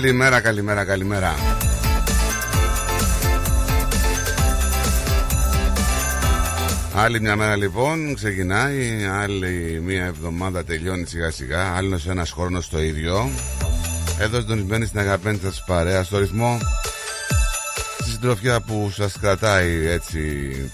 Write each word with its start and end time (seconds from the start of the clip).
Καλημέρα, 0.00 0.40
καλημέρα, 0.40 0.84
καλημέρα. 0.84 1.34
Άλλη 6.94 7.20
μια 7.20 7.36
μέρα 7.36 7.56
λοιπόν 7.56 8.14
ξεκινάει, 8.14 9.06
άλλη 9.20 9.80
μια 9.84 10.04
εβδομάδα 10.04 10.64
τελειώνει 10.64 11.06
σιγά 11.06 11.30
σιγά, 11.30 11.74
άλλος 11.76 12.06
ένας 12.06 12.30
χρόνος 12.30 12.68
το 12.68 12.82
ίδιο. 12.82 13.30
Εδώ 14.18 14.40
συντονισμένοι 14.40 14.86
στην 14.86 14.98
αγαπημένη 14.98 15.38
σας 15.42 15.64
παρέα, 15.66 16.02
στο 16.02 16.18
ρυθμό 16.18 16.58
στη 18.00 18.10
συντροφιά 18.10 18.60
που 18.60 18.90
σας 18.94 19.18
κρατάει 19.20 19.86
έτσι 19.86 20.20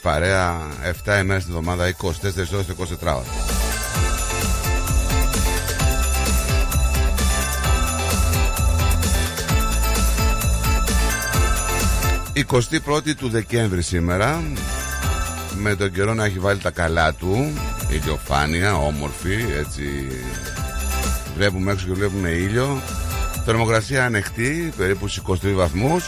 παρέα 0.02 0.60
7 1.04 1.18
ημέρες 1.20 1.44
την 1.44 1.54
εβδομάδα, 1.54 1.88
24 1.88 2.52
ώρες, 2.52 2.68
24 2.68 3.14
ώρες. 3.16 3.43
21η 12.36 13.14
του 13.16 13.28
Δεκέμβρη 13.28 13.82
σήμερα. 13.82 14.42
Με 15.56 15.74
τον 15.76 15.92
καιρό 15.92 16.14
να 16.14 16.24
έχει 16.24 16.38
βάλει 16.38 16.60
τα 16.60 16.70
καλά 16.70 17.12
του 17.14 17.52
ηλιοφάνεια, 17.88 18.76
όμορφη 18.76 19.44
έτσι. 19.58 19.82
Βλέπουμε 21.36 21.72
έξω 21.72 21.86
και 21.86 21.92
βλέπουμε 21.92 22.28
ήλιο. 22.28 22.80
Θερμοκρασία 23.44 24.04
ανοιχτή 24.04 24.72
περίπου 24.76 25.08
στους 25.08 25.40
23 25.42 25.52
βαθμούς. 25.54 26.04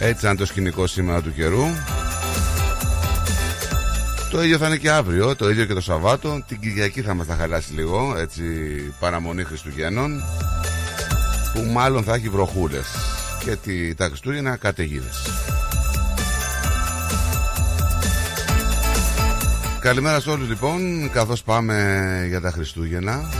Έτσι 0.00 0.26
αν 0.26 0.36
το 0.36 0.46
σκηνικό 0.46 0.86
σήμερα 0.86 1.22
του 1.22 1.34
καιρού. 1.34 1.64
Το 4.30 4.42
ίδιο 4.42 4.58
θα 4.58 4.66
είναι 4.66 4.76
και 4.76 4.90
αύριο, 4.90 5.36
το 5.36 5.50
ίδιο 5.50 5.64
και 5.64 5.74
το 5.74 5.80
Σαββάτο. 5.80 6.42
Την 6.46 6.60
Κυριακή 6.60 7.02
θα 7.02 7.14
μας 7.14 7.26
τα 7.26 7.34
χαλάσει 7.34 7.72
λίγο 7.72 8.14
έτσι 8.18 8.42
παραμονή 9.00 9.44
Χριστουγέννων 9.44 10.22
που 11.54 11.60
μάλλον 11.72 12.04
θα 12.04 12.14
έχει 12.14 12.28
βροχούλες 12.28 13.11
και 13.44 13.56
τη, 13.56 13.94
τα 13.94 14.06
Χριστούγεννα 14.06 14.56
καταιγίδες. 14.56 15.26
Καλημέρα 19.80 20.20
σε 20.20 20.30
όλους 20.30 20.48
λοιπόν 20.48 21.10
καθώς 21.12 21.42
πάμε 21.42 22.24
για 22.28 22.40
τα 22.40 22.50
Χριστούγεννα 22.50 23.30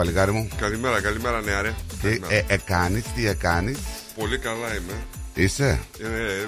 παλικάρι 0.00 0.32
μου 0.32 0.48
Καλημέρα, 0.60 1.00
καλημέρα 1.00 1.40
νεαρέ. 1.40 1.74
Τι 2.02 2.08
ε, 2.28 2.42
εκάνεις, 2.46 3.04
τι 3.14 3.26
εκάνεις 3.26 3.78
Πολύ 4.16 4.38
καλά 4.38 4.68
είμαι. 4.76 4.92
Είσαι; 5.34 5.80
Ε, 5.98 6.46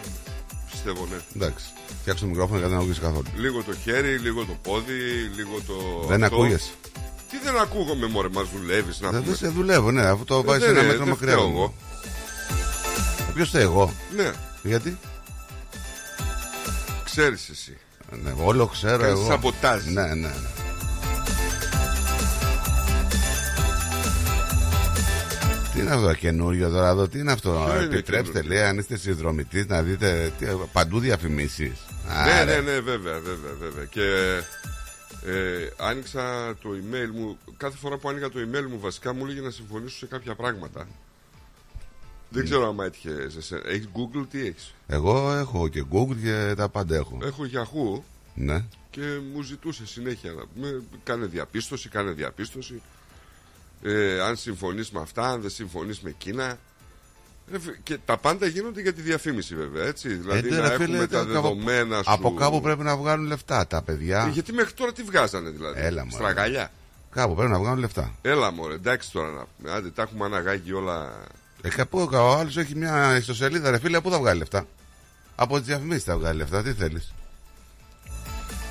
πιστεύω, 0.71 1.07
ναι. 1.11 1.17
Εντάξει 1.37 1.65
Φτιάξω 2.01 2.25
το 2.25 2.31
μικρόφωνο 2.31 2.57
γιατί 2.59 2.73
δεν 2.73 2.81
ακούγεις 2.83 2.99
καθόλου 2.99 3.27
Λίγο 3.37 3.63
το 3.63 3.75
χέρι, 3.83 4.19
λίγο 4.19 4.45
το 4.45 4.57
πόδι, 4.63 5.01
λίγο 5.37 5.61
το. 5.67 6.07
Δεν 6.09 6.25
αυτό. 6.25 6.37
ακούγεσαι; 6.37 6.71
Τι 7.31 7.37
δεν 7.45 7.57
ακούγομαι, 7.57 8.07
Μωρέ, 8.07 8.29
μας 8.33 8.47
δουλεύεις 8.57 9.01
να 9.01 9.11
Δεν 9.11 9.23
πούμε. 9.23 9.37
σε 9.37 9.49
δουλεύω 9.49 9.91
ναι 9.91 10.03
αφού 10.07 10.25
το 10.25 10.43
βάζεις 10.43 10.65
δεν 10.65 10.71
ένα 10.71 10.79
είναι, 10.81 10.89
μέτρο 10.89 11.05
δεν 11.05 11.13
μακριά 11.15 11.33
φταίω 11.33 11.47
μου. 11.49 11.57
εγώ. 11.57 11.75
Ποιος 13.35 13.49
φταίει 13.49 13.63
εγώ; 13.63 13.93
Ναι, 14.17 14.31
Γιατί; 14.63 14.99
Ξέρεις 17.05 17.49
εσύ. 17.49 17.77
ναι, 18.25 18.33
Όλο 18.45 18.67
ξέρω 18.67 19.03
Κάνεις 19.03 19.19
εγώ 19.19 19.31
σαμποτάζ. 19.31 19.85
Ναι 19.85 20.03
ναι 20.07 20.15
ναι 20.15 20.31
Τι 25.75 25.81
είναι 25.81 25.91
αυτό 25.91 26.15
καινούριο 26.15 26.71
τώρα 26.71 26.89
εδώ, 26.89 27.09
τι 27.09 27.19
είναι 27.19 27.33
αυτό. 27.33 27.51
Ποιο 27.67 27.75
είναι 27.83 27.95
Επιτρέψτε, 27.95 28.33
καινούριο; 28.33 28.59
λέει, 28.59 28.69
αν 28.69 28.79
είστε 28.79 28.97
συνδρομητής, 28.97 29.67
να 29.67 29.83
δείτε 29.83 30.33
τι, 30.39 30.47
παντού 30.73 30.99
διαφημίσεις. 30.99 31.73
Ναι, 32.27 32.45
ναι, 32.45 32.61
ναι, 32.61 32.81
βέβαια, 32.81 33.21
βέβαια, 33.21 33.55
βέβαια. 33.61 33.85
Και 33.85 34.03
ε, 35.27 35.69
άνοιξα 35.77 36.55
το 36.63 36.69
email 36.71 37.11
μου. 37.15 37.39
Κάθε 37.57 37.77
φορά 37.77 37.97
που 37.97 38.09
άνοιγα 38.09 38.29
το 38.29 38.39
email 38.39 38.67
μου, 38.71 38.81
βασικά 38.81 39.13
μου 39.15 39.25
έλεγε 39.25 39.41
να 39.41 39.51
συμφωνήσω 39.51 39.97
σε 39.97 40.07
κάποια 40.07 40.35
πράγματα. 40.35 40.87
Δεν 42.29 42.45
ξέρω 42.45 42.69
αν 42.69 42.79
έτυχε 42.81 43.29
σε 43.31 43.39
εσένα. 43.39 43.63
Έχεις 43.67 43.89
Google, 43.95 44.27
τι 44.31 44.41
έχεις; 44.47 44.75
Εγώ 44.87 45.33
έχω 45.33 45.69
και 45.69 45.85
Google 45.93 46.17
και 46.23 46.55
τα 46.57 46.69
πάντα 46.69 46.97
έχω. 46.97 47.19
Έχω 47.23 47.43
Yahoo 47.53 48.03
Ναι. 48.35 48.65
και 48.91 49.01
μου 49.35 49.43
ζητούσε 49.43 49.87
συνέχεια 49.87 50.33
να 50.33 50.43
με, 50.63 50.83
κάνε 51.05 51.27
διαπίστωση, 51.27 51.89
κάνε 51.89 52.11
διαπίστωση. 52.11 52.83
Ε, 53.83 54.21
αν 54.21 54.37
συμφωνείς 54.37 54.91
με 54.91 55.01
αυτά, 55.01 55.23
αν 55.31 55.41
δεν 55.41 55.51
συμφωνείς 55.51 56.01
με 56.01 56.11
εκείνα. 56.11 56.59
Ε, 57.53 57.59
φε- 57.59 57.77
Και 57.83 57.99
τα 58.05 58.17
πάντα 58.17 58.47
γίνονται 58.47 58.81
για 58.81 58.93
τη 58.93 59.01
διαφήμιση 59.01 59.57
βέβαια, 59.57 59.87
έτσι. 59.87 60.09
Δηλαδή 60.09 60.49
Ε, 60.49 60.51
να 60.51 60.61
ρε, 60.69 60.75
έχουμε 60.75 60.85
φίλε, 60.87 61.07
τα 61.07 61.21
από- 61.21 61.33
δεδομένα 61.33 61.97
σου. 61.97 62.11
Από 62.11 62.35
κάπου 62.35 62.61
πρέπει 62.61 62.83
να 62.83 62.97
βγάλουν 62.97 63.27
λεφτά 63.27 63.67
τα 63.67 63.83
παιδιά. 63.83 64.25
Ε, 64.27 64.31
γιατί 64.31 64.53
μέχρι 64.53 64.73
τώρα 64.73 64.93
τι 64.93 65.03
βγάζανε 65.03 65.51
δηλαδή; 65.51 65.81
Έλα, 65.81 66.05
μωρέ. 66.05 66.15
Στραγαλιά. 66.17 66.71
Κάπου 67.11 67.35
πρέπει 67.35 67.51
να 67.51 67.59
βγάλουν 67.59 67.79
λεφτά. 67.79 68.15
Έλα 68.23 68.53
μωρέ, 68.53 68.75
εντάξει 68.75 69.11
τώρα 69.13 69.31
να 69.31 69.45
πούμε. 69.57 69.73
Άντε, 69.73 69.91
τα 69.91 70.03
έχουμε 70.03 70.25
αναγάγει 70.25 70.73
όλα. 70.73 71.13
Ε, 71.63 71.69
κάπου 71.69 72.09
ο 72.13 72.17
άλλος 72.33 72.57
έχει 72.57 72.75
μια 72.77 73.17
ιστοσελίδα, 73.17 73.71
ρε 73.71 73.79
φίλε, 73.79 74.01
πού 74.01 74.11
θα 74.11 74.19
βγάλει 74.19 74.39
λεφτά; 74.39 74.67
Από 75.35 75.59
τις 75.59 75.67
διαφημίσεις 75.67 76.05
θα 76.05 76.19
βγάλει 76.19 76.39
λεφτά, 76.39 76.63
τι 76.63 76.73
θέλεις; 76.73 77.13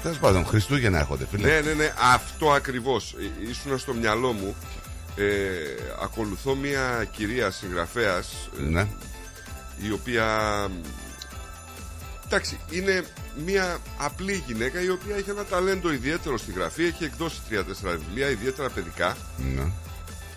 Τέλος 0.03 0.17
πάντων, 0.17 0.45
Χριστούγεννα 0.45 0.99
έρχονται, 0.99 1.25
φίλε. 1.31 1.47
Ναι, 1.47 1.61
ναι, 1.61 1.73
ναι, 1.73 1.93
αυτό 2.13 2.51
ακριβώς. 2.51 3.15
Ήσουν 3.49 3.77
στο 3.79 3.93
μυαλό 3.93 4.31
μου. 4.33 4.55
Ε, 5.15 5.23
ακολουθώ 6.01 6.55
μια 6.55 7.07
κυρία 7.11 7.51
συγγραφέας 7.51 8.49
Ναι. 8.57 8.87
η 9.81 9.91
οποία 9.91 10.27
εντάξει 12.25 12.59
είναι 12.71 13.05
μια 13.45 13.77
απλή 13.97 14.43
γυναίκα 14.47 14.81
η 14.81 14.89
οποία 14.89 15.15
έχει 15.15 15.29
ένα 15.29 15.45
ταλέντο 15.45 15.91
ιδιαίτερο 15.91 16.37
στη 16.37 16.51
γραφή 16.51 16.83
έχει 16.83 17.03
εκδώσει 17.03 17.41
τρία-τέσσερα 17.49 17.91
βιβλία 17.97 18.29
ιδιαίτερα 18.29 18.69
παιδικά 18.69 19.17
ναι. 19.55 19.71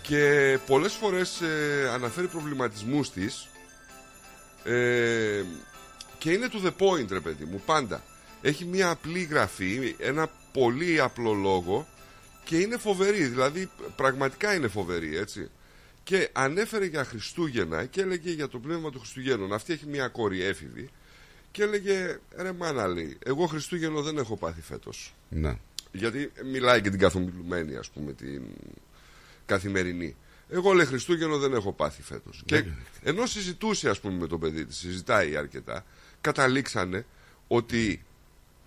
και 0.01 0.57
πολλές 0.67 0.93
φορές 0.93 1.41
ε, 1.41 1.89
αναφέρει 1.93 2.27
προβληματισμούς 2.27 3.11
της 3.11 3.47
ε, 4.63 5.43
και 6.17 6.31
είναι 6.31 6.47
to 6.51 6.65
the 6.65 6.71
point 6.79 7.07
ρε 7.09 7.19
παιδί 7.19 7.45
μου 7.45 7.61
πάντα 7.65 8.03
Έχει 8.41 8.65
μια 8.65 8.89
απλή 8.89 9.23
γραφή, 9.23 9.95
ένα 9.99 10.27
πολύ 10.53 11.01
απλό 11.01 11.33
λόγο 11.33 11.87
και 12.45 12.57
είναι 12.57 12.77
φοβερή. 12.77 13.23
Δηλαδή, 13.23 13.69
πραγματικά 13.95 14.55
είναι 14.55 14.67
φοβερή, 14.67 15.17
έτσι. 15.17 15.49
Και 16.03 16.29
ανέφερε 16.33 16.85
για 16.85 17.03
Χριστούγεννα 17.03 17.85
και 17.85 18.01
έλεγε 18.01 18.31
για 18.31 18.47
το 18.47 18.59
πνεύμα 18.59 18.91
του 18.91 18.99
Χριστουγέννων. 18.99 19.53
Αυτή 19.53 19.73
έχει 19.73 19.85
μια 19.85 20.07
κόρη 20.07 20.41
έφηβη 20.41 20.89
και 21.51 21.63
έλεγε 21.63 22.19
ρε 22.37 22.51
μάνα 22.51 22.87
λέει, 22.87 23.17
εγώ 23.25 23.45
Χριστούγεννο 23.45 24.01
δεν 24.01 24.17
έχω 24.17 24.37
πάθει 24.37 24.61
φέτος. 24.61 25.15
Ναι. 25.29 25.57
Γιατί 25.91 26.31
μιλάει 26.51 26.81
και 26.81 26.89
την 26.89 26.99
καθομιλουμένη, 26.99 27.75
ας 27.75 27.89
πούμε, 27.89 28.13
την 28.13 28.41
καθημερινή. 29.45 30.15
Εγώ 30.49 30.73
λέει 30.73 30.85
Χριστούγεννο 30.85 31.37
δεν 31.37 31.53
έχω 31.53 31.73
πάθει 31.73 32.01
φέτος. 32.01 32.43
Και 32.45 32.65
ενώ 33.03 33.25
συζητούσε, 33.25 33.89
ας 33.89 33.99
πούμε, 33.99 34.13
με 34.13 34.27
το 34.27 34.37
παιδί 34.37 34.65
της, 34.65 34.77
συζητάει 34.77 35.35
αρκετά, 35.35 35.85
καταλήξανε 36.21 37.05
ότι 37.47 38.04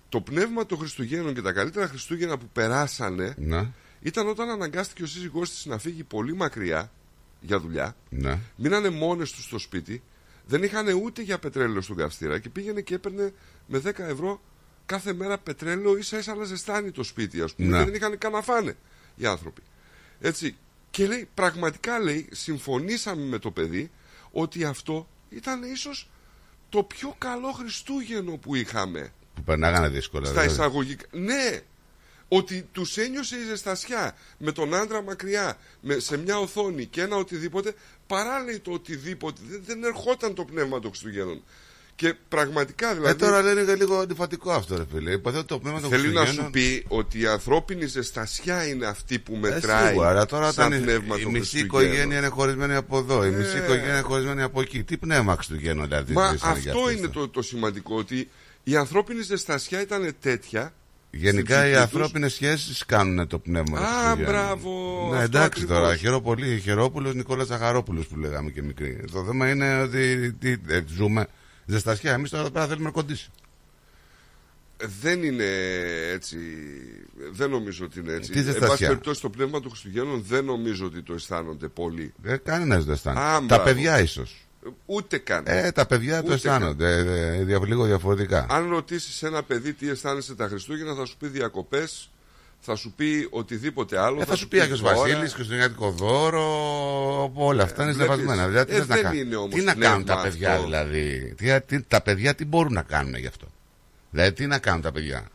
το 0.08 0.20
πνεύμα 0.20 0.66
των 0.66 0.78
Χριστουγέννων 0.78 1.34
και 1.34 1.42
τα 1.42 1.52
καλύτερα 1.52 1.86
Χριστούγεννα 1.86 2.38
που 2.38 2.48
περάσανε 2.52 3.34
Ναι. 3.38 3.70
ήταν 4.00 4.28
όταν 4.28 4.48
αναγκάστηκε 4.48 5.02
ο 5.02 5.06
σύζυγός 5.06 5.50
της 5.50 5.66
να 5.66 5.78
φύγει 5.78 6.04
πολύ 6.04 6.34
μακριά 6.34 6.92
για 7.40 7.60
δουλειά. 7.60 7.96
Ναι. 8.10 8.38
Μείνανε 8.56 8.88
μόνες 8.90 9.32
τους 9.32 9.44
στο 9.44 9.58
σπίτι. 9.58 10.02
Δεν 10.46 10.62
είχαν 10.62 10.86
ούτε 11.02 11.22
για 11.22 11.38
πετρέλαιο 11.38 11.80
στον 11.80 11.96
καυστήρα 11.96 12.38
και 12.38 12.48
πήγαινε 12.48 12.80
και 12.80 12.94
έπαιρνε 12.94 13.32
με 13.66 13.82
10 13.84 13.98
ευρώ 13.98 14.40
κάθε 14.86 15.12
μέρα 15.12 15.38
πετρέλαιο 15.38 15.96
ίσα 15.96 16.18
ίσα 16.18 16.34
να 16.34 16.44
ζεστάνει 16.44 16.90
το 16.90 17.02
σπίτι, 17.02 17.40
ας 17.40 17.54
πούμε. 17.54 17.68
Ναι. 17.68 17.78
Και 17.78 17.84
δεν 17.84 17.94
είχαν 17.94 18.18
καν 18.18 18.32
να 18.32 18.42
φάνε 18.42 18.76
οι 19.16 19.26
άνθρωποι. 19.26 19.62
Έτσι. 20.20 20.56
Και 20.90 21.06
λέει, 21.06 21.28
πραγματικά 21.34 21.98
λέει, 21.98 22.28
συμφωνήσαμε 22.32 23.22
με 23.22 23.38
το 23.38 23.50
παιδί 23.50 23.90
ότι 24.30 24.64
αυτό 24.64 25.08
ήταν 25.30 25.62
ίσως 25.62 26.10
το 26.68 26.82
πιο 26.82 27.14
καλό 27.18 27.52
Χριστούγεννο 27.52 28.36
που 28.36 28.54
είχαμε 28.54 29.12
Που 29.38 29.44
περνάγανε 29.44 29.88
δύσκολα. 29.88 30.24
στα 30.26 30.40
δηλαδή. 30.40 30.52
εισαγωγικά. 30.52 31.04
Ναι! 31.10 31.60
Ότι 32.30 32.68
τους 32.72 32.96
ένιωσε 32.96 33.36
η 33.36 33.44
ζεστασιά 33.48 34.14
με 34.38 34.52
τον 34.52 34.74
άντρα 34.74 35.02
μακριά, 35.02 35.56
με, 35.80 35.98
σε 35.98 36.16
μια 36.18 36.38
οθόνη 36.38 36.84
και 36.86 37.00
ένα 37.02 37.16
οτιδήποτε, 37.16 37.74
παρά 38.06 38.42
λέει 38.44 38.58
το 38.58 38.70
οτιδήποτε. 38.72 39.40
Δεν, 39.48 39.62
δεν 39.66 39.84
ερχόταν 39.84 40.34
το 40.34 40.44
πνεύμα 40.44 40.80
των 40.80 40.90
Χριστουγέννων. 40.90 41.42
Και 41.94 42.14
πραγματικά 42.28 42.90
Ε, 42.90 42.94
δηλαδή. 42.94 43.18
τώρα 43.18 43.42
λένε 43.42 43.64
και 43.64 43.74
λίγο 43.74 43.98
αντιφατικό 43.98 44.52
αυτό, 44.52 44.76
ρε 44.76 44.84
φίλε. 44.94 45.12
Υποθέτω 45.12 45.44
το 45.44 45.58
πνεύμα 45.58 45.80
των 45.80 45.90
Θέλει 45.90 46.08
να 46.12 46.20
Χριστουγέννων- 46.20 46.44
σου 46.44 46.50
πει 46.50 46.84
ότι 46.88 47.20
η 47.20 47.26
ανθρώπινη 47.26 47.86
ζεστασιά 47.86 48.66
είναι 48.68 48.86
αυτή 48.86 49.18
που 49.18 49.32
Ε, 49.34 49.38
μετράει. 49.38 49.86
σίγουρα, 49.88 50.08
αλλά 50.08 50.26
τώρα 50.26 50.52
σαν 50.52 50.66
όταν 50.66 50.78
η, 50.78 50.82
πνεύμα 50.82 51.18
η 51.18 51.22
των 51.22 51.30
μισή 51.32 51.50
Χριστουγέννων. 51.50 51.92
οικογένεια 51.92 52.18
είναι 52.18 52.28
χωρισμένη 52.28 52.74
από 52.74 52.98
εδώ, 52.98 53.24
η 53.24 53.30
μισή 53.30 53.56
Ε. 53.56 53.62
οικογένεια 53.62 53.92
είναι 53.92 54.00
χωρισμένη 54.00 54.42
από 54.42 54.60
εκεί. 54.60 54.82
Τι 54.84 54.96
πνεύμα 54.96 55.34
Χριστουγέννων 55.34 55.88
δηλαδή. 55.88 56.12
Μα 56.12 56.30
ζήσανε 56.32 56.58
για 56.58 56.70
αυτό 56.72 56.82
αυτές, 56.84 56.98
είναι 56.98 57.06
ε. 57.06 57.10
το, 57.10 57.28
το 57.28 57.42
σημαντικό. 57.42 57.96
Ότι 57.96 58.28
η 58.64 58.76
ανθρώπινη 58.76 59.22
ζεστασιά 59.22 59.80
ήταν 59.80 60.14
τέτοια. 60.20 60.72
Γενικά 61.10 61.54
στην 61.54 61.66
οι 61.66 61.70
ψυχή 61.70 61.82
ανθρώπινες 61.82 62.32
σχέσεις 62.32 62.84
κάνουν 62.86 63.26
το 63.26 63.38
πνεύμα. 63.38 63.78
Α, 63.78 63.82
των 63.82 63.90
Χριστουγέννων. 63.92 64.32
μπράβο, 64.32 65.08
Ναι, 65.10 65.16
αυτό 65.22 65.24
εντάξει 65.38 65.62
ακριβώς. 65.62 65.76
τώρα. 65.82 65.96
Χαίρο 65.96 66.20
πολύ. 66.20 66.60
Χαιρόπουλο 66.60 67.12
Νικόλας 67.12 67.46
Ζαχαρόπουλο 67.46 68.04
που 68.10 68.18
λέγαμε 68.18 68.50
και 68.50 68.62
μικρή. 68.62 69.04
Το 69.12 69.24
θέμα 69.24 69.48
είναι 69.50 69.80
ότι 69.80 70.32
τι, 70.32 70.50
ε, 70.68 70.82
ζούμε 70.96 71.26
ζεστασιά. 71.66 72.12
Εμείς 72.12 72.30
τώρα 72.30 72.42
εδώ 72.42 72.52
πέρα 72.52 72.66
θέλουμε 72.66 72.90
κοντήσει. 72.90 73.30
Δεν 75.00 75.22
είναι 75.22 75.44
έτσι. 76.12 76.36
Δεν 77.32 77.50
νομίζω 77.50 77.84
ότι 77.84 77.98
είναι 78.00 78.12
έτσι. 78.12 78.30
Τι 78.32 78.38
Εν 78.38 78.44
ζεστασιά; 78.44 78.68
πάση 78.68 78.86
περιπτώσει, 78.86 79.20
το 79.20 79.30
πνεύμα 79.30 79.60
των 79.60 79.70
Χριστουγέννων 79.70 80.24
δεν 80.28 80.44
νομίζω 80.44 80.86
ότι 80.86 81.02
το 81.02 81.14
αισθάνονται 81.14 81.68
πολύ. 81.68 82.12
Ε, 82.22 82.36
Κανένας 82.36 82.84
δεν 82.84 82.94
αισθάνεται. 82.94 83.24
Α, 83.26 83.32
Τα 83.38 83.40
μπράβο. 83.40 83.64
παιδιά 83.64 84.00
ίσως. 84.00 84.47
Ούτε 84.86 85.18
καν. 85.18 85.44
Ε, 85.46 85.72
τα 85.72 85.86
παιδιά 85.86 86.16
το 86.20 86.24
Ούτε 86.24 86.34
αισθάνονται. 86.34 86.86
ε, 86.96 87.36
ε, 87.36 87.44
δια- 87.44 87.60
λίγο 87.66 87.84
διαφορετικά. 87.84 88.46
Αν 88.50 88.68
ρωτήσεις 88.68 89.22
ένα 89.22 89.42
παιδί 89.42 89.72
τι 89.72 89.88
αισθάνεσαι 89.88 90.34
τα 90.34 90.48
Χριστούγεννα, 90.48 90.94
θα 90.94 91.04
σου 91.04 91.16
πει 91.16 91.26
διακοπές, 91.26 92.10
θα 92.60 92.74
σου 92.76 92.92
πει 92.96 93.26
οτιδήποτε 93.30 93.98
άλλο. 93.98 94.20
Ε, 94.20 94.24
θα 94.24 94.36
σου 94.36 94.48
πει 94.48 94.60
Άγιος 94.60 94.80
δώρα. 94.80 94.96
Βασίλης, 94.96 95.32
Χριστουγεννιάτικο 95.32 95.90
δώρο, 95.90 96.42
όλα 97.34 97.62
αυτά 97.62 97.82
είναι 97.82 97.92
βλέπεις. 97.92 98.14
συνδεβασμένα. 98.14 98.48
Δηλαδή, 98.48 98.70
τι 98.70 98.76
Ε, 98.76 98.78
θες 98.78 98.88
να 98.88 98.94
δεν 98.94 99.04
κα- 99.04 99.14
είναι 99.14 99.36
όμως 99.36 99.54
τι 99.54 99.60
να 99.62 99.72
πνεύμα 99.74 99.90
κάνουν 99.90 100.06
τα 100.06 100.20
παιδιά 100.22 100.50
αυτό. 100.52 100.62
δηλαδή; 100.64 101.34
Τι, 101.36 101.60
τι- 101.60 101.82
τα 101.82 102.00
παιδιά 102.02 102.34
τι 102.34 102.44
μπορούν 102.44 102.72
να 102.72 102.82
κάνουν 102.82 103.14
γι' 103.14 103.26
αυτό; 103.26 103.46
Δηλαδή 104.10 104.32
τι 104.32 104.46
να 104.46 104.58
κάνουν 104.58 104.82
τα 104.82 104.92
παιδιά; 104.92 105.28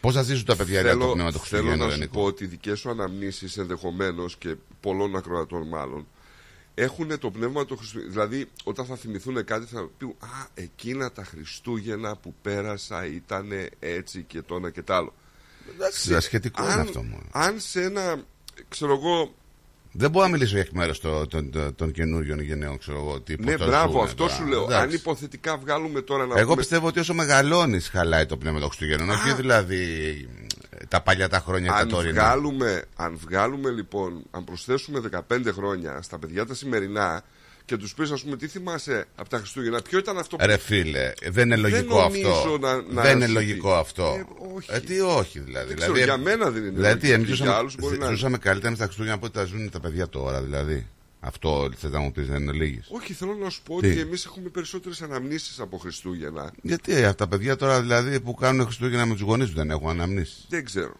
Πώς 0.00 0.14
θα 0.14 0.22
ζήσουν 0.22 0.44
τα 0.44 0.56
παιδιά 0.56 0.80
για 0.80 0.92
το 0.92 0.98
Θέλω, 0.98 1.12
πνεύμα 1.12 1.32
του 1.32 1.38
θέλω 1.38 1.40
Χριστουγέννου, 1.62 1.84
να 1.84 1.90
σου 1.92 1.98
Ρενικό. 1.98 2.18
πω 2.20 2.24
ότι 2.26 2.44
οι 2.44 2.46
δικές 2.46 2.78
σου 2.78 2.90
αναμνήσεις 2.90 3.56
ενδεχομένως 3.58 4.36
και 4.36 4.54
πολλών 4.80 5.16
ακροατών 5.16 5.68
μάλλον 5.68 6.06
έχουν 6.74 7.18
το 7.18 7.30
πνεύμα 7.30 7.64
του 7.64 7.76
Χριστουγέννου. 7.76 8.12
Δηλαδή, 8.12 8.48
όταν 8.64 8.84
θα 8.86 8.96
θυμηθούν 8.96 9.44
κάτι, 9.44 9.66
θα 9.74 9.88
πούν 9.98 10.14
Α, 10.18 10.46
εκείνα 10.54 11.12
τα 11.12 11.24
Χριστούγεννα 11.24 12.16
που 12.16 12.34
πέρασα 12.42 13.06
ήταν 13.06 13.50
έτσι 13.78 14.24
και 14.28 14.42
το 14.42 14.54
ένα 14.54 14.70
και 14.70 14.82
το 14.82 14.94
άλλο. 14.94 15.14
Εντάξει, 15.74 16.14
Ασχετικό 16.14 16.62
είναι 16.62 16.72
αν, 16.72 16.80
αυτό 16.80 17.02
μόνο. 17.02 17.22
αν 17.32 17.60
σε 17.60 17.82
ένα, 17.82 18.22
ξέρω 18.68 18.92
εγώ, 18.92 19.34
Δεν 19.92 20.10
μπορώ 20.10 20.24
να 20.24 20.30
μιλήσω 20.32 20.58
εκ 20.58 20.70
μέρους 20.70 21.00
των, 21.00 21.28
των, 21.28 21.50
των, 21.50 21.74
των 21.74 21.92
καινούριων 21.92 22.40
γενναίων, 22.40 22.78
ξέρω 22.78 22.98
εγώ. 22.98 23.20
Τι, 23.20 23.36
πώς 23.36 23.46
ναι, 23.46 23.56
το 23.56 23.66
μπράβο, 23.66 23.90
ζουνε 23.92 24.02
αυτό 24.04 24.16
τώρα. 24.24 24.34
σου 24.34 24.46
λέω. 24.46 24.62
Εντάξει. 24.62 24.84
Αν 24.84 24.90
υποθετικά 24.90 25.56
βγάλουμε 25.56 26.00
τώρα 26.00 26.26
να 26.26 26.34
Εγώ 26.38 26.44
πούμε. 26.48 26.56
πιστεύω 26.60 26.86
ότι 26.86 26.98
όσο 27.00 27.14
μεγαλώνεις, 27.14 27.88
χαλάει 27.88 28.26
το 28.26 28.36
πνεύμα 28.36 28.58
των 28.60 28.68
Χριστουγέννων. 28.68 29.10
Όχι 29.10 29.32
δηλαδή 29.34 29.80
ε, 30.52 30.61
τα 30.88 31.00
παλιά 31.00 31.28
τα 31.28 31.38
χρόνια 31.38 31.72
Αν 31.72 31.88
τα 31.88 31.94
τωρινά. 31.94 32.12
βγάλουμε, 32.22 32.84
αν 32.96 33.18
βγάλουμε 33.26 33.70
λοιπόν, 33.70 34.22
αν 34.30 34.44
προσθέσουμε 34.44 35.00
15 35.28 35.40
χρόνια 35.52 36.02
στα 36.02 36.18
παιδιά 36.18 36.46
τα 36.46 36.54
σημερινά 36.54 37.22
και 37.64 37.76
τους 37.76 37.94
πεις, 37.94 38.10
ας 38.10 38.22
πούμε, 38.22 38.36
τι 38.36 38.46
θυμάσαι 38.46 39.04
από 39.16 39.28
τα 39.28 39.38
Χριστούγεννα, 39.38 39.82
ποιο 39.82 39.98
ήταν 39.98 40.18
αυτό 40.18 40.36
που. 40.36 40.46
Ρε 40.46 40.56
φίλε, 40.56 41.12
δεν 41.30 41.44
είναι 41.46 41.56
λογικό 41.56 42.00
νομίζω 42.02 42.28
αυτό. 42.30 42.58
να- 42.58 42.82
να 42.88 43.02
δεν 43.02 43.16
είναι 43.16 43.26
σου 43.26 43.32
λογικό 43.32 43.68
πει. 43.68 43.78
αυτό. 43.80 44.14
Ε, 44.18 44.24
όχι. 44.56 44.68
Ε, 44.72 44.80
τι 44.80 45.00
όχι 45.00 45.38
δηλαδή. 45.38 45.66
Δεν 45.66 45.76
ξέρω, 45.76 45.92
δηλαδή 45.92 46.10
για 46.10 46.22
μένα 46.36 46.50
δεν 46.50 46.62
είναι 46.62 46.70
Δηλαδή 46.70 47.00
τι, 47.00 47.06
λογικό. 47.06 47.14
εμείς 47.14 47.26
Για 47.26 47.36
ζούσαμε, 47.36 47.56
άλλους 47.56 47.76
μπορεί 47.78 47.98
να 47.98 48.04
είναι. 48.06 48.14
ζούσαμε 48.14 48.38
καλύτερα 48.38 48.74
στα 48.74 48.84
Χριστούγεννα 48.84 49.16
από 49.16 49.26
ό,τι 49.26 49.34
τα 49.38 49.44
ζουν 49.44 49.70
τα 49.70 49.80
παιδιά 49.80 50.08
τώρα 50.08 50.42
δηλαδή. 50.42 50.86
Αυτό 51.24 51.70
θες 51.76 51.90
να 51.90 51.98
μου 51.98 52.12
πεις 52.12 52.26
δεν 52.26 52.42
είναι 52.42 52.52
λίγης. 52.52 52.86
Όχι, 52.90 53.12
θέλω 53.12 53.34
να 53.34 53.50
σου 53.50 53.62
πω 53.62 53.80
Τι; 53.80 53.90
ότι 53.90 54.00
εμείς 54.00 54.24
έχουμε 54.24 54.48
περισσότερες 54.48 55.02
αναμνήσεις 55.02 55.60
από 55.60 55.76
Χριστούγεννα. 55.76 56.52
Γιατί 56.62 56.92
ε, 56.92 57.04
αυτά 57.04 57.14
τα 57.14 57.28
παιδιά 57.28 57.56
τώρα 57.56 57.80
δηλαδή 57.80 58.20
που 58.20 58.34
κάνουν 58.34 58.64
Χριστούγεννα 58.64 59.06
με 59.06 59.12
τους 59.12 59.22
γονείς 59.22 59.46
τους 59.46 59.54
δεν 59.54 59.70
έχουν 59.70 59.88
αναμνήσεις. 59.88 60.46
Δεν 60.48 60.64
ξέρω. 60.64 60.92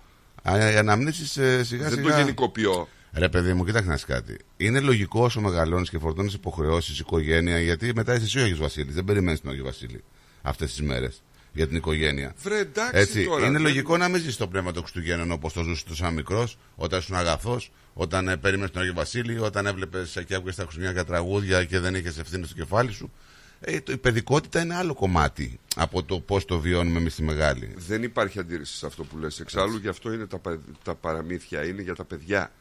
Α, 0.43 0.73
Οι 0.73 0.77
αναμνήσεις 0.77 1.37
ε, 1.37 1.65
σιγά 1.65 1.89
Δεν 1.89 2.03
το 2.03 2.09
σιγά... 2.09 2.19
γενικοποιώ. 2.19 2.89
Ρε 3.13 3.29
παιδί 3.29 3.53
μου, 3.53 3.65
κοίταξε 3.65 3.89
να 3.89 3.95
δεις 3.95 4.05
κάτι. 4.05 4.37
Είναι 4.57 4.81
λογικό 4.81 5.25
όσο 5.25 5.41
μεγαλώνεις 5.41 5.91
και 5.91 5.99
φορτώνεις 5.99 6.35
υποχρεώσεις, 6.35 6.99
οικογένεια, 6.99 7.61
γιατί 7.61 7.93
μετά 7.95 8.15
είσαι 8.15 8.25
εσύ 8.25 8.39
ο 8.39 8.43
Άγιος 8.43 8.59
Βασίλης. 8.59 8.95
Δεν 8.95 9.05
περιμένεις 9.05 9.41
τον 9.41 9.51
Άγιο 9.51 9.65
Βασίλη 9.65 10.05
αυτές 10.43 10.71
τις 10.71 10.83
μέρες 10.83 11.23
για 11.53 11.67
την 11.67 11.77
οικογένεια. 11.77 12.35
Βρε, 12.43 12.59
εντάξει 12.59 12.97
Έτσι, 13.01 13.25
τώρα. 13.25 13.43
είναι 13.45 13.53
δεν- 13.53 13.63
λογικό 13.63 13.97
να 13.97 14.09
μην 14.09 14.21
ζεις 14.21 14.37
το 14.37 14.49
πνεύμα 14.49 14.73
των 14.73 14.83
Χριστουγέννων 14.83 15.31
όπως 15.33 15.53
το 15.53 15.63
ζούσε 15.63 15.85
τόσο 15.89 16.11
μικρός, 16.11 16.59
όταν 16.77 16.99
ήσουν 16.99 17.17
αγαθός, 17.17 17.73
όταν 17.95 18.29
ε, 18.29 18.37
περίμενες 18.37 18.71
τον 18.71 18.81
Άγιο 18.83 18.95
Βασίλη, 18.95 19.39
όταν 19.39 19.67
έβλεπες 19.67 20.23
και 20.27 20.35
άκουγες 20.35 20.55
τα 20.57 20.63
Χριστουγεννιάτικα 20.63 21.13
τραγούδια 21.13 21.65
και 21.65 21.79
δεν 21.79 21.95
είχες 21.95 22.19
ευθύνη 22.19 22.45
στο 22.45 22.55
κεφάλι 22.55 22.93
σου. 22.93 23.13
Ε, 23.61 23.81
το, 23.81 23.93
η 23.93 23.97
παιδικότητα 23.97 24.61
είναι 24.61 24.75
άλλο 24.75 24.95
κομμάτι 24.95 25.59
από 25.77 26.03
το 26.03 26.21
πώς 26.21 26.45
το 26.45 26.61
βιώνουμε 26.61 26.99
εμείς 26.99 27.13
στη 27.13 27.23
μεγάλη. 27.23 27.75
Δεν 27.77 28.03
υπάρχει 28.03 28.39
αντίρρηση 28.39 28.77
σε 28.77 28.87
αυτό 28.87 29.05
που 29.05 29.19
λες. 29.19 29.41
Εξάλλου 29.41 29.77
γι' 29.77 29.89
αυτό 29.89 30.13
είναι 30.13 30.27
τα, 30.27 30.39
πα- 30.39 30.61
τα 30.85 30.95
παραμύθια, 30.95 31.65
είναι 31.65 31.83
για 31.83 31.95
τα 31.95 32.05
παιδιά. 32.05 32.53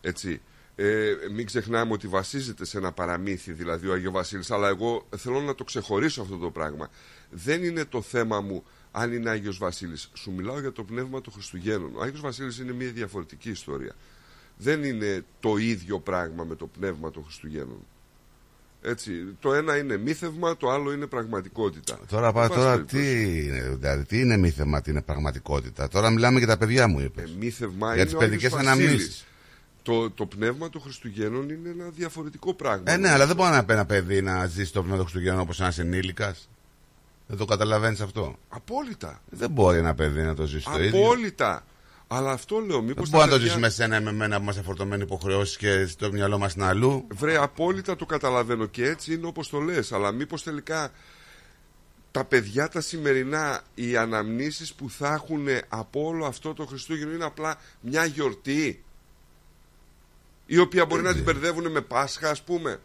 Έτσι. 0.00 0.40
Ε, 0.80 1.12
μην 1.34 1.46
ξεχνάμε 1.46 1.92
ότι 1.92 2.06
βασίζεται 2.08 2.64
σε 2.64 2.78
ένα 2.78 2.92
παραμύθι, 2.92 3.52
δηλαδή 3.52 3.86
ο 3.88 3.92
Άγιο 3.92 4.10
Βασίλης, 4.10 4.50
αλλά 4.50 4.68
εγώ 4.68 5.06
θέλω 5.16 5.40
να 5.40 5.54
το 5.54 5.64
ξεχωρίσω 5.64 6.22
αυτό 6.22 6.36
το 6.36 6.50
πράγμα. 6.50 6.90
Δεν 7.30 7.64
είναι 7.64 7.84
το 7.84 8.02
θέμα 8.02 8.40
μου 8.40 8.64
αν 8.92 9.12
είναι 9.12 9.30
Άγιος 9.30 9.58
Βασίλης. 9.58 10.10
Σου 10.14 10.30
μιλάω 10.30 10.60
για 10.60 10.72
το 10.72 10.84
πνεύμα 10.84 11.20
των 11.20 11.32
Χριστουγέννων. 11.32 11.90
Ο 11.96 12.02
Άγιος 12.02 12.20
Βασίλης 12.20 12.58
είναι 12.58 12.72
μια 12.72 12.90
διαφορετική 12.90 13.50
ιστορία. 13.50 13.94
Δεν 14.56 14.84
είναι 14.84 15.24
το 15.40 15.56
ίδιο 15.56 16.00
πράγμα 16.00 16.44
με 16.44 16.54
το 16.54 16.66
πνεύμα 16.66 17.10
των 17.10 17.24
Χριστουγέννων. 17.24 17.78
Έτσι, 18.82 19.12
το 19.40 19.54
ένα 19.54 19.76
είναι 19.76 19.96
μύθευμα, 19.96 20.56
το 20.56 20.70
άλλο 20.70 20.92
είναι 20.92 21.06
πραγματικότητα. 21.06 21.98
Τώρα, 22.08 22.26
Εν 22.26 22.32
πά, 22.32 22.40
πάση 22.40 22.58
τώρα 22.58 22.70
περιπτώσει. 22.72 23.02
τι 23.02 23.44
είναι, 23.44 23.76
δηλαδή, 23.80 24.04
τι 24.04 24.20
είναι 24.20 24.36
μύθεμα, 24.36 24.80
τι 24.80 24.90
είναι 24.90 25.02
πραγματικότητα; 25.02 25.88
Τώρα 25.88 26.10
μιλάμε 26.10 26.38
για 26.38 26.46
τα 26.46 26.56
παιδιά 26.58 26.88
μου, 26.88 27.00
είπες. 27.00 27.30
Ε, 27.30 27.32
μύθευμα 27.38 27.86
Για 27.86 27.94
είναι 27.94 28.04
τις 28.04 28.14
ο 28.14 28.18
παιδικές 28.18 28.52
Άγιος 28.52 28.64
Βασίλης. 28.64 28.86
αναμνήσεις. 28.88 29.26
Το, 29.82 30.10
το 30.10 30.26
πνεύμα 30.26 30.70
των 30.70 30.80
Χριστουγέννων 30.80 31.48
είναι 31.50 31.68
ένα 31.68 31.88
διαφορετικό 31.88 32.54
πράγμα. 32.54 32.90
Ε, 32.92 32.96
ναι, 32.96 33.10
αλλά 33.10 33.26
δεν 33.26 33.36
μπορεί 33.36 33.50
να 33.50 33.64
πει 33.64 33.72
ένα 33.72 33.84
παιδί 33.86 34.22
να 34.22 34.46
ζήσει 34.46 34.72
το 34.72 34.80
πνεύμα 34.80 34.96
των 34.96 35.04
Χριστουγέννων 35.06 35.40
όπως 35.42 35.60
ένας 35.60 35.78
ενήλικας. 35.78 36.48
Δεν 37.28 37.36
το 37.36 37.44
καταλαβαίνεις 37.44 38.00
αυτό; 38.00 38.38
Απόλυτα. 38.48 39.22
Δεν 39.30 39.50
μπορεί 39.50 39.78
ένα 39.78 39.94
παιδί 39.94 40.22
να 40.22 40.34
το 40.34 40.46
ζήσει 40.46 40.70
το 40.72 40.82
ίδιο. 40.82 41.00
Απόλυτα. 41.00 41.64
Αλλά 42.06 42.30
αυτό 42.30 42.58
λέω, 42.58 42.82
μήπως. 42.82 43.10
Δεν 43.10 43.18
μπορεί 43.18 43.30
να 43.30 43.36
το 43.36 43.44
ζήσει 43.44 43.58
με 43.58 43.68
σένα 43.68 43.96
ή 43.96 44.02
με 44.02 44.12
μένα 44.12 44.36
που 44.36 44.42
είμαστε 44.42 44.62
φορτωμένοι 44.62 45.02
υποχρεώσεις 45.02 45.56
και 45.56 45.86
στο 45.86 46.12
μυαλό 46.12 46.38
μας 46.38 46.54
είναι 46.54 46.64
αλλού. 46.64 47.06
Βρε, 47.14 47.36
απόλυτα 47.36 47.96
το 47.96 48.06
καταλαβαίνω 48.06 48.66
και 48.66 48.84
έτσι 48.84 49.12
είναι 49.14 49.26
όπως 49.26 49.48
το 49.48 49.58
λες. 49.58 49.92
Αλλά 49.92 50.12
μήπως 50.12 50.42
τελικά 50.42 50.92
τα 52.10 52.24
παιδιά 52.24 52.68
τα 52.68 52.80
σημερινά, 52.80 53.62
οι 53.74 53.96
αναμνήσεις 53.96 54.74
που 54.74 54.90
θα 54.90 55.12
έχουν 55.12 55.46
από 55.68 56.06
όλο 56.06 56.26
αυτό 56.26 56.54
το 56.54 56.66
Χριστούγεννο 56.66 57.14
είναι 57.14 57.24
απλά 57.24 57.56
μια 57.80 58.04
γιορτή. 58.04 58.82
Η 60.46 60.58
οποία 60.58 60.86
μπορεί 60.86 61.02
να 61.02 61.14
την 61.14 61.22
μπερδεύουν 61.22 61.70
με 61.70 61.80
Πάσχα, 61.80 62.30
ας 62.30 62.42
πούμε. 62.42 62.80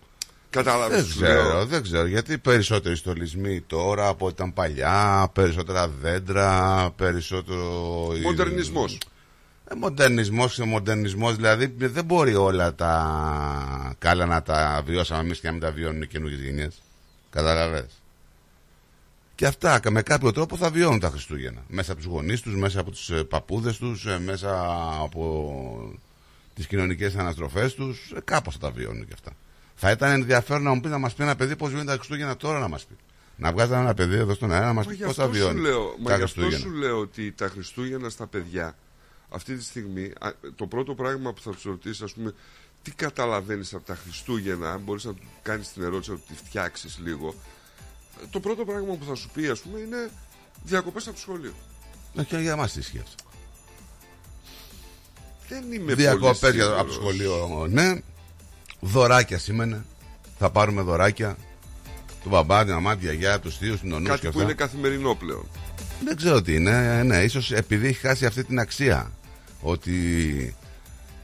Κατάλαβες. 0.54 1.16
Δεν 1.16 1.28
ξέρω, 1.28 1.66
δεν 1.66 1.84
ξέρω. 1.84 2.08
Γιατί 2.08 2.38
περισσότεροι 2.38 2.96
στολισμοί 2.96 3.62
τώρα 3.62 4.08
από 4.08 4.26
ό,τι 4.26 4.34
ήταν 4.34 4.54
παλιά, 4.54 5.30
περισσότερα 5.34 5.88
δέντρα, 5.88 6.90
περισσότερο. 6.96 7.62
Μοντερνισμός. 8.24 8.98
Ε, 9.66 9.76
μοντερνισμός 9.76 10.56
και 10.56 10.64
μοντερνισμός 10.64 11.36
δηλαδή 11.36 11.74
δεν 11.78 12.06
μπορεί 12.06 12.36
όλα 12.36 12.76
τα 12.76 13.96
καλά 13.98 14.26
να 14.26 14.42
τα 14.42 14.82
βιώσαμε 14.86 15.22
εμείς 15.22 15.40
και 15.40 15.48
να 15.48 15.54
μην 15.54 15.62
τα 15.62 15.72
βιώνουν 15.72 16.02
οι 16.02 16.08
καινούργιες 16.08 16.42
γενιές. 16.42 16.82
Καταλαβες. 17.30 18.02
Και 19.36 19.46
αυτά 19.46 19.80
με 19.90 20.02
κάποιο 20.02 20.32
τρόπο 20.32 20.58
θα 20.58 20.70
βιώνουν 20.70 21.00
τα 21.00 21.10
Χριστούγεννα. 21.10 21.64
Μέσα 21.68 21.92
από 21.92 22.02
τους 22.02 22.10
γονείς 22.12 22.42
τους, 22.42 22.56
μέσα 22.56 22.80
από 22.80 22.92
τους 22.92 23.10
ε, 23.10 23.24
παππούδες 23.24 23.78
τους, 23.78 24.06
ε, 24.06 24.20
μέσα 24.20 24.68
από 25.02 25.94
τις 26.54 26.68
κοινωνικές 26.68 27.16
αναστροφές 27.16 27.74
τους. 27.74 28.12
Ε, 28.16 28.20
κάπως 28.24 28.54
θα 28.54 28.60
τα 28.60 28.72
βιώνουν 28.72 29.08
και 29.08 29.14
αυτά. 29.14 29.32
Θα 29.76 29.92
ήταν 29.92 30.12
ενδιαφέρον 30.12 30.64
να 30.64 30.74
μου 30.74 30.80
πει 30.82 30.88
να 30.88 30.98
μας 30.98 31.14
πει 31.14 31.24
ένα 31.24 31.36
παιδί 31.36 31.56
πώς 31.56 31.70
βιώνει 31.72 31.86
τα 31.86 31.94
Χριστούγεννα 31.94 32.38
τώρα 32.38 32.60
να 32.60 32.68
μας 32.68 32.86
πει. 32.86 32.96
Να 33.36 33.52
βγάζει 33.52 33.74
ένα 33.74 33.94
παιδί 33.94 34.16
εδώ 34.16 34.34
στον 34.34 34.52
αέρα 34.52 34.66
να 34.66 34.74
μας 34.74 34.86
Μα 34.86 34.92
πει 34.92 34.98
γι' 34.98 35.04
πώς 35.04 35.16
θα 35.16 35.24
αυτό 35.24 35.36
σου 35.36 35.42
βιώνει 35.42 35.60
λέω, 35.62 35.96
μα 36.00 36.10
τα 36.10 36.18
γι' 36.18 36.24
αυτό 36.24 36.42
Χριστούγεννα. 36.42 36.58
σου 36.76 36.82
λέω 36.82 37.00
ότι 37.00 37.32
τα 37.32 37.48
Χριστούγεννα 37.48 38.10
στα 38.10 38.28
παιδιά 38.28 38.76
αυτή 39.30 39.56
τη 39.56 39.64
στιγμή, 39.64 40.12
α, 40.20 40.30
το 40.56 40.68
πρώτο 40.68 40.94
πράγμα 40.94 41.34
που 41.34 41.42
θα 41.42 41.52
τους 41.52 41.64
ρωτήσεις, 41.64 42.02
ας 42.02 42.14
πούμε, 42.14 42.34
τι 42.82 42.92
καταλαβαίνεις 42.92 43.74
από 43.74 43.86
τα 43.86 43.96
Χριστούγεννα, 43.96 44.72
αν 44.72 44.80
μπορείς 44.82 45.04
να 45.04 45.14
του 45.14 45.22
κάνεις 45.42 45.74
την 45.74 45.84
ερώτηση 45.84 46.12
να 46.12 46.16
του 46.18 46.24
τη 46.28 46.34
φτιάξεις 46.34 47.00
λίγο. 47.04 47.36
Το 48.30 48.40
πρώτο 48.40 48.66
πράγμα 48.66 48.96
που 48.96 49.06
θα 49.06 49.16
σου 49.16 49.30
πει, 49.34 49.48
ας 49.48 49.60
πούμε, 49.60 49.80
είναι 49.80 50.10
διακοπές 50.64 51.04
από 51.08 51.16
το 51.16 51.22
σχολείο. 51.22 51.54
Ε, 52.16 52.24
Και 52.24 52.38
για 52.38 52.56
μας 52.56 52.76
ισχύει 52.76 53.00
αυτό. 53.00 53.24
Δεν 55.50 55.72
είμαι 55.72 55.94
Διακοπές 55.94 56.40
πολύ 56.40 56.54
για- 56.56 56.66
από 56.66 56.84
το 56.86 56.92
σίγουρος. 56.92 57.16
σχολείο, 57.16 57.68
ναι. 57.70 58.00
Δωράκια 58.84 59.38
σήμαινε. 59.38 59.86
Θα 60.40 60.50
πάρουμε 60.50 60.82
δωράκια. 60.82 61.36
Του 62.24 62.30
μπαμπά, 62.30 62.64
την 62.64 62.74
μαμά, 62.74 62.96
τη 62.96 63.06
γιαγιά, 63.06 63.40
τους 63.40 63.58
θείους, 63.58 63.80
την 63.80 63.90
νονού 63.90 64.04
και 64.04 64.10
Κάτι 64.10 64.22
που 64.22 64.28
αυτά. 64.28 64.44
είναι 64.44 64.54
καθημερινό 64.54 65.16
πλέον. 65.16 65.48
Δεν 66.06 66.16
ξέρω 66.16 66.42
τι 66.42 66.56
είναι. 66.56 67.04
Ναι, 67.04 67.18
ίσως 67.18 67.52
επειδή 67.52 67.88
έχει 67.88 68.00
χάσει 68.00 68.26
αυτή 68.26 68.44
την 68.44 68.60
αξία. 68.60 69.12
Ότι 69.62 70.56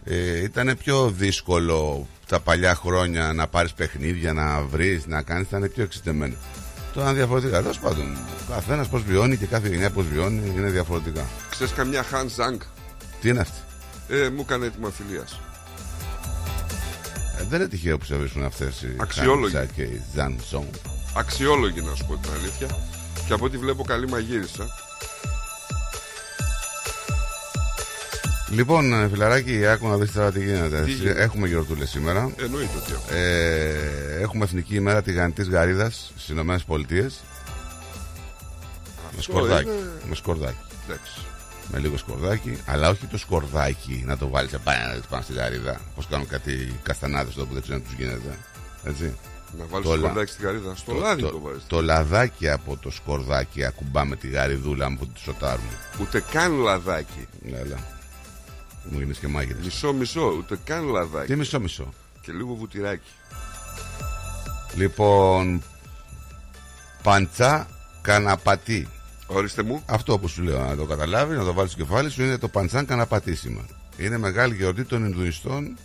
ε, 0.03 0.43
ήταν 0.43 0.77
πιο 0.83 1.09
δύσκολο 1.09 2.07
τα 2.27 2.39
παλιά 2.39 2.75
χρόνια 2.75 3.33
να 3.33 3.47
πάρεις 3.47 3.73
παιχνίδια, 3.73 4.33
να 4.33 4.61
βρεις, 4.61 5.05
να 5.05 5.21
κάνεις. 5.21 5.47
Ήταν 5.47 5.71
πιο 5.73 5.83
εξητεμένο. 5.83 6.35
Τώρα 6.93 7.07
είναι 7.09 7.17
διαφορετικά. 7.17 7.61
Τέλος 7.61 7.79
πάντων, 7.79 8.17
καθένας 8.49 8.87
πώς 8.89 9.03
βιώνει 9.03 9.37
και 9.37 9.45
κάθε 9.45 9.67
γενιά 9.69 9.89
πώς 9.89 10.05
βιώνει 10.07 10.53
είναι 10.55 10.69
διαφορετικά. 10.69 11.25
Ξέρεις 11.49 11.73
καμιά 11.73 12.03
Hans 12.11 12.43
Zang. 12.43 12.57
Τι 13.21 13.29
είναι 13.29 13.39
αυτή; 13.39 13.59
Ε, 14.07 14.29
μου 14.29 14.41
έκανε 14.41 14.65
έτοιμα 14.65 14.89
φιλία. 14.89 15.23
Ε, 17.39 17.43
δεν 17.50 17.60
είναι 17.60 17.69
τυχαίο 17.69 17.98
που 17.98 18.05
σε 18.05 18.15
βρίσκουν 18.15 18.43
αυτές 18.43 18.81
οι 18.81 18.96
Αξιόλογοι. 18.98 19.53
Χάνιτσα 19.53 19.74
και 19.75 19.81
οι 19.81 20.01
Ζανσόν. 20.15 20.67
Αξιόλογη 21.15 21.81
να 21.81 21.96
σου 21.96 22.05
πω 22.05 22.15
την 22.17 22.31
αλήθεια. 22.39 22.67
Και 23.27 23.34
από 23.34 23.46
ό,τι 23.46 23.58
βλέπω 23.58 23.84
καλή 23.84 24.08
μαγείρισα. 24.08 24.67
Λοιπόν, 28.51 28.93
ε, 28.93 29.08
φιλαράκι, 29.08 29.65
άκου 29.67 29.88
να 29.88 29.98
δεις 29.98 30.12
τώρα 30.12 30.31
τι 30.31 30.43
γίνεται. 30.46 30.81
Τι 30.84 30.91
γίνεται; 30.91 31.22
Έχουμε 31.22 31.48
γιορτούλες 31.48 31.89
σήμερα. 31.89 32.31
Εννοείται 32.38 32.77
ότι 32.84 32.91
έχω. 32.91 33.03
Ε, 33.15 34.22
έχουμε 34.22 34.43
Εθνική 34.43 34.75
ημέρα 34.75 35.01
τηγανιτής 35.01 35.50
γαρίδας 35.50 36.12
στις 36.15 36.29
Ηνωμένες 36.29 36.63
Πολιτείες. 36.63 37.19
Με 39.15 39.22
σκορδάκι. 39.22 39.69
είναι- 39.69 39.91
Με 40.10 40.15
σκορδάκι. 40.15 40.58
Εντάξει. 40.88 41.12
Με 41.71 41.79
λίγο 41.79 41.97
σκορδάκι, 41.97 42.61
αλλά 42.65 42.89
όχι 42.89 43.05
το 43.05 43.17
σκορδάκι 43.17 44.03
να 44.05 44.17
το 44.17 44.27
βάλεις 44.29 44.51
πάνω, 44.63 44.99
πάνω 45.09 45.23
στη 45.23 45.33
γαρίδα. 45.33 45.81
Όπως 45.91 46.07
κάνουν 46.07 46.27
κάτι 46.27 46.79
καστανάδες 46.83 47.35
εδώ 47.35 47.45
που 47.45 47.53
δεν 47.53 47.61
ξέρω 47.61 47.77
αν 47.77 47.83
τους 47.83 47.93
γίνεται. 47.93 48.38
Έτσι. 48.83 49.15
Να 49.57 49.65
βάλεις 49.65 49.88
Το 49.88 49.93
το 49.93 49.99
λα- 50.01 50.07
σκορδάκι 50.07 50.31
στη 50.31 50.43
γαρίδα. 50.43 50.75
Στο 50.75 50.93
λάδι 50.93 51.21
το, 51.21 51.29
το, 51.29 51.39
βάζεις. 51.39 51.63
το 51.67 51.81
λαδάκι 51.81 52.49
από 52.49 52.77
το 52.77 52.91
σκορδάκι 52.91 53.65
ακουμπάμε 53.65 54.15
τη 54.15 54.27
γαριδούλα 54.27 54.89
μου 54.89 54.97
που 54.97 55.07
τη 55.07 55.19
σοτάρουμε. 55.19 55.69
Ούτε 56.01 56.23
καν 56.31 56.51
λαδάκι. 56.53 57.27
Έλα. 57.53 57.77
Μου 58.83 58.99
γίνεις 58.99 59.17
και 59.17 59.27
μάγειρες. 59.27 59.63
Μισό-μισό, 59.63 60.33
ούτε 60.38 60.59
καν 60.63 60.85
λαδάκι. 60.85 61.27
Τι 61.31 61.35
μισό 61.38 61.59
μισό. 61.59 61.93
Και 62.21 62.31
λίγο 62.31 62.53
βουτυράκι. 62.53 63.09
Λοιπόν, 64.75 65.63
παντσά 67.03 67.67
καναπατή. 68.01 68.88
Ορίστε 69.31 69.63
μου. 69.63 69.83
Αυτό 69.86 70.19
που 70.19 70.27
σου 70.27 70.41
λέω 70.41 70.59
να 70.59 70.75
το 70.75 70.86
καταλάβεις, 70.86 71.38
να 71.38 71.43
το 71.43 71.53
βάλεις 71.53 71.71
στο 71.71 71.83
κεφάλι 71.83 72.09
σου 72.09 72.24
είναι 72.24 72.38
το 72.38 72.48
παντσάν 72.48 72.86
καναπατή 72.86 73.36
σήμερα. 73.36 73.67
Είναι 73.98 74.17
μεγάλη 74.17 74.55
γιορτή 74.55 74.83
των 74.83 75.05
Ινδουιστών 75.05 75.77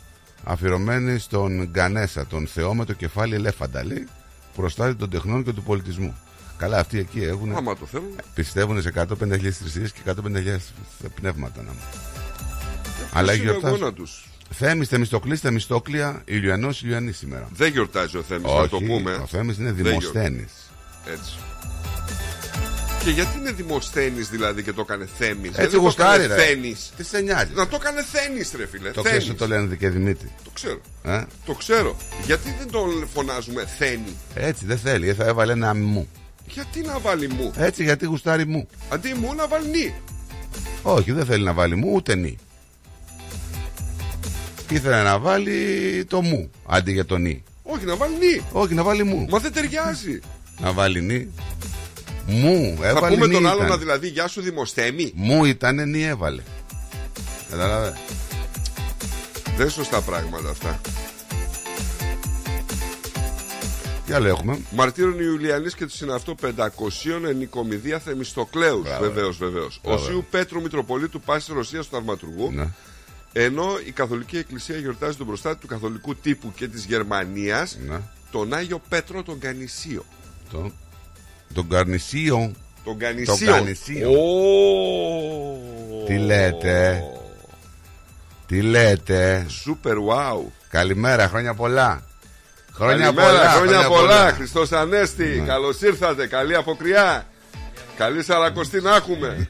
αφιερωμένη 0.45 1.19
στον 1.19 1.65
Γκανέσα, 1.65 2.27
τον 2.27 2.47
Θεό 2.47 2.75
με 2.75 2.85
το 2.85 2.93
κεφάλι 2.93 3.35
ελέφαντα, 3.35 3.85
λέει, 3.85 4.09
προστάτη 4.57 4.95
των 4.95 5.11
τεχνών 5.11 5.45
και 5.45 5.53
του 5.53 5.63
πολιτισμού. 5.63 6.15
Καλά, 6.57 6.79
αυτοί 6.79 6.99
εκεί 6.99 7.23
έχουν. 7.23 7.57
Άμα 7.57 7.77
το 7.77 7.87
θέλουν. 7.87 8.09
Πιστεύουν 8.35 8.83
σε 8.83 8.93
150.000 8.95 9.51
θρησκείες 9.51 9.93
και 9.93 10.01
150.000 10.07 10.57
πνεύματα. 11.15 11.63
Να... 11.63 11.73
Αλλά 13.13 13.35
είναι 13.35 13.43
γιορτάζουν. 13.43 13.77
αγώνα 13.77 13.93
τους; 13.93 14.29
Θέμης, 14.51 14.89
Θεμιστοκλής, 14.89 15.41
Θεμιστόκλια, 15.41 16.23
Ηλιανός, 16.25 16.83
Ηλιανής 16.83 17.17
σήμερα. 17.17 17.49
Δεν 17.53 17.73
γιορτάζει 17.73 18.17
ο 18.17 18.23
Θέμης, 18.23 18.53
να 18.53 18.69
το 18.69 18.81
πούμε. 18.81 19.15
ο 19.15 19.27
Θέμης 19.27 19.59
είναι 19.59 19.73
Δεν 19.73 19.85
δημοσθένης. 19.85 20.53
Έτσι. 21.07 21.39
Και 23.05 23.11
γιατί 23.11 23.39
είναι 23.39 23.53
δημοσθένης 23.53 24.29
δηλαδή 24.29 24.63
και 24.63 24.73
το 24.73 24.81
έκανε 24.81 25.09
Θέμης; 25.19 25.49
Έτσι 25.49 25.61
δεν 25.61 25.71
το 25.71 25.79
γουστάρει 25.79 26.23
έκανε 26.23 26.35
ρε. 26.35 26.45
Θένης. 26.45 26.93
Τι 26.97 27.05
σε 27.05 27.21
νοιάζει. 27.21 27.53
Να 27.55 27.69
το 27.69 27.79
έκανε 27.81 28.03
Θένης 28.03 28.53
ρε 28.57 28.67
φίλε. 28.67 28.91
Το 28.91 29.03
Θένης. 29.03 29.09
ξέρεις 29.09 29.29
ότι 29.29 29.39
το 29.39 29.47
λένε 29.47 29.67
Δικαιδημήτη. 29.67 30.31
Το 30.45 30.51
ξέρω. 30.55 30.81
Ε; 31.03 31.23
Το 31.45 31.53
ξέρω. 31.53 31.97
Γιατί 32.27 32.55
δεν 32.59 32.71
τον 32.71 33.09
φωνάζουμε 33.15 33.65
Θένη; 33.79 34.17
Έτσι 34.35 34.67
δεν 34.67 34.79
θέλει, 34.79 35.13
θα 35.13 35.25
έβαλε 35.25 35.53
ένα 35.53 35.75
μου. 35.75 36.09
Γιατί 36.47 36.81
να 36.81 36.99
βάλει 36.99 37.29
μου; 37.29 37.53
Έτσι 37.57 37.83
γιατί 37.83 38.07
γουστάρει 38.07 38.47
μου. 38.47 38.69
Αντί 38.89 39.15
μου 39.15 39.35
να 39.35 39.49
βάλει 39.49 39.69
νη. 39.69 39.95
Όχι, 40.83 41.13
δεν 41.13 41.27
θέλει 41.27 41.45
να 41.45 41.53
βάλει 41.53 41.77
μου 41.77 41.91
ούτε 41.95 42.15
νη. 42.15 42.39
Ήθελε 44.71 45.03
να 45.03 45.19
βάλει 45.19 46.05
το 46.09 46.23
μου 46.23 46.51
αντί 46.67 46.93
για 46.93 47.05
το 47.05 47.17
νη. 47.17 47.43
Όχι 47.63 47.85
να 47.85 47.97
βάλει 47.97 48.15
νη. 48.15 48.45
Όχι, 48.53 48.75
να 48.75 48.83
βάλει 48.83 49.05
μου. 49.05 49.27
Μα 49.31 49.39
δεν 49.39 49.53
ταιριάζει. 49.53 50.21
Να 50.61 50.73
βάλει 50.73 51.01
νη. 51.01 51.29
Μου, 52.27 52.77
Θα 52.81 52.89
έβαλε 52.89 53.15
πούμε 53.15 53.27
νη 53.27 53.33
τον 53.33 53.47
άλλον 53.47 53.57
ήταν. 53.57 53.69
να 53.69 53.77
δηλαδή 53.77 54.09
γεια 54.09 54.29
σου 54.29 54.41
δημοστέμι. 54.41 55.13
Μου 55.15 55.45
ήταν 55.45 55.89
νη 55.89 56.05
έβαλε. 56.05 56.43
Κατάλαβε. 57.51 57.97
Δεν 59.45 59.61
είναι 59.61 59.69
σωστά 59.69 60.01
πράγματα 60.01 60.51
αυτά. 60.51 60.81
Τι 64.07 64.13
άλλο 64.13 64.29
έχουμε; 64.29 64.59
Μαρτύρων 64.71 65.21
Ιουλιανής 65.21 65.75
και 65.75 65.85
του 65.87 65.93
συναυτό 65.97 66.35
500 66.43 67.25
ενοικομιδία 67.29 67.99
Θεμιστοκλέους. 67.99 68.83
Μπράβο. 68.83 69.05
Βεβαίως, 69.05 69.37
βεβαίως. 69.37 69.81
Μπράβο. 69.85 70.03
Οσίου 70.05 70.27
Πέτρου 70.31 70.61
Μητροπολίτου 70.63 71.21
Πάσης 71.21 71.49
Ρωσίας 71.55 71.87
του 71.89 71.95
Θαυματουργού. 71.95 72.51
Ναι. 72.53 72.69
Ενώ 73.33 73.67
η 73.87 73.91
Καθολική 73.91 74.37
Εκκλησία 74.37 74.77
γιορτάζει 74.77 75.17
τον 75.17 75.27
προστάτη 75.27 75.61
του 75.61 75.67
καθολικού 75.67 76.15
τύπου 76.17 76.53
και 76.57 76.69
της 76.69 76.85
Γερμανίας, 76.85 77.79
Ναι. 77.89 78.01
τον 78.31 78.55
Άγιο 78.55 78.81
Πέτρο 78.89 79.23
τον 79.23 79.39
Κανησίο. 79.39 80.05
Το, 80.51 80.73
τον 81.55 81.69
Καρνισίο. 81.69 82.53
Τον 82.85 82.99
Κανησίο. 82.99 83.53
Κανησίο. 83.53 84.11
Ω. 84.11 84.17
Τι 86.07 86.19
λέτε; 86.19 87.03
Τι 88.47 88.63
λέτε; 88.63 89.47
Σούπερ 89.49 89.97
wow. 89.97 90.41
Καλημέρα, 90.71 91.29
χρόνια 91.29 91.55
πολλά. 91.55 92.03
Χρόνια 92.73 93.05
Καλημέρα, 93.05 93.29
πολλά. 93.29 93.51
χρόνια 93.51 93.89
πολλά. 93.89 94.33
Χριστός 94.33 94.73
Ανέστη. 94.73 95.43
Καλώς 95.47 95.81
ήρθατε. 95.81 96.27
Καλή 96.27 96.55
αποκριά. 96.55 97.27
Καλή 97.97 98.25
σαρακοστή 98.25 98.81
να 98.81 98.95
έχουμε. 98.95 99.49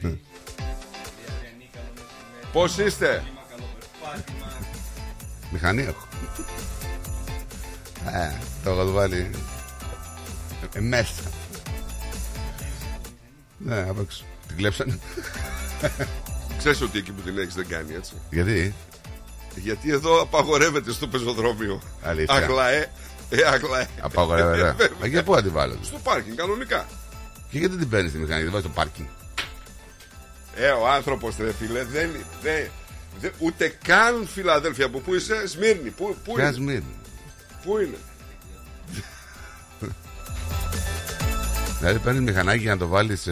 Πώς 2.51 2.77
είστε; 2.77 3.23
Μηχανή 5.51 5.81
έχω. 5.81 6.07
Ε, 8.13 8.31
το 8.63 8.69
έχω 8.69 8.91
βάλει 8.91 9.29
ε, 10.73 10.79
μέσα. 10.79 11.13
Ναι, 13.65 13.85
απ' 13.89 13.99
έξω. 13.99 14.23
Την 14.47 14.57
κλέψανε. 14.57 14.99
Ξέρεις 16.57 16.81
ότι 16.81 16.97
εκεί 16.97 17.11
που 17.11 17.21
την 17.21 17.37
έχεις 17.37 17.53
δεν 17.53 17.67
κάνει 17.67 17.93
έτσι. 17.93 18.13
Γιατί; 18.29 18.73
Γιατί 19.55 19.91
εδώ 19.91 20.21
απαγορεύεται 20.21 20.91
στο 20.91 21.07
πεζοδρόμιο. 21.07 21.81
Αλήθεια. 22.01 22.33
Αγλαέ. 22.35 22.91
Ε, 23.29 23.37
αγλαέ. 23.45 23.87
Απαγορεύεται. 24.01 24.57
Ε, 24.59 24.63
βέβαια. 24.63 24.87
Ε, 25.03 25.07
Για 25.07 25.23
πού 25.23 25.35
αντιβάλλονται; 25.35 25.85
Στο 25.85 25.97
πάρκινγκ 26.03 26.37
κανονικά. 26.37 26.85
Και 27.49 27.57
γιατί 27.57 27.75
την 27.77 27.89
παίρνεις 27.89 28.11
τη 28.11 28.17
μηχανή, 28.17 28.41
δεν 28.43 28.51
βάζεις 28.51 28.67
το 28.67 28.73
πάρκινγκ; 28.75 29.07
Ε, 30.55 30.67
ο 30.69 30.87
άνθρωπος 30.89 31.35
ρε 31.39 31.51
φίλε 31.53 31.83
δεν, 31.83 32.09
δεν, 32.41 32.69
δεν- 33.19 33.31
ούτε 33.39 33.77
καν 33.83 34.27
Φιλαδέλφια 34.33 34.85
από 34.85 34.99
πού 34.99 35.13
είσαι, 35.15 35.47
Σμύρνη. 35.47 35.89
Πού, 35.89 36.15
πού, 36.23 36.33
Ποια 36.33 36.43
είναι, 36.43 36.53
Σμύρνη; 36.53 36.95
πού 37.65 37.77
είναι; 37.77 37.97
Δηλαδή 41.85 42.03
παίρνει 42.03 42.19
μηχανάκι 42.19 42.61
για 42.61 42.71
να 42.73 42.77
το 42.79 42.87
βάλεις. 42.87 43.27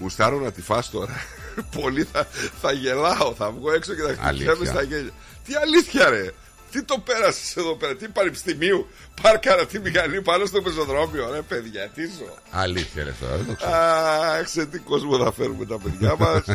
Γουστάρω 0.00 0.38
να 0.38 0.52
τη 0.52 0.62
φας 0.62 0.90
τώρα. 0.90 1.14
Πολύ 1.80 2.04
θα, 2.12 2.26
θα 2.60 2.72
γελάω, 2.72 3.34
θα 3.34 3.50
βγω 3.50 3.72
έξω 3.72 3.94
και 3.94 4.00
θα 4.02 4.08
Αλήθεια. 4.08 4.30
χτυπιέμαι 4.30 4.64
στα 4.64 4.82
γέλια. 4.82 5.10
Τι 5.44 5.54
αλήθεια 5.54 6.08
ρε. 6.08 6.30
Τι 6.70 6.82
το 6.82 6.98
πέρασες 6.98 7.56
εδώ 7.56 7.76
πέρα, 7.76 7.96
τι 7.96 8.08
πανεπιστημίου. 8.08 8.86
Πάρκαρα 9.22 9.66
τη 9.66 9.78
μηχανή 9.78 10.22
πάνω 10.22 10.46
στο 10.46 10.62
πεζοδρόμιο. 10.62 11.30
Ρε 11.32 11.42
παιδιά, 11.42 11.88
τι 11.94 12.06
ζω. 12.06 12.36
Αλήθεια, 12.50 13.04
ρε 13.04 13.14
τώρα, 13.20 13.36
δεν 13.36 13.46
το 13.46 13.54
ξέρω. 13.54 13.72
Αχ, 13.74 14.48
σε 14.48 14.66
τι 14.66 14.78
κόσμο 14.78 15.18
θα 15.24 15.32
φέρουμε 15.32 15.64
τα 15.66 15.78
παιδιά 15.78 16.14
μας. 16.18 16.42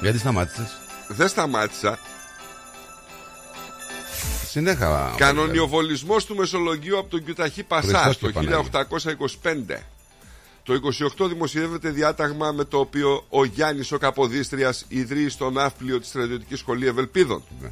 Γιατί 0.00 0.18
σταμάτησες; 0.18 0.76
Δεν 1.08 1.28
σταμάτησα. 1.28 1.98
Συνέχα. 4.54 5.14
Κανονιοβολισμός 5.16 6.24
του 6.24 6.36
Μεσολογγίου 6.36 6.98
από 6.98 7.10
τον 7.10 7.24
Κιουταχή 7.24 7.62
Πασά 7.62 7.98
Χριστός 7.98 8.18
το 8.18 8.26
και 8.26 8.32
Παναγία. 8.32 8.86
1825. 9.42 9.82
Το 10.62 10.80
28 11.18 11.28
δημοσιεύεται 11.28 11.90
διάταγμα 11.90 12.52
με 12.52 12.64
το 12.64 12.78
οποίο 12.78 13.24
ο 13.28 13.44
Γιάννης 13.44 13.92
ο 13.92 13.98
Καποδίστριας 13.98 14.84
ιδρύει 14.88 15.28
στο 15.28 15.50
ναύπλιο 15.50 16.00
της 16.00 16.08
στρατιωτικής 16.08 16.58
σχολή 16.58 16.86
Ευελπίδων. 16.86 17.42
Ναι. 17.60 17.70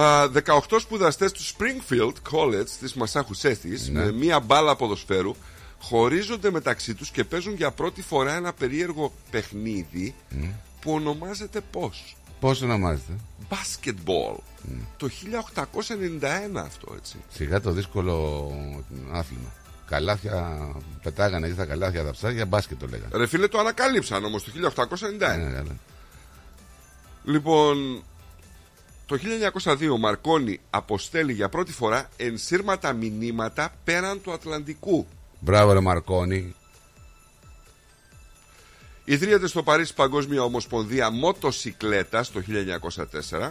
Α, 0.00 0.28
18 0.28 0.78
σπουδαστές 0.80 1.32
του 1.32 1.42
Springfield 1.42 2.12
College 2.32 2.68
της 2.80 2.94
Μασάχουσέτης 2.94 3.88
Ναι. 3.88 4.04
με 4.04 4.12
μία 4.12 4.40
μπάλα 4.40 4.76
ποδοσφαίρου 4.76 5.34
χωρίζονται 5.80 6.50
μεταξύ 6.50 6.94
τους 6.94 7.10
και 7.10 7.24
παίζουν 7.24 7.54
για 7.54 7.70
πρώτη 7.70 8.02
φορά 8.02 8.34
ένα 8.34 8.52
περίεργο 8.52 9.12
παιχνίδι 9.30 10.14
που 10.80 10.92
ονομάζεται 10.92 11.60
πώς; 11.72 12.16
Πώς 12.40 12.62
ονομάζεται. 12.62 13.12
Basketball. 13.48 14.36
Το 14.96 15.08
1891 15.08 16.56
αυτό 16.56 16.94
έτσι. 16.96 17.16
Σιγά 17.32 17.60
το 17.60 17.70
δύσκολο 17.70 18.46
άθλημα. 19.12 19.52
Καλάθια 19.86 20.68
πετάγανε 21.02 21.46
εκεί 21.46 21.54
στα 21.54 21.64
καλάθια 21.64 22.04
τα 22.04 22.10
ψάρια, 22.10 22.46
μπάσκετ 22.46 22.78
το 22.78 22.86
λέγανε. 22.86 23.16
Ρε 23.16 23.26
φίλε 23.26 23.48
το 23.48 23.58
ανακάλυψαν 23.58 24.24
όμως 24.24 24.44
το 24.44 24.50
1891. 24.50 25.18
Ναι, 25.18 25.26
καλά. 25.26 25.76
Λοιπόν, 27.24 28.02
το 29.06 29.18
1902 29.64 29.90
ο 29.92 29.98
Μαρκόνι 29.98 30.60
αποστέλει 30.70 31.32
για 31.32 31.48
πρώτη 31.48 31.72
φορά 31.72 32.08
ενσύρματα 32.16 32.92
μηνύματα 32.92 33.74
πέραν 33.84 34.22
του 34.22 34.32
Ατλαντικού. 34.32 35.06
Μπράβο, 35.40 35.72
ρε 35.72 35.80
Μαρκόνι. 35.80 36.54
Ιδρύεται 39.04 39.46
στο 39.46 39.62
Παρίσι 39.62 39.94
Παγκόσμια 39.94 40.42
Ομοσπονδία 40.42 41.10
Μοτοσυκλέτας 41.10 42.32
το 42.32 42.42
1904 43.30 43.50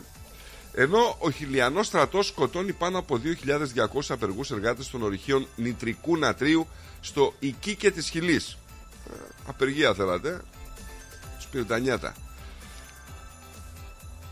ενώ 0.74 1.16
ο 1.20 1.32
χιλιανός 1.32 1.88
στρατός 1.88 2.28
σκοτώνει 2.28 2.74
πάνω 2.74 2.98
από 2.98 3.22
2.200 3.24 4.02
απεργούς 4.10 4.52
εργάτες 4.52 4.90
των 4.90 5.02
ορυχείων 5.02 5.48
νητρικού 5.56 6.18
νατρίου 6.18 6.68
στο 7.02 7.34
Ικίκε 7.40 7.92
της 7.92 8.10
Χιλής. 8.10 8.58
Ε, 9.10 9.14
Απεργία 9.48 9.94
θέλατε. 9.94 10.42
Τους 11.38 11.48
πήρε 11.48 11.64
τα 11.64 11.80
νιάτα. 11.80 12.14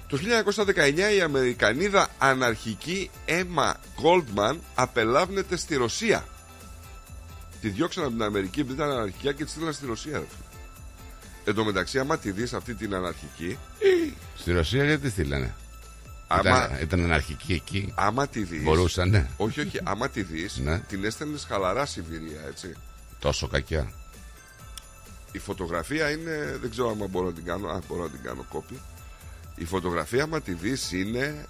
Το 0.08 0.18
1919 0.18 1.16
η 1.16 1.22
Αμερικανίδα 1.22 2.08
αναρχική 2.18 3.10
Έμα 3.26 3.76
Goldman 4.04 4.56
απελάβνεται 4.76 5.56
στη 5.56 5.76
Ρωσία. 5.76 6.28
Τη 7.62 7.70
διώξαν 7.70 8.04
από 8.04 8.12
την 8.12 8.24
Αμερική 8.24 8.60
επειδή 8.60 8.76
ήταν 8.76 8.92
αναρχικά 8.92 9.32
και 9.32 9.44
της 9.44 9.54
στείλαν 9.54 9.74
στη 9.74 9.86
Ρωσία. 9.86 10.24
Ρε. 11.48 11.54
φίλε. 11.54 11.54
Εν 11.54 11.54
τω 11.54 11.64
μεταξύ, 11.64 12.00
άμα 12.00 12.18
τη 12.18 12.32
δεις 12.32 12.54
αυτή 12.54 12.74
την 12.76 12.94
αναρχική, 12.96 13.58
Στη 14.38 14.52
Ρωσία 14.52 14.84
γιατί 14.84 15.02
τη 15.02 15.10
στείλανε; 15.10 15.56
άμα, 16.28 16.42
Ήταν, 16.66 16.78
ήταν 16.82 17.04
αναρχική 17.04 17.54
εκεί. 17.54 17.94
άμα 17.96 18.28
τη 18.28 18.44
δεις 18.44 18.64
Μπορούσαν, 18.64 19.10
ναι. 19.10 19.28
Όχι, 19.38 19.60
όχι, 19.62 19.80
άμα 19.84 20.10
τη 20.10 20.22
δεις 20.24 20.58
Ναι. 20.58 20.80
την 20.80 21.06
έστελνες 21.06 21.44
χαλαρά 21.50 21.86
Σιβηρία, 21.86 22.42
έτσι. 22.48 22.74
Τόσο 23.20 23.48
κακιά. 23.48 23.92
Η 25.32 25.40
φωτογραφία 25.40 26.12
είναι, 26.12 26.58
δεν 26.62 26.70
ξέρω 26.70 26.90
αν 26.90 27.08
μπορώ 27.10 27.26
να 27.26 27.34
την 27.34 27.44
κάνω, 27.46 27.68
α, 27.68 27.80
μπορώ 27.88 28.04
να 28.04 28.10
την 28.10 28.20
κάνω 28.24 28.46
κόπη. 28.50 28.80
Η 29.56 29.66
φωτογραφία, 29.66 30.24
άμα 30.24 30.42
τη 30.42 30.54
δεις, 30.54 30.92
είναι... 30.92 31.46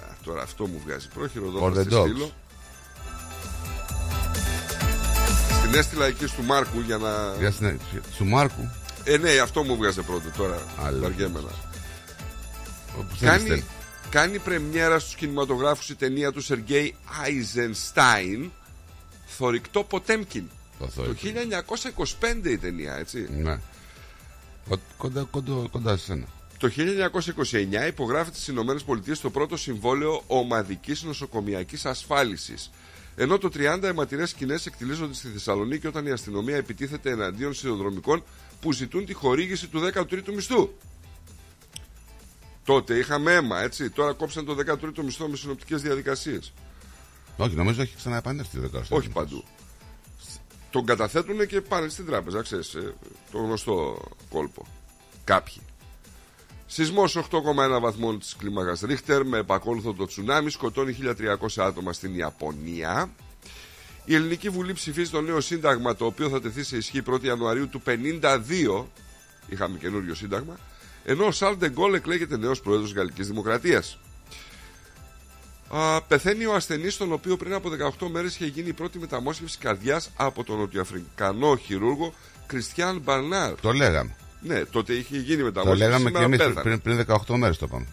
Α, 0.00 0.14
τώρα 0.24 0.42
αυτό 0.42 0.66
μου 0.66 0.80
βγάζει 0.84 1.08
πρόχειρο 1.08 1.46
εδώ 1.46 1.66
For 1.66 1.72
θα 1.74 1.80
the 1.80 1.84
στη 1.84 1.94
dogs. 1.94 2.00
στείλω. 2.08 2.32
Στην 5.66 5.78
έστειλα 5.78 6.06
εκεί 6.06 6.24
του 6.24 6.42
Μάρκου 6.42 6.80
για 6.80 6.96
να... 6.96 7.34
Για 7.38 7.50
στην- 7.50 7.80
Του 8.18 8.24
Μάρκου; 8.26 8.70
Ε, 9.04 9.16
ναι, 9.16 9.30
αυτό 9.38 9.62
μου 9.62 9.76
βγάζε 9.76 10.02
πρώτο 10.02 10.28
τώρα. 10.36 10.62
Άλλος. 10.82 11.00
Βαριέμαι 11.00 11.40
να. 11.40 11.50
Όπου 12.98 13.16
θέλεις, 13.16 13.32
Κάνει, 13.36 13.48
θέλεις. 13.48 13.64
κάνει 14.10 14.38
πρεμιέρα 14.38 14.98
στους 14.98 15.14
κινηματογράφους 15.14 15.88
η 15.90 15.94
ταινία 15.94 16.32
του 16.32 16.40
Σεργέη 16.40 16.94
Άιζενστάιν 17.22 18.50
Θορυκτό 19.26 19.84
Ποτέμκιν 19.84 20.44
Το 20.78 20.84
Το 20.84 20.90
θόρυβο. 20.90 21.14
1925 22.44 22.50
η 22.50 22.58
ταινία 22.58 22.96
έτσι 22.96 23.28
Ναι. 23.42 23.58
Κο- 24.68 24.80
Κοντά, 24.96 25.22
κοντά, 25.30 25.52
κοντά 25.70 25.96
σε 25.96 26.04
σένα. 26.04 26.24
Το 26.58 26.68
1929 26.68 27.86
υπογράφεται 27.86 28.34
στις 28.36 28.48
Ηνωμένες 28.48 28.82
Πολιτείες 28.82 29.20
το 29.20 29.30
πρώτο 29.30 29.56
συμβόλαιο 29.56 30.22
ομαδικής 30.26 31.02
νοσοκομιακής 31.02 31.86
ασφάλισης 31.86 32.70
ενώ 33.16 33.38
το 33.38 33.50
30 33.54 33.82
αιματηρές 33.82 34.30
σκηνές 34.30 34.66
εκτιλίζονται 34.66 35.14
στη 35.14 35.28
Θεσσαλονίκη 35.28 35.86
όταν 35.86 36.06
η 36.06 36.10
αστυνομία 36.10 36.56
επιτίθεται 36.56 37.10
εναντίον 37.10 37.54
σιδηροδρομικών 37.54 38.22
που 38.60 38.72
ζητούν 38.72 39.06
τη 39.06 39.12
χορήγηση 39.12 39.68
του 39.68 39.90
13ου 39.94 40.32
μισθού. 40.34 40.70
Τότε 42.64 42.94
είχαμε 42.94 43.32
αίμα, 43.32 43.60
έτσι. 43.60 43.90
Τώρα 43.90 44.12
κόψαν 44.12 44.44
το 44.44 44.56
13ο 44.66 45.02
μισθό 45.04 45.28
με 45.28 45.36
συνοπτικές 45.36 45.82
διαδικασίες. 45.82 46.52
Όχι, 47.36 47.54
νομίζω 47.54 47.82
έχει 47.82 47.96
ξαναεπανέλθει 47.96 48.56
το 48.56 48.62
δεκαοστό. 48.62 48.96
Όχι 48.96 49.08
παντού. 49.08 49.44
Τον 50.70 50.84
καταθέτουν 50.84 51.46
και 51.46 51.60
πάνε 51.60 51.88
στην 51.88 52.06
τράπεζα, 52.06 52.42
ξέρεις, 52.42 52.74
ε, 52.74 52.94
το 53.32 53.38
γνωστό 53.38 54.02
κόλπο. 54.30 54.66
Κάποιοι. 55.24 55.62
Σεισμός 56.66 57.16
8,1 57.16 57.80
βαθμών 57.80 58.18
της 58.18 58.36
κλίμακας 58.36 58.80
Ρίχτερ 58.80 59.24
με 59.24 59.38
επακόλουθο 59.38 59.94
το 59.94 60.06
τσουνάμι 60.06 60.50
σκοτώνει 60.50 60.96
1.300 61.02 61.62
άτομα 61.64 61.92
στην 61.92 62.14
Ιαπωνία. 62.14 63.10
Η 64.04 64.14
Ελληνική 64.14 64.48
Βουλή 64.48 64.72
ψηφίζει 64.72 65.10
το 65.10 65.20
νέο 65.20 65.40
σύνταγμα 65.40 65.96
το 65.96 66.04
οποίο 66.06 66.28
θα 66.28 66.40
τεθεί 66.40 66.62
σε 66.62 66.76
ισχύ 66.76 67.02
1η 67.06 67.24
Ιανουαρίου 67.24 67.68
του 67.68 67.82
52. 67.86 68.84
Είχαμε 69.48 69.78
καινούριο 69.78 70.14
σύνταγμα. 70.14 70.58
Ενώ 71.04 71.26
ο 71.26 71.30
Σαρλ 71.30 71.54
Ντεγκόλ 71.56 71.94
εκλέγεται 71.94 72.36
νέος 72.36 72.60
πρόεδρος 72.60 72.92
Γαλλικής 72.92 73.26
Δημοκρατίας. 73.26 73.98
Α, 75.68 76.02
πεθαίνει 76.02 76.46
ο 76.46 76.54
ασθενής, 76.54 76.96
τον 76.96 77.12
οποίο 77.12 77.36
πριν 77.36 77.54
από 77.54 77.68
18 77.68 78.08
μέρες 78.08 78.34
είχε 78.34 78.46
γίνει 78.46 78.68
η 78.68 78.72
πρώτη 78.72 78.98
μεταμόσχευση 78.98 79.58
καρδιάς 79.58 80.10
από 80.16 80.44
τον 80.44 80.58
Νοτιοαφρικανό 80.58 81.56
χειρούργο 81.56 82.14
Κριστιαν 82.46 83.00
Μπαρνάρ. 83.00 83.60
Το 83.60 83.72
λέγαμε. 83.72 84.16
Ναι, 84.40 84.64
τότε 84.64 84.92
είχε 84.92 85.16
γίνει 85.18 85.38
Το 85.38 85.44
μεταμόσχευση. 85.44 85.82
λέγαμε 85.84 86.10
και 86.10 86.16
σήμερα 86.16 86.24
εμείς 86.24 86.38
πέθανε. 86.38 86.60
πριν, 86.80 86.80
πριν 86.80 86.96
18 87.28 87.36
μέρες 87.36 87.56
το 87.58 87.66
είπαμε. 87.68 87.86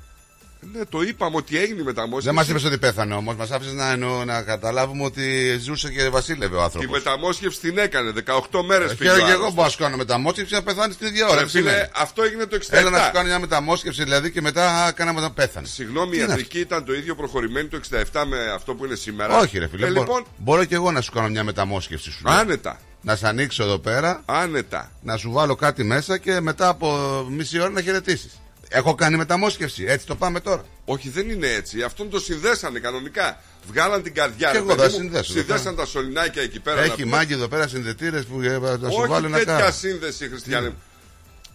Ναι, 0.74 0.86
το 0.86 1.02
είπαμε 1.02 1.36
ότι 1.36 1.58
έγινε 1.58 1.82
η 1.82 1.84
μεταμόσχευση. 1.84 2.26
Δεν 2.26 2.36
μας 2.36 2.48
είπες 2.48 2.64
ότι 2.64 2.78
πέθανε 2.78 3.14
όμως. 3.14 3.36
Μας 3.36 3.52
άφησες 3.52 3.74
να, 3.74 3.92
εννοώ- 3.92 4.26
να 4.26 4.42
καταλάβουμε 4.42 5.04
ότι 5.04 5.58
ζούσε 5.62 5.92
και 5.92 6.10
βασίλευε 6.10 6.56
ο 6.56 6.58
Τη 6.58 6.64
άνθρωπος. 6.64 6.92
μεταμόσχευση 6.92 7.60
την 7.60 7.78
έκανε 7.78 8.12
18 8.12 8.64
μέρες 8.66 8.90
Και 8.90 8.96
πήγε. 8.96 9.10
ο 9.12 9.16
εγώ 9.16 9.26
άλλος. 9.26 9.54
μπορώ 9.54 9.64
να 9.64 9.70
σου 9.70 9.78
κάνω 9.78 9.98
μεταμόσχευση 9.98 10.54
να 10.54 10.64
πεθάνεις 10.64 10.98
την 10.98 11.08
ίδια 11.08 11.28
ώρα. 11.28 11.40
Ρε 11.40 11.44
Τι 11.46 11.50
φίλε, 11.52 11.70
σημαίνει; 11.70 11.90
αυτό 11.96 12.24
έγινε 12.24 12.46
το 12.46 12.56
67. 12.56 12.78
Έλα 12.78 12.90
να 12.90 13.00
σου 13.04 13.12
κάνω 13.14 13.28
μια 13.28 13.40
μεταμόσχευση 13.40 14.04
δηλαδή 14.04 14.32
και 14.32 14.42
μετά 14.42 14.92
κάναμε 14.96 15.22
να 15.22 15.32
πέθανε. 15.32 15.68
Συγγνώμη, 15.68 16.08
η 16.08 16.12
Τι 16.12 16.18
είναι 16.18 16.28
ιατρική 16.28 16.60
ήταν 16.60 16.86
το 16.86 16.94
ίδιο 16.94 17.16
προχωρημένη 17.16 17.68
το 17.68 17.80
67 18.12 18.24
με 18.28 18.52
αυτό 18.56 18.74
που 18.76 18.86
είναι 18.86 18.96
σήμερα. 18.96 19.38
Όχι, 19.40 19.58
ρε 19.60 19.68
φίλε. 19.68 19.86
Ε, 19.86 19.90
μπορώ, 19.90 20.00
λοιπόν, 20.02 20.26
μπορώ 20.38 20.66
και 20.66 20.76
εγώ 20.76 20.92
να 20.92 21.02
σου 21.02 21.12
κάνω 21.12 21.28
μια 21.28 21.44
μεταμόσχευση 21.44 22.12
σου. 22.12 22.22
λέω. 22.26 22.34
άνετα. 22.38 22.80
Να 23.06 23.16
σε 23.16 23.28
ανοίξω 23.28 23.64
εδώ 23.64 23.80
πέρα, 23.80 24.22
Άνετα. 24.26 24.92
να 25.02 25.18
σου 25.18 25.32
βάλω 25.32 25.56
κάτι 25.56 25.84
μέσα 25.84 26.18
και 26.18 26.40
μετά 26.40 26.68
από 26.68 26.98
μισή 27.30 27.60
ώρα 27.60 27.70
να 27.70 27.82
χαιρετήσεις. 27.82 28.40
Έχω 28.70 28.96
κάνει 28.96 29.18
μεταμόσχευση. 29.18 29.84
Έτσι 29.88 30.06
το 30.06 30.16
πάμε 30.16 30.40
τώρα. 30.40 30.64
Όχι, 30.86 31.10
δεν 31.10 31.30
είναι 31.30 31.48
έτσι. 31.48 31.82
Αυτόν 31.82 32.10
το 32.10 32.20
συνδέσανε 32.20 32.80
κανονικά. 32.80 33.42
Βγάλαν 33.68 34.04
την 34.04 34.14
καρδιά. 34.14 34.48
Και 34.48 34.54
ρε 34.54 34.58
εγώ 34.58 34.68
παιδί 34.68 34.80
θα 34.82 34.88
μου, 34.90 34.94
συνδέσω, 34.96 35.32
Συνδέσαν 35.32 35.64
δεν 35.64 35.76
τα 35.76 35.86
σωληνάκια 35.86 36.42
εκεί 36.42 36.60
πέρα. 36.60 36.76
να 36.76 36.84
Έχει 36.84 36.94
πούμε. 37.04 37.16
μάγκη 37.16 37.34
εδώ 37.34 37.48
πέρα 37.48 37.68
συνδετήρες 37.68 38.26
που 38.26 38.42
ε, 38.42 38.60
θα 38.60 38.90
σου 38.90 38.98
Όχι 38.98 39.08
βάλω 39.08 39.28
ένα 39.28 39.38
τέτοια 39.38 39.58
κάρο. 39.58 39.72
σύνδεση, 39.72 40.28
Χριστιανέ. 40.30 40.68
μου. 40.70 40.82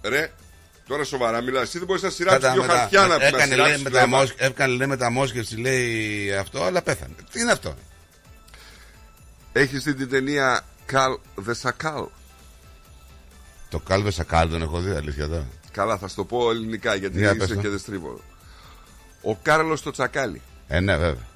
Ρε, 0.02 0.32
τώρα 0.87 1.04
σοβαρά 1.04 1.40
μιλάς. 1.40 1.62
Εσύ 1.62 1.78
δεν 1.78 1.87
μπορείς 1.87 2.02
να 2.02 2.11
σειράξεις 2.11 2.40
Κατά 2.42 2.52
δύο 2.52 2.62
μετα- 2.62 2.74
χαρτιά 2.78 3.00
να, 3.00 3.06
να 3.06 3.14
έκανε, 3.26 3.37
λέει, 3.44 3.48
σειράξεις 3.48 3.82
βλέμμα. 3.82 4.06
μεταμόσ... 4.06 4.34
έκανε 4.37 4.74
λέει 4.74 4.87
μεταμόσχευση, 4.87 5.56
λέει 5.56 6.32
αυτό, 6.40 6.62
αλλά 6.64 6.82
πέθανε. 6.82 7.14
Τι 7.32 7.40
είναι 7.40 7.52
αυτό; 7.52 7.74
Έχεις 9.52 9.82
δει 9.82 9.94
την 9.94 10.08
ταινία 10.08 10.64
Καλ 10.92 11.18
the 11.46 11.55
Sakal. 11.70 12.07
Το 13.70 13.79
κάλβε 13.79 14.11
σακάλ 14.11 14.48
δεν 14.48 14.62
έχω 14.62 14.81
δει, 14.81 14.90
αλήθεια 14.90 15.29
τώρα. 15.29 15.46
Καλά, 15.72 15.98
θα 15.98 16.09
σου 16.09 16.14
το 16.14 16.24
πω 16.24 16.51
ελληνικά 16.51 16.94
γιατί 16.94 17.18
Για 17.18 17.29
είσαι 17.31 17.38
πες 17.38 17.48
το. 17.48 17.55
και 17.55 17.68
δεν 17.68 17.79
στρίβω. 17.79 18.20
Ο 19.22 19.37
Κάρλος 19.37 19.83
το 19.83 19.90
Τσακάλι 19.90 20.40
Ε, 20.68 20.81
ναι, 20.81 20.96
βέβαια. 20.96 21.27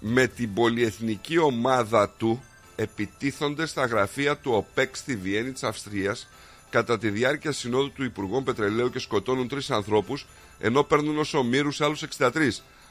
με 0.00 0.26
την 0.26 0.54
πολυεθνική 0.54 1.38
ομάδα 1.38 2.08
του 2.08 2.42
επιτίθονται 2.76 3.66
στα 3.66 3.86
γραφεία 3.86 4.36
του 4.36 4.52
ΟΠΕΚ 4.52 4.96
στη 4.96 5.16
Βιέννη 5.16 5.52
της 5.52 5.62
Αυστρίας 5.62 6.28
κατά 6.70 6.98
τη 6.98 7.10
διάρκεια 7.10 7.52
συνόδου 7.52 7.92
του 7.92 8.04
Υπουργών 8.04 8.44
Πετρελαίου 8.44 8.90
και 8.90 8.98
σκοτώνουν 8.98 9.48
τρεις 9.48 9.70
ανθρώπους 9.70 10.26
ενώ 10.58 10.82
παίρνουν 10.82 11.18
ως 11.18 11.34
ομήρους 11.34 11.80
άλλους 11.80 12.02
63 12.18 12.30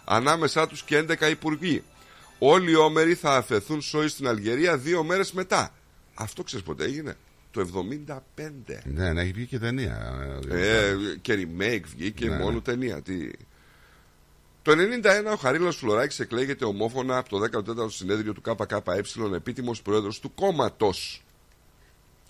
ανάμεσά 0.05 0.67
τους 0.67 0.83
και 0.83 0.97
11 1.09 1.29
υπουργοί 1.29 1.83
όλοι 2.39 2.71
οι 2.71 2.75
όμεροι 2.75 3.13
θα 3.15 3.35
αφαιθούν 3.35 3.81
σόι 3.81 4.07
στην 4.07 4.27
Αλγερία 4.27 4.77
δύο 4.77 5.03
μέρες 5.03 5.31
μετά 5.31 5.73
αυτό 6.13 6.43
ξέρεις 6.43 6.65
πότε 6.65 6.83
έγινε; 6.83 7.15
Το 7.51 7.85
75. 8.07 8.79
Ναι, 8.83 9.13
να 9.13 9.21
έχει 9.21 9.31
βγει 9.31 9.45
και 9.45 9.59
ταινία. 9.59 10.15
Ε, 10.49 10.95
και 11.21 11.33
remake 11.47 11.83
βγήκε 11.95 12.29
Ναι, 12.29 12.37
μόνο 12.37 12.51
ναι. 12.51 12.61
ταινία. 12.61 13.01
Τι... 13.01 13.31
Το 14.61 14.71
91 14.71 15.33
ο 15.33 15.35
Χαρίλαος 15.35 15.75
Φλωράκης 15.75 16.19
εκλέγεται 16.19 16.65
ομόφωνα 16.65 17.17
από 17.17 17.29
το 17.29 17.61
14ο 17.85 17.91
συνέδριο 17.91 18.33
του 18.33 18.41
ΚΚΕ 18.41 18.81
επίτιμος 19.35 19.81
πρόεδρος 19.81 20.19
του 20.19 20.33
κόμματος. 20.33 21.23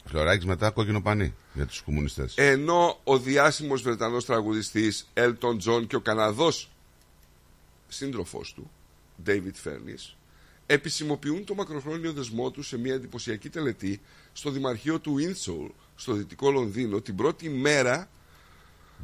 Φλωράκης 0.06 0.46
μετά 0.46 0.70
κόκκινο 0.70 1.02
πανί 1.02 1.36
για 1.54 1.66
τους 1.66 1.82
κομμουνιστές. 1.82 2.34
Ενώ 2.38 3.00
ο 3.04 3.18
διάσημος 3.20 3.82
Βρετανός 3.82 4.26
τραγουδιστής 4.26 5.08
Elton 5.14 5.58
John 5.66 5.88
και 5.88 5.96
ο 5.96 6.02
Καναδός 6.02 6.72
σύντροφός 7.88 8.54
του, 8.54 8.72
David 9.26 9.54
Furniss, 9.64 10.14
επισημοποιούν 10.66 11.44
το 11.46 11.56
μακροχρόνιο 11.56 12.14
δεσμό 12.14 12.52
τους 12.52 12.68
σε 12.68 12.78
μια 12.78 12.94
εντυπωσιακή 12.94 13.50
τελετή 13.50 14.02
στο 14.34 14.50
Δημαρχείο 14.50 15.00
του 15.00 15.16
Windsor, 15.20 15.70
στο 15.96 16.14
δυτικό 16.14 16.52
Λονδίνο, 16.52 17.02
την 17.02 17.16
πρώτη 17.16 17.50
μέρα 17.50 18.10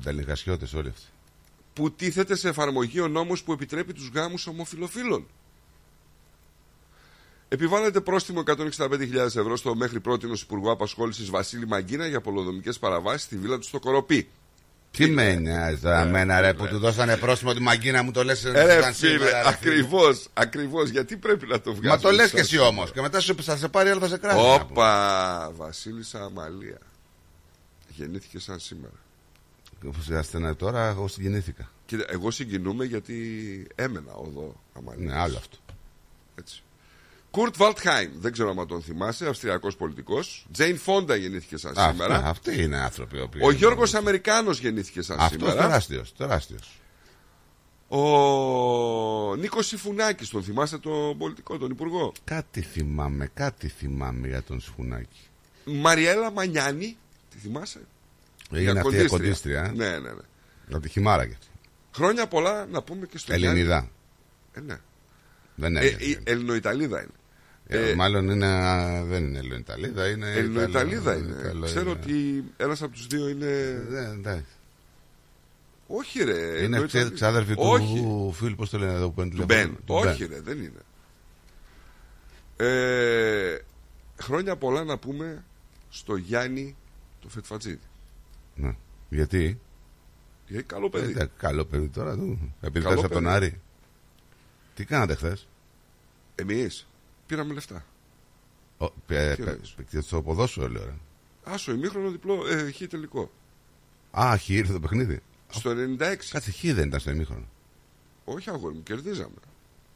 Μπελιγασιώτες 0.03 0.73
όλοι 0.73 0.89
αυτοί. 0.89 1.05
που 1.73 1.91
τίθεται 1.91 2.35
σε 2.35 2.47
εφαρμογή 2.49 2.99
ο 2.99 3.07
νόμος 3.07 3.43
που 3.43 3.51
επιτρέπει 3.51 3.93
τους 3.93 4.09
γάμους 4.13 4.47
ομοφιλοφίλων. 4.47 5.27
Επιβάλλεται 7.51 8.01
πρόστιμο 8.01 8.43
165.000 8.45 9.13
ευρώ 9.15 9.57
στο 9.57 9.75
μέχρι 9.75 9.99
πρότινος 9.99 10.41
Υπουργό 10.41 10.71
Απασχόλησης 10.71 11.29
Βασίλη 11.29 11.67
Μαγκίνα 11.67 12.07
για 12.07 12.21
πολοδομικές 12.21 12.79
παραβάσεις 12.79 13.21
στη 13.21 13.37
βίλα 13.37 13.57
του 13.57 13.63
στο 13.65 13.79
Κοροπή. 13.79 14.27
Τι 14.91 15.09
με 15.09 15.33
νοιάζει 15.35 15.77
τώρα 15.81 16.01
εμένα 16.01 16.39
ρε 16.41 16.53
που 16.53 16.67
του 16.67 16.79
δώσανε 16.79 17.17
πρόστιμο 17.17 17.53
τη 17.53 17.61
μαγκίνα 17.61 18.03
μου 18.03 18.11
το 18.11 18.23
λες 18.23 18.45
Ε, 18.45 18.51
ρε 18.65 18.81
σαν 18.81 18.93
σήμερα, 18.93 18.93
φίλε, 18.93 19.29
ρε, 19.31 19.37
φίλε. 19.37 19.47
ακριβώς, 19.49 20.27
ακριβώς, 20.33 20.89
γιατί 20.89 21.17
πρέπει 21.17 21.47
να 21.47 21.61
το 21.61 21.73
βγάλεις. 21.73 21.89
Μα 22.03 22.09
το 22.09 22.15
λες 22.15 22.31
και 22.31 22.39
εσύ 22.39 22.57
όμως 22.59 22.91
και 22.91 23.01
μετά 23.01 23.19
σου 23.19 23.35
θα 23.43 23.57
σε 23.57 23.67
πάρει 23.67 23.89
άλλο 23.89 23.99
θα 23.99 24.07
σε 24.07 24.17
κράσει. 24.17 24.37
να 24.37 24.41
πούμε. 24.43 24.53
Όπα, 24.53 25.51
Βασίλισσα 25.55 26.23
Αμαλία. 26.23 26.77
Γεννήθηκε 27.87 28.39
σαν 28.39 28.59
σήμερα. 28.59 28.93
Όπως 29.87 30.09
αστενά 30.09 30.55
τώρα 30.55 30.87
εγώ 30.87 31.07
συγκινήθηκα. 31.07 31.71
Κοίτα, 31.85 32.05
εγώ 32.07 32.31
συγκινούμαι 32.31 32.85
γιατί 32.85 33.15
έμενα 33.75 34.13
οδό 34.13 34.55
Αμαλίας. 34.73 35.11
Ναι 35.13 35.19
άλλο 35.21 35.37
αυτό. 35.37 35.57
Έτσι. 36.35 36.63
Κουρτ 37.31 37.57
Βαλτχάιμ, 37.57 38.11
δεν 38.15 38.31
ξέρω 38.31 38.49
αν 38.59 38.67
τον 38.67 38.81
θυμάσαι, 38.81 39.27
Αυστριακός 39.27 39.75
πολιτικός. 39.75 40.47
Τζέιν 40.51 40.77
Φόντα 40.77 41.15
γεννήθηκε 41.15 41.57
σαν 41.57 41.71
Αυτά, 41.71 41.89
σήμερα. 41.91 42.15
αυτοί 42.25 42.61
είναι 42.63 42.77
άνθρωποι. 42.77 43.17
οι 43.17 43.21
οποίοι- 43.21 43.41
Ο 43.45 43.51
Γιώργος 43.51 43.93
Αμερικάνος 43.93 44.59
γεννήθηκε 44.59 45.01
σαν 45.01 45.19
Αυτός 45.19 45.31
σήμερα. 45.41 45.61
τεράστιος, 45.61 46.13
τεράστιος. 46.17 46.79
Ο 47.87 49.35
Νίκος 49.35 49.67
Σιφουνάκης, 49.67 50.29
τον 50.29 50.43
θυμάστε 50.43 50.77
τον 50.77 51.17
πολιτικό, 51.17 51.57
τον 51.57 51.71
υπουργό; 51.71 52.11
Κάτι 52.23 52.61
θυμάμαι, 52.61 53.29
κάτι 53.33 53.67
θυμάμαι 53.67 54.27
για 54.27 54.43
τον 54.43 54.61
Σιφουνάκη. 54.61 55.19
Μαριέλα 55.65 56.31
Μανιάνη, 56.31 56.97
τη 57.29 57.37
θυμάσαι; 57.37 57.79
Έγινε 58.51 58.79
αυτή 58.79 58.97
η 58.97 59.05
κοντίστρια. 59.05 59.63
ε; 59.63 59.71
Ναι, 59.75 59.89
ναι, 59.89 59.97
ναι. 59.99 60.21
Από 60.71 60.79
τη 60.79 60.89
χυμάρα 60.89 61.25
και 61.25 61.33
αυτή. 61.33 61.47
Χρόνια 61.95 62.27
πολλά 62.27 62.65
να 62.65 62.81
πούμε 62.81 63.05
και 63.05 63.17
στο 63.17 63.35
Γιάννη. 63.35 63.59
Ελληνιδά. 63.59 63.89
Ε, 64.53 64.59
ναι. 64.59 64.77
Δεν 65.55 65.75
Ε, 65.77 65.85
είναι. 65.85 65.97
η 66.03 66.19
Ελληνοϊταλίδα 66.23 66.99
είναι. 67.01 67.11
Ε, 67.71 67.89
ε, 67.89 67.95
μάλλον 67.95 68.29
είναι, 68.29 68.45
α, 68.47 69.03
δεν 69.03 69.23
είναι 69.23 69.37
Ελληνοϊταλίδα, 69.37 70.07
είναι. 70.09 70.31
Ελληνοϊταλίδα 70.31 71.15
Ιταλο- 71.15 71.29
είναι. 71.29 71.39
Ιταλο- 71.39 71.65
Ξέρω 71.65 71.91
ότι 71.91 72.43
ένας 72.57 72.81
από 72.81 72.91
τους 72.93 73.07
δύο 73.07 73.27
είναι. 73.29 73.83
Δεν, 73.87 74.11
εντάξει. 74.11 74.45
Όχι, 75.87 76.23
ρε. 76.23 76.31
Είναι 76.33 76.47
Ελληνοϊταλίδα. 76.47 76.87
ξέ- 76.87 77.13
ξάδερφοι 77.13 77.53
Όχι. 77.57 77.99
του 78.01 78.31
φίλου, 78.35 78.55
πώς 78.55 78.69
το 78.69 78.77
λένε 78.77 78.93
εδώ 78.93 79.09
που 79.09 79.21
είναι 79.21 79.29
Του 79.29 79.35
τηλεφώνημα. 79.45 79.67
Μπεν. 79.77 79.85
Του 79.85 79.95
Όχι, 80.09 80.25
Μπεν. 80.27 80.29
ρε, 80.35 80.41
δεν 80.41 80.57
είναι. 80.57 80.79
Ε, 82.57 83.57
χρόνια 84.21 84.55
πολλά 84.55 84.83
να 84.83 84.97
πούμε 84.97 85.43
στο 85.89 86.15
Γιάννη 86.15 86.75
το 87.21 87.29
Φετφατζίδη. 87.29 87.79
Ναι. 88.55 88.75
Γιατί; 89.09 89.59
Γιατί 90.47 90.63
καλό 90.63 90.89
παιδί. 90.89 91.15
Ε, 91.17 91.25
καλό 91.37 91.65
παιδί 91.65 91.87
τώρα 91.87 92.15
του. 92.15 92.53
Επειδή 92.61 92.85
Καλό 92.85 92.95
θες 92.95 93.05
από 93.05 93.13
τον 93.13 93.23
παιδί. 93.23 93.35
Άρη. 93.35 93.61
Τι 94.75 94.85
κάνατε 94.85 95.15
χθες; 95.15 95.47
Εμείς 96.35 96.87
πήραμε 97.29 97.53
λεφτά. 97.53 97.85
Τι 99.07 99.15
εννοείς; 99.15 99.75
Στο 100.01 100.21
ποδόσφαιρο 100.21 100.67
λέω. 100.67 100.83
ρε. 100.85 100.93
Άσο, 101.43 101.71
ημίχρονο 101.71 102.09
διπλό, 102.09 102.47
ε, 102.47 102.71
χ 102.71 102.81
τελικό. 102.89 103.31
Α, 104.19 104.37
χ 104.37 104.49
ήρθε 104.49 104.73
το 104.73 104.79
παιχνίδι. 104.79 105.19
Στο 105.49 105.69
96. 105.69 106.29
Κάτσε 106.29 106.51
χ 106.51 106.61
δεν 106.61 106.87
ήταν 106.87 106.99
στο 106.99 107.11
ημίχρονο. 107.11 107.47
Όχι, 108.25 108.49
αγόρι 108.49 108.75
μου, 108.75 108.83
κερδίζαμε. 108.83 109.35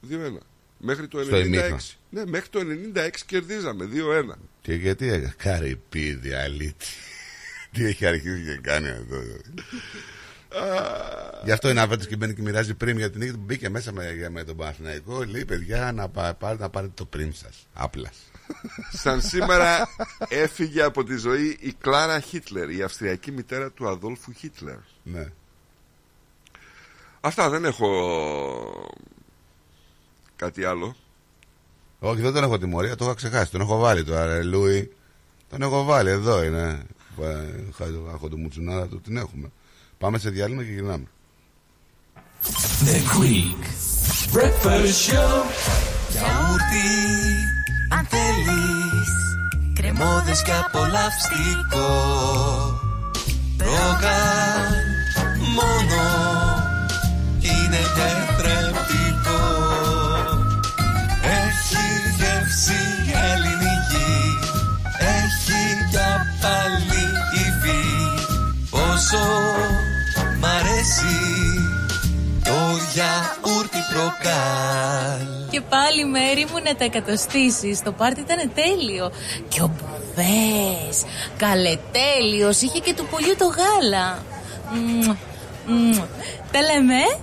2-1. 0.10 0.38
Μέχρι 0.78 1.08
το 1.08 1.20
96. 1.20 1.24
Στο 1.26 1.38
ημίχρονο. 1.38 1.78
Ναι, 2.10 2.26
μέχρι 2.26 2.50
το 2.50 2.60
96 2.96 3.10
κερδίζαμε. 3.26 3.90
2-1. 3.94 4.38
Και 4.62 4.74
γιατί 4.74 5.08
έκανε. 5.08 5.34
Καρυπίδη, 5.38 6.34
αλήτη. 6.34 6.86
Τι 7.72 7.86
έχει 7.86 8.06
αρχίσει 8.06 8.44
και 8.44 8.58
κάνει 8.62 8.90
αυτό. 8.90 9.22
Γι' 11.44 11.52
αυτό 11.52 11.70
είναι 11.70 11.80
άβατο 11.82 12.06
και 12.06 12.16
μπαίνει 12.16 12.34
και 12.34 12.42
μοιράζει 12.42 12.74
πριν 12.74 12.98
για 12.98 13.10
την 13.12 13.20
νύχτα 13.20 13.38
που 13.38 13.44
μπήκε 13.46 13.70
μέσα 13.70 13.92
με, 13.92 14.28
με 14.32 14.44
τον 14.44 14.56
Παναθηναϊκό. 14.56 15.24
Λέει 15.24 15.46
παιδιά 15.46 15.92
να, 15.92 16.10
πα, 16.10 16.34
πάρε- 16.34 16.60
να 16.60 16.70
πάρετε 16.70 16.94
το 16.96 17.06
πριν 17.06 17.34
σα. 17.34 17.82
Άπλα. 17.84 18.12
Σαν 18.92 19.22
σήμερα 19.22 19.88
έφυγε 20.28 20.82
από 20.84 21.04
τη 21.04 21.16
ζωή 21.18 21.58
η 21.60 21.74
Κλάρα 21.80 22.20
Χίτλερ, 22.20 22.70
η 22.70 22.82
αυστριακή 22.82 23.32
μητέρα 23.32 23.72
του 23.72 23.88
Αδόλφου 23.88 24.32
Χίτλερ. 24.32 24.78
ναι. 25.04 25.32
Αυτά 27.26 27.50
δεν 27.50 27.66
έχω 27.66 27.90
κάτι 30.36 30.64
άλλο. 30.64 30.96
Όχι, 32.00 32.22
δεν 32.22 32.34
τον 32.34 32.44
έχω 32.44 32.58
τιμωρία, 32.58 32.96
το 32.96 33.04
έχω 33.06 33.14
ξεχάσει. 33.14 33.52
Τον 33.52 33.62
έχω 33.62 33.78
βάλει 33.78 34.04
τώρα, 34.04 34.26
ρε 34.26 34.44
Λούι. 34.44 34.92
Τον 35.50 35.62
έχω 35.62 35.84
βάλει, 35.84 36.10
εδώ 36.10 36.44
είναι. 36.44 36.84
Έχω 38.14 38.30
το 38.30 38.38
μουτσουνάρα 38.38 38.88
του, 38.88 39.02
την 39.02 39.18
έχουμε. 39.18 39.52
Πάμε 40.04 40.18
σε 40.18 40.30
διάλειμμα 40.30 40.64
και 40.64 40.72
γυρνάμε. 40.72 41.06
The 42.86 42.98
Greek 43.14 43.62
Breakfast 44.36 44.98
Show. 45.06 45.34
Γιαούρτι, 46.12 46.90
αν 47.90 48.08
θέλεις 48.10 49.10
Κρεμόδες 49.74 50.42
και 50.42 50.52
απολαυστικό 50.66 51.90
Ρόγαν 53.58 54.74
μόνο 55.58 56.04
Είναι 57.40 57.82
τετρεπτικό 57.98 59.44
Έχει 61.22 61.86
γεύση 62.18 62.82
ελληνική 63.32 64.38
Έχει 65.00 65.90
κι 65.92 65.98
πάλι 66.42 67.04
υφή 67.34 67.84
Όσο 68.72 69.73
μ' 70.84 70.86
αρέσει 70.86 71.16
Το 72.44 72.52
γιαούρτι 72.94 73.78
προκάλ. 73.94 75.50
Και 75.50 75.62
πάλι 75.62 76.06
μέρη 76.06 76.46
μου 76.52 76.60
να 76.64 76.76
τα 76.76 76.84
εκατοστήσεις. 76.84 77.82
Το 77.82 77.92
πάρτι 77.92 78.20
ήταν 78.20 78.52
τέλειο. 78.56 79.12
Και 79.48 79.62
ο 79.62 79.72
Μπουβές 79.76 81.04
Καλετέλειος. 81.38 82.62
Είχε 82.62 82.80
και 82.80 82.94
του 82.94 83.08
πολιού 83.12 83.36
το 83.38 83.46
γάλα. 83.46 84.24
Μμμ, 84.74 85.16
μμμ. 85.68 86.02
Τα 86.52 86.62
λέμε. 86.62 86.96
Ε; 86.96 87.18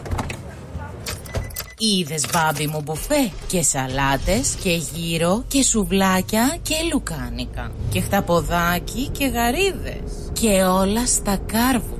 Είδες 1.78 2.24
μπάμπι 2.32 2.66
μου 2.66 2.80
μπουφέ; 2.82 3.30
Και 3.46 3.62
σαλάτες 3.62 4.54
και 4.62 4.70
γύρο 4.70 5.44
Και 5.48 5.62
σουβλάκια 5.62 6.56
και 6.62 6.74
λουκάνικα. 6.92 7.70
Και 7.90 8.00
χταποδάκι 8.00 9.08
και 9.18 9.26
γαρίδες. 9.26 10.30
Και 10.32 10.62
όλα 10.62 11.06
στα 11.06 11.38
κάρβουνα 11.46 11.99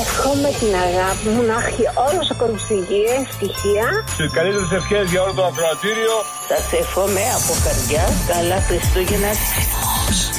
Εύχομαι 0.00 0.50
την 0.60 0.72
αγάπη 0.86 1.28
μου 1.34 1.42
να 1.50 1.54
έχει 1.68 1.84
όλος 2.06 2.26
ο 2.32 2.34
κόσμος 2.40 2.64
υγεία, 2.78 3.14
ευτυχία. 3.24 3.86
Τι 4.16 4.24
καλύτερες 4.36 4.70
ευχές 4.78 5.04
για 5.12 5.20
όλο 5.24 5.32
το 5.40 5.44
ακροατήριο. 5.50 6.14
Σας 6.50 6.64
εύχομαι 6.80 7.24
από 7.38 7.52
καρδιά 7.66 8.04
καλά 8.30 8.58
Χριστούγεννα. 8.68 9.32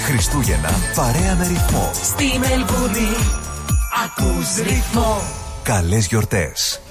Χριστούγεννα 0.08 0.72
παρέα 0.96 1.34
με 1.40 1.46
ρυθμό. 1.48 1.90
Στη 2.12 2.28
Μελβούνι 2.44 3.10
ακούς 4.04 4.48
ρυθμό. 4.68 5.22
Καλές 5.64 6.06
γιορτές. 6.06 6.82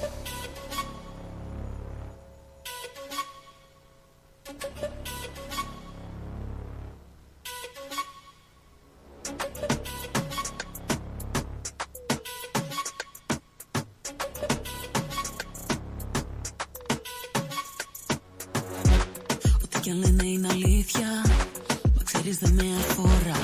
Δεν 22.45 22.53
με 22.53 22.75
αφορά 22.79 23.35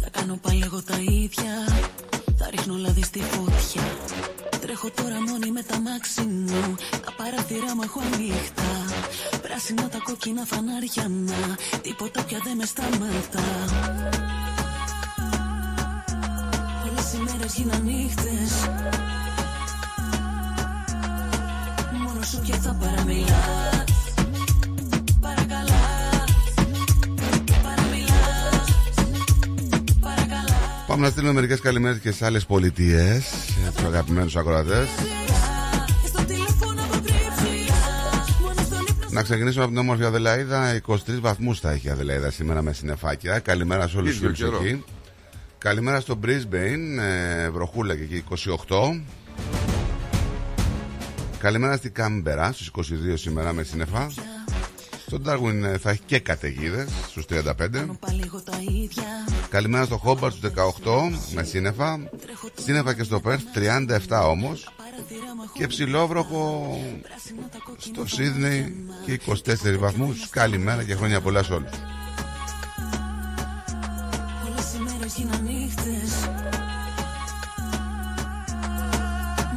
Θα 0.00 0.08
κάνω 0.10 0.38
πάλι 0.42 0.62
εγώ 0.64 0.82
τα 0.82 0.96
ίδια. 0.98 1.54
Θα 2.38 2.50
ρίχνω 2.50 2.74
λάδι 2.76 3.02
στη 3.02 3.20
φωτιά. 3.20 3.82
Τρέχω 4.60 4.90
τώρα 4.90 5.20
μόνη 5.28 5.50
με 5.50 5.62
τα 5.62 5.80
μάξι 5.80 6.20
μου. 6.20 6.74
Τα 7.04 7.12
παραθυρά 7.16 7.74
μου 7.74 7.82
έχω 7.82 8.00
ανοιχτά. 8.12 8.72
Πράσινα 9.42 9.88
τα 9.88 9.98
κόκκινα 10.04 10.44
φανάρια 10.44 11.08
να. 11.08 11.56
Τίποτα 11.82 12.22
πια 12.24 12.40
δεν 12.44 12.56
με 12.56 12.64
σταματά. 12.64 13.48
Όλες 16.88 17.12
οι 17.12 17.18
μέρες 17.18 17.54
γίναν 17.54 17.82
νύχτες. 17.82 18.52
Μόνο 21.92 22.22
σου 22.22 22.40
και 22.40 22.54
θα 22.54 22.76
παραμιλάς 22.80 23.77
Πάμε 30.98 31.10
να 31.10 31.16
στείλουμε 31.16 31.40
μερικές 31.40 31.60
καλημέρες 31.60 31.98
και 31.98 32.12
σε 32.12 32.24
άλλες 32.24 32.46
πολιτείες. 32.46 33.30
Τους 33.74 33.84
αγαπημένους 33.84 34.36
ακροατές. 34.36 34.88
Στο 36.06 36.24
τηλέφωνο 36.24 36.82
αποκρύψεις 36.82 37.72
Μόνο 38.40 38.54
στον 38.54 38.86
ύπνο 38.88 39.06
Να 39.10 39.22
ξεκινήσουμε 39.22 39.64
από 39.64 39.72
την 39.72 39.80
όμορφη 39.82 40.04
Αδελαίδα. 40.04 40.80
23 40.86 40.96
βαθμούς 41.20 41.60
θα 41.60 41.70
έχει 41.70 41.86
η 41.86 41.90
Αδελαίδα 41.90 42.30
σήμερα 42.30 42.62
με 42.62 42.72
συννεφάκια. 42.72 43.38
Καλημέρα 43.38 43.88
σε 43.88 43.96
όλους 43.96 44.18
του 44.18 44.24
Ίδιο 44.24 44.36
φίλου 44.36 44.50
καιρό. 44.50 44.64
εκεί. 44.64 44.84
Καλημέρα 45.58 46.00
στο 46.00 46.18
Brisbane, 46.24 46.98
ε, 47.00 47.50
βροχούλα 47.50 47.96
και 47.96 48.02
εκεί 48.02 48.24
28. 48.68 49.02
Καλημέρα 51.38 51.76
στην 51.76 51.92
Κάμπερα 51.92 52.52
στους 52.52 52.66
22 52.68 53.16
σήμερα 53.16 53.52
με 53.52 53.62
σύννεφα. 53.62 54.06
Στον 55.08 55.22
Darwin 55.26 55.62
ε, 55.64 55.78
θα 55.78 55.90
έχει 55.90 56.00
και 56.06 56.18
καταιγίδες 56.18 56.88
στους 57.08 57.24
35. 57.30 57.44
πάλι 58.00 58.22
εγώ 58.24 58.40
τα 58.42 58.58
ίδια 58.60 59.02
Καλημέρα 59.48 59.84
στο 59.84 59.96
Χόμπαρτ 59.96 60.34
στους 60.34 60.50
18 60.50 60.60
με 61.34 61.42
σύννεφα. 61.42 61.98
Σύννεφα 62.54 62.94
και 62.94 63.02
στο 63.02 63.20
Πέρθ 63.20 63.44
37 63.54 63.98
όμως. 64.24 64.72
Παραθυρά 64.76 65.34
μου 65.36 65.42
έχω 65.44 65.52
Και 65.52 65.66
ψηλόβροχο 65.66 66.76
πράσινα 67.02 67.48
τα 67.52 67.58
κόκκινα 67.64 67.94
στο 67.94 68.16
Σίδνεϊ 68.16 68.74
και 69.04 69.20
24 69.26 69.78
βαθμούς. 69.78 70.28
Καλημέρα 70.30 70.84
και 70.84 70.94
χρόνια 70.94 71.20
πολλά 71.20 71.42
σε 71.42 71.52
όλους. 71.52 71.70
Όλες 74.46 74.74
οι 74.74 74.78
μέρες 74.78 75.14
γίναν 75.16 75.42
νύχτες 75.42 76.28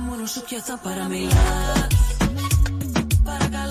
Μόνος 0.08 0.32
σου 0.32 0.44
πια 0.44 0.62
θα 0.62 0.78
παραμιλάς 0.78 1.88
Παρακαλάς 3.24 3.71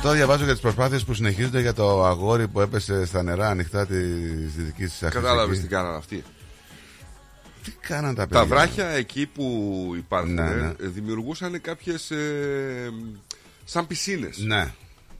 Παρακαλάς 0.00 0.02
Τώρα 0.02 0.14
διαβάζω 0.14 0.44
για 0.44 0.52
τις 0.52 0.62
προσπάθειες 0.62 1.04
που 1.04 1.14
συνεχίζονται 1.14 1.60
για 1.60 1.74
το 1.74 2.04
αγόρι 2.04 2.48
που 2.48 2.60
έπεσε 2.60 3.06
στα 3.06 3.22
νερά 3.22 3.48
ανοιχτά 3.48 3.86
της 3.86 4.54
Δυτικής 4.56 4.92
Αφρικής. 5.02 5.20
Κατάλαβες 5.20 5.60
τι 5.60 5.66
κάνανε 5.68 5.96
αυτοί. 5.96 6.24
Τι 7.64 7.70
κάναν 7.70 8.14
τα 8.14 8.26
παιδιά; 8.26 8.40
Τα 8.40 8.46
βράχια 8.46 8.86
εκεί 8.88 9.26
που 9.26 9.44
υπάρχουν 9.96 10.34
Ναι, 10.34 10.42
ναι. 10.42 10.66
ε, 10.66 10.86
δημιουργούσαν 10.86 11.60
κάποιες. 11.60 12.10
Ε, 12.10 12.90
σαν 13.64 13.86
πισίνες. 13.86 14.38
Ναι. 14.38 14.72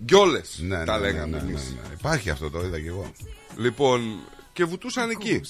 Γκιόλες. 0.04 0.58
Ναι, 0.62 0.84
τα 0.84 0.98
ναι, 0.98 1.06
λέγαμε 1.10 1.36
ναι, 1.36 1.42
ναι, 1.42 1.50
εμείς. 1.50 1.74
ναι, 1.74 1.88
ναι. 1.88 1.94
Υπάρχει 1.98 2.30
αυτό, 2.30 2.50
το 2.50 2.64
είδα 2.64 2.80
και 2.80 2.88
εγώ. 2.88 3.12
Λοιπόν, 3.56 4.18
και 4.52 4.64
βουτούσαν 4.64 5.10
εκεί. 5.10 5.40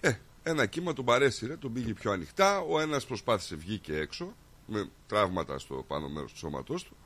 Ε, 0.00 0.12
ένα 0.42 0.66
κύμα 0.66 0.92
τον 0.92 1.04
παρέσυρε, 1.04 1.56
τον 1.56 1.72
πήγε 1.72 1.92
πιο 1.92 2.12
ανοιχτά. 2.12 2.58
Ο 2.60 2.80
ένας 2.80 3.04
προσπάθησε, 3.04 3.56
βγήκε 3.56 3.96
έξω 3.96 4.32
με 4.66 4.88
τραύματα 5.06 5.58
στο 5.58 5.84
πάνω 5.88 6.08
μέρος 6.08 6.32
του 6.32 6.38
σώματός 6.38 6.84
του. 6.84 6.96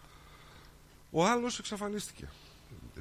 Ο 1.10 1.26
άλλος 1.26 1.58
εξαφανίστηκε. 1.58 2.28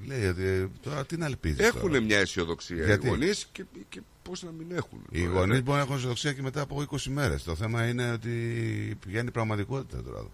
Λέει 0.06 0.26
ότι 0.28 0.44
ε, 0.44 0.68
τώρα 0.82 1.06
τι 1.06 1.18
να 1.18 1.26
ελπίζεις. 1.26 1.60
Έχουν 1.60 2.04
μια 2.04 2.20
αισιοδοξία 2.20 2.86
Γιατί; 2.86 3.06
οι 3.06 3.10
γονείς 3.10 3.48
και, 3.52 3.66
και 3.90 4.02
πώς 4.24 4.44
να 4.44 4.52
μην 4.52 4.72
έχουν. 4.72 5.02
Οι 5.12 5.20
Τώρα, 5.24 5.32
γονείς 5.40 5.58
ε, 5.58 5.62
μπορούν 5.62 5.76
να 5.80 5.84
έχουν 5.84 5.96
αισιοδοξία 5.96 6.34
και 6.34 6.42
μετά 6.42 6.62
από 6.62 6.86
20 6.92 7.02
μέρες. 7.04 7.44
Το 7.44 7.56
θέμα 7.56 7.88
είναι 7.88 8.12
ότι 8.12 8.30
πηγαίνει 9.06 9.28
η 9.28 9.32
πραγματικότητα 9.32 10.04
τώρα. 10.04 10.18
εδώ. 10.18 10.32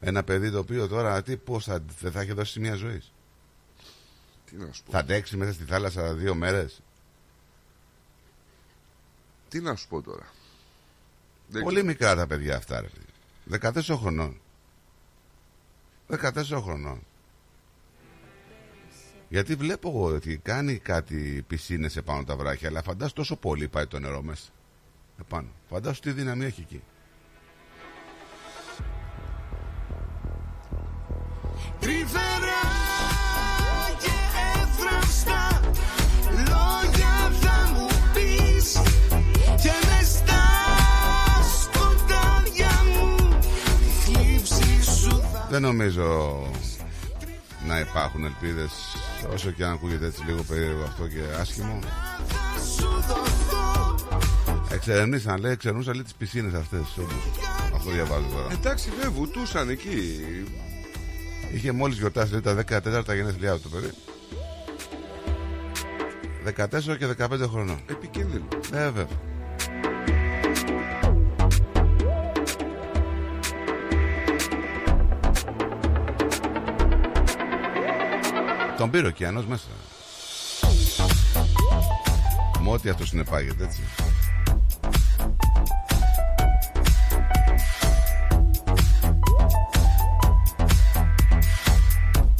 Ένα 0.00 0.22
παιδί 0.22 0.50
το 0.50 0.58
οποίο 0.58 0.88
τώρα 0.88 1.22
τι, 1.22 1.36
πώς 1.36 1.64
θα, 1.64 1.84
δεν 2.00 2.12
θα 2.12 2.20
έχει 2.20 2.32
δώσει 2.32 2.60
μια 2.60 2.74
ζωής; 2.74 3.12
Τι 4.44 4.56
να 4.56 4.72
σου 4.72 4.82
πω. 4.82 4.92
Θα 4.92 4.98
αντέξει 4.98 5.36
μέσα 5.36 5.52
στη 5.52 5.64
θάλασσα 5.64 6.14
δύο 6.14 6.34
μέρες; 6.34 6.80
Τι 9.48 9.60
να 9.60 9.74
σου 9.76 9.88
πω 9.88 10.02
τώρα. 10.02 10.32
Δεν 11.48 11.62
Πολύ 11.62 11.84
μικρά 11.84 12.14
τα 12.14 12.26
παιδιά 12.26 12.56
αυτά, 12.56 12.80
ρε. 12.80 12.88
παιδί. 12.88 13.72
14 13.90 13.96
χρονών. 13.98 14.40
14 16.20 16.60
χρονών. 16.62 17.06
Γιατί 19.28 19.54
βλέπω 19.54 19.88
εγώ 19.88 20.04
ότι 20.04 20.36
κάνει 20.36 20.78
κάτι 20.78 21.44
πισίνες 21.46 21.96
επάνω 21.96 22.24
τα 22.24 22.36
βράχια, 22.36 22.68
αλλά 22.68 22.82
φαντάσου 22.82 23.12
τόσο 23.12 23.36
πολύ 23.36 23.68
πάει 23.68 23.86
το 23.86 23.98
νερό 23.98 24.22
μέσα. 24.22 24.50
Επάνω. 25.20 25.48
Φαντάσου 25.68 26.00
τι 26.00 26.10
δύναμη 26.10 26.44
έχει 26.44 26.60
εκεί. 26.60 26.82
Τρυφερά 31.80 32.91
Δεν 45.52 45.62
νομίζω 45.62 46.38
να 47.66 47.80
υπάρχουν 47.80 48.24
ελπίδες, 48.24 48.70
όσο 49.32 49.50
και 49.50 49.64
αν 49.64 49.72
ακούγεται 49.72 50.06
έτσι 50.06 50.24
λίγο 50.24 50.42
περίεργο 50.42 50.82
αυτό 50.82 51.06
και 51.06 51.20
άσχημο. 51.40 51.78
σου 52.76 52.88
δοθώ 52.88 53.96
Εξερευνήσαν, 54.70 55.40
λέει, 55.40 55.52
εξερευνούσαν 55.52 55.94
λέει 55.94 56.02
τις 56.02 56.14
πισίνες 56.14 56.54
αυτές. 56.54 56.80
Αυτό 57.74 57.90
διαβάζω 57.90 58.26
τώρα. 58.34 58.46
Εντάξει, 58.52 58.90
δεν 59.00 59.12
βουτούσαν 59.12 59.68
εκεί. 59.68 60.20
Είχε 61.54 61.72
μόλις 61.72 61.98
γιορτάσει 61.98 62.32
λέει, 62.32 62.40
τα 62.40 62.54
14 62.54 63.14
γενέθλιά 63.14 63.52
του 63.54 63.60
το 63.60 63.68
παιδί. 63.68 63.90
14 66.44 66.96
και 66.98 67.06
15 67.06 67.48
χρονών. 67.48 67.80
Επικίνδυνο. 67.86 68.48
Ε, 68.72 68.90
βέβαια. 68.90 69.06
Τον 78.82 78.90
πήρε 78.90 79.06
ο 79.06 79.08
ωκεανός 79.08 79.46
μέσα. 79.46 79.68
Με 82.62 82.70
ό,τι 82.70 82.88
αυτό 82.88 83.06
συνεπάγεται, 83.06 83.64
έτσι. 83.64 83.80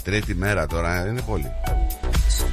Τρίτη 0.03 0.35
μέρα 0.35 0.67
τώρα, 0.67 1.05
ε, 1.05 1.09
είναι 1.09 1.21
πολύ. 1.21 1.53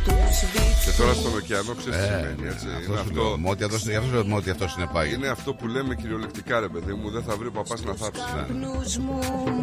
Και 0.06 0.69
τώρα 1.00 1.14
στον 1.14 1.34
ωκεανό 1.42 1.74
ξέρεις 1.80 1.98
τι 2.00 2.06
σημαίνει. 2.06 2.44
Έτσι. 2.54 2.68
Αυτός 2.78 2.86
Είναι 2.88 2.96
σου 2.98 3.02
αυτό, 3.08 3.22
λέω. 3.24 3.38
Μ' 3.38 3.48
ό,τι 3.54 3.64
αυτό- 3.64 3.78
Γι' 3.78 3.96
αυτός 3.96 4.10
σου 4.10 4.14
λέω 4.16 4.26
με 4.32 4.36
ό,τι 4.40 4.50
αυτό 4.56 4.66
συνεπάγεται. 4.68 5.16
είναι 5.16 5.28
αυτό 5.38 5.50
που 5.54 5.66
λέμε 5.68 5.96
κυριολεκτικά, 5.96 6.60
ρε 6.60 6.68
παιδί 6.74 6.94
μου. 6.94 7.10
Δεν 7.16 7.24
θα 7.28 7.34
βρει 7.40 7.48
ο 7.48 7.52
παπάς 7.52 7.80
να 7.84 7.94
θάψει. 8.02 8.22
Καπνούς 8.36 8.98
μου 8.98 9.20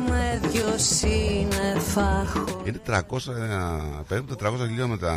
με 0.09 0.41
δυο 0.51 0.73
σύννεφα 0.77 2.09
χω- 2.33 2.61
Είναι 2.67 2.79
300, 2.85 3.33
ε, 3.33 4.03
περίπου 4.09 4.27
400 4.35 4.67
χιλιόμετρα 4.67 5.15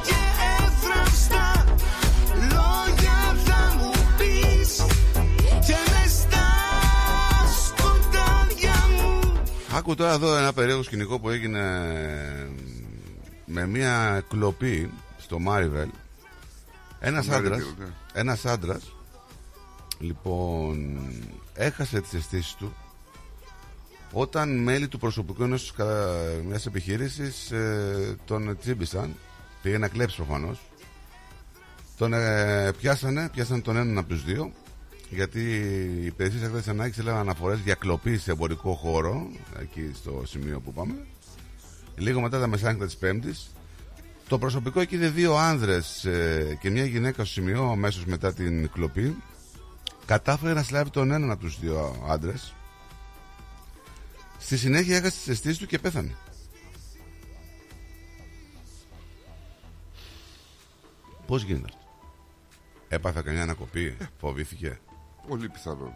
και 0.02 0.20
εύθραυστα 0.64 1.64
Λόγια 2.34 3.36
θα 3.44 3.74
μου 3.78 3.90
πεις 4.18 4.76
Και 5.66 5.76
μες 5.90 6.12
στα 6.12 6.46
σκοτάδια 7.66 8.76
μου 8.96 9.32
Άκου 9.76 9.94
τώρα 9.94 10.12
εδώ 10.12 10.36
ένα 10.36 10.52
περίεργο 10.52 10.82
σκηνικό 10.82 11.18
που 11.18 11.28
έγινε 11.30 11.62
με 13.44 13.66
μια 13.66 14.22
κλοπή 14.28 14.90
στο 15.18 15.38
Μάριβελ. 15.38 15.88
Ένας 17.00 17.24
Στο 17.24 17.34
άντρας, 17.34 17.60
Maryville, 17.60 17.78
ναι. 17.78 17.86
ένας 18.12 18.44
άντρας, 18.46 18.92
λοιπόν, 19.98 20.98
έχασε 21.54 22.00
τις 22.00 22.14
αισθήσεις 22.14 22.54
του 22.54 22.72
όταν 24.12 24.58
μέλη 24.62 24.88
του 24.88 24.98
προσωπικού 24.98 25.42
ενός 25.42 25.72
κα- 25.76 26.16
μιας 26.46 26.66
επιχείρησης 26.66 27.50
ε, 27.50 28.16
τον 28.24 28.58
τσίμπησαν, 28.60 29.14
πήγε 29.62 29.78
να 29.78 29.88
κλέψει 29.88 30.16
προφανώς, 30.16 30.60
τον 31.96 32.12
ε, 32.12 32.72
πιάσανε, 32.72 33.28
πιάσανε 33.32 33.60
τον 33.60 33.76
έναν 33.76 33.98
από 33.98 34.08
τους 34.08 34.24
δύο 34.24 34.52
γιατί 35.10 35.40
οι 35.40 36.04
υπηρεσίες 36.06 36.42
έκτακτη 36.42 36.70
ανάγκη 36.70 37.00
έλαβαν 37.00 37.20
αναφορές 37.20 37.58
για 37.60 37.74
κλοπή 37.74 38.18
σε 38.18 38.30
εμπορικό 38.30 38.74
χώρο, 38.74 39.26
εκεί 39.60 39.90
στο 39.94 40.22
σημείο 40.26 40.60
που 40.60 40.72
πάμε. 40.72 41.06
Λίγο 41.96 42.20
μετά 42.20 42.40
τα 42.40 42.46
μεσάνυχτα 42.46 42.84
της 42.86 42.96
Πέμπτης, 42.96 43.50
το 44.28 44.38
προσωπικό 44.38 44.80
εκεί 44.80 44.94
είδε 44.94 45.08
δύο 45.08 45.36
άνδρες 45.36 46.04
ε, 46.04 46.58
και 46.60 46.70
μια 46.70 46.84
γυναίκα 46.84 47.24
στο 47.24 47.32
σημείο 47.32 47.64
αμέσως 47.64 48.04
μετά 48.04 48.32
την 48.34 48.70
κλοπή. 48.70 49.16
Κατάφερε 50.06 50.52
να 50.52 50.62
συλλάβει 50.62 50.90
τον 50.90 51.10
έναν 51.10 51.30
από 51.30 51.40
τους 51.40 51.58
δύο 51.60 52.06
άντρε. 52.08 52.32
Στη 54.38 54.56
συνέχεια 54.56 54.96
έχασε 54.96 55.16
τις 55.16 55.28
αισθήσεις 55.28 55.58
του 55.58 55.66
και 55.66 55.78
πέθανε. 55.78 56.16
Πώς 61.26 61.42
γίνεται 61.42 61.64
αυτό; 61.68 61.78
Έπαθε 62.88 63.22
κανένα 63.24 63.42
ανακοπή, 63.42 63.96
φοβήθηκε; 64.18 64.80
Πολύ 65.28 65.48
πιθανόν. 65.48 65.92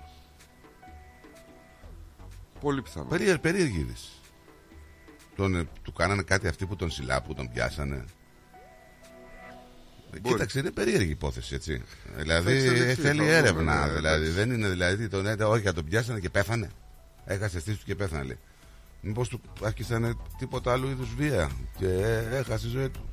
Πολύ 2.61 2.83
πιθανόν. 2.83 3.09
Περίεργη, 3.09 3.38
περίεργη 3.38 3.79
είδηση. 3.79 4.11
Τον, 5.37 5.55
ε, 5.55 5.68
του 5.83 5.92
κάνανε 5.92 6.23
κάτι 6.23 6.49
αυτοί 6.49 6.66
που 6.66 6.77
τον 6.77 6.90
συλλά, 6.90 7.23
που 7.23 7.35
τον 7.35 7.51
πιάσανε. 7.53 8.05
Ε, 10.14 10.18
Μπορεί. 10.20 10.35
Κοίταξε, 10.35 10.59
είναι 10.59 10.70
περίεργη 10.70 11.11
υπόθεση, 11.11 11.55
έτσι. 11.55 11.83
Δηλαδή 12.16 12.53
εξελιχθεί, 12.53 13.03
θέλει 13.03 13.18
θα 13.18 13.25
δούμε, 13.25 13.37
έρευνα. 13.37 13.87
ναι, 13.87 13.92
δηλαδή 13.92 14.25
εντάξει. 14.25 14.33
δεν 14.33 14.51
είναι 14.51 14.68
δηλαδή 14.68 15.09
τον 15.09 15.27
έτε, 15.27 15.44
όχι, 15.44 15.72
τον 15.72 15.85
πιάσανε 15.85 16.20
και 16.20 16.31
πέθανε. 16.31 16.70
Έχασε 17.25 17.57
αισθήσεις 17.57 17.79
του 17.79 17.87
και 17.87 17.94
πέθανε, 17.94 18.25
λέει. 18.25 18.38
Μήπως 19.01 19.29
του 19.29 19.40
άρχισαν 19.62 20.20
τίποτα 20.38 20.72
άλλο 20.72 20.88
είδους 20.88 21.14
βία 21.14 21.51
και 21.79 21.87
ε, 21.87 22.37
έχασε 22.37 22.66
η 22.66 22.70
ζωή 22.70 22.88
του. 22.88 23.09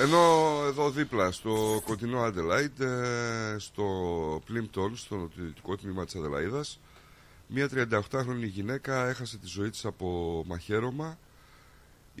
Ενώ 0.00 0.18
εδώ 0.66 0.90
δίπλα 0.90 1.30
στο 1.32 1.82
κοντινό 1.84 2.24
Adelaide, 2.26 2.80
ε, 2.84 3.58
στο 3.58 3.84
Plimpton, 4.48 4.90
στο 4.94 5.16
νοτιοτικό 5.16 5.76
τμήμα 5.76 6.04
της 6.04 6.14
Αδελαίδας, 6.14 6.80
μια 7.46 7.68
38χρονη 7.74 8.44
γυναίκα 8.44 9.08
έχασε 9.08 9.38
τη 9.38 9.46
ζωή 9.46 9.70
της 9.70 9.84
από 9.84 10.42
μαχαίρωμα. 10.46 11.18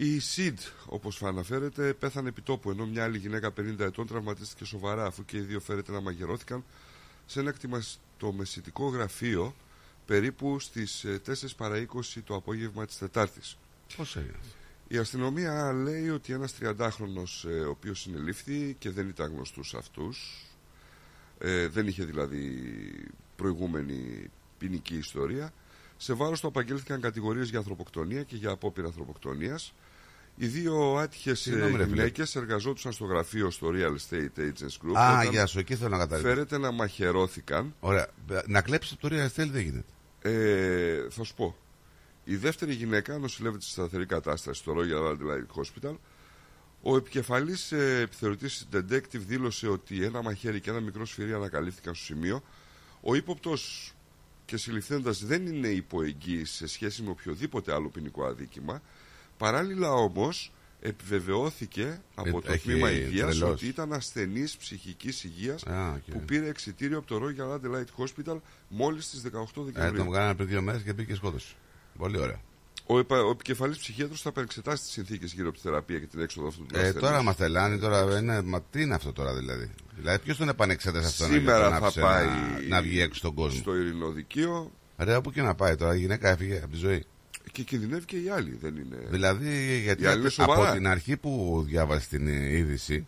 Η 0.00 0.18
Σιντ, 0.18 0.58
όπως 0.86 1.22
αναφέρεται, 1.22 1.92
πέθανε 1.92 2.28
επί 2.28 2.40
τόπου, 2.42 2.70
ενώ 2.70 2.86
μια 2.86 3.04
άλλη 3.04 3.18
γυναίκα 3.18 3.52
50 3.60 3.78
ετών 3.78 4.06
τραυματίστηκε 4.06 4.64
σοβαρά, 4.64 5.04
αφού 5.04 5.24
και 5.24 5.36
οι 5.36 5.40
δύο 5.40 5.60
φέρεται 5.60 5.92
να 5.92 6.00
μαγειρώθηκαν 6.00 6.64
σε 7.26 7.40
ένα 7.40 7.52
κτηματομεσητικό 7.52 8.88
γραφείο 8.88 9.54
περίπου 10.06 10.58
στις 10.58 11.04
ε, 11.04 11.20
4 11.26 11.32
παρα 11.56 11.86
20 12.16 12.22
το 12.24 12.34
απόγευμα 12.34 12.86
της 12.86 12.98
Τετάρτης. 12.98 13.56
Πώς 13.96 14.16
έγινε. 14.16 14.36
Η 14.88 14.96
αστυνομία 14.96 15.72
λέει 15.72 16.08
ότι 16.08 16.32
ένας 16.32 16.54
30χρονος 16.60 17.48
ε, 17.48 17.60
ο 17.60 17.70
οποίος 17.70 18.00
συνελήφθη 18.00 18.76
και 18.78 18.90
δεν 18.90 19.08
ήταν 19.08 19.32
γνωστούς 19.32 19.74
αυτούς 19.74 20.44
ε, 21.38 21.68
δεν 21.68 21.86
είχε 21.86 22.04
δηλαδή 22.04 22.72
προηγούμενη 23.36 24.30
ποινική 24.58 24.96
ιστορία 24.96 25.52
σε 25.96 26.12
βάρος 26.12 26.40
του 26.40 26.46
απαγγέλθηκαν 26.46 27.00
κατηγορίες 27.00 27.48
για 27.48 27.58
ανθρωποκτονία 27.58 28.22
και 28.22 28.36
για 28.36 28.50
απόπειρα 28.50 28.86
ανθρωποκτονίας 28.86 29.72
οι 30.38 30.46
δύο 30.46 30.94
άτυχες 30.96 31.40
Συγγνώμη, 31.40 31.76
ρε 31.76 31.82
φίλε. 31.84 31.94
γυναίκες 31.96 32.36
εργαζόντουσαν 32.36 32.92
στο 32.92 33.04
γραφείο 33.04 33.50
στο 33.50 33.70
Real 33.74 33.94
Estate 34.12 34.38
Agents 34.40 34.86
Group 34.86 34.94
Α, 34.94 35.18
όταν 35.18 35.30
γεια 35.30 35.46
σου, 35.46 35.58
εκεί 35.58 35.74
θέλω 35.76 35.88
να 35.90 35.98
καταλήξω. 35.98 36.28
φέρεται 36.32 36.58
να 36.58 36.70
μαχαιρώθηκαν 36.70 37.74
Ωραία. 37.80 38.08
Να 38.46 38.60
κλέψεις 38.62 38.92
από 38.92 39.08
το 39.08 39.16
Real 39.16 39.26
Estate 39.26 39.48
δεν 39.50 39.60
γίνεται. 39.62 39.84
ε, 40.22 41.06
θα 41.10 41.24
σου 41.24 41.34
πω. 41.34 41.56
Η 42.24 42.36
δεύτερη 42.36 42.72
γυναίκα 42.72 43.18
νοσηλεύεται 43.18 43.64
σε 43.64 43.70
σταθερή 43.70 44.06
κατάσταση 44.06 44.60
στο 44.60 44.74
Royal 44.76 45.12
Adelaide 45.12 45.60
Hospital. 45.62 45.94
Ο 46.82 46.96
επικεφαλής 46.96 47.72
ε, 47.72 48.00
επιθεωρητής 48.00 48.68
detective 48.72 49.18
δήλωσε 49.26 49.68
ότι 49.68 50.04
ένα 50.04 50.22
μαχαίρι 50.22 50.60
και 50.60 50.70
ένα 50.70 50.80
μικρό 50.80 51.06
σφυρί 51.06 51.32
ανακαλύφθηκαν 51.32 51.94
στο 51.94 52.04
σημείο. 52.04 52.42
Ο 53.00 53.14
ύποπτος 53.14 53.92
και 54.44 54.56
συλληφθέντας 54.56 55.24
δεν 55.24 55.46
είναι 55.46 55.68
υπό 55.68 55.93
εγγύηση 55.93 56.50
σε 56.50 56.66
σχέση 56.66 57.02
με 57.02 57.10
οποιοδήποτε 57.10 57.74
άλλο 57.74 57.88
ποινικό 57.88 58.24
αδίκημα. 58.24 58.82
Παράλληλα 59.38 59.92
όμως 59.92 60.52
επιβεβαιώθηκε 60.80 62.00
από 62.14 62.38
Ε, 62.38 62.40
το 62.40 62.52
έχει 62.52 62.68
τμήμα 62.70 62.90
υγείας 62.90 63.30
τρελός. 63.38 63.50
ότι 63.50 63.66
ήταν 63.66 63.92
ασθενής 63.92 64.56
ψυχικής 64.56 65.24
υγείας 65.24 65.62
Α, 65.66 65.92
οκ. 65.92 66.12
που 66.12 66.20
πήρε 66.24 66.48
εξιτήριο 66.48 66.98
από 66.98 67.06
το 67.06 67.20
Royal 67.26 67.54
Adelaide 67.54 68.04
Hospital 68.04 68.36
μόλις 68.68 69.04
στις 69.04 69.20
18 69.22 69.62
Ε, 69.62 69.64
Δεκεμβρίου. 69.64 70.04
τον 70.04 70.12
κάνανε 70.12 70.34
πριν 70.34 70.48
δύο 70.48 70.62
μέρες 70.62 70.82
και 70.82 70.94
πήγε 70.94 71.08
και 71.08 71.14
σκότωσε. 71.14 71.54
Πολύ 71.98 72.18
ωραία. 72.18 72.40
Ο, 72.86 72.98
επα... 72.98 73.22
ο 73.22 73.30
επικεφαλής 73.30 73.78
ψυχίατρος 73.78 74.22
θα 74.22 74.28
επεξετάσει 74.28 74.82
τις 74.82 74.92
συνθήκες 74.92 75.32
γύρω 75.32 75.48
από 75.48 75.56
τη 75.56 75.62
θεραπεία 75.62 75.98
και 75.98 76.06
την 76.06 76.20
έξοδο 76.20 76.48
αυτού 76.48 76.66
του 76.66 76.76
Ε, 76.76 76.78
ασθενούς. 76.80 77.00
τώρα 77.02 77.22
μα 77.22 77.34
τελάνει, 77.34 77.78
τώρα 77.78 78.18
είναι, 78.18 78.42
μα 78.42 78.62
τι 78.70 78.82
είναι 78.82 78.94
αυτό 78.94 79.12
τώρα 79.12 79.34
δηλαδή; 79.34 79.70
Δηλαδή, 79.96 80.18
ποιος 80.24 80.36
τον 80.36 80.48
επανεξέτασε 80.48 81.06
αυτό 81.06 81.24
Σήμερα 81.24 81.68
να, 81.70 81.78
θα 81.78 81.86
άφησε 81.86 82.00
πάει 82.00 82.26
να, 82.26 82.60
να 82.68 82.82
βγει 82.82 83.00
έξω 83.00 83.18
στον 83.18 83.34
κόσμο; 83.34 83.60
στο 83.60 83.76
ειρηνοδικείο 83.76 84.70
Ρε, 84.98 85.16
όπου 85.16 85.32
και 85.32 85.42
να 85.42 85.54
πάει 85.54 85.74
τώρα, 85.76 85.94
η 85.94 85.98
γυναίκα 85.98 86.28
έφυγε 86.28 86.56
από 86.58 86.68
τη 86.72 86.76
ζωή. 86.76 87.04
Και 87.52 87.62
κινδυνεύει 87.62 88.04
και 88.04 88.16
οι 88.16 88.28
άλλοι. 88.28 88.58
Δεν 88.60 88.76
είναι... 88.76 88.96
Δηλαδή, 89.10 89.78
γιατί 89.82 90.02
Οι 90.02 90.06
άλλοι 90.06 90.20
είναι 90.20 90.28
σοβαρά. 90.28 90.62
από 90.68 90.72
την 90.76 90.86
αρχή 90.86 91.16
που 91.16 91.62
διάβασε 91.66 92.08
την 92.08 92.28
ε, 92.28 92.56
είδηση, 92.56 93.06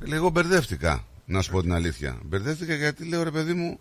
λίγο 0.00 0.28
μπερδεύτηκα, 0.30 1.06
να 1.26 1.42
σου 1.42 1.50
πω 1.50 1.60
την 1.62 1.72
αλήθεια. 1.72 2.18
Μπερδεύτηκα 2.24 2.74
γιατί 2.74 3.04
λέω 3.04 3.22
ρε 3.22 3.30
παιδί 3.30 3.52
μου, 3.54 3.78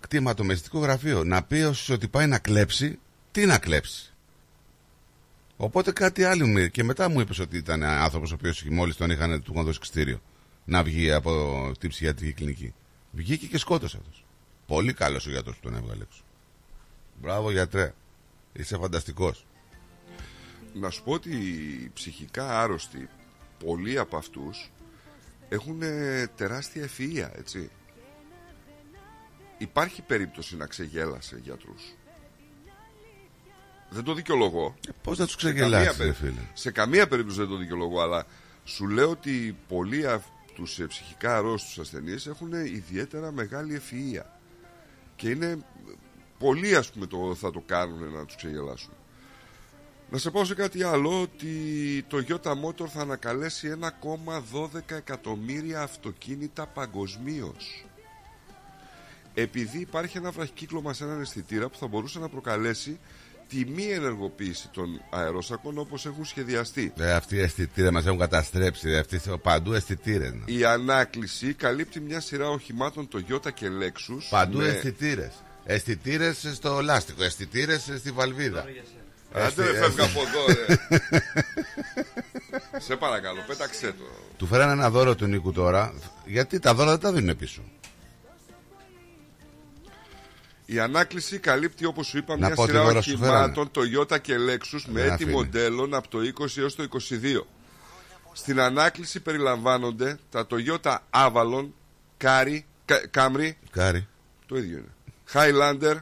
κτηματομεστικό 0.00 0.78
γραφείο. 0.78 1.24
Να 1.24 1.42
πει 1.42 1.60
ως 1.62 1.88
ότι 1.88 2.08
πάει 2.08 2.26
να 2.26 2.38
κλέψει, 2.38 2.98
τι 3.32 3.46
να 3.46 3.58
κλέψει. 3.58 4.10
Οπότε 5.56 5.92
κάτι 5.92 6.24
άλλο 6.24 6.46
μου 6.46 6.66
και 6.68 6.84
μετά 6.84 7.08
μου 7.08 7.20
είπες 7.20 7.38
ότι 7.38 7.56
ήταν 7.56 7.82
άνθρωπος 7.82 8.32
ο 8.32 8.34
οποίος 8.34 8.62
μόλις 8.70 8.96
τον 8.96 9.10
είχαν 9.10 9.42
του 9.42 9.52
είχαν 9.52 9.64
δώσει 9.64 9.78
ξτήριο 9.80 10.20
να 10.64 10.82
βγει 10.82 11.12
από 11.12 11.72
την 11.78 11.88
ψυχιατρική 11.88 12.32
κλινική. 12.32 12.74
Βγήκε 13.12 13.46
και 13.46 13.58
σκότωσε 13.58 13.96
αυτός. 14.00 14.24
Πολύ 14.66 14.92
καλός 14.92 15.26
ο 15.26 15.30
γιατρός 15.30 15.54
που 15.56 15.60
τον 15.62 15.74
έβγαλε 15.76 16.02
έξω. 16.02 16.22
Μπράβο 17.20 17.50
γιατρέ. 17.50 17.92
Είσαι 18.56 18.76
φανταστικός. 18.76 19.46
Να 20.74 20.90
σου 20.90 21.02
πω 21.02 21.12
ότι 21.12 21.30
οι 21.30 21.90
ψυχικά 21.94 22.60
άρρωστοι, 22.62 23.08
πολλοί 23.64 23.98
από 23.98 24.16
αυτούς 24.16 24.70
έχουν 25.48 25.82
ε, 25.82 26.26
τεράστια 26.36 26.84
ευφυΐα, 26.88 27.28
έτσι. 27.38 27.70
Υπάρχει 29.58 30.02
περίπτωση 30.02 30.56
να 30.56 30.66
ξεγέλασε 30.66 31.40
γιατρούς. 31.42 31.94
Δεν 33.90 34.04
το 34.04 34.14
δικαιολογώ. 34.14 34.74
Πώς 35.02 35.18
να 35.18 35.24
τους 35.26 35.34
Σε 35.34 35.52
καμία 35.52 35.60
ξεγελάσει, 35.66 35.88
ρε 35.90 36.04
περί- 36.04 36.14
φίλε. 36.16 36.40
Σε 36.52 36.70
καμία 36.70 37.08
περίπτωση 37.08 37.38
δεν 37.38 37.48
το 37.48 37.56
δικαιολογώ, 37.56 38.00
αλλά 38.00 38.26
σου 38.64 38.86
λέω 38.88 39.10
ότι 39.10 39.56
πολλοί 39.68 40.06
από 40.08 40.24
τους 40.54 40.78
ε, 40.78 40.86
ψυχικά 40.86 41.36
αρρώστους 41.36 41.78
ασθενείς 41.78 42.26
έχουν 42.26 42.52
ιδιαίτερα 42.52 43.32
μεγάλη 43.32 43.80
ευφυΐα. 43.82 44.24
Και 45.16 45.28
είναι 45.28 45.58
πολλοί 46.38 46.76
ας 46.76 46.90
πούμε 46.90 47.06
το, 47.06 47.34
θα 47.40 47.50
το 47.50 47.62
κάνουν 47.66 48.12
να 48.12 48.24
τους 48.24 48.36
ξεγελάσουν. 48.36 48.92
Να 50.10 50.18
σε 50.18 50.30
πω 50.30 50.44
σε 50.44 50.54
κάτι 50.54 50.82
άλλο 50.82 51.20
ότι 51.20 51.50
το 52.08 52.24
Toyota 52.28 52.50
Motor 52.50 52.86
θα 52.88 53.00
ανακαλέσει 53.00 53.76
1,12 54.52 54.80
εκατομμύρια 54.86 55.80
αυτοκίνητα 55.82 56.66
παγκοσμίως. 56.66 57.84
Επειδή 59.34 59.78
υπάρχει 59.78 60.16
ένα 60.16 60.30
βραχικύκλωμα 60.30 60.92
σε 60.92 61.04
έναν 61.04 61.20
αισθητήρα 61.20 61.68
που 61.68 61.78
θα 61.78 61.86
μπορούσε 61.86 62.18
να 62.18 62.28
προκαλέσει 62.28 62.98
τη 63.48 63.64
μη 63.64 63.84
ενεργοποίηση 63.84 64.68
των 64.68 65.00
αερόσακων 65.10 65.78
όπως 65.78 66.06
έχουν 66.06 66.24
σχεδιαστεί. 66.24 66.92
Ε, 66.96 67.12
αυτοί 67.12 67.36
οι 67.36 67.40
αισθητήρες 67.40 67.90
μας 67.90 68.06
έχουν 68.06 68.18
καταστρέψει. 68.18 68.88
Ρε. 68.88 68.98
Αυτοί 68.98 69.18
θε- 69.18 69.36
παντού 69.36 69.72
αισθητήρες. 69.72 70.32
Η 70.44 70.64
ανάκληση 70.64 71.54
καλύπτει 71.54 72.00
μια 72.00 72.20
σειρά 72.20 72.48
οχημάτων 72.48 73.08
Toyota 73.12 73.52
και 73.54 73.66
Lexus 73.80 74.22
Παντού 74.30 74.58
με- 74.58 74.68
αισθητήρες. 74.68 75.32
Αισθητήρες 75.66 76.52
στο 76.54 76.80
λάστιχο, 76.82 77.22
αισθητήρες 77.22 77.82
στη 77.98 78.10
βαλβίδα. 78.10 78.64
Άντε 79.32 79.62
ρε 79.64 79.68
Αισθη- 79.70 79.82
φεύγα 79.82 80.04
από 80.04 80.20
εδώ 80.20 80.46
ρε 80.46 80.76
Σε 82.86 82.96
παρακαλώ 82.96 83.40
πέταξέ 83.46 83.86
το 83.92 84.04
Του 84.36 84.46
φέρανε 84.46 84.72
ένα 84.72 84.90
δώρο 84.90 85.14
του 85.14 85.26
Νίκου 85.26 85.52
τώρα. 85.52 85.94
Γιατί 86.26 86.58
τα 86.58 86.74
δώρα 86.74 86.90
δεν 86.90 87.00
τα 87.00 87.12
δίνουν 87.12 87.36
πίσω; 87.36 87.60
Η 90.66 90.78
ανάκληση 90.78 91.38
καλύπτει 91.38 91.84
όπως 91.84 92.06
σου 92.06 92.18
είπα 92.18 92.36
Να 92.36 92.46
μια 92.46 92.54
πω 92.54 92.64
τι 92.64 92.70
σειρά 92.70 92.82
δώρο 92.84 93.02
σου 93.02 93.12
οχημάτων 93.20 93.70
Toyota 93.74 94.20
και 94.20 94.34
Lexus 94.36 94.80
με 94.86 95.00
Ένα 95.02 95.12
έτη 95.12 95.24
φίλε. 95.24 95.36
μοντέλων 95.36 95.94
από 95.94 96.08
το 96.08 96.18
20 96.38 96.56
έως 96.56 96.74
το 96.74 96.88
22 97.10 97.46
Στην 98.32 98.60
ανάκληση 98.60 99.20
περιλαμβάνονται 99.20 100.18
τα 100.30 100.46
Toyota 100.50 100.96
Avalon, 101.10 101.68
Camry, 102.24 102.58
Κα- 102.84 103.10
Camry 103.14 103.50
Κάρι. 103.70 104.06
το 104.46 104.56
ίδιο 104.56 104.76
είναι 104.78 104.94
Highlander, 105.32 105.96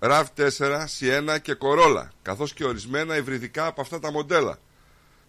RAV4, 0.00 0.84
Sienna 0.98 1.36
και 1.42 1.56
Corolla 1.60 2.08
καθώς 2.22 2.52
και 2.52 2.64
ορισμένα 2.64 3.16
υβριδικά 3.16 3.66
από 3.66 3.80
αυτά 3.80 3.98
τα 3.98 4.12
μοντέλα 4.12 4.58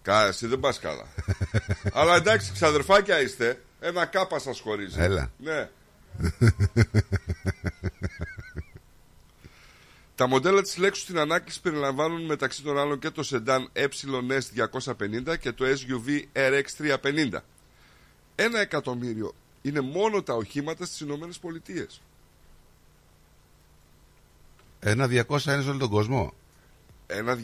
Κα, 0.02 0.26
εσύ 0.26 0.46
δεν 0.46 0.60
πας 0.60 0.78
καλά 0.78 1.06
Αλλά 2.00 2.16
εντάξει 2.16 2.52
ξαδερφάκια 2.52 3.20
είστε 3.20 3.62
Ένα 3.80 4.06
κάπα 4.06 4.38
σας 4.38 4.60
χωρίζει 4.60 5.00
Έλα. 5.00 5.30
Ναι 5.38 5.68
Τα 10.14 10.26
μοντέλα 10.26 10.62
της 10.62 10.76
Lexus 10.80 10.92
στην 10.94 11.18
ανάκληση 11.18 11.60
περιλαμβάνουν 11.60 12.24
μεταξύ 12.24 12.62
των 12.62 12.78
άλλων 12.78 12.98
και 12.98 13.10
το 13.10 13.28
sedan 13.30 13.64
ES250 13.72 15.38
και 15.40 15.52
το 15.52 15.64
SUV 15.64 16.22
RX350. 16.32 17.30
Ένα 18.34 18.60
εκατομμύριο 18.60 19.34
είναι 19.62 19.80
μόνο 19.80 20.22
τα 20.22 20.34
οχήματα 20.34 20.84
στις 20.84 21.00
Ηνωμένες 21.00 21.38
Πολιτείες. 21.38 22.00
Ένα 24.86 25.06
200 25.06 25.10
είναι 25.44 25.62
σε 25.62 25.68
όλο 25.68 25.78
τον 25.78 25.88
κόσμο. 25.88 26.32
Ένα 27.06 27.38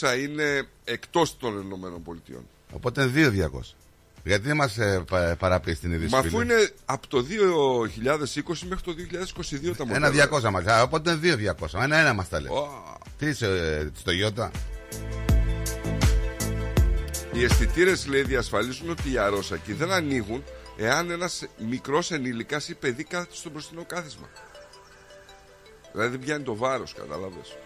200 0.00 0.18
είναι 0.18 0.66
εκτός 0.84 1.36
των 1.36 1.60
Ηνωμένων 1.60 2.02
Πολιτειών. 2.02 2.46
Οπότε 2.72 3.02
είναι 3.02 3.10
δύο 3.10 3.50
200. 3.54 3.60
Γιατί 4.24 4.46
δεν 4.46 4.56
μας 4.56 4.78
ε, 4.78 5.04
πα- 5.10 5.36
παραπείς 5.38 5.76
στην 5.76 5.92
είδηση. 5.92 6.12
Μα 6.12 6.18
αφού 6.18 6.28
φίλε; 6.28 6.42
είναι 6.42 6.70
από 6.84 7.06
το 7.08 7.18
2020 7.18 8.58
μέχρι 8.68 8.84
το 8.84 8.94
2022 9.70 9.76
τα 9.76 9.86
μοντέλα. 9.86 10.06
Ένα 10.06 10.28
200 10.30 10.50
μας. 10.50 10.64
Α, 10.66 10.82
Οπότε 10.82 11.10
είναι 11.10 11.18
δύο 11.34 11.54
200. 11.60 11.80
Ένα 11.82 11.96
ένα 11.96 12.12
μας 12.12 12.28
τα 12.28 12.40
λέει. 12.40 12.50
Ω, 12.52 12.68
Τι 13.18 13.26
είσαι 13.26 13.46
ε, 13.46 13.88
στο 13.98 14.10
Ιώτα; 14.12 14.50
Οι 17.32 17.44
αισθητήρες 17.44 18.06
λέει 18.06 18.22
διασφαλίζουν 18.22 18.90
ότι 18.90 19.12
οι 19.12 19.18
αρρώσακοι 19.18 19.72
δεν 19.72 19.92
ανοίγουν 19.92 20.42
εάν 20.76 21.10
ένας 21.10 21.44
μικρός 21.68 22.10
ενήλικας 22.10 22.68
ή 22.68 22.74
παιδί 22.74 23.04
κάθεται 23.04 23.34
στο 23.34 23.50
μπροστινό 23.50 23.84
κάθισμα. 23.86 24.28
Δηλαδή 25.94 26.10
δεν 26.10 26.20
πιάνει 26.20 26.42
το 26.44 26.56
βάρος, 26.56 26.94
κατάλαβες. 26.94 27.56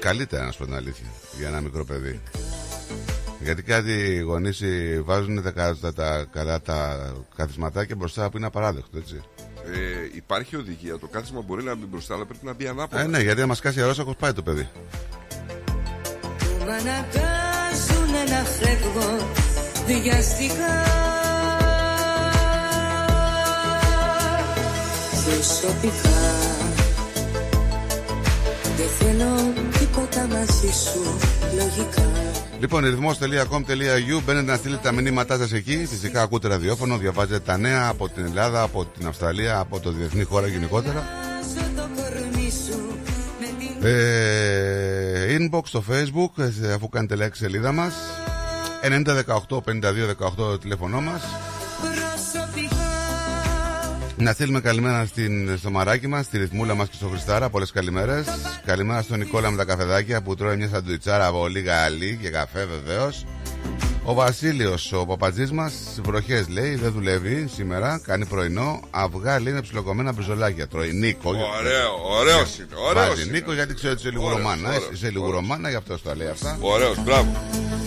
Καλύτερα 0.00 0.44
να 0.44 0.50
σου 0.50 0.58
πω 0.58 0.64
την 0.64 0.74
αλήθεια 0.74 1.06
για 1.38 1.48
ένα 1.48 1.60
μικρό 1.60 1.84
παιδί. 1.84 2.20
Γιατί 3.40 3.62
κάτι 3.62 4.18
γονείς 4.18 4.62
βάζουν 5.04 5.42
τα, 5.42 5.50
κα- 5.50 5.76
τα, 5.76 5.92
τα, 5.92 6.26
καλά 6.32 6.60
τα 6.60 6.98
καθισματάκια 7.36 7.96
μπροστά 7.96 8.30
που 8.30 8.36
είναι 8.36 8.46
απαράδεκτο, 8.46 8.98
έτσι. 8.98 9.20
Ε, 9.64 10.08
υπάρχει 10.14 10.56
οδηγία. 10.56 10.98
Το 10.98 11.06
κάθισμα 11.06 11.40
μπορεί 11.40 11.62
να 11.62 11.74
μπει 11.74 11.84
μπροστά, 11.86 12.14
αλλά 12.14 12.24
πρέπει 12.26 12.44
να 12.46 12.52
μπει 12.54 12.66
ανάποδα. 12.66 13.02
Ε, 13.02 13.06
ναι, 13.06 13.20
γιατί 13.20 13.40
να 13.40 13.46
μα 13.46 13.54
κάσει 13.54 13.80
αερόσακο 13.80 14.14
πάει 14.14 14.32
το 14.32 14.42
παιδί. 14.42 14.68
Που 15.28 16.64
μ' 16.64 16.68
αναγκάζουνε 16.68 18.22
να 18.28 18.44
φεύγω 18.44 19.28
βιαστικά 19.86 20.84
Προσωπικά 25.24 26.39
Δεν 28.80 28.88
θέλω 28.88 29.52
τίποτα 29.78 30.26
μαζί 30.26 30.72
σου 30.72 31.18
λογικά 31.56 32.02
Λοιπόν, 32.60 32.84
ρυθμό.com.au 32.84 34.22
μπαίνετε 34.24 34.50
να 34.50 34.56
στείλετε 34.56 34.80
τα 34.82 34.92
μηνύματά 34.92 35.36
σας 35.36 35.52
εκεί. 35.52 35.86
Φυσικά 35.90 36.22
ακούτε 36.22 36.48
ραδιόφωνο, 36.48 36.96
διαβάζετε 36.96 37.38
τα 37.40 37.56
νέα 37.56 37.88
από 37.88 38.08
την 38.08 38.24
Ελλάδα, 38.24 38.62
από 38.62 38.84
την 38.84 39.06
Αυστραλία, 39.06 39.58
από 39.58 39.80
το 39.80 39.90
διεθνή 39.90 40.22
χώρα 40.22 40.46
γενικότερα. 40.46 41.04
Ζω 41.54 41.66
το 41.76 41.88
κορμί 41.96 42.50
σου 42.50 42.78
με 43.40 43.46
την 43.58 43.86
Ε, 43.88 45.36
inbox 45.38 45.60
στο 45.64 45.84
facebook, 45.90 46.44
ε, 46.62 46.72
αφού 46.72 46.88
κάνετε 46.88 47.16
like 47.18 47.34
σελίδα 47.36 47.72
μας. 47.72 47.94
9018-5218 48.82 50.34
το 50.36 50.58
τηλέφωνό 50.58 51.00
μας. 51.00 51.22
Προσωπικά 54.20 54.24
Να 54.24 54.32
στείλουμε 54.32 54.60
καλημέρα 54.60 55.06
στην, 55.06 55.58
στο 55.58 55.70
μαράκι 55.70 56.06
μας, 56.06 56.24
στη 56.24 56.38
ρυθμούλα 56.38 56.74
μας 56.74 56.88
και 56.88 56.94
στο 56.96 57.06
Χριστάρα. 57.06 57.48
Πολλές 57.50 57.70
καλημέρες. 57.72 58.26
Καλημέρα 58.64 59.02
στον 59.02 59.18
Νικόλα 59.18 59.50
με 59.50 59.56
τα 59.56 59.64
καφεδάκια 59.64 60.22
που 60.22 60.34
τρώει 60.34 60.56
μια 60.56 60.68
σαντουιτσάρα 60.68 61.26
από 61.26 61.46
λίγα 61.48 61.82
αλή 61.84 62.18
και 62.22 62.28
καφέ 62.30 62.64
βεβαίως. 62.64 63.24
Ο 64.04 64.14
Βασίλειος, 64.14 64.92
ο 64.92 65.06
παπατζής 65.06 65.50
μας, 65.52 65.72
βροχές 66.04 66.48
λέει, 66.48 66.74
δεν 66.74 66.92
δουλεύει 66.92 67.48
σήμερα, 67.54 68.00
κάνει 68.04 68.26
πρωινό. 68.26 68.80
Αυγά 68.90 69.40
λέει 69.40 69.52
είναι 69.52 69.62
ψιλοκομμένα 69.62 70.12
μπριζολάκια. 70.12 70.66
Τρώει 70.68 70.92
Νίκο. 70.92 71.30
Ωραίο, 71.30 71.92
ωραίος 72.18 72.56
είναι. 72.58 72.66
Ωραίος 72.88 73.08
Βάζει 73.08 73.22
είναι. 73.22 73.30
Νίκο 73.30 73.52
γιατί 73.52 73.74
ξέρω 73.74 73.92
ότι 73.92 74.00
είσαι 74.00 74.10
λίγο 74.10 74.24
Ωραίος, 74.24 74.40
ρωμάνα. 74.40 74.68
ωραίος, 74.68 74.88
Είσαι 74.92 75.10
λίγο 75.10 75.24
ωραίος. 75.26 75.40
ρωμάνα, 75.40 75.68
γι' 75.68 75.76
αυτό 75.76 75.96
σου 75.96 76.02
τα 76.02 76.16
λέει 76.16 76.28
αυτά. 76.28 76.58
Ωραίος, 76.60 77.02
μπράβο. 77.04 77.32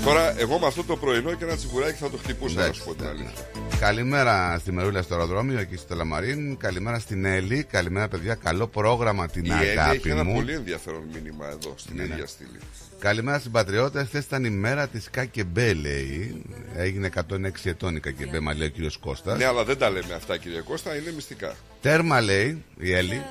Τώρα, 0.05 0.39
εγώ 0.39 0.59
με 0.59 0.67
αυτό 0.67 0.83
το 0.83 0.95
πρωινό 0.97 1.33
και 1.33 1.43
ένα 1.43 1.55
τσιμπουράκι 1.55 1.97
θα 1.99 2.09
το 2.09 2.17
χτυπούσα, 2.23 2.55
να 2.55 2.61
Εντάξει, 2.61 2.79
σου 2.79 2.85
πω 2.87 2.93
την 2.95 3.03
ναι, 3.05 3.09
αλήθεια. 3.09 3.45
Ναι. 3.73 3.79
Καλημέρα 3.79 4.57
στη 4.59 4.71
Μερούλα 4.71 5.01
στο 5.01 5.13
αεροδρόμιο, 5.15 5.59
εκεί 5.59 5.75
στο 5.75 5.95
Λαμαρίν. 5.95 6.57
Καλημέρα 6.57 6.99
στην 6.99 7.25
Έλλη. 7.25 7.63
Καλημέρα, 7.63 8.07
παιδιά. 8.07 8.35
Καλό 8.35 8.67
πρόγραμμα 8.67 9.27
την 9.27 9.45
Η 9.45 9.49
Έλλη 9.51 9.63
έχει 9.67 9.79
αγάπη 9.79 10.09
ένα 10.09 10.23
μου. 10.23 10.33
πολύ 10.33 10.53
ενδιαφέρον 10.53 11.01
μήνυμα 11.13 11.45
εδώ, 11.47 11.73
στην 11.77 11.95
Ναι, 11.95 12.03
ναι. 12.03 12.13
ίδια 12.13 12.25
στήλη. 12.27 12.57
Καλημέρα 12.99 13.39
στην 13.39 13.51
Πατριώτα. 13.51 14.03
Χθες 14.05 14.23
ήταν 14.25 14.43
η 14.43 14.49
μέρα 14.49 14.87
της 14.87 15.07
Κακεμπέ, 15.11 15.73
λέει. 15.73 16.41
Έγινε 16.75 17.07
106 17.07 17.69
ετών 17.69 17.95
η 17.95 17.99
Κακεμπέ, 17.99 18.39
μα 18.39 18.53
λέει 18.53 18.67
ο 18.67 18.71
κύριος 18.71 18.97
Κώστας. 18.97 19.37
Ναι, 19.37 19.45
αλλά 19.45 19.63
δεν 19.63 19.77
τα 19.77 19.89
λέμε 19.89 20.13
αυτά, 20.13 20.37
κύριε 20.37 20.59
Κώστα, 20.61 20.95
είναι 20.95 21.11
μυστικά. 21.11 21.55
Τέρμα, 21.81 22.21
λέει 22.21 22.63
η 22.77 22.93
Έλλη. 22.93 23.21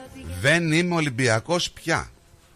Δεν 0.41 0.73
είμαι 0.73 0.95
Ολυμπιακός 0.95 1.71
πια. 1.71 2.11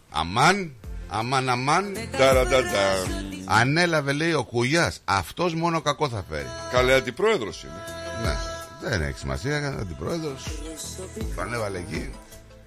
Αμάν, 0.09 0.71
αμάν, 1.07 1.49
αμάν. 1.49 1.97
Ταραταταμ. 2.17 3.07
Ανέλαβε, 3.45 4.11
λέει 4.11 4.33
ο 4.33 4.43
Κουγιάς. 4.43 5.01
Αυτός 5.05 5.53
μόνο 5.53 5.81
κακό 5.81 6.09
θα 6.09 6.25
φέρει. 6.29 6.47
Καλέ 6.71 6.93
αντιπρόεδρος 6.93 7.63
είναι. 7.63 7.83
Ναι, 8.23 8.35
δεν 8.89 9.01
έχει 9.01 9.17
σημασία. 9.17 9.77
Αντιπρόεδρος. 9.79 10.43
Τον 11.35 11.53
έβαλε 11.53 11.77
εκεί. 11.77 12.09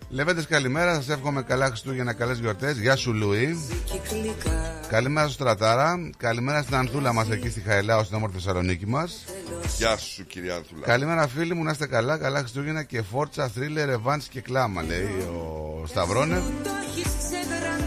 Λεβέντες, 0.08 0.46
καλημέρα. 0.46 0.94
Σας 0.94 1.08
εύχομαι 1.08 1.42
καλά 1.42 1.66
Χριστούγεννα, 1.66 2.12
καλές 2.12 2.38
γιορτές. 2.38 2.78
Γεια 2.78 2.96
σου, 2.96 3.14
Λουί. 3.14 3.58
κυκλικά 3.84 4.80
Καλημέρα 4.88 5.26
στο 5.26 5.34
Στρατάρα. 5.34 6.10
Καλημέρα 6.16 6.62
στην 6.62 6.74
Ανθούλα 6.74 7.12
μας 7.12 7.30
εκεί 7.30 7.50
στη 7.50 7.60
Χαελάο, 7.60 8.04
στην 8.04 8.16
όμορφη 8.16 8.34
Θεσσαλονίκη 8.34 8.86
μας. 8.86 9.24
Γεια 9.76 9.96
σου, 9.96 10.26
κυρία 10.26 10.54
Ανθουλά. 10.54 10.86
Καλημέρα, 10.86 11.28
φίλοι 11.28 11.54
μου, 11.54 11.62
να 11.62 11.70
είστε 11.70 11.86
καλά. 11.86 12.18
Καλά 12.18 12.38
Χριστούγεννα 12.38 12.82
και 12.82 13.02
φόρτσα, 13.02 13.48
θρίλερ, 13.48 13.88
ρεβάντ 13.88 14.22
και 14.30 14.40
κλάμα, 14.40 14.82
λέει 14.82 15.08
ο 15.32 15.86
Σταυρόνε. 15.86 16.42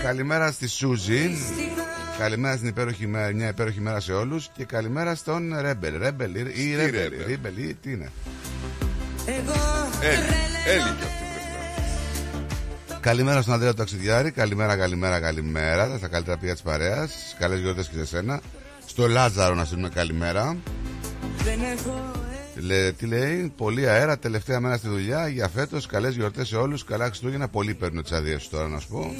Το 0.03 0.09
έχεις 0.09 0.21
ξεγραμμένο 0.21 0.47
Καλημέρα 0.47 0.51
στη 0.51 0.67
Σούζη. 0.67 1.37
Καλημέρα 2.17 2.55
στην 2.55 2.67
υπέροχη 2.67 3.07
μέρα, 3.07 3.33
μια 3.33 3.47
υπέροχη 3.47 3.81
μέρα 3.81 3.99
σε 3.99 4.13
όλους. 4.13 4.49
Και 4.57 4.63
καλημέρα 4.63 5.15
στον 5.15 5.59
Ρέμπελ. 5.61 5.97
Ρέμπελ 5.97 6.35
ή 6.35 6.75
Ρέμπελ. 6.75 6.91
Ρέμπελ; 6.91 7.25
Ρέμπελ 7.27 7.57
ή 7.57 7.77
τι 7.81 7.91
είναι; 7.91 8.11
Εγώ 9.25 9.53
Έλλη, 10.01 10.23
Έλλη 10.67 10.95
κι 10.97 11.03
αυτή, 11.03 11.23
βρε 12.87 12.99
Καλημέρα 12.99 13.41
στον 13.41 13.53
Ανδρέα 13.53 13.73
Ταξιδιάρη. 13.73 14.31
Καλημέρα, 14.31 14.75
καλημέρα, 14.75 15.19
καλημέρα. 15.19 15.97
Στα 15.97 16.07
καλύτερα 16.07 16.37
πια 16.37 16.51
της 16.51 16.61
παρέας. 16.61 17.35
Καλές 17.39 17.59
γιορτές 17.59 17.87
και 17.87 17.97
σε 17.97 18.05
σένα. 18.05 18.41
Στο 18.85 19.07
Λάζαρο 19.07 19.55
να 19.55 19.65
στείλουμε 19.65 19.89
καλημέρα. 19.89 20.57
Λέ, 22.55 22.91
τι 22.91 23.05
λέει, 23.05 23.53
πολύ 23.57 23.89
αέρα, 23.89 24.19
τελευταία 24.19 24.59
μέρα 24.59 24.77
στη 24.77 24.87
δουλειά 24.87 25.27
για 25.27 25.47
φέτος. 25.47 25.85
Καλές 25.85 26.15
γιορτές 26.15 26.47
σε 26.47 26.55
όλους. 26.55 26.83
Καλά 26.83 27.05
Χριστούγεννα. 27.05 27.47
Πολύ 27.47 27.73
παίρνω 27.73 28.01
τις 28.01 28.11
αδειές 28.11 28.49
τώρα 28.49 28.67
να 28.67 28.79
σου 28.79 28.87
πω. 28.87 29.11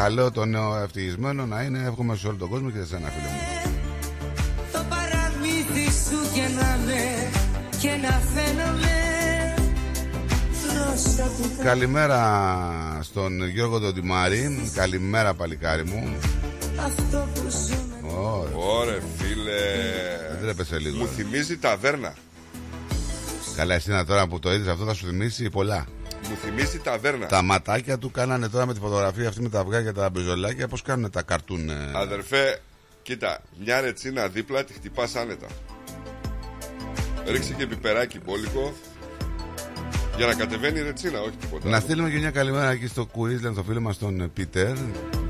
Καλό 0.00 0.30
το 0.30 0.44
νέο 0.44 0.76
ευτυχισμένο 0.76 1.46
να 1.46 1.62
είναι. 1.62 1.84
Εύχομαι 1.86 2.16
σε 2.16 2.26
όλο 2.26 2.36
τον 2.36 2.48
κόσμο 2.48 2.70
και 2.70 2.78
σε 2.78 2.86
σένα, 2.86 3.08
φίλε 3.08 3.28
μου. 3.28 3.72
Το 4.72 4.84
παραμύθι 4.88 5.84
σου 5.84 6.32
και 6.34 6.40
να 6.40 6.78
με 6.86 7.30
και 7.80 7.88
να 8.02 8.20
φαίνομαι 8.34 8.94
προσωπικά. 10.62 11.62
Καλημέρα 11.62 12.18
στον 13.02 13.48
Γιώργο 13.48 13.78
τον 13.78 13.94
Τιμάρη. 13.94 14.70
Καλημέρα, 14.74 15.34
παλικάρι 15.34 15.84
μου. 15.84 16.16
Αυτό 16.84 17.28
που 17.34 17.40
ζούμε 17.50 18.12
Ωρε, 18.20 18.50
Ωρε 18.54 18.98
φίλε. 19.16 19.60
δεν 20.40 20.48
έπεσε 20.48 20.78
λίγο. 20.78 20.96
Μου 20.96 21.06
θυμίζει 21.06 21.56
ταβέρνα. 21.56 22.14
Καλά, 23.56 23.74
εσύ 23.74 24.04
τώρα 24.06 24.26
που 24.26 24.38
το 24.38 24.52
είδες 24.52 24.68
αυτό 24.68 24.84
θα 24.84 24.94
σου 24.94 25.06
θυμίσει 25.06 25.50
πολλά. 25.50 25.86
Μου 26.30 26.36
θυμίζει 26.36 26.78
ταβέρνα. 26.78 27.26
Τα 27.26 27.42
ματάκια 27.42 27.98
του 27.98 28.10
κάνανε 28.10 28.48
τώρα 28.48 28.66
με 28.66 28.72
τη 28.74 28.80
φωτογραφία 28.80 29.28
αυτή 29.28 29.42
με 29.42 29.48
τα 29.48 29.60
αυγά 29.60 29.82
και 29.82 29.92
τα 29.92 30.10
μπεζολάκια. 30.10 30.68
Πώς 30.68 30.82
κάνουν 30.82 31.10
τα 31.10 31.22
καρτούν. 31.22 31.68
ε, 31.70 31.74
Αδερφέ, 31.94 32.60
κοίτα, 33.02 33.40
μια 33.64 33.80
ρετσίνα 33.80 34.28
δίπλα 34.28 34.64
τη 34.64 34.72
χτυπάς 34.72 35.14
άνετα. 35.16 35.46
Ρίξε 37.26 37.52
και 37.52 37.66
πιπεράκι 37.66 38.20
μπόλικο 38.24 38.74
για 40.16 40.26
να 40.26 40.34
κατεβαίνει 40.34 40.78
η 40.78 40.82
ρετσίνα, 40.82 41.20
όχι 41.20 41.36
τίποτα. 41.40 41.68
Να 41.68 41.80
στείλουμε 41.80 42.10
και 42.10 42.18
μια 42.18 42.30
καλημέρα 42.30 42.70
εκεί 42.70 42.86
στο 42.86 43.08
Queensland, 43.16 43.52
στο 43.52 43.62
φίλο 43.62 43.80
μας 43.80 43.98
τον 43.98 44.20
ε, 44.20 44.26
Πίτερ. 44.34 44.76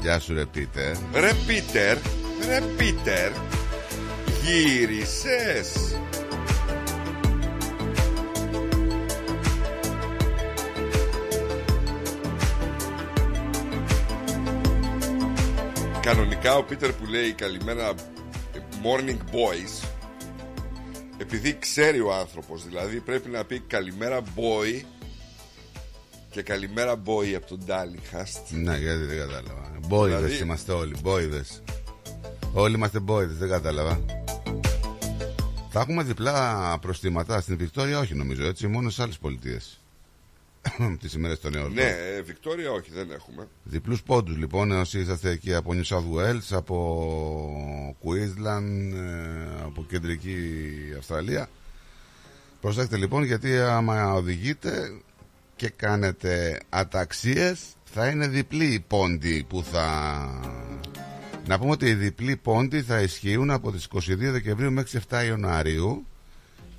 Γεια 0.00 0.18
σου, 0.18 0.34
ρε 0.34 0.44
Πίτερ. 0.44 0.96
Ρε 1.12 1.30
Πίτερ, 1.46 1.96
ρε 2.46 2.60
Πίτερ, 2.76 3.30
γύρισες. 4.42 5.96
Κανονικά 16.02 16.56
ο 16.56 16.62
Πίτερ 16.64 16.92
που 16.92 17.06
λέει 17.06 17.32
καλημέρα 17.32 17.92
morning 18.82 19.16
boys 19.34 19.88
επειδή 21.18 21.56
ξέρει 21.58 22.00
ο 22.00 22.14
άνθρωπος 22.14 22.64
δηλαδή 22.64 23.00
πρέπει 23.00 23.28
να 23.28 23.44
πει 23.44 23.60
καλημέρα 23.60 24.20
boy 24.36 24.82
και 26.30 26.42
καλημέρα 26.42 26.94
boy 27.04 27.34
από 27.36 27.46
τον 27.46 27.60
Ντάλιχαστ 27.64 28.50
Ναι, 28.50 28.76
γιατί 28.76 29.04
δεν 29.04 29.18
κατάλαβα. 29.18 29.70
Μπόιδε 29.86 30.16
Δηλαδή- 30.16 30.42
είμαστε 30.42 30.72
όλοι. 30.72 30.94
Μπόιδε. 31.02 31.44
Όλοι 32.52 32.74
είμαστε 32.74 32.98
μπόιδε, 33.00 33.32
δεν 33.34 33.48
κατάλαβα. 33.48 34.00
Θα 35.70 35.80
έχουμε 35.80 36.02
διπλά 36.02 36.78
προστήματα 36.80 37.40
στην 37.40 37.56
Βικτόρια, 37.56 37.98
όχι 37.98 38.14
νομίζω 38.14 38.46
έτσι, 38.46 38.66
μόνο 38.66 38.90
σε 38.90 39.02
άλλες 39.02 39.18
πολιτείες. 39.18 39.79
Τις 41.00 41.12
ημέρες 41.12 41.40
των 41.40 41.52
νέων. 41.52 41.72
Ναι, 41.72 41.82
ε, 42.16 42.22
Βικτόρια 42.22 42.70
όχι 42.70 42.90
δεν 42.92 43.10
έχουμε 43.10 43.48
Διπλούς 43.64 44.02
πόντους 44.02 44.36
λοιπόν, 44.36 44.70
όσοι 44.70 44.98
είσαστε 45.00 45.30
εκεί 45.30 45.54
από 45.54 45.72
New 45.74 45.84
South 45.84 46.18
Wales, 46.18 46.56
από 46.56 47.96
Queensland, 48.04 48.92
ε, 48.94 49.62
από 49.64 49.84
κεντρική 49.88 50.36
Αυστραλία. 50.98 51.48
Προσέξτε 52.60 52.96
λοιπόν, 52.96 53.22
γιατί 53.24 53.58
άμα 53.58 54.12
οδηγείτε 54.12 54.92
και 55.56 55.68
κάνετε 55.68 56.60
αταξίες, 56.68 57.60
θα 57.84 58.08
είναι 58.08 58.28
διπλή 58.28 58.64
η 58.64 58.80
πόντι 58.80 59.44
που 59.48 59.62
θα. 59.62 60.40
Να 61.46 61.58
πούμε 61.58 61.70
ότι 61.70 61.86
οι 61.86 61.94
διπλοί 61.94 62.36
πόντοι 62.36 62.82
θα 62.82 63.00
ισχύουν 63.00 63.50
από 63.50 63.72
τις 63.72 63.88
22 63.92 63.98
Δεκεμβρίου 64.16 64.72
μέχρι 64.72 64.90
τις 64.90 65.08
7 65.10 65.24
Ιανουαρίου 65.26 66.06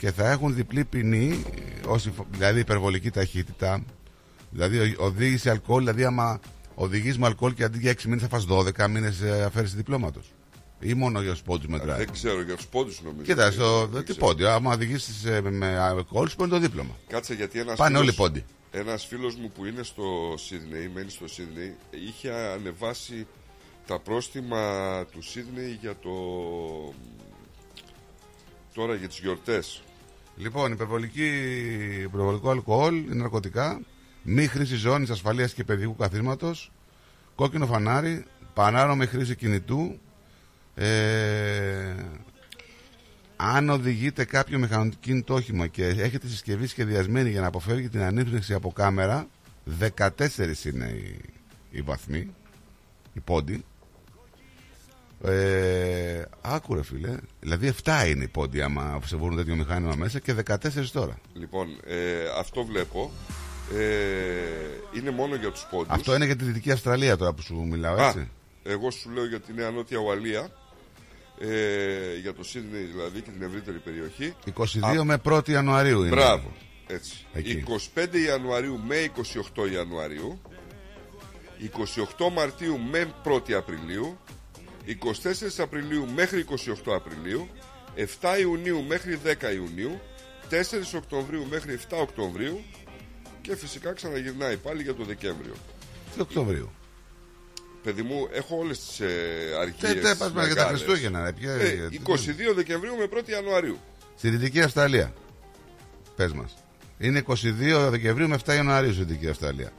και 0.02 0.12
θα 0.12 0.30
έχουν 0.32 0.56
διπλή 0.56 0.86
ποινή, 0.86 1.44
όσοι, 1.88 2.12
φο- 2.12 2.26
δηλαδή 2.32 2.60
υπερβολική 2.60 3.10
ταχύτητα, 3.12 3.84
δηλαδή 4.52 4.80
ο- 4.80 4.96
οδήγηση 5.06 5.50
αλκοόλ, 5.50 5.80
δηλαδή 5.80 6.04
άμα 6.04 6.40
οδηγείς 6.76 7.18
με 7.18 7.26
αλκοόλ 7.26 7.54
και 7.54 7.64
αντί 7.64 7.78
για 7.80 7.92
6 7.92 8.04
μήνες 8.06 8.22
θα 8.22 8.28
φας 8.28 8.46
12 8.50 8.88
μήνες 8.90 9.22
ε, 9.22 9.44
αφαίρεσης 9.44 9.76
διπλώματος. 9.76 10.32
Ή 10.80 10.94
μόνο 10.94 11.22
για 11.22 11.32
τους 11.32 11.42
πόντους 11.42 11.68
μετράει. 11.68 11.98
Δεν 11.98 12.12
ξέρω 12.12 12.42
για 12.42 12.56
τους 12.56 12.68
πόντους 12.68 13.02
νομίζω 13.02 13.24
Κοίτα, 13.24 13.52
στο, 13.52 13.88
Δεν 13.88 14.04
τι 14.04 14.12
ξέρω. 14.12 14.26
πόντι, 14.26 14.46
άμα 14.46 14.74
οδηγήσεις 14.74 15.26
ε, 15.26 15.42
με 15.42 15.78
αλκοόλ 15.80 16.28
σου 16.30 16.36
παίρνει 16.36 16.52
το 16.52 16.60
δίπλωμα. 16.60 16.96
Κάτσε 17.08 17.34
γιατί 17.34 17.60
ένας 17.60 17.78
Πάνε 17.78 17.90
φίλος, 17.98 18.02
όλοι 18.08 18.14
πόντι. 18.16 18.44
Ένας 18.72 19.06
φίλος 19.06 19.36
μου 19.36 19.52
που 19.56 19.66
είναι 19.66 19.84
στο 19.84 20.04
Σίδνεϊ 20.38 20.92
Μένει 20.94 21.10
στο 21.10 21.28
Σίδνεϊ 21.28 21.76
Είχε 22.08 22.32
ανεβάσει 22.32 23.28
τα 23.88 24.00
πρόστιμα 24.00 24.62
του 25.12 25.22
Σίδνεϊ 25.22 25.78
για 25.82 25.96
το... 26.02 26.12
Τώρα 28.74 28.96
για 28.96 29.08
τις 29.08 29.20
γιορτές 29.20 29.82
Λοιπόν, 30.42 30.72
υπερβολική, 30.72 31.28
υπερβολικό 32.04 32.50
αλκοόλ, 32.50 33.04
ναρκωτικά, 33.08 33.82
μη 34.24 34.48
χρήση 34.48 34.76
ζώνης 34.76 35.10
ασφαλείας 35.10 35.54
και 35.54 35.64
παιδικού 35.64 35.96
καθίσματος, 35.96 36.72
κόκκινο 37.36 37.66
φανάρι, 37.66 38.26
πανάρωμη 38.54 39.06
χρήση 39.06 39.36
κινητού. 39.36 40.00
Ε, 40.76 41.96
αν 43.36 43.70
οδηγείτε 43.70 44.26
κάποιο 44.26 44.60
μηχανοκίνητο 44.60 45.34
όχημα 45.34 45.68
και 45.68 45.86
έχετε 45.86 46.28
συσκευή 46.28 46.68
σχεδιασμένη 46.68 47.30
για 47.30 47.42
να 47.42 47.48
αποφεύγει 47.48 47.90
την 47.90 48.02
ανύπνευση 48.02 48.54
από 48.54 48.72
κάμερα, 48.72 49.28
14 49.80 50.08
είναι 50.66 50.86
οι, 50.86 51.22
οι 51.72 51.82
βαθμοί, 51.82 52.30
οι 53.14 53.20
πόντι. 53.20 53.64
Ε, 55.24 56.22
άκουρε 56.42 56.84
φίλε. 56.84 57.16
Δηλαδή 57.40 57.74
7 57.84 58.08
είναι 58.08 58.24
οι 58.24 58.28
πόντι 58.28 58.62
άμα 58.62 59.00
σε 59.06 59.16
βρουν 59.18 59.36
τέτοιο 59.36 59.56
μηχάνημα 59.56 59.96
μέσα 59.96 60.20
και 60.20 60.36
14 60.48 60.56
τώρα. 60.94 61.18
Λοιπόν, 61.34 61.68
ε, 61.86 61.98
αυτό 62.40 62.64
βλέπω 62.64 63.12
ε, 63.78 64.98
Είναι 64.98 65.12
μόνο 65.12 65.36
για 65.36 65.52
τους 65.52 65.68
πόντους 65.72 65.88
Αυτό 65.90 66.16
είναι 66.16 66.26
για 66.26 66.36
τη 66.36 66.44
Δυτική 66.44 66.72
Αυστραλία 66.72 67.18
τώρα 67.18 67.34
που 67.34 67.42
σου 67.42 67.56
μιλάω, 67.70 67.96
Α, 67.96 68.08
έτσι. 68.08 68.30
εγώ 68.64 68.92
σου 68.92 69.10
λέω 69.10 69.26
για 69.28 69.40
τη 69.40 69.54
Νέα 69.54 69.72
Νότια 69.72 69.98
Ουαλία 69.98 70.50
ε, 71.40 72.16
Για 72.22 72.34
το 72.34 72.44
Σίδνεϊ 72.44 72.84
δηλαδή 72.84 73.22
και 73.22 73.30
την 73.32 73.42
ευρύτερη 73.42 73.78
περιοχή 73.78 74.34
22 75.00 75.02
με 75.04 75.22
1η 75.24 75.50
Ιανουαρίου 75.50 76.00
είναι. 76.00 76.10
Μπράβο. 76.16 76.52
Έτσι. 76.88 77.26
Εκεί. 77.34 77.64
25 77.96 78.06
Ιανουαρίου 78.28 78.80
με 78.88 79.10
28 79.66 79.72
Ιανουαρίου. 79.74 80.42
28 82.18 82.32
Μαρτίου 82.34 82.80
με 82.92 83.14
1η 83.24 83.52
Απριλίου. 83.52 84.18
24 85.04 85.60
Απριλίου 85.60 86.08
μέχρι 86.16 86.46
28 86.86 86.94
Απριλίου. 86.96 87.50
7 87.96 88.40
Ιουνίου 88.40 88.84
μέχρι 88.84 89.20
10 89.26 89.54
Ιουνίου. 89.56 90.00
4 90.50 90.96
Οκτωβρίου 90.96 91.46
μέχρι 91.50 91.80
7 91.90 91.98
Οκτωβρίου. 92.02 92.64
Και 93.42 93.56
φυσικά 93.56 93.94
ξαναγυρνάει 93.94 94.58
πάλι 94.58 94.84
για 94.84 94.94
το 94.94 95.04
Δεκέμβριο. 95.04 95.54
Τι 96.16 96.22
Οκτωβρίου; 96.22 96.72
Παιδί 97.84 98.02
μου, 98.02 98.28
έχω 98.32 98.58
όλες 98.58 98.80
τις 98.80 99.00
ε, 99.00 99.06
Τε, 99.50 99.56
αργίες 99.88 100.04
τε, 100.04 100.16
πας 100.16 100.32
με 100.32 100.46
για 100.46 100.56
τα 100.56 100.62
μεγάλες. 100.62 100.82
Χριστούγεννα. 100.82 101.24
ρε, 101.24 101.32
ποια- 101.34 101.54
Ε, 101.54 101.74
γιατί- 101.74 101.96
22 101.96 102.54
Δεκεμβρίου 102.54 102.96
με 102.96 103.08
1η 103.08 103.32
Ιανουαρίου. 103.32 103.78
Στη 104.18 104.30
Δυτική 104.30 104.62
Αυστραλία. 104.62 105.14
Πες 106.16 106.32
μας. 106.34 106.54
Είναι 107.00 107.18
22 107.18 107.90
Δεκεμβρίου 107.90 108.28
με 108.28 108.36
7 108.36 108.54
Ιανουαρίου 108.56 108.94
στη 108.94 109.04
Δυτική 109.04 109.28
Αυστραλία. 109.30 109.72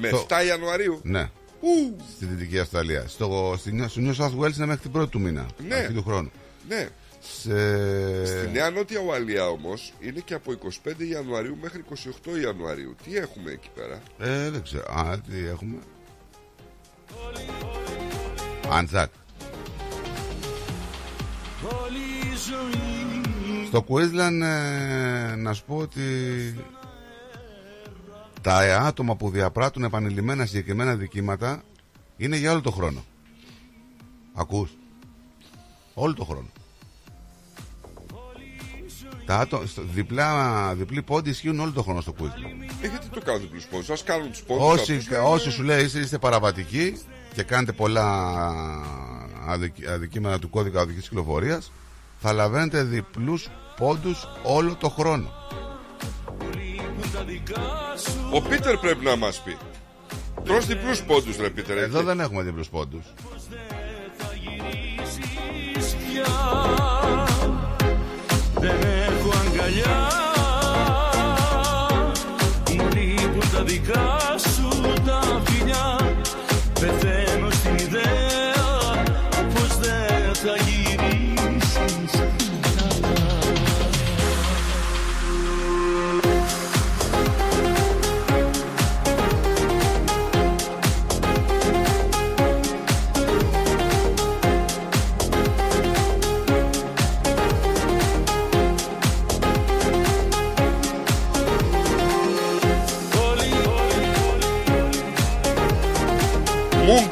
Με 0.00 0.08
Το- 0.08 0.16
7 0.28 0.44
Ιανουαρίου; 0.46 1.00
Ναι. 1.02 1.30
Ου, 1.60 1.96
Στη 2.16 2.24
Δυτική 2.24 2.58
Αυστραλία. 2.58 3.04
Στο, 3.08 3.54
στη, 3.58 3.72
Νέα- 3.72 3.88
στο 3.88 4.00
New 4.04 4.14
South 4.16 4.38
Wales 4.44 4.56
είναι 4.56 4.66
μέχρι 4.66 4.80
την 4.82 4.90
πρώτη 4.90 5.10
του 5.10 5.20
μήνα. 5.20 5.46
Ναι. 5.68 5.74
Αρχή 5.74 5.92
του 5.92 6.02
χρόνου. 6.02 6.30
ναι. 6.68 6.88
Σε... 7.42 8.24
Στη 8.26 8.50
Νέα 8.52 8.70
Νότια 8.70 9.00
Ουαλία 9.00 9.46
όμως 9.48 9.92
είναι 10.00 10.20
και 10.24 10.34
από 10.34 10.52
25 10.86 10.92
Ιανουαρίου 11.10 11.56
μέχρι 11.62 11.84
28 12.36 12.42
Ιανουαρίου. 12.42 12.94
Τι 13.04 13.16
έχουμε 13.16 13.50
εκεί 13.50 13.68
πέρα; 13.74 14.00
Ε, 14.18 14.50
δεν 14.50 14.62
ξέρω. 14.62 14.84
Α, 14.92 15.18
τι 15.20 15.46
έχουμε; 15.48 15.76
Αντζάκ. 18.70 19.10
Στο 23.66 23.84
Queensland 23.88 24.40
ε, 24.42 25.34
να 25.36 25.52
σου 25.52 25.64
πω 25.66 25.76
ότι 25.76 26.00
τα 28.42 28.78
άτομα 28.80 29.16
που 29.16 29.30
διαπράττουν 29.30 29.84
επανειλημμένα 29.84 30.46
συγκεκριμένα 30.46 30.94
δικήματα 30.94 31.62
είναι 32.16 32.36
για 32.36 32.50
όλο 32.50 32.60
το 32.60 32.70
χρόνο. 32.70 33.04
Ακούς. 34.34 34.70
Όλο 35.94 36.14
το 36.14 36.24
χρόνο. 36.24 36.48
Τα 39.26 39.38
άτομα, 39.38 39.66
στο, 39.66 39.82
διπλά, 39.94 40.74
διπλή 40.74 41.02
πόντι 41.02 41.30
ισχύουν 41.30 41.60
όλο 41.60 41.72
το 41.72 41.82
χρόνο 41.82 42.00
στο 42.00 42.14
Queensland. 42.18 42.70
Ε, 42.82 42.86
γιατί 42.88 43.08
το 43.08 43.20
κάνουν 43.20 43.40
διπλούς 43.40 43.64
πόντους; 43.66 43.90
Α 43.90 43.96
κάνουν 44.04 44.30
τους 44.30 44.42
πόντους. 44.42 44.64
Όσοι, 44.80 45.00
όσοι 45.24 45.50
σου 45.50 45.62
λέει 45.62 45.84
είστε, 45.84 45.98
είστε 45.98 46.18
παραβατικοί 46.18 46.98
και 47.34 47.42
κάνετε 47.42 47.72
πολλά 47.72 48.36
αδικ- 49.46 49.88
αδικήματα 49.88 50.38
του 50.38 50.50
κώδικα 50.50 50.80
οδικής 50.80 51.02
κυκλοφορίας 51.08 51.72
θα 52.20 52.32
λαβαίνετε 52.32 52.82
διπλούς 52.82 53.48
πόντους 53.76 54.28
όλο 54.42 54.74
το 54.74 54.88
χρόνο. 54.88 55.30
Ο 58.32 58.42
Πίτερ 58.42 58.76
πρέπει 58.76 59.04
να 59.04 59.16
μας 59.16 59.42
πει. 59.42 59.56
Τρως 60.44 60.66
διπλούς 60.66 61.02
πόντους 61.02 61.36
ρε 61.36 61.50
Πίτερ. 61.50 61.76
Εδώ 61.76 61.98
έτσι. 61.98 62.02
δεν 62.06 62.20
έχουμε 62.20 62.42
διπλούς 62.42 62.68
πόντους. 62.68 63.04
Δεν 68.54 68.80
έχω 68.82 69.30
αγκαλιά 69.46 70.08
Μου 72.76 72.88
λείπουν 72.94 73.50
τα 73.52 73.62
δικά 73.62 74.19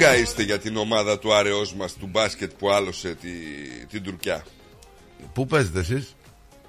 Μούγκα 0.01 0.17
είστε 0.17 0.43
για 0.43 0.59
την 0.59 0.77
ομάδα 0.77 1.19
του 1.19 1.35
άρεός 1.35 1.75
μας 1.75 1.93
του 1.95 2.07
μπάσκετ 2.07 2.53
που 2.59 2.71
άλωσε 2.71 3.15
τη, 3.15 3.29
την 3.87 4.03
Τουρκιά. 4.03 4.45
Πού 5.33 5.47
παίζετε 5.47 5.79
εσείς; 5.79 6.15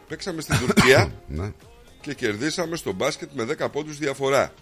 Παίξαμε 0.08 0.42
στην 0.42 0.58
Τουρκία 0.60 1.12
Ναι. 1.28 1.52
και 2.02 2.14
κερδίσαμε 2.14 2.76
στο 2.76 2.92
μπάσκετ 2.92 3.30
με 3.34 3.44
10 3.60 3.68
πόντους 3.72 3.98
διαφορά. 3.98 4.54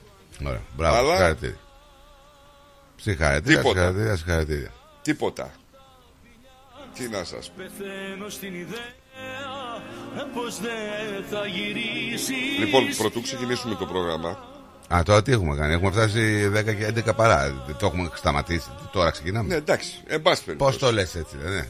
Ωραία. 0.46 0.62
Μπράβο. 0.76 0.98
Αλλά- 0.98 1.16
Συγχαρητήρια. 1.16 1.58
Συγχαρητήρια. 2.96 3.58
Τίποτα. 3.58 3.80
Συγχαρητήρια. 3.82 4.16
Συγχαρητήρια. 4.16 4.72
Τίποτα. 5.02 5.52
Τι 6.94 7.08
να 7.10 7.24
σας 7.24 7.48
πω. 7.48 7.54
Πεθαίνω 7.58 8.30
στην 8.30 8.54
ιδέα 8.56 8.96
Πως 10.34 10.60
δεν 10.60 11.24
θα 11.30 11.46
γυρίσεις 11.48 12.60
Λοιπόν, 12.60 12.84
πρωτού 12.98 13.22
ξεκινήσουμε 13.22 13.76
το 13.76 13.86
πρόγραμμα, 13.86 14.57
Α, 14.96 15.02
τώρα 15.06 15.22
τι 15.22 15.32
έχουμε 15.32 15.56
κάνει; 15.56 15.74
Έχουμε 15.74 15.92
φτάσει 15.92 16.52
10 16.56 16.64
και 16.64 17.02
11 17.10 17.16
παρά. 17.16 17.64
Το 17.80 17.86
έχουμε 17.86 18.10
σταματήσει. 18.14 18.70
Τώρα 18.92 19.12
ξεκινάμε. 19.12 19.48
ναι 19.48 19.56
εντάξει, 19.56 20.02
εν 20.08 20.22
πάση 20.22 20.36
Πώς 20.36 20.46
περιπτώσει. 20.46 20.80
το 20.80 20.92
λες 20.92 21.16
έτσι, 21.16 21.38
δεν 21.38 21.52
είναι. 21.52 21.68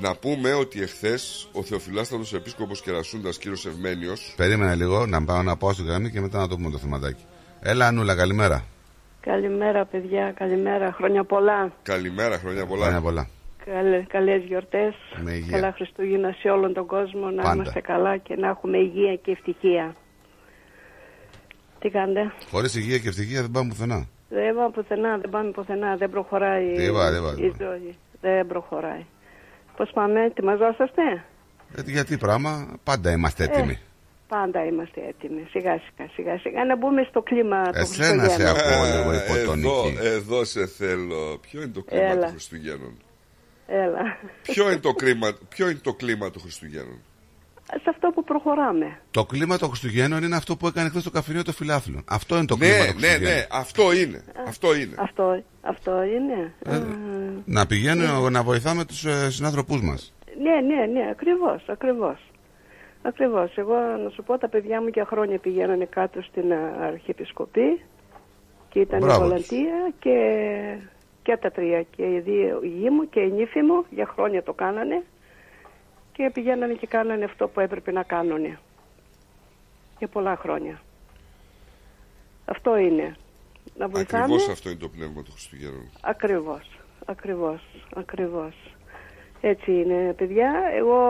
Να 0.00 0.14
πούμε 0.16 0.52
ότι 0.52 0.82
εχθές 0.82 1.48
ο 1.52 1.62
Θεοφυλάστατος 1.62 2.34
Επίσκοπος 2.34 2.80
Κερασούντας 2.82 3.38
κύριος 3.38 3.66
Ευμένιος 3.66 4.34
Περίμενε 4.36 4.74
λίγο 4.74 5.06
να 5.06 5.24
πάω 5.24 5.42
να 5.42 5.56
πάω 5.56 5.72
στην 5.72 5.86
γραμμή 5.86 6.10
και 6.10 6.20
μετά 6.20 6.38
να 6.38 6.48
το 6.48 6.56
πούμε 6.56 6.70
το 6.70 6.78
θεματάκι. 6.78 7.24
Έλα, 7.60 7.86
Ανούλα, 7.86 8.14
καλημέρα. 8.14 8.64
Καλημέρα, 9.20 9.84
παιδιά. 9.84 10.32
Καλημέρα. 10.36 10.92
Χρόνια 10.92 11.24
πολλά. 11.24 11.72
Καλημέρα, 11.82 12.38
χρόνια 12.38 12.66
πολλά. 12.66 12.82
Χρόνια 12.84 13.00
πολλά. 13.00 13.28
Καλέ, 13.64 14.04
καλές 14.08 14.42
γιορτές. 14.42 14.94
Με 15.24 15.32
υγεία. 15.32 15.58
Καλά 15.58 15.72
Χριστούγεννα 15.72 16.34
σε 16.40 16.48
όλον 16.48 16.72
τον 16.74 16.86
κόσμο. 16.86 17.30
Να 17.30 17.42
Πάντα. 17.42 17.54
είμαστε 17.54 17.80
καλά 17.80 18.16
και 18.16 18.34
να 18.36 18.48
έχουμε 18.48 18.78
υγεία 18.78 19.14
και 19.14 19.30
ευτυχία. 19.30 19.94
Τι 21.86 21.92
κάνετε. 21.92 22.32
Χωρίς 22.50 22.74
υγεία 22.74 22.98
και 22.98 23.08
ευτυχία 23.08 23.40
δεν 23.40 23.50
πάμε 23.50 23.68
πουθενά. 23.68 24.06
Δεν 24.28 24.54
πάμε 24.54 24.70
πουθενά, 24.70 25.18
δεν 25.18 25.30
πάμε 25.30 25.50
πουθενά. 25.50 25.96
Δεν 25.96 26.10
προχωράει 26.10 26.74
Τίποτα, 26.76 27.12
τίποτα, 27.12 27.32
η 27.32 27.40
τίποτα. 27.50 27.64
ζωή. 27.64 27.96
Δεν 28.20 28.46
προχωράει. 28.46 29.04
Πώς 29.76 29.90
πάμε, 29.94 30.24
ετοιμαζόσαστε; 30.24 31.02
Ε, 31.76 31.80
γιατί 31.86 32.16
πράγμα, 32.16 32.76
πάντα 32.84 33.10
είμαστε 33.10 33.44
έτοιμοι. 33.44 33.78
Πάντα 34.28 34.64
είμαστε 34.64 35.00
έτοιμοι. 35.08 35.46
Σιγά 35.50 35.80
σιγά 35.86 36.08
σιγά 36.14 36.38
σιγά 36.38 36.64
να 36.64 36.76
μπούμε 36.76 37.06
στο 37.08 37.22
κλίμα 37.22 37.62
του 37.62 37.70
Εσένα 37.74 38.28
σε 38.28 38.44
Χριστουγέννου. 38.44 38.60
ακούω 38.60 38.84
λίγο 38.96 39.10
Ε, 39.12 39.16
εδώ, 39.16 39.34
υποτονική. 39.34 39.98
εδώ 40.06 40.44
σε 40.44 40.66
θέλω. 40.66 41.38
Ποιο 41.40 41.62
είναι 41.62 41.72
το 41.72 41.82
κλίμα 41.82 42.04
Έλα. 42.04 42.20
των 42.20 42.28
Χριστουγέννων; 42.30 42.94
Έλα. 43.66 44.02
Ποιο 44.42 44.70
είναι 44.70 44.80
το 44.80 44.92
κλίμα, 44.92 45.36
ποιο 45.48 45.68
είναι 45.68 45.78
το 45.82 45.94
κλίμα 45.94 46.30
των 46.30 46.42
Χριστουγέννων; 46.42 46.98
Σε 47.70 47.90
αυτό 47.90 48.08
που 48.14 48.24
προχωράμε. 48.24 48.98
Το 49.10 49.24
κλίμα 49.24 49.56
των 49.58 49.68
Χριστουγέννων 49.68 50.22
είναι 50.22 50.36
αυτό 50.36 50.56
που 50.56 50.66
έκανε 50.66 50.88
χθες 50.88 51.02
το 51.02 51.10
καφενείο 51.10 51.42
των 51.44 51.54
φιλάθλων. 51.54 52.04
Αυτό 52.08 52.36
είναι 52.36 52.44
το 52.46 52.56
Ναι, 52.56 52.66
κλίμα 52.66 52.84
των 52.86 52.94
ναι, 53.00 53.06
Χριστουγέννων. 53.06 53.32
ναι, 53.32 53.46
αυτό 53.50 53.92
είναι. 53.92 54.24
Αυτό 54.46 54.74
είναι. 54.76 54.94
Αυτό, 54.98 55.42
αυτό 55.60 56.02
είναι. 56.02 56.52
Ε, 56.64 56.82
Να 57.44 57.66
πηγαίνουμε 57.66 58.30
να 58.30 58.42
βοηθάμε 58.42 58.84
τους 58.84 59.04
ε, 59.04 59.30
συνάνθρωπούς 59.30 59.80
μας. 59.82 60.14
Ναι, 60.42 60.74
ναι, 60.74 60.86
ναι, 60.86 61.08
ακριβώς, 61.10 61.64
ακριβώς. 61.68 62.18
Ακριβώς. 63.02 63.56
Εγώ 63.56 63.74
να 64.04 64.10
σου 64.10 64.22
πω 64.22 64.38
τα 64.38 64.48
παιδιά 64.48 64.80
μου 64.82 64.88
για 64.88 65.04
χρόνια 65.04 65.38
πηγαίνανε 65.38 65.84
κάτω 65.84 66.22
στην 66.22 66.52
α, 66.52 66.86
Αρχιεπισκοπή 66.86 67.80
και 68.68 68.80
ήταν 68.80 68.98
Μπράβο 69.00 69.26
η 69.26 69.32
τους. 69.34 69.46
Βολαντία 69.48 69.92
και, 69.98 70.16
και 71.22 71.36
τα 71.36 71.50
τρία 71.50 71.82
και 71.96 72.02
οι 72.02 72.20
δύο 72.24 72.60
οι 72.62 72.68
γη 72.68 72.90
μου 72.90 73.08
και 73.08 73.20
η 73.20 73.30
νύφη 73.30 73.62
μου 73.62 73.84
για 73.90 74.06
χρόνια 74.14 74.42
το 74.42 74.52
κάνανε 74.52 75.02
και 76.16 76.30
πηγαίνανε 76.32 76.74
και 76.74 76.86
κάνανε 76.86 77.24
αυτό 77.24 77.48
που 77.48 77.60
έπρεπε 77.60 77.92
να 77.92 78.02
κάνουν 78.02 78.58
για 79.98 80.08
πολλά 80.08 80.36
χρόνια. 80.36 80.80
Αυτό 82.44 82.76
είναι. 82.76 83.16
Να 83.76 83.88
βοηθάμε. 83.88 84.24
Ακριβώς 84.24 84.48
αυτό 84.48 84.70
είναι 84.70 84.78
το 84.78 84.88
πνεύμα 84.88 85.22
των 85.22 85.32
Χριστουγέννων. 85.32 85.90
Ακριβώς, 86.00 86.78
ακριβώς, 87.04 87.62
ακριβώς. 87.94 88.54
Έτσι 89.40 89.72
είναι, 89.72 90.12
παιδιά. 90.12 90.52
Εγώ, 90.74 91.00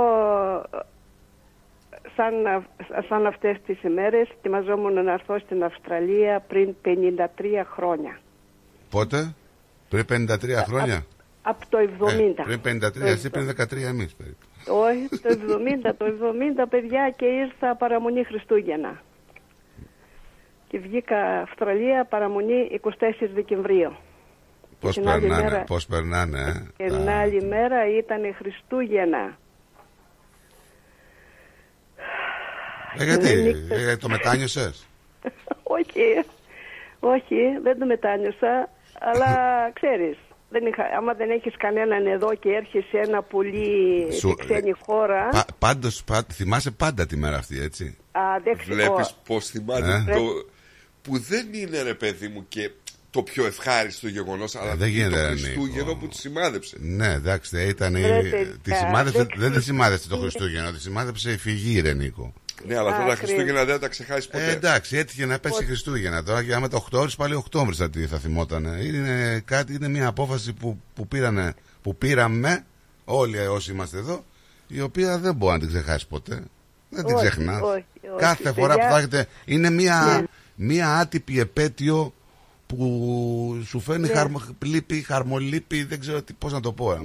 σαν, 2.16 2.64
σαν 3.08 3.26
αυτές 3.26 3.56
τις 3.66 3.82
ημέρες, 3.82 4.28
ετοιμαζόμουν 4.28 5.04
να 5.04 5.12
έρθω 5.12 5.38
στην 5.38 5.64
Αυστραλία 5.64 6.44
πριν 6.48 6.74
53 6.84 7.64
χρόνια. 7.74 8.20
Πότε; 8.90 9.34
Πριν 9.88 10.04
53 10.08 10.64
χρόνια; 10.66 11.06
Από 11.42 11.68
το 11.68 11.78
70. 11.78 12.50
Ε, 12.50 12.56
πριν 12.56 12.80
53, 12.82 13.00
εσύ 13.00 13.30
πριν 13.30 13.48
13 13.48 13.82
εμείς 13.82 14.14
περίπου. 14.14 14.45
Όχι, 14.68 15.08
το 15.08 15.28
70, 15.88 15.92
το 15.96 16.04
70 16.04 16.66
παιδιά 16.68 17.10
και 17.16 17.24
ήρθα 17.24 17.74
παραμονή 17.76 18.24
Χριστούγεννα. 18.24 19.02
Και 20.68 20.78
βγήκα 20.78 21.40
Αυστραλία 21.40 22.04
παραμονή 22.04 22.80
24 22.84 22.90
Δεκεμβρίου. 23.34 23.96
Πώς 24.80 24.94
την 24.94 25.08
άλλη 25.08 25.20
περνάνε, 25.20 25.42
μέρα- 25.50 25.64
πώς 25.64 25.86
περνάνε, 25.86 26.40
ε; 26.40 26.66
Και 26.76 26.84
την 26.90 27.08
άλλη 27.08 27.42
μέρα 27.44 27.96
ήταν 27.98 28.34
Χριστούγεννα. 28.38 29.38
Ε, 32.98 33.04
γιατί, 33.04 33.34
νύχτες. 33.42 33.86
ε, 33.86 33.96
το 33.96 34.08
μετάνιωσες; 34.08 34.86
όχι, 35.76 36.24
όχι, 37.00 37.58
δεν 37.62 37.78
το 37.78 37.86
μετάνιωσα, 37.86 38.70
αλλά 39.00 39.34
ξέρεις, 39.72 40.16
δεν 40.48 40.66
είχα, 40.66 40.82
άμα 40.98 41.12
δεν 41.14 41.30
έχεις 41.30 41.54
κανέναν 41.58 42.06
εδώ 42.06 42.34
και 42.34 42.48
έρχεσαι 42.48 42.86
σε 42.90 42.98
ένα 42.98 43.22
πολύ 43.22 43.68
Σου- 44.12 44.34
σε 44.38 44.44
ξένη 44.44 44.72
χώρα, 44.86 45.28
Πα, 45.28 45.44
πάντως, 45.58 46.04
πα- 46.04 46.26
θυμάσαι 46.32 46.70
πάντα 46.70 47.06
τη 47.06 47.16
μέρα 47.16 47.36
αυτή, 47.36 47.60
έτσι. 47.60 47.96
αντέξω 48.12 48.64
Βλέπεις 48.74 49.14
πως 49.26 49.46
θυμάται 49.46 50.04
Ε. 50.08 50.14
το... 50.14 50.20
Που 51.02 51.18
δεν 51.18 51.46
είναι 51.52 51.82
ρε 51.82 51.94
παιδί 51.94 52.28
μου 52.28 52.44
και 52.48 52.70
το 53.10 53.22
πιο 53.22 53.46
ευχάριστο 53.46 54.08
γεγονός 54.08 54.56
Αλλά 54.56 54.70
Ε, 54.72 54.74
δεν 54.74 54.88
γίνεται, 54.88 55.10
το 55.10 55.16
ρε, 55.22 55.26
Χριστούγεννο 55.28 55.84
Νίκο. 55.86 55.96
που 55.96 56.08
τη 56.08 56.16
σημάδεψε 56.16 56.76
Ναι, 56.80 57.12
εντάξει, 57.12 57.56
ε, 57.58 57.68
ήταν. 57.68 57.94
η- 57.94 58.00
Ρε, 58.00 58.20
παιδιά, 58.22 58.46
τη 58.62 58.74
σημάδεψε, 58.74 59.18
δεν 59.18 59.28
δεν 59.40 59.52
τη 59.52 59.62
σημάδεψε 59.62 60.08
το 60.08 60.16
Χριστούγεννο, 60.16 60.70
τη 60.72 60.80
σημάδεψε 60.80 61.30
η 61.30 61.36
φυγή, 61.36 61.80
ρε 61.80 61.92
Νίκο. 61.92 62.32
Ναι 62.66 62.76
αλλά 62.76 62.90
αυτά 62.90 63.04
τα 63.04 63.12
Ακριβώς. 63.12 63.18
Χριστούγεννα 63.30 63.64
δεν 63.64 63.80
τα 63.80 63.88
ξεχάσεις 63.88 64.26
ποτέ 64.28 64.44
Ε, 64.46 64.50
εντάξει, 64.52 64.96
έτυχε 64.96 65.26
να 65.26 65.38
πέσει 65.38 65.64
Χριστούγεννα 65.64 66.22
τώρα 66.22 66.44
και 66.44 66.54
άμα 66.54 66.68
το 66.68 66.86
8 66.92 66.98
ώρες 66.98 67.16
πάλι 67.16 67.44
8 67.50 67.60
ώρε 67.60 67.72
θα, 67.74 67.90
τι 67.90 68.06
θα 68.06 68.18
θυμόταν. 68.18 68.64
Είναι 68.64 69.42
κάτι, 69.44 69.74
είναι 69.74 69.88
μια 69.88 70.06
απόφαση 70.06 70.52
που, 70.52 70.80
που, 70.94 71.08
πήρανε, 71.08 71.54
που 71.82 71.96
πήραμε 71.96 72.64
όλοι 73.04 73.38
όσοι 73.38 73.70
είμαστε 73.72 73.98
εδώ, 73.98 74.24
η 74.66 74.80
οποία 74.80 75.18
δεν 75.18 75.34
μπορεί 75.34 75.52
να 75.52 75.58
την 75.58 75.68
ξεχάσεις 75.68 76.06
ποτέ. 76.06 76.42
Δεν 76.90 77.04
την 77.04 77.14
Όχι, 77.14 77.26
ξεχνάς. 77.26 77.60
όχι, 77.62 77.84
όχι, 78.10 78.18
Κάθε 78.18 78.52
φορά 78.52 78.74
παιδιά. 78.74 78.86
που 78.88 78.92
θα 78.92 78.98
έχετε. 78.98 79.26
Είναι 79.44 79.70
μια, 79.70 80.18
Ναι. 80.20 80.26
μια 80.66 80.96
άτυπη 80.98 81.38
επέτειο 81.40 82.14
που 82.66 83.62
σου 83.66 83.80
φέρνει 83.80 84.06
Ναι. 84.06 84.14
χαρμο, 84.14 84.42
λύπη, 84.64 85.00
χαρμολύπη, 85.02 85.84
δεν 85.84 86.00
ξέρω 86.00 86.22
τι, 86.22 86.32
πώς 86.32 86.52
να 86.52 86.60
το 86.60 86.72
πω. 86.72 86.92
ε. 86.92 86.98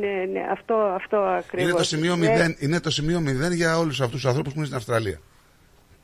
Ναι, 0.00 0.24
ναι, 0.32 0.40
αυτό, 0.52 0.74
αυτό 0.74 1.16
ακριβώς. 1.16 1.68
Είναι 1.68 1.76
το, 1.78 1.84
σημείο 1.84 2.16
Ναι, 2.16 2.28
μηδέν, 2.28 2.56
είναι 2.58 2.80
το 2.80 2.90
σημείο 2.90 3.20
μηδέν 3.20 3.52
για 3.52 3.78
όλους 3.78 4.00
αυτούς 4.00 4.14
τους 4.20 4.26
ανθρώπους 4.26 4.52
που 4.52 4.58
είναι 4.58 4.66
στην 4.66 4.78
Αυστραλία. 4.78 5.20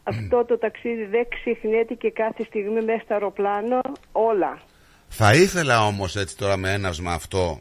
Αυτό 0.03 0.45
το 0.45 0.59
ταξίδι 0.59 1.05
δεν 1.05 1.27
ξεχνιέται 1.29 1.95
και 1.95 2.11
κάθε 2.11 2.45
στιγμή 2.45 2.83
μέσα 2.85 3.01
στο 3.05 3.15
αεροπλάνο, 3.15 3.81
όλα. 4.13 4.61
Θα 5.09 5.35
ήθελα 5.35 5.87
όμως 5.87 6.17
έτσι 6.17 6.37
τώρα 6.37 6.57
με 6.57 6.73
έναυσμα 6.73 7.13
αυτό 7.13 7.61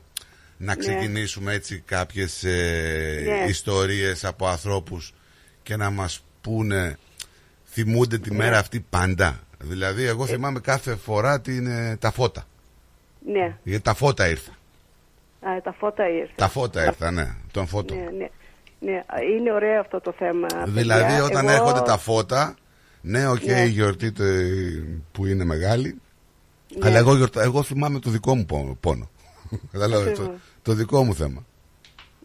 να 0.58 0.76
Ναι. 0.76 0.80
ξεκινήσουμε 0.80 1.54
έτσι 1.54 1.84
κάποιες 1.86 2.44
ε, 2.44 3.22
Ναι. 3.26 3.50
ιστορίες 3.50 4.26
από 4.26 4.48
ανθρώπους 4.48 5.14
και 5.64 5.76
να 5.76 5.90
μας 5.90 6.24
πούνε 6.42 6.98
θυμούνται 7.66 8.18
τη 8.18 8.34
μέρα 8.34 8.58
αυτή 8.58 8.86
πάντα. 8.90 9.40
Δηλαδή 9.60 10.04
εγώ 10.04 10.26
θυμάμαι 10.26 10.60
κάθε 10.60 10.96
φορά 10.96 11.42
την, 11.42 11.68
ε, 11.68 11.98
τα 11.98 12.12
φώτα. 12.12 12.46
Ναι, 13.26 13.56
Γιατί 13.64 13.84
τα 13.84 13.94
φώτα 13.94 14.30
ήρθα. 14.30 14.58
Α, 15.42 15.62
τα 15.64 15.72
φώτα 15.74 16.10
ήρθαν. 16.10 16.36
Τα 16.36 16.48
φώτα 16.50 16.84
ήρθα, 16.86 17.12
ναι. 17.12 17.36
Τον 17.52 17.68
φώτο. 17.68 17.94
Ναι, 17.96 18.02
ναι, 18.18 18.30
ναι, 18.80 19.02
είναι 19.38 19.52
ωραίο 19.52 19.80
αυτό 19.80 20.00
το 20.02 20.12
θέμα. 20.18 20.48
Δηλαδή 20.68 21.04
παιδιά. 21.04 21.24
όταν 21.24 21.48
Εγώ- 21.48 21.54
έρχονται 21.54 21.82
τα 21.82 21.98
φώτα 21.98 22.56
Ναι, 23.02 23.28
οκ, 23.28 23.44
Ναι. 23.44 23.62
η 23.62 23.68
γιορτή 23.68 24.12
τε- 24.12 24.84
που 25.12 25.26
είναι 25.26 25.44
μεγάλη. 25.44 26.02
Ναι. 26.76 26.88
Αλλά 26.90 26.98
εγώ, 26.98 27.16
γιορτα... 27.16 27.42
εγώ 27.42 27.64
θυμάμαι 27.64 28.00
το 28.00 28.10
δικό 28.10 28.36
μου 28.36 28.46
πόνο. 28.46 28.78
πόνο. 28.82 29.10
Κατάλαβες, 29.72 30.06
το, 30.18 30.22
Ακριβώς. 30.22 30.42
το 30.62 30.74
δικό 30.74 31.04
μου 31.04 31.14
θέμα. 31.16 31.46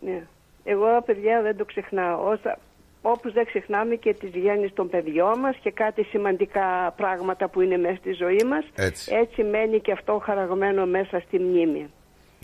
Ναι. 0.01 0.23
Εγώ, 0.65 1.03
παιδιά, 1.07 1.43
δεν 1.43 1.57
το 1.57 1.65
ξεχνάω. 1.65 2.29
Όσα, 2.31 2.59
όπως 3.03 3.33
δεν 3.33 3.45
ξεχνάμε 3.47 3.95
και 3.95 4.15
τις 4.15 4.31
γέννες 4.35 4.73
των 4.75 4.89
παιδιών 4.89 5.39
μας 5.39 5.57
και 5.63 5.71
κάτι 5.71 6.03
σημαντικά 6.03 6.93
πράγματα 6.97 7.49
που 7.49 7.61
είναι 7.61 7.77
μέσα 7.77 7.97
στη 7.97 8.13
ζωή 8.13 8.43
μας. 8.49 8.65
Έτσι. 8.75 9.13
Έτσι 9.15 9.43
μένει 9.43 9.81
και 9.81 9.93
αυτό 9.93 10.23
χαραγμένο 10.25 10.87
μέσα 10.87 11.23
στη 11.27 11.39
μνήμη. 11.39 11.91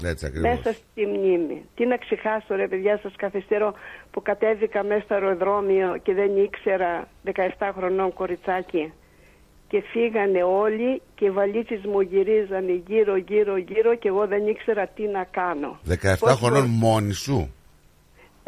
Έτσι 0.05 0.27
ακριβώς. 0.27 0.51
Μέσα 0.57 0.73
στη 0.73 1.07
μνήμη. 1.07 1.65
Τι 1.75 1.87
να 1.87 1.97
ξεχάσω 1.97 2.55
ρε 2.55 2.69
παιδιά 2.69 2.99
σας 3.03 3.13
καθυστερώ 3.17 3.75
που 4.11 4.23
κατέβηκα 4.23 4.85
μέσα 4.85 5.01
στο 5.05 5.15
αεροδρόμιο 5.15 5.97
και 6.03 6.15
δεν 6.15 6.37
ήξερα 6.37 7.09
17 7.25 7.73
χρονών 7.77 8.13
κοριτσάκι 8.13 8.93
και 9.69 9.83
φύγανε 9.93 10.43
όλοι 10.43 11.03
και 11.15 11.25
οι 11.25 11.31
βαλίτσες 11.31 11.81
μου 11.85 12.01
γυρίζανε 12.01 12.83
γύρω 12.87 13.17
γύρω 13.17 13.57
γύρω 13.57 13.95
και 13.95 14.09
εγώ 14.09 14.27
δεν 14.27 14.47
ήξερα 14.47 14.87
τι 14.87 15.03
να 15.07 15.25
κάνω. 15.31 15.79
17 15.89 16.17
Πώς 16.19 16.39
χρονών 16.39 16.61
μπο- 16.63 16.69
μόνη 16.87 17.13
σου; 17.13 17.55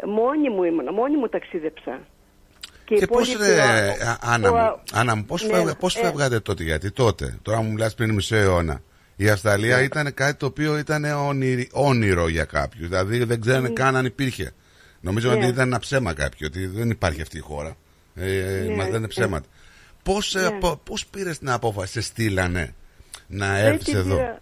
Μόνη 0.05 0.49
μου 0.49 0.63
ήμουνα, 0.63 0.91
μόνη 0.93 1.17
μου 1.17 1.27
ταξίδεψα. 1.29 1.99
Και, 2.85 2.95
η 2.95 3.05
πώς 3.07 3.33
υπόλοιπη 3.33 3.53
ρε, 3.55 3.61
ώρα- 3.61 4.11
Α- 4.11 4.33
Άννα 4.33 4.47
το- 4.49 4.55
μου, 4.55 4.79
Άννα 4.93 5.15
μου, 5.15 5.23
πώς, 5.25 5.43
Ναι, 5.47 5.53
φεύγα- 5.53 5.75
πώς 5.75 5.95
ε, 5.95 5.99
φεύγατε 6.03 6.39
τότε, 6.39 6.63
γιατί 6.63 6.91
τότε, 6.91 7.37
τώρα 7.41 7.61
μου 7.61 7.71
μιλάς 7.71 7.93
πριν 7.95 8.13
μισό 8.13 8.35
αιώνα, 8.35 8.81
η 9.15 9.29
Αυστραλία 9.29 9.77
Ναι. 9.77 9.83
ήταν 9.83 10.13
κάτι 10.13 10.37
το 10.37 10.45
οποίο 10.45 10.77
ήταν 10.77 11.03
όνειρο, 11.05 11.63
όνειρο 11.71 12.27
για 12.27 12.45
κάποιους, 12.45 12.87
δηλαδή 12.87 13.23
δεν 13.23 13.41
ξέρανε 13.41 13.69
καν 13.69 13.95
αν 13.95 14.05
υπήρχε. 14.05 14.51
Νομίζω 15.01 15.29
Ναι. 15.29 15.35
ότι 15.35 15.45
ήταν 15.47 15.67
ένα 15.67 15.79
ψέμα 15.79 16.13
κάποιο, 16.13 16.47
ότι 16.47 16.65
δεν 16.67 16.89
υπάρχει 16.89 17.21
αυτή 17.21 17.37
η 17.37 17.41
χώρα. 17.41 17.75
Ε, 18.15 18.63
Ναι, 18.67 18.75
μας 18.75 18.85
λένε 18.85 18.97
ναι. 18.99 19.07
ψέματα. 19.07 19.45
Πώς, 20.03 20.35
ε, 20.35 20.41
Ναι. 20.41 20.49
πο- 20.59 20.79
πώς 20.83 21.05
πήρες 21.05 21.37
την 21.39 21.49
απόφαση, 21.49 21.91
σε 21.91 22.01
στείλανε 22.01 22.75
να 23.27 23.53
Δεν 23.53 23.65
έρθεις 23.65 23.83
την 23.85 23.95
εδώ; 23.95 24.15
πήρα- 24.15 24.37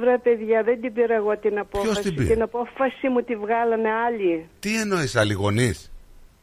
Βρε 0.00 0.18
παιδιά, 0.18 0.62
δεν 0.62 0.80
την 0.80 0.92
πήρα 0.92 1.14
εγώ 1.14 1.38
την 1.38 1.58
απόφαση. 1.58 2.02
την 2.02 2.14
πήρε; 2.14 2.32
Την 2.32 2.42
απόφαση 2.42 3.08
μου 3.12 3.22
τη 3.22 3.36
βγάλανε 3.36 3.88
άλλοι. 4.06 4.48
Τι 4.60 4.80
εννοείς 4.80 5.16
άλλοι 5.16 5.32
γονείς; 5.32 5.90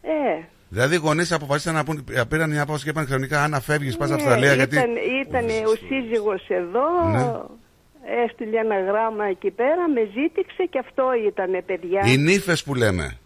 Ε, 0.01 0.43
Δηλαδή 0.69 0.95
οι 0.95 0.97
γονείς 0.97 1.31
αποφασίσαν 1.31 1.73
να 1.73 1.83
πούν, 1.83 2.03
πήραν 2.29 2.49
μια 2.49 2.61
απόφαση 2.61 2.83
και 2.83 2.89
είπαν 2.89 3.05
ξαφνικά 3.05 3.43
αν 3.43 3.61
φεύγεις 3.61 3.97
πας 3.97 4.09
ναι, 4.09 4.15
Αυστραλία 4.15 4.53
γιατί... 4.53 4.75
ήταν, 4.75 4.89
ήταν 5.27 5.45
ο 5.65 5.75
σύζυγος 5.87 6.45
εδώ, 6.49 7.09
Ναι. 7.09 7.25
Έστειλε 8.25 8.59
ένα 8.59 8.79
γράμμα 8.79 9.25
εκεί 9.25 9.51
πέρα, 9.51 9.89
με 9.89 10.01
ζήτηξε 10.15 10.63
και 10.69 10.79
αυτό 10.79 11.03
ήταν 11.27 11.63
παιδιά. 11.65 12.01
Οι 12.05 12.17
νύφες 12.17 12.63
που 12.63 12.75
λέμε. 12.75 13.17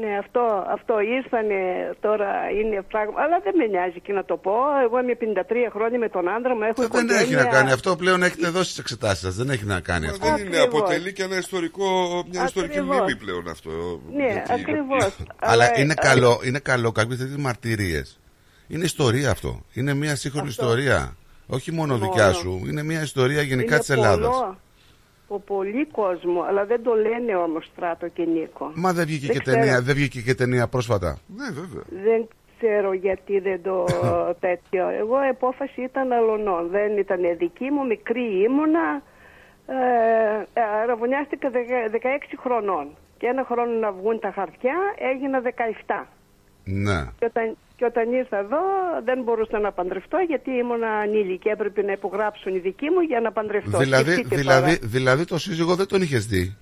Ναι, 0.00 0.18
αυτό, 0.18 0.64
αυτό 0.76 0.94
ήρθανε 1.00 1.58
τώρα 2.00 2.28
είναι 2.60 2.82
πράγμα. 2.82 3.12
Αλλά 3.22 3.40
δεν 3.44 3.54
με 3.56 3.66
νοιάζει 3.66 4.00
και 4.00 4.12
να 4.12 4.24
το 4.24 4.36
πω. 4.36 4.54
Εγώ 4.84 5.00
είμαι 5.00 5.16
53 5.20 5.70
χρόνια 5.74 5.98
με 5.98 6.08
τον 6.08 6.28
άντρα 6.28 6.54
μου, 6.54 6.62
έχω 6.62 6.74
Δεν 6.76 6.86
οικογένεια. 6.86 7.20
έχει 7.20 7.34
να 7.34 7.44
κάνει 7.44 7.72
αυτό 7.72 7.96
πλέον 7.96 8.22
έχετε 8.22 8.48
δώσει 8.48 8.68
τις 8.68 8.78
εξετάσεις 8.78 9.18
σας. 9.20 9.34
Δεν 9.34 9.50
έχει 9.50 9.64
να 9.64 9.80
κάνει 9.80 10.06
Μα 10.06 10.12
αυτό. 10.12 10.26
δεν 10.26 10.46
είναι, 10.46 10.56
Ακριβώς. 10.56 10.80
αποτελεί 10.80 11.12
και 11.12 11.22
ένα 11.22 11.36
ιστορικό, 11.36 11.86
μια 12.30 12.44
ιστορική 12.44 12.78
Ακριβώς. 12.78 12.96
μνήμη 13.00 13.16
πλέον 13.16 13.48
αυτό. 13.48 13.70
Ναι, 14.16 14.26
Γιατί- 14.26 14.52
ακριβώς. 14.52 15.16
Αλλά 15.50 15.78
είναι 15.80 15.94
ε, 15.98 16.06
καλό, 16.06 16.40
είναι 16.44 16.58
καλό 16.58 16.92
κάποιε 16.92 17.16
τέτοιε 17.16 17.36
μαρτυρίες. 17.38 18.20
Είναι 18.68 18.84
ιστορία 18.84 19.30
αυτό. 19.30 19.64
Είναι 19.72 19.94
μια 19.94 20.16
σύγχρονη 20.16 20.48
Αυτό. 20.48 20.62
ιστορία. 20.64 21.16
Όχι 21.50 21.72
μόνο 21.72 21.92
Μόνο. 21.96 22.04
δικιά 22.06 22.32
σου. 22.32 22.62
Είναι 22.68 22.82
μια 22.82 23.02
ιστορία 23.02 23.42
γενικά 23.42 23.68
είναι 23.70 23.78
της 23.78 23.90
Ελλάδας. 23.90 24.26
πολλό, 24.36 24.56
Από 25.28 25.38
πολύ 25.40 25.86
κόσμο, 25.86 26.42
αλλά 26.48 26.64
δεν 26.64 26.82
το 26.82 26.94
λένε 26.94 27.36
όμως 27.36 27.64
Στράτο 27.72 28.08
και 28.08 28.24
Νίκο. 28.24 28.72
Μα 28.74 28.92
δεν 28.92 29.06
βγήκε, 29.06 29.26
Δεν 29.26 29.36
και 29.36 29.42
ξέρω. 29.42 29.56
ταινία, 29.58 29.80
δεν 29.82 29.94
βγήκε 29.94 30.20
και 30.20 30.34
ταινία 30.34 30.66
πρόσφατα. 30.68 31.18
Ναι, 31.36 31.44
βέβαια. 31.60 31.82
Δεν 32.04 32.28
ξέρω 32.58 32.92
γιατί 32.92 33.38
δεν 33.38 33.62
το 33.62 33.84
τέτοιο. 34.46 34.88
Εγώ 34.88 35.24
η 35.24 35.28
απόφαση 35.28 35.82
ήταν 35.82 36.12
αλωνών. 36.12 36.68
Δεν 36.70 36.96
ήταν 36.98 37.20
δική 37.38 37.70
μου, 37.70 37.86
μικρή 37.86 38.42
ήμουνα. 38.48 39.02
Ε, 39.66 40.60
αραβωνιάστηκα 40.82 41.50
δεκα- 41.50 41.88
16 41.90 42.36
χρονών. 42.40 42.96
Και 43.18 43.26
ένα 43.26 43.44
χρόνο 43.44 43.72
να 43.78 43.92
βγουν 43.92 44.18
τα 44.20 44.30
χαρτιά 44.34 44.74
έγινα 45.12 45.40
17. 45.40 46.06
Ναι. 46.64 47.04
Και 47.18 47.24
όταν, 47.24 47.56
και 47.76 47.84
όταν 47.84 48.12
ήρθα 48.12 48.38
εδώ 48.38 48.58
δεν 49.04 49.22
μπορούσα 49.22 49.58
να 49.58 49.72
παντρευτώ 49.72 50.18
γιατί 50.28 50.50
ήμουν 50.50 50.84
ανήλικη. 50.84 51.48
Έπρεπε 51.48 51.82
να 51.82 51.92
υπογράψουν 51.92 52.54
οι 52.54 52.58
δικοί 52.58 52.90
μου 52.90 53.00
για 53.00 53.20
να 53.20 53.32
παντρευτώ. 53.32 53.78
Δηλαδή, 53.78 54.12
Σκεφτείτε 54.12 54.36
δηλαδή, 54.36 54.76
τώρα. 54.76 54.88
δηλαδή 54.90 55.24
το 55.24 55.38
σύζυγο 55.38 55.74
δεν 55.74 55.86
τον 55.86 56.02
είχες 56.02 56.26
δει; 56.26 56.56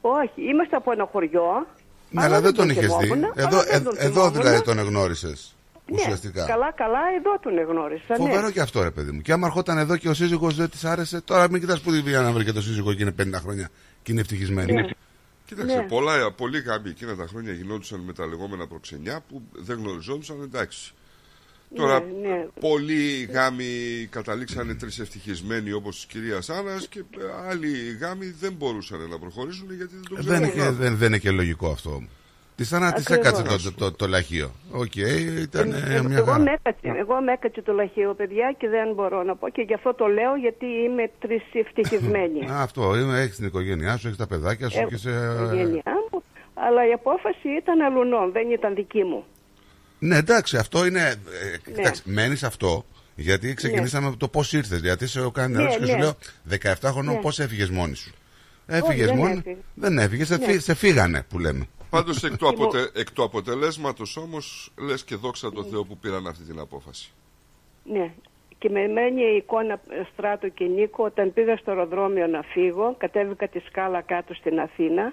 Όχι, 0.00 0.42
είμαστε 0.50 0.76
από 0.76 0.92
ένα 0.92 1.08
χωριό. 1.12 1.66
Ναι, 2.10 2.22
αλλά 2.22 2.40
δεν 2.40 2.54
τον 2.54 2.68
είχες 2.70 2.96
δει. 2.96 3.06
θυμόμουν, 3.06 3.32
Εδώ, 3.34 3.48
αλλά 3.58 3.62
δεν 3.62 3.80
ε- 3.80 3.84
τον 3.84 3.94
εδώ 3.98 4.12
θυμόμουν. 4.12 4.32
δηλαδή 4.32 4.62
τον 4.62 4.78
εγνώρισες. 4.78 5.52
Ναι, 5.90 5.96
Ουσιαστικά. 6.00 6.44
Καλά, 6.46 6.72
καλά, 6.72 6.98
εδώ 7.18 7.38
τον 7.40 7.58
εγνώρισα. 7.58 8.14
Φοβερό 8.14 8.46
ναι. 8.46 8.50
και 8.50 8.60
αυτό, 8.60 8.82
ρε 8.82 8.90
παιδί 8.90 9.10
μου. 9.10 9.20
Και 9.20 9.32
άμα 9.32 9.46
ερχόταν 9.46 9.78
εδώ 9.78 9.96
και 9.96 10.08
ο 10.08 10.14
σύζυγος 10.14 10.56
δεν 10.56 10.70
της 10.70 10.84
άρεσε, 10.84 11.20
τώρα 11.20 11.50
μην 11.50 11.60
κοιτάς 11.60 11.80
που 11.80 11.90
τη 11.90 12.00
βία 12.00 12.20
να 12.20 12.32
βρει 12.32 12.44
και 12.44 12.52
το 12.52 12.62
σύζυγο 12.62 12.94
και 12.94 13.02
είναι 13.02 13.14
50 13.22 13.40
χρόνια 13.42 13.68
και 14.02 14.12
είναι 14.12 14.20
ευτυχισμένη. 14.20 14.72
Ναι. 14.72 14.88
Κοίταξε, 15.48 15.76
Ναι. 15.76 15.82
πολλά, 15.82 16.32
πολλοί 16.32 16.58
γάμοι 16.60 16.88
εκείνα 16.90 17.16
τα 17.16 17.26
χρόνια 17.26 17.52
γινόντουσαν 17.52 18.00
με 18.00 18.12
τα 18.12 18.26
λεγόμενα 18.26 18.66
προξενιά 18.66 19.24
που 19.28 19.42
δεν 19.52 19.76
γνωριζόντουσαν, 19.78 20.42
εντάξει. 20.42 20.92
Τώρα, 21.74 22.00
Ναι, 22.00 22.28
ναι. 22.28 22.46
πολλοί 22.60 23.22
γάμοι 23.32 24.06
καταλήξανε 24.10 24.74
τρισευτυχισμένοι 24.74 25.72
όπως 25.72 25.94
της 25.96 26.04
κυρίας 26.04 26.50
Άννας 26.50 26.88
και 26.88 26.98
ε, 26.98 27.48
άλλοι 27.48 27.96
γάμοι 28.00 28.26
δεν 28.40 28.52
μπορούσαν 28.52 29.08
να 29.08 29.18
προχωρήσουν 29.18 29.74
γιατί 29.74 29.94
δεν 29.94 30.02
το 30.08 30.16
Ε, 30.18 30.22
Δεν 30.22 30.36
είναι, 30.42 30.48
ξέρουν. 30.50 30.76
και, 30.76 30.82
δεν, 30.82 30.96
δεν 30.96 31.06
είναι 31.08 31.18
και 31.18 31.30
λογικό 31.30 31.70
αυτό. 31.70 32.02
Της 32.58 32.68
θανά 32.68 32.92
τη 32.92 33.00
Ακριβώς. 33.06 33.26
έκατσε 33.40 33.70
το, 33.70 33.72
το, 33.72 33.92
το, 33.92 34.06
λαχείο. 34.06 34.50
Οκ, 34.70 34.96
ήταν 34.96 35.72
ε, 35.72 35.94
Ε, 35.94 36.02
μια 36.02 36.16
εγώ, 36.16 36.24
χαρά. 36.32 36.38
με 36.44 36.50
έκατσε, 36.52 36.88
εγώ 36.98 37.14
με 37.20 37.32
έκατσε 37.32 37.62
το 37.62 37.72
λαχείο, 37.72 38.14
παιδιά, 38.14 38.54
και 38.58 38.68
δεν 38.68 38.94
μπορώ 38.94 39.22
να 39.22 39.36
πω. 39.36 39.48
Και 39.48 39.62
γι' 39.62 39.74
αυτό 39.74 39.94
το 39.94 40.06
λέω, 40.06 40.34
γιατί 40.36 40.66
είμαι 40.66 41.10
τρισευτυχισμένη. 41.18 42.50
Α, 42.50 42.60
αυτό, 42.62 42.94
έχεις 42.94 43.36
την 43.36 43.46
οικογένειά 43.46 43.96
σου, 43.96 44.06
έχεις 44.06 44.18
τα 44.18 44.26
παιδάκια 44.26 44.68
σου 44.68 44.78
Έχω 44.78 44.88
και 44.88 44.96
σε. 44.96 45.10
την 45.10 45.44
οικογένειά 45.44 45.92
μου, 46.10 46.22
αλλά 46.54 46.88
η 46.88 46.92
απόφαση 46.92 47.48
ήταν 47.60 47.80
αλουνών, 47.80 48.32
δεν 48.32 48.50
ήταν 48.50 48.74
δική 48.74 49.04
μου. 49.04 49.24
Ναι, 49.98 50.16
εντάξει, 50.16 50.56
αυτό 50.56 50.86
είναι. 50.86 51.00
Ε, 51.00 51.14
Ναι. 51.50 51.74
κοιτάξτε, 51.74 52.10
μένεις 52.10 52.42
αυτό. 52.42 52.84
Γιατί 53.14 53.54
ξεκινήσαμε 53.54 54.06
από 54.06 54.16
το 54.16 54.28
πώς 54.28 54.52
ήρθες. 54.52 54.80
Γιατί 54.80 55.06
σε 55.06 55.30
κάνει 55.32 55.54
Ναι, 55.54 55.62
ερώτηση 55.62 55.80
και 55.80 55.86
σου 55.86 55.92
ναι. 55.96 55.98
λέω 55.98 56.12
17 56.82 56.90
χρονών 56.92 57.14
Ναι. 57.14 57.20
πώς 57.20 57.38
έφυγες 57.38 57.70
μόνη 57.70 57.94
σου. 57.94 58.12
Έφυγες 58.66 59.06
δεν 59.06 59.16
μόνη. 59.16 59.32
έφυγα. 59.38 59.56
Δεν 59.74 59.98
έφυγες, 59.98 60.26
σε, 60.26 60.36
Ναι. 60.36 60.44
φύ- 60.44 60.60
σε 60.60 60.74
φύγανε 60.74 61.22
που 61.28 61.38
λέμε. 61.38 61.68
Πάντως 61.90 62.24
εκ 62.24 62.36
του, 62.36 62.46
Λοιπόν. 62.50 62.66
αποτε... 62.66 62.90
εκ 63.00 63.12
του 63.12 63.22
αποτελέσματος 63.22 64.16
όμως 64.16 64.72
λες 64.78 65.04
και 65.04 65.16
δόξα 65.16 65.52
τω 65.52 65.64
Θεώ 65.64 65.84
που 65.84 65.96
πήραν 65.96 66.26
αυτή 66.26 66.44
την 66.44 66.58
απόφαση. 66.58 67.12
Ναι. 67.84 68.12
Και 68.58 68.68
με 68.68 68.88
μένει 68.88 69.22
η 69.22 69.36
εικόνα 69.36 69.74
ε, 69.74 70.02
Στράτο 70.12 70.48
και 70.48 70.64
Νίκο 70.64 71.04
όταν 71.04 71.32
πήγα 71.32 71.56
στο 71.56 71.70
αεροδρόμιο 71.70 72.26
να 72.26 72.42
φύγω, 72.42 72.94
κατέβηκα 72.98 73.48
τη 73.48 73.58
σκάλα 73.58 74.00
κάτω 74.00 74.34
στην 74.34 74.60
Αθήνα 74.60 75.12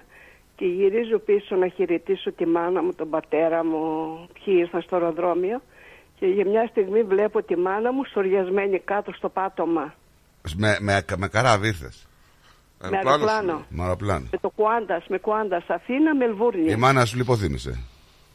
και 0.56 0.66
γυρίζω 0.66 1.18
πίσω 1.18 1.56
να 1.56 1.68
χαιρετήσω 1.68 2.32
τη 2.32 2.46
μάνα 2.46 2.82
μου, 2.82 2.94
τον 2.94 3.10
πατέρα 3.10 3.64
μου, 3.64 3.80
ποιοι 4.32 4.54
ήρθαν 4.58 4.82
στο 4.82 4.96
αεροδρόμιο 4.96 5.62
και 6.18 6.26
για 6.26 6.46
μια 6.46 6.66
στιγμή 6.66 7.02
βλέπω 7.02 7.42
τη 7.42 7.56
μάνα 7.56 7.92
μου 7.92 8.04
σοριασμένη 8.04 8.78
κάτω 8.78 9.12
στο 9.12 9.28
πάτωμα 9.28 9.94
Με, 10.56 10.76
με, 10.80 11.04
με 11.16 11.28
καράβι 11.28 11.66
ήρθες. 11.66 12.06
Με 12.80 12.86
Αεροπλάνο 12.86 13.18
σου 13.18 13.30
αεροπλάνο. 13.30 13.52
λέει. 13.52 13.64
Με 13.68 13.82
αεροπλάνο. 13.82 14.26
Με 14.32 14.38
το 14.38 14.48
Κουάντας, 14.50 15.04
με 15.08 15.18
Κουάντας, 15.18 15.64
Αθήνα, 15.68 16.14
Μελβούρνη. 16.14 16.70
Η 16.70 16.76
μάνα 16.76 17.04
σου 17.04 17.16
λιποθύμησε. 17.16 17.80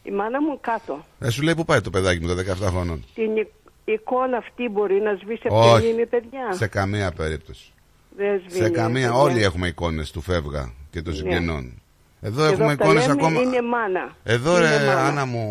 Η 0.04 0.12
μάνα 0.12 0.42
μου 0.42 0.58
κάτω. 0.62 1.06
Ε, 1.20 1.30
σου 1.30 1.42
λέει 1.42 1.56
που 1.56 1.66
πάει 1.66 1.82
το 1.82 1.90
παιδάκι 1.90 2.20
μου 2.26 2.28
τα 2.28 2.36
17 2.36 2.68
χρονών. 2.70 3.04
Την 3.14 3.38
εικ- 3.38 3.52
εικόνα 3.86 4.38
αυτή 4.38 4.70
μπορεί 4.70 5.02
να 5.02 5.14
σβήσει 5.24 5.42
από 5.46 5.60
Όχι. 5.74 5.82
τη 5.82 5.88
μνήμη, 5.88 6.06
παιδιά. 6.06 6.52
Σε 6.52 6.68
καμία 6.68 7.12
περίπτωση. 7.12 7.72
Δεν 8.18 8.40
σβήνει, 8.48 8.66
Σε 8.66 8.70
καμία, 8.70 9.08
παιδιά. 9.08 9.22
όλοι 9.22 9.44
έχουμε 9.44 9.68
εικόνες 9.68 10.12
του 10.12 10.22
φεύγα 10.22 10.74
και 10.92 11.02
των 11.02 11.14
Ναι. 11.14 11.20
συγγενών. 11.20 11.81
Εδώ 12.24 12.48
Και 12.48 12.54
έχουμε 12.54 12.72
αυτά 12.72 12.84
εικόνες 12.84 13.08
λέμε, 13.08 13.14
ακόμα. 13.22 13.40
Είναι 13.42 13.62
μάνα. 13.62 14.16
Εδώ 14.24 14.58
Είναι 14.58 14.78
ρε, 14.78 14.86
μάνα. 14.86 15.06
Άννα 15.06 15.26
μου, 15.26 15.44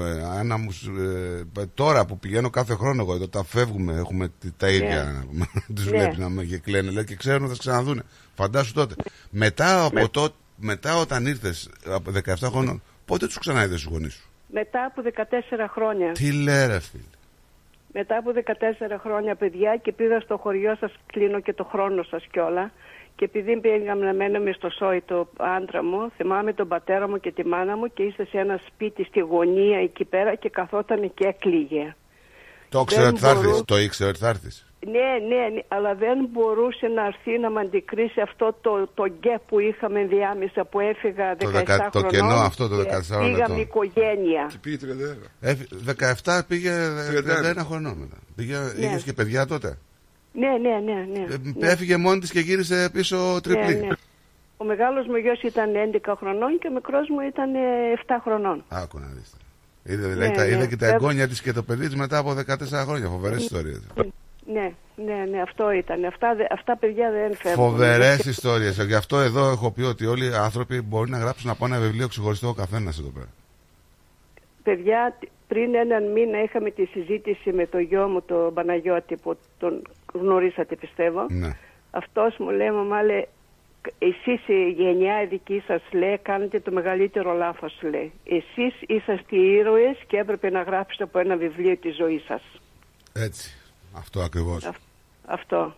ε, 0.00 0.24
Άννα 0.38 0.56
μου 0.58 0.68
ε, 1.58 1.62
τώρα 1.74 2.04
που 2.06 2.18
πηγαίνω 2.18 2.50
κάθε 2.50 2.74
χρόνο 2.74 3.02
εγώ, 3.02 3.14
εδώ 3.14 3.28
τα 3.28 3.44
φεύγουμε, 3.44 3.92
έχουμε 3.94 4.28
τ- 4.28 4.46
τα 4.56 4.68
ίδια. 4.68 5.24
Τους 5.74 5.84
Ναι. 5.84 5.90
βλέπεις 5.90 6.18
να 6.18 6.28
με 6.28 6.44
και 6.44 6.58
κλαίνε, 6.58 6.90
λέει 6.90 7.04
και 7.04 7.16
ξέρουν 7.16 7.46
θα 7.48 7.52
σε 7.54 7.58
ξαναδούνε. 7.58 8.02
Φαντάσου 8.34 8.72
τότε. 8.72 8.94
Μετά, 9.30 9.84
από 9.84 10.08
το, 10.08 10.28
μετά 10.56 10.96
όταν 10.96 11.26
ήρθες 11.26 11.70
από 11.86 12.10
17 12.24 12.34
χρόνων, 12.50 12.82
πότε 13.04 13.26
τους 13.26 13.38
ξαναείδες 13.38 13.82
τους 13.82 13.90
γονείς 13.92 14.12
σου; 14.14 14.28
Μετά 14.52 14.84
από 14.84 15.02
14 15.16 15.66
χρόνια. 15.72 16.12
Τι 16.12 16.32
λέει 16.32 16.66
ρε 16.66 16.80
φίλε. 16.80 17.02
Μετά 17.94 18.16
από 18.16 18.30
14 18.34 18.98
χρόνια, 19.02 19.34
παιδιά, 19.34 19.76
και 19.82 19.92
πήγα 19.92 20.20
στο 20.20 20.36
χωριό 20.36 20.76
σας, 20.80 20.92
κλείνω 21.06 21.40
και 21.40 21.52
το 21.52 21.64
χρόνο 21.64 22.02
σας 22.02 22.26
κιόλα. 22.30 22.70
Και 23.22 23.28
επειδή 23.34 23.60
πήγαμε 23.60 24.04
να 24.06 24.12
μένουμε 24.14 24.52
στο 24.52 24.68
σόι 24.70 25.00
το 25.00 25.28
άντρα 25.38 25.84
μου, 25.84 26.10
θυμάμαι 26.16 26.52
τον 26.52 26.68
πατέρα 26.68 27.08
μου 27.08 27.18
και 27.20 27.32
τη 27.32 27.46
μάνα 27.46 27.76
μου 27.76 27.86
και 27.94 28.02
είστε 28.02 28.24
σε 28.24 28.38
ένα 28.38 28.60
σπίτι 28.68 29.04
στη 29.04 29.20
γωνία 29.20 29.78
εκεί 29.78 30.04
πέρα 30.04 30.34
και 30.34 30.48
καθόταν 30.48 31.14
και 31.14 31.26
έκλειγε. 31.26 31.94
Το 32.68 32.80
ήξερε 32.80 33.02
Δεν 33.02 33.10
ότι 33.12 33.20
θα 33.20 33.28
έρθεις. 33.30 33.44
μπορώ- 33.50 33.64
Το 33.64 33.78
ήξερε 33.78 34.08
ότι 34.10 34.18
θα 34.18 34.28
έρθεις. 34.28 34.66
Ναι, 34.86 35.08
ναι, 35.28 35.48
ναι, 35.54 35.62
αλλά 35.68 35.94
δεν 35.94 36.28
μπορούσε 36.32 36.86
να 36.86 37.06
έρθει 37.06 37.38
να 37.38 37.50
με 37.50 37.60
αντικρίσει 37.60 38.20
αυτό 38.20 38.56
το, 38.60 38.88
το 38.94 39.04
γκέπ 39.08 39.40
που 39.48 39.58
είχαμε 39.60 40.04
διάμεσα 40.04 40.64
που 40.64 40.80
έφυγα 40.80 41.34
17 41.34 41.38
Το 41.44 41.50
δεκα- 41.50 41.90
το 41.90 41.98
χρονών. 41.98 42.10
κενό 42.10 42.34
αυτό, 42.50 42.68
το 42.68 42.76
και 42.76 42.82
14 42.82 43.18
Πήγαμε 43.24 43.42
ετών. 43.44 43.58
οικογένεια. 43.60 44.46
Και 44.50 44.58
πήγε 44.60 44.76
31. 44.76 45.26
Ε, 45.40 45.54
17 46.24 46.42
πήγε 46.48 46.70
31. 47.10 47.62
31 47.62 47.64
χρονών 47.68 47.96
μετά. 47.98 48.16
Πήγε, 48.36 48.56
Ναι. 48.78 48.86
Είχες 48.86 49.02
και 49.02 49.12
παιδιά 49.12 49.46
τότε. 49.46 49.78
Ναι, 50.32 50.48
ναι, 50.48 50.78
ναι, 50.92 51.06
ναι. 51.12 51.34
Ε, 51.34 51.36
ναι. 51.58 51.68
Έφυγε 51.68 51.96
μόνη 51.96 52.20
της 52.20 52.30
και 52.30 52.40
γύρισε 52.40 52.90
πίσω 52.92 53.40
τριπλή. 53.42 53.74
Ναι, 53.74 53.80
ναι. 53.86 53.94
Ο 54.56 54.64
μεγάλος 54.64 55.06
μου 55.06 55.16
γιος 55.16 55.42
ήταν 55.42 55.70
11 56.04 56.14
χρονών 56.18 56.58
και 56.58 56.68
ο 56.68 56.72
μικρός 56.72 57.08
μου 57.08 57.20
ήταν 57.20 57.54
ε, 57.54 57.58
7 58.06 58.14
χρονών. 58.22 58.64
Άκου 58.68 58.98
να 58.98 59.06
δεις. 59.06 59.32
Είδε, 59.84 60.06
δηλαδή, 60.08 60.28
Ναι, 60.30 60.36
τα, 60.36 60.44
ναι. 60.44 60.50
είδε 60.50 60.66
και 60.66 60.76
τα 60.76 60.86
Ε, 60.86 60.92
εγγόνια 60.92 61.28
της 61.28 61.42
και 61.42 61.52
το 61.52 61.62
παιδί 61.62 61.86
της 61.86 61.96
μετά 61.96 62.18
από 62.18 62.30
14 62.30 62.84
χρόνια. 62.86 63.08
Φοβερές 63.08 63.42
ιστορίες. 63.42 63.80
Ναι, 64.46 64.72
ναι, 65.06 65.24
ναι, 65.30 65.40
αυτό 65.42 65.70
ήταν. 65.72 66.04
Αυτά, 66.04 66.34
δε- 66.34 66.46
αυτά 66.50 66.76
παιδιά 66.76 67.10
δεν 67.10 67.36
φεύγουν. 67.36 67.64
Φοβερές 67.70 68.18
ιστορίες. 68.24 68.84
Γι' 68.84 68.94
αυτό 68.94 69.18
εδώ 69.20 69.50
έχω 69.50 69.70
πει 69.70 69.82
ότι 69.82 70.06
όλοι 70.06 70.24
οι 70.30 70.34
άνθρωποι 70.34 70.80
μπορεί 70.80 71.10
να 71.10 71.18
γράψουν 71.18 71.50
από 71.50 71.64
ένα 71.64 71.78
βιβλίο 71.78 72.08
ξεχωριστό 72.08 72.48
ο 72.48 72.52
καθένας 72.54 72.98
εδώ 72.98 73.08
πέρα. 73.08 73.28
Παιδιά, 74.62 75.16
τ- 75.20 75.28
πριν 75.48 75.74
έναν 75.74 76.12
μήνα 76.12 76.42
είχαμε 76.42 76.70
τη 76.70 76.84
συζήτηση 76.84 77.52
με 77.52 77.66
το 77.66 77.78
γιο 77.78 78.08
μου, 78.08 78.22
τον 78.22 78.54
Παναγιώτη, 78.54 79.16
που 79.16 79.36
τον 79.58 79.82
γνωρίσατε 80.12 80.76
πιστεύω. 80.76 81.26
Ναι. 81.30 81.56
Αυτός 81.90 82.36
μου 82.38 82.50
λέει, 82.50 82.70
μαμά, 82.70 83.02
λέει, 83.02 83.28
εσείς 83.98 84.48
η 84.48 84.70
γενιά 84.70 85.22
η 85.22 85.26
δική 85.26 85.62
σας, 85.66 85.82
λέει, 85.92 86.18
κάνετε 86.18 86.60
το 86.60 86.70
μεγαλύτερο 86.72 87.32
λάθος, 87.32 87.78
λέει. 87.82 88.12
Εσείς 88.24 88.74
είσαστε 88.86 89.36
οι 89.36 89.52
ήρωες 89.52 89.96
και 90.06 90.16
έπρεπε 90.16 90.50
να 90.50 90.62
γράψετε 90.62 91.04
από 91.04 91.18
ένα 91.18 91.36
βιβλίο 91.36 91.76
τη 91.76 91.90
ζωή 91.90 92.18
σας. 92.26 92.42
Έτσι. 93.12 93.56
Αυτό 93.96 94.20
ακριβώς. 94.20 94.70
Αυτό. 95.26 95.74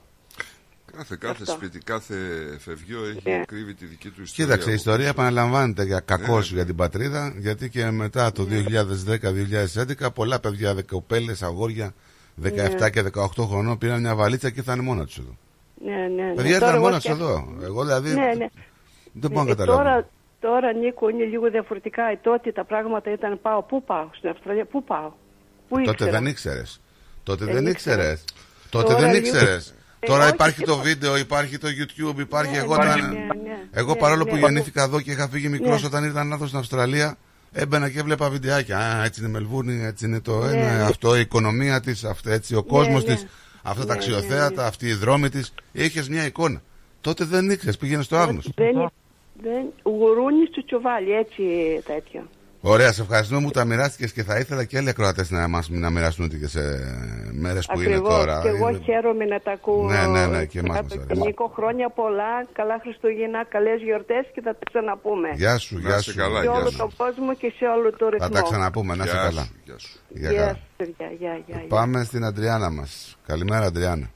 Κάθε, 0.97 1.17
κάθε 1.19 1.43
Αυτό. 1.43 1.53
σπίτι, 1.53 1.79
κάθε 1.79 2.15
φευγείο 2.59 2.99
έχει 3.05 3.31
Ναι. 3.31 3.43
κρύβει 3.47 3.75
τη 3.75 3.85
δική 3.85 4.09
του 4.11 4.23
ιστορία. 4.23 4.45
Κοίταξε, 4.45 4.71
η 4.71 4.75
ιστορία 4.75 5.09
επαναλαμβάνεται 5.09 5.85
για 5.85 6.01
κακό 6.01 6.41
για 6.41 6.65
την 6.65 6.77
πατρίδα, 6.77 7.35
γιατί 7.39 7.69
και 7.69 7.91
μετά 7.91 8.33
το 8.33 8.45
2010-2011 8.45 10.11
πολλά 10.15 10.41
παιδιά, 10.41 10.75
δεκοπέλες, 10.75 11.43
αγόρια, 11.43 11.95
17 12.43 12.79
Ναι. 12.81 12.91
και 12.91 13.03
18 13.03 13.47
χρονών 13.47 13.79
πήραν 13.79 14.01
μια 14.01 14.15
βαλίτσα 14.15 14.51
και 14.51 14.59
ήρθαν 14.59 14.81
μόνα 14.81 15.05
τους 15.05 15.19
εδώ. 15.19 15.37
Ναι, 15.85 15.97
ναι, 15.97 16.23
ναι. 16.23 16.35
Παιδιά 16.35 16.59
Τώρα 16.59 16.67
ήρθαν 16.67 16.75
εγώ 16.75 16.83
μόνα 16.83 16.95
τους 16.95 17.03
σκέφτομαι- 17.05 17.57
εδώ. 17.57 17.65
Εγώ 17.65 17.83
δηλαδή 17.85 18.09
Ναι, 18.15 18.33
ναι. 18.37 18.47
δεν 19.13 19.31
μπορώ 19.31 19.45
να 19.45 19.51
Ε, 19.51 19.55
καταλάβω. 19.55 19.79
Τώρα, 19.79 20.09
τώρα 20.41 20.73
Νίκο 20.73 21.09
είναι 21.09 21.25
λίγο 21.25 21.51
διαφορετικά. 21.51 22.03
Ε, 22.11 22.19
Τότε 22.23 22.53
τα 22.53 22.65
πράγματα 22.65 23.13
ήταν 23.13 23.39
πάω. 23.43 23.63
Πού 23.63 23.85
πάω 23.85 24.09
στην 24.17 24.29
Αυστραλία, 24.29 24.65
πού 24.65 24.85
πάω. 24.85 25.13
Πού 25.69 25.77
Τότε 25.77 25.91
ήξερα. 25.91 26.11
δεν 26.11 26.27
ήξερες. 26.27 26.81
Τότε 27.23 27.45
Δεν 27.45 27.55
δεν 27.55 27.67
ήξερα. 27.67 27.97
ήξερες. 28.03 28.25
Τότε 28.71 28.87
Τώρα 28.87 28.99
δεν 29.01 29.13
λίγο- 29.13 29.27
ήξερες. 29.27 29.75
Ε, 30.05 30.07
Τώρα 30.07 30.25
όχι, 30.25 30.33
υπάρχει 30.35 30.59
και 30.59 30.65
το 30.67 30.77
πα- 30.77 30.83
βίντεο, 30.83 31.17
υπάρχει 31.17 31.59
το 31.59 31.69
YouTube, 31.69 32.19
υπάρχει. 32.19 32.53
Ναι, 32.53 32.59
εγώ 32.59 32.77
ναι, 32.77 32.83
όταν- 32.85 33.01
ναι, 33.01 33.19
ναι. 33.19 33.59
εγώ 33.71 33.93
Ναι, 33.93 33.99
παρόλο 33.99 34.25
ναι. 34.25 34.31
που 34.31 34.37
γεννήθηκα 34.37 34.83
εδώ 34.83 35.01
και 35.01 35.11
είχα 35.11 35.29
φύγει 35.29 35.49
μικρός 35.49 35.81
Ναι. 35.81 35.87
όταν 35.87 36.05
ήρθα 36.05 36.25
να 36.25 36.35
έρθω 36.35 36.47
στην 36.47 36.59
Αυστραλία, 36.59 37.17
έμπαινα 37.53 37.91
και 37.91 37.99
έβλεπα 37.99 38.29
βιντεάκια. 38.31 38.79
Α, 38.79 39.05
έτσι 39.05 39.21
είναι 39.21 39.29
η 39.29 39.33
Μελβούρνη, 39.33 39.85
έτσι 39.85 40.05
είναι 40.07 40.21
το 40.21 40.39
Ναι, 40.45 40.51
ένα, 40.57 40.77
ναι. 40.77 40.83
αυτό, 40.83 41.17
η 41.17 41.21
οικονομία 41.21 41.81
της, 41.81 42.05
έτσι 42.27 42.55
ο 42.55 42.63
κόσμος 42.63 43.05
ναι. 43.05 43.15
της, 43.15 43.27
αυτά 43.63 43.81
τα 43.87 43.93
Ναι, 43.93 43.99
αξιοθέατα, 43.99 44.49
ναι, 44.55 44.63
ναι. 44.63 44.69
αυτοί 44.69 44.87
οι 44.87 44.95
δρόμοι 44.95 45.29
της. 45.29 45.53
Είχες 45.73 46.09
μια 46.09 46.25
εικόνα. 46.27 46.63
Τότε 47.01 47.25
δεν 47.25 47.51
ήξερε, 47.51 47.77
πήγαινες 47.77 48.05
στο 48.05 48.17
άγνωστο. 48.17 48.51
Δεν, 48.57 48.91
δεν, 49.43 49.65
γουρούνι 49.83 50.47
στο 50.51 50.65
τσουβάλι, 50.65 51.13
έτσι 51.13 51.43
τέτοιο. 51.87 52.29
Ωραία, 52.67 52.93
σε 52.93 53.03
ευχαριστούμε 53.03 53.41
που 53.41 53.51
τα 53.51 53.65
μοιράστηκες 53.65 54.13
και 54.13 54.23
θα 54.23 54.39
ήθελα 54.39 54.65
και 54.65 54.77
άλλοι 54.79 54.89
ακροατές 54.89 55.31
να, 55.31 55.49
μας, 55.49 55.69
να 55.69 55.91
μοιραστούν 55.91 56.29
και 56.29 56.47
σε 56.47 56.61
μέρες 57.33 57.67
που 57.67 57.81
είναι 57.81 57.95
Ακριβώς. 57.95 58.15
τώρα. 58.15 58.41
Και 58.43 58.49
εγώ 58.49 58.69
Είναι- 58.69 58.79
χαίρομαι 58.85 59.25
να 59.25 59.41
τα 59.41 59.53
ακούω. 59.53 59.85
Ναι, 59.91 60.07
ναι, 60.07 60.27
ναι, 60.27 60.45
και 60.45 60.59
εμάς 60.59 60.81
μας 60.81 60.89
Κάτω- 60.93 61.03
αρέσει. 61.05 61.21
Νίκο, 61.27 61.53
χρόνια 61.57 61.89
πολλά, 61.91 62.33
καλά 62.53 62.79
Χριστούγεννα, 62.83 63.45
καλές 63.45 63.81
γιορτές 63.83 64.25
και 64.35 64.41
θα 64.41 64.53
τα 64.53 64.59
ξαναπούμε. 64.71 65.29
Γεια 65.35 65.59
σου, 65.59 65.75
Να 65.75 65.81
γεια 65.81 65.97
είστε 65.99 66.11
σου. 66.11 66.17
καλά, 66.19 66.37
σε 66.41 66.43
γεια 66.49 66.53
όλο 66.59 66.71
σου. 66.71 66.77
τον 66.79 66.91
κόσμο 66.97 67.35
και 67.35 67.53
σε 67.59 67.65
όλο 67.77 67.89
το 67.97 68.09
ρυθμό. 68.09 68.27
Θα 68.27 68.33
τα 68.33 68.43
ξαναπούμε, 68.43 68.95
να 68.97 69.05
είσαι 69.05 69.13
Γεια 69.15 69.23
καλά. 69.29 69.43
σου, 69.45 69.55
γεια 69.65 69.79
σου. 69.79 69.99
Γεια 70.09 70.31
Γεια 70.31 70.41
χαρά. 70.41 70.53
σας, 70.53 70.61
παιδιά. 70.77 71.07
Γεια, 71.19 71.33
γεια, 71.47 71.57
γεια. 71.59 71.65
Πάμε 71.69 72.05
στην 72.05 72.25
Αντριάννα 72.25 72.71
μας. 72.71 73.17
Καλημέρα, 73.27 73.65
Αντριάννα. 73.67 74.09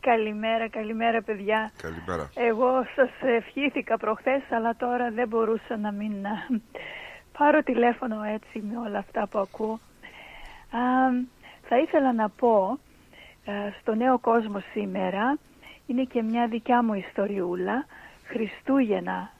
Καλημέρα, 0.00 0.68
καλημέρα 0.70 1.22
παιδιά. 1.22 1.72
Καλημέρα. 1.82 2.30
Εγώ 2.48 2.70
σας 2.96 3.10
ευχήθηκα 3.40 3.96
προχθές, 3.98 4.42
αλλά 4.56 4.72
τώρα 4.84 5.10
δεν 5.14 5.28
μπορούσα 5.28 5.74
να 5.86 5.92
μην 5.92 6.12
α, 6.26 6.36
πάρω 7.40 7.62
τηλέφωνο 7.62 8.16
έτσι 8.36 8.56
με 8.68 8.76
όλα 8.86 8.98
αυτά 8.98 9.26
που 9.26 9.38
ακούω. 9.38 9.72
Α, 10.80 10.82
θα 11.68 11.76
ήθελα 11.84 12.12
να 12.12 12.28
πω, 12.28 12.54
α, 12.70 13.52
στο 13.80 13.94
νέο 13.94 14.18
κόσμο 14.18 14.58
σήμερα, 14.72 15.38
είναι 15.86 16.04
και 16.04 16.22
μια 16.22 16.46
δικιά 16.48 16.82
μου 16.84 16.94
ιστοριούλα, 16.94 17.86
Χριστούγεννα 18.30 19.32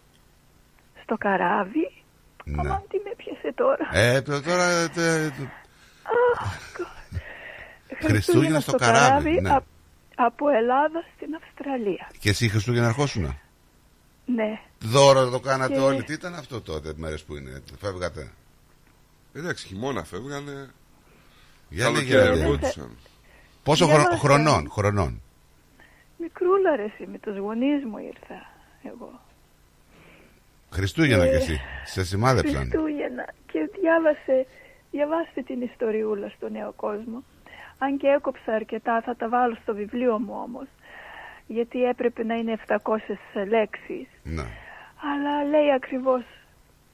στο 1.02 1.16
καράβι. 1.16 1.86
Ναι. 2.44 2.60
Αμάν 2.60 2.82
τι 2.90 2.96
με 3.04 3.12
πιάσε 3.16 3.52
τώρα. 3.54 3.88
Ε, 3.92 4.20
το- 4.22 4.42
τώρα. 4.42 4.88
τε- 4.88 5.32
τε- 5.36 5.48
Αχ, 6.34 6.58
Χριστούγεννα 8.04 8.60
στο 8.60 8.76
καράβι, 8.76 9.40
ναι. 9.40 9.50
α- 9.50 9.62
από 10.14 10.48
Ελλάδα 10.48 11.04
στην 11.16 11.34
Αυστραλία. 11.34 12.06
Και 12.18 12.28
εσύ 12.28 12.48
Χριστούγεννα 12.48 12.86
ερχόσουνα; 12.86 13.36
Ναι. 14.34 14.60
Δώρο 14.78 15.30
το 15.30 15.40
κάνατε 15.40 15.72
Και- 15.74 15.80
όλοι. 15.80 16.02
Τι 16.02 16.12
ήταν 16.12 16.34
αυτό 16.34 16.60
τότε, 16.60 16.92
μέρες 16.96 17.22
που 17.22 17.36
είναι. 17.36 17.62
Φεύγατε; 17.80 18.30
Εντάξει, 19.34 19.66
χειμώνα 19.66 20.04
φεύγανε. 20.04 20.70
Για 21.68 21.90
λέγε, 21.90 22.12
Καλοκαίρι 22.14 22.38
ρε. 22.38 22.42
ερχόντουσαν. 22.44 22.96
Πόσο 23.62 23.86
Δεν 23.86 23.94
χρονο- 23.94 24.10
μας 24.10 24.20
χρονών, 24.20 24.70
χρονών; 24.70 25.22
Μικρούλα 26.18 26.76
ρε 26.76 26.82
εσύ, 26.84 27.06
με 27.12 27.18
τους 27.18 27.36
γονείς 27.38 27.84
μου 27.84 27.98
ήρθα 27.98 28.46
εγώ. 28.82 29.20
Χριστούγεννα 30.70 31.24
Ε, 31.24 31.28
κι 31.28 31.34
εσύ. 31.34 31.60
Σε 31.84 32.04
σημάδεψαν. 32.04 32.56
Χριστούγεννα 32.60 33.24
και 33.52 33.70
διάβασε, 33.80 34.46
διαβάστε 34.90 35.42
την 35.42 35.60
ιστοριούλα 35.62 36.28
στο 36.36 36.48
νέο 36.48 36.72
κόσμο. 36.76 37.22
Αν 37.78 37.96
και 37.98 38.06
έκοψα 38.06 38.52
αρκετά, 38.52 39.02
θα 39.04 39.16
τα 39.16 39.28
βάλω 39.28 39.56
στο 39.62 39.74
βιβλίο 39.74 40.18
μου 40.18 40.34
όμως. 40.44 40.66
Γιατί 41.56 41.84
έπρεπε 41.84 42.24
να 42.24 42.34
είναι 42.34 42.58
700 42.66 42.76
λέξεις. 43.48 44.08
Ναι. 44.22 44.46
Αλλά 45.12 45.44
λέει 45.44 45.72
ακριβώς 45.72 46.22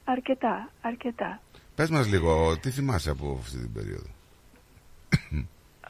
αρκετά, 0.05 0.71
αρκετά. 0.81 1.41
Πες 1.75 1.91
μας 1.91 2.09
λίγο, 2.09 2.59
τι 2.59 2.71
θυμάσαι 2.71 3.11
από 3.11 3.39
αυτή 3.41 3.59
την 3.59 3.73
περίοδο; 3.73 4.09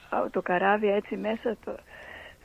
Α, 0.08 0.30
το 0.30 0.42
καράβι 0.42 0.88
έτσι 0.88 1.16
μέσα 1.16 1.56
το... 1.64 1.76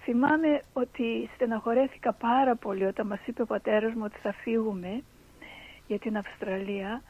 Θυμάμαι 0.03 0.61
ότι 0.73 1.29
στεναχωρέθηκα 1.35 2.13
πάρα 2.13 2.55
πολύ 2.55 2.85
όταν 2.85 3.07
μας 3.07 3.19
είπε 3.25 3.41
ο 3.41 3.45
πατέρας 3.45 3.93
μου 3.93 4.01
ότι 4.05 4.17
θα 4.21 4.33
φύγουμε 4.33 5.03
για 5.87 5.99
την 5.99 6.17
Αυστραλία 6.17 7.01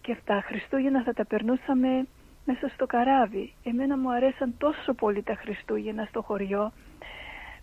και 0.00 0.16
τα 0.24 0.42
Χριστούγεννα 0.46 1.02
θα 1.02 1.12
τα 1.12 1.24
περνούσαμε 1.24 2.06
μέσα 2.44 2.68
στο 2.74 2.86
καράβι. 2.86 3.52
Εμένα 3.62 3.98
μου 3.98 4.12
αρέσαν 4.12 4.54
τόσο 4.58 4.94
πολύ 4.94 5.22
τα 5.22 5.34
Χριστούγεννα 5.34 6.04
στο 6.04 6.22
χωριό 6.22 6.72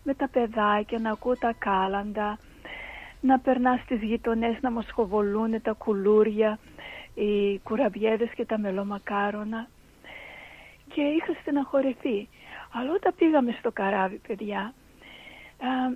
με 0.03 0.13
τα 0.13 0.27
παιδάκια, 0.29 0.99
να 0.99 1.11
ακούω 1.11 1.37
τα 1.37 1.53
κάλαντα, 1.59 2.37
να 3.21 3.39
περνάς 3.39 3.79
στις 3.81 4.01
γειτονές 4.01 4.57
να 4.61 4.71
μας 4.71 4.91
χοβολούν 4.91 5.61
τα 5.61 5.73
κουλούρια, 5.73 6.59
οι 7.15 7.59
κουραμπιέδες 7.63 8.29
και 8.35 8.45
τα 8.45 8.57
μελομακάρονα 8.59 9.67
και 10.93 11.01
είχα 11.01 11.33
στεναχωρηθεί. 11.41 12.27
Αλλά 12.73 12.91
όταν 12.91 13.13
πήγαμε 13.17 13.55
στο 13.59 13.71
καράβι, 13.71 14.21
παιδιά, 14.27 14.59
α, 15.59 15.95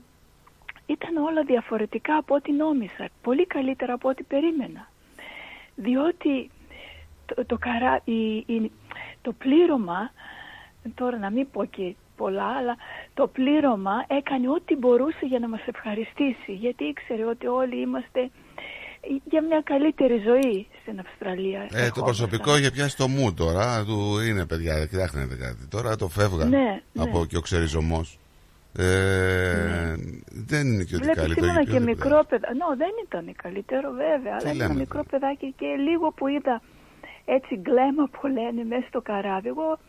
ήταν 0.86 1.18
όλα 1.18 1.44
διαφορετικά 1.44 2.16
από 2.18 2.36
ό,τι 2.36 2.52
νόμιζα. 2.52 3.10
Πολύ 3.22 3.46
καλύτερα 3.46 3.94
από 3.94 4.10
ό,τι 4.10 4.24
περίμενα. 4.24 4.88
Διότι 5.76 6.50
το, 7.26 7.46
το, 7.46 7.58
καρά, 7.58 8.02
η- 8.04 8.36
η- 8.38 8.72
το 9.22 9.32
πλήρωμα, 9.34 10.12
τώρα 10.96 11.18
να 11.18 11.30
μην 11.30 11.52
πω 11.52 11.66
και 11.66 11.96
πολλά, 12.18 12.48
αλλά 12.60 12.76
το 13.14 13.28
πλήρωμα 13.28 14.06
έκανε 14.08 14.50
ό,τι 14.50 14.76
μπορούσε 14.76 15.26
για 15.26 15.40
να 15.40 15.48
μας 15.48 15.62
ευχαριστήσει. 15.66 16.52
Γιατί 16.52 16.84
ήξερε 16.84 17.26
ότι 17.26 17.48
όλοι 17.48 17.82
είμαστε 17.82 18.30
για 19.30 19.42
μια 19.42 19.62
καλύτερη 19.64 20.18
ζωή 20.26 20.68
στην 20.82 21.00
Αυστραλία. 21.00 21.60
Ε, 21.62 21.68
το 21.68 21.76
ερχόμασταν. 21.76 22.04
προσωπικό 22.04 22.58
είχε 22.58 22.72
πιάσει 22.72 22.98
το 22.98 23.08
μου 23.08 23.34
τώρα. 23.34 23.84
Του 23.86 24.20
είναι 24.28 24.46
παιδιά, 24.46 24.86
κοιτάξτε 24.86 25.28
κάτι. 25.40 25.68
Τώρα 25.70 25.96
το 25.96 26.08
φεύγα 26.08 26.46
Ναι, 26.46 26.82
ναι. 26.94 27.04
από 27.04 27.26
και 27.26 27.38
ο 27.38 27.42
ξεριζωμός. 27.42 28.18
Ε, 28.78 29.94
Δεν 30.50 30.68
είναι 30.68 30.84
και 30.84 30.96
ότι 30.96 31.04
Βλέπεις 31.04 31.22
καλύτερο. 31.22 31.46
ήμουνα 31.46 31.62
γιατί 31.62 31.72
και 31.72 31.80
δεν 31.80 31.88
μικρό 31.88 32.24
παιδάκι. 32.30 32.58
Νο, 32.58 32.68
δεν 32.78 32.94
ήταν 33.06 33.26
καλύτερο 33.44 33.92
βέβαια, 33.92 34.38
αλλά 34.40 34.54
λέμε 34.54 34.64
ήμουν 34.64 34.78
μικρό 34.78 35.04
τώρα. 35.04 35.10
παιδάκι 35.10 35.54
και 35.58 35.66
λίγο 35.88 36.12
που 36.12 36.28
είδα 36.28 36.62
έτσι 37.26 37.56
γκλέμα 37.56 38.06
που 38.12 38.28
λένε 38.28 38.64
μέσα 38.64 38.86
στο 38.88 39.02
καράβι. 39.02 39.48
Εγώ 39.48 39.80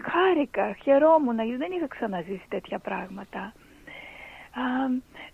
χάρηκα, 0.00 0.76
χαιρόμουν, 0.82 1.34
γιατί 1.34 1.56
δεν 1.56 1.72
είχα 1.72 1.86
ξαναζήσει 1.86 2.44
τέτοια 2.48 2.78
πράγματα. 2.78 3.40
Α, 4.54 4.62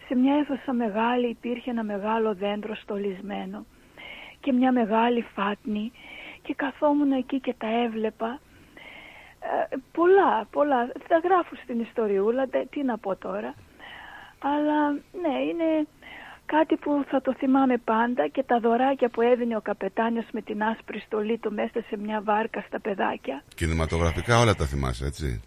σε 0.07 0.15
μια 0.15 0.35
αίθουσα 0.35 0.73
μεγάλη 0.73 1.29
υπήρχε 1.29 1.71
ένα 1.71 1.83
μεγάλο 1.83 2.35
δέντρο 2.35 2.75
στολισμένο 2.75 3.67
και 4.41 4.53
μια 4.53 4.73
μεγάλη 4.73 5.23
φάτνη 5.35 5.93
και 6.43 6.55
καθόμουν 6.55 7.13
εκεί 7.13 7.41
και 7.41 7.55
τα 7.59 7.67
έβλεπα. 7.67 8.41
Ε, 9.41 9.77
πολλά, 9.93 10.47
πολλά. 10.51 10.87
Τα 11.09 11.19
γράφω 11.19 11.55
στην 11.63 11.81
ιστοριούλα, 11.81 12.47
τε- 12.49 12.71
τι 12.71 12.83
να 12.83 12.99
πω 12.99 13.17
τώρα. 13.17 13.55
Αλλά 14.39 14.91
ναι, 14.93 15.39
είναι 15.51 15.87
κάτι 16.55 16.77
που 16.77 17.05
θα 17.11 17.21
το 17.21 17.35
θυμάμαι 17.39 17.77
πάντα 17.93 18.29
και 18.29 18.43
τα 18.43 18.59
δωράκια 18.61 19.09
που 19.09 19.21
έδινε 19.21 19.57
ο 19.57 19.61
καπετάνιος 19.61 20.27
με 20.33 20.41
την 20.41 20.63
άσπρη 20.63 20.99
στολή 21.07 21.39
του 21.39 21.53
μέσα 21.53 21.79
σε 21.89 21.97
μια 22.05 22.21
βάρκα 22.25 22.61
στα 22.67 22.81
παιδάκια. 22.81 23.43
Κινηματογραφικά 23.55 24.39
όλα 24.39 24.55
τα 24.55 24.65
θυμάσαι, 24.67 25.05
έτσι; 25.07 25.41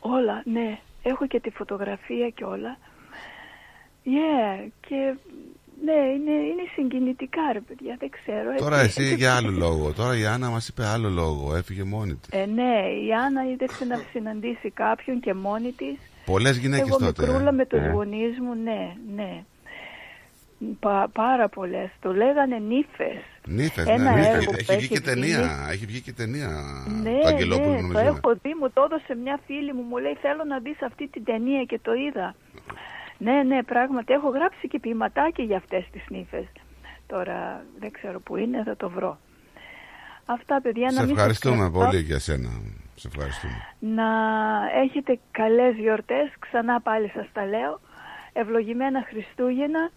Όλα, 0.00 0.42
ναι. 0.44 0.78
Έχω 1.02 1.26
και 1.26 1.40
τη 1.40 1.50
φωτογραφία 1.50 2.28
και 2.28 2.44
όλα. 2.44 2.78
Yeah, 4.04 4.68
και 4.88 5.14
ναι, 5.84 5.92
είναι, 5.92 6.30
είναι 6.30 6.62
συγκινητικά 6.74 7.40
ρε 7.52 7.60
παιδιά, 7.60 7.96
δεν 7.98 8.10
ξέρω. 8.10 8.54
Τώρα 8.58 8.78
έτσι. 8.80 9.02
εσύ 9.02 9.14
για 9.14 9.36
άλλο 9.36 9.50
λόγο. 9.50 9.92
Τώρα 9.92 10.18
η 10.18 10.26
Άννα 10.26 10.48
μας 10.50 10.68
είπε 10.68 10.84
άλλο 10.86 11.08
λόγο. 11.08 11.54
Έφυγε 11.56 11.82
μόνη 11.84 12.14
της. 12.14 12.40
Ε, 12.40 12.46
ναι, 12.46 12.72
η 13.06 13.12
Άννα 13.26 13.42
ήθελε 13.50 13.94
να 13.94 14.00
συναντήσει 14.12 14.70
κάποιον 14.70 15.20
και 15.20 15.34
μόνη 15.34 15.72
της. 15.72 15.96
Πολλές 16.24 16.56
γυναίκες 16.56 16.88
Εγώ 16.88 16.98
τότε. 16.98 17.26
μικρούλα 17.26 17.52
με 17.52 17.66
τους 17.66 17.78
Ε. 17.78 17.90
γονείς 17.90 18.38
μου, 18.40 18.54
ναι, 18.62 18.96
ναι. 19.14 19.44
Πα, 20.80 21.08
πάρα 21.12 21.48
πολλές. 21.48 21.90
Το 22.00 22.12
λέγανε 22.14 22.58
νύφες. 22.58 23.22
Νύφες, 23.46 23.86
Ένα 23.86 24.12
ναι, 24.14 24.20
έργο 24.26 24.36
έχει, 24.36 24.46
που 24.46 24.52
έχει 24.58 24.64
βγει 24.64 24.84
έχει 24.84 24.88
και 24.88 25.00
ταινία. 25.00 25.40
βγει. 25.42 25.72
Έχει 25.72 25.86
βγει 25.86 26.00
και 26.00 26.12
ταινία. 26.12 26.48
Ναι, 27.02 27.18
το 27.22 27.28
Αγγελόπουλο, 27.28 27.70
ναι, 27.70 27.80
νομίζω. 27.80 27.92
το 27.92 27.98
ναι. 28.02 28.08
έχω 28.08 28.34
δει, 28.42 28.54
μου 28.60 28.70
το 28.70 28.82
έδωσε 28.82 29.14
μια 29.22 29.38
φίλη 29.46 29.72
μου, 29.72 29.82
μου 29.82 29.96
λέει 29.96 30.16
θέλω 30.20 30.44
να 30.44 30.58
δεις 30.58 30.82
αυτή 30.82 31.08
την 31.08 31.24
ταινία 31.24 31.62
και 31.64 31.78
το 31.82 31.92
είδα. 31.94 32.34
Ναι, 33.18 33.42
ναι, 33.42 33.62
πράγματι, 33.62 34.12
έχω 34.12 34.28
γράψει 34.28 34.68
και 34.68 34.78
ποιηματάκι 34.78 35.42
για 35.42 35.56
αυτές 35.56 35.84
τις 35.92 36.02
νύφες. 36.08 36.46
Τώρα 37.06 37.64
δεν 37.78 37.90
ξέρω 37.90 38.20
που 38.20 38.36
είναι, 38.36 38.62
θα 38.62 38.76
το 38.76 38.90
βρω. 38.90 39.18
Αυτά 40.26 40.60
παιδιά 40.60 40.90
Σε 40.90 40.94
να 40.94 41.00
μην 41.00 41.08
σας 41.08 41.18
ευχαριστούμε 41.18 41.56
κρατώ. 41.56 41.78
πολύ 41.78 42.00
για 42.02 42.18
σένα. 42.18 42.48
Σε 42.94 43.08
ευχαριστούμε. 43.08 43.54
Να 43.78 44.08
έχετε 44.84 45.18
καλές 45.30 45.74
γιορτές, 45.76 46.32
ξανά 46.38 46.80
πάλι 46.80 47.08
σας 47.14 47.26
τα 47.32 47.46
λέω. 47.46 47.80
Ευλογημένα 48.32 49.04
Χριστούγεννα 49.08 49.90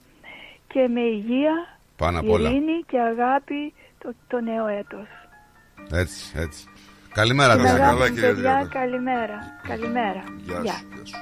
και 0.73 0.87
με 0.87 1.01
υγεία, 1.01 1.53
Πάνω 1.95 2.19
απ' 2.19 2.29
όλα. 2.29 2.49
ειρήνη 2.49 2.83
και 2.87 2.99
αγάπη 2.99 3.73
το, 3.97 4.13
το 4.27 4.39
νέο 4.41 4.67
έτος. 4.67 5.07
Έτσι, 5.91 6.33
έτσι. 6.35 6.63
Καλημέρα, 7.13 7.55
Την 7.55 7.63
Τάκη. 7.65 7.81
αγάπη 7.81 8.11
μου, 8.11 8.17
παιδιά, 8.19 8.67
καλημέρα. 8.71 9.37
Καλημέρα. 9.67 10.23
Γεια 10.37 10.59
Γεια. 10.63 10.73
σου, 10.73 10.87
γεια 10.95 11.05
σου. 11.05 11.15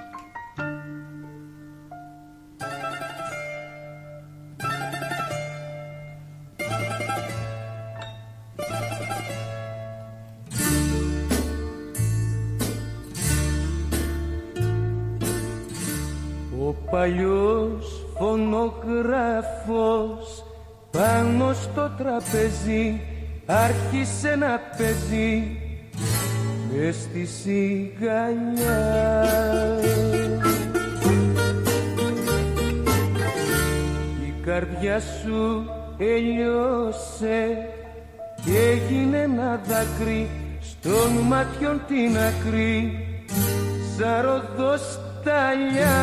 Ο 16.60 16.74
παλιός 16.92 17.47
τραπέζι 21.98 23.02
άρχισε 23.46 24.36
να 24.36 24.60
παίζει 24.78 25.58
μες 26.72 26.96
στη 26.96 27.26
σιγανιά. 27.26 28.82
Η 34.28 34.34
καρδιά 34.46 35.00
σου 35.00 35.70
έλειωσε 35.98 37.58
και 38.46 38.58
έγινε 38.58 39.18
ένα 39.22 39.62
δάκρυ 39.68 40.30
στον 40.60 41.12
μάτιον 41.28 41.82
την 41.88 42.18
άκρη 42.18 43.06
σαν 43.98 44.22
ροδοσταλιά. 44.26 45.98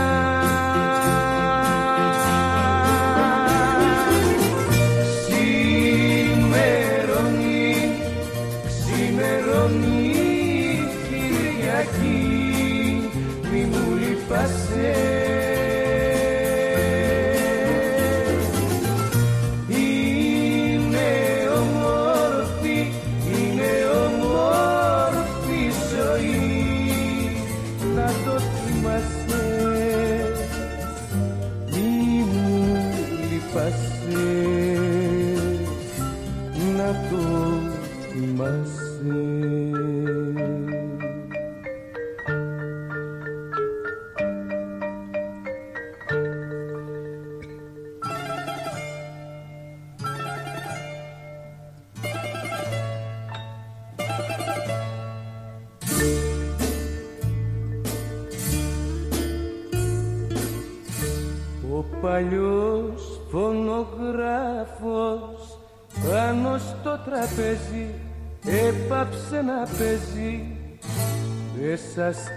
Μέσα 72.14 72.34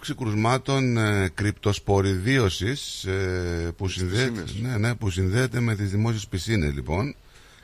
αύξηση 0.00 0.18
κρουσμάτων 0.18 0.96
ε, 0.96 1.30
κρυπτοσποριδίωσης, 1.34 3.04
ε, 3.04 3.72
που, 3.76 3.88
συνδέεται, 3.88 4.44
ναι, 4.60 4.76
ναι, 4.76 4.94
που 4.94 5.10
συνδέεται 5.10 5.60
με 5.60 5.76
τις 5.76 5.90
δημόσιες 5.90 6.26
πισίνες 6.26 6.74
λοιπόν. 6.74 7.14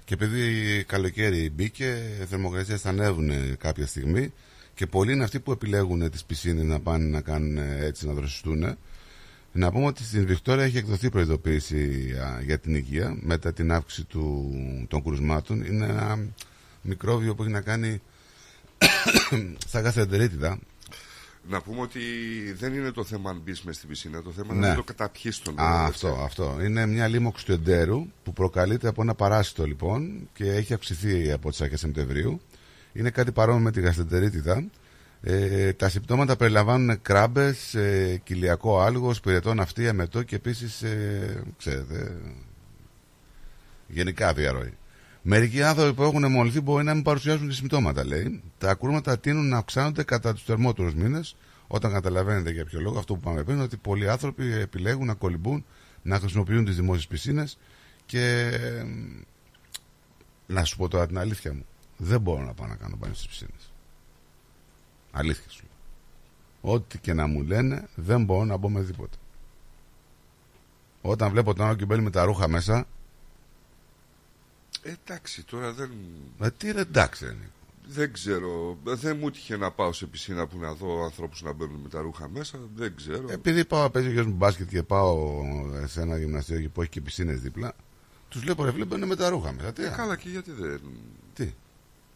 Και 0.04 0.14
επειδή 0.14 0.84
καλοκαίρι 0.84 1.50
μπήκε, 1.50 1.98
οι 2.20 2.24
θερμοκρασίες 2.24 2.80
θα 2.80 2.88
ανέβουν 2.88 3.56
κάποια 3.58 3.86
στιγμή 3.86 4.32
και 4.74 4.86
πολλοί 4.86 5.12
είναι 5.12 5.24
αυτοί 5.24 5.40
που 5.40 5.52
επιλέγουν 5.52 6.10
τις 6.10 6.24
πισίνες 6.24 6.64
να 6.64 6.80
πάνε 6.80 7.04
να 7.04 7.20
κάνουν 7.20 7.56
ε, 7.56 7.78
έτσι, 7.80 8.06
να 8.06 8.12
δροσιστούν. 8.12 8.76
Να 9.52 9.70
πούμε 9.72 9.86
ότι 9.86 10.04
στην 10.04 10.26
Βικτόρια 10.26 10.64
έχει 10.64 10.76
εκδοθεί 10.76 11.10
προειδοποίηση 11.10 12.12
α, 12.22 12.40
για 12.42 12.58
την 12.58 12.74
υγεία 12.74 13.16
μετά 13.20 13.52
την 13.52 13.72
αύξηση 13.72 14.04
του, 14.04 14.50
των 14.88 15.02
κρουσμάτων. 15.02 15.64
Είναι 15.64 15.86
ένα 15.86 16.18
μικρόβιο 16.82 17.34
που 17.34 17.42
έχει 17.42 17.52
να 17.52 17.60
κάνει 17.60 18.00
στα 19.68 19.80
γαστρεντερίτιδα. 19.80 20.58
Να 21.48 21.60
πούμε 21.62 21.80
ότι 21.80 22.00
δεν 22.56 22.74
είναι 22.74 22.90
το 22.90 23.04
θέμα 23.04 23.30
αν 23.30 23.40
μπεις 23.44 23.62
μες 23.62 23.76
στην 23.76 23.88
πισίνα, 23.88 24.22
το 24.22 24.30
θέμα 24.30 24.52
Ναι. 24.52 24.58
είναι 24.58 24.68
να 24.68 24.74
το 24.74 24.82
καταπιεί 24.82 25.32
τον 25.42 25.54
νερό. 25.54 25.68
Α, 25.68 25.86
έτσι. 25.86 26.06
αυτό, 26.06 26.22
αυτό. 26.22 26.56
Είναι 26.64 26.86
μια 26.86 27.08
λίμωξη 27.08 27.44
του 27.44 27.52
εντέρου 27.52 28.06
που 28.22 28.32
προκαλείται 28.32 28.88
από 28.88 29.02
ένα 29.02 29.14
παράσιτο 29.14 29.64
λοιπόν 29.66 30.28
και 30.32 30.52
έχει 30.52 30.74
αυξηθεί 30.74 31.32
από 31.32 31.50
τις 31.50 31.60
αρχές 31.60 31.80
Σεπτεμβρίου. 31.80 32.40
Είναι 32.92 33.10
κάτι 33.10 33.32
παρόμοιο 33.32 33.62
με 33.62 33.70
τη 33.70 33.80
γαστεντερίτιδα. 33.80 34.64
Ε, 35.20 35.72
τα 35.72 35.88
συμπτώματα 35.88 36.36
περιλαμβάνουν 36.36 37.02
κράμπες, 37.02 37.74
ε, 37.74 38.20
κοιλιακό 38.24 38.80
άλγος, 38.80 39.20
πυρετό 39.20 39.54
ναυτί, 39.54 39.88
αμετό 39.88 40.22
και 40.22 40.34
επίσης, 40.36 40.82
ε, 40.82 41.42
ξέρετε, 41.58 42.16
γενικά 43.88 44.32
διαρροή. 44.32 44.72
Μερικοί 45.28 45.62
άνθρωποι 45.62 45.94
που 45.94 46.02
έχουν 46.02 46.30
μολυνθεί 46.30 46.60
μπορεί 46.60 46.84
να 46.84 46.94
μην 46.94 47.02
παρουσιάζουν 47.02 47.48
και 47.48 47.54
συμπτώματα, 47.54 48.04
λέει. 48.04 48.42
Τα 48.58 48.74
κρούματα 48.74 49.18
τείνουν 49.18 49.48
να 49.48 49.56
αυξάνονται 49.58 50.02
κατά 50.02 50.32
τους 50.34 50.42
θερμότερους 50.42 50.94
μήνες, 50.94 51.36
όταν 51.66 51.92
καταλαβαίνετε 51.92 52.50
για 52.50 52.64
ποιο 52.64 52.80
λόγο 52.80 52.98
αυτό 52.98 53.14
που 53.14 53.20
πάμε 53.20 53.42
πριν, 53.44 53.60
ότι 53.60 53.76
πολλοί 53.76 54.10
άνθρωποι 54.10 54.52
επιλέγουν 54.52 55.06
να 55.06 55.14
κολυμπούν, 55.14 55.64
να 56.02 56.18
χρησιμοποιούν 56.18 56.64
τις 56.64 56.76
δημόσιες 56.76 57.06
πισίνες 57.06 57.58
και. 58.06 58.48
ε, 58.52 58.84
Να 60.46 60.64
σου 60.64 60.76
πω 60.76 60.88
τώρα 60.88 61.06
την 61.06 61.18
αλήθεια 61.18 61.52
μου. 61.54 61.66
Δεν 61.96 62.20
μπορώ 62.20 62.44
να 62.44 62.52
πάω 62.54 62.66
να 62.66 62.74
κάνω 62.76 62.96
μπάνιο 62.96 63.14
στις 63.14 63.28
πισίνες. 63.28 63.72
Αλήθεια 65.12 65.50
σου 65.50 65.62
λέω. 65.62 66.74
Ό,τι 66.74 66.98
και 66.98 67.12
να 67.12 67.26
μου 67.26 67.42
λένε, 67.42 67.88
δεν 67.94 68.24
μπορώ 68.24 68.44
να 68.44 68.56
μπω 68.56 68.68
με 68.70 68.84
τίποτα. 68.84 69.16
Όταν 71.02 71.30
βλέπω 71.30 71.54
τον 71.54 71.66
άλλο 71.66 71.76
και 71.76 71.84
μπαίνει 71.84 72.02
με 72.02 72.10
τα 72.10 72.24
ρούχα 72.24 72.48
μέσα, 72.48 72.78
Ε, 72.78 72.86
εντάξει, 74.86 75.44
τώρα 75.44 75.72
δεν. 75.72 75.90
ε, 76.40 76.50
τι 76.50 76.70
ρε 76.72 76.80
εντάξει, 76.80 77.24
ρε, 77.24 77.30
Νίκο. 77.32 77.50
Δεν 77.88 78.12
ξέρω. 78.12 78.78
Δεν 78.84 79.16
μου 79.16 79.26
έτυχε 79.26 79.56
να 79.56 79.70
πάω 79.70 79.92
σε 79.92 80.06
πισίνα 80.06 80.46
που 80.46 80.58
να 80.58 80.72
δω 80.74 81.04
ανθρώπους 81.04 81.42
να 81.42 81.52
μπαίνουν 81.52 81.80
με 81.80 81.88
τα 81.88 82.00
ρούχα 82.00 82.28
μέσα. 82.28 82.58
Δεν 82.74 82.96
ξέρω. 82.96 83.24
Επειδή 83.30 83.64
πάω 83.64 83.82
να 83.82 83.90
παίζει 83.90 84.08
ο 84.08 84.12
γιος 84.12 84.26
μου 84.26 84.34
μπάσκετ 84.34 84.68
και 84.68 84.82
πάω 84.82 85.42
σε 85.84 86.00
ένα 86.00 86.18
γυμναστήριο 86.18 86.68
που 86.68 86.80
έχει 86.80 86.90
και 86.90 87.00
πισίνες 87.00 87.40
δίπλα, 87.40 87.72
τους 88.28 88.44
λέω 88.44 88.54
ρε 88.64 88.72
φίλε 88.72 88.84
μπαίνουν 88.84 89.08
με 89.08 89.16
τα 89.16 89.28
ρούχα 89.28 89.52
μέσα. 89.52 89.72
Τι, 89.72 89.82
Ε, 89.82 89.86
α, 89.86 89.90
καλά, 89.90 90.16
και 90.16 90.28
γιατί 90.28 90.50
δεν. 90.52 90.80
τι, 91.34 91.52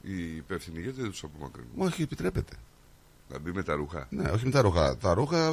Οι 0.03 0.37
υπεύθυνοι, 0.37 0.81
γιατί 0.81 1.01
δεν 1.01 1.11
τους 1.11 1.23
απομακρύνουν; 1.23 1.71
όχι 1.77 2.03
επιτρέπεται. 2.03 2.53
Να 3.29 3.39
μπει 3.39 3.53
με 3.53 3.63
τα 3.63 3.75
ρούχα; 3.75 4.07
Ναι, 4.11 4.31
όχι 4.31 4.45
με 4.45 4.51
τα 4.51 4.61
ρούχα. 4.61 4.97
Τα 4.97 5.15
ρούχα, 5.15 5.47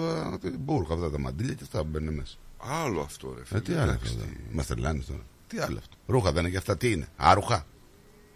ε, 0.44 0.50
μπουρκα, 0.50 0.94
αυτά 0.94 1.10
τα 1.10 1.20
μαντίλια 1.20 1.54
και 1.54 1.64
αυτά 1.64 1.80
που 1.82 1.88
μπαίνουν 1.92 2.14
μέσα. 2.14 2.36
Άλλο 2.58 3.02
αυτό, 3.02 3.34
ρε 3.38 3.46
φίλε. 3.46 3.60
Ε, 3.60 3.62
τι 3.62 3.74
άλλο 3.74 3.82
εντάξει, 3.92 4.14
αυτό. 4.14 4.26
τι- 4.26 4.56
Μας 4.56 4.68
τρελάνεις 4.68 5.06
τώρα. 5.06 5.22
Τι 5.48 5.60
άλλο 5.60 5.78
αυτό; 5.78 5.96
Ρούχα 6.08 6.32
δεν 6.32 6.42
είναι 6.42 6.52
και 6.52 6.58
αυτά. 6.58 6.78
Τι 6.78 6.92
είναι; 6.92 7.08
Άρουχα; 7.18 7.66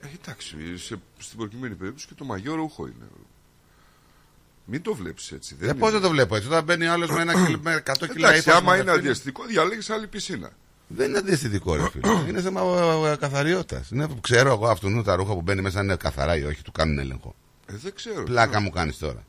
Ε, 0.01 0.07
εντάξει, 0.21 0.55
σε, 0.77 0.95
στην 1.17 1.37
προκειμένη 1.37 1.75
περίπτωση 1.75 2.07
και 2.07 2.13
το 2.13 2.25
μαγιό 2.25 2.55
ρούχο 2.55 2.85
είναι. 2.87 3.05
Μην 4.65 4.81
το 4.81 4.93
βλέπεις 4.95 5.31
έτσι. 5.31 5.55
Ε, 5.59 5.73
πώς 5.73 5.91
δεν 5.91 6.01
το 6.01 6.09
βλέπω 6.09 6.35
έτσι. 6.35 6.47
Όταν 6.47 6.63
μπαίνει 6.63 6.85
άλλος 6.85 7.09
με, 7.09 7.21
ένα 7.21 7.45
κιλ- 7.45 7.63
με 7.63 7.83
100 7.85 7.93
κιλά 8.13 8.27
Εντάξει, 8.29 8.49
ύφασμα, 8.49 8.57
άμα 8.57 8.71
ρε 8.75 8.81
είναι 8.81 8.89
φίλε, 8.91 8.99
αντιαστικό, 9.01 9.45
διαλέγεις 9.45 9.89
άλλη 9.89 10.07
πισίνα. 10.07 10.49
Δεν 10.87 11.09
είναι 11.09 11.17
αντιαισθητικό, 11.17 11.75
ρε 11.75 11.89
φίλε. 11.89 12.07
είναι 12.29 12.41
θέμα 12.41 12.61
καθαριότητας. 13.19 13.89
Είναι 13.89 14.07
που 14.07 14.19
ξέρω 14.21 14.51
εγώ 14.51 14.67
αυτού 14.67 15.01
τα 15.03 15.15
ρούχα 15.15 15.33
που 15.33 15.41
μπαίνει 15.41 15.61
μέσα 15.61 15.81
είναι 15.81 15.95
καθαρά 15.95 16.35
ή 16.37 16.43
όχι, 16.43 16.61
του 16.61 16.71
κάνουν 16.71 16.99
έλεγχο. 16.99 17.35
Ε, 17.65 17.73
δεν 17.75 17.93
ξέρω. 17.95 18.23
Πλάκα 18.23 18.59
μου 18.59 18.69
κάνεις 18.69 18.97
τώρα. 18.97 19.23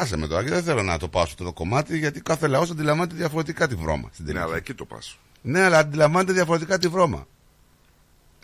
Άσε 0.00 0.16
με 0.16 0.26
τώρα 0.26 0.42
και 0.44 0.50
δεν 0.50 0.62
θέλω 0.62 0.82
να 0.82 0.98
το 0.98 1.08
πάω 1.08 1.24
σε 1.24 1.30
αυτό 1.32 1.44
το 1.44 1.52
κομμάτι 1.52 1.98
γιατί 1.98 2.20
κάθε 2.20 2.46
λαός 2.46 2.70
αντιλαμβάνεται 2.70 3.16
διαφορετικά 3.16 3.68
τη 3.68 3.74
βρώμα. 3.74 4.10
Στην 4.12 4.24
Ναι, 4.24 4.30
τελική. 4.32 4.48
αλλά 4.48 4.56
εκεί 4.56 4.74
το 4.74 4.84
πας. 4.84 5.18
Ναι, 5.42 5.60
αλλά 5.60 5.78
αντιλαμβάνεται 5.78 6.32
διαφορετικά 6.32 6.78
τη 6.78 6.88
βρώμα. 6.88 7.26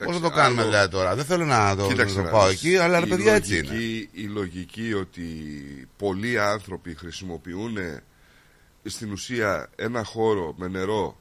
Πώς 0.05 0.15
θα 0.17 0.21
το 0.23 0.31
κάνουμε 0.31 0.61
άλλο- 0.61 0.71
δηλαδή 0.71 0.91
τώρα; 0.93 1.15
Δεν 1.15 1.25
θέλω 1.25 1.45
να 1.45 1.77
το, 1.77 1.87
Κοίταξε 1.87 2.15
να 2.17 2.21
το 2.21 2.27
να 2.27 2.33
πάω 2.37 2.49
δεις. 2.49 2.55
εκεί, 2.65 2.77
αλλά 2.77 3.01
ρε 3.01 3.07
Η 3.07 3.09
παιδιά 3.09 3.33
έτσι 3.35 3.59
είναι. 3.59 3.67
λογική- 3.73 4.09
Η 4.13 4.23
λογική 4.27 4.93
ότι 4.95 5.23
πολλοί 5.97 6.39
άνθρωποι 6.41 6.95
χρησιμοποιούν 6.95 7.77
στην 8.85 9.13
ουσία 9.13 9.69
ένα 9.77 10.05
χώρο 10.05 10.55
με 10.59 10.69
νερό, 10.69 11.17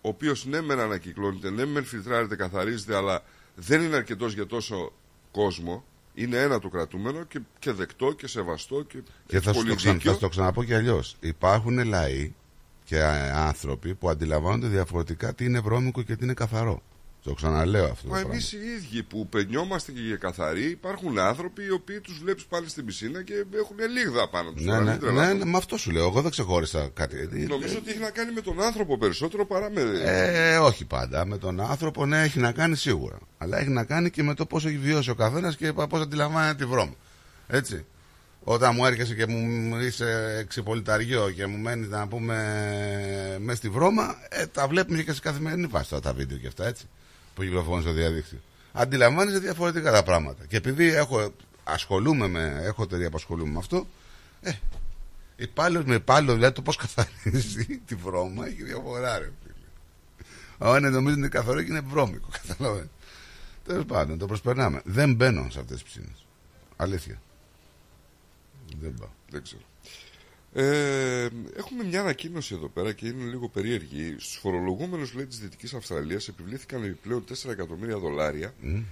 ο 0.00 0.08
οποίος 0.08 0.44
ναι 0.46 0.60
μεν 0.62 0.80
ανακυκλώνεται, 0.80 1.50
ναι 1.50 1.66
μεν 1.66 1.84
φιλτράρεται, 1.84 2.36
καθαρίζεται, 2.36 2.96
αλλά 2.96 3.22
δεν 3.54 3.82
είναι 3.82 3.96
αρκετός 3.96 4.34
για 4.34 4.46
τόσο 4.46 4.92
κόσμο. 5.30 5.84
Είναι 6.14 6.36
ένα 6.40 6.58
το 6.58 6.68
κρατούμενο 6.68 7.24
και, 7.24 7.40
και 7.58 7.72
δεκτό 7.72 8.12
και 8.12 8.26
σεβαστό 8.26 8.82
και, 8.82 8.98
Και 9.26 9.36
έχει 9.36 9.44
θα 9.44 9.52
σου, 9.52 9.58
πολύ 9.58 9.68
το 9.70 9.74
ξανα, 9.76 9.92
δίκιο. 9.94 10.10
θα 10.10 10.16
σου 10.16 10.22
το 10.22 10.28
ξαναπώ 10.28 10.64
και 10.64 10.74
αλλιώς. 10.74 11.16
Υπάρχουν 11.20 11.84
λαοί 11.84 12.34
και 12.86 13.02
α, 13.02 13.46
άνθρωποι 13.46 13.94
που 13.94 14.08
αντιλαμβάνονται 14.10 14.66
διαφορετικά 14.66 15.34
τι 15.34 15.44
είναι 15.44 15.60
βρώμικο 15.60 16.02
και 16.02 16.16
τι 16.16 16.24
είναι 16.24 16.34
καθαρό. 16.34 16.82
Το 17.22 17.34
ξαναλέω 17.34 17.84
αυτό. 17.84 18.08
Μα 18.08 18.14
το 18.14 18.20
πράγμα. 18.20 18.32
εμείς 18.32 18.52
οι 18.52 18.56
ίδιοι 18.56 19.02
που 19.02 19.28
πενιόμαστε 19.28 19.92
και 19.92 20.00
για 20.00 20.16
καθαροί, 20.16 20.70
υπάρχουν 20.70 21.18
άνθρωποι 21.18 21.64
οι 21.64 21.70
οποίοι 21.70 22.00
τους 22.00 22.18
βλέπεις 22.18 22.44
πάλι 22.44 22.68
στην 22.68 22.84
πισίνα 22.84 23.22
και 23.22 23.32
έχουν 23.54 23.76
λίγδα 23.92 24.28
πάνω 24.28 24.52
τους. 24.52 24.64
Ναι, 24.64 24.80
ναι, 24.80 24.96
ναι, 24.96 25.32
ναι, 25.32 25.44
με 25.44 25.56
αυτό 25.56 25.76
σου 25.76 25.90
λέω. 25.90 26.06
Εγώ 26.06 26.20
δεν 26.20 26.30
ξεχώρισα 26.30 26.90
κάτι. 26.94 27.46
Νομίζω 27.48 27.78
ότι 27.78 27.90
έχει 27.90 27.98
να 27.98 28.10
κάνει 28.10 28.32
με 28.32 28.40
τον 28.40 28.62
άνθρωπο 28.62 28.98
περισσότερο 28.98 29.46
παρά 29.46 29.70
με. 29.70 29.80
Ε, 30.04 30.56
όχι 30.56 30.84
πάντα. 30.84 31.26
Με 31.26 31.38
τον 31.38 31.60
άνθρωπο, 31.60 32.06
ναι, 32.06 32.22
έχει 32.22 32.38
να 32.38 32.52
κάνει 32.52 32.76
σίγουρα. 32.76 33.18
Αλλά 33.38 33.58
έχει 33.58 33.70
να 33.70 33.84
κάνει 33.84 34.10
και 34.10 34.22
με 34.22 34.34
το 34.34 34.46
πώς 34.46 34.66
έχει 34.66 34.78
βιώσει 34.78 35.10
ο 35.10 35.14
καθένας 35.14 35.56
και 35.56 35.72
πώς 35.72 36.00
αντιλαμβάνεται 36.00 36.64
τη 36.64 36.70
βρώμα. 36.70 36.94
Έτσι. 37.46 37.84
Όταν 38.48 38.74
μου 38.74 38.86
έρχεσαι 38.86 39.14
και 39.14 39.26
μου 39.26 39.76
είσαι 39.76 40.44
ξυπολιταριό 40.48 41.30
και 41.30 41.46
μου 41.46 41.58
μένεις 41.58 41.88
να 41.88 42.08
πούμε 42.08 42.36
μέσα 43.40 43.56
στη 43.56 43.68
βρώμα, 43.68 44.16
ε, 44.28 44.46
τα 44.46 44.68
βλέπουμε 44.68 45.02
και 45.02 45.12
σε 45.12 45.20
καθημερινή 45.20 45.66
βάση 45.66 45.88
τώρα 45.88 46.02
τα 46.02 46.12
βίντεο 46.12 46.38
και 46.38 46.46
αυτά 46.46 46.66
έτσι. 46.66 46.84
Που 47.34 47.42
κυκλοφορούν 47.42 47.82
στο 47.82 47.92
διαδίκτυο. 47.92 48.38
Αντιλαμβάνεσαι 48.72 49.38
διαφορετικά 49.38 49.92
τα 49.92 50.02
πράγματα. 50.02 50.44
Και 50.46 50.56
επειδή 50.56 50.86
έχω, 50.86 51.32
ασχολούμαι 51.64 52.28
με, 52.28 52.60
έχω 52.62 52.82
εταιρεία 52.82 53.10
που 53.10 53.16
ασχολούμαι 53.16 53.50
με 53.50 53.58
αυτό, 53.58 53.86
ε, 54.40 54.52
υπάλληλος 55.36 55.84
με 55.84 55.94
υπάλληλο, 55.94 56.34
δηλαδή 56.34 56.54
το 56.54 56.62
πώς 56.62 56.76
καθαρίζει 56.76 57.80
τη 57.86 57.94
βρώμα 57.94 58.46
έχει 58.46 58.62
διαφορά, 58.62 59.18
ρε 59.18 59.30
φίλε. 59.42 60.70
Αν 60.70 60.78
είναι 60.78 60.90
νομίζω 60.90 61.16
είναι 61.16 61.28
καθαρό 61.28 61.62
και 61.62 61.70
είναι 61.70 61.80
βρώμικο, 61.80 62.28
καταλαβαίνετε. 62.46 62.90
Τέλος 63.66 63.84
πάντων, 63.84 64.18
το 64.18 64.26
προσπερνάμε. 64.26 64.80
Δεν 64.84 65.14
μπαίνω 65.14 65.46
σε 65.50 65.58
αυτές 65.58 65.82
τις 65.82 65.82
πισίνε. 65.82 66.14
Αλήθεια. 66.76 67.20
Δεν 68.80 68.94
πάω. 69.00 69.08
Δεν 69.30 69.42
ξέρω. 69.42 69.62
Ε, 70.52 71.28
έχουμε 71.56 71.84
μια 71.84 72.00
ανακοίνωση 72.00 72.54
εδώ 72.54 72.68
πέρα 72.68 72.92
και 72.92 73.06
είναι 73.06 73.24
λίγο 73.24 73.48
περίεργη. 73.48 74.16
Στους 74.18 74.36
φορολογούμενους 74.36 75.14
λέει 75.14 75.26
της 75.26 75.38
Δυτικής 75.38 75.74
Αυστραλίας 75.74 76.28
επιβλήθηκαν 76.28 76.82
επιπλέον 76.82 77.24
4 77.44 77.50
εκατομμύρια 77.50 77.98
δολάρια 77.98 78.54
Μμ. 78.60 78.82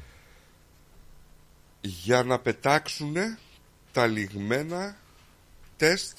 για 1.81 2.23
να 2.23 2.39
πετάξουν 2.39 3.15
τα 3.93 4.07
λιγμένα 4.07 4.97
τεστ 5.77 6.19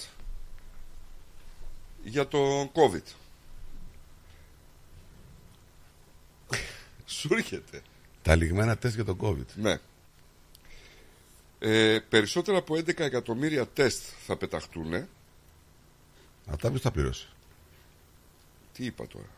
για 2.03 2.27
το 2.27 2.71
COVID. 2.73 3.13
Σου 7.05 7.33
έρχεται. 7.33 7.81
Τα 8.21 8.35
λιγμένα 8.35 8.77
τεστ 8.77 8.95
για 8.95 9.05
τον 9.05 9.17
COVID. 9.21 9.55
Ναι. 9.55 9.79
Ε, 11.67 11.99
περισσότερα 12.09 12.57
από 12.57 12.75
11 12.75 12.99
εκατομμύρια 12.99 13.67
τεστ 13.67 14.03
θα 14.25 14.37
πεταχτούν. 14.37 15.07
Αυτά 16.45 16.69
ποιος 16.69 16.81
θα 16.81 16.91
πληρώσει. 16.91 17.27
Τι 18.73 18.85
είπα 18.85 19.07
τώρα; 19.07 19.29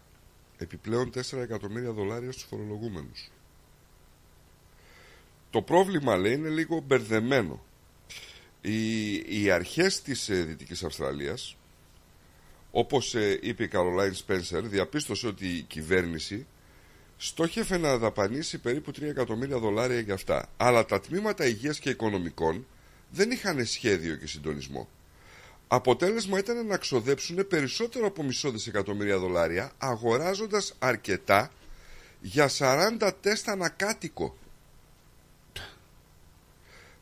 Επιπλέον 0.57 1.11
4 1.15 1.37
εκατομμύρια 1.37 1.91
δολάρια 1.91 2.31
στους 2.31 2.43
φορολογούμενους. 2.43 3.31
Το 5.49 5.61
πρόβλημα 5.61 6.17
λέει 6.17 6.33
είναι 6.33 6.49
λίγο 6.49 6.79
μπερδεμένο. 6.79 7.63
Οι, 8.61 9.13
οι 9.43 9.51
αρχές 9.51 10.01
της 10.01 10.29
ε, 10.29 10.43
Δυτικής 10.43 10.83
Αυστραλίας 10.83 11.57
όπως 12.71 13.15
ε, 13.15 13.39
είπε 13.41 13.63
η 13.63 13.67
Καρολάιν 13.67 14.13
Σπένσερ 14.13 14.67
διαπίστωσε 14.67 15.27
ότι 15.27 15.47
η 15.47 15.61
κυβέρνηση 15.61 16.45
στόχευε 17.17 17.77
να 17.77 17.97
δαπανίσει 17.97 18.57
περίπου 18.57 18.91
3 18.91 19.01
εκατομμύρια 19.01 19.57
δολάρια 19.57 19.99
για 19.99 20.13
αυτά. 20.13 20.49
Αλλά 20.57 20.85
τα 20.85 20.99
τμήματα 21.01 21.45
υγείας 21.45 21.79
και 21.79 21.89
οικονομικών 21.89 22.65
δεν 23.09 23.31
είχαν 23.31 23.65
σχέδιο 23.65 24.15
και 24.15 24.27
συντονισμό. 24.27 24.89
Αποτέλεσμα 25.67 26.39
ήταν 26.39 26.65
να 26.67 26.77
ξοδέψουν 26.77 27.47
περισσότερο 27.47 28.07
από 28.07 28.23
μισό 28.23 28.51
δισεκατομμύρια 28.51 29.17
δολάρια 29.17 29.71
αγοράζοντας 29.77 30.73
αρκετά 30.79 31.51
για 32.21 32.49
40 32.99 33.11
τεστ 33.21 33.49
ανακάτοικο. 33.49 34.37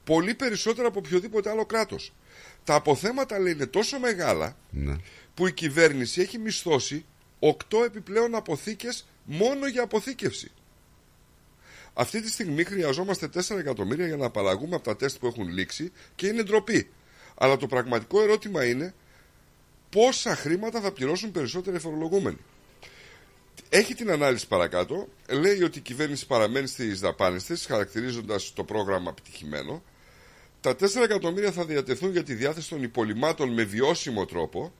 Πολύ 0.03 0.33
περισσότερο 0.35 0.87
από 0.87 0.99
οποιοδήποτε 0.99 1.49
άλλο 1.49 1.65
κράτος. 1.65 2.13
Τα 2.63 2.75
αποθέματα 2.75 3.39
λέει 3.39 3.53
είναι 3.53 3.65
τόσο 3.65 3.99
μεγάλα 3.99 4.57
Ναι. 4.69 4.95
που 5.33 5.47
η 5.47 5.51
κυβέρνηση 5.53 6.21
έχει 6.21 6.37
μισθώσει 6.37 7.05
8 7.39 7.53
επιπλέον 7.85 8.35
αποθήκες 8.35 9.05
μόνο 9.26 9.68
για 9.68 9.84
αποθήκευση. 9.84 10.52
Αυτή 11.93 12.22
τη 12.22 12.31
στιγμή 12.31 12.64
χρειαζόμαστε 12.64 13.30
4 13.34 13.57
εκατομμύρια 13.57 14.07
για 14.07 14.18
να 14.18 14.26
απαλλαγούμε 14.26 14.76
από 14.76 14.84
τα 14.84 14.95
τεστ 14.95 15.18
που 15.18 15.27
έχουν 15.27 15.47
λήξει 15.47 15.91
και 16.15 16.27
είναι 16.27 16.43
ντροπή. 16.43 16.89
Αλλά 17.35 17.57
το 17.57 17.68
πραγματικό 17.68 18.22
ερώτημα 18.22 18.65
είναι 18.65 18.93
πόσα 19.89 20.35
χρήματα 20.35 20.81
θα 20.81 20.91
πληρώσουν 20.91 21.31
περισσότεροι 21.31 21.80
φορολογούμενοι. 21.80 22.38
Έχει 23.69 23.95
την 23.95 24.11
ανάλυση 24.11 24.47
παρακάτω. 24.47 25.07
Λέει 25.30 25.64
ότι 25.64 25.77
η 25.77 25.81
κυβέρνηση 25.81 26.27
παραμένει 26.27 26.68
στις 26.68 26.99
δαπάνες 26.99 27.43
της, 27.43 27.65
χαρακτηρίζοντας 27.65 28.53
το 28.53 28.64
πρόγραμμα 28.64 29.10
επιτυχημένο. 29.10 29.84
Τα 30.61 30.76
4 30.76 31.03
εκατομμύρια 31.03 31.52
θα 31.52 31.65
διατεθούν 31.65 32.11
για 32.11 32.23
τη 32.23 32.34
διάθεση 32.34 32.69
των 32.69 32.84
υπολοιμάτων 32.84 33.53
με 33.53 33.64
βιώσιμο 33.64 34.26
τρόπο, 34.26 34.73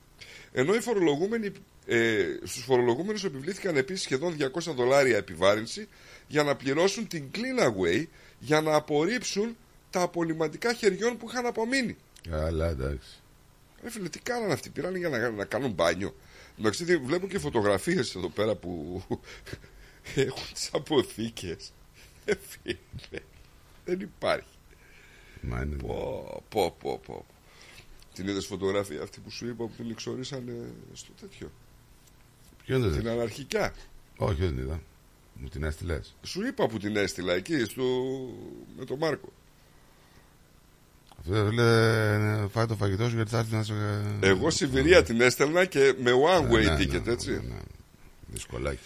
ενώ 0.52 0.76
οι 0.76 0.80
φορολογούμενοι, 0.80 1.52
ε, 1.86 2.26
στους 2.44 2.64
φορολογούμενους 2.64 3.24
επιβλήθηκαν 3.24 3.78
επίσης 3.78 4.04
σχεδόν 4.04 4.36
200 4.40 4.74
δολάρια 4.76 5.18
επιβάρυνση 5.18 5.88
για 6.28 6.44
να 6.44 6.56
πληρώσουν 6.56 7.08
την 7.08 7.30
clean 7.34 7.64
away 7.68 8.06
για 8.40 8.62
να 8.62 8.76
απορρίψουν 8.76 9.58
τα 9.90 10.02
απολυματικά 10.02 10.74
χεριών 10.74 11.18
που 11.18 11.28
είχαν 11.30 11.46
απομείνει. 11.46 11.98
Καλά, 12.30 12.68
εντάξει. 12.70 13.20
Ρε 13.84 13.90
φίλε, 13.90 14.10
τι 14.10 14.20
κάνανε 14.20 14.54
αυτοί, 14.54 14.70
πήραν 14.70 14.96
για 14.96 15.10
να, 15.10 15.30
να 15.30 15.46
κάνουν 15.46 15.72
μπάνιο. 15.72 16.16
Εντάξει, 16.60 16.84
δι- 16.84 17.02
βλέπω 17.04 17.28
και 17.28 17.40
φωτογραφίες 17.40 18.16
εδώ 18.16 18.30
πέρα 18.30 18.56
που 18.56 19.02
έχουν 20.16 20.54
τις 20.54 20.70
αποθήκες. 20.74 21.74
Ε, 22.26 22.34
φίλε, 22.48 23.20
δεν 23.86 24.00
υπάρχει. 24.00 24.48
Μα 25.42 25.62
είναι... 25.62 25.76
Πω, 25.76 26.44
πω, 26.50 26.76
πω, 26.80 27.00
πω. 27.06 27.26
Την 28.14 28.28
είδες 28.28 28.46
φωτογραφία 28.46 29.02
αυτή 29.02 29.20
που 29.20 29.30
σου 29.32 29.48
είπα 29.48 29.66
που 29.66 29.74
την 29.78 29.90
εξορίσανε 29.92 30.54
στο 30.94 31.12
τέτοιο; 31.22 31.52
Ποιο 32.66 32.80
δεν 32.80 32.92
Την 32.92 33.00
είδες; 33.00 33.12
αναρχικά. 33.12 33.74
Όχι, 34.18 34.42
δεν 34.42 34.58
είδα. 34.58 34.82
Μου 35.34 35.48
την 35.48 35.64
έστειλες. 35.64 36.16
Σου 36.24 36.46
είπα 36.48 36.68
που 36.68 36.78
την 36.78 36.96
έστειλα 36.96 37.34
εκεί 37.34 37.64
στο... 37.64 37.84
με 38.78 38.86
τον 38.86 38.98
Μάρκο. 38.98 39.34
Αυτό 41.20 41.44
δεν 41.44 41.52
λέει 41.54 42.48
φάει 42.48 42.66
το 42.66 42.76
φαγητό 42.76 43.10
σου 43.10 43.16
γιατί 43.16 43.30
θα 43.30 43.38
έρθεις 43.38 43.54
να 43.54 43.64
σε. 43.64 43.74
Εγώ 44.20 44.50
Σιβηρία 44.50 45.04
την 45.04 45.22
έστελνα 45.22 45.66
και 45.66 45.94
με 46.00 46.12
one 46.30 46.42
way 46.42 46.50
Ναι, 46.50 46.64
ναι, 46.64 46.76
ticket, 46.76 47.02
ναι, 47.04 47.12
έτσι. 47.12 47.32
ναι, 47.32 47.38
ναι. 47.38 47.60
Δυσκολάκι. 48.28 48.80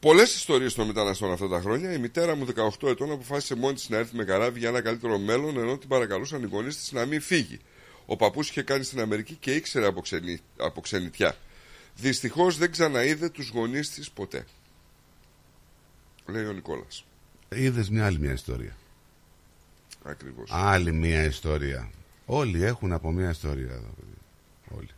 Πολλές 0.00 0.34
ιστορίες 0.34 0.74
των 0.74 0.86
μεταναστών 0.86 1.32
αυτά 1.32 1.48
τα 1.48 1.60
χρόνια. 1.60 1.92
Η 1.92 1.98
μητέρα 1.98 2.36
μου, 2.36 2.46
18 2.80 2.88
ετών, 2.88 3.10
αποφάσισε 3.12 3.54
μόνη 3.54 3.74
της 3.74 3.88
να 3.88 3.96
έρθει 3.96 4.16
με 4.16 4.24
καράβι 4.24 4.58
για 4.58 4.68
ένα 4.68 4.80
καλύτερο 4.80 5.18
μέλλον, 5.18 5.58
ενώ 5.58 5.78
την 5.78 5.88
παρακαλούσαν 5.88 6.42
οι 6.42 6.46
γονείς 6.46 6.76
της 6.76 6.92
να 6.92 7.06
μην 7.06 7.20
φύγει. 7.20 7.58
Ο 8.06 8.16
παππούς 8.16 8.48
είχε 8.48 8.62
κάνει 8.62 8.84
στην 8.84 9.00
Αμερική 9.00 9.34
και 9.34 9.54
ήξερε 9.54 9.86
από, 9.86 10.00
ξενι... 10.00 10.38
από 10.56 10.80
ξενιτιά. 10.80 11.36
Δυστυχώς 12.00 12.56
δεν 12.56 12.70
ξαναείδε 12.70 13.28
τους 13.28 13.48
γονείς 13.48 13.90
της 13.90 14.10
ποτέ. 14.10 14.44
Λέει 16.26 16.44
ο 16.44 16.52
Νικόλας. 16.52 17.04
Είδες 17.48 17.90
μια 17.90 18.06
άλλη 18.06 18.18
μια 18.18 18.32
ιστορία. 18.32 18.76
Ακριβώς. 20.02 20.50
Άλλη 20.52 20.92
μια 20.92 21.24
ιστορία. 21.24 21.90
Όλοι 22.26 22.64
έχουν 22.64 22.92
από 22.92 23.10
μια 23.10 23.30
ιστορία 23.30 23.72
εδώ. 23.72 23.94
παιδί. 23.96 24.16
Όλοι. 24.78 24.88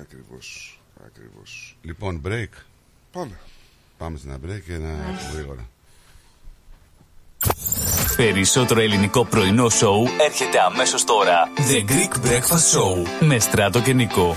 Ακριβώς. 0.00 0.80
Ακριβώς. 1.06 1.76
Λοιπόν, 1.82 2.22
break. 2.24 2.48
Πάμε. 3.12 3.38
Πάμε 3.98 4.18
σε 4.18 4.28
ένα 4.28 4.36
break 4.36 4.60
και 4.66 4.74
ένα 4.74 5.18
γρήγορα. 5.34 5.68
Περισσότερο 8.16 8.80
ελληνικό 8.80 9.24
πρωινό 9.24 9.68
σοου 9.68 10.06
έρχεται 10.20 10.60
αμέσως 10.60 11.04
τώρα. 11.04 11.48
The 11.56 11.90
Greek 11.90 12.26
Breakfast 12.26 12.76
Show 12.76 13.06
με 13.20 13.38
Στράτο 13.38 13.82
και 13.82 13.92
Νικό. 13.92 14.36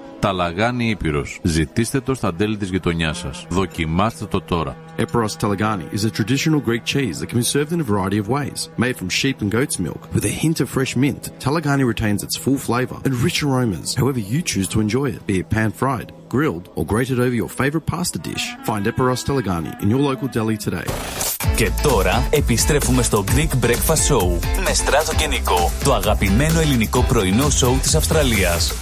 Ταλαγάνι 0.21 0.89
Ήπειρος. 0.89 1.39
Ζητήστε 1.43 1.99
το 2.01 2.13
στα 2.13 2.33
τέλη 2.33 2.57
της 2.57 2.69
γειτονιάς 2.69 3.17
σας. 3.17 3.45
Δοκιμάστε 3.49 4.25
το 4.25 4.41
τώρα. 4.41 4.77
Eperos 4.98 5.36
Telegani 5.36 5.92
is 5.92 6.04
a 6.04 6.10
traditional 6.10 6.60
Greek 6.60 6.84
cheese 6.84 7.20
that 7.20 7.28
can 7.28 7.38
be 7.38 7.44
served 7.44 7.72
in 7.72 7.80
a 7.80 7.84
variety 7.84 8.18
of 8.18 8.28
ways. 8.28 8.70
Made 8.76 8.96
from 8.96 9.08
sheep 9.08 9.40
and 9.42 9.50
goat's 9.50 9.78
milk 9.78 10.08
with 10.14 10.24
a 10.24 10.38
hint 10.42 10.60
of 10.60 10.68
fresh 10.70 10.96
mint, 10.96 11.30
Telegani 11.38 11.86
retains 11.86 12.22
its 12.22 12.36
full 12.36 12.58
flavour 12.58 12.98
and 13.04 13.14
rich 13.26 13.42
aromas 13.42 13.94
however 13.94 14.20
you 14.32 14.40
choose 14.42 14.68
to 14.68 14.80
enjoy 14.80 15.06
it, 15.06 15.26
be 15.26 15.38
it 15.40 15.50
pan-fried, 15.50 16.12
grilled 16.28 16.70
or 16.76 16.86
grated 16.86 17.18
over 17.18 17.34
your 17.34 17.48
favourite 17.48 17.86
pasta 17.86 18.18
dish. 18.18 18.44
Find 18.64 18.86
Eperos 18.86 19.22
Telegani 19.24 19.72
in 19.82 19.90
your 19.90 20.00
local 20.00 20.28
deli 20.28 20.56
today. 20.56 20.86
Και 21.56 21.70
τώρα 21.82 22.28
επιστρέφουμε 22.30 23.02
στο 23.02 23.24
Greek 23.28 23.66
Breakfast 23.66 24.10
Show 24.10 24.38
με 24.64 24.74
Στράτο 24.74 25.14
και 25.14 25.26
Νικό. 25.26 25.70
Το 25.84 25.94
αγαπημένο 25.94 26.60
ελληνικό 26.60 27.02
πρωινό 27.02 27.50
σοου 27.50 27.78
της 27.82 27.94
Αυστραλίας. 27.94 28.72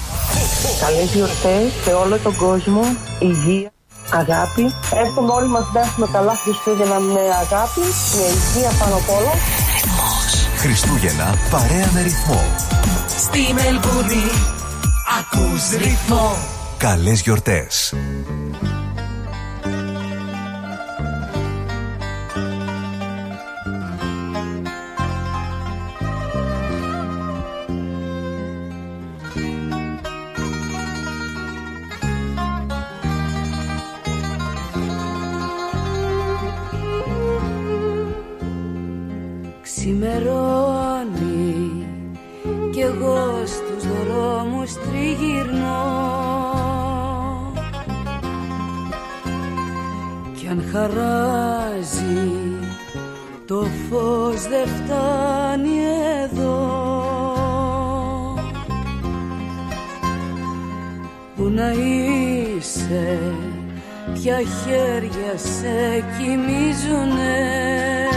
Καλές 0.81 1.15
γιορτές 1.15 1.73
σε 1.85 1.93
όλο 1.93 2.19
τον 2.19 2.37
κόσμο, 2.37 2.97
υγεία, 3.21 3.73
Αγάπη. 4.14 4.76
Εύχομαι 5.04 5.32
όλοι 5.32 5.48
μας 5.48 5.66
να 5.74 5.80
έχουμε 5.80 6.08
καλά 6.12 6.34
Χριστούγεννα 6.44 7.00
με 7.00 7.20
αγάπη, 7.20 7.86
με 8.18 8.26
υγεία 8.36 8.72
πάνω 8.80 8.96
απ' 8.96 9.10
όλα. 9.18 9.34
Χριστούγεννα 10.58 11.34
παρέα 11.50 11.90
με 11.94 12.02
ρυθμό. 12.02 12.42
Στη 13.18 13.54
Μελβούρνη 13.54 14.24
ακούς 15.20 15.70
ρυθμό. 15.70 16.38
Καλές 16.78 17.22
γιορτές. 17.22 17.94
Ξημερώνει 40.10 41.88
κι 42.72 42.80
εγώ 42.80 43.44
στους 43.46 43.84
δρόμους 43.88 44.74
τριγυρνώ. 44.74 45.84
Κι 50.36 50.48
αν 50.48 50.64
χαράζει 50.72 52.32
το 53.48 53.66
φως 53.90 54.42
δεν 54.42 54.68
φτάνει 54.68 55.78
εδώ. 56.24 56.88
Πού 61.36 61.50
να 61.50 61.72
είσαι, 61.72 63.20
ποια 64.14 64.38
χέρια 64.38 65.38
σε 65.38 66.04
κοιμίζουνε 66.18 68.09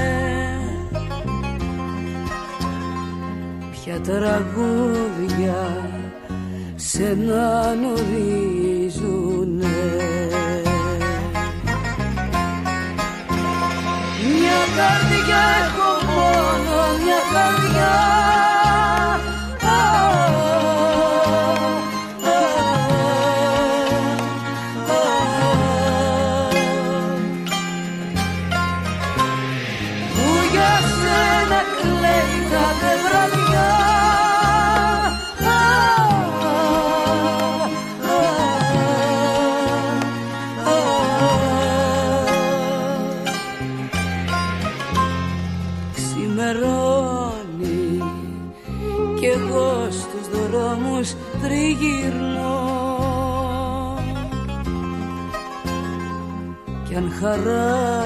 Ποια 3.92 4.00
τραγούδια 4.00 5.60
σε 6.76 7.16
να 7.18 7.74
νορίζουνε 7.74 9.66
Μια 14.22 14.60
καρδιά 14.76 15.42
έχω 15.62 15.90
μόνο, 16.06 16.76
μια 17.04 17.20
καρδιά 17.32 17.96
κι 57.22 58.01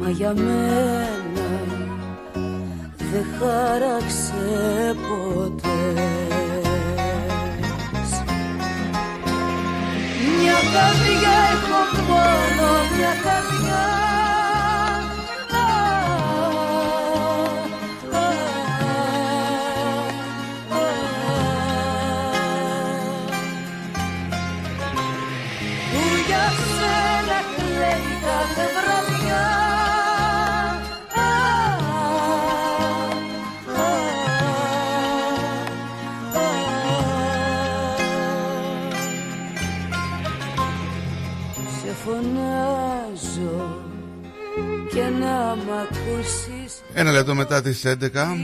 Μα 0.00 0.10
για 0.10 0.32
μένα 0.34 1.48
δεν 2.96 3.26
χάραξε 3.38 4.96
ποτέ. 5.08 5.78
Μια 10.38 10.58
καρδιά 10.72 11.36
έχω 11.52 11.80
μόνο 12.08 12.68
μια 12.96 13.12
καρδιά 13.24 13.59
Ένα 47.00 47.12
λεπτό 47.12 47.34
μετά 47.34 47.62
τις 47.62 47.84
11 47.86 48.36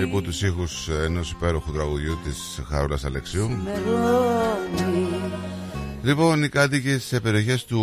υπό 0.00 0.20
τους 0.22 0.42
ήχους 0.42 0.88
ενός 0.88 1.30
υπέροχου 1.30 1.72
τραγουδιού 1.72 2.18
της 2.24 2.60
Χαρούλας 2.68 3.04
Αλεξίου 3.04 3.48
μερώνει 3.48 5.08
Λοιπόν, 6.02 6.42
οι 6.42 6.48
κάτοικοι 6.48 6.98
σε 6.98 7.20
περιοχές 7.20 7.64
του 7.64 7.80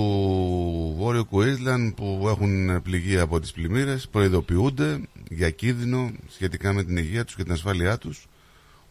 Βόρειου 0.98 1.26
Κουίσλαν 1.26 1.94
που 1.94 2.26
έχουν 2.28 2.82
πληγεί 2.82 3.18
από 3.18 3.40
τις 3.40 3.52
πλημμύρες 3.52 4.08
προειδοποιούνται 4.08 5.02
για 5.30 5.50
κίνδυνο 5.50 6.12
σχετικά 6.30 6.74
με 6.74 6.84
την 6.84 6.98
υγεία 6.98 7.26
τους 7.26 7.36
και 7.36 7.44
την 7.44 7.52
ασφάλειά 7.52 7.98
τους 7.98 8.28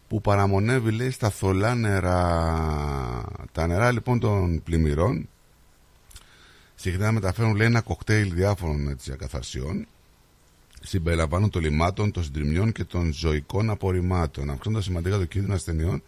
που 0.07 0.21
παραμονεύει 0.21 0.91
λέει 0.91 1.11
στα 1.11 1.29
θολά 1.29 1.75
νερά. 1.75 3.25
Τα 3.51 3.67
νερά 3.67 3.91
λοιπόν 3.91 4.19
των 4.19 4.63
πλημμυρών 4.63 5.29
συχνά 6.75 7.11
μεταφέρουν 7.11 7.55
λέει 7.55 7.67
ένα 7.67 7.81
κοκτέιλ 7.81 8.33
διάφορων 8.33 8.89
έτσι, 8.89 9.11
ακαθαρσιών 9.11 9.87
συμπεριλαμβάνουν 10.81 11.49
των 11.49 11.61
λιμάτων, 11.61 12.11
των 12.11 12.23
συντριμιών 12.23 12.71
και 12.71 12.83
των 12.83 13.13
ζωικών 13.13 13.69
απορριμμάτων 13.69 14.49
αυξάνοντας 14.49 14.83
σημαντικά 14.85 15.17
το 15.17 15.25
κίνδυνο 15.25 15.53
ασθενειών 15.53 16.03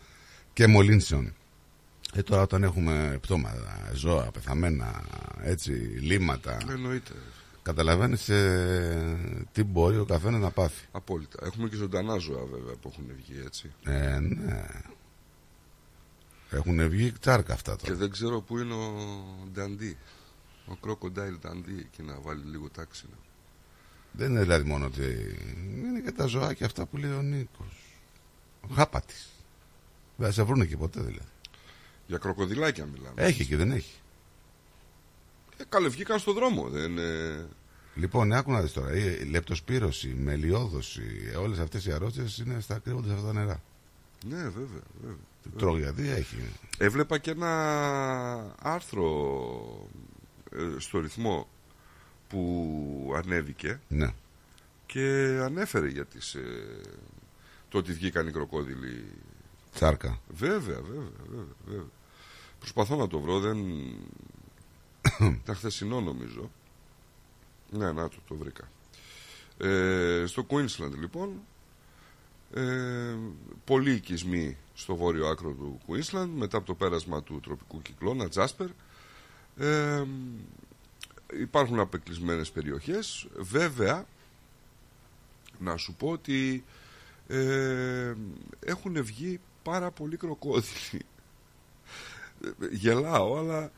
και 0.53 0.67
μολύνσεων. 0.67 1.33
Ε, 2.13 2.21
τώρα 2.23 2.41
όταν 2.41 2.63
έχουμε 2.63 3.17
πτώματα, 3.21 3.91
ζώα, 3.93 4.31
πεθαμένα, 4.31 5.03
έτσι, 5.41 5.71
λίματα, 6.01 6.57
Εννοείται. 6.69 7.11
καταλαβαίνεις 7.61 8.29
ε, 8.29 9.45
τι 9.51 9.63
μπορεί 9.63 9.97
ο 9.97 10.05
καθένας 10.05 10.41
να 10.41 10.49
πάθει. 10.51 10.85
Απόλυτα. 10.91 11.39
Έχουμε 11.45 11.69
και 11.69 11.75
ζωντανά 11.75 12.17
ζώα 12.17 12.45
βέβαια 12.45 12.73
που 12.81 12.89
έχουν 12.93 13.05
βγει 13.15 13.41
έτσι. 13.45 13.71
Ε, 13.83 14.19
ναι. 14.19 14.65
Έχουν 16.51 16.89
βγει 16.89 17.11
τσάρκα 17.11 17.53
αυτά 17.53 17.75
Και 17.75 17.85
τώρα. 17.85 17.97
δεν 17.99 18.09
ξέρω 18.11 18.41
πού 18.41 18.57
είναι 18.57 18.73
ο 18.73 18.93
Νταντί. 19.53 19.97
Ο 20.67 20.75
Κρόκοντάιλ 20.75 21.37
Νταντί 21.39 21.77
εκεί 21.79 22.01
να 22.01 22.19
βάλει 22.21 22.43
λίγο 22.45 22.69
τάξη. 22.69 23.05
να. 23.11 23.17
Δεν 24.19 24.31
είναι 24.31 24.41
δηλαδή 24.41 24.69
μόνο 24.69 24.85
ότι 24.85 25.01
είναι 25.85 25.99
και 25.99 26.11
τα 26.11 26.25
ζωάκια 26.25 26.65
αυτά 26.65 26.85
που 26.85 26.97
λέει 26.97 27.11
ο 27.11 27.21
Νίκος. 27.21 27.83
Ο 28.61 28.73
χάπατης. 28.73 29.29
Δεν 30.15 30.27
θα 30.27 30.33
σε 30.33 30.43
βρούνε 30.43 30.65
και 30.65 30.77
ποτέ 30.77 30.99
δηλαδή. 30.99 31.29
Για 32.07 32.17
κροκοδιλάκια 32.17 32.85
μιλάμε. 32.85 33.13
Έχει 33.15 33.45
και 33.45 33.55
δεν 33.55 33.71
έχει. 33.71 33.95
Ε, 35.57 35.63
καλέ, 35.69 35.87
βγήκαν 35.87 36.19
στον 36.19 36.33
δρόμο. 36.33 36.69
Δεν, 36.69 36.97
ε... 36.97 37.45
Λοιπόν, 37.95 38.33
άκου 38.33 38.51
να 38.51 38.61
δεις 38.61 38.73
τώρα. 38.73 38.95
Η 38.95 39.25
λεπτοσπύρωση, 39.25 40.07
μελιόδοση, 40.07 41.33
όλες 41.37 41.59
αυτές 41.59 41.85
οι 41.85 41.91
αρρώστιες 41.91 42.37
είναι 42.37 42.59
στα 42.59 42.79
κρύβονται 42.79 43.07
σε 43.07 43.13
αυτά 43.13 43.25
τα 43.25 43.33
νερά. 43.33 43.61
Ναι, 44.25 44.43
βέβαια. 44.43 44.81
βέβαια. 45.01 45.17
Τρώγει 45.57 45.81
γιατί 45.81 46.09
έχει. 46.09 46.37
Έβλεπα 46.77 47.17
και 47.17 47.31
ένα 47.31 48.55
άρθρο 48.61 49.89
ε, 50.51 50.79
στο 50.79 50.99
ρυθμό 50.99 51.47
που 52.29 53.13
ανέβηκε 53.15 53.79
Ναι. 53.87 54.13
και 54.85 54.99
ανέφερε 55.43 55.87
για 55.87 56.05
τις, 56.05 56.33
ε, 56.33 56.81
το 57.69 57.77
ότι 57.77 57.93
βγήκαν 57.93 58.27
οι 58.27 58.31
κροκόδιλοι. 58.31 59.03
Τσάρκα. 59.73 60.19
Βέβαια, 60.29 60.59
βέβαια, 60.81 61.09
βέβαια, 61.29 61.55
βέβαια. 61.65 61.85
Προσπαθώ 62.59 62.95
να 62.95 63.07
το 63.07 63.19
βρω, 63.19 63.39
δεν... 63.39 63.57
Ήταν 65.43 65.55
χθεσινό 65.55 66.01
νομίζω. 66.01 66.51
Ναι, 67.71 67.91
να 67.91 68.09
το, 68.09 68.17
το 68.27 68.35
βρήκα. 68.35 68.71
Ε, 69.57 70.23
στο 70.25 70.45
Queensland 70.49 70.93
λοιπόν, 70.99 71.41
ε, 72.53 73.15
πολλοί 73.65 73.91
οικισμοί 73.91 74.57
στο 74.73 74.95
βόρειο 74.95 75.27
άκρο 75.27 75.51
του 75.51 75.79
Queensland 75.87 76.29
μετά 76.35 76.57
από 76.57 76.65
το 76.65 76.73
πέρασμα 76.73 77.23
του 77.23 77.39
τροπικού 77.43 77.81
κυκλώνα 77.81 78.29
Τζάσπερ 78.29 78.67
ε, 79.57 80.03
υπάρχουν 81.33 81.79
απεκλεισμένες 81.79 82.51
περιοχές 82.51 83.27
βέβαια 83.37 84.05
να 85.59 85.77
σου 85.77 85.93
πω 85.93 86.07
ότι 86.09 86.63
ε, 87.27 88.13
έχουν 88.59 89.03
βγει 89.03 89.39
πάρα 89.63 89.91
πολλοί 89.91 90.17
κροκόδιλοι 90.17 91.05
Ε, 92.43 92.49
γελάω 92.71 93.37
αλλά 93.37 93.71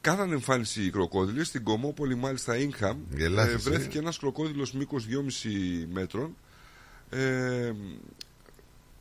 κάνανε 0.00 0.32
εμφάνιση 0.34 0.84
οι 0.84 0.90
κροκόδιλοι 0.90 1.44
στην 1.44 1.62
Κομόπολη 1.64 2.14
μάλιστα 2.14 2.56
Ίνχαμ 2.56 2.98
Γελάς 3.10 3.48
εσύ. 3.48 3.68
βρέθηκε 3.70 3.98
ένας 3.98 4.18
κροκόδιλος 4.18 4.72
μήκος 4.72 5.06
2,5 5.44 5.86
μέτρων 5.92 6.36
ε, 7.10 7.72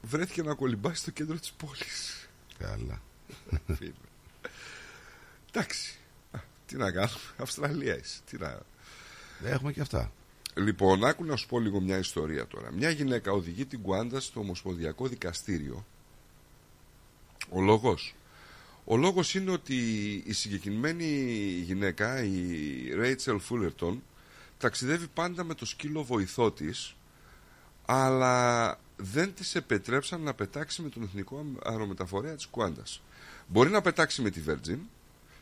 βρέθηκε 0.01 0.43
να 0.43 0.53
κολυμπάει 0.53 0.93
στο 0.93 1.11
κέντρο 1.11 1.39
της 1.39 1.51
πόλης 1.51 2.27
Καλά. 2.57 3.01
Φίλε. 3.77 3.91
Εντάξει. 5.51 5.97
Α, 6.73 6.77
Τι 6.77 6.77
να 6.77 6.91
κάνουμε. 6.91 7.19
Αυστραλία 7.43 7.97
είσαι. 7.97 8.19
Τι 8.29 8.37
να... 8.37 8.59
Έχουμε 9.43 9.71
και 9.71 9.81
αυτά. 9.81 10.11
Λοιπόν, 10.55 11.05
άκου 11.05 11.25
να 11.25 11.35
σου 11.35 11.47
πω 11.47 11.59
λίγο 11.59 11.79
μια 11.81 11.97
ιστορία 11.97 12.47
τώρα. 12.47 12.71
Μια 12.71 12.89
γυναίκα 12.89 13.31
οδηγεί 13.31 13.65
την 13.65 13.81
Κουάντα 13.81 14.19
στο 14.19 14.39
Ομοσπονδιακό 14.39 15.07
Δικαστήριο. 15.07 15.85
Ο 17.49 17.61
λόγος. 17.61 18.15
Ο 18.85 18.97
λόγος 18.97 19.35
είναι 19.35 19.51
ότι 19.51 19.75
η 20.25 20.33
συγκεκριμένη 20.33 21.05
γυναίκα, 21.65 22.23
η 22.23 22.93
Ρέιτσελ 22.93 23.39
Φούλερτον, 23.39 24.03
ταξιδεύει 24.57 25.07
πάντα 25.07 25.43
με 25.43 25.53
το 25.53 25.65
σκύλο 25.65 26.03
βοηθό 26.03 26.51
της, 26.51 26.95
αλλά 27.85 28.77
δεν 28.95 29.33
της 29.33 29.55
επετρέψαν 29.55 30.21
να 30.21 30.33
πετάξει 30.33 30.81
με 30.81 30.89
τον 30.89 31.03
εθνικό 31.03 31.45
αερομεταφορέα 31.63 32.35
της 32.35 32.45
Κουάντας. 32.45 33.01
Μπορεί 33.47 33.69
να 33.69 33.81
πετάξει 33.81 34.21
με 34.21 34.29
τη 34.29 34.41
Virgin 34.47 34.79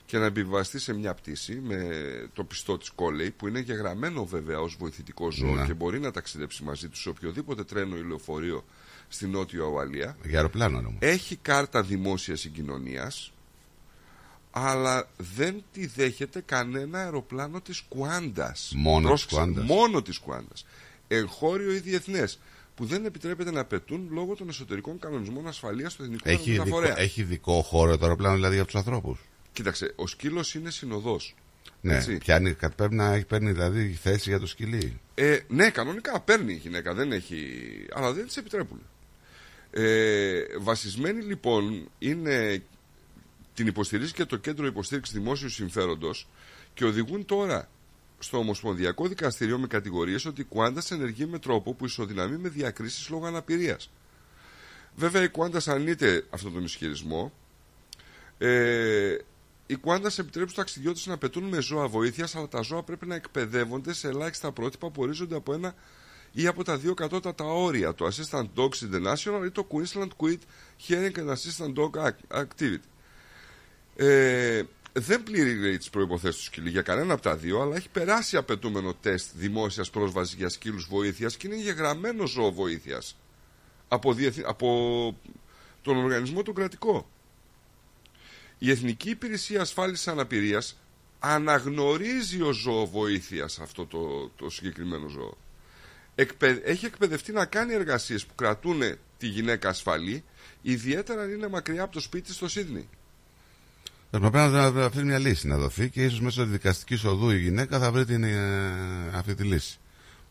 και 0.06 0.18
να 0.18 0.26
επιβαστεί 0.26 0.80
σε 0.80 0.94
μια 0.94 1.14
πτήση 1.14 1.54
με 1.64 1.88
το 2.34 2.44
πιστό 2.44 2.78
της 2.78 2.90
Κόλεϊ 2.90 3.32
που 3.32 3.48
είναι 3.48 3.60
γεγραμμένο 3.60 4.26
βέβαια 4.26 4.60
ως 4.60 4.76
βοηθητικό 4.80 5.32
ζώο 5.32 5.56
Ναι. 5.56 5.66
και 5.66 5.74
μπορεί 5.74 6.00
να 6.00 6.12
ταξιδέψει 6.12 6.64
μαζί 6.64 6.88
του 6.88 6.98
σε 6.98 7.10
οποιοδήποτε 7.10 7.64
τρένο 7.64 7.98
ή 7.98 8.02
λεωφορείο 8.04 8.66
στη 9.08 9.28
Νότιο 9.28 9.66
Αουαλία. 9.66 10.18
Για 10.24 10.36
αεροπλάνο 10.38 10.78
όμως. 10.78 10.96
Έχει 11.00 11.36
κάρτα 11.36 11.84
δημόσια 11.84 12.36
συγκοινωνίας, 12.36 13.32
αλλά 14.52 15.10
δεν 15.18 15.64
τη 15.74 15.86
δέχεται 15.86 16.42
κανένα 16.46 17.00
αεροπλάνο 17.00 17.62
της 17.62 17.82
Κουάντας. 17.90 18.74
Μόνο 18.76 19.08
Πρόσεξε, 19.08 19.36
της 19.36 19.46
Κουάντας. 19.46 19.66
Μόνο 19.66 20.02
της 20.02 20.18
Κουάντας. 20.18 20.66
Εγχώριο 21.08 21.72
ή 21.72 21.80
διεθνές 21.80 22.40
που 22.76 22.86
δεν 22.86 23.06
επιτρέπεται 23.06 23.52
να 23.52 23.66
πετούν 23.66 24.08
λόγω 24.12 24.36
των 24.36 24.50
εσωτερικών 24.50 25.00
κανονισμών 25.00 25.48
ασφαλείας 25.48 25.96
του 25.96 26.04
εθνικού 26.04 26.30
Έχει 26.30 26.52
δικό, 26.52 26.64
μεταφορέα. 26.64 27.00
έχει 27.00 27.24
δικό 27.24 27.62
χώρο 27.62 27.98
το 27.98 28.04
αεροπλάνο 28.04 28.36
δηλαδή 28.36 28.56
για 28.56 28.66
τους 28.66 28.76
ανθρώπους. 28.76 29.20
Κοίταξε, 29.54 29.94
ο 29.96 30.08
σκύλος 30.08 30.56
είναι 30.56 30.70
συνοδός. 30.72 31.36
Ναι, 31.82 31.96
Έτσι. 31.96 32.18
πιάνει, 32.18 32.54
κα- 32.54 32.70
πρέπει 32.70 32.96
να 32.96 33.14
έχει 33.14 33.26
παίρνει 33.26 33.52
δηλαδή 33.52 33.92
θέση 34.02 34.30
για 34.30 34.40
το 34.40 34.48
σκυλί. 34.48 35.00
Ε, 35.16 35.40
ναι, 35.48 35.70
κανονικά 35.70 36.20
παίρνει 36.20 36.54
η 36.54 36.56
γυναίκα, 36.56 36.94
δεν 36.94 37.12
έχει. 37.12 37.48
αλλά 37.94 38.14
δεν 38.14 38.26
της 38.26 38.38
επιτρέπουν. 38.38 38.82
Ε, 39.72 40.42
βασισμένη 40.60 41.22
λοιπόν 41.24 41.90
είναι. 42.00 42.64
Την 43.54 43.68
υποστηρίζει 43.68 44.14
και 44.14 44.26
το 44.26 44.38
Κέντρο 44.38 44.66
Υποστήριξης 44.66 45.14
Δημόσιου 45.16 45.50
Συμφέροντος 45.50 46.28
και 46.74 46.86
οδηγούν 46.86 47.26
τώρα 47.26 47.70
στο 48.20 48.38
Ομοσπονδιακό 48.38 49.08
Δικαστήριο 49.08 49.58
με 49.60 49.68
κατηγορίες 49.68 50.26
ότι 50.26 50.42
η 50.42 50.44
Κουάντας 50.44 50.92
ενεργεί 50.92 51.26
με 51.26 51.40
τρόπο 51.40 51.74
που 51.74 51.86
ισοδυναμεί 51.86 52.38
με 52.38 52.50
διακρίσεις 52.50 53.10
λόγω 53.10 53.26
αναπηρίας. 53.26 53.92
Βέβαια, 54.96 55.24
η 55.24 55.30
Κουάντας 55.30 55.68
αρνείται 55.68 56.26
αυτόν 56.30 56.54
τον 56.54 56.64
ισχυρισμό. 56.64 57.34
Ε, 58.38 59.16
η 59.72 59.76
Κουάντα 59.76 60.12
επιτρέπει 60.18 60.50
στου 60.50 60.58
ταξιδιώτε 60.60 61.00
να 61.06 61.18
πετούν 61.18 61.44
με 61.44 61.62
ζώα 61.62 61.88
βοήθειας, 61.88 62.36
αλλά 62.36 62.48
τα 62.48 62.62
ζώα 62.62 62.84
πρέπει 62.84 63.06
να 63.06 63.16
εκπαιδεύονται 63.16 63.94
σε 63.94 64.08
ελάχιστα 64.08 64.52
πρότυπα 64.52 64.90
που 64.90 65.02
ορίζονται 65.02 65.36
από 65.36 65.54
ένα 65.54 65.76
ή 66.32 66.48
από 66.48 66.64
τα 66.64 66.78
δύο 66.78 66.94
κατώτατα 66.94 67.44
όρια, 67.46 67.94
το 67.94 68.06
Assistant 68.06 68.46
Dogs 68.56 68.80
International 68.92 69.46
ή 69.46 69.52
το 69.52 69.68
Queensland 69.72 70.08
Quit 70.18 70.38
Hearing 70.88 71.12
and 71.18 71.30
Assistant 71.30 71.74
Dog 71.74 72.08
Ac- 72.08 72.42
Activity. 72.44 72.80
Ε, 73.96 74.64
δεν 74.94 75.24
πληρεί 75.24 75.78
τις 75.78 75.90
προποθέσει 75.90 76.38
του 76.38 76.44
σκύλου 76.44 76.68
για 76.70 76.82
κανένα 76.82 77.14
από 77.14 77.22
τα 77.22 77.36
δύο, 77.36 77.62
αλλά 77.62 77.76
έχει 77.76 77.90
περάσει 77.90 78.38
απαιτούμενο 78.38 78.94
τεστ 78.94 79.30
δημόσιας 79.36 79.90
πρόσβασης 79.90 80.36
για 80.36 80.50
σκύλους 80.50 80.86
βοήθειας 80.90 81.38
και 81.38 81.48
είναι 81.48 81.56
γεγραμμένο 81.56 82.26
ζώο 82.28 82.52
βοήθειας 82.52 83.18
από, 83.88 84.14
διεθ- 84.14 84.46
από 84.48 85.18
τον 85.82 85.98
οργανισμό 85.98 86.44
τον 86.44 86.54
κρατικό. 86.54 87.10
Η 88.64 88.72
Εθνική 88.72 89.10
Υπηρεσία 89.10 89.62
Ασφάλισης 89.62 90.08
Αναπηρίας 90.08 90.78
αναγνωρίζει 91.20 92.42
ως 92.42 92.58
ζώο 92.58 92.86
βοήθειας 92.86 93.60
αυτό 93.60 93.86
το, 93.86 94.32
το 94.36 94.50
συγκεκριμένο 94.50 95.08
ζώο. 95.08 95.38
Εκπαι- 96.16 96.62
έχει 96.66 96.86
εκπαιδευτεί 96.86 97.32
να 97.32 97.46
κάνει 97.46 97.74
εργασίες 97.74 98.26
που 98.26 98.36
κρατούν 98.36 98.82
τη 99.18 99.28
γυναίκα 99.28 99.70
ασφαλή, 99.70 100.24
ιδιαίτερα 100.62 101.22
αν 101.22 101.32
είναι 101.32 101.48
μακριά 101.48 101.84
από 101.84 101.94
το 101.94 102.00
σπίτι 102.00 102.28
της 102.28 102.36
στο 102.36 102.48
Σίδνη. 102.48 102.90
Θα 104.12 104.20
πρέπει 104.20 104.38
να 104.38 104.72
βρεθεί 104.72 105.04
μια 105.04 105.20
λύση 105.20 105.48
να 105.48 105.58
δοθεί 105.58 105.90
και 105.90 106.04
ίσως 106.04 106.22
μέσω 106.22 106.46
δικαστικής 106.46 107.04
οδού 107.04 107.30
η 107.32 107.40
γυναίκα 107.40 107.80
θα 107.80 107.92
βρει 107.92 108.06
την, 108.06 108.24
ε, 108.24 109.12
αυτή 109.14 109.36
τη 109.36 109.44
λύση. 109.44 109.80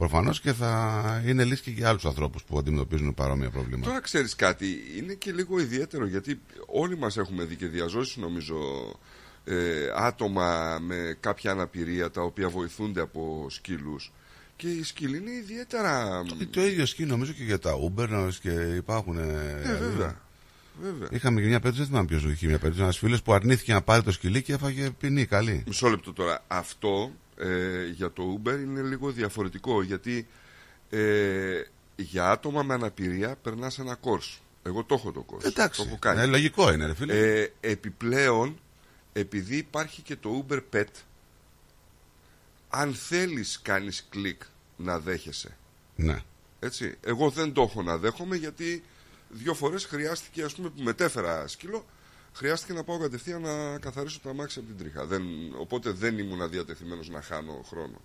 Προφανώς 0.01 0.41
και 0.41 0.53
θα 0.53 1.23
είναι 1.27 1.45
λύση 1.45 1.63
και 1.63 1.71
για 1.71 1.89
άλλους 1.89 2.05
ανθρώπους 2.05 2.43
που 2.43 2.59
αντιμετωπίζουν 2.59 3.15
παρόμοια 3.15 3.51
προβλήματα. 3.51 3.89
Τώρα 3.89 4.01
ξέρεις 4.01 4.35
κάτι, 4.37 4.67
είναι 4.97 5.15
και 5.15 5.33
λίγο 5.33 5.59
ιδιαίτερο 5.61 6.07
γιατί 6.07 6.41
όλοι 6.67 6.99
μας 6.99 7.17
έχουμε 7.17 7.45
δει 7.45 7.57
και 7.57 7.67
διαζώσεις 7.67 8.17
νομίζω 8.17 8.57
ε, 9.45 9.57
άτομα 9.97 10.79
με 10.81 11.17
κάποια 11.21 11.51
αναπηρία 11.51 12.11
τα 12.11 12.23
οποία 12.23 12.49
βοηθούνται 12.49 13.01
από 13.01 13.47
σκύλους 13.51 14.13
και 14.57 14.69
οι 14.69 14.83
σκύλοι 14.83 15.17
είναι 15.17 15.31
ιδιαίτερα... 15.31 16.23
Το, 16.29 16.47
το 16.47 16.67
ίδιο 16.67 16.87
σκύλο 16.87 17.09
νομίζω 17.09 17.33
και 17.33 17.45
για 17.45 17.59
τα 17.59 17.71
Uber 17.75 18.09
νομίζω, 18.09 18.39
και 18.43 18.51
υπάρχουν. 18.51 19.19
Ε, 19.19 19.23
Ναι, 19.67 19.73
βέβαια. 19.75 20.21
βέβαια. 20.83 21.09
Είχαμε 21.11 21.41
και 21.41 21.47
μια 21.47 21.61
περίπτωση, 21.61 21.79
δεν 21.79 21.87
θυμάμαι 21.87 22.07
ποιος 22.07 22.33
είχε 22.33 22.47
μια 22.47 22.59
περίπτωση. 22.59 22.83
Ένας 22.83 22.99
φίλος 22.99 23.23
που 23.23 23.33
αρνήθηκε 23.33 23.73
να 23.73 23.83
πάρει 23.83 24.03
το 24.03 24.13
σκυλί 24.13 24.43
και 24.43 24.53
έφαγε 24.53 24.91
ποινή 24.91 25.27
καλή. 25.27 25.63
Μισό 25.67 25.89
λεπτό 25.89 26.13
τώρα. 26.13 26.45
Αυτό 26.49 27.13
ε, 27.41 27.85
για 27.87 28.13
το 28.13 28.41
Uber 28.45 28.53
είναι 28.59 28.81
λίγο 28.83 29.11
διαφορετικό 29.11 29.83
γιατί 29.83 30.27
ε, 30.91 31.63
για 31.97 32.31
άτομα 32.31 32.63
με 32.63 32.75
αναπηρία 32.75 33.37
περνάς 33.43 33.79
ένα 33.79 33.99
course. 34.03 34.39
Εγώ 34.63 34.85
το 34.85 34.95
έχω 34.95 35.13
το 35.13 35.25
course. 35.31 35.45
Εντάξει, 35.45 35.81
Το 35.83 35.87
έχω 35.89 35.99
κάνει. 35.99 36.21
ε, 36.21 36.27
λογικό 36.27 36.73
είναι, 36.73 36.87
ρε 36.87 36.95
φίλε. 36.95 37.41
Ε, 37.41 37.53
επιπλέον, 37.61 38.59
επειδή 39.13 39.57
υπάρχει 39.57 40.03
και 40.03 40.17
το 40.17 40.47
Uber 40.49 40.61
Pet, 40.73 40.85
αν 42.69 42.95
θέλεις 42.95 43.61
κάνεις 43.63 44.07
κλικ 44.11 44.43
να 44.77 44.99
δέχεσαι. 44.99 45.57
Ναι. 45.97 46.23
Έτσι. 46.61 46.95
Εγώ 47.05 47.31
δεν 47.31 47.53
το 47.53 47.63
έχω 47.63 47.83
να 47.83 47.97
δέχομαι 47.97 48.37
γιατί 48.37 48.83
δύο 49.29 49.55
φορές 49.55 49.85
χρειάστηκε, 49.85 50.43
ας 50.43 50.55
πούμε, 50.55 50.69
που 50.69 50.83
μετέφερα 50.83 51.47
σκύλο, 51.49 51.87
χρειάστηκε 52.33 52.73
να 52.73 52.85
πάω 52.85 52.99
κατευθείαν 52.99 53.41
να 53.41 53.79
καθαρίσω 53.79 54.21
το 54.23 54.29
αμάξι 54.29 54.59
από 54.59 54.69
την 54.69 54.79
τρίχα. 54.79 55.07
Δεν, 55.07 55.23
οπότε 55.61 55.91
δεν 55.91 56.19
ήμουν 56.19 56.43
αδιατεθειμένος 56.43 57.09
να 57.09 57.23
χάνω 57.23 57.65
χρόνο. 57.69 58.01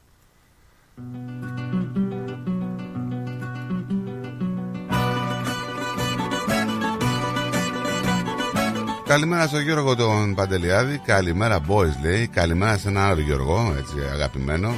Καλημέρα 9.05 9.47
στον 9.47 9.61
Γιώργο 9.61 9.95
τον 9.95 10.35
Παντελιάδη. 10.35 10.97
Καλημέρα, 10.97 11.65
boys 11.67 12.01
λέει. 12.03 12.27
Καλημέρα 12.27 12.77
σε 12.77 12.87
ένα 12.87 13.07
άλλο 13.07 13.21
Γιώργο, 13.21 13.75
έτσι 13.77 13.99
αγαπημένο. 14.13 14.75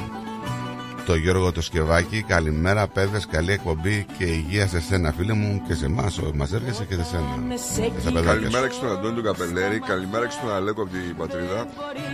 Το 1.07 1.15
Γιώργο 1.15 1.51
το 1.51 1.61
Σκευάκι. 1.61 2.21
Καλημέρα, 2.27 2.87
παιδες. 2.87 3.25
Καλή 3.25 3.51
εκπομπή 3.51 4.05
και 4.17 4.23
υγεία 4.23 4.67
σε 4.67 4.81
σένα, 4.81 5.11
φίλε 5.11 5.33
μου, 5.33 5.61
και 5.67 5.73
σε 5.73 5.85
εμάς. 5.85 6.19
Μας 6.33 6.53
έρχεσαι 6.53 6.85
και 6.85 6.93
σε 6.93 7.03
σένα. 7.03 7.55
Και 7.93 7.99
στα 7.99 8.11
παιδάκια 8.11 8.33
σου. 8.33 8.39
Καλημέρα 8.39 8.67
και 8.67 8.73
στον 8.73 8.91
Αντώνη 8.91 9.15
του 9.15 9.23
Καπελέρη, 9.23 9.79
καλημέρα 9.79 10.25
και 10.25 10.31
στον 10.31 10.51
Αλέκο 10.51 10.81
από 10.81 10.91
την 10.91 11.15
πατρίδα. 11.17 11.67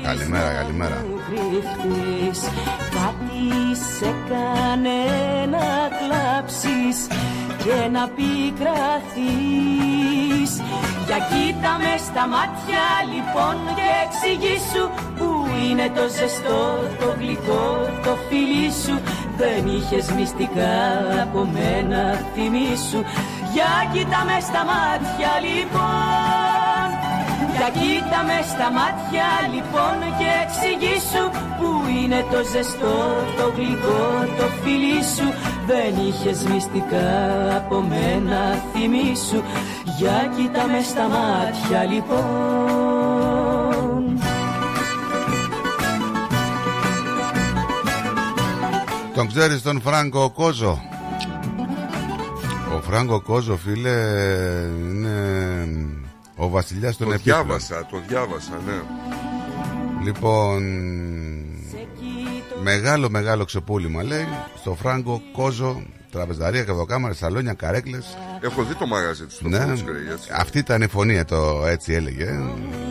Καλημέρα, 0.04 0.54
καλημέρα. 0.54 1.06
κρυφτείς 1.28 2.40
Κάτι 2.96 3.44
σε 3.98 4.06
έκανε 4.06 4.98
να 5.54 5.68
κλάψεις 6.00 6.98
και 7.64 7.78
να 7.96 8.04
πικραθείς 8.16 9.72
Για 11.06 11.20
κοίτα 11.32 11.72
με 11.84 11.94
στα 12.08 12.24
μάτια 12.34 12.86
λοιπόν 13.14 13.56
και 13.78 13.88
εξηγήσου 14.06 14.86
Που 15.18 15.30
είναι 15.66 15.88
το 15.98 16.06
ζεστό, 16.18 16.64
το 17.00 17.08
γλυκό, 17.20 17.66
το 18.04 18.14
φιλί 18.28 18.68
σου 18.83 18.83
Δεν 19.38 19.62
είχες 19.76 20.12
μυστικά 20.12 20.76
από 21.24 21.48
μένα 21.54 22.02
θυμήσου 22.34 23.02
Για 23.54 23.72
κοίτα 23.94 24.22
με 24.30 24.38
στα 24.48 24.62
μάτια 24.72 25.32
λοιπόν. 25.46 26.88
Για 27.56 27.70
κοίτα 27.80 28.20
με 28.30 28.40
στα 28.52 28.68
μάτια 28.78 29.30
λοιπόν 29.54 29.98
και 30.18 30.30
εξηγήσου 30.44 31.26
Που 31.58 31.70
είναι 31.98 32.26
το 32.32 32.40
ζεστό, 32.52 32.98
το 33.38 33.46
γλυκό, 33.56 34.06
το 34.38 34.46
φιλί 34.62 35.02
σου. 35.16 35.28
Δεν 35.70 35.92
είχες 36.08 36.44
μυστικά 36.44 37.12
από 37.58 37.82
μένα 37.82 38.40
θυμήσου 38.74 39.42
Για 39.98 40.32
κοίτα 40.36 40.64
με 40.68 40.82
στα 40.82 41.06
μάτια 41.14 41.84
λοιπόν 41.94 43.43
Τον 49.14 49.28
ξέρεις 49.28 49.62
τον 49.62 49.82
Φράγκο 49.82 50.32
Κόζο; 50.32 50.82
Ο 52.78 52.82
Φράγκο 52.82 53.22
Κόζο, 53.22 53.58
φίλε, 53.58 53.90
είναι 54.90 55.16
ο 56.36 56.50
βασιλιάς 56.50 56.98
των 56.98 57.08
Το 57.08 57.14
επίπλων. 57.14 57.36
διάβασα, 57.44 57.86
το 57.92 58.02
διάβασα, 58.08 58.60
ναι. 58.66 58.82
Λοιπόν, 60.04 60.64
μεγάλο 62.64 63.10
μεγάλο 63.10 63.46
ξεπούλημα 63.46 64.04
λέει 64.04 64.28
στο 64.60 64.76
Φράγκο 64.82 65.22
Κόζο, 65.34 65.84
τραπεζαρία, 66.12 66.64
καβδοκάμαρες, 66.64 67.18
σαλόνια, 67.18 67.54
καρέκλες. 67.54 68.18
Έχω 68.42 68.64
δει 68.64 68.76
το 68.76 68.86
μαγαζί 68.88 69.26
του 69.26 69.32
στο 69.34 69.48
Ναι, 69.48 69.58
Footscray, 69.68 70.12
έτσι. 70.14 70.30
αυτή 70.34 70.58
ήταν 70.58 70.82
η 70.82 70.88
φωνή, 70.88 71.24
το 71.24 71.64
έτσι 71.68 71.94
έλεγε. 71.94 72.40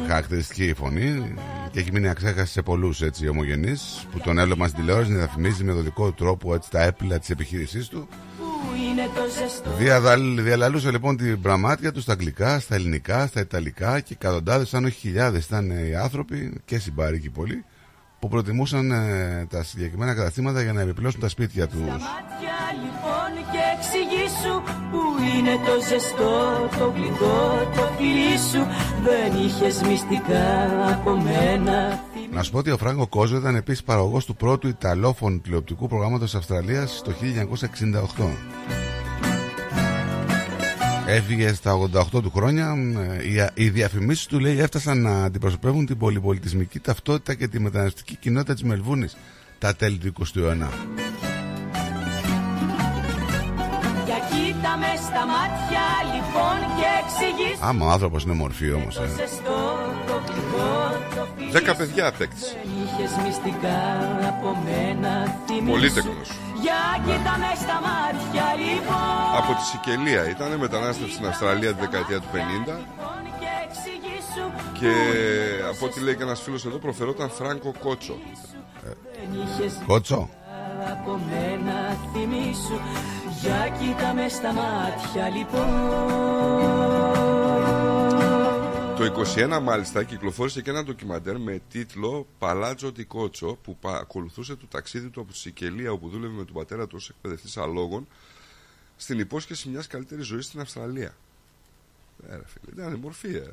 Χαρακτηριστική 0.08 0.64
η 0.64 0.74
φωνή. 0.74 1.34
Και 1.72 1.80
έχει 1.80 1.92
μείνει 1.92 2.08
αξέχαστη 2.08 2.50
σε 2.50 2.62
πολλούς 2.62 3.00
ομογενείς 3.30 4.06
που 4.12 4.18
τον 4.18 4.38
έβλεπαν 4.38 4.68
στην 4.68 4.80
τηλεόραση 4.80 5.10
να 5.10 5.16
διαφημίζει 5.18 5.64
με 5.64 5.72
τον 5.72 5.84
δικό 5.84 6.06
του 6.06 6.14
τρόπο 6.14 6.54
έτσι, 6.54 6.70
τα 6.70 6.82
έπειλα 6.82 7.18
της 7.18 7.30
επιχείρησής 7.30 7.88
του. 7.88 8.08
Που 8.38 8.74
είναι 8.90 9.02
το 9.14 9.22
ζεστό; 9.40 9.70
Διαδαλ- 9.78 10.40
Διαλαλούσε 10.40 10.90
λοιπόν 10.90 11.16
την 11.16 11.40
πραγμάτια 11.40 11.92
του 11.92 12.00
στα 12.00 12.12
αγγλικά, 12.12 12.58
στα 12.58 12.74
ελληνικά, 12.74 13.26
στα 13.26 13.40
ιταλικά 13.40 14.00
και 14.00 14.12
εκατοντάδες, 14.12 14.74
αν 14.74 14.84
όχι 14.84 14.98
χιλιάδες, 14.98 15.44
ήταν 15.44 15.70
ε, 15.70 15.86
οι 15.86 15.94
άνθρωποι 15.94 16.60
και 16.64 16.78
συμπάρικοι 16.78 17.30
πολλοί 17.30 17.64
που 18.22 18.28
προτιμούσαν 18.28 18.90
ε, 18.90 19.46
τα 19.50 19.62
συγκεκριμένα 19.62 20.14
καταστήματα 20.14 20.62
για 20.62 20.72
να 20.72 20.80
επιπλώσουν 20.80 21.20
τα 21.20 21.28
σπίτια 21.28 21.66
τους. 21.68 21.80
μάτια 21.80 22.58
λοιπόν 22.82 23.32
και 23.52 23.58
εξηγήσου 23.76 24.54
Που 24.90 25.00
είναι 25.36 25.50
το 25.66 25.74
ζεστό, 25.88 26.68
το 26.78 26.92
γλυκό, 26.96 27.70
το 27.76 27.82
φιλί 27.98 28.38
σου 28.50 28.66
Δεν 29.02 29.44
είχες 29.44 29.82
μυστικά 29.82 30.46
από 30.92 31.10
μένα 31.10 32.00
Να 32.32 32.42
σου 32.42 32.50
πω 32.50 32.58
ότι 32.58 32.70
ο 32.70 32.76
Φράγκο 32.76 33.06
Κόζο 33.06 33.36
ήταν 33.36 33.54
επίσης 33.54 33.82
παραγωγός 33.82 34.24
του 34.24 34.36
πρώτου 34.36 34.68
Ιταλόφωνου 34.68 35.40
τηλεοπτικού 35.40 35.88
προγράμματος 35.88 36.34
Αυστραλίας 36.34 37.02
το 37.04 37.12
1968. 38.18 38.91
Έφυγε 41.06 41.52
στα 41.52 41.78
88 41.94 42.04
του 42.22 42.30
χρόνια. 42.30 42.74
Ε, 43.20 43.28
Οι, 43.28 43.64
οι 43.64 43.68
διαφημίσεις 43.70 44.26
του 44.26 44.38
λέει 44.38 44.58
έφτασαν 44.60 45.02
να 45.02 45.24
αντιπροσωπεύουν 45.24 45.86
την 45.86 45.98
πολυπολιτισμική 45.98 46.78
ταυτότητα 46.80 47.34
και 47.34 47.48
τη 47.48 47.60
μεταναστευτική 47.60 48.16
κοινότητα 48.16 48.52
της 48.52 48.62
Μελβούνης 48.62 49.16
τα 49.58 49.74
τέλη 49.76 49.98
του 49.98 50.12
20ου 50.18 50.36
αιώνα. 50.40 50.70
Κοίτα 54.62 54.76
με 54.76 54.92
στα 55.08 55.24
μάτια 55.34 55.84
λοιπόν 56.12 56.56
και 56.78 56.88
εξηγήσου 57.02 57.66
Άμα 57.68 57.86
ο 57.86 57.90
άνθρωπος 57.90 58.22
είναι 58.24 58.34
μορφή 58.34 58.72
όμως. 58.72 58.94
Το 58.94 59.06
ζεστό, 59.18 59.60
το 60.06 60.14
γλυκό, 60.26 60.72
το 61.16 61.22
φιλί 61.36 61.50
Δέκα 61.50 61.74
παιδιά 61.76 62.06
απέκτησε. 62.06 62.56
Δεν 62.62 62.70
είχες 62.82 63.12
μυστικά 63.24 63.78
από 64.32 64.48
μένα 64.64 65.12
θυμίσου 65.46 65.70
Πολύτεκνος. 65.70 66.28
Για 66.64 66.80
κοίτα 67.06 67.34
με 67.42 67.50
στα 67.64 67.76
μάτια 67.88 68.46
λοιπόν 68.62 69.26
Από 69.40 69.52
τη 69.58 69.64
Σικελία 69.70 70.22
ήταν 70.34 70.50
μετανάστευση 70.66 71.14
στην 71.14 71.26
Αυστραλία 71.26 71.72
τη 71.74 71.80
δεκαετία 71.80 72.18
του 72.20 72.30
50 72.34 72.36
και 73.40 73.50
εξηγήσου 73.66 74.46
και 74.78 74.92
από 75.72 75.82
ό,τι 75.86 76.00
λέει 76.00 76.16
και 76.16 76.22
ένας 76.22 76.40
φίλος 76.40 76.66
εδώ 76.66 76.78
προφερόταν 76.78 77.28
Φράνκο 77.30 77.72
Κότσο. 77.84 78.16
Δεν 78.82 79.28
είχες 79.42 79.72
Κότσο. 79.86 80.28
Από 80.90 81.18
μένα 81.30 81.96
θυμίσου 82.12 82.78
Για 83.40 83.68
κοίτα 83.78 84.14
με 84.14 84.28
στα 84.28 84.52
μάτια 84.52 85.28
λοιπόν 85.28 85.68
Το 88.96 89.10
Το 89.12 89.24
21 89.36 89.60
μάλιστα 89.62 90.04
κυκλοφόρησε 90.04 90.62
και 90.62 90.70
ένα 90.70 90.84
ντοκιμαντέρ 90.84 91.38
με 91.38 91.60
τίτλο 91.70 92.26
Παλάτζο 92.38 92.92
Τικότσο 92.92 93.58
που 93.62 93.76
πα- 93.76 93.98
ακολουθούσε 93.98 94.56
το 94.56 94.66
ταξίδι 94.66 95.08
του 95.08 95.20
από 95.20 95.32
τη 95.32 95.36
Σικελία 95.38 95.92
όπου 95.92 96.08
δούλευε 96.08 96.34
με 96.34 96.44
τον 96.44 96.54
πατέρα 96.54 96.86
του 96.86 96.94
ως 96.98 97.08
εκπαιδευτής 97.08 97.56
αλόγων 97.56 98.06
στην 98.96 99.18
υπόσχεση 99.18 99.68
μιας 99.68 99.86
καλύτερης 99.86 100.26
ζωής 100.26 100.44
στην 100.46 100.60
Αυστραλία. 100.60 101.14
Ε, 102.28 102.34
ρε 102.36 102.42
φίλε, 102.46 102.82
ήταν 102.82 102.98
μορφή, 102.98 103.34
ε. 103.36 103.48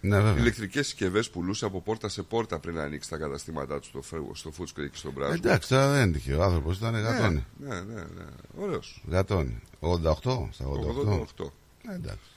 Ναι, 0.00 0.20
βέβαια. 0.20 0.40
Ηλεκτρικές 0.42 0.86
συσκευές 0.86 1.30
πουλούσε 1.30 1.64
από 1.64 1.80
πόρτα 1.80 2.08
σε 2.08 2.22
πόρτα 2.22 2.58
πριν 2.58 2.78
ανοίξει 2.78 3.08
τα 3.08 3.16
καταστήματά 3.16 3.78
του 3.80 3.86
στο, 3.86 4.02
Φρέγο- 4.02 4.34
στο 4.34 4.50
Footscray 4.58 4.90
και 4.90 4.96
στον 4.96 5.14
Πράσινο. 5.14 5.36
Εντάξει, 5.44 5.68
τώρα 5.68 5.90
δεν 5.92 6.08
έτυχε. 6.08 6.34
Ο 6.34 6.42
άνθρωπος 6.42 6.76
ήταν 6.76 6.94
γατόνι. 6.94 7.44
Ναι, 7.58 7.68
ναι, 7.74 7.82
ναι. 7.82 8.00
ναι. 8.00 8.24
Ωραίος. 8.58 9.02
Γατόνι. 9.08 9.60
88, 9.80 10.48
στα 10.50 10.64
88. 10.66 11.26
88. 11.38 11.52
Ε, 11.90 11.94
εντάξει. 11.94 12.30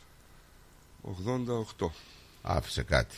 88. 1.79 1.89
Άφησε 2.41 2.83
κάτι. 2.83 3.15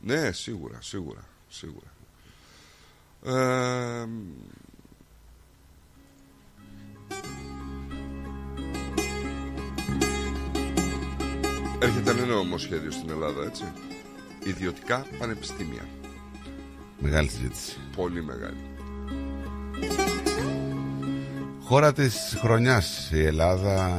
Ναι, 0.00 0.32
σίγουρα, 0.32 0.78
σίγουρα, 0.80 1.24
σίγουρα. 1.48 1.86
Ε, 3.24 4.06
έρχεται 11.84 12.10
ένα 12.10 12.26
νέο 12.26 12.36
νομοσχέδιο 12.36 12.90
στην 12.90 13.10
Ελλάδα, 13.10 13.44
έτσι. 13.44 13.64
Ιδιωτικά 14.44 15.06
πανεπιστήμια. 15.18 15.88
Μεγάλη 16.98 17.28
συζήτηση. 17.28 17.76
Πολύ 17.96 18.22
μεγάλη. 18.22 18.56
Χώρα 21.60 21.92
της 21.92 22.36
χρονιάς 22.40 23.10
η 23.12 23.24
Ελλάδα 23.24 23.90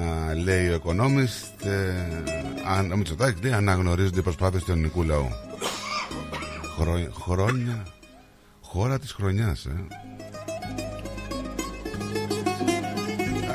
λέει 0.43 0.69
ο 0.69 0.81
Economist 0.83 1.65
ε, 1.65 1.93
αν, 2.67 2.91
ο 2.91 2.95
Μητσοτάκης 2.97 3.41
λέει 3.41 3.51
αναγνωρίζονται 3.51 4.19
οι 4.19 4.23
προσπάθειες 4.23 4.63
του 4.63 4.71
ελληνικού 4.71 5.03
λαού 5.03 5.29
Χρο, 6.77 7.07
χρόνια 7.21 7.83
χώρα 8.61 8.99
της 8.99 9.11
χρονιάς 9.11 9.65
ε. 9.65 9.87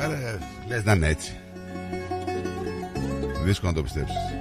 Άρα 0.02 0.39
λες 0.69 0.85
να 0.85 0.93
είναι 0.93 1.09
έτσι 1.09 1.40
δύσκολο 3.45 3.71
να 3.71 3.77
το 3.77 3.83
πιστέψεις 3.83 4.40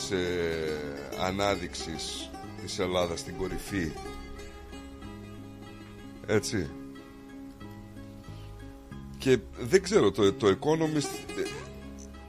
της 0.00 0.10
ε, 0.10 1.20
ανάδειξης 1.20 2.30
της 2.62 2.78
Ελλάδας 2.78 3.20
στην 3.20 3.36
κορυφή. 3.36 3.92
Έτσι. 6.26 6.70
Και 9.18 9.38
δεν 9.58 9.82
ξέρω 9.82 10.10
το, 10.10 10.32
το 10.32 10.46
Economist 10.46 11.38
ε, 11.38 11.42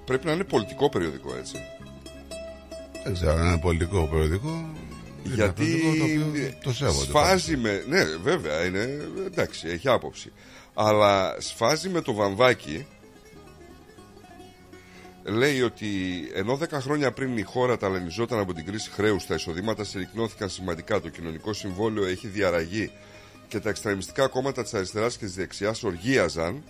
πρέπει 0.06 0.26
να 0.26 0.31
είναι 0.31 0.43
πολιτικό 0.43 0.89
περιοδικό 0.89 1.35
έτσι. 1.35 1.56
Δεν 3.03 3.14
ξέρω 3.14 3.31
αν 3.31 3.48
είναι 3.48 3.60
πολιτικό 3.60 4.07
περιοδικό 4.07 4.65
είναι 5.26 5.34
γιατί 5.34 5.64
περιοδικό 5.64 5.98
το 5.98 6.30
οποίο 6.30 6.53
το 6.64 6.73
σέβονται 6.73 7.06
σφάζει 7.06 7.57
με 7.57 7.84
ναι 7.88 8.03
βέβαια 8.23 8.65
είναι 8.65 9.07
εντάξει 9.26 9.68
έχει 9.68 9.89
άποψη. 9.89 10.31
Αλλά 10.73 11.35
σφάζει 11.39 11.89
με 11.89 12.02
το 12.02 12.14
βαμβάκι 12.14 12.85
λέει 15.32 15.62
ότι 15.62 15.88
ενώ 16.34 16.60
10 16.62 16.68
χρόνια 16.72 17.12
πριν 17.12 17.38
η 17.38 17.41
χώρα 17.41 17.78
ταλανιζόταν 17.78 18.40
από 18.40 18.53
την 18.53 18.66
κρίση 18.66 18.91
χρέους, 18.91 19.26
τα 19.26 19.36
εισοδήματα 19.36 19.84
συρρυκνώθηκαν 19.84 20.49
σημαντικά, 20.49 21.02
το 21.02 21.10
κοινωνικό 21.10 21.53
συμβόλαιο 21.53 22.06
έχει 22.06 22.28
διαραγεί 22.28 22.91
και 23.48 23.60
τα 23.60 23.70
εξτρεμιστικά 23.70 24.28
κόμματα 24.28 24.64
της 24.64 24.74
αριστεράς 24.74 25.18
και 25.18 25.26
της 25.26 25.36
δεξιάς 25.36 25.84
οργίαζαν, 25.84 26.64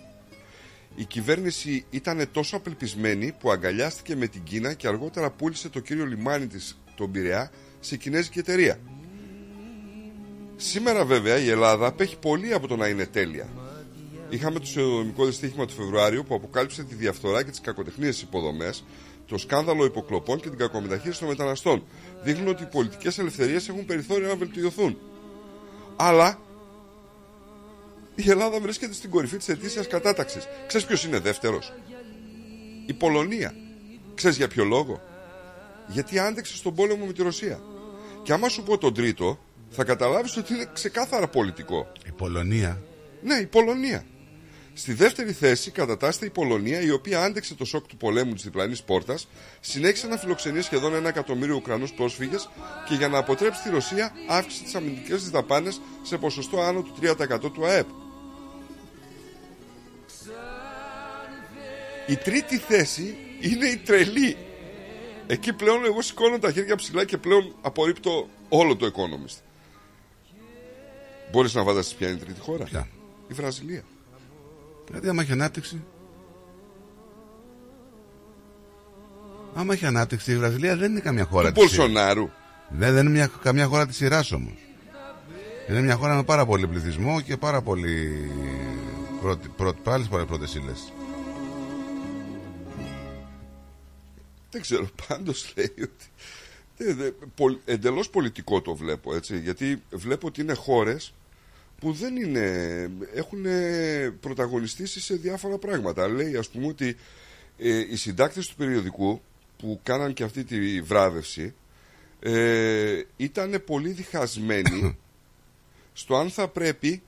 η 0.94 1.04
κυβέρνηση 1.04 1.84
ήταν 1.90 2.28
τόσο 2.32 2.56
απελπισμένη 2.56 3.34
που 3.38 3.50
αγκαλιάστηκε 3.50 4.16
με 4.16 4.26
την 4.26 4.42
Κίνα 4.42 4.72
και 4.72 4.88
αργότερα 4.88 5.30
πούλησε 5.30 5.68
το 5.68 5.80
κύριο 5.80 6.06
λιμάνι 6.06 6.46
της, 6.46 6.80
τον 6.94 7.10
Πειραιά, 7.10 7.50
σε 7.80 7.96
κινέζικη 7.96 8.38
εταιρεία. 8.38 8.78
Σήμερα 10.56 11.04
βέβαια 11.04 11.38
η 11.38 11.50
Ελλάδα 11.50 11.86
απέχει 11.86 12.18
πολύ 12.18 12.52
από 12.52 12.66
το 12.66 12.76
να 12.76 12.86
είναι 12.86 13.06
τέλεια. 13.06 13.48
Είχαμε 14.32 14.58
το 14.58 14.66
σιδηροδρομικό 14.66 15.24
δυστύχημα 15.24 15.66
του 15.66 15.72
Φεβρουάριου 15.72 16.24
που 16.28 16.34
αποκάλυψε 16.34 16.84
τη 16.84 16.94
διαφθορά 16.94 17.44
και 17.44 17.50
τις 17.50 17.60
κακοτεχνίες 17.60 18.22
υποδομές, 18.22 18.84
το 19.26 19.38
σκάνδαλο 19.38 19.84
υποκλοπών 19.84 20.40
και 20.40 20.48
την 20.48 20.58
κακομεταχείριση 20.58 21.18
των 21.18 21.28
μεταναστών. 21.28 21.84
Δείχνουν 22.22 22.48
ότι 22.48 22.62
οι 22.62 22.66
πολιτικές 22.66 23.18
ελευθερίες 23.18 23.68
έχουν 23.68 23.84
περιθώριο 23.84 24.28
να 24.28 24.36
βελτιωθούν. 24.36 24.98
Αλλά 25.96 26.38
η 28.14 28.30
Ελλάδα 28.30 28.60
βρίσκεται 28.60 28.92
στην 28.92 29.10
κορυφή 29.10 29.36
της 29.36 29.48
ετήσιας 29.48 29.86
κατάταξης. 29.86 30.48
Ξέρεις 30.66 30.86
ποιος 30.86 31.04
είναι 31.04 31.18
δεύτερος, 31.18 31.72
Η 32.86 32.92
Πολωνία. 32.92 33.54
Ξέρεις 34.14 34.36
για 34.36 34.48
ποιο 34.48 34.64
λόγο, 34.64 35.00
Γιατί 35.88 36.18
άντεξε 36.18 36.56
στον 36.56 36.74
πόλεμο 36.74 37.06
με 37.06 37.12
τη 37.12 37.22
Ρωσία. 37.22 37.60
Και 38.22 38.32
άμα 38.32 38.48
σου 38.48 38.62
πω 38.62 38.78
τον 38.78 38.94
τρίτο, 38.94 39.38
θα 39.70 39.84
καταλάβεις 39.84 40.36
ότι 40.36 40.54
είναι 40.54 40.70
ξεκάθαρα 40.72 41.28
πολιτικό. 41.28 41.92
Η 42.06 42.10
Πολωνία. 42.10 42.82
Ναι, 43.22 43.34
η 43.34 43.46
Πολωνία. 43.46 44.04
Στη 44.74 44.92
δεύτερη 44.92 45.32
θέση 45.32 45.70
κατατάσσεται 45.70 46.26
η 46.26 46.30
Πολωνία, 46.30 46.80
η 46.80 46.90
οποία 46.90 47.22
άντεξε 47.22 47.54
το 47.54 47.64
σοκ 47.64 47.86
του 47.86 47.96
πολέμου 47.96 48.34
της 48.34 48.42
διπλανής 48.42 48.82
πόρτας, 48.82 49.28
συνέχισε 49.60 50.06
να 50.06 50.16
φιλοξενεί 50.16 50.60
σχεδόν 50.60 50.94
ένα 50.94 51.08
εκατομμύριο 51.08 51.54
Ουκρανούς 51.54 51.92
πρόσφυγες 51.92 52.48
και 52.88 52.94
για 52.94 53.08
να 53.08 53.18
αποτρέψει 53.18 53.62
τη 53.62 53.70
Ρωσία 53.70 54.12
αύξησε 54.28 54.62
τις 54.62 54.74
αμυντικές 54.74 55.20
της 55.20 55.30
δαπάνες 55.30 55.80
σε 56.02 56.18
ποσοστό 56.18 56.60
άνω 56.60 56.82
του 56.82 56.94
3% 57.00 57.52
του 57.52 57.66
ΑΕΠ. 57.66 57.86
Η 62.06 62.16
τρίτη 62.16 62.58
θέση 62.58 63.16
είναι 63.40 63.66
η 63.66 63.76
τρελή. 63.76 64.36
Εκεί 65.26 65.52
πλέον 65.52 65.84
εγώ 65.84 66.02
σηκώνω 66.02 66.38
τα 66.38 66.52
χέρια 66.52 66.76
ψηλά 66.76 67.04
και 67.04 67.18
πλέον 67.18 67.54
απορρίπτω 67.62 68.28
όλο 68.48 68.76
το 68.76 68.86
Economist. 68.86 69.38
Μπορείς 71.30 71.54
να 71.54 71.64
φανταστείς 71.64 71.94
ποια 71.94 72.08
είναι 72.08 72.16
η 72.16 72.24
τρίτη 72.24 72.40
χώρα; 72.40 72.64
Ποια; 72.64 72.88
Η 73.28 73.34
Βραζιλία. 73.34 73.84
Δηλαδή, 74.92 75.08
άμα 75.08 75.22
έχει 75.22 75.32
ανάπτυξη. 75.32 75.82
Άμα 79.54 79.72
έχει 79.72 79.86
ανάπτυξη, 79.86 80.32
η 80.32 80.36
Βραζιλία 80.36 80.76
δεν 80.76 80.90
είναι 80.90 81.00
καμιά 81.00 81.24
χώρα 81.24 81.52
Του 81.52 81.60
της 81.60 81.76
Μπολσονάρου. 81.76 82.28
Δεν, 82.68 82.92
δεν 82.94 83.04
είναι 83.06 83.14
μια, 83.14 83.30
καμιά 83.42 83.66
χώρα 83.66 83.86
της 83.86 83.96
σειράς 83.96 84.32
όμως. 84.32 84.52
Είναι 85.68 85.80
μια 85.80 85.94
χώρα 85.96 86.14
με 86.14 86.22
πάρα 86.22 86.46
πολύ 86.46 86.66
πληθυσμό 86.66 87.20
και 87.20 87.36
πάρα 87.36 87.62
πολύ. 87.62 88.30
Πρώτη, 89.20 89.48
πρώτη, 89.48 89.78
άλλες 89.84 90.08
πολλές 90.08 90.26
πρώτες 90.26 90.54
ύλες. 90.54 90.92
Δεν 94.50 94.60
ξέρω, 94.60 94.86
πάντως 95.08 95.52
λέει 95.56 95.72
ότι 95.82 96.04
δεν- 96.76 96.96
δεν- 96.96 97.14
πολ- 97.34 97.58
εντελώς 97.64 98.10
πολιτικό 98.10 98.60
το 98.62 98.74
βλέπω 98.74 99.14
έτσι, 99.14 99.38
γιατί 99.38 99.82
βλέπω 99.90 100.26
ότι 100.26 100.40
είναι 100.40 100.54
χώρες 100.54 101.14
που 101.82 101.92
δεν 101.92 102.16
είναι, 102.16 102.90
έχουν 103.14 103.44
πρωταγωνιστήσει 104.20 105.00
σε 105.00 105.14
διάφορα 105.14 105.58
πράγματα. 105.58 106.08
Λέει 106.08 106.36
ας 106.36 106.48
πούμε 106.48 106.66
ότι 106.66 106.96
ε, 107.58 107.78
οι 107.78 107.96
συντάκτες 107.96 108.46
του 108.48 108.54
περιοδικού 108.54 109.20
που 109.56 109.80
κάναν 109.82 110.12
και 110.12 110.22
αυτή 110.22 110.44
τη 110.44 110.80
βράβευση 110.82 111.54
ε, 112.20 113.02
ήταν 113.16 113.62
πολύ 113.66 113.90
διχασμένοι 113.90 114.98
στο 115.92 116.16
αν 116.16 116.30
θα 116.30 116.48
πρέπει 116.48 117.02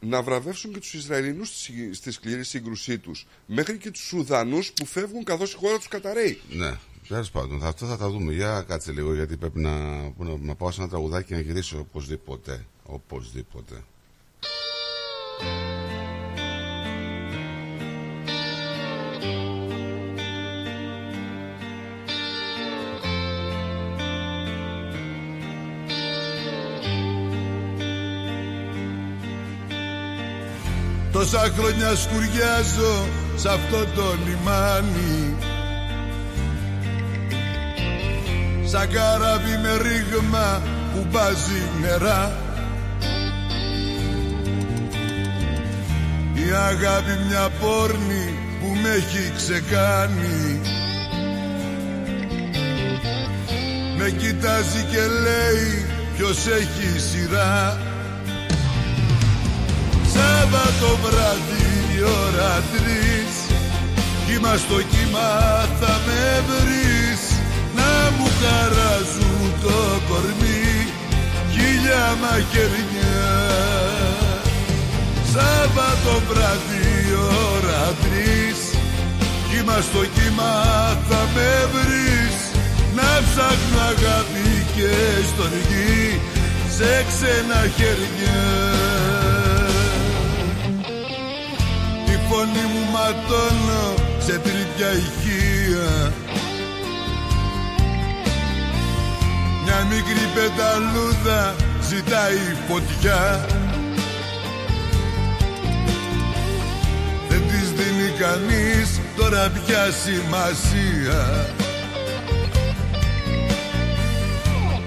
να 0.00 0.22
βραβεύσουν 0.22 0.72
και 0.72 0.78
τους 0.78 0.94
Ισραηλινούς 0.94 1.48
στη, 1.48 1.94
στη 1.94 2.10
σκληρή 2.10 2.44
σύγκρουσή 2.44 2.98
τους 2.98 3.26
μέχρι 3.46 3.78
και 3.78 3.90
τους 3.90 4.02
Σουδανούς 4.02 4.72
που 4.72 4.86
φεύγουν 4.86 5.24
καθώς 5.24 5.52
η 5.52 5.56
χώρα 5.56 5.76
τους 5.76 5.88
καταραίει. 5.88 6.40
Ναι, 6.50 6.72
τέλος 7.08 7.30
πάντων, 7.30 7.64
αυτό 7.66 7.86
θα 7.86 7.96
τα 7.96 8.08
δούμε. 8.08 8.32
Για 8.32 8.64
κάτσε 8.68 8.92
λίγο, 8.92 9.14
γιατί 9.14 9.36
πρέπει 9.36 9.60
να, 9.60 9.70
που 10.10 10.24
να, 10.24 10.36
να 10.40 10.54
πάω 10.54 10.70
σε 10.70 10.80
ένα 10.80 10.90
τραγουδάκι 10.90 11.26
και 11.26 11.34
να 11.34 11.40
γυρίσω 11.40 11.78
οπωσδήποτε. 11.78 12.66
Οπωσδήποτε. 12.82 13.84
Τόσα 31.20 31.38
χρόνια 31.58 31.96
σκουριάζω 31.96 33.08
σε 33.36 33.48
αυτό 33.48 33.76
το 33.94 34.02
λιμάνι. 34.24 35.36
Σαν 38.64 38.88
καράβι 38.88 39.56
με 39.62 39.76
ρήγμα 39.82 40.62
που 40.92 41.06
βάζει 41.10 41.62
νερά 41.80 42.32
Η 46.50 46.52
αγάπη 46.52 47.14
μια 47.28 47.50
πόρνη 47.60 48.26
που 48.60 48.68
με 48.82 48.88
έχει 48.88 49.32
ξεκάνει. 49.36 50.60
Με 53.96 54.10
κοιτάζει 54.10 54.82
και 54.90 55.02
λέει 55.24 55.86
ποιος 56.16 56.46
έχει 56.46 57.00
σειρά. 57.08 57.78
Σάββατο 60.14 60.98
βράδυ 61.02 61.68
η 61.96 62.02
ώρα 62.02 62.62
τρεις 62.72 63.34
Κύμα 64.26 64.56
στο 64.56 64.76
κύμα 64.82 65.30
θα 65.80 66.00
με 66.06 66.42
βρεις. 66.48 67.22
Να 67.76 68.10
μου 68.16 68.28
χαράζουν 68.40 69.52
το 69.62 70.00
κορμί 70.08 70.86
Χίλια 71.52 72.16
μαχαιριά 72.20 73.89
Σάββατο 75.34 76.12
βράδυ 76.28 76.86
η 77.08 77.14
ώρα 77.54 77.82
τρεις. 78.02 78.58
Κύμα 79.48 79.80
στο 79.80 80.02
κύμα 80.14 80.52
θα 81.08 81.20
με 81.34 81.50
βρεις. 81.72 82.36
Να 82.94 83.10
ψάχνω 83.26 83.80
αγάπη 83.92 84.50
και 84.74 84.92
στοργή 85.30 86.20
Σε 86.76 87.04
ξένα 87.08 87.60
χέρια. 87.76 88.40
Τη 92.06 92.14
φωνή 92.28 92.64
μου 92.72 92.84
ματώνω 92.92 93.94
σε 94.18 94.38
τρίτια 94.38 94.90
ηχεία. 95.04 96.12
Μια 99.64 99.86
μικρή 99.90 100.24
πεταλούδα 100.34 101.54
ζητάει 101.88 102.42
φωτιά 102.68 103.46
κανείς 108.20 109.00
τώρα 109.16 109.50
πια 109.54 109.84
σημασία. 110.04 111.20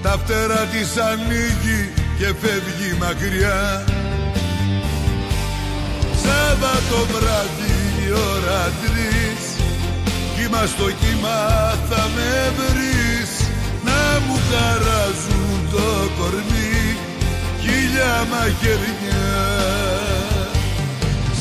Τα 0.02 0.10
φτερά 0.10 0.62
της 0.72 0.96
ανοίγει 0.96 1.92
και 2.18 2.26
φεύγει 2.40 2.90
μακριά. 2.98 3.84
Σάββατο 6.24 6.98
βράδυ 7.12 7.76
η 8.06 8.10
ώρα 8.32 8.62
τρεις. 8.82 9.42
Κύμα 10.36 10.66
στο 10.66 10.84
κύμα 10.84 11.38
θα 11.88 12.08
με 12.14 12.52
βρεις. 12.56 13.30
Να 13.84 14.20
μου 14.26 14.38
χαράζουν 14.50 15.70
το 15.70 15.86
κορμί. 16.18 16.96
Χίλια 17.62 18.26
μαχαιριά 18.30 20.03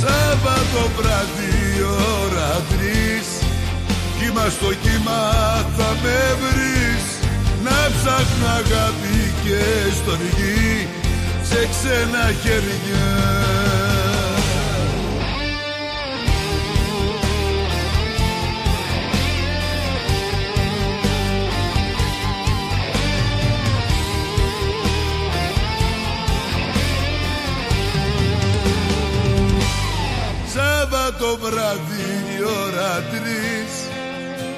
Σάββατο 0.03 0.81
βράδυ 0.97 1.51
η 1.77 1.81
ώρα 2.21 2.51
τρεις. 2.71 3.27
Κύμα 4.19 4.45
στο 4.49 4.69
κύμα 4.83 5.21
θα 5.77 5.89
με 6.03 6.19
βρεις. 6.41 7.05
Να 7.63 7.77
ψάχνω 7.95 8.47
αγάπη 8.47 9.33
και 9.43 9.61
στοργή 9.97 10.87
Σε 11.49 11.67
ξένα 11.71 12.31
χέρια 12.41 13.92
Σάββατο 30.83 31.37
βράδυ 31.41 32.09
η 32.35 32.39
ώρα 32.63 32.91
τρεις. 33.11 33.73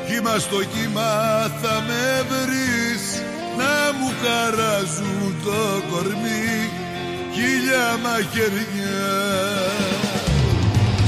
Κύμα 0.08 0.36
στο 0.46 0.60
κύμα 0.74 1.12
θα 1.62 1.76
με 1.88 2.06
βρεις. 2.30 3.04
Να 3.60 3.76
μου 3.98 4.10
χαράζουν 4.22 5.36
το 5.46 5.62
κορμί 5.90 6.56
Χίλια 7.36 7.88
μαχαιριά. 8.04 9.14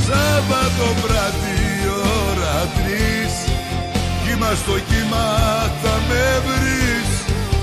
Σάββατο 0.07 0.87
βράδυ 1.01 1.57
η 1.81 1.87
ώρα 2.25 2.57
τρεις. 2.77 3.33
Κύμα 4.23 4.51
στο 4.61 4.75
κύμα 4.89 5.27
θα 5.81 5.95
με 6.07 6.25
βρεις. 6.47 7.11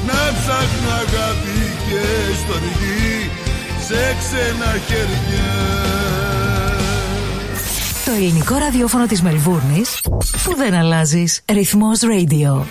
Να 0.09 0.21
ψάχνω 0.37 0.91
αγάπη 1.05 1.61
και 1.89 2.05
στοργή 2.41 3.31
Σε 3.87 4.03
ξένα 4.21 4.71
χέρια 4.87 6.14
Το 8.05 8.13
ελληνικό 8.13 8.57
ραδιόφωνο 8.57 9.07
της 9.07 9.23
Μελβούρνης 9.23 10.01
που 10.45 10.57
δεν 10.57 10.75
αλλάζεις. 10.75 11.43
Ρυθμός 11.53 12.01
Radio. 12.01 12.63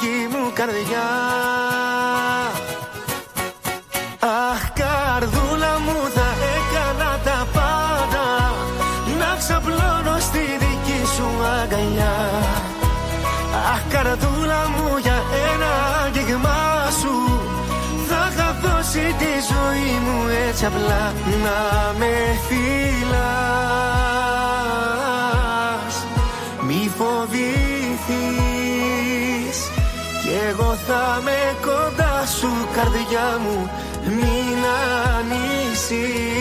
δική 0.00 0.28
μου 0.30 0.52
Αχ 4.20 4.62
καρδούλα 4.72 5.78
μου 5.84 5.96
θα 6.14 6.28
έκανα 6.54 7.18
τα 7.24 7.46
πάντα 7.52 8.26
Να 9.18 9.36
ξαπλώνω 9.38 10.18
στη 10.20 10.38
δική 10.38 11.00
σου 11.14 11.28
αγκαλιά. 11.62 12.16
Αχ 13.72 13.82
καρδούλα 13.92 14.68
μου 14.68 14.96
για 15.02 15.22
ένα 15.52 15.70
άγγιγμά 16.04 16.90
σου 17.00 17.40
Θα 18.08 18.32
είχα 18.32 18.56
τη 19.18 19.32
ζωή 19.50 19.90
μου 20.04 20.28
έτσι 20.48 20.64
απλά 20.64 21.12
Να 21.44 21.92
με 21.98 22.12
φύλα 22.48 23.97
με 31.22 31.56
κοντά 31.62 32.26
σου 32.26 32.52
καρδιά 32.74 33.38
μου 33.42 33.70
Μην 34.04 34.64
ανησυχείς. 35.18 36.38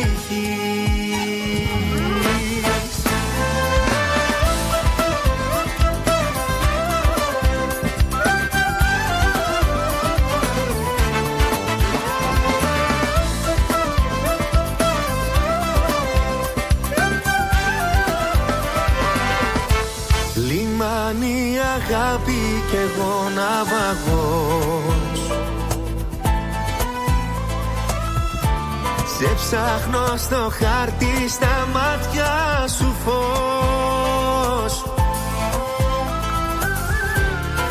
Λιμάνι 20.36 21.58
αγάπη 21.76 22.64
και 22.72 22.78
εγώ 22.78 23.30
να 23.36 23.64
βαγώ 23.64 24.07
Ψάχνω 29.50 30.18
στο 30.18 30.52
χάρτη 30.60 31.30
στα 31.30 31.68
μάτια 31.74 32.68
σου 32.78 32.96
φως. 33.06 34.84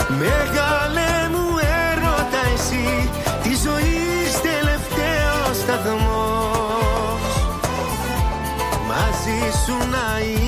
Μεγάλε 0.09 1.29
μου 1.31 1.47
έρωτα 1.91 2.43
εσύ 2.55 3.11
Τη 3.43 3.49
ζωή 3.49 3.97
τελευταίος 4.43 5.57
σταθμός. 5.57 7.33
Μαζί 8.89 9.41
σου 9.65 9.77
να 9.91 10.21
είμαι 10.21 10.46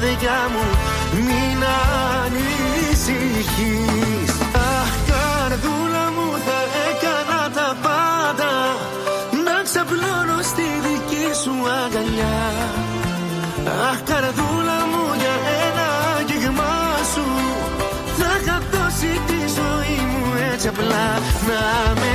καρδιά 0.00 0.40
μου 0.52 0.64
μην 1.26 1.60
ανησυχείς. 2.22 4.32
Αχ 4.78 4.90
καρδούλα 5.10 6.04
μου 6.14 6.28
θα 6.46 6.58
έκανα 6.88 7.40
τα 7.56 7.68
πάντα 7.84 8.52
Να 9.46 9.56
ξαπλώνω 9.66 10.38
στη 10.50 10.66
δική 10.86 11.26
σου 11.42 11.54
αγκαλιά. 11.82 12.40
Αχ 13.90 13.98
καρδούλα 14.10 14.78
μου 14.90 15.04
για 15.20 15.36
ένα 15.66 15.86
αγγίγμα 16.16 16.74
σου 17.12 17.26
Θα 18.18 18.30
είχα 18.40 18.56
δώσει 18.72 19.12
τη 19.28 19.38
ζωή 19.58 19.98
μου 20.10 20.22
έτσι 20.52 20.66
απλά 20.68 21.06
να 21.48 21.62
με 22.00 22.14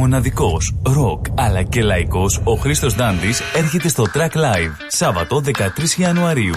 Μοναδικός, 0.00 0.74
ροκ 0.82 1.24
αλλά 1.34 1.62
και 1.62 1.82
λαϊκός, 1.82 2.40
ο 2.44 2.54
Χρήστος 2.54 2.94
Δάντης 2.94 3.40
έρχεται 3.54 3.88
στο 3.88 4.04
Track 4.14 4.36
Live, 4.36 4.70
Σάββατο 4.88 5.40
13 5.40 5.96
Ιανουαρίου. 5.96 6.54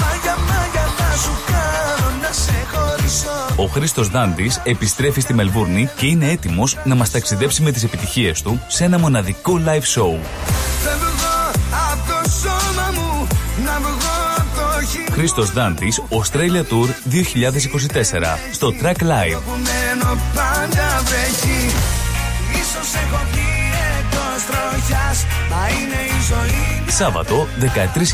Μάγια 0.00 0.36
μάγια 0.48 0.86
θα 0.96 1.16
σου 1.18 1.30
κάνω 1.46 2.10
να 2.22 2.32
σε 2.32 2.52
χωρίσω 2.72 3.62
Ο 3.62 3.66
Χρήστος 3.66 4.08
Δάντης 4.08 4.60
επιστρέφει 4.64 5.20
στη 5.20 5.34
Μελβούρνη 5.34 5.88
και 5.96 6.06
είναι 6.06 6.30
έτοιμος 6.30 6.78
να 6.84 6.94
μας 6.94 7.10
ταξιδέψει 7.10 7.62
με 7.62 7.70
τις 7.70 7.84
επιτυχίες 7.84 8.42
του 8.42 8.60
σε 8.66 8.84
ένα 8.84 8.98
μοναδικό 8.98 9.60
live 9.66 10.00
show. 10.00 10.18
Θα 10.84 10.96
βγω 10.96 11.50
από 11.92 12.06
το 12.06 12.30
σώμα 12.30 12.90
μου 12.94 13.26
Να 13.64 13.78
βγω 13.78 14.16
από 14.36 14.80
το 14.80 14.86
χείλο 14.86 15.04
Χρήστος 15.12 15.52
Δάντης, 15.52 16.02
Australia 16.08 16.62
Tour 16.72 16.88
2024, 17.08 18.38
στο 18.52 18.72
Track 18.82 19.02
Live. 19.02 19.40
Σάββατο 26.88 27.46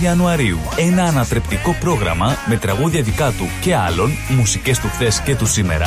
13 0.00 0.02
Ιανουαρίου. 0.02 0.58
Ένα 0.76 1.04
ανατρεπτικό 1.04 1.76
πρόγραμμα 1.80 2.36
με 2.46 2.56
τραγούδια 2.56 3.02
δικά 3.02 3.30
του 3.30 3.48
και 3.60 3.74
άλλων, 3.76 4.10
μουσικές 4.36 4.78
του 4.78 4.88
χθες 4.88 5.20
και 5.20 5.36
του 5.36 5.46
σήμερα, 5.46 5.86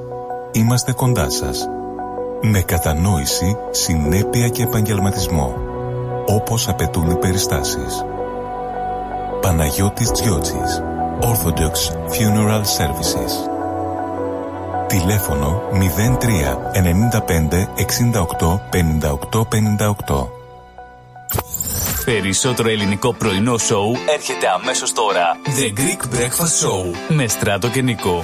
είμαστε 0.51 0.91
κοντά 0.91 1.29
σας. 1.29 1.67
Με 2.41 2.61
κατανόηση, 2.61 3.57
συνέπεια 3.71 4.47
και 4.47 4.63
επαγγελματισμό. 4.63 5.55
Όπως 6.25 6.67
απαιτούν 6.67 7.09
οι 7.09 7.15
περιστάσεις. 7.15 8.05
Παναγιώτης 9.41 10.11
Τζιότσης. 10.11 10.81
Orthodox 11.21 11.75
Funeral 12.13 12.61
Services. 12.77 13.31
Τηλέφωνο 14.87 15.61
03 15.71 16.57
95 16.73 17.67
68 18.39 18.59
58 18.69 19.43
58. 19.47 20.27
Περισσότερο 22.05 22.69
ελληνικό 22.69 23.13
πρωινό 23.13 23.57
σοου 23.57 23.95
έρχεται 24.13 24.47
αμέσως 24.61 24.93
τώρα. 24.93 25.35
The 25.45 25.79
Greek 25.79 26.15
Breakfast 26.15 26.65
Show 26.65 26.95
με 27.07 27.27
Στράτο 27.27 27.69
και 27.69 27.81
Νικό. 27.81 28.23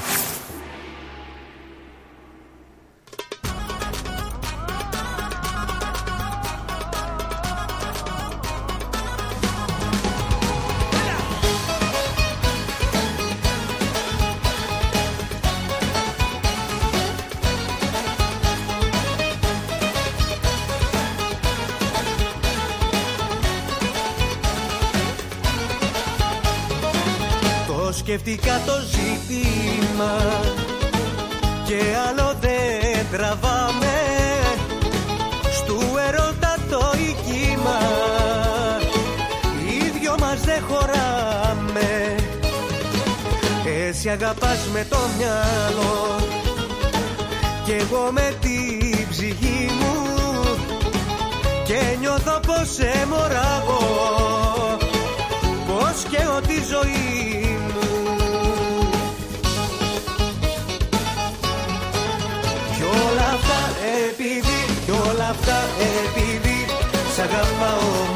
Το 28.18 28.24
σκεφτικά 28.24 28.62
το 28.66 28.74
ζήτημα 28.92 30.16
και 31.66 31.82
άλλο 32.10 32.36
δεν 32.40 33.06
τραβάμε. 33.12 33.96
Στου 35.54 35.78
ερώτα 36.08 36.56
το 36.70 36.94
οικείμα 36.98 37.80
οι 39.68 40.00
δυο 40.00 40.16
μας 40.20 40.42
δεν 40.42 40.64
χωράμε. 40.70 42.16
Εσύ 43.88 44.10
αγαπάς 44.10 44.60
με 44.74 44.86
το 44.90 44.98
μυαλό 45.18 46.16
και 47.66 47.74
εγώ 47.74 48.10
με 48.12 48.36
την 48.42 49.08
ψυχή 49.10 49.72
μου. 49.80 49.96
Και 51.66 51.98
νιώθω 52.00 52.40
πως 52.46 52.74
σε 52.74 53.08
μωράγω 53.10 53.78
πως 55.68 56.04
και 56.10 56.24
ότι 56.38 56.54
η 56.54 56.64
ζωή 56.70 57.47
αυτά 65.30 65.60
επειδή 66.04 66.60
Σ' 67.16 67.20
αγαπάω 67.20 68.07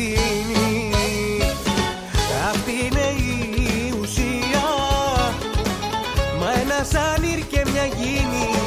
αληθινή 0.00 0.90
Αυτή 2.50 2.72
είναι 2.84 3.06
η 3.16 3.94
ουσία. 4.00 4.68
Μα 6.40 6.52
ένας 6.60 6.88
σανίρ 6.88 7.46
και 7.46 7.62
μια 7.72 7.84
γίνη 7.84 8.59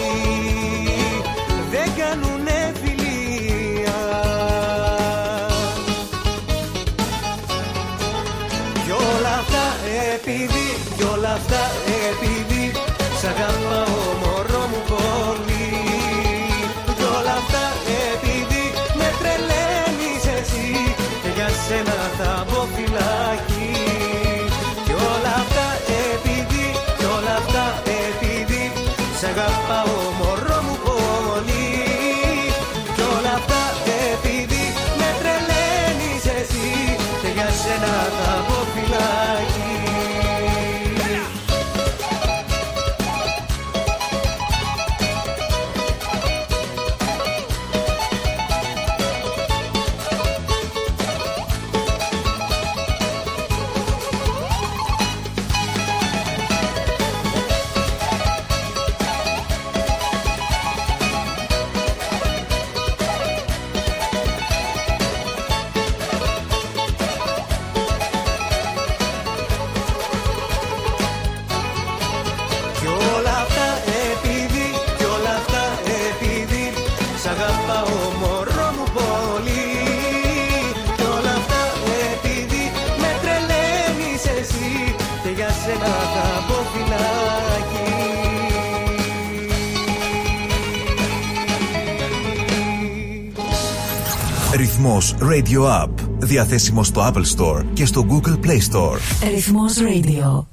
Διαθέσιμο 96.34 96.84
στο 96.84 97.12
Apple 97.14 97.26
Store 97.38 97.64
και 97.74 97.86
στο 97.86 98.06
Google 98.10 98.46
Play 98.46 98.60
Store. 98.72 98.98
Ρυθμός 99.34 99.74
Radio. 99.78 100.46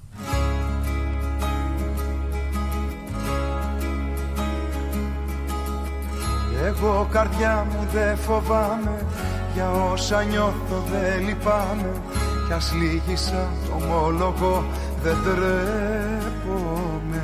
Εγώ 6.66 7.08
καρδιά 7.12 7.66
μου 7.70 7.88
δεν 7.92 8.16
φοβάμαι 8.16 9.06
Για 9.54 9.70
όσα 9.70 10.22
νιώθω 10.22 10.84
δεν 10.90 11.26
λυπάμαι 11.26 11.92
Κι 12.46 12.52
ας 12.52 12.72
λύγησα 12.72 13.48
το 13.66 13.84
ομολογώ 13.84 14.64
δεν 15.02 15.16
τρέπομαι 15.24 17.22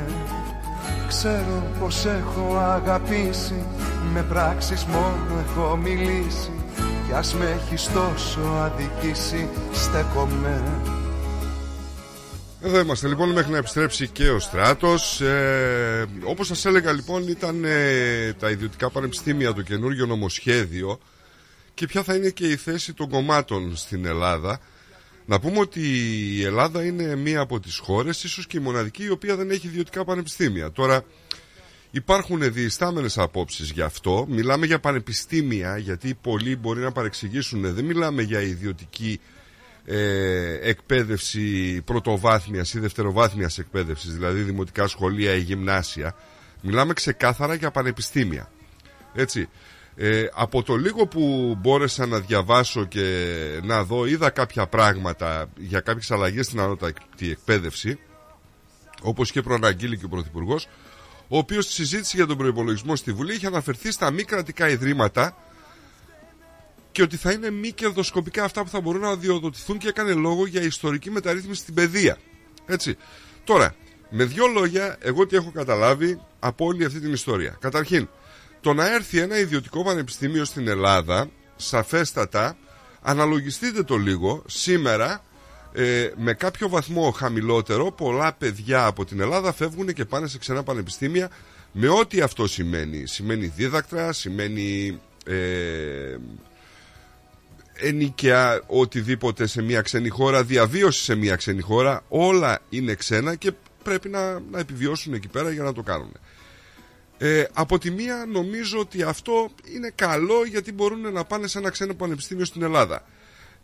Ξέρω 1.07 1.63
πως 1.79 2.05
έχω 2.05 2.57
αγαπήσει 2.57 3.65
Με 4.13 4.21
πράξεις 4.21 4.85
μόνο 4.85 5.41
έχω 5.45 5.75
μιλήσει 5.75 6.56
Κι 7.07 7.13
ας 7.13 7.33
με 7.33 7.45
έχεις 7.45 7.91
τόσο 7.93 8.39
αδικήσει 8.39 9.49
Στέκομαι. 9.73 10.81
Εδώ 12.61 12.79
είμαστε 12.79 13.07
λοιπόν 13.07 13.29
μέχρι 13.29 13.51
να 13.51 13.57
επιστρέψει 13.57 14.07
και 14.07 14.29
ο 14.29 14.39
στράτος. 14.39 15.21
Ε, 15.21 16.05
Όπως 16.23 16.47
σας 16.47 16.65
έλεγα 16.65 16.91
λοιπόν 16.91 17.27
ήταν 17.27 17.63
ε, 17.63 18.33
τα 18.39 18.49
ιδιωτικά 18.49 18.89
πανεπιστήμια 18.89 19.53
το 19.53 19.61
καινούργιο 19.61 20.05
νομοσχέδιο 20.05 20.99
Και 21.73 21.85
ποια 21.85 22.03
θα 22.03 22.15
είναι 22.15 22.29
και 22.29 22.47
η 22.47 22.55
θέση 22.55 22.93
των 22.93 23.09
κομμάτων 23.09 23.75
στην 23.75 24.05
Ελλάδα. 24.05 24.59
Να 25.25 25.39
πούμε 25.39 25.59
ότι 25.59 25.81
η 26.37 26.43
Ελλάδα 26.43 26.83
είναι 26.83 27.15
μία 27.15 27.39
από 27.39 27.59
τις 27.59 27.77
χώρες 27.77 28.23
Ίσως 28.23 28.47
και 28.47 28.57
η 28.57 28.61
μοναδική 28.61 29.03
η 29.03 29.09
οποία 29.09 29.35
δεν 29.35 29.49
έχει 29.49 29.67
ιδιωτικά 29.67 30.03
πανεπιστήμια. 30.03 30.71
Τώρα 30.71 31.03
υπάρχουν 31.97 32.53
διεστάμενες 32.53 33.17
απόψεις 33.17 33.71
γι' 33.71 33.81
αυτό 33.81 34.25
Μιλάμε 34.29 34.65
για 34.65 34.79
πανεπιστήμια 34.79 35.77
γιατί 35.77 36.13
πολλοί 36.21 36.55
μπορεί 36.55 36.79
να 36.79 36.91
παρεξηγήσουν 36.91 37.73
Δεν 37.73 37.85
μιλάμε 37.85 38.21
για 38.21 38.41
ιδιωτική 38.41 39.19
ε, 39.89 40.69
εκπαίδευση 40.69 41.81
πρωτοβάθμιας 41.81 42.73
ή 42.73 42.79
δευτεροβάθμιας 42.79 43.57
εκπαίδευσης, 43.57 44.13
δηλαδή 44.13 44.41
δημοτικά 44.41 44.87
σχολεία 44.87 45.33
ή 45.33 45.39
γυμνάσια. 45.39 46.15
Μιλάμε 46.61 46.93
ξεκάθαρα 46.93 47.53
για 47.53 47.71
πανεπιστήμια. 47.71 48.51
Έτσι. 49.13 49.49
Ε, 49.95 50.25
από 50.33 50.63
το 50.63 50.75
λίγο 50.75 51.07
που 51.07 51.55
μπόρεσα 51.61 52.05
να 52.05 52.19
διαβάσω 52.19 52.85
και 52.85 53.35
να 53.63 53.83
δω, 53.83 54.05
είδα 54.05 54.29
κάποια 54.29 54.67
πράγματα 54.67 55.49
για 55.57 55.79
κάποιες 55.79 56.11
αλλαγές 56.11 56.45
στην 56.45 56.59
ανώτατη 56.59 57.29
εκπαίδευση, 57.31 57.99
όπως 59.01 59.31
και 59.31 59.41
προαναγγείλει 59.41 59.97
και 59.97 60.05
ο 60.05 60.09
Πρωθυπουργός, 60.09 60.67
ο 61.27 61.37
οποίος 61.37 61.63
στη 61.63 61.73
συζήτηση 61.73 62.15
για 62.15 62.25
τον 62.25 62.37
προϋπολογισμό 62.37 62.95
στη 62.95 63.11
Βουλή 63.13 63.33
είχε 63.33 63.47
αναφερθεί 63.47 63.91
στα 63.91 64.11
μη 64.11 64.23
κρατικά 64.23 64.69
ιδρύματα 64.69 65.37
και 66.91 67.01
ότι 67.01 67.17
θα 67.17 67.31
είναι 67.31 67.49
μη 67.49 67.71
κερδοσκοπικά 67.71 68.43
αυτά 68.43 68.63
που 68.63 68.69
θα 68.69 68.81
μπορούν 68.81 69.01
να 69.01 69.15
διοδοτηθούν 69.15 69.77
και 69.77 69.87
έκανε 69.87 70.13
λόγο 70.13 70.45
για 70.45 70.61
ιστορική 70.61 71.11
μεταρρύθμιση 71.11 71.61
στην 71.61 71.73
παιδεία. 71.73 72.17
Έτσι. 72.65 72.97
Τώρα, 73.43 73.75
με 74.09 74.23
δύο 74.23 74.47
λόγια, 74.47 74.97
εγώ 74.99 75.25
τι 75.25 75.35
έχω 75.35 75.51
καταλάβει 75.51 76.21
από 76.39 76.65
όλη 76.65 76.85
αυτή 76.85 76.99
την 76.99 77.13
ιστορία. 77.13 77.57
Καταρχήν, 77.59 78.09
το 78.61 78.73
να 78.73 78.93
έρθει 78.93 79.19
ένα 79.19 79.39
ιδιωτικό 79.39 79.83
πανεπιστήμιο 79.83 80.45
στην 80.45 80.67
Ελλάδα, 80.67 81.29
σαφέστατα, 81.55 82.57
αναλογιστείτε 83.01 83.83
το 83.83 83.97
λίγο, 83.97 84.43
σήμερα 84.47 85.21
ε, 85.73 86.09
με 86.15 86.33
κάποιο 86.33 86.69
βαθμό 86.69 87.11
χαμηλότερο, 87.11 87.91
πολλά 87.91 88.33
παιδιά 88.33 88.85
από 88.85 89.05
την 89.05 89.19
Ελλάδα 89.19 89.53
φεύγουν 89.53 89.93
και 89.93 90.05
πάνε 90.05 90.27
σε 90.27 90.37
ξένα 90.37 90.63
πανεπιστήμια 90.63 91.29
με 91.71 91.87
ό,τι 91.87 92.21
αυτό 92.21 92.47
σημαίνει. 92.47 93.05
Σημαίνει 93.05 93.45
δίδακτρα, 93.45 94.13
σημαίνει 94.13 94.99
ε, 95.25 96.17
ενίκαια 97.73 98.61
οτιδήποτε 98.67 99.47
σε 99.47 99.61
μια 99.61 99.81
ξένη 99.81 100.09
χώρα, 100.09 100.43
διαβίωση 100.43 101.03
σε 101.03 101.15
μια 101.15 101.35
ξένη 101.35 101.61
χώρα, 101.61 102.03
όλα 102.07 102.59
είναι 102.69 102.93
ξένα 102.93 103.35
και 103.35 103.51
πρέπει 103.83 104.09
να, 104.09 104.39
να 104.39 104.59
επιβιώσουν 104.59 105.13
εκεί 105.13 105.27
πέρα 105.27 105.51
για 105.51 105.63
να 105.63 105.73
το 105.73 105.81
κάνουν. 105.81 106.11
Ε, 107.17 107.43
από 107.53 107.79
τη 107.79 107.91
μία 107.91 108.25
νομίζω 108.31 108.79
ότι 108.79 109.03
αυτό 109.03 109.49
είναι 109.75 109.91
καλό 109.95 110.45
γιατί 110.45 110.71
μπορούν 110.71 111.13
να 111.13 111.23
πάνε 111.23 111.47
σε 111.47 111.57
ένα 111.57 111.69
ξένο 111.69 111.93
πανεπιστήμιο 111.93 112.45
στην 112.45 112.63
Ελλάδα. 112.63 113.03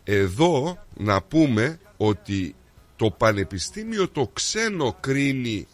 Εδώ 0.04 0.84
να 0.96 1.22
πούμε 1.22 1.78
ότι 1.96 2.54
το 2.96 3.10
πανεπιστήμιο 3.10 4.08
το 4.08 4.30
ξένο 4.32 4.96
κρίνει 5.00 5.66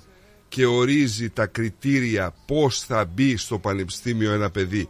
και 0.48 0.66
ορίζει 0.66 1.30
τα 1.30 1.46
κριτήρια 1.46 2.34
πώς 2.46 2.80
θα 2.80 3.04
μπει 3.04 3.36
στο 3.36 3.58
πανεπιστήμιο 3.58 4.32
ένα 4.32 4.50
παιδί 4.50 4.88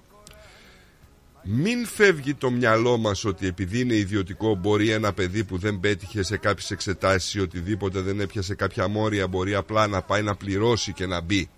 μην 1.43 1.87
φεύγει 1.87 2.35
το 2.35 2.51
μυαλό 2.51 2.99
μας 2.99 3.25
ότι 3.25 3.47
επειδή 3.47 3.81
είναι 3.81 3.95
ιδιωτικό 3.95 4.55
μπορεί 4.55 4.91
ένα 4.91 5.13
παιδί 5.13 5.45
που 5.45 5.59
δεν 5.59 5.81
πέτυχε 5.81 6.23
σε 6.23 6.37
κάποιες 6.37 6.71
εξετάσεις 6.71 7.35
ή 7.35 7.41
οτιδήποτε 7.41 8.01
δεν 8.01 8.21
έπιασε 8.21 8.55
κάποια 8.55 8.89
μόρια 8.89 9.27
μπορεί 9.27 9.55
απλά 9.55 9.87
να 9.87 10.03
πάει 10.03 10.23
να 10.23 10.37
πληρώσει 10.37 10.93
και 10.93 11.07
να 11.07 11.21
μπει. 11.21 11.51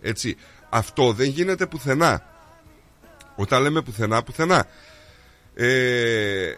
Έτσι. 0.00 0.36
Αυτό 0.68 1.12
δεν 1.12 1.28
γίνεται 1.28 1.66
πουθενά. 1.66 2.22
Όταν 3.36 3.62
λέμε 3.62 3.82
πουθενά, 3.82 4.22
πουθενά. 4.22 4.66
Ε, 5.54 6.52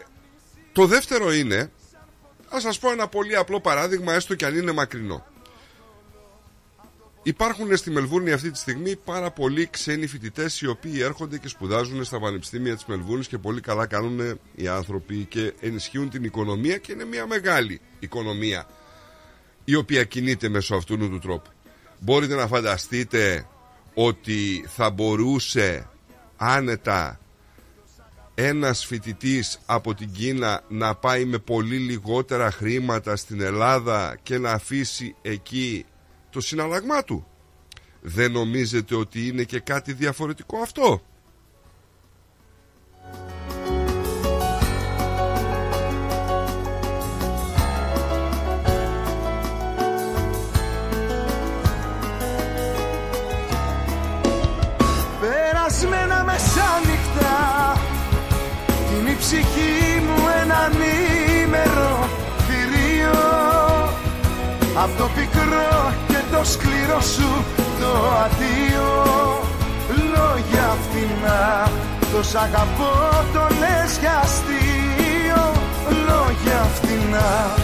το 0.71 0.85
δεύτερο 0.85 1.33
είναι, 1.33 1.71
ας 2.49 2.61
σας 2.61 2.79
πω 2.79 2.91
ένα 2.91 3.07
πολύ 3.07 3.35
απλό 3.35 3.61
παράδειγμα 3.61 4.13
έστω 4.13 4.35
και 4.35 4.45
αν 4.45 4.55
είναι 4.57 4.71
μακρινό. 4.71 5.25
Υπάρχουν 7.23 7.77
στη 7.77 7.91
Μελβούρνη 7.91 8.31
αυτή 8.31 8.51
τη 8.51 8.57
στιγμή 8.57 8.95
πάρα 8.95 9.31
πολλοί 9.31 9.67
ξένοι 9.67 10.07
φοιτητές 10.07 10.61
οι 10.61 10.67
οποίοι 10.67 10.99
έρχονται 11.01 11.37
και 11.37 11.47
σπουδάζουν 11.47 12.03
στα 12.03 12.19
πανεπιστήμια 12.19 12.75
της 12.75 12.85
Μελβούρνης 12.85 13.27
και 13.27 13.37
πολύ 13.37 13.61
καλά 13.61 13.85
κάνουν 13.85 14.39
οι 14.55 14.67
άνθρωποι 14.67 15.25
και 15.29 15.53
ενισχύουν 15.59 16.09
την 16.09 16.23
οικονομία 16.23 16.77
και 16.77 16.91
είναι 16.91 17.05
μια 17.05 17.27
μεγάλη 17.27 17.81
οικονομία 17.99 18.67
η 19.63 19.75
οποία 19.75 20.03
κινείται 20.03 20.49
μέσω 20.49 20.75
αυτού 20.75 20.97
του 20.97 21.19
τρόπου. 21.19 21.49
Μπορείτε 21.99 22.35
να 22.35 22.47
φανταστείτε 22.47 23.47
ότι 23.93 24.65
θα 24.67 24.89
μπορούσε 24.89 25.89
άνετα 26.37 27.19
ένας 28.39 28.85
φοιτητής 28.85 29.59
από 29.65 29.93
την 29.93 30.11
Κίνα 30.11 30.61
να 30.67 30.95
πάει 30.95 31.25
με 31.25 31.37
πολύ 31.37 31.77
λιγότερα 31.77 32.51
χρήματα 32.51 33.15
στην 33.15 33.41
Ελλάδα 33.41 34.17
και 34.23 34.37
να 34.37 34.51
αφήσει 34.51 35.15
εκεί 35.21 35.85
το 36.29 36.41
συναλλαγμά 36.41 37.03
του. 37.03 37.27
Δεν 38.01 38.31
νομίζετε 38.31 38.95
ότι 38.95 39.27
είναι 39.27 39.43
και 39.43 39.59
κάτι 39.59 39.93
διαφορετικό 39.93 40.57
αυτό; 40.57 41.01
Ψυχή 59.19 60.01
μου 60.05 60.17
έναν 60.41 60.71
ήμερο 61.43 62.09
θηρίο 62.47 63.19
Απ' 64.83 64.97
το 64.97 65.09
πικρό 65.15 65.93
και 66.07 66.19
το 66.31 66.43
σκληρό 66.43 67.01
σου 67.01 67.31
το 67.79 67.91
αντίο 68.23 68.91
Λόγια 70.13 70.77
φτηνά 70.83 71.69
το 72.13 72.23
σ' 72.23 72.35
αγαπώ 72.35 72.93
το 73.33 73.41
λες 73.59 73.97
για 73.99 74.19
αστείο 74.23 75.43
Λόγια 76.07 76.67
φτηνά 76.75 77.55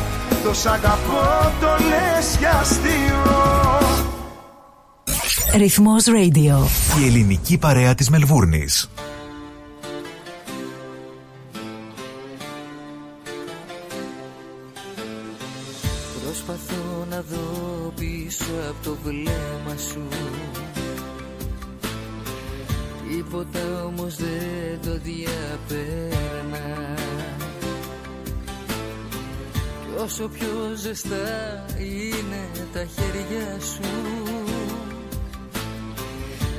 το 0.44 0.54
σ' 0.54 0.66
αγαπώ 0.66 1.52
το 1.62 1.68
λες 1.90 2.38
για 2.40 2.60
αστείο 2.62 3.22
Ρυθμός 5.56 6.04
Radio. 6.08 6.56
Η 7.02 7.06
ελληνική 7.06 7.58
παρέα 7.58 7.96
της 7.96 8.10
Μελβούρνης. 8.10 8.90
Όσο 30.14 30.28
πιο 30.28 30.76
ζεστά 30.76 31.66
είναι 31.80 32.50
τα 32.74 32.80
χέρια 32.80 33.60
σου 33.60 33.82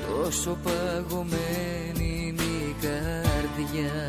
Τόσο 0.08 0.58
παγωμένη 0.62 2.24
είναι 2.26 2.42
η 2.42 2.74
καρδιά. 2.80 4.08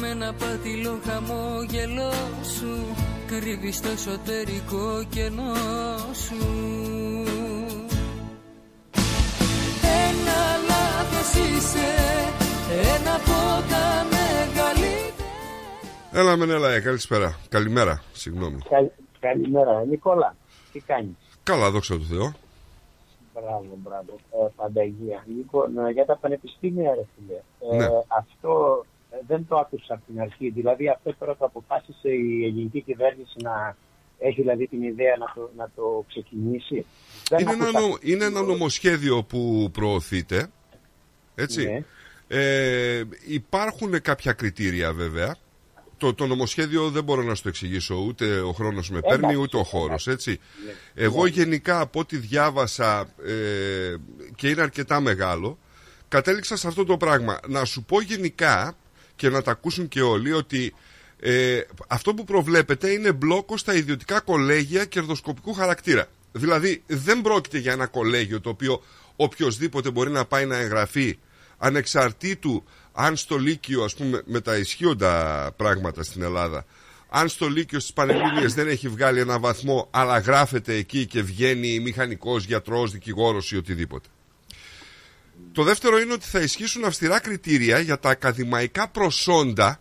Με 0.00 0.08
ένα 0.08 0.32
πάτηλο 0.32 1.00
χαμόγελό 1.06 2.12
σου 2.58 2.96
Κρύβεις 3.26 3.80
το 3.80 3.88
εσωτερικό 3.88 5.04
κενό 5.08 5.54
σου. 6.26 6.46
Ένα 9.82 10.40
λάθος 10.68 11.34
είσαι 11.34 11.94
Ένα 12.94 13.14
από 13.14 13.68
τα 13.68 14.06
μεγαλύτερα 14.10 14.91
Έλα 16.12 16.36
Μενέλα, 16.36 16.70
ε, 16.72 16.80
καλησπέρα. 16.80 17.38
Καλημέρα, 17.48 18.02
συγγνώμη. 18.12 18.58
Καλ- 18.70 18.90
Καλημέρα, 19.20 19.84
Νικόλα. 19.84 20.36
Τι 20.72 20.80
κάνεις; 20.80 21.14
Καλά, 21.42 21.70
δόξα 21.70 21.96
τω 21.98 22.04
Θεώ. 22.04 22.32
Μπράβο, 23.34 23.78
μπράβο. 23.82 24.18
Ε, 24.32 24.48
πανταγία. 24.56 25.24
Λοιπόν, 25.36 25.78
ε, 25.78 25.90
για 25.90 26.04
τα 26.04 26.16
πανεπιστήμια, 26.16 26.94
ρε 26.94 27.04
φίλε. 27.16 27.40
Ε, 27.72 27.76
Ναι. 27.76 27.86
Αυτό 28.08 28.84
ε, 29.10 29.16
δεν 29.26 29.46
το 29.48 29.56
άκουσα 29.56 29.94
από 29.94 30.02
την 30.06 30.20
αρχή. 30.20 30.48
Δηλαδή, 30.50 30.88
αυτό 30.88 31.14
τώρα 31.18 31.36
το 31.36 31.44
αποφάσισε 31.44 32.08
η 32.08 32.44
ελληνική 32.44 32.80
κυβέρνηση 32.80 33.34
να 33.42 33.76
έχει 34.18 34.40
δηλαδή 34.40 34.66
την 34.66 34.82
ιδέα 34.82 35.16
να 35.16 35.32
το, 35.34 35.50
να 35.56 35.70
το 35.76 36.04
ξεκινήσει. 36.08 36.86
Δεν 37.28 37.38
Είναι 37.40 37.52
ένα, 37.52 37.64
άκουσα- 37.64 37.80
νο- 37.80 37.98
είναι 38.00 38.24
ένα 38.24 38.42
νομοσχέδιο 38.42 39.22
που 39.22 39.70
προωθείται. 39.72 40.46
Έτσι. 41.34 41.64
Ναι. 41.64 41.82
Ε, 42.28 43.02
υπάρχουν 43.26 44.00
κάποια 44.00 44.32
κριτήρια 44.32 44.92
βέβαια. 44.92 45.36
Το, 46.02 46.14
το 46.14 46.26
νομοσχέδιο 46.26 46.90
δεν 46.90 47.04
μπορώ 47.04 47.22
να 47.22 47.34
σου 47.34 47.42
το 47.42 47.48
εξηγήσω 47.48 47.94
ούτε 47.94 48.40
ο 48.40 48.52
χρόνος 48.52 48.90
με 48.90 49.00
παίρνει 49.00 49.16
Εντάξει, 49.16 49.36
ούτε 49.36 49.56
ο 49.56 49.62
χώρος 49.62 50.06
έτσι. 50.06 50.40
Ναι. 50.66 50.72
Εγώ 50.94 51.26
γενικά 51.26 51.80
από 51.80 52.00
ό,τι 52.00 52.16
διάβασα 52.16 53.00
ε, 53.26 53.94
και 54.34 54.48
είναι 54.48 54.62
αρκετά 54.62 55.00
μεγάλο 55.00 55.58
κατέληξα 56.08 56.56
σε 56.56 56.66
αυτό 56.68 56.84
το 56.84 56.96
πράγμα. 56.96 57.40
Να 57.48 57.64
σου 57.64 57.82
πω 57.82 58.00
γενικά 58.00 58.76
και 59.16 59.28
να 59.28 59.42
τα 59.42 59.50
ακούσουν 59.50 59.88
και 59.88 60.02
όλοι 60.02 60.32
ότι 60.32 60.74
ε, 61.20 61.60
αυτό 61.86 62.14
που 62.14 62.24
προβλέπετε 62.24 62.90
είναι 62.90 63.12
μπλόκο 63.12 63.56
στα 63.56 63.74
ιδιωτικά 63.74 64.20
κολέγια 64.20 64.84
κερδοσκοπικού 64.84 65.52
χαρακτήρα. 65.52 66.06
Δηλαδή 66.32 66.82
δεν 66.86 67.20
πρόκειται 67.20 67.58
για 67.58 67.72
ένα 67.72 67.86
κολέγιο 67.86 68.40
το 68.40 68.48
οποίο 68.48 68.82
οποιοδήποτε 69.16 69.90
μπορεί 69.90 70.10
να 70.10 70.24
πάει 70.24 70.46
να 70.46 70.56
εγγραφεί 70.56 71.18
ανεξαρτήτου 71.58 72.64
αν 72.92 73.16
στο 73.16 73.38
Λύκειο 73.38 73.84
ας 73.84 73.94
πούμε 73.94 74.22
με 74.24 74.40
τα 74.40 74.56
ισχύοντα 74.56 75.52
πράγματα 75.56 76.02
στην 76.02 76.22
Ελλάδα 76.22 76.64
αν 77.08 77.28
στο 77.28 77.48
Λύκειο 77.48 77.80
στις 77.80 77.92
Πανελλήνιες 77.92 78.54
δεν 78.54 78.68
έχει 78.68 78.88
βγάλει 78.88 79.20
ένα 79.20 79.38
βαθμό 79.38 79.88
αλλά 79.90 80.18
γράφεται 80.18 80.74
εκεί 80.74 81.06
και 81.06 81.22
βγαίνει 81.22 81.80
μηχανικός, 81.80 82.44
γιατρός, 82.44 82.92
δικηγόρος 82.92 83.52
ή 83.52 83.56
οτιδήποτε. 83.56 84.08
Το 85.52 85.62
δεύτερο 85.62 85.98
είναι 85.98 86.12
ότι 86.12 86.26
θα 86.26 86.40
ισχύσουν 86.40 86.84
αυστηρά 86.84 87.20
κριτήρια 87.20 87.78
για 87.78 87.98
τα 87.98 88.10
ακαδημαϊκά 88.10 88.88
προσόντα 88.88 89.80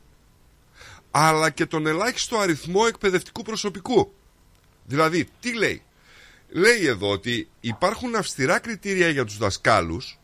αλλά 1.12 1.50
και 1.50 1.66
τον 1.66 1.88
ελάχιστο 1.88 2.38
αριθμό 2.38 2.82
εκπαιδευτικού 2.88 3.42
προσωπικού. 3.42 4.14
Δηλαδή, 4.86 5.28
τι 5.40 5.54
λέει; 5.58 5.84
Λέει 6.54 6.86
εδώ 6.86 7.10
ότι 7.10 7.50
υπάρχουν 7.60 8.16
αυστηρά 8.16 8.60
κριτήρια 8.60 9.10
για 9.10 9.26
τους 9.26 9.38
δασκάλους 9.38 10.20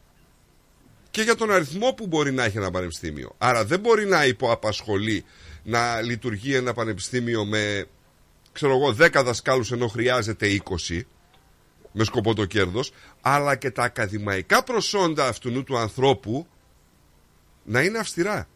και 1.18 1.24
για 1.24 1.36
τον 1.36 1.52
αριθμό 1.52 1.94
που 1.94 2.08
μπορεί 2.08 2.32
να 2.32 2.44
έχει 2.44 2.58
ένα 2.58 2.72
πανεπιστήμιο. 2.72 3.36
Άρα 3.38 3.66
δεν 3.66 3.80
μπορεί 3.80 4.06
να 4.06 4.26
υποαπασχολεί 4.26 5.26
να 5.64 6.02
λειτουργεί 6.02 6.56
ένα 6.56 6.74
πανεπιστήμιο 6.74 7.46
με, 7.46 7.88
ξέρω 8.52 8.76
εγώ, 8.76 8.96
10 9.00 9.24
δασκάλους 9.24 9.72
ενώ 9.72 9.88
χρειάζεται 9.88 10.62
20 10.90 11.02
με 11.92 12.04
σκοπό 12.04 12.34
το 12.34 12.46
κέρδος, 12.46 12.94
αλλά 13.22 13.56
και 13.56 13.72
τα 13.72 13.84
ακαδημαϊκά 13.84 14.64
προσόντα 14.64 15.28
αυτού 15.28 15.64
του 15.64 15.78
ανθρώπου 15.78 16.48
να 17.64 17.82
είναι 17.82 17.98
αυστηρά. 17.98 18.48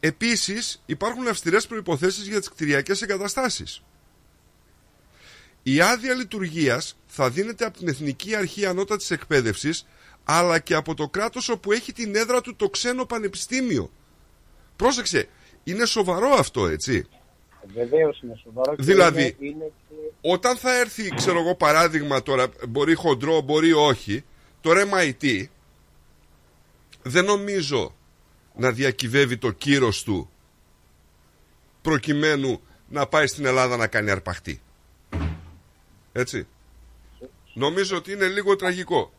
Επίσης 0.00 0.82
υπάρχουν 0.86 1.28
αυστηρές 1.28 1.66
προϋποθέσεις 1.66 2.26
για 2.26 2.38
τις 2.38 2.48
κτηριακές 2.48 3.02
εγκαταστάσεις. 3.02 3.82
Η 5.62 5.80
άδεια 5.80 6.14
λειτουργίας 6.14 6.98
θα 7.06 7.30
δίνεται 7.30 7.64
από 7.64 7.78
την 7.78 7.88
Εθνική 7.88 8.34
Αρχή 8.34 8.66
Ανώτατης 8.66 9.10
Εκπαίδευσης 9.10 9.86
αλλά 10.24 10.58
και 10.58 10.74
από 10.74 10.94
το 10.94 11.08
κράτος 11.08 11.48
όπου 11.48 11.72
έχει 11.72 11.92
την 11.92 12.16
έδρα 12.16 12.40
του 12.40 12.56
το 12.56 12.68
ξένο 12.68 13.04
πανεπιστήμιο. 13.04 13.90
Πρόσεξε, 14.76 15.28
είναι 15.64 15.84
σοβαρό 15.84 16.28
αυτό 16.28 16.66
έτσι. 16.66 17.06
Βεβαίως 17.74 18.20
είναι 18.22 18.40
σοβαρό. 18.42 18.74
και 18.74 18.82
Δηλαδή, 18.82 19.36
είναι, 19.38 19.50
είναι 19.50 19.72
και... 19.88 19.94
Όταν 20.20 20.56
θα 20.56 20.78
έρθει, 20.78 21.14
ξέρω 21.14 21.38
εγώ 21.38 21.54
παράδειγμα 21.54 22.22
τώρα, 22.22 22.46
μπορεί 22.68 22.94
χοντρό, 22.94 23.40
μπορεί 23.40 23.72
όχι, 23.72 24.24
το 24.60 24.70
MIT 24.70 25.44
δεν 27.02 27.24
νομίζω 27.24 27.94
να 28.56 28.70
διακυβεύει 28.70 29.36
το 29.36 29.50
κύρος 29.50 30.02
του 30.02 30.30
προκειμένου 31.82 32.60
να 32.88 33.06
πάει 33.06 33.26
στην 33.26 33.44
Ελλάδα 33.44 33.76
να 33.76 33.86
κάνει 33.86 34.10
αρπαχτή. 34.10 34.60
Έτσι. 36.12 36.46
Νομίζω 37.54 37.96
ότι 37.96 38.12
είναι 38.12 38.26
λίγο 38.26 38.56
τραγικό. 38.56 39.12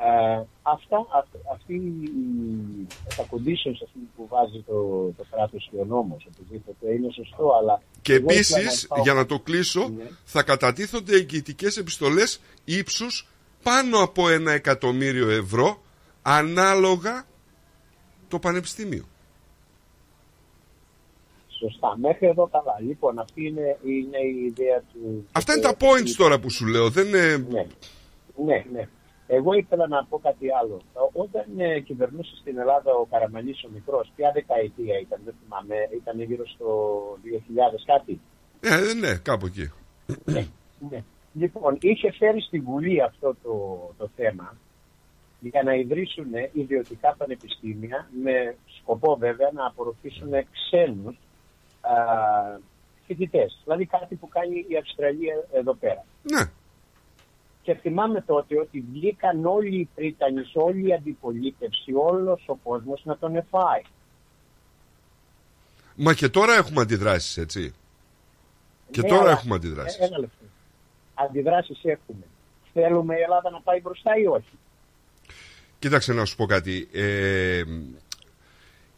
Ε, 0.00 0.42
αυτά, 0.62 0.96
αυ- 1.18 1.50
αυτή 1.52 1.74
η- 1.74 2.86
τα 3.16 3.22
conditions 3.30 3.78
ας 3.82 3.90
πούμε, 3.92 4.04
που 4.16 4.26
βάζει 4.28 4.62
το, 4.66 4.74
το 5.16 5.24
κράτος 5.30 5.68
και 5.70 5.76
ο 5.80 5.84
νόμος 5.84 6.26
οπωσδήποτε 6.34 6.92
είναι 6.92 7.08
σωστό 7.12 7.52
αλλά 7.60 7.82
Και 8.02 8.12
εγώ 8.14 8.26
ήθελα 8.30 8.58
επίσης, 8.60 8.86
πάω- 8.86 9.02
για 9.02 9.14
να 9.14 9.26
το 9.26 9.38
κλείσω, 9.40 9.88
Ναι. 9.96 10.04
θα 10.24 10.42
κατατίθονται 10.42 11.16
εγγυητικές 11.16 11.76
επιστολές 11.76 12.40
ύψους 12.64 13.26
πάνω 13.62 13.98
από 14.02 14.28
ένα 14.28 14.52
εκατομμύριο 14.52 15.28
ευρώ 15.30 15.82
ανάλογα 16.22 17.26
το 18.28 18.38
πανεπιστήμιο. 18.38 19.04
Σωστά. 21.58 21.96
Μέχρι 21.98 22.26
εδώ 22.26 22.46
καλά. 22.52 22.76
Λοιπόν, 22.80 23.18
αυτή 23.18 23.46
είναι, 23.46 23.78
είναι 23.84 24.18
η 24.18 24.44
ιδέα 24.44 24.82
του... 24.92 25.26
Αυτά 25.32 25.52
είναι 25.52 25.62
τα 25.62 25.76
points 25.78 26.10
τώρα 26.16 26.38
που 26.40 26.50
σου 26.50 26.66
λέω. 26.66 26.88
Δεν 26.90 27.06
είναι... 27.06 27.36
Ναι. 27.36 27.66
Ναι, 28.44 28.64
ναι. 28.72 28.88
Εγώ 29.30 29.52
ήθελα 29.52 29.86
να 29.88 30.04
πω 30.04 30.18
κάτι 30.18 30.46
άλλο. 30.62 30.80
Ό- 30.92 31.10
Όταν 31.22 31.44
ε, 31.56 31.80
κυβερνούσε 31.80 32.36
στην 32.40 32.58
Ελλάδα 32.58 32.92
ο 32.92 33.04
Καραμαλής 33.04 33.64
ο 33.64 33.68
μικρός, 33.72 34.12
ποια 34.16 34.30
δεκαετία 34.34 34.98
ήταν, 34.98 35.20
δεν 35.24 35.34
θυμάμαι, 35.42 35.74
ήταν 35.94 36.20
γύρω 36.20 36.46
στο 36.46 36.68
2000 37.24 37.82
κάτι; 37.86 38.20
Ε, 38.60 38.94
ναι, 38.94 39.14
κάπου 39.16 39.46
εκεί. 39.46 39.70
Ναι. 40.90 41.02
Λοιπόν, 41.32 41.76
είχε 41.80 42.12
φέρει 42.12 42.40
στη 42.40 42.60
Βουλή 42.60 43.02
αυτό 43.02 43.36
το, 43.42 43.78
το 43.98 44.10
θέμα 44.16 44.56
για 45.40 45.62
να 45.62 45.74
ιδρύσουν 45.74 46.26
ιδιωτικά 46.52 47.14
πανεπιστήμια 47.18 48.08
με 48.22 48.56
σκοπό 48.80 49.16
βέβαια 49.16 49.50
να 49.52 49.66
απορροφήσουν 49.66 50.30
ξένους 50.52 51.16
φοιτητές. 53.06 53.60
Δηλαδή 53.64 53.86
κάτι 53.86 54.14
που 54.14 54.28
κάνει 54.28 54.64
η 54.68 54.76
Αυστραλία 54.76 55.34
εδώ 55.52 55.74
πέρα. 55.74 56.04
Ναι. 56.22 56.40
Και 57.68 57.74
θυμάμαι 57.74 58.20
τότε 58.20 58.58
ότι 58.60 58.84
βγήκαν 58.92 59.46
όλοι 59.46 59.76
οι 59.80 59.88
Πρίτανοι, 59.94 60.40
όλη 60.54 60.88
η 60.88 60.92
αντιπολίτευση, 60.92 61.92
όλος 61.94 62.42
ο 62.46 62.54
κόσμος 62.54 63.00
να 63.04 63.18
τον 63.18 63.36
εφάει. 63.36 63.82
Μα 65.94 66.14
και 66.14 66.28
τώρα 66.28 66.54
έχουμε 66.54 66.80
αντιδράσεις, 66.80 67.36
έτσι. 67.36 67.74
Και 68.90 69.00
Ναι, 69.02 69.08
τώρα 69.08 69.20
αλλά- 69.22 69.30
έχουμε 69.30 69.54
αντιδράσεις. 69.54 69.98
Ε, 70.00 70.04
Ένα 70.04 70.18
λεπτό. 70.18 70.44
Αντιδράσεις 71.14 71.80
έχουμε. 71.84 72.24
Θέλουμε 72.72 73.16
η 73.16 73.20
Ελλάδα 73.20 73.50
να 73.50 73.60
πάει 73.60 73.80
μπροστά 73.80 74.16
ή 74.16 74.26
όχι; 74.26 74.58
Κοίταξε 75.78 76.12
να 76.12 76.24
σου 76.24 76.36
πω 76.36 76.46
κάτι. 76.46 76.88
Ε, 76.92 77.62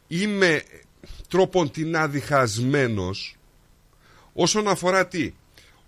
είμαι 0.08 0.62
τρόπον 1.28 1.76
τινά 1.76 2.08
διχασμένος 2.08 3.36
όσον 4.32 4.68
αφορά 4.68 5.06
τι; 5.06 5.32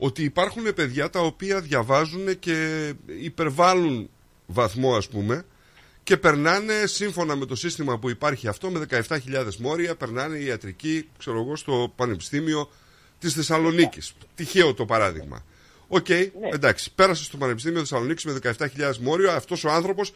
Ότι 0.04 0.22
υπάρχουν 0.22 0.74
παιδιά 0.74 1.10
τα 1.10 1.20
οποία 1.20 1.60
διαβάζουν 1.60 2.38
καθ' 2.38 2.92
υπερβάλλοντα 3.20 4.10
βαθμό 4.46 4.96
ας 4.96 5.08
πούμε 5.08 5.44
και 6.02 6.16
περνάνε 6.16 6.86
σύμφωνα 6.86 7.36
με 7.36 7.46
το 7.46 7.54
σύστημα 7.54 7.98
που 7.98 8.10
υπάρχει 8.10 8.48
αυτό 8.48 8.70
με 8.70 8.86
17.000 8.90 9.56
μόρια 9.58 9.96
περνάνε 9.96 10.44
ιατρική 10.44 11.08
ξέρω 11.18 11.40
εγώ 11.40 11.56
στο 11.56 11.92
Πανεπιστήμιο 11.96 12.70
της 13.18 13.34
Θεσσαλονίκης. 13.34 14.12
Τυχαίο 14.34 14.74
το 14.74 14.84
παράδειγμα. 14.84 15.44
Οκ, 15.88 16.06
εντάξει, 16.52 16.92
πέρασε 16.94 17.24
στο 17.24 17.36
Πανεπιστήμιο 17.36 17.78
Θεσσαλονίκης 17.78 18.24
με 18.24 18.38
17.000 18.42 18.96
μόρια 19.00 19.30
αυτός 19.30 19.64
ο 19.64 19.70
άνθρωπος 19.70 20.14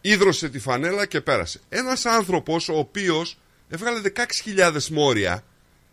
ίδρωσε 0.00 0.48
τη 0.48 0.58
φανέλα 0.58 1.06
και 1.06 1.20
πέρασε. 1.20 1.60
Ένας 1.68 2.06
άνθρωπος 2.06 2.68
ο 2.68 2.78
οποίος 2.78 3.38
έβγαλε 3.68 4.00
16.000 4.54 4.86
μόρια 4.90 5.44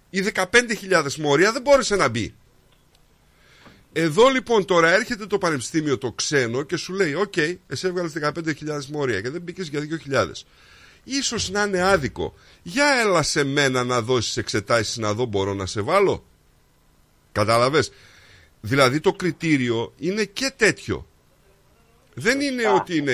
ή 0.09 0.23
15.000 0.33 1.13
μόρια 1.15 1.51
δεν 1.51 1.61
μπόρεσε 1.61 1.95
να 1.95 2.07
μπει. 2.07 2.35
Εδώ 3.99 4.27
λοιπόν 4.27 4.65
τώρα 4.65 4.93
έρχεται 4.93 5.25
το 5.25 5.37
πανεπιστήμιο 5.37 5.97
το 5.97 6.11
ξένο 6.11 6.63
και 6.63 6.77
σου 6.77 6.93
λέει 6.93 7.13
«OK, 7.13 7.37
εσύ 7.37 7.87
έβγαλες 7.87 8.13
15.000 8.21 8.85
μόρια 8.91 9.21
και 9.21 9.29
δεν 9.29 9.41
μπήκες 9.41 9.67
για 9.67 9.79
2.000». 10.09 10.31
Ίσως 11.03 11.49
να 11.49 11.63
είναι 11.63 11.81
άδικο. 11.81 12.33
Για 12.63 12.85
έλα 12.85 13.21
σε 13.21 13.43
μένα 13.43 13.83
να 13.83 14.01
δώσεις 14.01 14.37
εξετάσεις 14.37 14.97
να 14.97 15.13
δω 15.13 15.25
μπορώ 15.25 15.53
να 15.53 15.65
σε 15.65 15.81
βάλω. 15.81 16.23
Κατάλαβες; 17.31 17.91
Δηλαδή 18.61 18.99
το 18.99 19.13
κριτήριο 19.13 19.93
είναι 19.97 20.23
και 20.23 20.53
τέτοιο. 20.55 21.07
Δεν 22.13 22.41
είναι 22.41 22.61
Σωστά. 22.61 22.75
ότι 22.75 22.97
είναι... 22.97 23.13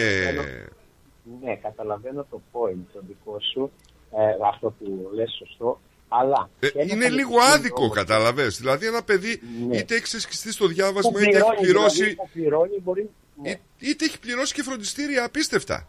Ναι, 1.41 1.55
καταλαβαίνω 1.55 2.25
το 2.29 2.41
point 2.51 2.85
το 2.93 3.01
δικό 3.07 3.37
σου, 3.53 3.71
ε, 4.11 4.47
αυτό 4.49 4.69
που 4.79 5.09
λες 5.13 5.31
σωστό, 5.37 5.79
αλλά... 6.19 6.49
Ε, 6.59 6.69
και 6.69 6.79
ένα 6.79 6.93
είναι 6.93 7.09
λίγο 7.09 7.11
πανεπιστήμιο 7.29 7.53
άδικο, 7.53 7.81
όμως 7.83 7.95
κατάλαβες. 7.95 8.57
Δηλαδή 8.57 8.85
ένα 8.85 9.03
παιδί 9.03 9.41
Ναι. 9.67 9.77
είτε 9.77 9.95
έχεις 9.95 10.07
ξεσκιστεί 10.07 10.51
στο 10.51 10.67
που 10.67 10.73
διάβασμα, 10.73 11.11
είτε 11.11 11.19
έχει 11.29 11.29
πληρώνει, 11.31 11.57
πληρώσει, 11.61 11.97
δηλαδή, 11.97 12.15
που 12.15 12.29
πληρώνει 12.33 12.79
μπορεί... 12.83 13.09
ναι. 13.41 13.49
εί- 13.49 13.59
είτε 13.79 14.05
έχει 14.05 14.19
πληρώσει 14.19 14.53
και 14.53 14.63
φροντιστήρια 14.63 15.23
απίστευτα. 15.25 15.87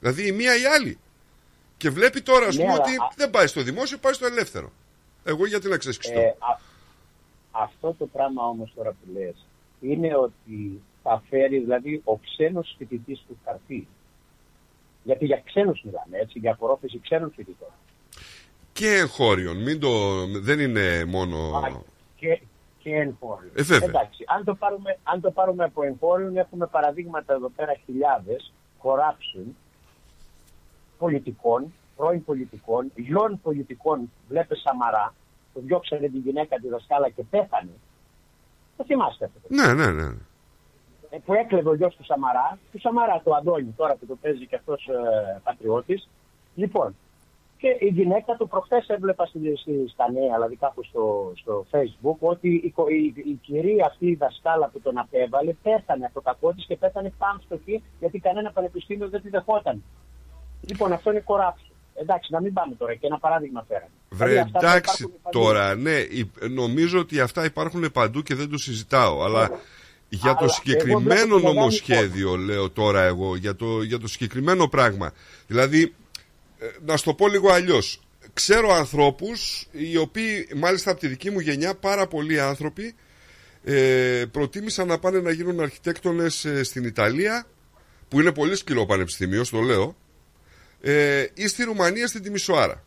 Δηλαδή 0.00 0.26
η 0.26 0.32
μία 0.32 0.56
ή 0.56 0.60
η 0.62 0.66
άλλη. 0.66 0.98
Και 1.76 1.90
βλέπει 1.90 2.20
τώρα, 2.22 2.46
ας 2.46 2.56
Ναι, 2.56 2.62
πούμε, 2.62 2.72
αλλά 2.74 2.82
ότι 2.82 2.90
α- 2.94 3.12
δεν 3.16 3.30
πάει 3.30 3.46
στο 3.46 3.62
δημόσιο, 3.62 3.98
πάει 3.98 4.12
στο 4.12 4.26
ελεύθερο. 4.26 4.72
Εγώ 5.24 5.46
γιατί 5.46 5.68
να 5.68 5.76
ξεσκιστώ. 5.76 6.18
Ε, 6.20 6.26
α- 6.38 6.60
αυτό 7.50 7.94
το 7.98 8.06
πράγμα 8.06 8.46
όμως 8.46 8.72
τώρα 8.74 8.90
που 8.90 9.12
λες 9.12 9.46
είναι 9.80 10.16
ότι 10.16 10.82
θα 11.02 11.22
φέρει 11.28 11.58
δηλαδή 11.58 12.00
ο 12.04 12.18
ξένος 12.18 12.74
φοιτητής 12.78 13.24
που 13.28 13.36
θα 13.44 13.50
έρθει. 13.50 13.86
Γιατί 15.04 15.24
για 15.24 15.42
ξένους 15.44 15.82
μιλάμε, 15.84 16.18
έτσι, 16.18 16.38
για 16.38 16.52
απορρόφηση 16.52 17.00
ξένων 17.02 17.32
φοιτητών. 17.36 17.68
Και 18.72 18.88
εγχώριων. 18.88 19.62
Μην 19.62 19.80
το... 19.80 19.88
Δεν 20.26 20.60
είναι 20.60 21.04
μόνο... 21.04 21.36
Και, 22.16 22.40
και 22.78 22.94
εγχώριων. 22.94 23.52
Ε, 23.54 23.62
βέβαια. 23.62 23.88
Εντάξει, 23.88 24.24
αν 24.26 24.44
το, 24.44 24.54
πάρουμε, 24.54 24.98
αν 25.02 25.20
το 25.20 25.30
πάρουμε 25.30 25.64
από 25.64 25.82
εγχώριων, 25.82 26.36
έχουμε 26.36 26.66
παραδείγματα 26.66 27.34
εδώ 27.34 27.48
πέρα 27.48 27.74
χιλιάδες 27.84 28.52
corruption 28.82 29.46
πολιτικών, 30.98 31.72
πρώην 31.96 32.24
πολιτικών, 32.24 32.92
γιον 32.94 33.40
πολιτικών, 33.42 34.10
βλέπε 34.28 34.56
Σαμαρά, 34.56 35.14
που 35.52 35.60
διώξανε 35.60 36.08
τη 36.08 36.18
γυναίκα 36.18 36.56
της 36.56 36.70
δασκάλα 36.70 37.08
και 37.08 37.22
πέθανε. 37.30 37.70
Το 38.76 38.84
θυμάστε 38.84 39.24
αυτό. 39.24 39.40
Ναι, 39.48 39.72
ναι, 39.74 39.92
ναι. 39.92 40.14
Ε, 41.10 41.18
που 41.24 41.34
έκλεβε 41.34 41.68
ο 41.68 41.74
γιος 41.74 41.96
του 41.96 42.04
Σαμαρά, 42.04 42.58
του 42.72 42.80
Σαμαρά, 42.80 43.20
το 43.24 43.34
Αντώνη, 43.34 43.74
τώρα 43.76 43.94
που 43.94 44.06
το 44.06 44.16
παίζει 44.20 44.46
και 44.46 44.56
αυτός 44.56 44.88
ε, 44.88 45.40
πατριώτης. 45.44 46.08
Λοιπόν, 46.54 46.96
και 47.62 47.76
η 47.86 47.88
γυναίκα 47.98 48.32
του 48.38 48.48
προχθές 48.48 48.86
έβλεπα 48.88 49.26
στη, 49.26 49.38
στη- 49.62 49.88
στα 49.94 50.06
νέα, 50.12 50.34
δηλαδή 50.34 50.56
κάπου 50.56 50.84
στο, 50.84 51.32
στο 51.40 51.66
facebook, 51.72 52.16
ότι 52.32 52.48
η, 52.64 52.70
κο- 52.70 52.88
η, 52.88 53.04
η 53.32 53.34
κυρία 53.46 53.86
αυτή 53.86 54.06
η 54.06 54.14
δασκάλα 54.14 54.66
που 54.72 54.80
τον 54.80 54.98
απέβαλε 54.98 55.52
πέθανε 55.62 56.04
από 56.04 56.14
το 56.14 56.20
κακό 56.20 56.52
της 56.54 56.64
και 56.66 56.76
πέθανε 56.76 57.12
πάμστοχη 57.18 57.82
γιατί 58.00 58.18
κανένα 58.18 58.50
πανεπιστήμιο 58.52 59.08
δεν 59.08 59.22
τη 59.22 59.28
δεχόταν. 59.28 59.82
Λοιπόν, 60.68 60.92
αυτό 60.92 61.10
είναι 61.10 61.24
corruption. 61.26 61.70
Εντάξει, 61.94 62.32
να 62.32 62.40
μην 62.40 62.52
πάμε 62.52 62.74
τώρα 62.74 62.94
και 62.94 63.06
ένα 63.06 63.18
παράδειγμα 63.18 63.64
φέραμε. 63.68 63.90
Βρε, 64.10 64.28
Δηλαδή, 64.28 64.44
αυτά 64.46 64.60
θα 64.60 64.76
εντάξει 64.76 65.02
υπάρχουν 65.02 65.20
παντού. 65.22 65.38
τώρα, 65.38 65.74
ναι, 65.74 65.96
υ- 66.10 66.44
νομίζω 66.50 66.98
ότι 66.98 67.20
αυτά 67.20 67.44
υπάρχουν 67.44 67.92
παντού 67.92 68.22
και 68.22 68.34
δεν 68.34 68.50
το 68.50 68.58
συζητάω. 68.58 69.22
Αλλά 69.22 69.50
για 70.08 70.20
Αλλά 70.30 70.38
το 70.38 70.44
εγώ 70.44 70.52
συγκεκριμένο 70.52 71.00
βλέπω 71.00 71.24
τη 71.26 71.30
μεγάλη 71.30 71.54
νομοσχέδιο, 71.56 72.36
λέω 72.36 72.70
τώρα 72.70 73.02
εγώ, 73.02 73.36
για 73.36 73.56
το, 73.56 73.82
για 73.82 73.98
το 73.98 74.06
συγκεκριμένο 74.08 74.68
πράγμα. 74.68 75.12
Δηλαδή, 75.46 75.82
ε, 75.82 75.92
να 76.84 76.96
σου 76.96 77.04
το 77.04 77.14
πω 77.14 77.28
λίγο 77.28 77.50
αλλιώς. 77.50 78.00
Ξέρω 78.32 78.72
ανθρώπους 78.72 79.68
οι 79.70 79.96
οποίοι, 79.96 80.48
μάλιστα 80.54 80.90
από 80.90 81.00
τη 81.00 81.08
δική 81.08 81.30
μου 81.30 81.40
γενιά, 81.40 81.74
πάρα 81.74 82.06
πολλοί 82.06 82.40
άνθρωποι, 82.40 82.94
ε, 83.64 84.24
προτίμησαν 84.30 84.86
να 84.86 84.98
πάνε 84.98 85.20
να 85.20 85.30
γίνουν 85.30 85.60
αρχιτέκτονες 85.60 86.44
ε, 86.44 86.62
στην 86.62 86.84
Ιταλία, 86.84 87.46
που 88.08 88.20
είναι 88.20 88.32
πολύ 88.32 88.56
σκληρό 88.56 88.86
πανεπιστήμιο, 88.86 89.44
στο 89.44 89.60
λέω, 89.60 89.96
ε, 90.80 91.26
ή 91.34 91.48
στη 91.48 91.64
Ρουμανία 91.64 92.06
στην 92.06 92.22
Τιμισοάρα. 92.22 92.84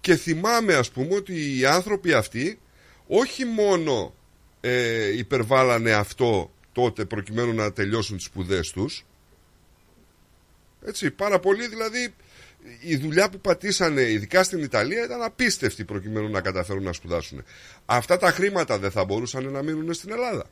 Και 0.00 0.16
θυμάμαι 0.16 0.74
ας 0.74 0.90
πούμε 0.90 1.14
ότι 1.14 1.58
οι 1.58 1.66
άνθρωποι 1.66 2.12
αυτοί 2.12 2.58
όχι 3.06 3.44
μόνο 3.44 4.14
ε, 4.60 5.16
υπερβάλλανε 5.16 5.92
αυτό 5.92 6.52
τότε 6.72 7.04
προκειμένου 7.04 7.54
να 7.54 7.72
τελειώσουν 7.72 8.16
τις 8.16 8.26
σπουδές 8.26 8.70
τους 8.70 9.04
έτσι 10.84 11.10
πάρα 11.10 11.38
πολύ 11.40 11.68
δηλαδή 11.68 12.14
η 12.82 12.96
δουλειά 12.96 13.30
που 13.30 13.38
πατήσανε 13.38 14.00
ειδικά 14.02 14.42
στην 14.42 14.62
Ιταλία 14.62 15.04
ήταν 15.04 15.22
απίστευτη 15.22 15.84
προκειμένου 15.84 16.28
να 16.30 16.40
καταφέρουν 16.40 16.82
να 16.82 16.92
σπουδάσουν. 16.92 17.42
Αυτά 17.86 18.16
τα 18.16 18.30
χρήματα 18.30 18.78
δεν 18.78 18.90
θα 18.90 19.04
μπορούσαν 19.04 19.50
να 19.50 19.62
μείνουν 19.62 19.92
στην 19.94 20.12
Ελλάδα. 20.12 20.44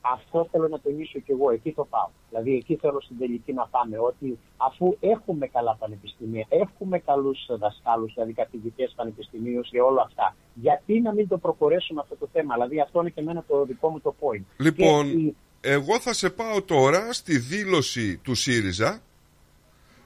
Αυτό 0.00 0.48
θέλω 0.50 0.68
να 0.68 0.80
τονίσω 0.80 1.18
και 1.18 1.32
εγώ, 1.32 1.50
εκεί 1.50 1.72
το 1.72 1.84
πάω. 1.84 2.08
Δηλαδή 2.28 2.54
εκεί 2.56 2.76
θέλω 2.76 3.00
στην 3.00 3.18
τελική 3.18 3.52
να 3.52 3.66
πάμε, 3.66 3.98
ότι 3.98 4.38
αφού 4.56 4.96
έχουμε 5.00 5.46
καλά 5.46 5.76
πανεπιστήμια, 5.78 6.46
έχουμε 6.48 6.98
καλούς 6.98 7.38
δασκάλους, 7.58 8.12
δηλαδή 8.14 8.32
καθηγητές 8.32 8.92
πανεπιστημίου 8.96 9.60
και 9.60 9.80
όλα 9.80 10.02
αυτά, 10.02 10.36
γιατί 10.54 11.00
να 11.00 11.12
μην 11.14 11.28
το 11.28 11.38
προχωρήσουμε 11.38 12.00
αυτό 12.00 12.16
το 12.16 12.28
θέμα; 12.32 12.54
Δηλαδή 12.54 12.80
αυτό 12.80 13.00
είναι 13.00 13.10
και 13.10 13.20
εμένα 13.20 13.44
το 13.48 13.64
δικό 13.64 13.88
μου 13.88 14.00
το 14.00 14.14
point. 14.20 14.42
Λοιπόν, 14.56 15.10
Και 15.10 15.16
η- 15.18 15.36
εγώ 15.60 16.00
θα 16.00 16.12
σε 16.12 16.30
πάω 16.30 16.62
τώρα 16.62 17.12
στη 17.12 17.38
δήλωση 17.38 18.16
του 18.16 18.34
ΣΥΡΙΖΑ, 18.34 19.02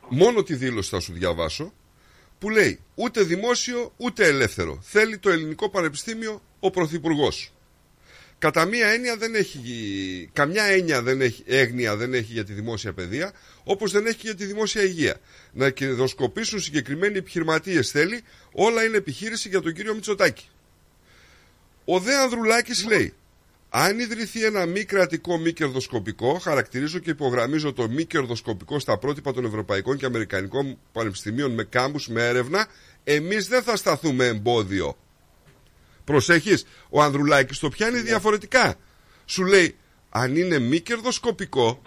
μόνο 0.09 0.43
τη 0.43 0.55
δήλωση 0.55 0.90
θα 0.90 1.01
σου 1.01 1.12
διαβάσω, 1.12 1.72
που 2.39 2.51
λέει 2.51 2.81
ούτε 2.94 3.22
δημόσιο 3.22 3.93
ούτε 3.97 4.26
ελεύθερο. 4.26 4.81
Θέλει 4.82 5.18
το 5.18 5.31
ελληνικό 5.31 5.70
πανεπιστήμιο 5.70 6.43
ο 6.60 6.70
Πρωθυπουργός. 6.70 7.52
Κατά 8.39 8.64
μία 8.64 8.86
έννοια 8.89 9.16
δεν 9.16 9.35
έχει, 9.35 10.31
καμιά 10.32 10.64
έννοια 10.64 11.02
δεν 11.02 11.20
έχει, 11.20 11.43
έγνοια 11.47 11.97
δεν 11.97 12.14
έχει 12.14 12.32
για 12.32 12.44
τη 12.44 12.52
δημόσια 12.52 12.93
παιδεία, 12.93 13.32
όπως 13.64 13.93
δεν 13.93 14.06
έχει 14.06 14.16
και 14.16 14.26
για 14.26 14.35
τη 14.35 14.44
δημόσια 14.44 14.82
υγεία. 14.82 15.20
Να 15.52 15.70
κερδοσκοπήσουν 15.70 16.60
συγκεκριμένοι 16.60 17.18
επιχειρηματίες 17.18 17.90
θέλει, 17.90 18.22
όλα 18.52 18.85
είναι 18.85 18.97
επιχείρηση 18.97 19.48
για 19.48 19.60
τον 19.60 19.72
κύριο 19.72 19.94
Μητσοτάκη. 19.94 20.48
Ο 21.85 21.98
Δε 21.98 22.16
Ανδρουλάκης 22.16 22.86
λέει 22.86 23.14
αν 23.76 23.98
ιδρυθεί 23.98 24.44
ένα 24.44 24.66
μη 24.66 24.84
κρατικό 24.84 25.38
μη 25.38 25.52
κερδοσκοπικό, 25.52 26.38
χαρακτηρίζω 26.38 26.98
και 26.98 27.10
υπογραμμίζω 27.10 27.72
το 27.72 27.88
μη 27.88 28.05
κερδοσκοπικό 28.05 28.78
στα 28.78 28.98
πρότυπα 28.98 29.32
των 29.32 29.44
Ευρωπαϊκών 29.44 29.96
και 29.96 30.06
Αμερικανικών 30.06 30.78
Πανεπιστημίων 30.92 31.52
με 31.52 31.64
κάμπους, 31.64 32.09
με 32.09 32.26
έρευνα, 32.26 32.66
εμείς 33.05 33.48
δεν 33.48 33.62
θα 33.62 33.76
σταθούμε 33.76 34.26
εμπόδιο. 34.26 34.96
Προσέχεις, 36.05 36.66
ο 36.88 37.02
Ανδρουλάκης 37.02 37.59
το 37.59 37.68
πιάνει 37.68 38.01
διαφορετικά. 38.01 38.74
Σου 39.24 39.44
λέει, 39.44 39.76
αν 40.10 40.36
είναι 40.36 40.59
μη 40.59 40.80
κερδοσκοπικό 40.80 41.82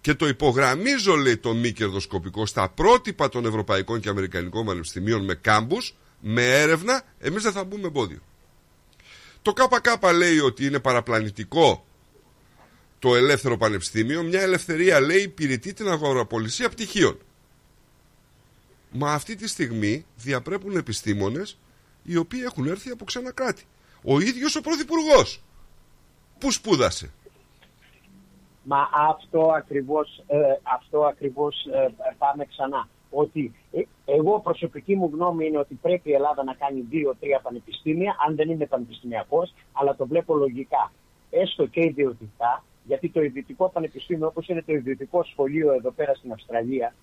και 0.00 0.14
το 0.14 0.28
υπογραμμίζω 0.28 1.14
λέει 1.14 1.36
το 1.36 1.54
μη 1.54 1.72
κερδοσκοπικό 1.72 2.46
στα 2.46 2.68
πρότυπα 2.68 3.28
των 3.28 3.46
Ευρωπαϊκών 3.46 4.00
και 4.00 4.08
Αμερικανικών 4.08 4.64
Πανεπιστημίων 4.64 5.24
με 5.24 5.34
κάμπους, 5.34 5.94
με 6.20 6.60
έρευνα, 6.60 7.02
εμείς 7.18 7.42
δεν 7.42 7.52
θα 7.52 7.64
μπούμε 7.64 7.86
εμπόδιο. 7.86 8.20
Το 9.42 9.52
ΚΚ 9.52 10.12
λέει 10.12 10.38
ότι 10.38 10.66
είναι 10.66 10.78
παραπλανητικό 10.80 11.84
το 12.98 13.14
ελεύθερο 13.14 13.56
πανεπιστήμιο, 13.56 14.22
μια 14.22 14.40
ελευθερία 14.40 15.00
λέει 15.00 15.22
υπηρετεί 15.22 15.72
την 15.72 15.88
αγοραπολισία 15.88 16.68
πτυχίων. 16.68 17.18
Μα 18.90 19.12
αυτή 19.12 19.36
τη 19.36 19.48
στιγμή 19.48 20.06
διαπρέπουν 20.16 20.76
επιστήμονες 20.76 21.58
οι 22.02 22.16
οποίοι 22.16 22.40
έχουν 22.44 22.66
έρθει 22.66 22.90
από 22.90 23.04
ξένα 23.04 23.32
κράτη. 23.32 23.64
Ο 24.04 24.20
ίδιος 24.20 24.56
ο 24.56 24.60
Πρωθυπουργός 24.60 25.42
που 26.38 26.50
σπούδασε; 26.50 27.12
Μα 28.62 28.88
αυτό 29.08 29.52
ακριβώς, 29.56 30.24
ε, 30.26 30.38
αυτό 30.62 31.04
ακριβώς 31.04 31.66
ε, 31.72 31.94
πάμε 32.18 32.44
ξανά. 32.44 32.88
Ότι 33.14 33.52
ε, 33.72 33.80
εγώ 34.04 34.40
προσωπική 34.40 34.96
μου 34.96 35.10
γνώμη 35.14 35.46
είναι 35.46 35.58
ότι 35.58 35.74
πρέπει 35.74 36.10
η 36.10 36.12
Ελλάδα 36.12 36.44
να 36.44 36.54
κάνει 36.54 36.80
δύο-τρία 36.80 37.40
πανεπιστήμια, 37.40 38.16
αν 38.26 38.36
δεν 38.36 38.50
είναι 38.50 38.66
πανεπιστημιακός, 38.66 39.54
αλλά 39.72 39.96
το 39.96 40.06
βλέπω 40.06 40.34
λογικά. 40.34 40.92
Έστω 41.30 41.66
και 41.66 41.80
ιδιωτικά, 41.80 42.64
γιατί 42.84 43.08
το 43.08 43.22
ιδιωτικό 43.22 43.68
πανεπιστήμιο, 43.68 44.26
όπως 44.26 44.48
είναι 44.48 44.62
το 44.62 44.72
ιδιωτικό 44.72 45.24
σχολείο 45.24 45.72
εδώ 45.72 45.90
πέρα 45.90 46.14
στην 46.14 46.32
Αυστραλία, 46.32 46.94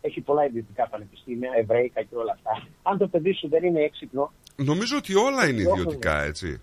έχει 0.00 0.20
πολλά 0.20 0.44
ιδιωτικά 0.44 0.88
πανεπιστήμια, 0.88 1.50
εβραϊκά 1.56 2.02
και 2.02 2.16
όλα 2.16 2.32
αυτά. 2.32 2.68
Αν 2.82 2.98
το 2.98 3.08
παιδί 3.08 3.32
σου 3.32 3.48
δεν 3.48 3.64
είναι 3.64 3.80
έξυπνο. 3.80 4.32
Νομίζω 4.56 4.96
ότι 4.96 5.14
όλα 5.14 5.48
είναι 5.48 5.60
ιδιωτικά, 5.60 6.22
έτσι. 6.22 6.60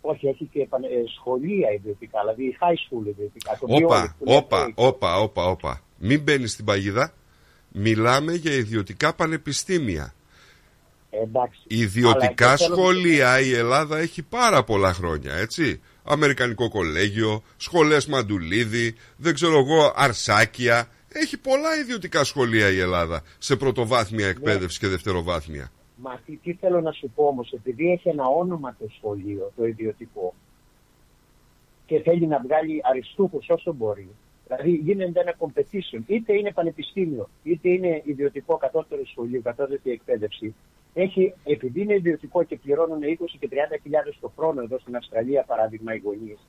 Όχι, 0.00 0.26
έχει 0.28 0.44
και 0.52 0.60
επανε- 0.60 0.90
ε, 0.90 1.02
σχολεία 1.18 1.72
ιδιωτικά, 1.72 2.20
δηλαδή 2.20 2.56
high 2.60 2.96
school 2.96 3.06
ιδιωτικά. 3.06 3.58
Το 3.60 3.66
Όπα, 3.68 3.76
βιόλι 3.76 4.14
που 4.18 4.24
λέει 4.24 4.36
όπα, 4.36 4.72
όπα, 4.74 5.20
όπα, 5.20 5.44
όπα. 5.44 5.80
Μην 6.02 6.22
μπαίνει 6.22 6.46
στην 6.46 6.64
παγίδα. 6.64 7.12
Μιλάμε 7.72 8.32
για 8.34 8.52
ιδιωτικά 8.52 9.14
πανεπιστήμια. 9.14 10.14
Εντάξει. 11.10 11.60
Ιδιωτικά 11.66 12.44
Αλλά 12.44 12.56
εγώ 12.60 12.64
θέλω- 12.64 12.76
σχολεία 12.76 13.40
η 13.40 13.52
Ελλάδα 13.52 13.98
έχει 13.98 14.22
πάρα 14.22 14.64
πολλά 14.64 14.92
χρόνια, 14.92 15.34
έτσι. 15.34 15.80
Αμερικανικό 16.04 16.68
κολέγιο, 16.68 17.42
σχολές 17.56 18.06
Μαντουλίδη, 18.06 18.94
δεν 19.16 19.34
ξέρω 19.34 19.58
εγώ, 19.58 19.92
Αρσάκια. 19.96 20.88
Έχει 21.12 21.38
πολλά 21.38 21.76
ιδιωτικά 21.80 22.24
σχολεία 22.24 22.70
η 22.70 22.78
Ελλάδα 22.78 23.22
σε 23.38 23.56
πρωτοβάθμια 23.56 24.24
Ναι. 24.24 24.30
εκπαίδευση 24.30 24.78
και 24.78 24.86
δευτεροβάθμια. 24.86 25.70
Μα 25.96 26.20
τι, 26.26 26.36
τι 26.36 26.52
θέλω 26.54 26.80
να 26.80 26.92
σου 26.92 27.10
πω 27.14 27.24
όμως, 27.24 27.52
επειδή 27.52 27.90
έχει 27.92 28.08
ένα 28.08 28.24
όνομα 28.26 28.76
το 28.78 28.86
σχολείο, 28.96 29.52
το 29.56 29.66
ιδιωτικό, 29.66 30.34
και 31.86 32.00
θέλει 32.00 32.26
να 32.26 32.40
βγάλει 32.40 32.80
αριστούχους 32.90 33.46
όσο 33.48 33.72
μπορεί, 33.72 34.08
δηλαδή 34.50 34.76
γίνεται 34.76 35.20
ένα 35.20 35.34
competition, 35.38 36.00
είτε 36.06 36.32
είναι 36.32 36.52
πανεπιστήμιο, 36.52 37.28
είτε 37.42 37.68
είναι 37.68 38.02
ιδιωτικό 38.04 38.56
κατώτερο 38.56 39.06
σχολείο, 39.06 39.40
κατώτερη 39.40 39.80
εκπαίδευση, 39.84 40.54
έχει, 40.94 41.34
επειδή 41.44 41.80
είναι 41.80 41.94
ιδιωτικό 41.94 42.42
και 42.42 42.56
πληρώνουν 42.56 43.00
20 43.02 43.24
και 43.40 43.48
30 43.50 43.54
χιλιάδες 43.82 44.18
το 44.20 44.32
χρόνο 44.36 44.62
εδώ 44.62 44.78
στην 44.78 44.96
Αυστραλία, 44.96 45.44
παράδειγμα, 45.44 45.94
οι 45.94 45.98
γονείς, 45.98 46.46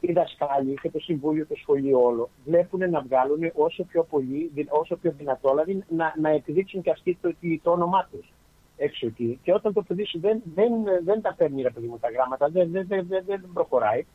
οι 0.00 0.12
δασκάλοι 0.12 0.74
και 0.82 0.90
το 0.90 0.98
συμβούλιο, 0.98 1.46
το 1.46 1.54
σχολείο 1.54 2.02
όλο, 2.02 2.30
βλέπουν 2.44 2.90
να 2.90 3.00
βγάλουν 3.00 3.50
όσο 3.54 3.84
πιο 3.84 4.02
πολύ, 4.04 4.50
δυ- 4.54 4.68
όσο 4.70 4.96
πιο 4.96 5.14
δυνατό, 5.18 5.50
δηλαδή 5.50 5.84
να, 5.88 6.14
να 6.20 6.28
επιδείξουν 6.28 6.82
και 6.82 6.90
αυτοί 6.90 7.18
το, 7.20 7.28
το, 7.28 7.58
το 7.62 7.70
όνομά 7.70 8.08
τους 8.10 8.32
έξω 8.76 9.06
εκεί. 9.06 9.38
Και 9.42 9.52
όταν 9.52 9.72
το 9.72 9.82
παιδί 9.82 10.04
σου 10.04 10.20
δεν, 10.20 10.42
δεν, 10.54 10.72
δεν 11.04 11.20
τα 11.20 11.34
παίρνει 11.34 11.62
ρε 11.62 11.70
παιδί 11.70 11.86
μου 11.86 11.98
τα 11.98 12.10
γράμματα, 12.10 12.48
δεν, 12.48 12.70
δεν, 12.70 12.86
δεν, 12.86 13.06
δεν, 13.08 13.24
δεν 13.26 13.50
προχωράει, 13.52 14.06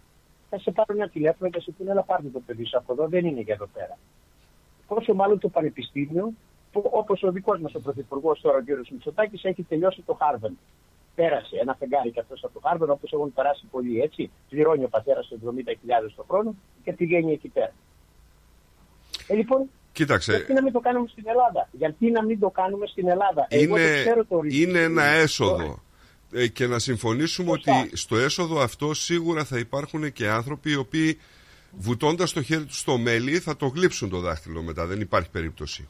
θα 0.49 0.59
σε 0.59 0.71
πάρουν 0.71 1.01
ένα 1.01 1.09
τηλέφωνο 1.09 1.49
και 1.49 1.57
θα 1.57 1.63
σε 1.63 1.71
πούνε, 1.77 1.91
έλα 1.91 2.03
πάρτε 2.03 2.27
το 2.27 2.41
παιδί 2.45 2.65
σου 2.65 2.77
από 2.77 2.93
εδώ, 2.93 3.07
δεν 3.07 3.25
είναι 3.25 3.41
για 3.41 3.53
εδώ 3.53 3.67
πέρα. 3.73 3.97
Πόσο 4.87 5.13
μάλλον 5.13 5.39
το 5.39 5.49
πανεπιστήμιο, 5.49 6.33
που 6.71 6.89
όπως 6.91 7.23
ο 7.23 7.31
δικός 7.31 7.59
μας 7.59 7.75
ο 7.75 7.79
πρωθυπουργός 7.79 8.41
τώρα, 8.41 8.57
ο 8.57 8.61
κ. 8.61 8.89
Μητσοτάκης, 8.91 9.43
έχει 9.43 9.63
τελειώσει 9.63 10.01
το 10.05 10.17
Harvard. 10.21 10.53
Πέρασε 11.15 11.57
ένα 11.61 11.75
φεγγάρι 11.79 12.11
και 12.11 12.19
αυτός 12.19 12.43
από 12.43 12.59
το 12.59 12.61
Harvard, 12.63 12.89
όπως 12.89 13.11
έχουν 13.13 13.33
περάσει 13.33 13.65
πολλοί 13.71 14.01
έτσι. 14.01 14.31
Πληρώνει 14.49 14.83
ο 14.83 14.87
πατέρας 14.87 15.27
του 15.27 15.39
70.000 15.45 16.13
το 16.15 16.25
χρόνο 16.29 16.55
και 16.83 16.93
πηγαίνει 16.93 17.31
εκεί 17.31 17.47
πέρα. 17.47 17.73
Ε, 19.27 19.33
λοιπόν, 19.35 19.69
Κοίταξε, 19.91 20.35
γιατί 20.35 20.53
να 20.53 20.61
μην 20.61 20.73
το 20.73 20.79
κάνουμε 20.79 21.07
στην 21.07 21.23
Ελλάδα; 21.27 21.69
Γιατί 21.71 22.11
να 22.11 22.23
μην 22.23 22.39
το 22.39 22.49
κάνουμε 22.49 22.87
στην 22.87 23.07
Ελλάδα; 23.07 23.47
Εγώ 23.49 23.75
το 23.75 23.81
είναι, 23.81 24.01
ξέρω 24.01 24.25
το 24.25 24.39
ρίσκο. 24.39 24.69
είναι 24.69 24.79
ένα 24.79 25.03
έσοδο. 25.03 25.79
Ε, 26.31 26.47
και 26.47 26.67
να 26.67 26.79
συμφωνήσουμε 26.79 27.51
ότι 27.51 27.71
στο 27.97 28.17
έσοδο 28.17 28.59
αυτό 28.59 28.93
σίγουρα 28.93 29.43
θα 29.45 29.57
υπάρχουν 29.57 30.11
και 30.13 30.27
άνθρωποι 30.27 30.71
οι 30.71 30.75
οποίοι 30.75 31.17
βουτώντας 31.71 32.33
το 32.33 32.41
χέρι 32.41 32.65
τους 32.65 32.79
στο 32.79 32.97
μέλι 32.97 33.39
θα 33.39 33.55
το 33.55 33.67
γλύψουν 33.67 34.09
το 34.09 34.19
δάχτυλο 34.19 34.61
μετά. 34.61 34.85
Δεν 34.85 35.01
υπάρχει 35.01 35.29
περίπτωση. 35.29 35.87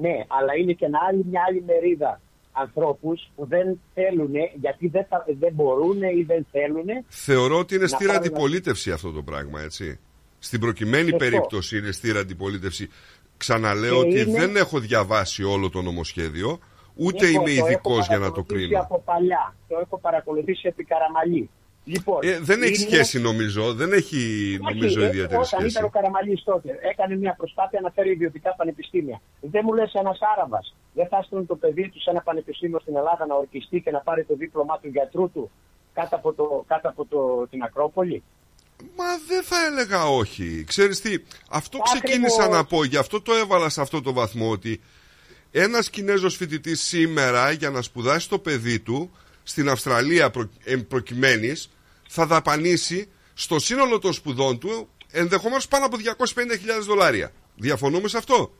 Ναι, 0.00 0.24
αλλά 0.28 0.56
είναι 0.60 0.72
και 0.72 0.84
ένα 0.84 0.98
άλλη, 1.08 1.24
μια 1.30 1.42
άλλη 1.48 1.62
μερίδα 1.66 2.20
ανθρώπους 2.52 3.30
που 3.36 3.46
δεν 3.46 3.80
θέλουν, 3.94 4.32
γιατί 4.60 4.88
δεν, 4.88 5.06
θα, 5.08 5.24
δεν 5.38 5.52
μπορούν 5.54 6.02
ή 6.02 6.22
δεν 6.22 6.46
θέλουν. 6.50 6.84
Θεωρώ 7.08 7.58
ότι 7.58 7.74
είναι 7.74 7.82
να 7.82 7.88
στήρα 7.88 8.12
πάρουν- 8.12 8.26
αντιπολίτευση 8.26 8.90
αυτό 8.90 9.10
το 9.12 9.22
πράγμα, 9.22 9.60
έτσι. 9.60 9.98
Στην 10.38 10.60
προκειμένη 10.60 11.02
Σωστό. 11.10 11.16
περίπτωση 11.16 11.78
είναι 11.78 11.90
στήρα 11.92 12.20
αντιπολίτευση. 12.20 12.88
Ξαναλέω 13.36 14.02
Και 14.02 14.08
ότι 14.08 14.20
είναι- 14.20 14.38
δεν 14.38 14.56
έχω 14.56 14.78
διαβάσει 14.78 15.42
όλο 15.44 15.70
το 15.70 15.82
νομοσχέδιο, 15.82 16.58
ούτε 16.94 17.26
Νίκο, 17.26 17.40
είμαι 17.40 17.50
το 17.50 17.56
έχω 17.56 17.66
ειδικός 17.66 18.06
για 18.06 18.18
να 18.18 18.24
το 18.24 18.30
παρακολουθήσει 18.42 18.66
κρίνω. 18.68 18.80
από 18.82 19.02
παλιά. 19.04 19.54
Το 19.68 19.78
έχω 19.82 19.98
παρακολουθήσει 19.98 20.68
επί 20.68 20.84
Καραμαλή. 20.84 21.50
Λοιπόν, 21.86 22.18
Ε, 22.22 22.38
δεν 22.40 22.62
έχει 22.62 22.82
είναι- 22.82 22.90
σχέση 22.94 23.20
νομίζω, 23.20 23.74
δεν 23.74 23.92
έχει 23.92 24.18
νομίζω 24.62 24.86
Όχι, 25.00 25.04
ε, 25.04 25.06
ιδιαίτερη 25.08 25.34
Όταν 25.34 25.44
σχέση. 25.44 25.66
ήταν 25.66 25.84
ο 25.84 25.88
Καραμαλής 25.88 26.42
τότε, 26.44 26.78
έκανε 26.90 27.16
μια 27.16 27.34
προσπάθεια 27.34 27.80
να 27.80 27.90
φέρει 27.90 28.10
ιδιωτικά 28.10 28.54
πανεπιστήμια. 28.54 29.20
Δεν 29.40 29.62
μου 29.64 29.74
λες 29.74 29.92
ένας 29.94 30.18
Άραβας, 30.36 30.74
δεν 30.94 31.06
θα 31.08 31.22
στείλουν 31.22 31.46
το 31.46 31.56
παιδί 31.56 31.88
τους 31.88 32.02
σε 32.02 32.10
ένα 32.10 32.20
πανεπιστήμιο 32.22 32.80
στην 32.80 32.96
Ελλάδα 32.96 33.26
να 33.26 33.34
ορκιστεί 33.34 33.80
και 33.80 33.90
να 33.90 34.00
πάρει 34.00 34.24
το 34.24 34.34
δίπλωμά 34.36 34.78
του 34.78 34.88
γιατρού 34.88 35.30
του 35.30 35.50
κάτω 35.94 36.16
από, 36.16 36.32
το, 36.32 36.64
κάτω 36.66 36.88
από 36.88 37.04
το, 37.04 37.46
την 37.50 37.62
Ακρόπολη; 37.62 38.22
Μα 38.96 39.04
δεν 39.28 39.42
θα 39.42 39.56
έλεγα 39.66 40.04
όχι. 40.06 40.64
Ξέρεις 40.66 41.00
τι, 41.00 41.10
αυτό 41.50 41.78
Ακριβώς. 41.78 41.92
ξεκίνησα 41.92 42.48
να 42.48 42.64
πω, 42.64 42.84
γι' 42.84 42.96
αυτό 42.96 43.22
το 43.22 43.32
έβαλα 43.34 43.68
σε 43.68 43.80
αυτό 43.80 44.02
το 44.02 44.12
βαθμό 44.12 44.50
ότι 44.50 44.80
ένας 45.56 45.90
Κινέζος 45.90 46.36
φοιτητής 46.36 46.82
σήμερα 46.82 47.50
για 47.50 47.70
να 47.70 47.82
σπουδάσει 47.82 48.28
το 48.28 48.38
παιδί 48.38 48.80
του 48.80 49.10
στην 49.42 49.68
Αυστραλία 49.68 50.30
προ, 50.30 50.50
εν 50.64 50.86
προκειμένης 50.86 51.70
θα 52.08 52.26
δαπανίσει 52.26 53.08
στο 53.34 53.58
σύνολο 53.58 53.98
των 53.98 54.12
σπουδών 54.12 54.58
του 54.58 54.88
ενδεχομένως 55.10 55.68
πάνω 55.68 55.84
από 55.84 55.96
250.000 55.96 56.82
δολάρια. 56.86 57.32
Διαφωνούμε 57.56 58.08
σε 58.08 58.16
αυτό; 58.16 58.52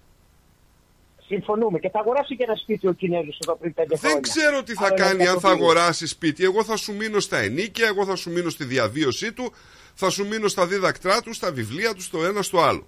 Συμφωνούμε 1.26 1.78
και 1.78 1.90
θα 1.90 1.98
αγοράσει 1.98 2.36
και 2.36 2.42
ένα 2.42 2.54
σπίτι 2.54 2.86
ο 2.88 2.92
Κινέζος 2.92 3.38
εδώ 3.42 3.56
πριν 3.56 3.74
πέντε 3.74 3.96
χρόνια. 3.96 4.20
Δεν 4.20 4.22
ξέρω 4.22 4.62
τι 4.62 4.74
θα 4.74 4.84
Άλλο 4.84 4.94
ένα 4.94 5.04
κάνει 5.04 5.20
αν 5.20 5.26
θα 5.26 5.32
εκατομμύριο. 5.32 5.64
αγοράσει 5.64 6.06
σπίτι. 6.06 6.44
Εγώ 6.44 6.64
θα 6.64 6.76
σου 6.76 6.94
μείνω 6.94 7.20
στα 7.20 7.38
ενίκαια, 7.38 7.86
εγώ 7.86 8.04
θα 8.04 8.16
σου 8.16 8.30
μείνω 8.30 8.50
στη 8.50 8.64
διαβίωσή 8.64 9.32
του, 9.32 9.52
θα 9.94 10.10
σου 10.10 10.26
μείνω 10.26 10.48
στα 10.48 10.66
δίδακτρά 10.66 11.22
του, 11.22 11.32
στα 11.34 11.52
βιβλία 11.52 11.94
του, 11.94 12.02
στο 12.02 12.24
ένα 12.24 12.42
στο 12.42 12.60
άλλο. 12.60 12.86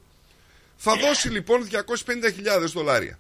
Θα 0.77 0.97
δώσει 0.97 1.29
λοιπόν 1.29 1.69
250.000 1.71 2.67
δολάρια. 2.75 3.19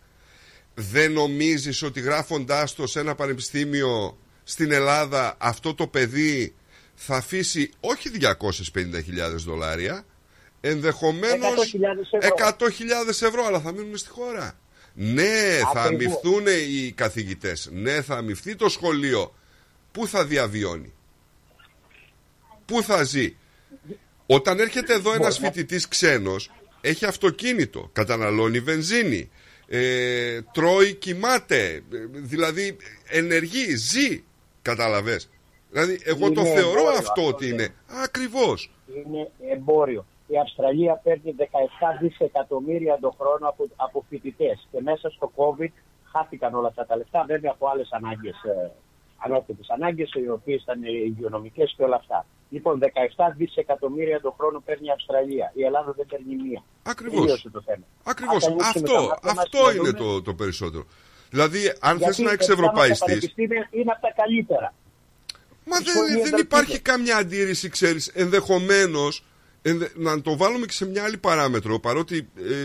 Δεν 0.78 1.12
νομίζεις 1.12 1.82
ότι 1.82 2.00
γράφοντάς 2.00 2.74
το 2.74 2.86
σε 2.86 3.00
ένα 3.00 3.14
πανεπιστήμιο 3.14 4.18
στην 4.44 4.72
Ελλάδα 4.72 5.36
αυτό 5.38 5.74
το 5.74 5.86
παιδί 5.86 6.54
θα 6.94 7.16
αφήσει 7.16 7.70
όχι 7.80 8.10
250.000 8.20 9.36
δολάρια, 9.36 10.04
ενδεχομένως 10.60 11.74
100.000 12.38 12.48
100.000 12.48 13.08
ευρώ, 13.08 13.44
αλλά 13.46 13.60
θα 13.60 13.72
μείνουν 13.72 13.96
στη 13.96 14.08
χώρα. 14.08 14.58
Ναι, 14.94 15.58
θα 15.72 15.82
Ακριβώς. 15.82 15.86
αμυφθούν 15.86 16.46
οι 16.46 16.92
καθηγητές. 16.92 17.68
Ναι, 17.72 18.02
θα 18.02 18.16
αμυφθεί 18.16 18.56
το 18.56 18.68
σχολείο. 18.68 19.34
Πού 19.92 20.06
θα 20.06 20.24
διαβιώνει; 20.24 20.92
Πού 22.64 22.82
θα 22.82 23.02
ζει; 23.02 23.36
Όταν 24.26 24.58
έρχεται 24.58 24.94
εδώ 24.94 25.12
ένας 25.12 25.38
φοιτητής 25.38 25.88
ξένος, 25.88 26.50
έχει 26.80 27.04
αυτοκίνητο, 27.04 27.90
καταναλώνει 27.92 28.60
βενζίνη, 28.60 29.30
ε, 29.68 30.40
τρώει, 30.52 30.94
κοιμάται, 30.94 31.64
ε, 31.74 31.82
δηλαδή 32.12 32.76
ενεργεί, 33.08 33.74
ζει, 33.76 34.24
καταλαβες. 34.62 35.28
Δηλαδή, 35.70 36.00
εγώ 36.04 36.32
το 36.32 36.40
Είναι 36.40 36.50
θεωρώ 36.50 36.70
εμπόριο 36.70 36.98
αυτό 36.98 37.20
αυτό, 37.20 37.26
ότι 37.26 37.46
ναι. 37.46 37.52
είναι 37.52 37.74
ακριβώς. 38.04 38.70
είναι 39.06 39.30
εμπόριο. 39.50 40.04
Η 40.26 40.38
Αυστραλία 40.38 41.00
παίρνει 41.02 41.34
17 41.38 41.42
δισεκατομμύρια 42.00 42.98
το 43.00 43.14
χρόνο 43.18 43.48
από, 43.48 43.68
από 43.76 44.04
φοιτητές. 44.08 44.68
Και 44.70 44.80
μέσα 44.80 45.10
στο 45.10 45.32
COVID 45.36 45.72
χάθηκαν 46.12 46.54
όλα 46.54 46.68
αυτά 46.68 46.86
τα 46.86 46.96
λεφτά, 46.96 47.24
βέβαια 47.28 47.50
από 47.54 47.68
άλλες 47.68 47.88
ανάγκες, 47.90 48.36
ε, 49.24 49.24
ανώτερες 49.24 49.68
ανάγκες, 49.68 50.10
οι 50.14 50.28
οποίες 50.28 50.62
ήταν 50.62 50.82
υγειονομικές 50.82 51.74
και 51.76 51.82
όλα 51.82 51.96
αυτά. 51.96 52.26
Λοιπόν, 52.50 52.78
17 52.78 53.34
δισεκατομμύρια 53.36 54.20
το 54.20 54.34
χρόνο 54.38 54.62
παίρνει 54.66 54.86
η 54.86 54.90
Αυστραλία. 54.90 55.52
Η 55.54 55.62
Ελλάδα 55.64 55.92
δεν 55.96 56.06
παίρνει 56.06 56.36
μία. 56.36 56.62
Ακριβώς. 56.82 57.20
Τελείωσε 57.20 57.50
το 57.50 57.62
θέμα. 57.62 57.84
Ακριβώς. 58.04 58.36
Ας 58.36 58.46
ανοίξουμε 58.46 58.86
τα 58.88 58.92
Αυτό, 58.94 59.08
μάτια 59.08 59.34
μας 59.34 59.44
αυτό 59.44 59.58
και 59.58 59.64
να 59.64 59.70
είναι 59.72 59.98
δούμε. 59.98 60.12
το, 60.12 60.22
το 60.22 60.34
περισσότερο. 60.34 60.84
Δηλαδή, 61.30 61.72
αν 61.80 61.98
θες 61.98 62.04
Γιατί 62.06 62.22
να 62.22 62.28
τα 62.28 62.32
εξευρωπαϊστείς, 62.34 62.98
πανεπιστήμια 63.06 63.68
είναι 63.70 63.90
από 63.92 64.00
τα 64.00 64.12
καλύτερα. 64.22 64.74
Μα 65.64 65.76
Οι 65.80 65.82
δεν, 65.84 65.94
σχολεία 65.94 66.14
δεν 66.22 66.30
δεν 66.30 66.40
υπάρχει 66.40 66.70
είναι. 66.70 66.80
καμιά 66.80 67.16
αντίρρηση, 67.16 67.68
ξέρεις, 67.68 68.06
ενδεχομένως 68.08 69.24
ενδε- 69.62 69.96
να 69.96 70.20
το 70.22 70.36
βάλουμε 70.36 70.66
και 70.66 70.72
σε 70.72 70.86
μια 70.86 71.04
άλλη 71.04 71.16
παράμετρο, 71.18 71.78
παρότι 71.78 72.28
ε, 72.36 72.64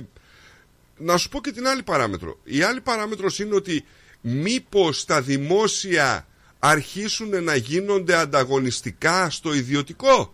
να 0.98 1.18
σου 1.18 1.30
πω 1.30 1.41
και 1.41 1.52
την 1.52 1.68
άλλη 1.68 1.84
παράμετρο. 1.84 2.40
Η 2.44 2.61
άλλη 2.61 2.82
παράμετρος 2.82 3.40
είναι 3.40 3.56
ότι 3.56 3.86
μήπως 4.22 5.06
τα 5.06 5.22
δημόσια 5.22 6.26
αρχίσουν 6.64 7.44
να 7.44 7.56
γίνονται 7.56 8.16
ανταγωνιστικά 8.16 9.30
στο 9.30 9.54
ιδιωτικό. 9.54 10.34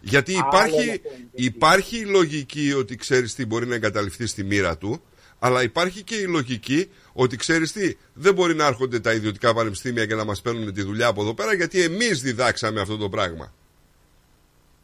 Γιατί 0.00 0.32
υπάρχει, 0.32 1.00
υπάρχει 1.32 1.98
η 1.98 2.04
λογική 2.04 2.72
ότι 2.72 2.96
ξέρεις 2.96 3.34
τι 3.34 3.46
μπορεί 3.46 3.66
να 3.66 3.74
εγκαταλειφθεί 3.74 4.26
στη 4.26 4.44
μοίρα 4.44 4.78
του, 4.78 5.02
αλλά 5.38 5.62
υπάρχει 5.62 6.02
και 6.02 6.14
η 6.14 6.26
λογική 6.26 6.90
ότι 7.12 7.36
ξέρεις 7.36 7.72
τι, 7.72 7.96
δεν 8.14 8.34
μπορεί 8.34 8.54
να 8.54 8.66
έρχονται 8.66 9.00
τα 9.00 9.12
ιδιωτικά 9.12 9.54
πανεπιστήμια 9.54 10.06
και 10.06 10.14
να 10.14 10.24
μας 10.24 10.42
παίρνουν 10.42 10.72
τη 10.72 10.82
δουλειά 10.82 11.06
από 11.06 11.22
εδώ 11.22 11.34
πέρα, 11.34 11.54
γιατί 11.54 11.82
εμείς 11.82 12.22
διδάξαμε 12.22 12.80
αυτό 12.80 12.96
το 12.96 13.08
πράγμα. 13.08 13.52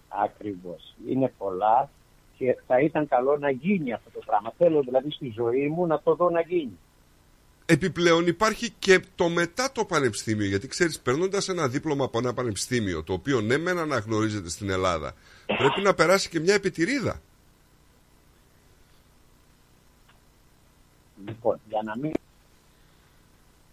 Ακριβώς. 0.08 0.94
Είναι 1.08 1.32
πολλά 1.38 1.90
και 2.38 2.56
θα 2.66 2.80
ήταν 2.80 3.08
καλό 3.08 3.36
να 3.38 3.50
γίνει 3.50 3.92
αυτό 3.92 4.10
το 4.10 4.20
πράγμα. 4.26 4.52
Θέλω 4.58 4.82
δηλαδή 4.82 5.10
στη 5.10 5.32
ζωή 5.36 5.68
μου 5.68 5.86
να 5.86 6.00
το 6.00 6.14
δω 6.14 6.30
να 6.30 6.40
γίνει. 6.40 6.78
Επιπλέον 7.66 8.26
υπάρχει 8.26 8.70
και 8.78 9.00
το 9.14 9.28
μετά 9.28 9.72
το 9.72 9.84
πανεπιστήμιο, 9.84 10.46
γιατί 10.46 10.68
ξέρεις 10.68 11.00
παίρνοντας 11.00 11.48
ένα 11.48 11.68
δίπλωμα 11.68 12.04
από 12.04 12.18
ένα 12.18 12.34
πανεπιστήμιο, 12.34 13.02
το 13.02 13.12
οποίο 13.12 13.40
ναι 13.40 13.58
μεν 13.58 13.78
αναγνωρίζεται 13.78 14.48
στην 14.48 14.70
Ελλάδα, 14.70 15.14
πρέπει 15.46 15.80
να 15.82 15.94
περάσει 15.94 16.28
και 16.28 16.40
μια 16.40 16.54
επιτηρίδα. 16.54 17.20
Λοιπόν, 21.26 21.60
για 21.68 21.82
να 21.84 21.96
μην 21.96 22.12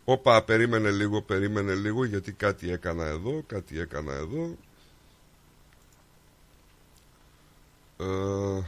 Όπα, 0.05 0.43
περίμενε 0.43 0.91
λίγο, 0.91 1.21
περίμενε 1.21 1.73
λίγο, 1.73 2.05
γιατί 2.05 2.31
κάτι 2.31 2.71
έκανα 2.71 3.05
εδώ, 3.05 3.43
κάτι 3.47 3.79
έκανα 3.79 4.13
εδώ. 4.13 4.57
Ε, 7.97 8.61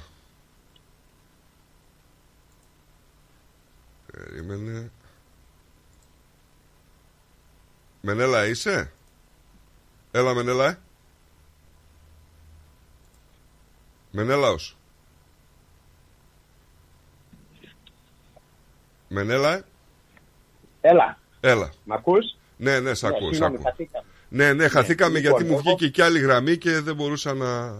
περίμενε. 4.11 4.91
Μενέλα 8.07 8.45
είσαι; 8.47 8.91
Έλα 10.11 10.33
Μενέλα, 10.33 10.67
ε. 10.69 10.77
Μενέλαος. 14.11 14.77
Μενέλα, 19.07 19.53
ε. 19.53 19.63
Έλα. 20.81 21.17
Έλα. 21.39 21.71
Μ' 21.83 21.93
ακούς; 21.93 22.37
Ναι, 22.57 22.79
ναι, 22.79 22.93
σ' 22.93 23.01
Ναι, 23.01 23.07
ακούω, 23.09 23.27
σ' 23.27 23.29
συγγνώμη, 23.29 23.55
ακούω. 23.55 23.69
χαθήκαμε. 23.69 24.05
Ναι, 24.29 24.53
ναι, 24.53 24.67
χαθήκαμε 24.67 25.19
λοιπόν, 25.19 25.31
γιατί 25.31 25.43
μου 25.51 25.59
εγώ- 25.59 25.61
βγήκε 25.75 25.89
και 25.89 26.03
άλλη 26.03 26.19
γραμμή 26.19 26.57
και 26.57 26.79
δεν 26.79 26.95
μπορούσα 26.95 27.33
να... 27.33 27.77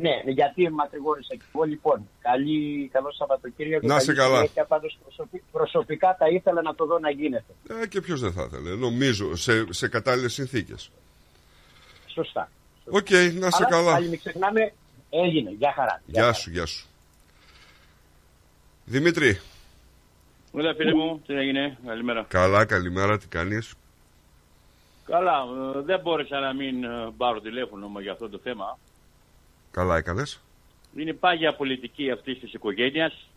Ναι, 0.00 0.22
γιατί 0.32 0.70
μακρηγόρησα 0.70 1.34
και 1.34 1.42
εγώ 1.54 1.62
λοιπόν. 1.64 2.08
Καλή, 2.20 2.88
καλό 2.92 3.12
Σαββατοκύριακο. 3.12 3.86
Να 3.86 3.94
καλή 3.94 4.04
σε 4.06 4.12
καλά. 4.14 4.36
συνέχεια. 4.36 4.64
Πάντως 4.64 4.98
προσωπι- 5.02 5.42
προσωπικά 5.52 6.14
θα 6.18 6.28
ήθελα 6.28 6.62
να 6.62 6.74
το 6.74 6.84
δω 6.86 6.98
να 6.98 7.10
γίνεται. 7.10 7.54
Ε, 7.82 7.86
και 7.86 8.00
ποιος 8.00 8.20
δεν 8.20 8.32
θα 8.32 8.42
ήθελε, 8.42 8.74
νομίζω, 8.74 9.36
σε, 9.36 9.72
σε 9.72 9.88
κατάλληλες 9.88 10.32
συνθήκες. 10.32 10.90
Σωστά. 12.06 12.50
Οκ, 12.90 13.10
να 13.10 13.50
σε 13.50 13.56
Αλλά 13.56 13.66
καλά. 13.68 13.92
πάλι 13.92 14.08
μην 14.08 14.18
ξεχνάμε, 14.18 14.72
έγινε. 15.10 15.50
Γεια 15.50 15.72
χαρά. 15.72 16.02
Γεια 16.06 16.32
σου, 16.32 16.50
γεια 16.50 16.66
σου. 16.66 16.86
Δημήτρη, 18.84 19.40
Έλα 20.56 20.74
φίλε 20.74 20.94
μου, 20.94 21.22
τι 21.26 21.34
έγινε, 21.34 21.78
καλημέρα. 21.86 22.24
καλά, 22.28 22.64
καλημέρα, 22.64 23.18
τι 23.18 23.26
κάνεις; 23.26 23.72
Καλά, 25.04 25.44
ε, 25.76 25.80
δεν 25.80 26.00
μπόρεσα 26.00 26.38
να 26.40 26.52
μην 26.54 26.84
ε, 26.84 26.88
πάρω 27.16 27.40
τηλέφωνο 27.40 27.86
μου 27.88 27.98
για 27.98 28.12
αυτό 28.12 28.28
το 28.28 28.38
θέμα. 28.42 28.78
Καλά 29.74 29.96
έκανες. 29.96 30.40
Είναι 30.96 31.12
πάγια 31.12 31.54
πολιτική 31.54 32.10
αυτή 32.10 32.34
της 32.34 32.52
οικογένειας 32.52 33.28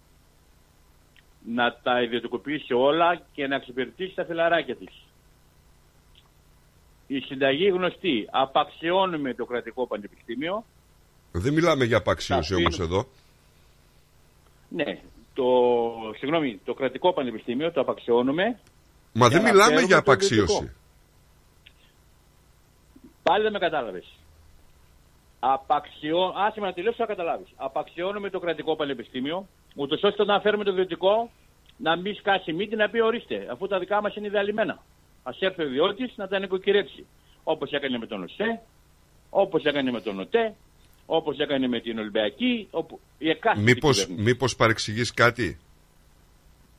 να 1.46 1.80
τα 1.84 2.02
ιδιωτικοποιήσει 2.02 2.74
όλα 2.74 3.22
και 3.34 3.48
να 3.48 3.56
εξυπηρετήσει 3.56 4.16
τα 4.16 4.26
φιλαράκια 4.26 4.76
της. 4.76 5.04
Η 7.08 7.20
συνταγή 7.20 7.68
γνωστή. 7.70 8.28
Απαξιώνουμε 8.32 9.34
το 9.34 9.46
κρατικό 9.46 9.88
πανεπιστήμιο. 9.88 10.66
Δεν 11.32 11.54
μιλάμε 11.54 11.86
για 11.86 11.98
απαξίωση 11.98 12.50
Τα 12.50 12.56
όμως 12.58 12.80
αφήνω. 12.80 12.86
εδώ. 12.86 13.08
Ναι, 14.70 15.00
το, 15.34 15.44
συγγνώμη, 16.18 16.60
το 16.66 16.74
κρατικό 16.74 17.14
πανεπιστήμιο 17.14 17.72
το 17.72 17.82
απαξιώνουμε. 17.82 18.60
Μα 19.14 19.28
για 19.28 19.38
δεν 19.38 19.46
να 19.46 19.52
μιλάμε 19.52 19.74
φέρουμε 19.74 19.88
για 19.88 20.02
το 20.02 20.12
ιδιωτικό. 20.12 20.38
απαξίωση. 20.58 20.76
Πάλι 23.24 23.44
δεν 23.44 23.52
με 23.52 23.60
κατάλαβες. 23.60 24.17
Απαξιώ... 25.40 26.34
Άσε 26.36 26.60
με 26.60 26.66
να 26.68 26.74
τελειώσω, 26.74 26.96
θα 26.98 27.06
καταλάβεις. 27.06 27.48
Απαξιώνουμε 27.56 28.30
το 28.30 28.40
κρατικό 28.40 28.76
πανεπιστήμιο, 28.76 29.48
ούτως 29.76 30.04
ώστε 30.04 30.26
να 30.26 30.40
φέρουμε 30.40 30.64
το 30.64 30.72
ιδιωτικό 30.72 31.32
να 31.78 31.96
μην 31.96 32.16
σκάσει 32.16 32.54
μύτη 32.54 32.76
να 32.76 32.90
πει 32.90 33.02
ορίστε, 33.02 33.48
αφού 33.52 33.68
τα 33.68 33.80
δικά 33.80 34.02
μας 34.02 34.16
είναι 34.16 34.28
ιδεαλημένα. 34.28 34.74
Α 35.24 35.32
έρθει 35.40 35.62
ο 35.62 35.66
ιδιώτης 35.66 36.14
να 36.16 36.28
τα 36.28 36.40
νοικοκυρέψει. 36.40 37.06
Όπως 37.44 37.72
έκανε 37.72 37.98
με 37.98 38.06
τον 38.08 38.24
ΟΣΕ, 38.24 38.62
όπως 39.30 39.64
έκανε 39.64 39.92
με 39.92 40.02
τον 40.02 40.20
ΟΤΕ, 40.20 40.56
όπως 41.06 41.38
έκανε 41.38 41.68
με 41.68 41.80
την 41.80 42.00
Ολυμπιακή, 42.00 42.68
όπου 42.72 43.00
η 43.18 43.30
εκάστοτε 43.30 43.72
Μήπως, 43.72 44.00
κυβέρνηση. 44.00 44.24
μήπως 44.24 44.56
παρεξηγείς 44.56 45.14
κάτι; 45.14 45.60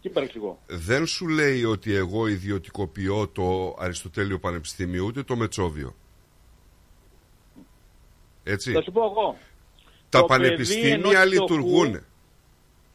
Τι 0.03 0.09
παρεξηγώ; 0.09 0.59
Δεν 0.67 1.07
σου 1.07 1.29
λέει 1.29 1.65
ότι 1.65 1.95
εγώ 1.95 2.27
ιδιωτικοποιώ 2.27 3.29
το 3.29 3.77
Αριστοτέλειο 3.79 4.39
Πανεπιστήμιο 4.39 5.05
ούτε 5.05 5.23
το 5.23 5.37
Μετσόβιο. 5.37 5.95
Έτσι. 8.53 8.73
Θα 8.73 8.83
σου 8.83 8.93
πω 8.93 9.05
εγώ. 9.05 9.37
Τα 10.11 10.21
Το 10.21 10.25
παιδί 10.27 10.43
πανεπιστήμια 10.43 11.21
ενός 11.21 11.33
λειτουργούν. 11.33 12.05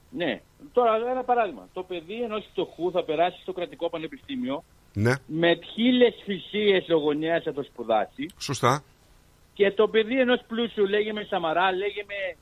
Ναι. 0.09 0.41
Τώρα 0.73 0.95
ένα 1.11 1.23
παράδειγμα. 1.23 1.67
Το 1.73 1.83
παιδί 1.83 2.21
ενός 2.23 2.47
φτωχού 2.51 2.91
θα 2.91 3.03
περάσει 3.03 3.41
στο 3.41 3.53
κρατικό 3.53 3.89
πανεπιστήμιο 3.89 4.63
Ναι, 4.93 5.13
με 5.25 5.59
χίλιες 5.73 6.13
θυσίες 6.25 6.89
ο 6.89 6.97
γονέα 6.97 7.41
θα 7.41 7.53
το 7.53 7.63
σπουδάσει 7.63 8.25
σωστά. 8.39 8.83
και 9.53 9.71
το 9.71 9.87
παιδί 9.87 10.19
ενός 10.19 10.41
πλούσιου 10.47 10.85
λέγε 10.87 11.13
με 11.13 11.23
Σαμαρά, 11.29 11.71
λέγε 11.71 12.03
με 12.07 12.37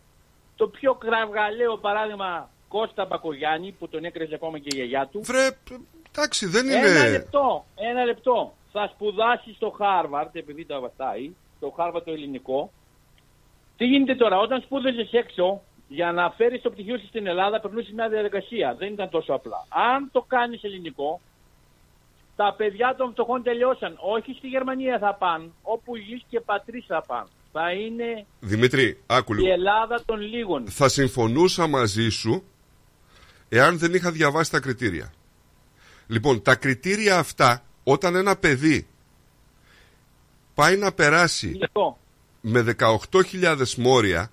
το 0.55 0.67
πιο 0.67 0.93
κραυγαλέο 0.93 1.77
παράδειγμα 1.77 2.49
Κώστα 2.67 3.05
Μπακογιάννη 3.05 3.71
που 3.79 3.87
τον 3.87 4.03
έκραζε 4.03 4.35
ακόμα 4.35 4.59
και 4.59 4.67
η 4.71 4.75
γιαγιά 4.75 5.07
του. 5.11 5.21
Βρε, 5.23 5.47
εντάξει, 6.11 6.45
δεν 6.45 6.69
Ένα 6.69 6.87
είναι. 6.89 7.09
λεπτό, 7.09 7.65
ένα 7.75 8.03
λεπτό. 8.05 8.53
Θα 8.71 8.91
σπουδάσει 8.93 9.53
στο 9.53 9.69
Χάρβαρτ, 9.77 10.35
επειδή 10.35 10.65
το 10.65 10.79
βαστάει, 10.81 11.31
το 11.59 11.73
Χάρβαρτ 11.77 12.05
το 12.05 12.11
ελληνικό. 12.11 12.71
Τι 13.81 13.87
γίνεται 13.87 14.15
τώρα, 14.15 14.37
όταν 14.37 14.61
σπούδαζες 14.61 15.11
έξω, 15.11 15.61
για 15.87 16.11
να 16.11 16.31
φέρεις 16.31 16.61
το 16.61 16.69
πτυχίο 16.69 16.97
σου 16.97 17.07
στην 17.07 17.27
Ελλάδα, 17.27 17.59
περνούσες 17.59 17.91
μια 17.91 18.09
διαδικασία. 18.09 18.75
Δεν 18.75 18.93
ήταν 18.93 19.09
τόσο 19.09 19.33
απλά. 19.33 19.65
Αν 19.69 20.09
το 20.11 20.21
κάνεις 20.27 20.63
ελληνικό, 20.63 21.21
τα 22.35 22.53
παιδιά 22.57 22.95
των 22.97 23.11
φτωχών 23.11 23.43
τελειώσαν. 23.43 23.97
Όχι 23.99 24.33
στη 24.37 24.47
Γερμανία 24.47 24.99
θα 24.99 25.13
πάνε, 25.13 25.49
όπου 25.61 25.95
γης 25.95 26.23
και 26.29 26.39
πατρίς 26.39 26.85
θα 26.87 27.03
πάνε. 27.07 27.27
Θα 27.51 27.71
είναι 27.71 28.25
Δημήτρη, 28.39 28.97
άκου 29.05 29.33
η 29.33 29.37
λίγο. 29.37 29.51
Ελλάδα 29.51 30.01
των 30.05 30.21
λίγων. 30.21 30.67
Θα 30.67 30.89
συμφωνούσα 30.89 31.67
μαζί 31.67 32.09
σου 32.09 32.43
εάν 33.49 33.77
δεν 33.77 33.93
είχα 33.93 34.11
διαβάσει 34.11 34.51
τα 34.51 34.59
κριτήρια. 34.59 35.13
Λοιπόν, 36.07 36.41
τα 36.41 36.55
κριτήρια 36.55 37.17
αυτά, 37.17 37.63
όταν 37.83 38.15
ένα 38.15 38.35
παιδί 38.35 38.87
πάει 40.53 40.77
να 40.77 40.91
περάσει 40.91 41.47
Λοιπόν, 41.47 41.95
με 42.41 42.75
18.000 42.79 43.73
μόρια 43.77 44.31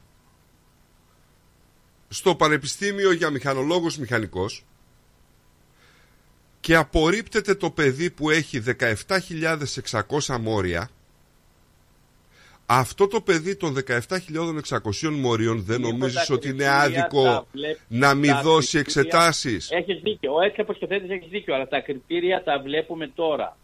στο 2.09 2.35
Πανεπιστήμιο 2.35 3.13
για 3.13 3.31
Μηχανολόγος 3.31 3.99
Μηχανικός 3.99 4.65
και 6.61 6.75
απορρίπτεται 6.77 7.55
το 7.55 7.71
παιδί 7.71 8.11
που 8.11 8.31
έχει 8.31 8.63
17.600 8.79 10.39
μόρια 10.41 10.91
αυτό 12.71 13.07
το 13.09 13.21
παιδί 13.21 13.57
των 13.57 13.77
17.600 13.87 15.11
μορίων 15.11 15.63
δεν 15.63 15.81
Νίκο, 15.81 15.91
νομίζεις 15.91 16.27
τα 16.27 16.35
ότι 16.35 16.49
είναι 16.49 16.65
κριτήρια 16.65 16.81
άδικο 16.81 17.23
τα 17.23 17.47
βλέπ- 17.53 17.79
να 17.89 18.15
μην 18.15 18.31
τα 18.31 18.43
δώσει 18.43 18.83
κριτήρια- 18.83 19.01
εξετάσεις; 19.03 19.71
Έχεις 19.71 20.01
δίκιο. 20.03 20.41
Έτσι 20.41 20.61
όπως 20.61 20.79
το 20.79 20.87
θέτεις 20.87 21.11
έχεις 21.11 21.29
δίκιο. 21.29 21.55
Αλλά 21.55 21.69
τα 21.69 21.81
κριτήρια 21.81 22.43
τα 22.45 22.61
βλέπουμε 22.61 23.09
τώρα. 23.15 23.57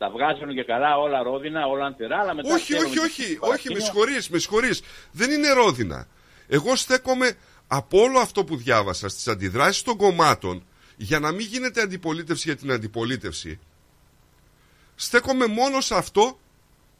Τα 0.00 0.10
βγάζουν 0.10 0.54
και 0.54 0.64
καλά 0.64 0.96
όλα 0.96 1.22
ρόδινα, 1.22 1.66
όλα 1.66 1.84
ανθερά, 1.86 2.18
αλλά 2.20 2.34
μετά 2.34 2.54
όχι, 2.54 2.62
ξέρουμε 2.62 2.86
όχι, 2.86 2.94
τι 2.94 3.00
όχι, 3.00 3.22
στο 3.22 3.30
όχι, 3.30 3.32
με 3.32 3.46
παρασκήνιο. 3.46 3.80
συγχωρείς, 3.80 4.28
με 4.28 4.38
συγχωρείς. 4.38 4.82
Δεν 5.12 5.30
είναι 5.30 5.52
ρόδινα. 5.52 6.08
Εγώ 6.48 6.76
στέκομαι 6.76 7.36
από 7.66 8.00
όλο 8.00 8.18
αυτό 8.18 8.44
που 8.44 8.56
διάβασα 8.56 9.08
στις 9.08 9.28
αντιδράσεις 9.28 9.82
των 9.82 9.96
κομμάτων 9.96 10.66
για 10.96 11.18
να 11.18 11.32
μην 11.32 11.46
γίνεται 11.46 11.80
αντιπολίτευση 11.80 12.48
για 12.48 12.56
την 12.56 12.70
αντιπολίτευση. 12.70 13.60
Στέκομαι 14.94 15.46
μόνο 15.46 15.80
σε 15.80 15.94
αυτό 15.94 16.38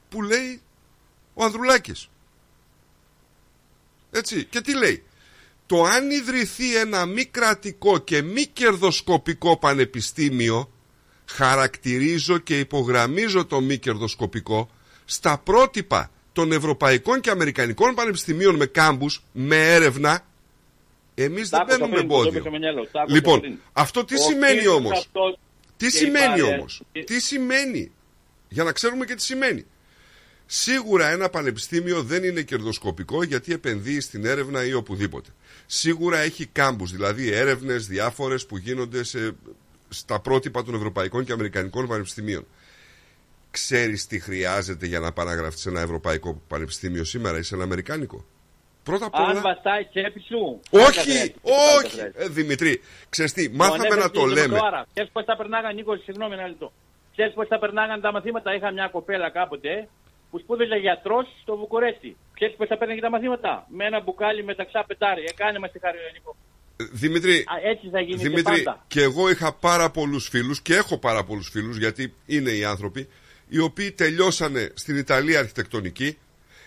που 0.09 0.23
λέει 0.23 0.63
ο 1.35 1.45
Ανδρουλάκης. 1.45 2.09
Έτσι, 4.11 4.45
και 4.45 4.61
τι 4.61 4.77
λέει; 4.77 5.05
Το 5.67 5.83
αν 5.85 6.11
ιδρυθεί 6.11 6.77
ένα 6.77 7.07
μη 7.07 7.25
κρατικό 7.25 7.99
και 7.99 8.23
μη 8.23 8.47
κερδοσκοπικό 8.47 9.59
πανεπιστήμιο 9.59 10.71
χαρακτηρίζω 11.35 12.39
και 12.39 12.59
υπογραμμίζω 12.59 13.45
το 13.47 13.61
μη 13.61 13.79
κερδοσκοπικό 13.79 14.71
στα 15.05 15.39
πρότυπα 15.39 16.11
των 16.33 16.53
ευρωπαϊκών 16.53 17.21
και 17.21 17.31
αμερικανικών 17.31 17.95
πανεπιστημίων 17.95 18.55
με 18.57 18.67
κάμπους, 18.67 19.23
με 19.33 19.75
έρευνα 19.75 20.25
εμείς 21.15 21.49
Τα 21.49 21.57
δεν 21.59 21.67
άκουσα 21.67 21.79
μπαίνουμε 21.79 21.97
πριν, 21.97 22.09
το 22.09 22.15
εμπόδιο. 22.15 22.31
είπε 22.31 22.41
στο 22.41 22.51
Μενέλο, 22.51 22.87
τα 22.93 23.01
άκουσα 23.01 23.15
Λοιπόν, 23.17 23.41
πριν. 23.41 23.59
αυτό 23.73 24.05
τι 24.05 24.15
Ο 24.15 24.19
σημαίνει 24.19 24.55
κύριος 24.55 24.75
όμως; 24.75 24.99
αυτός 24.99 25.39
Τι 25.77 25.85
και 25.87 25.91
σημαίνει 25.97 26.25
η 26.39 26.41
παρέα- 26.41 26.57
όμως. 26.59 26.83
Τι 27.05 27.21
σημαίνει; 27.21 27.91
Για 28.49 28.65
να 28.65 28.73
ξέρουμε 28.73 29.05
και 29.05 29.15
τι 29.15 29.23
σημαίνει. 29.23 29.65
Σίγουρα 30.47 31.09
ένα 31.11 31.29
πανεπιστήμιο 31.29 32.03
δεν 32.03 32.25
είναι 32.25 32.43
κερδοσκοπικό 32.43 33.23
γιατί 33.23 33.53
επενδύει 33.53 34.01
στην 34.01 34.25
έρευνα 34.25 34.65
ή 34.65 34.73
οπουδήποτε. 34.73 35.31
Σίγουρα 35.67 36.19
έχει 36.19 36.47
κάμπους, 36.47 36.91
δηλαδή 36.93 37.31
έρευνες 37.31 37.87
διάφορες 37.87 38.47
που 38.47 38.57
γίνονται 38.57 39.03
σε, 39.05 39.37
στα 39.91 40.21
πρότυπα 40.21 40.65
των 40.65 40.75
ευρωπαϊκών 40.75 41.25
και 41.25 41.33
αμερικανικών 41.33 41.89
πανεπιστημίων. 41.89 42.47
Ξέρεις 43.51 44.07
τι 44.07 44.21
χρειάζεται 44.21 44.87
για 44.87 45.01
να 45.01 45.13
παραγραφείς 45.13 45.61
σε 45.61 45.69
ένα 45.69 45.81
ευρωπαϊκό 45.81 46.43
πανεπιστήμιο 46.49 47.05
σήμερα; 47.05 47.39
Ή 47.39 47.43
σε 47.43 47.55
ένα 47.55 47.65
αμερικάνικο; 47.65 48.25
Πρώτα 48.85 49.07
απ' 49.07 49.15
όλα... 49.15 49.29
Αν 49.29 49.41
βαστάει 49.41 49.85
τσέπη 49.85 50.21
σου. 50.21 50.61
Όχι, 50.71 51.35
όχι. 51.85 52.01
Ε, 52.15 52.29
Δημητρή, 52.29 52.81
ξέρεις 53.09 53.33
τι, 53.33 53.49
μάθαμε 53.49 53.95
να 53.95 54.11
το 54.11 54.27
λέμε. 54.27 54.59
Ξέρεις 54.93 55.11
πώς 55.13 55.25
τα 55.25 55.37
περνάγαν, 55.37 55.75
Νίκο, 55.75 55.97
συγγνώμη 55.97 56.35
ένα 56.35 56.47
λεπτό. 56.47 56.73
Ξέρεις 57.13 57.35
πώς 57.35 57.49
τα 57.49 57.59
περνάγαν 57.59 58.01
τα 58.01 58.13
μαθήματα; 58.13 58.55
Είχα 58.55 58.71
μια 58.71 58.89
κοπέλα 58.89 59.31
κάποτε 59.31 59.89
που 60.31 60.39
σπούδαζε 60.39 60.75
γιατρός 60.77 61.27
στο 61.43 61.57
Βουκουρέστι. 61.57 62.17
Ξέρεις 62.35 62.57
πώς 62.57 62.69
τα 62.69 62.77
παίρνει 62.79 63.01
τα 63.01 63.11
μαθήματα; 63.11 63.67
Με 63.69 63.85
ένα 63.85 64.01
μπουκάλι 64.01 64.45
με 64.45 64.55
ταξά 64.55 64.85
πετάρι. 64.87 65.25
Έκανε 65.29 65.59
μας 65.59 65.71
τη 65.71 65.79
χάρη, 65.79 65.99
Νίκο. 66.13 66.37
Δημητρή, 66.93 67.39
Α, 67.39 67.69
έτσι 67.71 67.89
θα 67.89 68.01
γίνει 68.01 68.23
Δημητρή, 68.23 68.55
και 68.57 68.63
πάντα. 68.63 68.85
και 68.89 69.03
εγώ 69.03 69.31
είχα 69.31 69.53
πάρα 69.53 69.91
πολλούς 69.91 70.29
φίλους 70.29 70.61
και 70.61 70.75
έχω 70.75 70.99
πάρα 70.99 71.25
πολλούς 71.25 71.49
φίλους 71.49 71.77
γιατί 71.77 72.15
είναι 72.27 72.51
οι 72.51 72.65
άνθρωποι 72.65 73.09
οι 73.49 73.59
οποίοι 73.59 73.93
τελειώσανε 73.93 74.71
στην 74.75 74.97
Ιταλία 74.97 75.39
αρχιτεκτονική. 75.39 76.19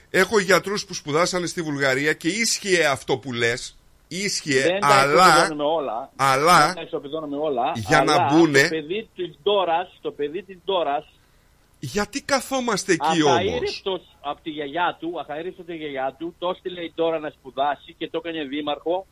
Έχω 0.09 0.39
γιατρούς 0.39 0.85
που 0.85 0.93
σπουδάσανε 0.93 1.47
στη 1.47 1.61
Βουλγαρία 1.61 2.13
και 2.13 2.27
ίσχυε 2.27 2.85
αυτό 2.85 3.17
που 3.17 3.33
λες. 3.33 3.77
Ίσχυε, 4.07 4.61
Δεν 4.61 4.79
τα 4.79 4.87
αλλά, 4.87 5.27
ισοπεδώνουμε 5.27 5.63
όλα. 5.63 6.11
αλλά 6.15 6.65
Δεν 6.65 6.75
τα 6.75 6.81
ισοπεδώνουμε 6.81 7.37
όλα. 7.37 7.71
για 7.75 8.03
να 8.03 8.13
αλλά 8.13 8.27
μπουνε- 8.33 8.63
Το 8.63 8.75
παιδί 8.75 9.09
της 9.15 9.37
Ντόρας, 9.43 9.97
το 10.01 10.11
παιδί 10.11 10.43
της 10.43 10.57
Ντόρας, 10.65 11.05
γιατί 11.79 12.21
καθόμαστε 12.21 12.91
εκεί 12.93 13.23
όμως; 13.23 13.37
αχαήρευτος 13.37 14.01
από 14.21 14.41
τη 14.43 14.49
γιαγιά 14.49 14.97
του, 14.99 15.19
αχαήρευτος 15.19 15.59
από 15.59 15.71
τη 15.71 15.77
γιαγιά 15.77 16.15
του, 16.19 16.35
το 16.39 16.49
έστειλε 16.49 16.81
η 16.81 16.91
Ντόρα 16.95 17.19
να 17.19 17.29
σπουδάσει 17.29 17.95
και 17.97 18.09
το 18.09 18.21
έκανε 18.23 18.43
δήμαρχο, 18.43 19.05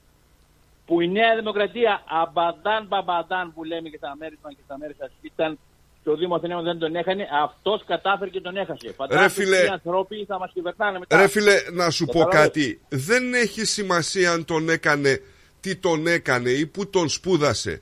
που 0.92 1.02
η 1.02 1.08
Νέα 1.08 1.36
Δημοκρατία, 1.36 2.04
αμπαντάν 2.22 2.86
μπαμπαντάν 2.88 3.54
που 3.54 3.64
λέμε 3.64 3.90
και 3.90 3.98
στα 3.98 4.16
μέρη 4.20 4.38
μας 4.44 4.54
και 4.54 4.62
στα 4.66 4.78
μέρη 4.78 4.96
σας, 5.00 5.12
ήταν 5.22 5.60
στο 6.02 6.16
Δήμο 6.16 6.36
Αθηναίων 6.36 6.64
δεν 6.64 6.78
τον 6.80 6.96
έχανε, 6.96 7.28
αυτός 7.44 7.84
κατάφερε 7.86 8.30
και 8.30 8.42
τον 8.42 8.58
έχασε. 8.58 8.94
Φαντάζομαι 8.96 9.30
φίλε, 9.30 9.58
ότι 9.58 9.66
οι 9.66 9.70
άνθρωποι 9.70 10.26
θα 10.28 10.40
μας 10.40 10.52
κυβερνάνε 10.54 11.00
μετά. 11.00 11.18
Ρε 11.18 11.28
φίλε, 11.28 11.54
να 11.72 11.90
σου 11.90 12.06
Το 12.06 12.12
πω 12.12 12.20
παρόλο. 12.24 12.42
κάτι. 12.44 12.82
Δεν 12.90 13.34
έχει 13.34 13.66
σημασία 13.66 14.32
αν 14.32 14.46
τον 14.46 14.70
έκανε, 14.70 15.22
τι 15.60 15.76
τον 15.76 16.08
έκανε 16.08 16.50
ή 16.50 16.66
που 16.66 16.90
τον 16.90 17.10
σπούδασε. 17.10 17.82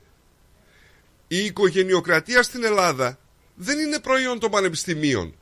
Η 1.28 1.36
οικογενειοκρατία 1.44 2.42
στην 2.42 2.64
Ελλάδα 2.64 3.18
δεν 3.54 3.78
είναι 3.78 4.00
προϊόν 4.00 4.38
των 4.38 4.50
πανεπιστημίων. 4.50 5.34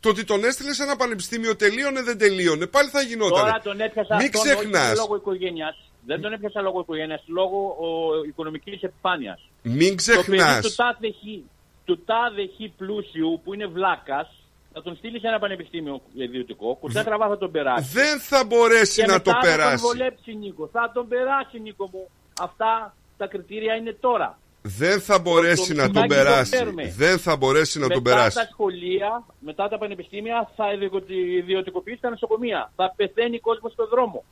Το 0.00 0.08
ότι 0.08 0.24
τον 0.24 0.44
έστειλε 0.44 0.72
σε 0.74 0.82
ένα 0.82 0.96
πανεπιστήμιο 0.96 1.56
τελείωνε 1.56 2.02
δεν 2.02 2.18
τελείωνε. 2.18 2.66
Πάλι 2.66 2.88
θα 2.88 3.00
γινόταν. 3.00 3.40
Τώρα 3.44 3.60
τον 3.64 3.80
έπιασα 3.80 4.16
Μην 4.16 4.26
αυτόν 4.26 4.40
όχι 4.40 4.54
ξεχνάς. 4.56 4.96
λόγω 4.96 5.16
οικογένειας. 5.16 5.85
Δεν 6.06 6.20
τον 6.20 6.32
έπιασα 6.32 6.60
λόγω 6.60 6.80
οικογένειας, 6.80 7.22
λόγω 7.26 7.76
ο, 7.80 7.88
οικονομικής 8.28 8.82
επιφάνειας. 8.82 9.48
Μην 9.62 9.88
Το 9.90 9.94
ξεχνά. 9.96 10.24
παιδί 10.46 10.60
του 10.68 10.74
τάδε, 10.74 11.08
χι, 11.10 11.44
του 11.84 12.02
τάδε 12.04 12.46
χι 12.56 12.72
πλούσιου 12.76 13.40
που 13.44 13.54
είναι 13.54 13.66
βλάκας 13.66 14.28
θα 14.72 14.82
τον 14.82 14.96
στείλεις 14.96 15.20
σε 15.20 15.26
ένα 15.26 15.38
πανεπιστήμιο 15.38 16.00
ιδιωτικό, 16.14 16.74
κουτά 16.74 17.04
τραβά 17.04 17.28
θα 17.28 17.38
τον 17.38 17.50
περάσει. 17.50 17.90
Δεν 17.92 18.20
θα 18.20 18.44
μπορέσει 18.44 19.00
και 19.00 19.06
να 19.06 19.12
μετά 19.12 19.22
το 19.22 19.30
Θα 19.30 19.38
περάσει. 19.46 19.82
τον 19.82 19.90
βολέψει 19.92 20.34
Νίκο. 20.34 20.68
Θα 20.72 20.90
τον 20.94 21.08
περάσει 21.08 21.58
Νίκο 21.60 21.88
μου. 21.92 22.08
Αυτά 22.40 22.94
τα 23.16 23.26
κριτήρια 23.26 23.74
είναι 23.74 23.92
τώρα. 24.00 24.38
Δεν 24.62 25.00
θα 25.00 25.18
μπορέσει 25.18 25.74
το 25.74 25.80
να 25.80 25.82
τον 25.82 25.92
πινάκι 25.92 26.08
το 26.08 26.14
περάσει. 26.14 26.50
παίρνουμε. 26.50 26.92
Δεν 26.96 27.18
θα 27.18 27.36
μπορέσει 27.36 27.78
να 27.78 27.88
τον 27.88 27.96
μετά 28.02 28.14
περάσει. 28.16 28.36
τα 28.36 28.48
σχολεία, 28.52 29.24
μετά 29.40 29.68
τα 29.68 29.78
πανεπιστήμια 29.78 30.50
θα 30.56 30.72
ιδιωτικο- 30.72 31.14
ιδιωτικοποιήσει 31.38 32.00
τα 32.00 32.10
νοσοκομεία. 32.10 32.72
Θα 32.76 32.92
πεθαίνει 32.96 33.38
κόσμος 33.40 33.72
στον 33.72 33.88
δρόμο. 33.88 34.24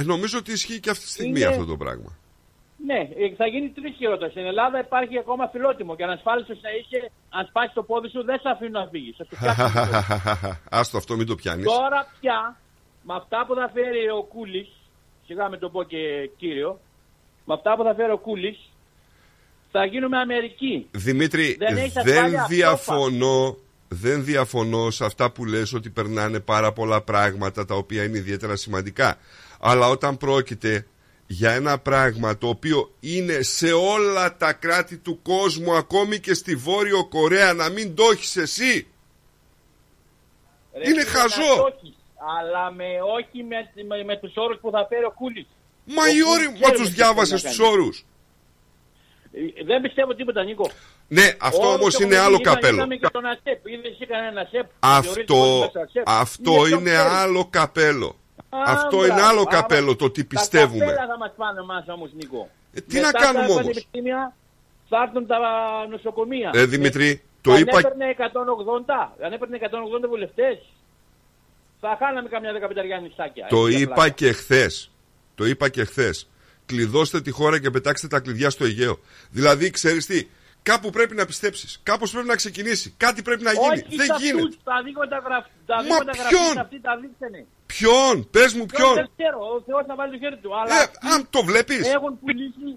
Ε, 0.00 0.02
νομίζω 0.02 0.38
ότι 0.38 0.52
ισχύει 0.52 0.80
και 0.80 0.90
αυτή 0.90 1.04
τη 1.04 1.10
στιγμή 1.10 1.40
Είναι- 1.40 1.48
αυτό 1.48 1.64
το 1.64 1.76
πράγμα. 1.76 2.16
Ναι, 2.86 3.00
ε, 3.24 3.34
θα 3.36 3.46
γίνει 3.46 3.68
τρεις 3.68 3.94
χειρότερα. 3.96 4.30
Στην 4.30 4.44
Ελλάδα 4.46 4.78
υπάρχει 4.78 5.18
ακόμα 5.18 5.48
φιλότιμο 5.52 5.96
και 5.96 6.02
ανασφάλιστο 6.02 6.52
να 6.66 6.70
είσαι, 6.78 7.10
αν 7.30 7.46
σπάσει 7.46 7.74
το 7.74 7.82
πόδι 7.82 8.08
σου, 8.08 8.24
δεν 8.24 8.38
σε 8.42 8.48
αφήνουν 8.54 8.72
να 8.72 8.86
φύγεις. 8.92 9.14
Θα 9.18 9.24
σου 9.24 9.36
φτιάξουν 9.36 9.64
το 9.72 9.80
πόδι. 9.80 10.56
Άστο 10.78 10.96
αυτό, 10.96 11.16
μην 11.16 11.26
το 11.26 11.34
πιάνεις. 11.34 11.64
Τώρα 11.64 12.00
πια, 12.20 12.56
με 13.02 13.14
αυτά 13.14 13.44
που 13.46 13.54
θα 13.54 13.70
φέρει 13.74 14.10
ο 14.18 14.22
Κούλης, 14.22 14.68
σιγά 15.26 15.48
με 15.48 15.56
τον 15.58 15.70
πω 15.72 15.82
και 15.82 16.30
κύριο, 16.36 16.80
με 17.44 17.54
αυτά 17.54 17.76
που 17.76 17.82
θα 17.82 17.94
φέρει 17.94 18.12
ο 18.12 18.18
Κούλης, 18.18 18.58
θα 19.72 19.84
γίνουμε 19.84 20.18
Αμερική. 20.18 20.86
Δημήτρη, 20.90 21.56
Δεν 21.58 21.76
έχεις 21.76 21.92
δεν, 21.92 22.14
ασφάλεια, 22.16 22.46
διαφωνώ. 22.48 23.56
Δεν 23.92 24.24
διαφωνώ 24.24 24.90
σε 24.90 25.04
αυτά 25.04 25.30
που 25.32 25.44
λες 25.44 25.72
ότι 25.72 25.90
περνάνε 25.90 26.40
πάρα 26.40 26.72
πολλά 26.72 27.00
πράγματα 27.02 27.64
τα 27.64 27.74
οποία 27.74 28.04
είναι 28.04 28.18
ιδιαίτερα 28.18 28.56
σημαντικά. 28.56 29.16
Αλλά 29.60 29.88
όταν 29.88 30.16
πρόκειται 30.16 30.86
για 31.26 31.52
ένα 31.52 31.78
πράγμα 31.78 32.38
το 32.38 32.48
οποίο 32.48 32.94
είναι 33.00 33.42
σε 33.42 33.72
όλα 33.72 34.36
τα 34.36 34.52
κράτη 34.52 34.96
του 34.98 35.22
κόσμου 35.22 35.72
ακόμη 35.74 36.18
και 36.18 36.34
στη 36.34 36.54
Βόρειο 36.54 37.04
Κορέα 37.08 37.52
να 37.52 37.68
μην 37.68 37.94
το 37.94 38.04
έχεις 38.12 38.36
εσύ 38.36 38.86
Ρε, 40.74 40.88
Είναι 40.90 41.00
φίλε, 41.00 41.04
χαζό. 41.04 41.40
να 41.40 41.56
το 41.56 41.74
έχεις, 41.76 41.96
Αλλά 42.38 42.72
με, 42.72 42.84
όχι 43.16 43.42
με, 43.42 43.84
με, 43.96 44.04
με 44.04 44.16
τους 44.16 44.32
όρους 44.36 44.58
που 44.60 44.70
θα 44.70 44.86
φέρει 44.88 45.04
ο 45.04 45.10
Κούλης. 45.10 45.46
Μα 45.84 46.02
Ο 46.02 46.06
οι 46.06 46.08
Κούλης 46.10 46.24
όροι, 46.26 46.44
μα 46.46 46.52
ξέρουμε 46.52 46.76
τους 46.78 46.88
τι 46.88 46.94
διάβασες 46.94 47.40
θέλει 47.42 47.52
τους 47.54 47.58
να 47.60 47.64
κάνει. 47.66 47.80
όρους 47.80 48.04
Ε, 49.32 49.64
Δεν 49.64 49.80
πιστεύω 49.80 50.14
τίποτα, 50.14 50.44
Νίκο. 50.44 50.70
Ναι, 51.08 51.34
αυτό 51.40 51.58
Όρους 51.66 51.74
όμως 51.80 51.94
έχουμε 51.94 52.06
είναι 52.06 52.14
δει, 52.14 52.20
άλλο 52.26 52.36
είδαμε- 52.40 52.54
καπέλο 52.54 52.76
είδαμε 52.76 52.96
και 52.96 53.08
τον 53.12 53.24
ΑΣΕΠ. 53.26 53.66
Είδες 53.68 53.98
είχαν 53.98 54.24
ένα 54.24 54.40
ΑΣΕΠ. 54.40 54.66
θεωρείται 55.02 55.32
Αυτό, 55.32 55.50
όλοι 55.52 55.60
μέσα 55.60 55.80
ΑΣΕΠ. 55.80 56.08
αυτό 56.08 56.42
το 56.56 56.66
είναι 56.66 56.90
ξέρεις. 56.90 57.00
άλλο 57.22 57.46
καπέλο 57.50 58.06
Α, 58.08 58.14
Αυτό 58.50 58.96
μπράβο. 58.96 59.12
είναι 59.12 59.22
άλλο 59.22 59.40
Άμα- 59.40 59.50
καπέλο 59.50 59.96
το 59.96 60.10
τι 60.10 60.24
πιστεύουμε 60.24 60.84
Τα 60.84 60.90
καπέλα 60.90 61.06
θα 61.06 61.18
μας 61.18 61.32
πάνε 61.36 61.60
εμάς 61.60 61.84
όμως, 61.88 62.10
Νίκο. 62.12 62.50
Ε, 62.72 62.80
τι 62.80 63.00
να 63.00 63.10
κάνουμε 63.10 63.38
τα 63.38 63.44
όμως; 63.44 63.56
πανεπιστήμια 63.56 64.34
θα 64.88 65.02
έρθουν 65.06 65.26
τα 65.26 65.36
νοσοκομεία. 65.90 66.50
Ε, 66.54 66.64
Δημητρή, 66.64 67.22
το 67.40 67.52
αν 67.52 67.60
είπα- 67.60 67.78
έπαιρνε 67.78 68.06
180, 68.10 69.16
αν 69.24 69.32
έπαιρνε 69.32 69.56
180 69.56 70.08
βουλευτές, 70.08 70.58
θα 71.80 71.96
χάναμε 71.98 72.28
καμιά 72.28 72.52
δεκαπενταριά 72.52 72.98
νησάκια. 72.98 73.46
Το 73.48 73.66
Έτσι, 73.66 73.80
είπα 73.80 73.92
απλά. 73.92 74.08
και 74.08 74.32
χθες. 74.32 74.90
Το 75.34 75.46
είπα 75.46 75.68
και 75.68 75.84
χθες. 75.84 76.28
Κλειδώστε 76.66 77.20
τη 77.20 77.30
χώρα 77.30 77.60
και 77.60 77.70
πετάξτε 77.70 78.06
τα 78.06 78.20
κλειδιά 78.20 78.50
στο 78.50 78.64
Αιγαίο. 78.64 78.98
Δηλαδή, 79.30 79.70
ξέρεις 79.70 80.06
τι, 80.06 80.26
κάπου 80.62 80.90
πρέπει 80.90 81.14
να 81.14 81.26
πιστέψεις. 81.26 81.80
Κάπως 81.82 82.10
πρέπει 82.12 82.26
να 82.26 82.34
ξεκινήσει. 82.36 82.94
Κάτι 82.96 83.22
πρέπει 83.22 83.42
να 83.42 83.52
γίνει. 83.52 83.64
Όχι 83.66 83.96
Δεν 83.96 84.06
σε 84.06 84.12
αυτούς, 84.12 84.30
γίνεται. 84.30 84.56
Τα 84.64 84.82
δείγματα 84.84 85.18
γραφ... 85.26 85.44
τα 85.66 85.76
Μα 85.76 85.82
δείγματα 85.82 86.12
ποιον; 86.12 86.40
γραφής 86.42 86.56
αυτοί 86.56 86.80
τα 86.80 86.96
δείξανε. 87.02 87.46
Ποιον, 87.66 88.30
πες 88.30 88.52
μου 88.54 88.66
ποιον. 88.66 88.94
Δεν 88.94 89.08
ξέρω, 89.16 89.38
ο 89.56 89.60
Θεός 89.66 89.86
να 89.86 89.94
βάλει 89.94 90.12
το 90.12 90.18
χέρι 90.18 90.36
του. 90.42 90.50
Αλλά 90.60 90.74
Ε, 90.74 90.82
αυτοί 90.82 90.98
αν 91.12 91.26
το 91.30 91.40
βλέπεις. 91.44 91.92
Έχουν 91.94 92.18
πουλήσει. 92.20 92.68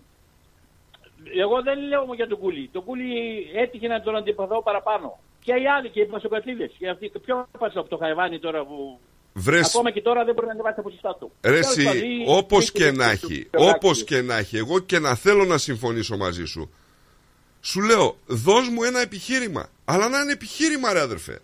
Εγώ 1.44 1.62
δεν 1.62 1.78
λέω 1.88 2.04
για 2.16 2.28
τον 2.28 2.40
Κούλι. 2.40 2.70
Το 2.74 2.82
Κούλι 2.82 3.12
έτυχε 3.56 3.88
να 3.88 4.02
τον 4.02 4.16
αντιπαθώ 4.16 4.62
παραπάνω. 4.64 5.20
Και 5.46 5.52
οι 5.52 5.68
άλλοι 5.78 5.90
και 5.90 6.00
οι 6.00 6.06
πασοκατίδες. 6.06 6.72
Και 6.80 6.90
αυτοί, 6.90 7.12
ποιο 7.26 7.48
πασο 7.60 7.80
από 7.80 7.90
το 7.90 7.98
Χαϊβάνι 7.98 8.40
τώρα 8.40 8.66
που. 8.66 9.00
Βρες. 9.34 9.68
Ακόμα 9.68 9.92
και 9.92 10.02
τώρα 10.02 10.24
δεν 10.24 10.34
μπορεί 10.34 10.48
να 10.48 10.54
ανεβάσει 10.54 10.76
τα 10.76 10.82
ποσοστά 10.82 11.16
του. 11.20 11.32
Ρε 11.42 11.50
Τέλος 11.52 11.66
εσύ, 11.68 11.84
πάντων, 11.84 12.02
ή- 12.02 12.26
όπως 12.28 12.68
ή- 12.68 12.72
και 12.72 12.86
ή- 12.86 12.92
να 12.92 13.06
ή- 13.06 13.12
έχει, 13.12 13.34
ή- 13.36 13.48
όπως 13.54 14.04
και 14.04 14.22
να 14.22 14.38
έχει, 14.38 14.58
εγώ 14.58 14.80
και 14.80 15.00
να 15.00 15.16
θέλω 15.16 15.44
να 15.46 15.58
συμφωνήσω 15.58 16.18
μαζί 16.18 16.46
σου, 16.46 16.74
σου 17.70 17.82
λέω, 17.82 18.18
δώσ' 18.26 18.70
μου 18.70 18.84
ένα 18.84 19.00
επιχείρημα. 19.00 19.64
Αλλά 19.86 20.10
να 20.10 20.20
είναι 20.20 20.32
επιχείρημα, 20.32 20.94
ρε 20.94 21.00
αδερφέ. 21.00 21.40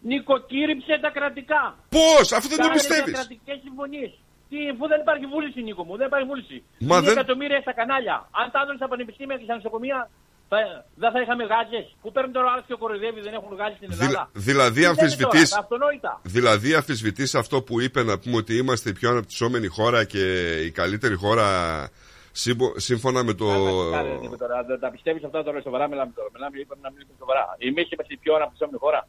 Νοικοκύρυψε 0.00 0.98
τα 1.04 1.10
κρατικά. 1.10 1.62
Πώς, 1.88 2.32
αφού 2.32 2.48
δεν 2.48 2.58
το 2.58 2.62
Κάνε 2.68 2.78
πιστεύεις. 2.78 3.12
κρατικές 3.12 3.58
συμφωνίες. 3.66 4.10
Τι, 4.50 4.56
αφού 4.72 4.84
δεν 4.92 5.00
υπάρχει 5.04 5.26
βούληση, 5.34 5.62
Νίκο 5.62 5.82
μου, 5.84 5.96
δεν 5.96 6.06
υπάρχει 6.06 6.26
βούληση. 6.32 6.56
Μα 6.78 6.96
Είναι 6.96 7.06
δεν- 7.06 7.16
εκατομμύρια 7.18 7.60
στα 7.60 7.72
κανάλια. 7.78 8.16
Αν 8.40 8.46
τα 8.52 8.58
έδωνε 8.62 8.76
στα 8.80 8.88
πανεπιστήμια 8.88 9.36
και 9.38 9.44
στα 9.48 9.54
νοσοκομεία, 9.60 9.98
θα, 10.50 10.56
δεν 11.02 11.10
θα 11.14 11.20
είχαμε 11.22 11.44
γάτζες. 11.52 11.86
Που 12.02 12.12
παίρνουν 12.12 12.32
τώρα 12.32 12.48
άλλο 12.52 12.62
και 12.66 12.74
κοροϊδεύει, 12.82 13.20
δεν 13.20 13.34
έχουν 13.38 13.52
γάτζες 13.60 13.76
στην 13.80 13.88
Ελλάδα. 13.92 14.10
Δηλα- 14.10 14.28
δηλαδή 14.46 14.74
Τι 14.74 14.80
λέτε 14.80 14.92
αμφισβητείς 14.92 15.48
τώρα, 15.50 15.54
τα 15.54 15.58
αυτονόητα. 15.64 16.12
Δηλαδή 16.36 16.74
αμφισβητείς 16.74 17.34
αυτό 17.34 17.56
που 17.62 17.80
είπε 17.80 18.00
να 18.10 18.14
πούμε 18.18 18.36
ότι 18.36 18.52
είμαστε 18.56 18.88
η 18.90 18.92
πιο 18.92 19.08
αναπτυσσόμενη 19.10 19.66
χώρα 19.66 20.04
και 20.04 20.24
η 20.68 20.70
καλύτερη 20.70 21.14
χώρα 21.14 21.48
σύμπο- 21.82 22.03
σύμφωνα 22.76 23.24
με 23.24 23.32
το... 23.34 23.46
Κάνε, 23.92 24.18
Νίκο, 24.20 24.36
τώρα, 24.36 24.62
δεν 24.64 24.78
τα 24.80 24.90
πιστεύεις 24.90 25.24
αυτά 25.24 25.42
τώρα 25.42 25.60
σοβαρά, 25.60 25.88
μιλάμε 25.88 26.12
τώρα. 26.16 26.28
Μιλάμε, 26.34 26.58
είπαμε 26.58 26.80
να 26.82 26.90
μιλήσουμε 26.90 27.16
σοβαρά. 27.18 27.44
Εμεί 27.58 27.82
είμαστε 27.92 28.12
η 28.14 28.16
πιο 28.16 28.34
αναπτυσσόμενη 28.34 28.78
χώρα. 28.78 29.08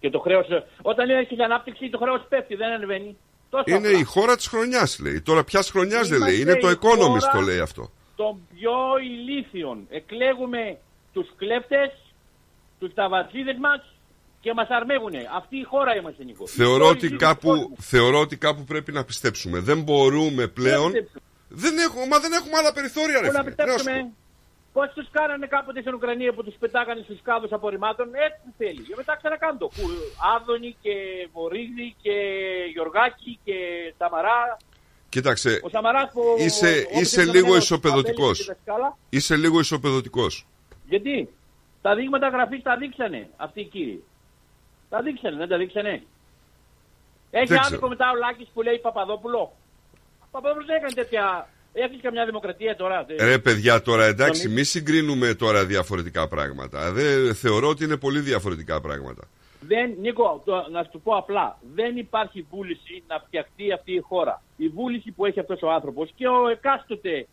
Και 0.00 0.10
το 0.10 0.18
χρέος, 0.18 0.46
όταν 0.82 1.10
έχεις 1.10 1.38
ανάπτυξη, 1.40 1.90
το 1.90 1.98
χρέος 1.98 2.22
πέφτει, 2.28 2.54
δεν 2.54 2.70
ανεβαίνει. 2.72 3.16
Τόσο 3.50 3.64
Είναι 3.66 3.88
απλά. 3.88 3.98
η 3.98 4.02
χώρα 4.02 4.36
της 4.36 4.46
χρονιάς 4.46 4.98
λέει. 4.98 5.20
Τώρα 5.20 5.44
ποιας 5.44 5.70
χρονιάς 5.70 6.08
δεν 6.08 6.18
λέει. 6.18 6.34
Είμαστε 6.40 6.50
Είναι 6.52 6.60
το 6.60 6.70
η 6.70 6.74
Economist 6.80 7.20
χώρα 7.26 7.32
το 7.32 7.40
λέει 7.40 7.58
αυτό. 7.60 7.90
των 8.16 8.38
πιο 8.54 8.72
ηλίθιων. 9.02 9.86
Εκλέγουμε 9.90 10.78
τους 11.12 11.28
κλέφτες, 11.36 11.90
τους 12.78 12.94
ταβατζίδες 12.94 13.56
μας 13.60 13.80
και 14.40 14.52
μας 14.54 14.68
αρμέγουνε. 14.68 15.28
Αυτή 15.36 15.56
η 15.56 15.62
χώρα 15.64 15.96
είμαστε, 15.96 16.24
Νίκο. 16.24 16.46
Θεωρώ 16.46 16.74
Η 16.74 16.78
πιο 16.78 16.88
ότι, 16.88 17.06
ηλίθιη 17.06 17.26
κάπου, 17.26 17.48
χώρα. 17.48 17.66
θεωρώ 17.80 18.18
ότι 18.20 18.36
κάπου 18.36 18.64
πρέπει 18.64 18.92
να 18.92 19.04
πιστέψουμε. 19.04 19.58
Δεν 19.58 19.82
μπορούμε 19.82 20.46
πλέον. 20.46 20.92
πιστέψουμε. 20.92 21.20
Δεν 21.54 21.78
έχουμε, 21.78 22.06
μα 22.06 22.18
δεν 22.20 22.32
έχουμε 22.32 22.56
άλλα 22.60 22.72
περιθώρια, 22.72 23.20
ρε 23.20 23.26
Πού 23.26 23.32
να 23.32 23.42
φίλε. 23.42 23.54
Τι 23.54 23.62
να 23.64 23.66
σου 23.66 23.74
πιστέψουμε. 23.74 24.00
πω. 24.00 24.16
Πώ 24.72 24.82
του 24.96 25.06
κάνανε 25.10 25.46
κάποτε 25.46 25.80
στην 25.80 25.94
Ουκρανία 25.94 26.32
που 26.32 26.44
του 26.44 26.54
πετάγανε 26.58 27.00
στου 27.02 27.18
κάδου 27.22 27.48
απορριμμάτων, 27.50 28.08
έτσι 28.26 28.46
θέλει. 28.58 28.80
Και 28.88 28.94
μετά 28.96 29.16
ξανακάνουν 29.16 29.58
το. 29.58 29.70
Άδωνη 30.36 30.76
και 30.82 30.94
Βορύδη 31.32 31.94
και 32.02 32.14
Γιωργάκη 32.72 33.38
και 33.44 33.54
Ταμαρά. 33.98 34.56
Κοίταξε, 35.08 35.60
Ο 35.64 35.68
Σαμαράς 35.68 36.10
που. 36.12 36.22
είσαι, 36.38 36.84
όποιος 36.86 37.00
είσαι 37.00 37.22
ήταν 37.22 37.34
λίγο 37.34 37.50
νέος 37.50 37.62
ισοπεδωτικό. 37.64 38.22
απέλησε 38.22 38.42
και 38.44 38.52
δασκάλα. 38.52 38.96
Είσαι 39.08 39.36
λίγο 39.36 39.58
ισοπεδωτικό. 39.60 40.26
Γιατί 40.88 41.28
τα 41.82 41.94
δείγματα 41.94 42.28
γραφή 42.28 42.62
τα 42.62 42.76
δείξανε 42.76 43.28
αυτοί 43.36 43.60
οι 43.60 43.64
κύριοι. 43.64 44.04
Τα 44.88 45.02
δείξανε, 45.02 45.36
δεν 45.36 45.48
τα 45.48 45.56
δείξανε. 45.56 46.02
Έχει 47.30 47.46
Δεν 47.46 47.58
άδικο 47.58 47.74
ξέρω. 47.76 47.88
μετά 47.88 48.10
ο 48.10 48.14
Λάκης 48.16 48.48
που 48.54 48.62
λέει 48.62 48.78
Παπαδόπουλο. 48.78 49.52
Ο 50.34 50.40
Παπαδόπουλο 50.40 50.66
δεν 50.66 50.76
έκανε 50.76 50.92
τέτοια. 50.92 51.48
Έχεις 51.72 52.00
καμιά 52.02 52.24
δημοκρατία 52.24 52.76
τώρα. 52.76 53.04
δεν- 53.04 53.16
Ρε 53.28 53.38
παιδιά 53.38 53.82
τώρα 53.82 54.04
εντάξει 54.04 54.42
Νομίζω- 54.42 54.58
μη 54.58 54.64
συγκρίνουμε 54.64 55.34
τώρα 55.34 55.64
διαφορετικά 55.64 56.28
πράγματα 56.28 56.92
Δεν 56.92 57.34
θεωρώ 57.34 57.68
ότι 57.68 57.84
είναι 57.84 57.96
πολύ 57.96 58.20
διαφορετικά 58.20 58.80
πράγματα 58.80 59.22
Δεν, 59.60 59.94
Νίκο, 60.00 60.42
το, 60.44 60.66
να 60.70 60.82
σου 60.82 60.88
το 60.92 60.98
πω 60.98 61.16
απλά. 61.16 61.58
Δεν 61.74 61.96
υπάρχει 61.96 62.46
βούληση 62.50 63.02
να 63.08 63.18
φτιαχτεί 63.26 63.72
αυτή 63.72 63.92
η 63.92 63.98
χώρα. 64.00 64.42
Η 64.56 64.68
βούληση 64.68 65.10
που 65.10 65.26
έχει 65.26 65.40
αυτός 65.40 65.62
ο 65.62 65.70
άνθρωπος 65.70 66.10
και 66.16 66.28
ο 66.28 66.48
εκάστοτε 66.48 67.26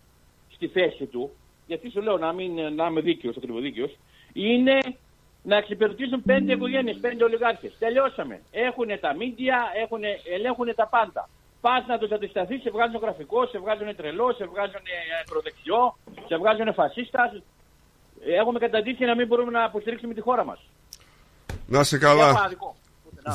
στη 0.54 0.68
θέση 0.68 1.06
του, 1.06 1.32
γιατί 1.68 1.90
σου 1.90 2.02
λέω 2.02 2.18
να, 2.18 2.32
μην, 2.34 2.52
να 2.76 2.86
είμαι 2.86 3.02
δίκαιος, 3.02 3.38
ακριβοδίκαιος, 3.38 3.98
είναι 4.34 4.78
να 5.44 5.58
εξυπηρετήσουν 5.58 6.22
πέντε 6.24 6.54
οικογένειες, 6.54 6.98
πέντε 7.02 7.24
ολιγάρχες. 7.24 7.72
Τελειώσαμε. 7.80 8.42
Έχουν 8.52 8.88
τα 9.00 9.16
μίντια, 9.16 9.58
έχουν, 9.84 10.02
ελέγχουν 10.36 10.76
τα 10.76 10.88
πάντα. 10.88 11.30
Πας 11.62 11.86
να 11.88 11.98
τους 11.98 12.12
αντισταθείς, 12.12 12.62
σε 12.62 12.70
βγάζουν 12.70 13.00
γραφικό, 13.02 13.46
σε 13.48 13.58
βγάζουν 13.60 13.96
τρελό, 13.96 14.34
σε 14.38 14.46
βγάζουν 14.46 14.82
ακροδεξιό, 15.22 15.98
σε 16.28 16.38
βγάζουν 16.38 16.74
φασίστας. 16.74 17.42
Έχουμε 18.40 18.60
καταντήσει 18.60 19.04
να 19.06 19.16
μην 19.16 19.28
μπορούμε 19.28 19.52
να 19.52 19.64
αποστηρίξουμε 19.64 20.14
τη 20.14 20.22
χώρα 20.22 20.44
μας. 20.46 20.70
Να 21.68 21.84
σε 21.84 21.98
Για 21.98 22.08
καλά 22.08 22.34
παράδειγμα. 22.34 22.76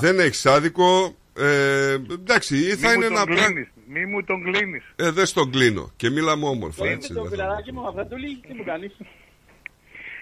Δεν 0.00 0.18
έχεις 0.18 0.46
άδικο 0.46 1.14
ε, 1.38 1.92
Εντάξει 2.12 2.76
θα 2.76 2.88
Μη 2.88 2.94
είναι 2.94 3.06
μου 3.08 3.12
ένα 3.14 3.24
τον 3.24 3.34
πράγμα 3.34 3.44
κλείνεις, 3.46 3.68
Μη 3.86 4.06
μου 4.06 4.24
τον 4.24 4.42
κλείνεις. 4.42 4.84
ε, 4.96 5.10
Δεν 5.10 5.26
στον 5.26 5.50
κλείνω 5.50 5.90
και 5.96 6.10
μίλα 6.10 6.36
μου 6.36 6.48
όμορφα 6.48 6.82
Το 6.82 6.88
έτσι, 6.88 7.14
το 7.14 7.20
δεν 7.22 7.30
θα- 7.30 7.36
φιλαράκι 7.36 7.72
μου, 7.72 7.86
Αφρατούλη, 7.88 8.36
τι 8.48 8.54
μου 8.54 8.64
κάνεις. 8.64 8.96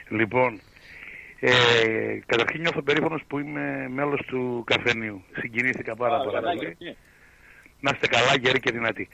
Λοιπόν, 0.09 0.61
ε, 1.41 1.53
καταρχήν 2.27 2.61
νιώθω 2.61 2.83
περήφανος 2.83 3.23
που 3.27 3.39
είμαι 3.39 3.89
μέλος 3.89 4.21
του 4.27 4.63
καφενείου. 4.67 5.23
Συγκινήθηκα 5.41 5.97
πάρα 5.97 6.21
πάρα 6.25 6.41
πολύ. 6.41 6.77
Να 7.85 7.91
είστε 7.95 8.07
καλά, 8.07 8.37
γέροι 8.37 8.61
και 8.61 8.71
δυνατοί. 8.71 9.09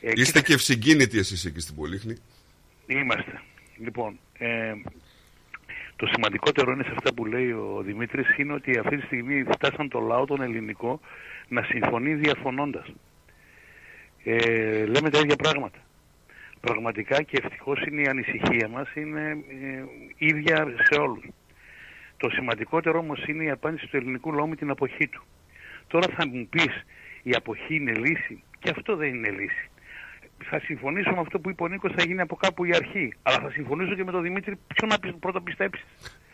Ε, 0.00 0.10
Είστε 0.14 0.40
και 0.40 0.52
ευσυγκίνητοι 0.52 1.18
εσείς 1.18 1.44
εκεί 1.44 1.60
στην 1.60 1.74
Πολύχνη 1.74 2.16
Είμαστε. 2.86 3.40
Λοιπόν, 3.76 4.18
ε, 4.38 4.72
το 5.96 6.06
σημαντικότερο 6.06 6.72
είναι 6.72 6.82
σε 6.82 6.92
αυτά 6.96 7.14
που 7.14 7.26
λέει 7.26 7.50
ο 7.50 7.82
Δημήτρης 7.84 8.36
είναι 8.36 8.52
ότι 8.52 8.78
αυτή 8.78 8.96
τη 8.96 9.06
στιγμή 9.06 9.44
φτάσαν 9.52 9.88
το 9.88 10.00
λαό 10.00 10.24
τον 10.24 10.42
ελληνικό 10.42 11.00
να 11.48 11.62
συμφωνεί 11.62 12.14
διαφωνώντας. 12.14 12.86
Ε, 14.24 14.84
λέμε 14.86 15.10
τα 15.10 15.18
ίδια 15.18 15.36
πράγματα. 15.36 15.78
Πραγματικά 16.60 17.22
και 17.22 17.40
ευτυχώς 17.42 17.82
είναι 17.82 18.02
η 18.02 18.06
ανησυχία 18.06 18.68
μας 18.68 18.94
είναι 18.94 19.30
ε, 19.30 19.84
ίδια 20.16 20.74
σε 20.90 21.00
όλους. 21.00 21.24
Το 22.16 22.28
σημαντικότερο 22.30 22.98
όμως 22.98 23.24
είναι 23.26 23.44
η 23.44 23.50
απάντηση 23.50 23.86
του 23.86 23.96
ελληνικού 23.96 24.32
λαού 24.32 24.48
με 24.48 24.56
την 24.56 24.70
αποχή 24.70 25.08
του. 25.08 25.24
Τώρα 25.86 26.06
θα 26.16 26.26
μου 26.28 26.46
πεις 26.50 26.84
η 27.22 27.30
αποχή 27.34 27.74
είναι 27.74 27.92
λύση 27.92 28.42
και 28.58 28.70
αυτό 28.70 28.96
δεν 28.96 29.08
είναι 29.14 29.30
λύση. 29.30 29.70
Θα 30.50 30.60
συμφωνήσω 30.60 31.10
με 31.10 31.20
αυτό 31.20 31.38
που 31.38 31.50
είπε 31.50 31.62
ο 31.62 31.68
Νίκος 31.68 31.92
θα 31.96 32.02
γίνει 32.04 32.20
από 32.20 32.36
κάπου 32.36 32.64
η 32.64 32.70
αρχή. 32.74 33.12
Αλλά 33.22 33.38
θα 33.40 33.50
συμφωνήσω 33.50 33.94
και 33.94 34.04
με 34.04 34.10
τον 34.12 34.22
Δημήτρη 34.22 34.58
ποιο 34.74 34.86
να 34.88 34.98
πεις- 34.98 35.14
πρώτα 35.20 35.42
πιστέψεις. 35.42 35.84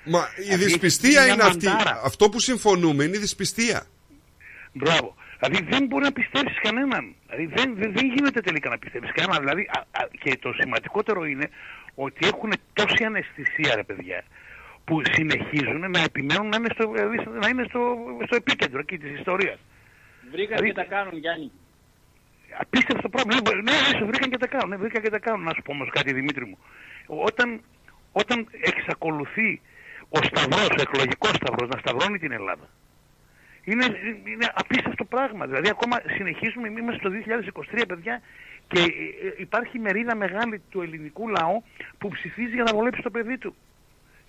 Μα 0.04 0.18
η 0.18 0.52
Αυτή 0.52 0.64
δυσπιστία 0.64 1.24
μια 1.24 1.32
είναι 1.32 1.42
αυτή 1.42 1.66
μαντάρα. 1.66 2.00
Αυτό 2.04 2.28
που 2.28 2.38
συμφωνούμε 2.40 3.04
είναι 3.04 3.16
η 3.16 3.20
δυσπιστία 3.20 3.86
Μπράβο. 4.72 5.14
Δηλαδή 5.40 5.64
δεν 5.70 5.86
μπορεί 5.86 6.04
να 6.04 6.12
πιστέψεις 6.12 6.58
κανέναν. 6.60 7.14
Δηλαδή 7.28 7.46
δεν, 7.56 7.74
δεν, 7.76 7.92
δεν 7.92 8.06
γίνεται 8.14 8.40
τελικά 8.40 8.68
να 8.70 8.78
πιστέψεις 8.78 9.12
κανέναν. 9.14 9.40
Δηλαδή, 9.40 9.62
α, 9.62 9.80
α, 10.00 10.08
και 10.22 10.36
το 10.40 10.52
σημαντικότερο 10.52 11.24
είναι 11.24 11.48
ότι 11.94 12.26
έχουν 12.26 12.52
τόση 12.72 13.04
αναισθησία, 13.04 13.74
ρε 13.74 13.82
παιδιά, 13.82 14.24
που 14.84 15.02
συνεχίζουν 15.12 15.90
να 15.90 16.00
επιμένουν 16.00 16.48
να 16.48 16.56
είναι 16.56 16.68
στο, 16.74 16.92
δηλαδή, 16.92 17.16
να 17.40 17.48
είναι 17.48 17.64
στο, 17.68 17.80
στο 18.26 18.36
επίκεντρο 18.36 18.78
εκεί 18.78 18.98
της 18.98 19.18
ιστορίας. 19.18 19.58
Βρήκαν 20.30 20.56
Δηλαδή- 20.56 20.68
και 20.68 20.74
τα 20.74 20.84
κάνουν, 20.84 21.16
Γιάννη. 21.18 21.50
Απίστευτο 22.58 23.08
πράγμα. 23.08 23.34
Ναι, 23.34 23.52
ναι, 23.54 23.98
ναι, 23.98 24.06
βρήκαν 24.06 24.30
και 24.30 24.38
τα 24.38 24.46
κάνουν. 24.46 24.68
Ναι, 24.68 24.76
βρήκαν 24.76 25.02
και 25.02 25.10
τα 25.10 25.18
κάνουν. 25.18 25.42
Να 25.42 25.52
σου 25.54 25.62
πω 25.62 25.72
όμως 25.72 25.88
κάτι, 25.90 26.12
Δημήτρη 26.12 26.44
μου. 26.46 26.58
Όταν, 27.06 27.60
όταν 28.12 28.48
εξακολουθεί 28.60 29.60
ο 30.08 30.18
σταυρός, 30.22 30.68
ο 30.78 30.80
εκλογικός 30.80 31.34
σταυρός 31.34 31.68
να 31.68 31.78
σταυρώνει 31.78 32.18
την 32.18 32.32
Ελλάδα, 32.32 32.68
είναι, 33.64 33.84
είναι 34.24 34.52
απίστευτο 34.54 35.04
πράγμα. 35.04 35.46
Δηλαδή, 35.46 35.68
ακόμα 35.68 35.96
συνεχίζουμε, 36.16 36.68
είμαστε 36.68 37.00
το 37.08 37.10
2023, 37.10 37.84
παιδιά, 37.88 38.20
και 38.68 38.80
ε, 38.80 39.26
ε, 39.26 39.34
υπάρχει 39.36 39.78
μερίδα 39.78 40.14
μεγάλη 40.16 40.62
του 40.70 40.80
ελληνικού 40.82 41.28
λαού 41.28 41.64
που 41.98 42.08
ψηφίζει 42.08 42.54
για 42.54 42.62
να 42.62 42.72
βολέψει 42.72 43.02
το 43.02 43.10
παιδί 43.10 43.38
του. 43.38 43.54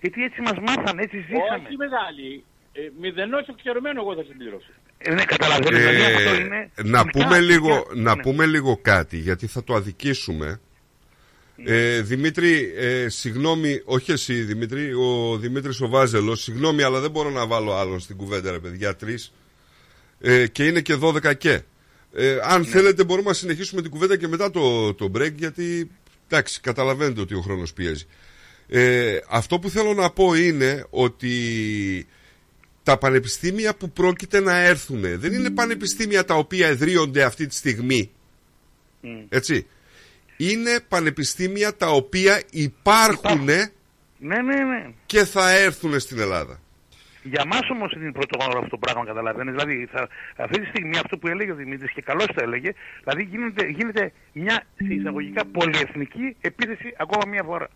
Γιατί 0.00 0.24
έτσι 0.24 0.40
μας 0.40 0.58
μάθανε, 0.58 1.02
έτσι 1.02 1.18
ζήσαμε. 1.18 1.66
Όχι 1.66 1.76
μεγάλη. 1.76 2.44
Ε, 2.78 2.90
Μηδενός 3.00 3.46
εξαιρεμένο 3.48 4.00
εγώ 4.00 4.14
θα 4.14 4.24
συμπληρώσω. 4.28 4.70
Ε, 4.98 5.14
ναι, 5.14 5.24
καταλαβαίνω. 5.24 5.78
δηλαδή, 5.78 5.96
Ε, 5.96 6.14
αυτό 6.14 6.34
είναι 6.40 6.70
να, 6.76 6.98
συνικά, 6.98 7.04
πούμε 7.10 7.40
λίγο, 7.40 7.72
συνικά, 7.72 8.10
να 8.10 8.14
ναι. 8.14 8.22
πούμε 8.22 8.46
λίγο 8.46 8.78
κάτι 8.82 9.16
γιατί 9.16 9.46
θα 9.46 9.64
το 9.64 9.74
αδικήσουμε 9.74 10.60
ε, 11.64 12.00
Δημήτρη, 12.00 12.72
ε, 12.76 13.08
συγγνώμη, 13.08 13.82
όχι 13.84 14.12
εσύ 14.12 14.34
Δημήτρη, 14.34 14.92
ο 14.94 15.36
Δημήτρης 15.36 15.80
ο 15.80 15.88
Βάζελος, 15.88 16.42
συγγνώμη 16.42 16.82
αλλά 16.82 17.00
δεν 17.00 17.10
μπορώ 17.10 17.30
να 17.30 17.46
βάλω 17.46 17.74
άλλον 17.74 18.00
στην 18.00 18.16
κουβέντα 18.16 18.50
ρε 18.50 18.58
παιδιά, 18.58 18.96
τρεις 18.96 19.32
ε, 20.20 20.46
και 20.46 20.66
είναι 20.66 20.80
και 20.80 20.98
12 21.00 21.36
και. 21.36 21.60
Ε, 22.12 22.38
αν 22.42 22.64
θέλετε 22.64 23.04
μπορούμε 23.04 23.28
να 23.28 23.34
συνεχίσουμε 23.34 23.82
την 23.82 23.90
κουβέντα 23.90 24.16
και 24.16 24.28
μετά 24.28 24.50
το, 24.50 24.94
το 24.94 25.10
break 25.14 25.32
γιατί 25.34 25.90
εντάξει 26.28 26.60
καταλαβαίνετε 26.60 27.20
ότι 27.20 27.34
ο 27.34 27.40
χρόνος 27.40 27.72
πιέζει. 27.72 28.04
Ε, 28.68 29.18
αυτό 29.28 29.58
που 29.58 29.70
θέλω 29.70 29.94
να 29.94 30.10
πω 30.10 30.34
είναι 30.34 30.86
ότι 30.90 31.30
τα 32.86 32.98
πανεπιστήμια 32.98 33.74
που 33.74 33.90
πρόκειται 33.90 34.40
να 34.40 34.56
έρθουν 34.56 35.00
δεν 35.00 35.32
είναι 35.32 35.50
πανεπιστήμια 35.50 36.24
τα 36.24 36.34
οποία 36.34 36.66
εδρύονται 36.66 37.22
αυτή 37.22 37.46
τη 37.46 37.54
στιγμή. 37.54 38.10
Έτσι. 39.28 39.66
Είναι 40.36 40.80
πανεπιστήμια 40.88 41.76
τα 41.76 41.88
οποία 41.88 42.42
υπάρχουν 42.50 43.44
Ναι, 43.44 43.56
ναι, 44.18 44.64
ναι. 44.64 44.92
και 45.06 45.24
θα 45.24 45.50
έρθουν 45.50 46.00
στην 46.00 46.18
Ελλάδα. 46.18 46.60
Για 47.22 47.44
μας 47.46 47.70
όμως 47.70 47.92
είναι 47.92 48.12
πρωτόγνωρο 48.12 48.58
αυτό 48.58 48.70
το 48.70 48.78
πράγμα, 48.78 49.04
καταλαβαίνεις. 49.04 49.54
Δηλαδή, 49.54 49.86
θα, 49.92 50.08
αυτή 50.36 50.60
τη 50.60 50.66
στιγμή 50.66 50.96
αυτό 50.96 51.18
που 51.18 51.28
έλεγε 51.28 51.52
ο 51.52 51.54
Δημήτρης 51.54 51.92
και 51.92 52.02
καλώς 52.02 52.26
το 52.26 52.40
έλεγε, 52.42 52.72
δηλαδή 53.04 53.22
γίνεται, 53.22 53.66
γίνεται 53.68 54.12
μια 54.32 54.64
σε 54.76 54.94
εισαγωγικά 54.94 55.44
πολυεθνική 55.44 56.36
επίθεση 56.40 56.94
ακόμα 56.98 57.24
μία 57.26 57.42
φορά. 57.42 57.68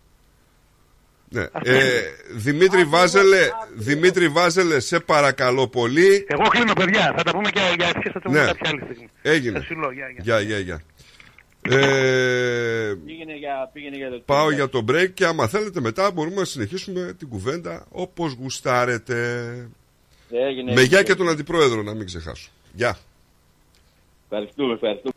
Ναι. 1.33 1.45
Ε, 1.63 2.01
Δημήτρη, 2.31 2.83
Βάζελε, 2.83 3.49
Δημήτρη 3.75 4.27
Βάζελε, 4.27 4.79
σε 4.79 4.99
παρακαλώ 4.99 5.67
πολύ. 5.67 6.25
Εγώ 6.27 6.47
κλείνω, 6.49 6.73
παιδιά. 6.73 7.13
Θα 7.17 7.23
τα 7.23 7.31
πούμε 7.31 7.49
και 7.49 7.59
για 7.77 7.85
ευχέ, 7.95 8.09
θα 8.11 8.19
τα 8.19 8.19
πούμε 8.19 8.39
Ναι. 8.39 8.45
κάποια 8.45 8.69
άλλη 8.69 8.81
στιγμή. 8.83 9.09
Έγινε. 9.21 9.59
Θα 9.59 9.65
συλλώ, 9.65 9.91
γεια, 9.91 10.07
γεια. 10.09 10.21
Γεια, 10.23 10.39
γεια, 10.39 10.59
γεια. 10.59 10.81
Ε, 11.77 12.93
Πήγαινε 13.05 13.35
για, 13.37 13.69
πήγαινε 13.73 13.95
για 13.95 14.09
το 14.09 14.21
πάω 14.25 14.51
για 14.51 14.69
το 14.69 14.85
break 14.91 15.09
και 15.13 15.25
άμα 15.25 15.47
θέλετε 15.47 15.79
μετά 15.79 16.11
μπορούμε 16.11 16.35
να 16.35 16.45
συνεχίσουμε 16.45 17.13
την 17.17 17.27
κουβέντα 17.29 17.85
όπως 17.89 18.33
γουστάρετε. 18.33 19.15
Έγινε. 20.31 20.73
Με 20.73 20.81
γεια 20.81 21.03
και 21.03 21.15
τον 21.15 21.29
αντιπρόεδρο 21.29 21.81
να 21.81 21.93
μην 21.93 22.05
ξεχάσω. 22.05 22.49
Γεια. 22.73 22.97
Ευχαριστούμε, 24.29 24.73
ευχαριστούμε. 24.73 25.13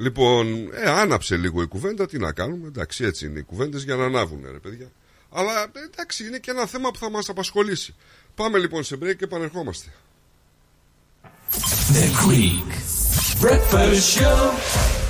Λοιπόν, 0.00 0.70
ε, 0.72 0.90
άναψε 0.90 1.36
λίγο 1.36 1.62
η 1.62 1.66
κουβέντα, 1.66 2.06
τι 2.06 2.18
να 2.18 2.32
κάνουμε. 2.32 2.66
Εντάξει, 2.66 3.04
έτσι 3.04 3.26
είναι 3.26 3.38
οι 3.38 3.42
κουβέντες 3.42 3.82
για 3.82 3.96
να 3.96 4.04
ανάβουν, 4.04 4.40
ρε 4.52 4.58
παιδιά. 4.58 4.90
Αλλά 5.30 5.62
ε, 5.62 5.70
εντάξει, 5.92 6.26
είναι 6.26 6.38
και 6.38 6.50
ένα 6.50 6.66
θέμα 6.66 6.90
που 6.90 6.98
θα 6.98 7.10
μας 7.10 7.28
απασχολήσει. 7.28 7.94
Πάμε 8.34 8.58
λοιπόν 8.58 8.84
σε 8.84 8.96
break 8.96 9.16
και 9.16 9.24
επανερχόμαστε. 9.24 9.92
The 11.92 12.06
Greek 12.24 12.70
Breakfast 13.42 14.16
Show. 14.16 15.09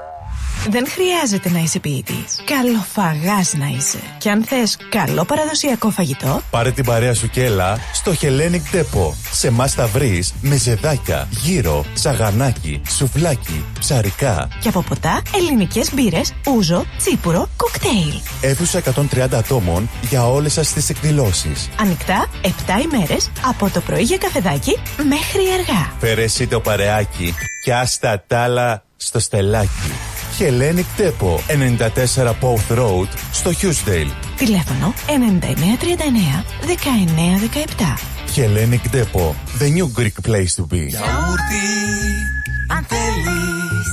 Δεν 0.69 0.87
χρειάζεται 0.87 1.49
να 1.49 1.59
είσαι 1.59 1.79
ποιητή. 1.79 2.25
Καλοφαγάς 2.45 3.53
να 3.53 3.65
είσαι. 3.77 3.99
Και 4.17 4.29
αν 4.29 4.43
θες 4.43 4.77
καλό 4.89 5.25
παραδοσιακό 5.25 5.89
φαγητό, 5.89 6.41
Πάρε 6.49 6.71
την 6.71 6.85
παρέα 6.85 7.13
σου 7.13 7.29
και 7.29 7.43
έλα 7.43 7.77
στο 7.93 8.11
Hellenic 8.21 8.75
Depot. 8.75 9.13
Σε 9.31 9.47
εμάς 9.47 9.73
θα 9.73 9.87
βρεις 9.87 10.33
μεζεδάκια, 10.41 11.27
γύρο, 11.31 11.85
σαγανάκι, 11.93 12.81
σουβλάκι, 12.89 13.65
ψαρικά. 13.79 14.47
και 14.61 14.67
από 14.67 14.81
ποτά 14.81 15.21
ελληνικές 15.35 15.93
μπύρες, 15.93 16.33
ούζο, 16.55 16.85
τσίπουρο, 16.97 17.49
κοκτέιλ. 17.57 18.19
Αίθουσα 18.41 18.77
130 18.77 19.37
ατόμων 19.37 19.89
για 20.09 20.27
όλες 20.27 20.53
σας 20.53 20.73
τις 20.73 20.89
εκδηλώσεις. 20.89 21.69
Ανοιχτά 21.79 22.27
7 22.41 22.47
ημέρες 22.93 23.29
από 23.45 23.69
το 23.69 23.79
πρωί 23.79 24.01
για 24.03 24.17
καφεδάκι 24.17 24.77
μέχρι 24.97 25.41
αργά. 25.59 25.91
Φέρε 25.99 26.23
εσύ 26.23 26.47
το 26.47 26.59
παρεάκι 26.59 27.33
και 27.63 27.73
άστα 27.73 28.23
τ' 28.27 28.33
άλλα 28.33 28.83
στο 28.97 29.19
στελάκι. 29.19 29.91
Hellenic 30.41 30.85
Depot, 30.97 31.39
94 31.47 32.33
Pouth 32.39 32.77
Road, 32.77 33.07
στο 33.31 33.51
Hughesdale. 33.51 34.11
Τηλέφωνο 34.37 34.93
9939 35.07 36.45
1917. 37.75 37.99
Hellenic 38.35 38.95
Depot, 38.95 39.35
the 39.59 39.69
new 39.69 39.87
Greek 39.99 40.17
place 40.29 40.55
to 40.55 40.63
be. 40.73 40.87
Γιαούρτι, 40.87 41.67
αν 42.67 42.85
θέλεις 42.87 43.87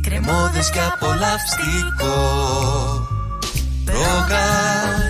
Κρεμόδες 0.00 0.70
και 0.70 0.78
απολαυστικό 0.92 2.16
Ρόγαν 3.84 5.00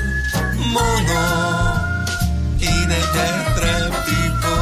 μόνο 0.74 1.20
Είναι 2.58 2.98
τετρεπτικό 3.14 4.60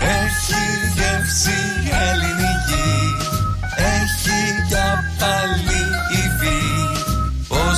Έχει 0.00 0.62
γεύση 0.94 1.79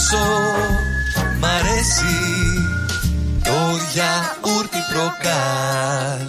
Πόσο 0.02 0.24
μ' 1.40 1.44
αρέσει 1.44 2.14
Το 3.44 3.58
γιαούρτι 3.92 4.78
προκάλ 4.92 6.26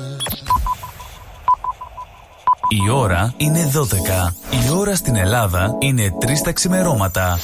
Η 2.69 2.90
ώρα 2.90 3.34
είναι 3.38 3.72
12. 3.74 4.34
Η 4.50 4.72
ώρα 4.77 4.95
στην 4.95 5.16
Ελλάδα 5.16 5.76
είναι 5.80 6.14
3 6.22 6.42
τα 6.43 6.52
ξημερώματα. 6.52 7.40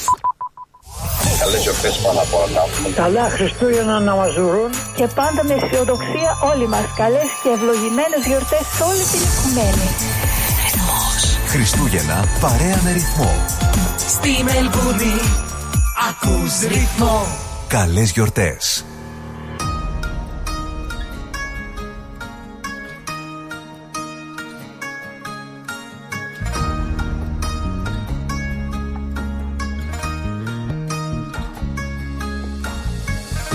Καλές 1.38 1.62
γιορτές 1.62 1.96
πάνω 1.96 2.20
απ' 2.20 2.34
όλα. 2.34 2.94
Καλά 2.94 3.30
Χριστούγεννα 3.30 4.00
να 4.00 4.14
μας 4.14 4.32
ζουρούν 4.32 4.70
και 4.96 5.06
πάντα 5.06 5.44
με 5.44 5.54
αισιοδοξία 5.54 6.38
όλοι 6.52 6.68
μας. 6.68 6.84
Καλές 6.96 7.28
και 7.42 7.48
ευλογημένες 7.48 8.22
γιορτές 8.26 8.64
σε 8.76 8.82
όλη 8.82 9.04
την 9.12 9.20
οικουμένη. 9.26 9.88
Χριστούγεννα 11.46 12.24
παρέα 12.40 12.80
με 12.84 12.92
ρυθμό. 12.92 13.32
Στη 13.96 14.44
Μελβούρνη 14.44 15.48
ακούς 16.08 16.60
ρυθμό. 16.60 17.26
Καλές 17.68 18.10
γιορτές. 18.10 18.84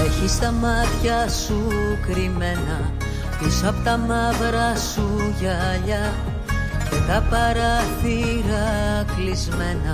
Έχει 0.06 0.40
τα 0.40 0.51
μάτια 0.51 1.30
σου 1.30 1.67
κρυμμένα 2.07 2.91
Πίσω 3.40 3.69
απ' 3.69 3.83
τα 3.83 3.98
μαύρα 3.98 4.75
σου 4.75 5.33
γυαλιά 5.40 6.14
Και 6.17 6.34
τα 7.07 7.23
παράθυρα 7.30 9.05
κλεισμένα 9.15 9.93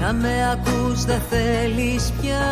Να 0.00 0.12
με 0.12 0.50
ακούς 0.52 1.04
δεν 1.04 1.20
θέλεις 1.30 2.12
πια. 2.20 2.46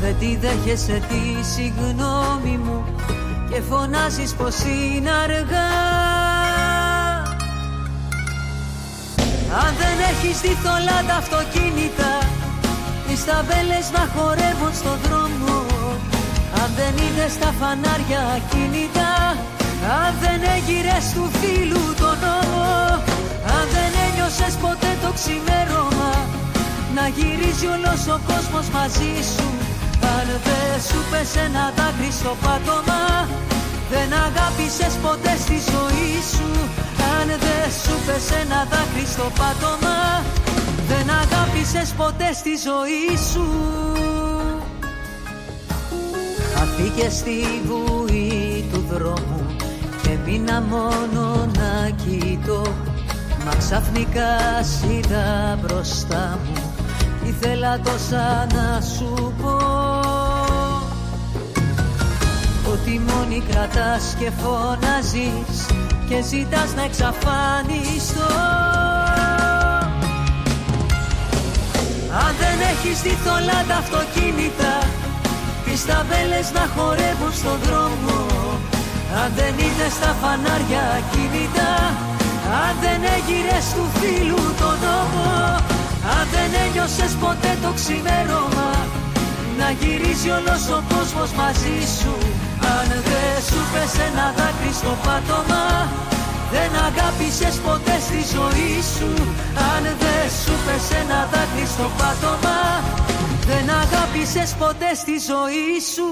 Δεν 0.00 0.14
τη 0.18 0.36
δέχεσαι 0.36 1.02
τη 1.08 1.44
συγγνώμη 1.54 2.58
μου 2.64 2.84
Και 3.50 3.60
φωνάζεις 3.70 4.34
πως 4.34 4.56
είναι 4.58 5.10
αργά. 5.10 5.72
Αν 9.62 9.74
δεν 9.78 9.96
έχεις 10.10 10.40
δει 10.40 10.56
θολά 10.62 10.98
τα 11.08 11.14
αυτοκίνητα 11.14 12.12
Τις 13.08 13.24
ταμπέλες 13.24 13.86
να 13.96 14.08
χορεύουν 14.14 14.74
στον 14.74 14.98
δρόμο. 15.02 15.56
Αν 16.62 16.70
δεν 16.76 16.94
είδες 17.04 17.38
τα 17.38 17.52
φανάρια 17.58 18.40
κινητά 18.50 19.23
Αν 19.84 20.14
δεν 20.22 20.40
έγειρες 20.54 21.06
του 21.14 21.24
φίλου 21.38 21.84
τον 22.00 22.16
νόμο 22.24 22.68
Αν 23.56 23.64
δεν 23.74 23.90
ένιωσες 24.06 24.54
ποτέ 24.64 24.92
το 25.02 25.10
ξημέρωμα 25.18 26.12
Να 26.96 27.04
γυρίζει 27.16 27.66
όλος 27.76 28.02
ο 28.14 28.16
κόσμος 28.28 28.66
μαζί 28.76 29.14
σου. 29.32 29.48
Αν 30.14 30.26
δεν 30.46 30.72
σου 30.88 31.00
πες 31.10 31.30
ένα 31.46 31.64
δάκρυ 31.76 32.10
στο 32.20 32.32
πάτωμα 32.44 33.02
Δεν 33.92 34.08
αγάπησες 34.26 34.94
ποτέ 35.04 35.34
στη 35.44 35.58
ζωή 35.72 36.12
σου. 36.32 36.48
Αν 37.16 37.28
δεν 37.44 37.66
σου 37.82 37.94
πες 38.06 38.26
ένα 38.42 38.60
δάκρυ 38.72 39.06
στο 39.14 39.26
πάτωμα 39.38 39.98
δεν 40.88 41.06
αγάπησες 41.22 41.88
ποτέ 42.00 42.28
στη 42.40 42.54
ζωή 42.66 43.16
σου. 43.30 43.46
Χαθήκε 46.54 47.08
στη 47.10 47.36
βουή 47.68 48.64
του 48.72 48.84
δρόμου 48.90 49.63
Και 50.04 50.16
μείνα 50.24 50.60
μόνο 50.60 51.48
να 51.58 51.90
κοιτώ 51.90 52.62
Μα 53.44 53.54
ξαφνικά 53.58 54.62
σ' 54.62 54.82
είδα 54.90 55.58
μπροστά 55.60 56.38
μου. 56.44 56.72
Ήθελα 57.26 57.80
τόσα 57.80 58.46
να 58.54 58.80
σου 58.80 59.34
πω. 59.42 59.56
Ότι 62.72 63.00
μόνη 63.06 63.42
κρατάς 63.48 64.14
και 64.18 64.30
φωνάζεις 64.30 65.66
Και 66.08 66.22
ζητάς 66.22 66.74
να 66.74 66.82
εξαφανιστώ. 66.82 68.34
Αν 72.22 72.34
δεν 72.38 72.58
έχεις 72.70 73.00
δει 73.00 73.16
θολά 73.24 73.64
τα 73.68 73.74
αυτοκίνητα 73.74 74.74
Τις 75.64 75.86
ταμπέλες 75.86 76.52
να 76.52 76.66
χορεύουν 76.74 77.32
στον 77.32 77.58
δρόμο 77.62 78.33
Αν 79.22 79.30
δεν 79.36 79.54
είδες 79.62 79.94
τα 80.02 80.12
φανάρια 80.20 80.84
κινητά 81.10 81.74
Αν 82.62 82.74
δεν 82.82 83.00
έγειρες 83.14 83.66
του 83.74 83.84
φίλου 83.98 84.44
τον 84.60 84.76
νόμο 84.84 85.28
Αν 86.16 86.24
δεν 86.32 86.50
ένιωσες 86.64 87.12
ποτέ 87.22 87.52
το 87.62 87.70
ξημέρωμα 87.78 88.70
Να 89.58 89.68
γυρίζει 89.78 90.30
όλος 90.38 90.64
ο 90.76 90.78
κόσμος 90.92 91.30
μαζί 91.40 91.78
σου. 91.98 92.14
Αν 92.74 92.88
δεν 93.08 93.34
σου 93.48 93.60
πες 93.72 93.92
ένα 94.08 94.26
δάκρυ 94.36 94.72
στο 94.80 94.92
πάτωμα 95.04 95.64
Δεν 96.52 96.70
αγάπησες 96.86 97.56
ποτέ 97.66 97.96
στη 98.06 98.20
ζωή 98.34 98.74
σου. 98.94 99.10
Αν 99.72 99.82
δεν 100.02 100.26
σου 100.42 100.54
πες 100.64 100.86
ένα 101.00 101.20
δάκρυ 101.32 101.66
στο 101.74 101.86
πάτωμα 101.98 102.58
Δεν 103.48 103.66
αγάπησες 103.82 104.50
ποτέ 104.60 104.90
στη 105.02 105.16
ζωή 105.28 105.72
σου 105.92 106.08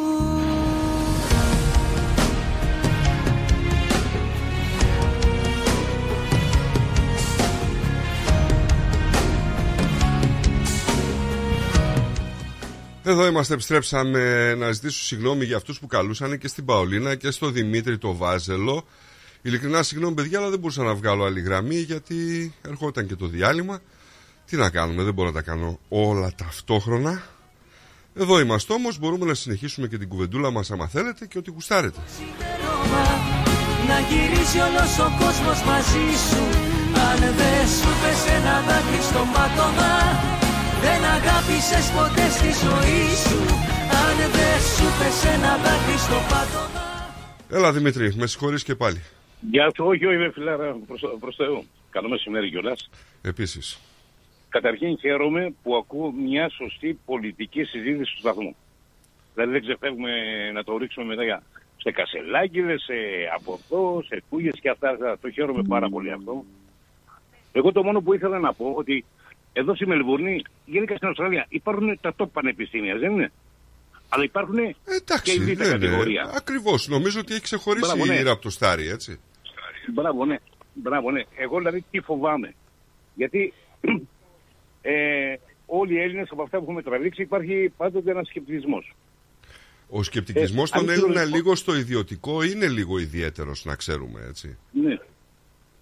Εδώ 13.05 13.27
είμαστε, 13.27 13.55
επιστρέψαμε 13.55 14.55
να 14.55 14.73
ζητήσω 14.73 15.03
συγγνώμη 15.03 15.45
για 15.45 15.57
αυτούς 15.57 15.79
που 15.79 15.87
καλούσαν 15.87 16.39
και 16.39 16.49
στην 16.49 16.65
Παολίνα 16.65 17.15
και 17.15 17.31
στο 17.31 17.51
Δημήτρη 17.51 17.99
το 17.99 18.17
Βάζελο. 18.17 18.85
Ειλικρινά 19.43 19.83
συγγνώμη 19.83 20.15
παιδιά, 20.15 20.39
αλλά 20.39 20.51
δεν 20.51 20.59
μπορούσα 20.59 20.83
να 20.83 20.95
βγάλω 20.95 21.25
άλλη 21.25 21.41
γραμμή 21.41 21.77
γιατί 21.77 22.53
ερχόταν 22.69 23.07
και 23.07 23.17
το 23.17 23.27
διάλειμμα. 23.27 23.81
Τι 24.47 24.57
να 24.57 24.71
κάνουμε, 24.71 25.03
δεν 25.03 25.15
μπορώ 25.15 25.29
να 25.29 25.35
τα 25.35 25.43
κάνω 25.43 25.79
όλα 25.89 26.33
ταυτόχρονα. 26.37 27.23
Εδώ 28.15 28.41
είμαστε 28.41 28.73
όμως, 28.73 28.99
μπορούμε 28.99 29.27
να 29.27 29.35
συνεχίσουμε 29.35 29.87
και 29.87 29.99
την 29.99 30.09
κουβεντούλα 30.09 30.51
μας 30.51 30.71
άμα 30.71 30.89
θέλετε 30.89 31.27
και 31.27 31.39
ό,τι 31.39 31.51
γουστάρετε. 31.51 31.99
Να 33.89 33.99
γυρίσει 34.01 34.59
όλος 34.59 34.99
ο 34.99 35.13
κόσμος 35.19 35.63
μαζί 35.63 36.07
σου 36.29 36.43
Αν 37.11 37.19
δεν 37.19 37.69
σου 37.69 37.89
πες 38.03 38.35
ένα 38.35 38.61
δάκρυ 38.61 39.03
στο 39.03 39.27
πάτωμα 39.35 40.42
Δεν 40.85 41.01
αγάπησες 41.17 41.87
ποτέ 41.97 42.27
στη 42.37 42.51
ζωή 42.63 43.05
σου 43.25 43.41
Αν 44.03 44.17
δεν 44.37 44.57
σου 44.75 44.87
πες 44.99 45.19
ένα 45.35 45.53
δάκρυ 45.65 45.99
στο 46.07 46.19
πάτωμα 46.31 46.85
Έλα 47.51 47.73
Δημήτρη, 47.73 48.15
με 48.15 48.27
συγχωρείς 48.27 48.63
και 48.65 48.75
πάλι. 48.75 49.03
Γεια 49.51 49.71
σου, 49.75 49.85
όχι, 49.85 50.07
όχι, 50.07 50.31
φιλάρα, 50.31 50.77
προς, 50.87 51.01
προς 51.21 51.37
Θεού. 51.37 51.65
Καλό 51.91 52.09
μεσημέρι 52.09 52.51
κιόλας. 52.51 52.91
Επίσης. 53.23 53.79
Καταρχήν 54.49 54.99
χαίρομαι 54.99 55.55
που 55.63 55.77
ακούω 55.77 56.11
μια 56.11 56.51
σωστή 56.51 56.99
πολιτική 57.05 57.65
συζήτηση 57.65 58.13
του 58.13 58.19
σταθμού. 58.19 58.57
Δηλαδή 59.35 59.53
δεν 59.53 59.61
ξεφεύγουμε 59.61 60.11
να 60.53 60.65
το 60.65 60.77
ρίξουμε 60.77 61.07
μετά 61.07 61.25
για 61.25 61.43
σε 61.77 61.91
κασελάκιδες, 61.91 62.83
σε 62.83 62.95
από 63.35 63.59
εδώ, 63.65 64.03
σε 64.07 64.23
κούγες 64.29 64.61
και 64.61 64.69
αυτά. 64.69 65.19
Το 65.21 65.31
χαίρομαι 65.31 65.63
πάρα 65.63 65.89
πολύ 65.89 66.13
αυτό. 66.13 66.45
Εγώ 67.53 67.73
το 67.73 67.83
μόνο 67.83 68.01
που 68.01 68.15
ήθελα 68.15 68.39
να 68.39 68.53
πω 68.53 68.73
ότι 68.77 69.05
εδώ 69.53 69.75
στη 69.75 69.87
Μελβούρνη, 69.87 70.43
γενικά 70.65 70.97
στην 70.97 71.09
Αυστραλία, 71.09 71.47
υπάρχουν 71.49 71.99
τα 72.01 72.15
top 72.17 72.27
πανεπιστήμια, 72.33 72.97
δεν 72.99 73.11
είναι; 73.13 73.33
Αλλά 74.09 74.25
υπάρχουν 74.25 74.57
και 74.57 74.63
η 74.63 74.77
Εντάξει, 75.01 75.39
β' 75.39 75.47
ναι, 75.47 75.53
ναι. 75.55 75.71
κατηγορία. 75.71 76.33
Ακριβώς, 76.37 76.89
νομίζω 76.89 77.21
ότι 77.21 77.33
έχει 77.33 77.43
ξεχωρίσει 77.43 77.87
Μπράβο, 77.87 78.05
ναι. 78.07 78.15
η 78.15 78.19
ήρα 78.19 78.31
από 78.31 78.43
το 78.43 78.51
στάρι, 78.51 78.89
έτσι. 78.89 79.21
Μπράβο, 79.95 80.25
ναι. 80.25 80.37
Μπράβο, 80.75 81.11
ναι. 81.11 81.23
Εγώ 81.37 81.59
δηλαδή 81.59 81.85
τι 81.91 82.01
φοβάμαι. 82.01 82.55
Γιατί 83.15 83.53
ε, 84.83 85.35
όλοι 85.67 85.95
οι 85.95 86.01
Έλληνες 86.01 86.29
από 86.31 86.43
αυτά 86.43 86.59
που 86.59 86.65
έχουμε 86.69 86.83
τραβήξει 86.83 87.23
υπάρχει 87.23 87.73
πάντοτε 87.77 88.11
ένας 88.11 88.27
σκεπτικισμός. 88.29 88.95
Ο 89.89 90.03
σκεπτικισμός 90.03 90.71
Ε, 90.71 90.75
των 90.75 90.89
αν 90.89 90.95
Έλληνα 90.95 91.21
θέλω- 91.21 91.35
λίγο 91.37 91.55
στο 91.55 91.77
ιδιωτικό 91.77 92.43
είναι 92.43 92.69
λίγο 92.69 92.99
ιδιαίτερος, 92.99 93.65
να 93.65 93.75
ξέρουμε, 93.75 94.21
έτσι. 94.29 94.59
Ναι. 94.71 94.99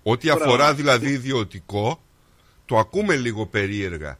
Ό,τι 0.02 0.26
Μπράβο. 0.26 0.44
αφορά 0.44 0.74
δηλαδή 0.74 1.10
ιδιωτικό, 1.10 2.00
το 2.70 2.78
ακούμε 2.78 3.16
λίγο 3.16 3.46
περίεργα. 3.46 4.18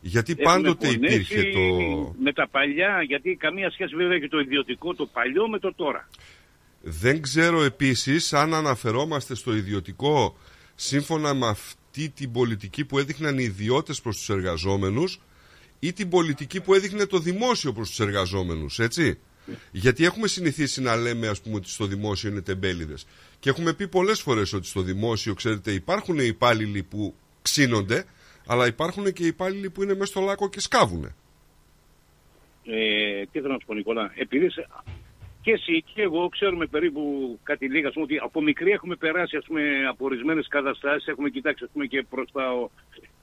Γιατί 0.00 0.32
Έχουμε 0.32 0.44
πάντοτε 0.44 0.86
πονέσει 0.86 1.14
υπήρχε 1.14 1.42
το... 1.42 2.14
Με 2.22 2.32
τα 2.32 2.48
παλιά, 2.48 3.02
γιατί 3.02 3.36
καμία 3.36 3.70
σχέση 3.70 3.96
βέβαια 3.96 4.18
και 4.18 4.28
το 4.28 4.38
ιδιωτικό, 4.38 4.94
το 4.94 5.06
παλιό 5.06 5.48
με 5.48 5.58
το 5.58 5.74
τώρα. 5.74 6.08
Δεν 6.82 7.22
ξέρω 7.22 7.62
επίσης 7.62 8.32
αν 8.32 8.54
αναφερόμαστε 8.54 9.34
στο 9.34 9.54
ιδιωτικό 9.54 10.36
σύμφωνα 10.74 11.34
με 11.34 11.46
αυτή 11.46 12.08
την 12.08 12.32
πολιτική 12.32 12.84
που 12.84 12.98
έδειχναν 12.98 13.38
οι 13.38 13.42
ιδιώτες 13.42 14.00
προς 14.00 14.16
τους 14.16 14.28
εργαζόμενους 14.28 15.20
ή 15.78 15.92
την 15.92 16.08
πολιτική 16.08 16.60
που 16.60 16.74
έδειχνε 16.74 17.06
το 17.06 17.18
δημόσιο 17.18 17.72
προς 17.72 17.88
τους 17.88 18.00
εργαζόμενους, 18.00 18.78
έτσι. 18.78 19.18
Γιατί 19.72 20.04
έχουμε 20.04 20.28
συνηθίσει 20.28 20.80
να 20.82 20.96
λέμε 20.96 21.28
ας 21.28 21.40
πούμε 21.40 21.54
ότι 21.54 21.68
στο 21.68 21.86
δημόσιο 21.86 22.30
είναι 22.30 22.40
τεμπέληδες. 22.40 23.06
Και 23.38 23.50
έχουμε 23.50 23.72
πει 23.72 23.88
πολλές 23.88 24.20
φορές 24.20 24.52
ότι 24.52 24.66
στο 24.66 24.80
δημόσιο, 24.80 25.34
ξέρετε, 25.34 25.72
υπάρχουν 25.72 26.18
υπάλληλοι 26.18 26.82
που 26.82 27.14
ξύνονται, 27.48 28.04
αλλά 28.46 28.66
υπάρχουν 28.66 29.12
και 29.12 29.26
υπάλληλοι 29.26 29.70
που 29.70 29.82
είναι 29.82 29.92
μέσα 29.94 30.04
στο 30.12 30.20
λάκκο 30.20 30.48
και 30.48 30.60
σκάβουνε. 30.60 31.14
Ε, 32.64 33.22
τι 33.32 33.40
θέλω 33.40 33.52
να 33.52 33.58
σου 33.60 33.66
πω 33.66 33.74
Νικόλα, 33.74 34.12
επειδή 34.14 34.50
σε- 34.50 34.66
και 35.42 35.52
εσύ 35.52 35.84
και 35.94 36.02
εγώ 36.02 36.28
ξέρουμε 36.28 36.66
περίπου 36.66 37.02
κάτι 37.42 37.68
λίγα, 37.68 37.88
ας 37.88 37.92
πούμε, 37.94 38.04
ότι 38.04 38.18
από 38.18 38.42
μικρή 38.42 38.70
έχουμε 38.70 38.94
περάσει 38.96 39.36
ας 39.36 39.44
πούμε, 39.46 39.62
από 39.88 40.04
ορισμένες 40.04 40.46
καταστάσεις, 40.48 41.06
έχουμε 41.06 41.28
κοιτάξει 41.30 41.64
ας 41.64 41.70
πούμε, 41.72 41.86
και 41.86 42.04
προς 42.10 42.30
τα 42.32 42.68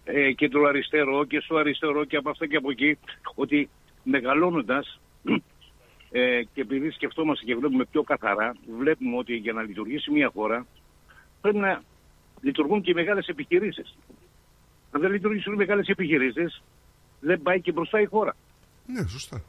ε, 0.04 0.32
κέντρο 0.34 0.68
αριστερό 0.68 1.26
και 1.26 1.40
στο 1.40 1.56
αριστερό 1.56 2.06
και 2.06 2.18
από 2.18 2.30
αυτά 2.30 2.48
και 2.48 2.56
από 2.56 2.72
εκεί, 2.72 2.98
ότι 3.36 3.70
μεγαλώνοντας 4.04 5.00
ε, 6.12 6.44
και 6.54 6.62
επειδή 6.62 6.92
σκεφτόμαστε 6.92 7.46
και 7.46 7.56
βλέπουμε 7.56 7.86
πιο 7.92 8.04
καθαρά, 8.04 8.56
βλέπουμε 8.80 9.18
ότι 9.18 9.36
για 9.36 9.54
να 9.54 9.62
λειτουργήσει 9.62 10.12
μια 10.12 10.32
χώρα 10.34 10.66
πρέπει 11.42 11.58
να 11.58 11.82
λειτουργούν 12.44 12.82
και 12.82 12.92
οι 12.92 12.94
μεγάλες 12.94 13.28
επιχειρήσεις. 13.28 13.96
Αν 14.92 15.02
δεν 15.02 15.12
λειτουργήσουν 15.12 15.54
οι 15.54 15.56
μεγάλες 15.56 15.88
επιχειρήσεις, 15.88 16.62
δεν 17.20 17.42
πάει 17.42 17.62
και 17.62 17.72
μπροστά 17.72 18.02
η 18.02 18.06
χώρα. 18.06 18.36
Ναι, 18.86 19.08
σωστά. 19.08 19.44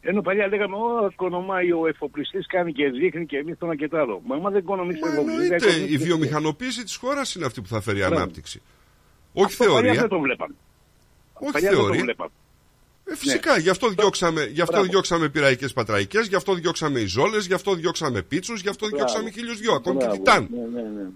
Ενώ 0.00 0.20
παλιά 0.22 0.46
λέγαμε, 0.48 0.76
Ω, 0.76 1.08
οικονομάει 1.12 1.72
ο 1.72 1.86
εφοπλιστής, 1.86 2.46
κάνει 2.46 2.72
και 2.72 2.88
δείχνει 2.90 3.26
και 3.26 3.36
εμείς 3.36 3.58
το 3.58 3.66
ένα 3.66 3.76
και 3.76 3.88
το 3.88 3.98
άλλο. 3.98 4.22
Μα 4.26 4.34
άμα 4.34 4.50
δεν 4.50 4.60
οικονομήσει 4.60 5.00
ο 5.04 5.08
εφοπλιστής. 5.08 5.50
Εννοείται, 5.50 5.92
η 5.92 5.96
βιομηχανοποίηση 5.96 6.84
της 6.84 6.96
χώρας 6.96 7.34
είναι 7.34 7.44
αυτή 7.46 7.60
που 7.60 7.68
θα 7.68 7.80
φέρει 7.80 7.98
Μπράβο. 7.98 8.14
ανάπτυξη. 8.14 8.62
Όχι 9.32 9.44
Αυτό 9.44 9.64
παλιά 9.64 9.80
θεωρία. 9.80 10.00
δεν 10.00 10.08
το 10.08 10.18
βλέπαμε. 10.20 10.54
Όχι 11.34 11.52
Παλιά 11.52 11.68
δεν 11.70 11.78
το 11.78 11.84
θεωρία. 11.84 12.02
βλέπαμε. 12.02 12.30
Ε, 13.04 13.16
φυσικά, 13.16 13.58
γι' 13.58 13.68
αυτό 13.70 13.88
διώξαμε, 13.88 14.44
γι 14.44 14.60
αυτό 14.60 14.72
Μπράβο. 14.74 14.90
διώξαμε 14.90 15.28
πυραϊκές 15.28 15.72
πατραϊκές, 15.72 16.26
γι' 16.26 16.34
αυτό 16.34 16.54
διώξαμε 16.54 17.00
ιζόλες, 17.00 17.46
γι' 17.46 17.54
αυτό 17.54 17.74
διώξαμε 17.74 18.22
πίτσους, 18.22 18.60
γι' 18.60 18.68
αυτό 18.68 18.86
Μπράβο. 18.86 18.96
διώξαμε 19.04 19.30
χίλιους 19.30 19.58
δυο, 19.58 19.72
ακόμη 19.74 19.96
και 19.98 20.04
Μπράβο. 20.04 20.18
τιτάν. 20.22 20.48
Ναι, 20.50 20.80
ναι, 20.82 20.88
ναι. 20.88 21.08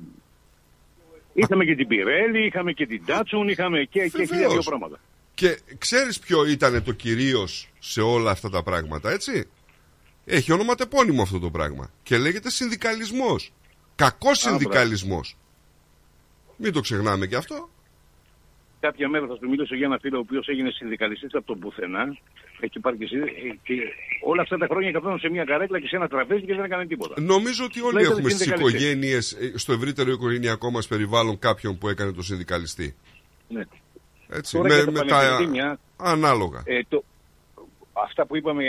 Είχαμε 1.33 1.65
και 1.65 1.75
την 1.75 1.86
Πιρέλη, 1.86 2.47
είχαμε 2.47 2.73
και 2.73 2.86
την 2.86 3.05
Τάτσουν, 3.07 3.49
είχαμε 3.49 3.78
και, 3.85 4.01
και 4.01 4.09
χίλια 4.09 4.27
Βεβαίως. 4.27 4.52
δύο 4.52 4.62
πράγματα. 4.62 5.01
Και 5.35 5.61
ξέρεις 5.78 6.19
ποιο 6.19 6.44
ήταν 6.44 6.83
το 6.85 6.93
κυρίως 6.93 7.69
σε 7.78 8.01
όλα 8.01 8.31
αυτά 8.31 8.51
τα 8.51 8.62
πράγματα, 8.62 9.11
έτσι; 9.11 9.49
Έχει 10.25 10.52
ονοματεπώνυμο 10.52 11.23
αυτό 11.23 11.39
το 11.39 11.51
πράγμα. 11.51 11.91
Και 12.02 12.19
λέγεται 12.19 12.51
συνδικαλισμός. 12.51 13.52
Κακός 13.97 14.43
μπράβο. 14.43 14.59
συνδικαλισμός. 14.59 15.36
Μην 16.57 16.73
το 16.73 16.81
ξεχνάμε 16.81 17.27
και 17.27 17.36
αυτό. 17.36 17.70
Κάποια 18.81 19.09
μέρα 19.09 19.27
θα 19.27 19.35
σου 19.35 19.49
μιλήσω 19.49 19.75
για 19.75 19.86
ένα 19.86 19.99
φίλο 19.99 20.17
ο 20.17 20.20
οποίος 20.20 20.47
έγινε 20.49 20.70
συνδικαλιστής 20.70 21.35
από 21.35 21.47
το 21.47 21.55
πουθενά. 21.55 22.17
Έχει 22.65 22.81
πάρει 22.81 22.97
και, 22.97 23.07
συνδε- 23.07 23.28
ε, 23.28 23.58
και 23.62 23.74
όλα 24.24 24.42
αυτά 24.42 24.57
τα 24.58 24.66
χρόνια 24.70 24.91
καθόταν 24.92 25.18
σε 25.18 25.28
μια 25.28 25.44
καρέκλα 25.44 25.81
και 25.81 25.86
σε 25.86 25.97
ένα 25.97 26.08
τραπέζι 26.08 26.42
και 26.44 26.55
δεν 26.55 26.65
έκανε 26.65 26.86
τίποτα. 26.86 27.15
Νομίζω 27.20 27.65
ότι 27.65 27.81
όλοι 27.81 27.94
Λέει, 27.94 28.02
ήταν 28.02 28.16
έχουμε 28.16 28.31
στις 28.31 28.42
συνδικαλιστής. 28.42 28.82
οικογένειες, 28.82 29.32
ε, 29.32 29.58
στο 29.58 29.73
ευρύτερο 29.73 30.10
οικογενειακό 30.10 30.70
μας 30.70 30.86
περιβάλλον 30.89 31.39
κάποιον 31.39 31.78
που 31.78 31.89
έκανε 31.89 32.12
το 32.12 32.23
συνδικαλιστή. 32.23 32.94
Ναι. 33.49 33.62
Έτσι, 34.28 34.57
Τώρα 34.57 34.68
με, 34.68 34.74
για 34.74 34.84
τα 34.84 34.91
με 34.92 34.99
τα 34.99 35.05
πανεπιστήμια, 35.16 35.78
ανάλογα. 35.97 36.62
Ε, 36.65 36.81
το, 36.89 37.05
αυτά 37.92 38.26
που 38.26 38.36
είπαμε 38.36 38.65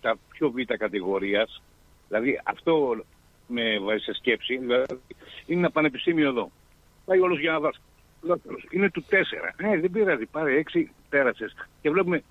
τα 0.00 0.18
πιο 0.32 0.50
β' 0.50 0.74
κατηγορίας, 0.78 1.62
δηλαδή 2.08 2.40
αυτό 2.44 3.04
με 3.46 3.78
βάζει 3.78 4.02
σε 4.04 4.12
σκέψη, 4.14 4.56
δηλαδή, 4.58 5.00
είναι 5.46 5.58
ένα 5.58 5.70
πανεπιστήμιο 5.70 6.28
εδώ. 6.28 6.50
Πάει 7.04 7.18
όλος 7.20 7.40
για 7.40 7.52
να 7.52 7.58
δάσκει. 7.58 7.82
Δεύτερος, 8.22 8.66
Είναι 8.70 8.90
του 8.90 9.04
4. 9.10 9.14
Ε, 9.56 9.80
δεν 9.80 9.90
πειράζει, 9.90 10.26
πάρε 10.26 10.56
6, 10.72 10.90
πέρασες. 11.08 11.54
Και 11.82 11.90
βλέπουμε 11.90 12.22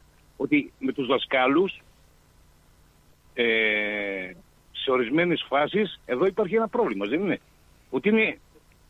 ότι 0.41 0.71
με 0.79 0.91
τους 0.93 1.07
δασκάλους 1.07 1.81
ε, 3.33 3.45
σε 4.71 4.91
ορισμένες 4.91 5.45
φάσεις 5.47 5.99
εδώ 6.05 6.25
υπάρχει 6.25 6.55
ένα 6.55 6.67
πρόβλημα, 6.67 7.05
δεν 7.05 7.19
είναι; 7.19 7.39
Ότι 7.89 8.09
είναι 8.09 8.39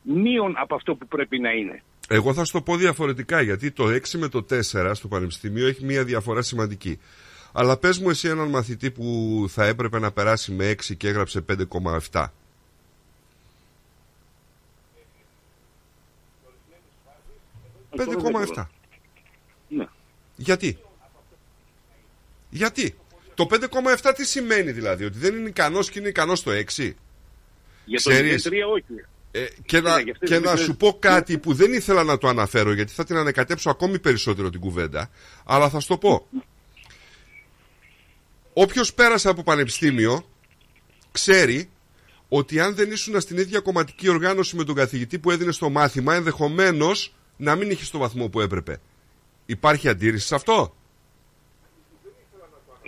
μείον 0.01 0.53
από 0.57 0.75
αυτό 0.75 0.95
που 0.95 1.07
πρέπει 1.07 1.39
να 1.39 1.51
είναι. 1.51 1.83
Εγώ 2.09 2.33
θα 2.33 2.45
σου 2.45 2.51
το 2.51 2.61
πω 2.61 2.75
διαφορετικά 2.75 3.41
γιατί 3.41 3.71
το 3.71 3.83
6 3.85 4.17
με 4.17 4.27
το 4.27 4.45
4 4.49 4.91
στο 4.93 5.07
Πανεπιστημίο 5.07 5.67
έχει 5.67 5.85
μία 5.85 6.03
διαφορά 6.03 6.41
σημαντική. 6.41 6.99
Αλλά 7.51 7.77
πες 7.77 7.99
μου 7.99 8.09
εσύ 8.09 8.27
έναν 8.27 8.49
μαθητή 8.49 8.91
που 8.91 9.45
θα 9.49 9.65
έπρεπε 9.65 9.99
να 9.99 10.11
περάσει 10.11 10.51
με 10.51 10.71
6 10.71 10.95
και 10.97 11.07
έγραψε 11.07 11.45
5,7. 11.49 12.25
Αυτό 17.89 18.11
δεν 18.11 18.19
5,7. 18.23 18.41
ξέρω. 18.41 18.67
Ναι. 19.67 19.85
Γιατί; 20.35 20.79
Γιατί; 22.49 22.95
Το 23.33 23.47
5,7 23.51 24.13
τι 24.15 24.25
σημαίνει 24.25 24.71
δηλαδή, 24.71 25.05
ότι 25.05 25.17
δεν 25.17 25.35
είναι 25.35 25.49
ικανός 25.49 25.89
και 25.89 25.99
είναι 25.99 26.07
ικανός 26.07 26.43
το 26.43 26.51
6. 26.51 26.95
Για 27.85 28.01
το 28.01 28.09
Ξέρεις; 28.09 28.47
0,3 28.47 28.51
όχι. 28.73 29.05
Ε, 29.31 29.45
και 29.65 29.81
να, 29.81 29.99
για 29.99 30.11
αυτές 30.11 30.29
και 30.29 30.35
τις 30.35 30.45
να 30.45 30.51
μικρές- 30.51 30.59
σου 30.59 30.75
πω 30.75 30.97
κάτι 30.99 31.37
που 31.37 31.53
δεν 31.53 31.73
ήθελα 31.73 32.03
να 32.03 32.17
το 32.17 32.27
αναφέρω 32.27 32.73
γιατί 32.73 32.93
θα 32.93 33.03
την 33.03 33.15
ανακατέψω 33.15 33.69
ακόμη 33.69 33.99
περισσότερο 33.99 34.49
την 34.49 34.59
κουβέντα, 34.59 35.09
αλλά 35.45 35.69
θα 35.69 35.79
σου 35.79 35.87
το 35.87 35.97
πω. 35.97 36.27
Όποιος 38.53 38.93
πέρασε 38.93 39.29
από 39.29 39.43
πανεπιστήμιο 39.43 40.29
ξέρει 41.11 41.69
ότι 42.29 42.59
αν 42.59 42.75
δεν 42.75 42.91
ήσουν 42.91 43.21
στην 43.21 43.37
ίδια 43.37 43.59
κομματική 43.59 44.09
οργάνωση 44.09 44.55
με 44.55 44.63
τον 44.63 44.75
καθηγητή 44.75 45.19
που 45.19 45.31
έδινε 45.31 45.51
στο 45.51 45.69
μάθημα, 45.69 46.15
ενδεχομένως 46.15 47.15
να 47.37 47.55
μην 47.55 47.69
είχε 47.71 47.85
το 47.91 47.97
βαθμό 47.97 48.29
που 48.29 48.41
έπρεπε. 48.41 48.81
Υπάρχει 49.45 49.87
αντίρρηση 49.87 50.27
σε 50.27 50.35
αυτό; 50.35 50.75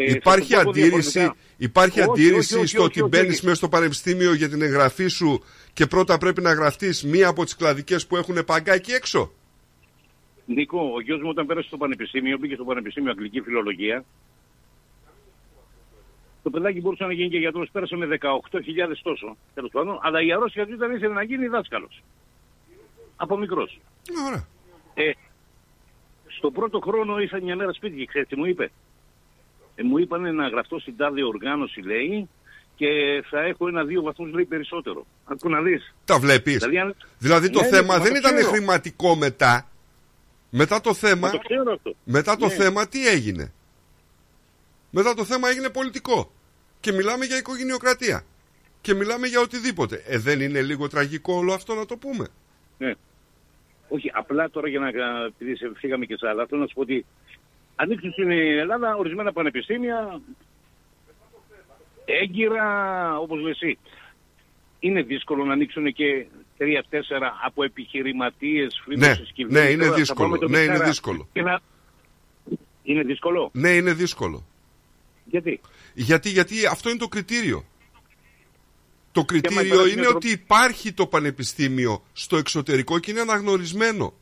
Ε, 0.08 0.12
υπάρχει 0.12 0.54
θα 0.54 0.58
το 0.58 0.64
πω 0.64 0.70
αντίρρηση, 0.70 1.12
διαφορετικά. 1.12 1.36
υπάρχει 1.58 2.00
Όχι, 2.00 2.10
αντίρρηση 2.10 2.54
όχι, 2.54 2.64
όχι, 2.64 2.68
στο 2.68 2.84
όχι, 2.84 2.90
ότι 2.90 3.02
όχι, 3.02 3.10
μπαίνεις 3.10 3.36
όχι. 3.36 3.46
μέσα 3.46 3.58
στο 3.58 3.70
πανεπιστήμιο 3.70 4.34
για 4.34 4.50
την 4.50 4.62
εγγραφή 4.62 5.08
σου 5.08 5.44
και 5.74 5.86
πρώτα 5.86 6.18
πρέπει 6.18 6.42
να 6.42 6.54
γραφτείς 6.54 7.04
μία 7.04 7.28
από 7.28 7.44
τις 7.44 7.56
κλαδικές 7.56 8.08
που 8.08 8.18
έχουν 8.18 8.46
παγκά 8.46 8.74
εκεί 8.74 8.92
έξω; 8.92 9.32
Νίκο, 10.46 10.92
ο 10.96 11.02
γιος 11.02 11.22
μου 11.22 11.30
όταν 11.30 11.46
πέρασε 11.46 11.68
στο 11.68 11.78
πανεπιστήμιο, 11.78 12.38
μπήκε 12.38 12.56
στο 12.56 12.64
πανεπιστήμιο 12.64 13.12
Αγγλική 13.12 13.42
Φιλολογία. 13.42 14.06
Το 16.44 16.50
παιδάκι 16.50 16.82
μπορούσε 16.82 17.04
να 17.04 17.14
γίνει 17.14 17.30
και 17.30 17.38
γιατρός, 17.38 17.70
πέρασε 17.72 17.96
με 17.96 18.08
18.000 18.22 19.02
τόσο, 19.02 19.38
τέλος 19.54 19.72
πάντων, 19.72 20.00
αλλά 20.02 20.22
η 20.22 20.34
αρρώστια 20.34 20.66
του 20.66 20.74
ήταν 20.74 20.96
ήθελε 20.96 21.14
να 21.14 21.24
γίνει 21.24 21.48
δάσκαλος. 21.48 22.04
Από 23.16 23.38
μικρός. 23.38 23.80
Ωραία. 24.28 24.48
Ε, 24.94 25.12
στο 26.28 26.52
πρώτο 26.52 26.80
χρόνο 26.80 27.20
ήρθα 27.20 27.42
μια 27.42 27.56
μέρα 27.56 27.74
σπίτι 27.74 27.98
και 27.98 28.06
ξέρεις 28.06 28.28
τι 28.28 28.36
μου 28.36 28.46
είπε; 28.46 28.72
Ε, 29.82 29.88
μου 29.88 29.98
είπανε 29.98 30.32
να 30.32 30.48
γραφτώ 30.48 30.80
στην 30.80 30.98
τάδε 30.98 31.24
οργάνωση, 31.24 31.82
λέει, 31.82 32.30
και 32.76 32.88
θα 33.30 33.40
έχω 33.42 33.68
ένα-δύο 33.68 34.02
βαθμούς, 34.02 34.32
λέει, 34.34 34.46
περισσότερο. 34.46 35.06
Ακού 35.26 35.50
να 35.50 35.62
δεις. 35.62 35.94
Τα 36.06 36.20
βλέπεις. 36.20 36.58
Δηλαδή, 36.58 36.78
αν- 36.80 36.96
Δηλαδή 37.18 37.50
το 37.50 37.62
Ναι, 37.62 37.68
θέμα 37.68 37.98
ναι, 37.98 38.04
δεν 38.04 38.12
μα 38.14 38.20
το 38.20 38.28
ήταν 38.28 38.36
ξέρω. 38.36 38.52
χρηματικό 38.52 39.16
μετά. 39.16 39.66
Μετά 40.50 40.82
το 40.82 40.94
θέμα, 40.94 41.28
Μα 41.28 41.30
το 41.32 41.38
ξέρω 41.38 41.74
αυτό. 41.74 41.96
μετά 42.04 42.38
το 42.38 42.46
Ναι. 42.48 42.54
θέμα 42.54 42.88
τι 42.88 43.08
έγινε; 43.08 43.52
Μετά 44.92 45.14
το 45.14 45.24
θέμα 45.26 45.50
έγινε 45.50 45.70
πολιτικό. 45.70 46.32
Και 46.80 46.92
μιλάμε 46.92 47.26
για 47.26 47.38
οικογενειοκρατία. 47.38 48.24
Και 48.82 48.94
μιλάμε 48.94 49.28
για 49.28 49.40
οτιδήποτε. 49.40 50.04
Ε, 50.08 50.18
δεν 50.18 50.42
είναι 50.42 50.62
λίγο 50.62 50.88
τραγικό 50.88 51.34
όλο 51.34 51.54
αυτό 51.54 51.74
να 51.76 51.86
το 51.86 51.98
πούμε; 51.98 52.28
Ναι. 52.78 52.94
Όχι, 53.90 54.12
απλά 54.14 54.50
τώρα 54.50 54.68
για 54.70 54.80
να 54.80 54.88
επειδή 55.26 55.56
σε- 55.56 55.72
φύγαμε 55.76 56.06
και 56.06 56.16
σε 56.18 56.28
άλλα, 56.28 56.46
θέλω 56.46 56.62
να 56.62 56.68
σου 56.68 56.74
πω 56.74 56.82
ότι 56.82 57.06
ανοίξουν 57.82 58.12
στην 58.12 58.32
Ελλάδα 58.32 58.96
ορισμένα 58.96 59.32
πανεπιστήμια 59.34 60.22
έγκυρα, 62.06 62.66
όπως 63.20 63.40
λες 63.42 63.62
εσύ. 63.62 63.78
Είναι 64.80 65.02
δύσκολο 65.02 65.46
να 65.46 65.54
ανοίξουν 65.54 65.94
και 65.94 66.26
τρία-τέσσερα 66.58 67.40
από 67.44 67.64
επιχειρηματίες 67.64 68.82
φίλους 68.84 69.00
Ναι, 69.00 69.16
της 69.16 69.32
κυβέρνησης. 69.32 69.66
ναι, 69.66 69.72
είναι 69.72 69.82
Τώρα 69.84 69.92
θα 69.94 70.00
δύσκολο. 70.00 70.28
πάμε 70.30 70.38
το 70.38 70.48
Ναι, 70.48 70.58
είναι 70.58 70.68
Μητέρα 70.72 70.90
δύσκολο. 70.90 71.28
και 71.34 71.42
να- 71.42 71.60
Είναι 72.84 73.04
δύσκολο; 73.04 73.50
Ναι, 73.54 73.70
είναι 73.70 73.94
δύσκολο. 73.94 74.46
Γιατί; 75.26 75.62
Γιατί, 75.94 76.30
γιατί 76.30 76.66
αυτό 76.66 76.90
είναι 76.90 76.98
το 76.98 77.08
κριτήριο. 77.08 77.66
Το 79.12 79.20
άμα 79.20 79.26
κριτήριο 79.26 79.62
υπάρχει 79.62 79.92
είναι 79.92 79.94
μια 80.02 80.04
τρο- 80.04 80.16
ότι 80.16 80.30
υπάρχει 80.30 80.94
το 80.94 81.08
πανεπιστήμιο 81.08 82.04
στο 82.14 82.38
εξωτερικό 82.38 83.00
και 83.00 83.12
είναι 83.12 83.20
αναγνωρισμένο. 83.22 84.14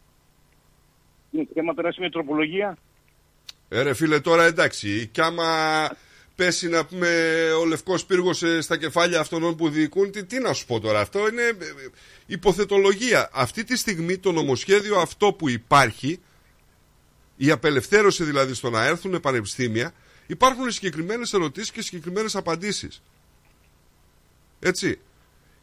Ναι, 1.31 1.43
Και 1.43 1.59
άμα 1.59 1.73
περάσει 1.73 1.99
μια 1.99 2.09
τροπολογία, 2.09 2.77
Ε, 3.69 3.81
ρε 3.81 3.93
φίλε, 3.93 4.19
τώρα 4.19 4.43
εντάξει, 4.43 5.09
κι 5.11 5.21
άμα 5.21 5.89
πέσει 6.39 6.67
να 6.67 6.85
πούμε 6.85 7.07
ο 7.59 7.65
λευκός 7.65 8.05
πύργος 8.05 8.43
ε, 8.43 8.61
στα 8.61 8.77
κεφάλια 8.77 9.19
αυτών 9.19 9.55
που 9.55 9.69
διοικούν, 9.69 10.11
τι, 10.11 10.25
τι 10.25 10.39
να 10.39 10.53
σου 10.53 10.65
πω 10.65 10.79
τώρα, 10.79 10.99
αυτό 10.99 11.27
είναι 11.27 11.41
ε, 11.41 11.47
ε, 11.47 11.55
υποθετολογία. 12.25 13.29
Αυτή 13.33 13.63
τη 13.63 13.77
στιγμή 13.77 14.17
το 14.17 14.31
νομοσχέδιο 14.31 14.99
αυτό 14.99 15.33
που 15.33 15.49
υπάρχει, 15.49 16.19
η 17.35 17.51
απελευθέρωση 17.51 18.23
δηλαδή 18.23 18.53
στο 18.53 18.69
να 18.69 18.85
έρθουν 18.85 19.19
πανεπιστήμια, 19.19 19.93
υπάρχουν 20.27 20.71
συγκεκριμένες 20.71 21.33
ερωτήσεις 21.33 21.71
και 21.71 21.81
συγκεκριμένες 21.81 22.35
απαντήσεις. 22.35 23.01
Έτσι. 24.59 24.99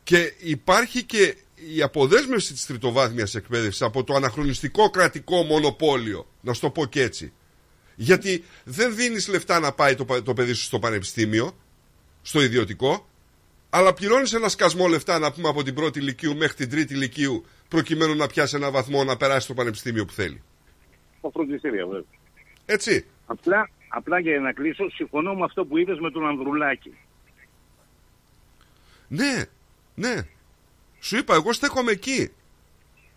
Και 0.03 0.35
υπάρχει 0.39 1.03
και 1.05 1.37
η 1.75 1.83
αποδέσμευση 1.83 2.53
της 2.53 2.67
τριτοβάθμιας 2.67 3.35
εκπαίδευσης 3.35 3.83
από 3.83 4.05
το 4.05 4.15
αναχρονιστικό 4.15 4.91
κρατικό 4.91 5.43
μονοπόλιο, 5.43 6.27
να 6.41 6.53
σου 6.53 6.61
το 6.61 6.71
πω 6.71 6.87
και 6.87 7.03
έτσι. 7.03 7.33
Γιατί 7.97 8.45
δεν 8.65 8.95
δίνεις 8.95 9.29
λεφτά 9.29 9.61
να 9.61 9.73
πάει 9.73 9.95
το, 9.95 10.05
πα- 10.05 10.23
το 10.23 10.35
παιδί 10.35 10.53
σου 10.53 10.63
στο 10.63 10.79
πανεπιστήμιο, 10.79 11.57
στο 12.23 12.43
ιδιωτικό, 12.43 13.09
αλλά 13.71 13.95
πληρώνεις 13.95 14.33
ένα 14.33 14.49
σκασμό 14.49 14.87
λεφτά 14.87 15.19
να 15.19 15.33
πούμε 15.33 15.49
από 15.49 15.63
την 15.63 15.75
πρώτη 15.75 15.99
ηλικίου 15.99 16.37
μέχρι 16.37 16.55
την 16.57 16.71
τρίτη 16.71 16.95
ηλικίου 16.95 17.45
προκειμένου 17.69 18.15
να 18.15 18.27
πιάσει 18.27 18.57
ένα 18.57 18.71
βαθμό 18.71 19.05
να 19.05 19.17
περάσει 19.17 19.41
στο 19.45 19.55
πανεπιστήμιο 19.55 20.05
που 20.05 20.13
θέλει. 20.13 20.43
τα 21.21 21.31
φροντιστήρια 21.33 21.87
βέβαια. 21.87 22.05
Έτσι. 22.67 23.05
Απλά, 23.27 23.71
απλά 23.89 24.19
για 24.19 24.41
να 24.41 24.53
κλείσω, 24.53 24.91
συμφωνώ 24.91 25.35
με 25.35 25.45
αυτό 25.45 25.65
που 25.65 25.79
είπες 25.79 25.99
με 25.99 26.11
τον 26.11 26.27
Ανδρουλάκη. 26.27 26.95
Ναι, 29.09 29.45
ναι. 29.95 30.15
Σου 31.01 31.17
είπα, 31.17 31.35
εγώ 31.35 31.53
στέκομαι 31.53 31.91
εκεί. 31.91 32.31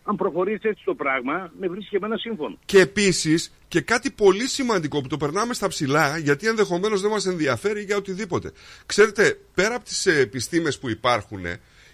Αν 0.10 0.16
προχωρήσει 0.16 0.68
έτσι 0.68 0.84
το 0.86 0.96
πράγμα, 0.96 1.52
με 1.60 1.68
βρίσκει 1.68 1.90
και 1.90 1.96
εμένα 1.96 2.18
σύμφωνο. 2.18 2.58
Και 2.66 2.80
επίσης 2.80 3.54
και 3.68 3.82
κάτι 3.82 4.12
πολύ 4.12 4.48
σημαντικό 4.48 5.02
που 5.02 5.08
το 5.08 5.18
περνάμε 5.18 5.54
στα 5.54 5.68
ψηλά, 5.68 6.18
γιατί 6.18 6.48
ενδεχομένως 6.48 7.02
δεν 7.02 7.10
μας 7.10 7.26
ενδιαφέρει 7.26 7.84
για 7.84 7.98
οτιδήποτε. 7.98 8.52
Ξέρετε, 8.86 9.40
πέρα 9.54 9.76
από 9.76 9.86
τις 9.86 10.06
επιστήμες 10.06 10.80
που 10.80 10.90
υπάρχουν, 10.90 11.46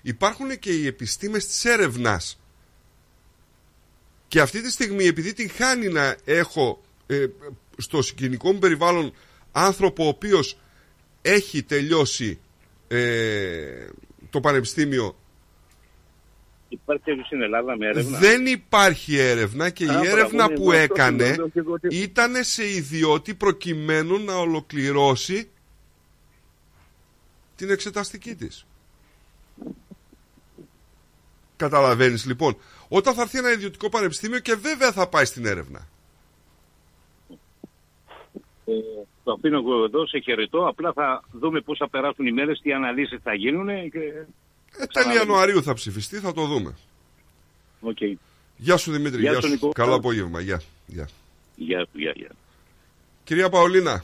υπάρχουν 0.02 0.60
και 0.60 0.72
οι 0.72 0.88
επιστήμες 0.88 1.46
της 1.48 1.66
έρευνας. 1.66 2.42
Και 4.28 4.42
αυτή 4.42 4.62
τη 4.62 4.72
στιγμή, 4.72 5.06
επειδή 5.06 5.34
την 5.34 5.50
χάνει 5.50 5.88
να 5.88 6.16
έχω 6.26 6.82
ε, 7.08 7.26
στο 7.78 8.02
συγκινικό 8.02 8.52
μου 8.54 8.60
περιβάλλον 8.60 9.14
άνθρωπο 9.52 10.06
ο 10.06 10.08
οποίος 10.08 10.58
έχει 11.22 11.64
τελειώσει 11.64 12.40
ε, 12.88 13.88
το 14.30 14.40
πανεπιστήμιο 14.40 15.16
Υπάρχει 16.70 17.04
τέτοιο 17.04 17.24
στην 17.26 17.42
Ελλάδα 17.42 17.78
με 17.78 17.88
έρευνα. 17.88 18.18
δεν 18.20 18.46
υπάρχει 18.46 19.18
έρευνα 19.18 19.70
και 19.70 19.90
Α, 19.90 20.04
η 20.04 20.08
έρευνα 20.08 20.46
μπράβο, 20.46 20.52
ναι, 20.52 20.56
που 20.60 20.70
ναι, 20.72 20.78
αυτό 20.82 20.94
έκανε 20.94 21.36
λέω 21.36 21.48
και 21.50 21.60
εγώ 21.60 21.74
ότι- 21.74 21.96
ήταν 21.96 22.34
σε 22.44 22.70
ιδιώτη 22.70 23.34
προκειμένου 23.36 24.24
να 24.24 24.36
ολοκληρώσει 24.36 25.50
την 27.56 27.70
εξεταστική 27.70 28.36
της. 28.36 28.66
Καταλαβαίνεις 31.56 32.26
λοιπόν, 32.26 32.58
όταν 32.88 33.14
θα 33.14 33.22
έρθει 33.22 33.38
ένα 33.38 33.52
ιδιωτικό 33.52 33.90
πανεπιστήμιο 33.90 34.40
και 34.40 34.56
βέβαια 34.56 34.92
θα 34.92 35.08
πάει 35.10 35.26
στην 35.26 35.46
έρευνα. 35.46 35.88
Ε, 38.66 38.74
το 39.24 39.32
αφήνω 39.32 39.58
εγώ 39.58 39.84
εδώ, 39.84 40.08
σε 40.08 40.20
χαιρετώ. 40.20 40.68
Απλά 40.68 40.94
θα 40.94 41.24
δούμε 41.32 41.62
πώς 41.62 41.78
θα 41.78 41.90
περάσουν 41.90 42.26
οι 42.26 42.32
μέρες, 42.32 42.60
τι 42.62 42.74
αναλύσεις 42.74 43.20
θα 43.24 43.34
γίνουν. 43.34 43.68
Και... 43.92 44.00
Ε, 44.80 44.86
τέλη 44.86 45.16
Ιανουαρίου 45.16 45.64
θα 45.64 45.74
ψηφιστεί, 45.74 46.18
θα 46.20 46.34
το 46.34 46.46
δούμε. 46.46 46.76
Οκ. 47.82 47.98
Γεια 48.58 48.78
σου 48.78 48.92
Δημήτρη, 48.92 49.22
Γεια 49.22 49.32
γεια, 49.32 49.40
σου, 49.42 49.48
σου. 49.48 49.54
Νίκο. 49.54 49.70
Καλό 49.70 49.94
απόγευμα, 49.96 50.40
γεια. 50.42 50.62
γεια. 50.86 51.08
Γεια 51.56 51.80
σου, 51.80 51.90
γεια, 52.00 52.12
γεια. 52.16 52.30
Κυρία 53.24 53.50
Παολίνα, 53.50 54.04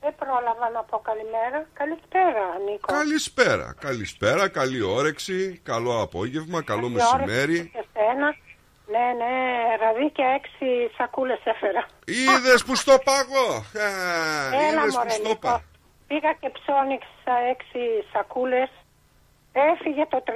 Δεν 0.00 0.14
πρόλαβα 0.18 0.70
να 0.74 0.82
πω 0.82 0.98
καλημέρα. 0.98 1.66
Καλησπέρα, 1.72 2.44
Νίκο. 2.70 2.86
καλησπέρα. 2.92 3.74
Καλησπέρα, 3.80 4.48
καλή 4.48 4.80
όρεξη, 4.82 5.60
καλό 5.64 6.00
απόγευμα, 6.00 6.62
καλό 6.62 6.80
Καλή 6.80 6.94
όρεξη 6.94 7.16
μεσημέρι. 7.16 7.70
και 7.72 7.84
εσένα. 7.84 8.36
Ναι, 8.94 9.06
ναι, 9.20 9.32
ραδίκια 9.82 10.26
έξι 10.38 10.66
σακούλες 10.96 11.40
έφερα. 11.44 11.88
Είδες 12.04 12.64
που 12.64 12.74
στο 12.74 12.98
πάγω! 13.04 13.64
Έλα, 14.68 14.82
Είδες 14.82 14.92
που 14.94 14.98
μωρέ, 14.98 15.10
στο 15.10 15.22
Νίκο. 15.22 15.38
πάγω. 15.38 15.62
Πήγα 16.06 16.32
και 16.40 16.50
ψώνιξα 16.56 17.34
έξι 17.52 17.80
σακούλες. 18.12 18.70
Έφυγε 19.70 20.04
το 20.08 20.22
300. 20.26 20.30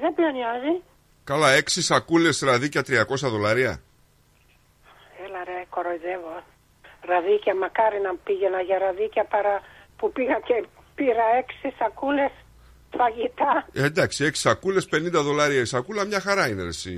Δεν 0.00 0.14
πλανιάζει. 0.14 0.82
Καλά, 1.24 1.50
έξι 1.50 1.82
σακούλες 1.82 2.40
ραδίκια 2.40 2.82
300 2.86 3.28
δολάρια. 3.34 3.82
Έλα 5.24 5.44
ρε, 5.44 5.64
κοροϊδεύω. 5.70 6.42
Ραδίκια, 7.00 7.54
μακάρι 7.56 8.00
να 8.00 8.14
πήγαινα 8.24 8.60
για 8.60 8.78
ραδίκια 8.78 9.24
παρά 9.24 9.60
που 9.96 10.12
πήγα 10.12 10.38
και 10.44 10.66
πήρα 10.94 11.24
έξι 11.38 11.76
σακούλες 11.78 12.30
φαγητά. 12.96 13.66
Ε, 13.72 13.84
εντάξει, 13.84 14.24
έξι 14.24 14.40
σακούλες 14.40 14.88
50 14.94 15.10
δολάρια 15.10 15.60
η 15.60 15.64
σακούλα, 15.64 16.04
μια 16.04 16.20
χαρά 16.20 16.48
είναι 16.48 16.62
ρε, 16.62 16.68
εσύ. 16.68 16.94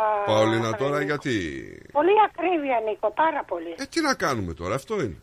Α, 0.00 0.24
Παολίνα 0.26 0.74
τώρα, 0.76 0.98
ρε. 0.98 1.04
γιατί; 1.04 1.32
Πολύ 1.92 2.10
ακρίβεια, 2.24 2.80
Νίκο, 2.86 3.10
πάρα 3.12 3.44
πολύ. 3.44 3.74
Ε, 3.78 3.84
τι 3.84 4.00
να 4.00 4.14
κάνουμε 4.14 4.54
τώρα, 4.54 4.74
αυτό 4.74 4.94
είναι. 4.94 5.16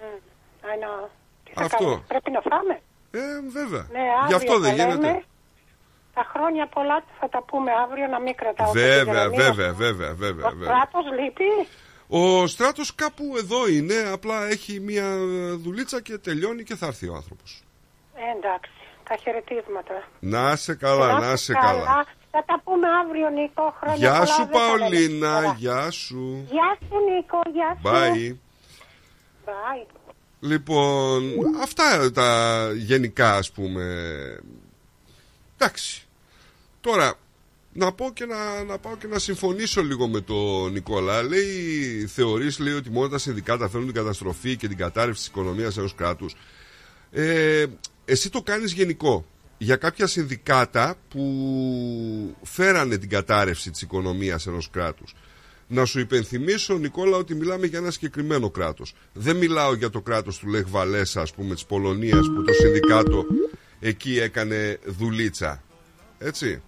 Μμ, 0.00 0.18
I 0.62 0.74
know. 0.84 1.08
Τι 1.44 1.52
θα 1.54 1.64
Αυτό. 1.64 1.76
κάνουμε, 1.84 2.04
Πρέπει 2.08 2.30
να 2.30 2.40
φάμε; 2.40 2.80
Ε, 3.10 3.20
βέβαια. 3.52 3.86
Ναι, 3.92 3.98
Γι' 4.26 4.34
αύριο 4.34 4.36
αυτό 4.36 4.58
δεν 4.58 4.70
τα 4.76 4.76
λέμε. 4.76 4.94
γίνεται. 4.94 5.22
Τα 6.14 6.26
χρόνια 6.32 6.66
πολλά 6.66 7.04
θα 7.20 7.28
τα 7.28 7.42
πούμε 7.42 7.70
αύριο 7.84 8.06
να 8.06 8.20
μην 8.20 8.34
κρατάω 8.34 8.66
το 8.66 8.72
Βέβαια, 8.72 9.04
φυσιογνωμείο. 9.04 9.44
βέβαια, 9.44 9.72
βέβαια, 9.72 10.14
βέβαια. 10.14 10.46
Ο 10.46 10.50
βέβαια. 10.50 10.68
κράτος 10.68 11.04
λείπει. 11.20 11.44
Ο 12.08 12.46
στράτος 12.46 12.94
κάπου 12.94 13.24
εδώ 13.36 13.68
είναι, 13.68 13.94
απλά 14.12 14.46
έχει 14.48 14.80
μια 14.80 15.16
δουλίτσα 15.56 16.00
και 16.02 16.18
τελειώνει 16.18 16.62
και 16.62 16.74
θα 16.76 16.86
έρθει 16.86 17.08
ο 17.08 17.14
άνθρωπος. 17.14 17.62
Ε, 18.14 18.36
εντάξει, 18.38 18.70
τα 19.08 19.16
χαιρετίσματα. 19.16 20.02
Να 20.20 20.56
σε 20.56 20.74
καλά, 20.74 21.18
να 21.20 21.36
σε 21.36 21.52
καλά. 21.52 22.04
Θα 22.30 22.44
τα 22.46 22.60
πούμε 22.64 22.86
αύριο, 23.04 23.28
Νίκο. 23.28 23.74
Χρόνια 23.80 23.96
Γεια 23.96 24.12
πολλά, 24.12 24.26
σου 24.26 24.42
δεν 24.42 24.50
τα 24.52 24.58
λέμε 24.58 24.78
Παολίνα, 24.78 25.34
τώρα. 25.40 25.54
γεια 25.58 25.90
σου. 25.90 26.46
Γεια 26.50 26.78
σου, 26.88 26.96
Νίκο, 27.14 27.40
γεια 27.52 27.76
σου. 27.76 27.82
Bye. 27.84 28.36
Bye. 29.50 29.97
Λοιπόν, 30.40 31.32
αυτά 31.62 32.12
τα 32.12 32.72
γενικά 32.76 33.36
ας 33.36 33.50
πούμε. 33.50 33.84
Εντάξει. 35.56 36.06
Τώρα, 36.80 37.14
να, 37.72 37.92
πω 37.92 38.10
και 38.14 38.24
να, 38.24 38.64
να 38.64 38.78
πάω 38.78 38.96
και 38.96 39.06
να 39.06 39.18
συμφωνήσω 39.18 39.82
λίγο 39.82 40.08
με 40.08 40.20
τον 40.20 40.72
Νικόλα. 40.72 41.22
Λέει, 41.22 42.06
θεωρείς 42.06 42.58
λέει 42.58 42.74
ότι 42.74 42.90
μόνο 42.90 43.08
τα 43.08 43.18
συνδικάτα 43.18 43.68
φέρνουν 43.68 43.92
την 43.92 44.02
καταστροφή 44.02 44.56
και 44.56 44.68
την 44.68 44.76
κατάρρευση 44.76 45.20
της 45.20 45.28
οικονομίας 45.28 45.76
ενός 45.76 45.94
κράτους. 45.94 46.34
Ε, 47.10 47.66
εσύ 48.04 48.30
το 48.30 48.42
κάνεις 48.42 48.72
γενικό. 48.72 49.26
Για 49.58 49.76
κάποια 49.76 50.06
συνδικάτα 50.06 50.94
που 51.08 52.36
φέρανε 52.42 52.96
την 52.96 53.08
κατάρρευση 53.08 53.70
της 53.70 53.82
οικονομίας 53.82 54.46
ενός 54.46 54.70
κράτους. 54.70 55.14
Να 55.70 55.84
σου 55.84 56.00
υπενθυμίσω, 56.00 56.78
Νικόλα, 56.78 57.16
ότι 57.16 57.34
μιλάμε 57.34 57.66
για 57.66 57.78
ένα 57.78 57.90
συγκεκριμένο 57.90 58.50
κράτος. 58.50 58.94
Δεν 59.12 59.36
μιλάω 59.36 59.74
για 59.74 59.90
το 59.90 60.00
κράτος 60.00 60.38
του 60.38 60.48
Λεχ 60.48 60.68
Βαλέσα, 60.68 61.20
ας 61.20 61.32
πούμε, 61.34 61.54
της 61.54 61.64
Πολωνίας, 61.64 62.26
που 62.34 62.42
το 62.44 62.52
συνδικάτο 62.52 63.26
εκεί 63.80 64.18
έκανε 64.18 64.78
δουλίτσα. 64.84 65.62
Έτσι. 66.18 66.62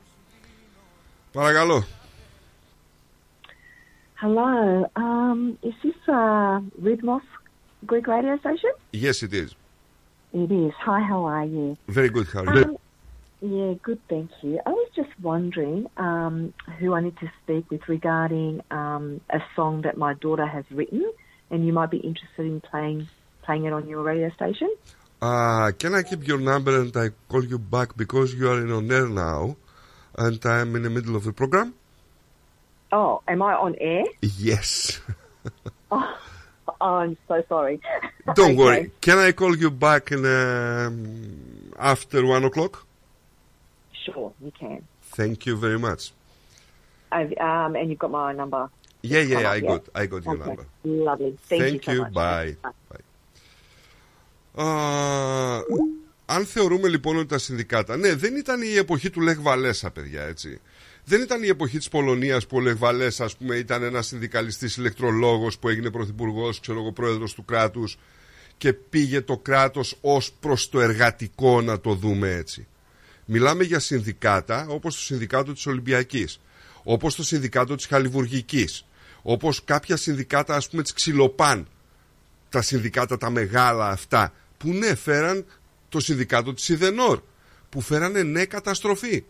Παρακαλώ. 1.33 1.85
Hello, 4.23 4.85
um, 4.97 5.57
is 5.63 5.73
this 5.83 6.01
uh, 6.07 6.61
Rhythmos 6.87 7.25
Greek 7.87 8.07
radio 8.07 8.37
station? 8.43 8.73
Yes, 8.93 9.23
it 9.23 9.33
is. 9.33 9.51
It 10.43 10.51
is. 10.51 10.73
Hi, 10.87 11.01
how 11.11 11.25
are 11.25 11.47
you? 11.55 11.77
Very 11.89 12.11
good. 12.11 12.27
How 12.35 12.45
are 12.45 12.59
you? 12.59 12.65
Um, 12.65 12.90
yeah, 13.41 13.75
good, 13.83 14.01
thank 14.09 14.31
you. 14.43 14.61
I 14.65 14.71
was 14.71 14.89
just 14.95 15.11
wondering 15.21 15.87
um, 15.97 16.53
who 16.79 16.95
I 16.95 17.01
need 17.01 17.17
to 17.19 17.31
speak 17.43 17.71
with 17.71 17.89
regarding 17.89 18.63
um, 18.71 19.21
a 19.31 19.41
song 19.57 19.83
that 19.83 19.97
my 19.97 20.15
daughter 20.15 20.47
has 20.47 20.65
written, 20.71 21.11
and 21.51 21.67
you 21.67 21.73
might 21.73 21.91
be 21.91 21.99
interested 21.99 22.47
in 22.47 22.61
playing 22.61 23.09
playing 23.43 23.65
it 23.65 23.73
on 23.73 23.89
your 23.89 24.03
radio 24.03 24.31
station. 24.31 24.69
Uh, 25.23 25.73
can 25.79 25.95
I 25.95 26.03
keep 26.03 26.27
your 26.27 26.39
number 26.39 26.81
and 26.81 26.97
I 26.97 27.11
call 27.29 27.45
you 27.45 27.59
back 27.59 27.97
because 27.97 28.33
you 28.35 28.51
are 28.51 28.59
in 28.59 28.71
on 28.73 28.91
air 28.91 29.09
now 29.09 29.57
and 30.17 30.45
I'm 30.47 30.77
in 30.77 30.83
the 30.83 30.91
middle 30.91 31.17
of 31.17 31.25
the 31.25 31.33
program? 31.33 31.75
Oh, 32.93 33.23
am 33.29 33.43
I 33.43 33.55
on 33.55 33.77
air? 33.81 34.05
Yes. 34.23 35.01
Oh, 36.81 36.95
I'm 36.95 37.17
so 37.27 37.43
sorry. 37.49 37.81
Don't 38.35 38.51
Okay. 38.51 38.57
worry. 38.57 38.91
Can 39.01 39.19
I 39.19 39.33
call 39.33 39.57
you 39.57 39.73
back 39.73 40.13
in 40.13 40.25
um, 40.25 41.73
after 41.77 42.25
one 42.25 42.45
o'clock? 42.45 42.87
Sure, 44.05 44.33
you 44.45 44.53
can. 44.61 44.81
Thank 45.19 45.39
you 45.47 45.55
very 45.57 45.79
much. 45.89 46.03
I've, 47.13 47.33
um, 47.49 47.71
and 47.79 47.87
you've 47.91 48.03
got 48.05 48.11
my 48.11 48.33
number. 48.33 48.63
Yeah, 49.03 49.23
Come 49.23 49.33
yeah, 49.33 49.49
up, 49.49 49.55
I 49.57 49.61
got, 49.71 49.83
I 50.03 50.07
got 50.13 50.25
your 50.25 50.35
Okay. 50.35 50.47
number. 50.47 50.65
Lovely. 50.85 51.33
Thank, 51.49 51.63
Thank 51.63 51.87
you 51.87 51.93
so 51.93 51.93
you. 51.93 52.03
much. 52.03 52.13
Bye. 52.13 52.57
Α, 54.55 54.67
αν 56.27 56.45
θεωρούμε 56.47 56.89
λοιπόν 56.89 57.17
ότι 57.17 57.27
τα 57.27 57.39
συνδικάτα. 57.39 57.97
Ναι, 57.97 58.15
δεν 58.15 58.37
ήταν 58.37 58.63
η 58.63 58.77
εποχή 58.77 59.11
του 59.11 59.21
Λεχ 59.21 59.41
Βαλέσα, 59.41 59.91
παιδιά, 59.91 60.23
έτσι. 60.23 60.61
Δεν 61.05 61.21
ήταν 61.23 61.43
η 61.43 61.47
εποχή 61.47 61.79
της 61.79 61.89
Πολωνίας 61.89 62.47
που 62.47 62.57
ο 62.57 62.61
Λεχ 62.61 62.77
Βαλέσα, 62.79 63.25
ας 63.25 63.37
πούμε, 63.37 63.57
ήταν 63.57 63.83
ένας 63.83 64.07
συνδικαλιστής 64.07 64.77
ηλεκτρολόγος 64.77 65.59
που 65.59 65.69
έγινε 65.69 65.91
πρωθυπουργός, 65.91 66.61
ξέρω 66.61 66.79
εγώ, 66.81 66.93
πρόεδρος 66.93 67.35
του 67.35 67.45
κράτους 67.45 67.99
και 68.57 68.73
πήγε 68.73 69.21
το 69.21 69.37
κράτος 69.39 69.97
ως 70.01 70.33
προς 70.41 70.69
το 70.69 70.81
εργατικό, 70.81 71.61
να 71.61 71.81
το 71.81 71.95
δούμε 71.95 72.31
έτσι. 72.31 72.67
Μιλάμε 73.33 73.65
για 73.65 73.79
συνδικάτα 73.79 74.67
όπως 74.69 74.95
το 74.95 75.01
Συνδικάτο 75.01 75.53
της 75.53 75.67
Ολυμπιακής, 75.67 76.41
όπως 76.83 77.15
το 77.15 77.23
Συνδικάτο 77.23 77.75
της 77.75 77.87
Χαλιβουργικής, 77.87 78.87
όπως 79.23 79.65
κάποια 79.65 79.97
συνδικάτα, 79.97 80.55
ας 80.55 80.69
πούμε, 80.69 80.83
της 80.83 80.93
Ξυλοπάν, 80.93 81.69
τα 82.49 82.63
συνδικάτα 82.63 83.19
τα 83.19 83.31
μεγάλα 83.31 83.89
αυτά 83.89 84.33
που 84.57 84.69
ναι 84.69 84.95
φέραν 84.95 85.45
το 85.89 86.01
συνδικάτο 86.01 86.55
της 86.55 86.69
Ιδενόρ 86.69 87.21
που 87.69 87.81
φέρανε 87.81 88.23
ναι 88.23 88.45
καταστροφή 88.45 89.25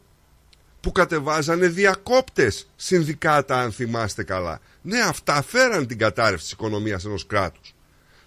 που 0.81 0.93
κατεβάζανε 0.93 1.69
διακόπτες 1.69 2.69
συνδικάτα 2.77 3.61
αν 3.61 3.73
θυμάστε 3.73 4.23
καλά. 4.23 4.61
Ναι 4.83 5.01
αυτά 5.01 5.43
φέραν 5.43 5.87
την 5.87 5.99
κατάρρευση 5.99 6.45
της 6.45 6.53
οικονομίας 6.53 7.05
ενός 7.05 7.27
κράτους. 7.27 7.75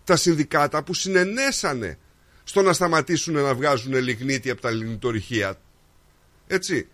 Τα 0.03 0.15
συνδικάτα 0.15 0.83
που 0.83 0.93
συνενέσανε 0.93 1.97
στο 2.43 2.61
να 2.61 2.73
σταματήσουν 2.73 3.33
να 3.33 3.55
βγάζουν 3.55 3.93
λιγνίτη 3.93 4.49
από 4.49 4.61
τα 4.61 4.71
λιγνητορυχεία 4.71 5.57
έτσι. 6.47 6.87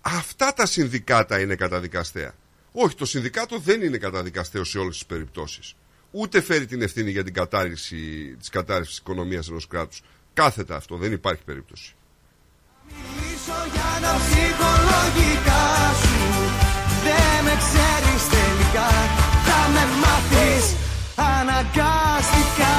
Αυτά 0.00 0.52
τα 0.52 0.66
συνδικάτα 0.66 1.40
είναι 1.40 1.54
καταδικαστέα. 1.54 2.34
Όχι 2.72 2.94
το 2.94 3.04
συνδικάτο 3.04 3.58
δεν 3.58 3.82
είναι 3.82 3.98
καταδικαστέο 3.98 4.64
σε 4.64 4.78
όλες 4.78 4.94
τις 4.94 5.06
περιπτώσεις. 5.06 5.74
Ούτε 6.10 6.40
φέρει 6.40 6.66
την 6.66 6.82
ευθύνη 6.82 7.10
για 7.10 7.24
την 7.24 7.34
κατάρριξη 7.34 7.96
της 8.38 8.48
κατάρρευσης 8.48 8.94
της 8.94 8.98
οικονομίας 8.98 9.48
ενός 9.48 9.66
κράτους. 9.66 10.02
Κάθετα 10.34 10.76
αυτό, 10.76 10.96
δεν 10.96 11.12
υπάρχει 11.12 11.42
περίπτωση. 11.42 11.94
Μιλήσω 12.86 13.58
για 13.72 13.98
τα 14.00 14.14
ψυχολογικά 14.24 15.64
σου. 16.02 16.18
Δεν 17.04 17.44
με 17.44 17.54
ξέρεις 17.64 18.22
τελικά. 18.28 18.88
Θα 19.46 19.68
με 19.72 19.84
μάθεις 20.02 20.74
αναγκαστικά 21.14 22.74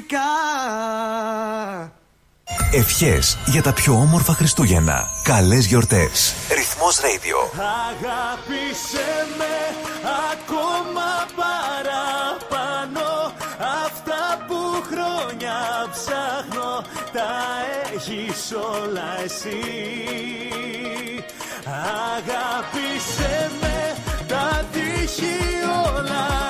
αναγκαστικά 0.00 1.92
Ευχές 2.72 3.38
για 3.46 3.62
τα 3.62 3.72
πιο 3.72 3.92
όμορφα 3.92 4.32
Χριστούγεννα. 4.32 5.06
Καλές 5.22 5.66
γιορτές. 5.66 6.34
Ρυθμός 6.54 7.00
Radio. 7.00 7.38
Αγάπησε 7.88 9.26
με 9.38 9.54
ακόμα 10.32 11.10
παραπάνω 11.40 13.08
Αυτά 13.86 14.44
που 14.46 14.84
χρόνια 14.90 15.58
ψάχνω 15.90 16.82
Τα 17.12 17.30
έχεις 17.94 18.52
όλα 18.52 19.22
εσύ 19.24 19.60
Αγάπησε 22.14 23.50
με 23.60 23.96
τα 24.26 24.64
τύχη 24.72 25.38
όλα 25.86 26.40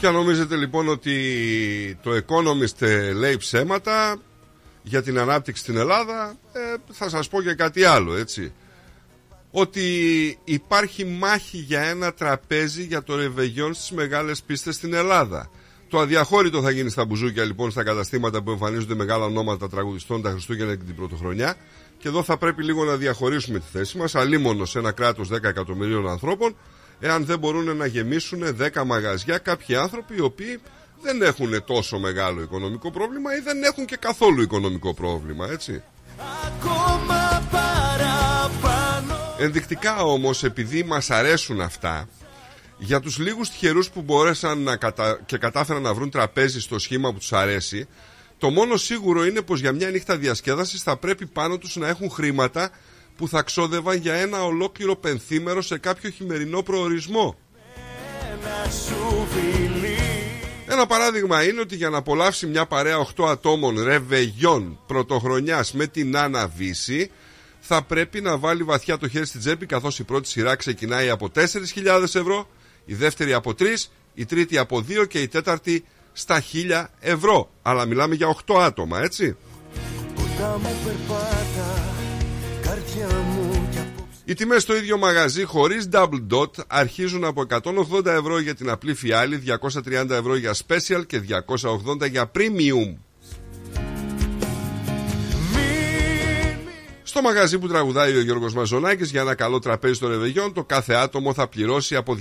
Και 0.00 0.06
αν 0.06 0.14
νομίζετε 0.14 0.56
λοιπόν 0.56 0.88
ότι 0.88 1.98
το 2.02 2.10
Economist 2.10 2.82
ε, 2.82 3.12
λέει 3.12 3.36
ψέματα 3.36 4.16
για 4.82 5.02
την 5.02 5.18
ανάπτυξη 5.18 5.62
στην 5.62 5.76
Ελλάδα, 5.76 6.36
ε, 6.52 6.60
θα 6.90 7.08
σας 7.08 7.28
πω 7.28 7.42
και 7.42 7.54
κάτι 7.54 7.84
άλλο, 7.84 8.16
έτσι. 8.16 8.52
Ότι 9.50 9.84
υπάρχει 10.44 11.04
μάχη 11.04 11.56
για 11.56 11.80
ένα 11.80 12.12
τραπέζι 12.12 12.82
για 12.82 13.02
το 13.02 13.16
ρεβεγιόν 13.16 13.74
στις 13.74 13.90
μεγάλες 13.90 14.42
πίστες 14.42 14.74
στην 14.74 14.94
Ελλάδα. 14.94 15.50
Το 15.88 15.98
αδιαχώρητο 15.98 16.62
θα 16.62 16.70
γίνει 16.70 16.90
στα 16.90 17.04
μπουζούκια 17.04 17.44
λοιπόν 17.44 17.70
στα 17.70 17.82
καταστήματα 17.82 18.42
που 18.42 18.50
εμφανίζονται 18.50 18.94
μεγάλα 18.94 19.24
ονόματα 19.24 19.68
τραγουδιστών 19.68 20.22
τα 20.22 20.30
Χριστούγεννα 20.30 20.76
και 20.76 20.84
την 20.84 20.94
Πρωτοχρονιά. 20.94 21.56
Και 21.98 22.08
εδώ 22.08 22.22
θα 22.22 22.36
πρέπει 22.36 22.62
λίγο 22.64 22.84
να 22.84 22.96
διαχωρίσουμε 22.96 23.58
τη 23.58 23.66
θέση 23.72 23.98
μας, 23.98 24.14
αλίμονο 24.14 24.64
σε 24.64 24.78
ένα 24.78 24.92
κράτος 24.92 25.28
10 25.32 25.42
εκατομμυρίων 25.42 26.08
ανθρώπων, 26.08 26.56
εάν 27.00 27.24
δεν 27.24 27.38
μπορούν 27.38 27.76
να 27.76 27.86
γεμίσουν 27.86 28.56
10 28.74 28.84
μαγαζιά 28.86 29.38
κάποιοι 29.38 29.76
άνθρωποι 29.76 30.14
οι 30.16 30.20
οποίοι 30.20 30.60
δεν 31.02 31.22
έχουν 31.22 31.64
τόσο 31.64 31.98
μεγάλο 31.98 32.42
οικονομικό 32.42 32.90
πρόβλημα 32.90 33.36
ή 33.36 33.40
δεν 33.40 33.62
έχουν 33.62 33.84
και 33.84 33.96
καθόλου 33.96 34.42
οικονομικό 34.42 34.94
πρόβλημα, 34.94 35.48
έτσι. 35.50 35.82
Ακόμα 36.46 37.42
παραπάνω 37.50 39.34
Ενδεικτικά 39.38 40.02
όμως 40.02 40.44
επειδή 40.44 40.82
μας 40.84 41.10
αρέσουν 41.10 41.60
αυτά 41.60 42.08
για 42.78 43.00
τους 43.00 43.18
λίγους 43.18 43.50
τυχερούς 43.50 43.90
που 43.90 44.02
μπόρεσαν 44.02 44.58
να 44.58 44.76
κατα... 44.76 45.20
και 45.26 45.38
κατάφεραν 45.38 45.82
να 45.82 45.94
βρουν 45.94 46.10
τραπέζι 46.10 46.60
στο 46.60 46.78
σχήμα 46.78 47.12
που 47.12 47.18
τους 47.18 47.32
αρέσει 47.32 47.88
το 48.38 48.50
μόνο 48.50 48.76
σίγουρο 48.76 49.24
είναι 49.26 49.42
πως 49.42 49.60
για 49.60 49.72
μια 49.72 49.90
νύχτα 49.90 50.16
διασκέδασης 50.16 50.82
θα 50.82 50.96
πρέπει 50.96 51.26
πάνω 51.26 51.58
τους 51.58 51.76
να 51.76 51.88
έχουν 51.88 52.10
χρήματα 52.10 52.70
που 53.20 53.28
θα 53.28 53.42
ξόδευαν 53.42 53.96
για 53.96 54.14
ένα 54.14 54.44
ολόκληρο 54.44 54.96
πενθήμερο 54.96 55.62
σε 55.62 55.78
κάποιο 55.78 56.10
χειμερινό 56.10 56.62
προορισμό. 56.62 57.38
ένα 58.32 58.70
σου 58.70 59.26
φιλί 59.30 59.96
Ένα 60.66 60.86
παράδειγμα 60.86 61.44
είναι 61.44 61.60
ότι 61.60 61.76
για 61.76 61.90
να 61.90 61.98
απολαύσει 61.98 62.46
μια 62.46 62.66
παρέα 62.66 63.06
8 63.16 63.24
ατόμων 63.28 63.82
ρεβεγιών 63.82 64.78
πρωτοχρονιάς 64.86 65.72
με 65.72 65.86
την 65.86 66.16
Άννα 66.16 66.46
Βύση 66.56 67.10
θα 67.60 67.82
πρέπει 67.82 68.20
να 68.20 68.38
βάλει 68.38 68.62
βαθιά 68.62 68.98
το 68.98 69.08
χέρι 69.08 69.26
στην 69.26 69.40
τσέπη 69.40 69.66
καθώς 69.66 69.98
η 69.98 70.04
πρώτη 70.04 70.28
σειρά 70.28 70.56
ξεκινάει 70.56 71.08
από 71.08 71.30
4.000 71.34 72.02
ευρώ, 72.02 72.48
η 72.84 72.94
δεύτερη 72.94 73.32
από 73.32 73.54
3, 73.58 73.64
η 74.14 74.24
τρίτη 74.24 74.58
από 74.58 74.84
2 74.88 75.08
και 75.08 75.20
η 75.20 75.28
τέταρτη 75.28 75.84
στα 76.12 76.42
1.000 76.52 76.84
ευρώ. 77.00 77.50
Αλλά 77.62 77.86
μιλάμε 77.86 78.14
για 78.14 78.36
8 78.46 78.54
άτομα, 78.60 79.00
έτσι. 79.00 79.36
Κοντά 80.14 80.58
μου 80.58 80.76
περπάτα 80.84 81.89
Καρδιά 82.70 83.06
μου 83.16 83.68
κι 83.70 83.78
απόψε 83.78 84.18
Οι 84.24 84.34
τιμές 84.34 84.62
στο 84.62 84.76
ίδιο 84.76 84.98
μαγαζί 84.98 85.44
χωρίς 85.44 85.88
double 85.92 86.26
dot 86.30 86.50
αρχίζουν 86.66 87.24
από 87.24 87.44
180 87.48 88.06
ευρώ 88.06 88.38
για 88.40 88.54
την 88.54 88.70
απλή 88.70 88.94
φιάλη, 88.94 89.42
230 89.84 90.10
ευρώ 90.10 90.36
για 90.36 90.54
special 90.66 91.06
και 91.06 91.20
280 92.00 92.10
για 92.10 92.30
premium. 92.34 92.96
Στο 97.02 97.22
μαγαζί 97.22 97.58
που 97.58 97.68
τραγουδάει 97.68 98.16
ο 98.16 98.20
Γιώργος 98.20 98.54
Μαζονάκης 98.54 99.10
για 99.10 99.20
ένα 99.20 99.34
καλό 99.34 99.58
τραπέζι 99.58 100.00
των 100.00 100.10
Ρεβεγιών 100.10 100.52
το 100.52 100.64
κάθε 100.64 100.94
άτομο 100.94 101.34
θα 101.34 101.48
πληρώσει 101.48 101.96
από 101.96 102.16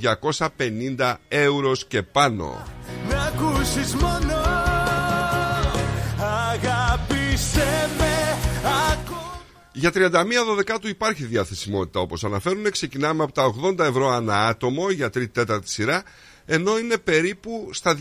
250 0.97 1.15
ευρώ 1.27 1.71
και 1.87 2.01
πάνω. 2.01 2.67
Να 3.09 3.21
ακούσεις 3.23 3.95
μόνο 3.95 4.33
Αγάπησέ 6.51 7.89
με 7.97 8.03
Ακού- 8.03 8.28
Για 9.79 9.91
31 9.93 10.25
δωδεκάτου 10.45 10.87
υπάρχει 10.87 11.23
διαθεσιμότητα 11.25 11.99
όπως 11.99 12.23
αναφέρουν. 12.23 12.71
Ξεκινάμε 12.71 13.23
από 13.23 13.31
τα 13.33 13.53
80 13.63 13.79
ευρώ 13.79 14.09
ανά 14.09 14.47
άτομο 14.47 14.89
για 14.89 15.09
τρίτη 15.09 15.31
τέταρτη 15.31 15.69
σειρά 15.69 16.03
ενώ 16.45 16.77
είναι 16.77 16.97
περίπου 16.97 17.69
στα 17.71 17.99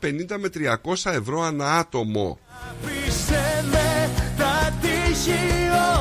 με 0.38 0.48
300 0.54 1.10
ευρώ 1.12 1.40
ανά 1.42 1.78
άτομο. 1.78 2.38
Αγάπησέ 2.62 3.64
με 3.70 4.10
Τα 4.36 4.74
τύχη 4.80 5.38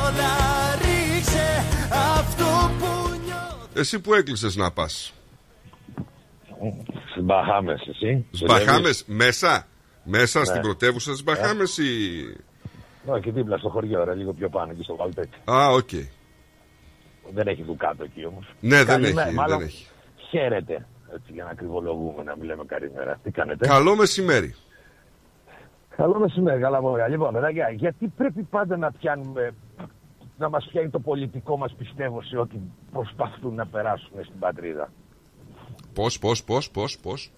όλα 0.05 0.35
Ρίξε 0.81 1.63
αυτό 1.91 2.71
που 2.79 3.09
νιώθω 3.25 3.67
Εσύ 3.73 3.99
που 3.99 4.13
έκλεισες 4.13 4.55
να 4.55 4.71
πας. 4.71 5.13
Στις 7.11 7.23
Μπαχάμες, 7.23 7.81
εσύ. 7.87 8.25
Στις 8.31 8.47
Μπαχάμες 8.47 9.03
μέσα. 9.07 9.67
Μέσα 10.03 10.39
Ναι. 10.39 10.45
στην 10.45 10.61
πρωτεύουσα 10.61 11.11
της 11.11 11.23
Μπαχάμες 11.23 11.77
ή... 11.77 11.89
Όχι, 13.09 13.17
εκεί 13.17 13.31
δίπλα 13.31 13.57
στο 13.57 13.69
χωριό, 13.69 14.03
ρε, 14.03 14.13
λίγο 14.15 14.33
πιο 14.33 14.49
πάνω, 14.49 14.71
εκεί 14.71 14.83
στο 14.83 14.95
Βαλτέκ. 14.95 15.27
Α, 15.51 15.67
οκ. 15.69 15.89
Δεν 17.33 17.47
έχει 17.47 17.63
δουκάτο 17.63 18.03
εκεί 18.03 18.25
όμως. 18.25 18.53
Ναι, 18.59 18.83
δεν 18.83 19.03
έχει, 19.03 19.13
Μάλλον 19.13 19.57
δεν 19.57 19.67
έχει. 19.67 19.87
χαίρετε. 20.29 20.87
Έτσι, 21.15 21.31
για 21.33 21.43
να 21.43 21.49
ακριβολογούμε, 21.49 22.23
να 22.23 22.35
μιλάμε 22.37 22.63
καλημέρα. 22.65 23.19
Τι 23.23 23.31
κάνετε; 23.31 23.67
Καλό 23.67 23.95
μεσημέρι. 23.95 24.55
Καλό 25.95 26.19
μεσημέρι, 26.19 26.59
καλά 26.61 26.81
μωρά. 26.81 27.07
Λοιπόν, 27.07 27.33
παιδάκια, 27.33 27.69
γιατί 27.69 28.07
πρέπει 28.07 28.43
πάντα 28.43 28.77
να 28.77 28.91
πιάνουμε, 28.91 29.53
να 30.37 30.49
μας 30.49 30.67
πιάνει 30.71 30.89
το 30.89 30.99
πολιτικό 30.99 31.57
μας 31.57 31.73
πιστεύω 31.77 32.21
σε 32.21 32.37
ό,τι 32.37 32.57
προσπαθούν 32.91 33.53
να 33.55 33.65
περάσουν 33.67 34.11
στην 34.23 34.39
πατρίδα. 34.39 34.91
Πώς, 35.93 36.19
πώς, 36.19 36.43
πώς, 36.43 36.71
πώς, 36.71 36.99
πώς; 36.99 37.31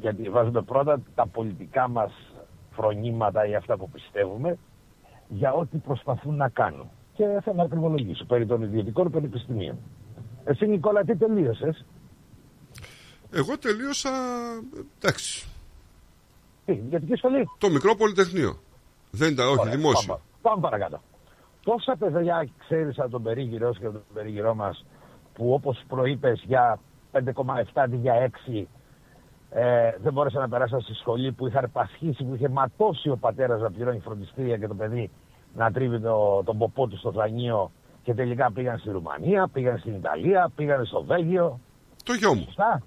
Γιατί 0.00 0.28
βάζουμε 0.30 0.62
πρώτα 0.62 1.00
τα 1.14 1.26
πολιτικά 1.26 1.88
μας 1.88 2.12
φρονήματα 2.72 3.46
ή 3.46 3.54
αυτά 3.54 3.76
που 3.76 3.90
πιστεύουμε 3.90 4.58
για 5.28 5.52
ό,τι 5.52 5.76
προσπαθούν 5.76 6.36
να 6.36 6.48
κάνουν. 6.48 6.90
Και 7.14 7.24
θα 7.44 7.54
με 7.54 7.62
ακριβολογήσω 7.62 8.24
περί 8.24 8.46
των 8.46 8.62
ιδιωτικών 8.62 9.10
πανεπιστημίων. 9.10 9.78
Εσύ 10.44 10.66
Νικόλα 10.66 11.04
τι 11.04 11.16
τελείωσες; 11.16 11.84
Εγώ 13.32 13.58
τελείωσα... 13.58 14.10
Εντάξει. 14.98 15.48
Τι, 16.64 16.72
ιδιωτική 16.72 17.14
σχολή; 17.14 17.48
Το 17.58 17.70
μικρό 17.70 17.94
πολυτεχνείο. 17.94 18.58
Δεν 19.10 19.32
ήταν, 19.32 19.46
όχι, 19.48 19.58
Ωραία, 19.58 19.74
δημόσιο. 19.74 20.06
Πάμε, 20.06 20.20
πάμε 20.42 20.60
παρακάτω. 20.60 21.00
Πόσα 21.64 21.96
παιδιά 21.98 22.48
ξέρεις 22.58 22.98
από 22.98 23.10
τον 23.10 23.22
περίγυρό 23.22 23.72
σου 23.72 23.80
και 23.80 23.86
από 23.86 23.94
τον 23.94 24.04
περίγυρό 24.14 24.54
μας 24.54 24.84
που 25.32 25.52
όπως 25.52 25.82
προείπες 25.88 26.42
για 26.46 26.78
5,7 27.12 27.22
αντί 27.74 27.96
για 27.96 28.30
6 28.46 28.66
ε, 29.56 29.90
δεν 30.02 30.12
μπόρεσαν 30.12 30.40
να 30.40 30.48
περάσουν 30.48 30.80
στη 30.80 30.94
σχολή 30.94 31.32
που 31.32 31.46
είχαν 31.46 31.70
πασχίσει, 31.72 32.24
που 32.24 32.34
είχε 32.34 32.48
ματώσει 32.48 33.08
ο 33.08 33.16
πατέρας 33.16 33.60
να 33.60 33.70
πληρώνει 33.70 33.98
φροντιστήρια 33.98 34.56
και 34.58 34.66
το 34.66 34.74
παιδί 34.74 35.10
να 35.54 35.70
τρίβει 35.72 36.00
το, 36.00 36.42
τον 36.44 36.58
ποπό 36.58 36.86
του 36.86 36.96
στο 36.98 37.10
δρανείο 37.10 37.70
και 38.02 38.14
τελικά 38.14 38.52
πήγαν 38.52 38.78
στη 38.78 38.90
Ρουμανία, 38.90 39.48
πήγαν 39.52 39.78
στην 39.78 39.94
Ιταλία, 39.94 40.50
πήγαν 40.56 40.84
στο 40.86 41.02
Βέλγιο. 41.04 41.60
Το 42.04 42.12
γιο 42.12 42.34
μου. 42.34 42.42
Σωστά. 42.44 42.82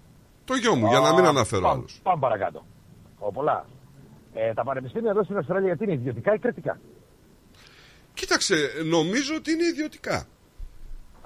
Το 0.46 0.54
γιο 0.54 0.76
μου, 0.76 0.88
για 0.88 1.00
να 1.00 1.14
μην 1.14 1.26
Α, 1.26 1.30
αναφέρω 1.30 1.62
πάμε- 1.62 1.78
άλλους. 1.78 2.00
Πάμε 2.04 2.20
παρακάτω. 2.20 2.64
Ο, 3.20 3.32
πολλά. 3.32 3.66
Ε, 4.34 4.54
τα 4.54 4.64
πανεπιστήμια 4.64 5.12
εδώ 5.12 5.24
στην 5.24 5.38
Αυστραλία 5.38 5.68
γιατί 5.68 5.84
είναι 5.84 5.94
ιδιωτικά 5.94 6.34
ή 6.34 6.40
κρατικά. 6.40 6.80
Κοίταξε, 8.14 8.56
νομίζω 8.86 9.36
ότι 9.36 9.52
είναι 9.52 9.64
ιδιωτικά. 9.64 10.26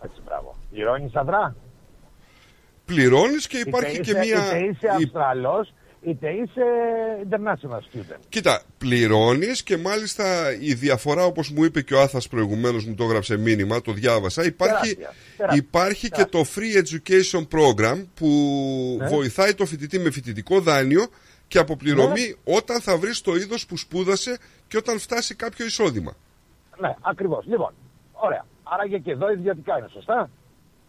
Έτσι, 0.02 0.22
μπράβο. 0.26 0.56
Πληρώνεις 0.72 1.16
αδρά; 1.16 1.56
Πληρώνεις 2.96 3.48
και 3.48 3.58
υπάρχει 3.58 3.96
είτε 3.96 4.04
και 4.04 4.12
είσαι, 4.12 4.20
μία... 4.20 4.46
Είτε 4.58 4.66
είσαι 4.66 4.86
η- 5.00 5.04
Αυστραλός, 5.04 5.74
είτε 6.02 6.30
είσαι 6.30 6.64
international 7.30 7.80
student. 7.98 8.20
Κοίτα, 8.30 8.62
πληρώνεις 8.78 9.64
και 9.64 9.78
μάλιστα 9.78 10.52
η 10.60 10.74
διαφορά 10.74 11.24
όπως 11.26 11.50
μου 11.50 11.64
είπε 11.64 11.82
και 11.82 11.94
ο 11.94 12.02
Άθας 12.02 12.28
προηγουμένως 12.28 12.86
μου 12.86 12.96
το 12.96 13.04
έγραψε 13.04 13.38
μήνυμα, 13.38 13.82
το 13.82 13.92
διάβασα, 13.92 14.44
υπάρχει, 14.46 14.96
Τεράστια, 14.96 15.14
τεράστια, 15.38 15.64
υπάρχει 15.66 16.10
και 16.10 16.26
το 16.26 16.46
Free 16.56 16.82
Education 16.84 17.48
Program 17.58 18.06
που 18.14 18.28
Ναι. 19.00 19.08
βοηθάει 19.08 19.54
το 19.54 19.66
φοιτητή 19.66 20.00
με 20.00 20.12
φοιτητικό 20.12 20.60
δάνειο 20.60 21.08
και 21.48 21.58
αποπληρωμή 21.60 22.36
όταν 22.44 22.82
θα 22.82 22.98
βρεις 22.98 23.22
το 23.22 23.36
είδος 23.36 23.66
που 23.66 23.78
σπούδασε 23.78 24.38
και 24.68 24.78
όταν 24.78 25.00
φτάσει 25.00 25.36
κάποιο 25.36 25.66
εισόδημα. 25.66 26.14
Ναι, 26.80 26.96
ακριβώς. 27.02 27.46
Λοιπόν, 27.48 27.74
ωραία. 28.12 28.46
Άρα 28.64 28.88
και, 28.88 28.98
και 28.98 29.12
εδώ 29.12 29.32
ιδιωτικά 29.32 29.78
είναι, 29.78 29.88
σωστά; 29.94 30.30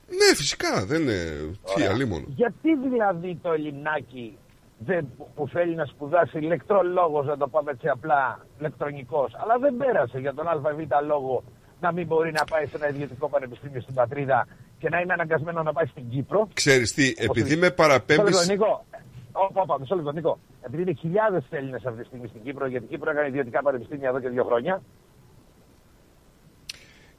Ναι, 0.08 0.36
φυσικά, 0.36 0.84
δεν 0.86 1.00
είναι... 1.02 1.18
Τι, 1.64 1.72
Ωραία. 1.76 1.90
αλίμονο. 1.90 2.24
Γιατί 2.28 2.76
δηλαδή 2.76 3.38
το 3.42 3.52
Ελληνάκι 3.52 4.38
δεν, 4.78 5.08
που- 5.16 5.28
που 5.34 5.48
θέλει 5.48 5.74
να 5.74 5.84
σπουδάσει 5.84 6.38
ηλεκτρολόγος, 6.38 7.26
να 7.26 7.36
το 7.36 7.48
πάμε 7.48 7.70
έτσι 7.70 7.88
απλά, 7.88 8.46
ηλεκτρονικός, 8.58 9.32
αλλά 9.42 9.58
δεν 9.58 9.76
πέρασε 9.76 10.18
για 10.18 10.34
τον 10.34 10.48
ΑΒ 10.48 10.64
λόγο 11.06 11.44
να 11.80 11.92
μην 11.92 12.06
μπορεί 12.06 12.32
να 12.32 12.44
πάει 12.44 12.66
σε 12.66 12.76
ένα 12.76 12.88
ιδιωτικό 12.88 13.28
πανεπιστήμιο 13.28 13.80
στην 13.80 13.94
πατρίδα 13.94 14.46
και 14.78 14.88
να 14.88 15.00
είναι 15.00 15.12
αναγκασμένο 15.12 15.62
να 15.62 15.72
πάει 15.72 15.86
στην 15.86 16.08
Κύπρο. 16.08 16.48
Ξέρεις 16.54 16.94
τι, 16.94 17.14
επειδή 17.16 17.42
με 17.42 17.46
Μισό 17.48 17.60
λεπτό, 17.60 17.82
παραπέμπεις... 17.82 18.48
Νίκο. 18.48 18.84
Ω, 19.32 19.50
Όπα, 19.52 19.78
μισό 19.80 19.94
λεπτό, 19.94 20.12
Νίκο. 20.12 20.38
Επειδή 20.60 20.82
είναι 20.82 20.92
χιλιάδες 20.92 21.44
Έλληνες 21.50 21.84
αυτή 21.84 22.00
τη 22.00 22.06
στιγμή 22.06 22.26
στην 22.28 22.42
Κύπρο, 22.42 22.66
γιατί 22.66 22.84
η 22.84 22.88
Κύπρο 22.88 23.10
έκανε 23.10 23.28
ιδιωτικά 23.28 23.62
πανεπιστήμια 23.62 24.08
εδώ 24.08 24.20
και 24.20 24.28
δύο 24.28 24.44
χρόνια. 24.44 24.82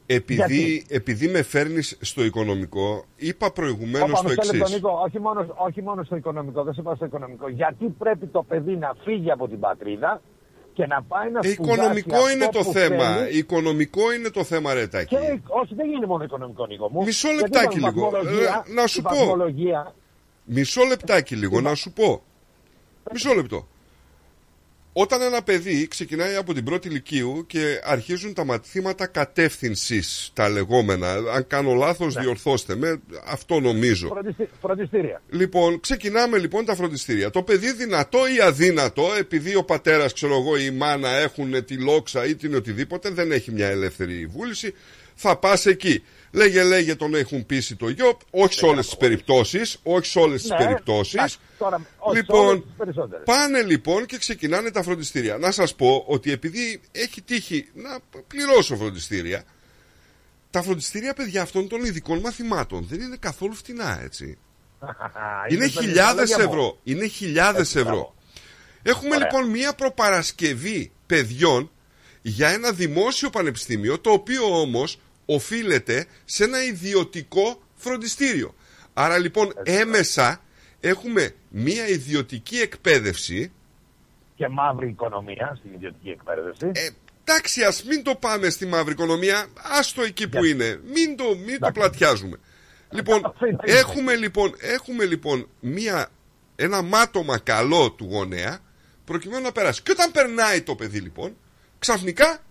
Επειδή, 0.05 0.35
Γιατί; 0.35 0.85
επειδή 0.89 1.27
με 1.27 1.41
φέρνεις 1.41 1.97
στο 2.01 2.23
οικονομικό, 2.23 3.05
είπα 3.15 3.51
προηγουμένως 3.51 4.09
Όπα, 4.19 4.21
το 4.21 4.29
μισό 4.29 4.41
λεπτό, 4.43 4.57
εξής. 4.57 4.75
Νίκο. 4.75 5.01
Όχι 5.05 5.19
μόνος, 5.19 5.47
όχι 5.57 5.81
μόνος 5.81 6.05
στο 6.05 6.15
οικονομικό, 6.15 6.63
δεν 6.63 6.73
σε 6.73 6.81
πάω 6.81 6.95
στο 6.95 7.05
οικονομικό. 7.05 7.49
Γιατί 7.49 7.85
πρέπει 7.97 8.27
το 8.27 8.43
παιδί 8.43 8.75
να 8.75 8.93
φύγει 9.03 9.31
από 9.31 9.47
την 9.47 9.59
πατρίδα 9.59 10.21
και 10.73 10.85
να 10.85 11.03
πάει 11.03 11.31
να 11.31 11.39
Ε, 11.43 11.51
σπουδάσει 11.51 11.75
Οικονομικό 11.77 12.15
αυτό 12.15 12.29
είναι 12.31 12.47
το 12.51 12.59
που 12.59 12.71
θέμα. 12.71 13.15
θέλει; 13.15 13.37
Οικονομικό 13.37 14.13
είναι 14.13 14.29
το 14.29 14.43
θέμα, 14.43 14.73
ρε 14.73 14.87
Τάκη. 14.87 15.15
Και, 15.15 15.39
όχι, 15.47 15.75
δεν 15.75 15.89
είναι 15.91 16.05
μόνο 16.05 16.23
οικονομικό, 16.23 16.65
Νίκο 16.65 16.89
μου. 16.91 17.03
Μισό 17.03 17.27
Γιατί 17.27 17.43
λεπτάκι 17.43 17.77
η 17.77 17.81
λίγο. 17.81 18.09
βαθμολογία- 18.09 18.63
Ε, 18.67 18.73
να 18.73 18.87
σου 18.87 18.99
η 18.99 19.01
πω. 19.01 19.09
βαθμολογία- 19.09 19.95
Μισό 20.45 20.83
λεπτάκι 20.83 21.35
λίγο, 21.35 21.61
να 21.61 21.75
σου 21.75 21.91
πω. 21.93 22.21
Μισό 23.11 23.33
λεπτό. 23.33 23.67
Όταν 24.95 25.21
ένα 25.21 25.41
παιδί 25.43 25.87
ξεκινάει 25.87 26.35
από 26.35 26.53
την 26.53 26.63
πρώτη 26.63 26.87
ηλικίου 26.87 27.43
και 27.47 27.79
αρχίζουν 27.83 28.33
τα 28.33 28.43
μαθήματα 28.45 29.07
κατεύθυνσης, 29.07 30.31
τα 30.33 30.49
λεγόμενα, 30.49 31.11
αν 31.33 31.47
κάνω 31.47 31.73
λάθος, 31.73 32.15
Ναι. 32.15 32.21
διορθώστε 32.21 32.75
με, 32.75 33.01
αυτό 33.25 33.59
νομίζω. 33.59 34.07
Φροντιστη- 34.07 34.49
Φροντιστήρια. 34.61 35.21
Λοιπόν, 35.29 35.79
ξεκινάμε 35.79 36.37
λοιπόν 36.37 36.65
τα 36.65 36.75
φροντιστήρια. 36.75 37.29
Το 37.29 37.43
παιδί 37.43 37.71
δυνατό 37.73 38.19
ή 38.37 38.41
αδύνατο, 38.41 39.07
επειδή 39.19 39.55
ο 39.55 39.63
πατέρας, 39.63 40.13
ξέρω 40.13 40.35
εγώ, 40.35 40.57
ή 40.57 40.63
η 40.65 40.71
μάνα 40.71 41.09
έχουν 41.09 41.65
τη 41.65 41.75
λόξα 41.77 42.25
ή 42.25 42.35
την 42.35 42.55
οτιδήποτε, 42.55 43.09
δεν 43.09 43.31
έχει 43.31 43.51
μια 43.51 43.67
ελεύθερη 43.67 44.25
βούληση, 44.25 44.73
θα 45.15 45.37
πας 45.37 45.65
εκεί. 45.65 46.03
Λέγε, 46.35 46.63
λέγε 46.63 46.95
τον 46.95 47.15
έχουν 47.15 47.45
πείσει 47.45 47.75
το 47.75 47.89
γιο, 47.89 48.17
όχι 48.31 48.53
σε 48.53 48.65
όλες 48.65 48.85
τις 48.85 48.97
περιπτώσεις, 48.97 49.77
όχι 49.83 50.05
σε 50.07 50.19
όλες 50.19 50.41
τις 50.41 50.49
Ναι, 50.51 50.57
περιπτώσεις. 50.57 51.13
εντάξει, 51.13 51.37
τώρα, 51.57 51.75
όχι 51.75 51.85
σε 51.85 51.99
όλες 51.99 52.21
Λοιπόν, 52.21 52.61
τις 52.61 52.71
περισσότερες. 52.77 53.25
πάνε 53.25 53.61
λοιπόν 53.61 54.05
και 54.05 54.17
ξεκινάνε 54.17 54.71
τα 54.71 54.83
φροντιστήρια. 54.83 55.37
Να 55.37 55.51
σας 55.51 55.75
πω 55.75 56.03
ότι 56.07 56.31
επειδή 56.31 56.81
έχει 56.91 57.21
τύχει 57.21 57.69
να 57.73 57.99
πληρώσω 58.27 58.75
φροντιστήρια, 58.75 59.43
τα 60.49 60.61
φροντιστήρια 60.61 61.13
παιδιά 61.13 61.41
αυτών 61.41 61.67
των 61.67 61.83
ειδικών 61.83 62.19
μαθημάτων 62.19 62.85
δεν 62.89 62.99
είναι 63.01 63.17
καθόλου 63.19 63.53
φτηνά, 63.53 64.01
έτσι. 64.03 64.37
Είναι 65.49 65.67
στα 65.67 65.81
χιλιάδες 65.81 66.29
λόγια 66.29 66.45
μου. 66.47 66.51
ευρώ. 66.53 66.79
Είναι 66.83 67.07
χιλιάδες 67.07 67.61
Έτσι, 67.61 67.77
ευρώ. 67.79 67.91
μπράβο. 67.91 68.15
Έχουμε 68.83 69.15
Ωραία. 69.15 69.27
λοιπόν 69.27 69.49
μία 69.49 69.73
προπαρασκευή 69.73 70.91
παιδιών 71.05 71.71
για 72.21 72.49
ένα 72.49 72.71
δημόσιο 72.71 73.29
πανεπιστήμιο, 73.29 73.99
το 73.99 74.09
οποίο 74.11 74.59
όμως 74.59 74.97
οφείλεται 75.25 76.05
σε 76.25 76.43
ένα 76.43 76.63
ιδιωτικό 76.63 77.61
φροντιστήριο. 77.75 78.55
Άρα 78.93 79.17
λοιπόν 79.17 79.53
έμεσα 79.63 80.41
έχουμε 80.79 81.35
μία 81.49 81.87
ιδιωτική 81.87 82.57
εκπαίδευση. 82.57 83.51
Και 84.35 84.47
μαύρη 84.47 84.89
οικονομία 84.89 85.55
στην 85.59 85.73
ιδιωτική 85.73 86.09
εκπαίδευση. 86.09 86.71
Ε, 86.73 86.89
εντάξει, 87.23 87.63
ας 87.63 87.83
μην 87.83 88.03
το 88.03 88.15
πάμε 88.15 88.49
στη 88.49 88.65
μαύρη 88.65 88.91
οικονομία. 88.91 89.45
Άστο 89.79 90.01
εκεί 90.01 90.29
που 90.29 90.43
είναι. 90.43 90.79
Μην 90.83 91.17
το, 91.17 91.23
μην 91.45 91.59
το 91.59 91.71
πλατιάζουμε. 91.71 92.39
Λοιπόν, 92.89 93.33
έχουμε 93.81 94.15
λοιπόν, 94.15 94.55
έχουμε 94.59 95.05
λοιπόν 95.05 95.47
μία, 95.59 96.09
ένα 96.55 96.81
μάτωμα 96.81 97.37
καλό 97.37 97.91
του 97.91 98.07
γονέα 98.11 98.59
προκειμένου 99.05 99.43
να 99.43 99.51
περάσει. 99.51 99.81
Και 99.81 99.91
όταν 99.91 100.11
περνάει 100.11 100.61
το 100.61 100.75
παιδί 100.75 100.99
λοιπόν, 100.99 101.35
ξαφνικά, 101.79 102.43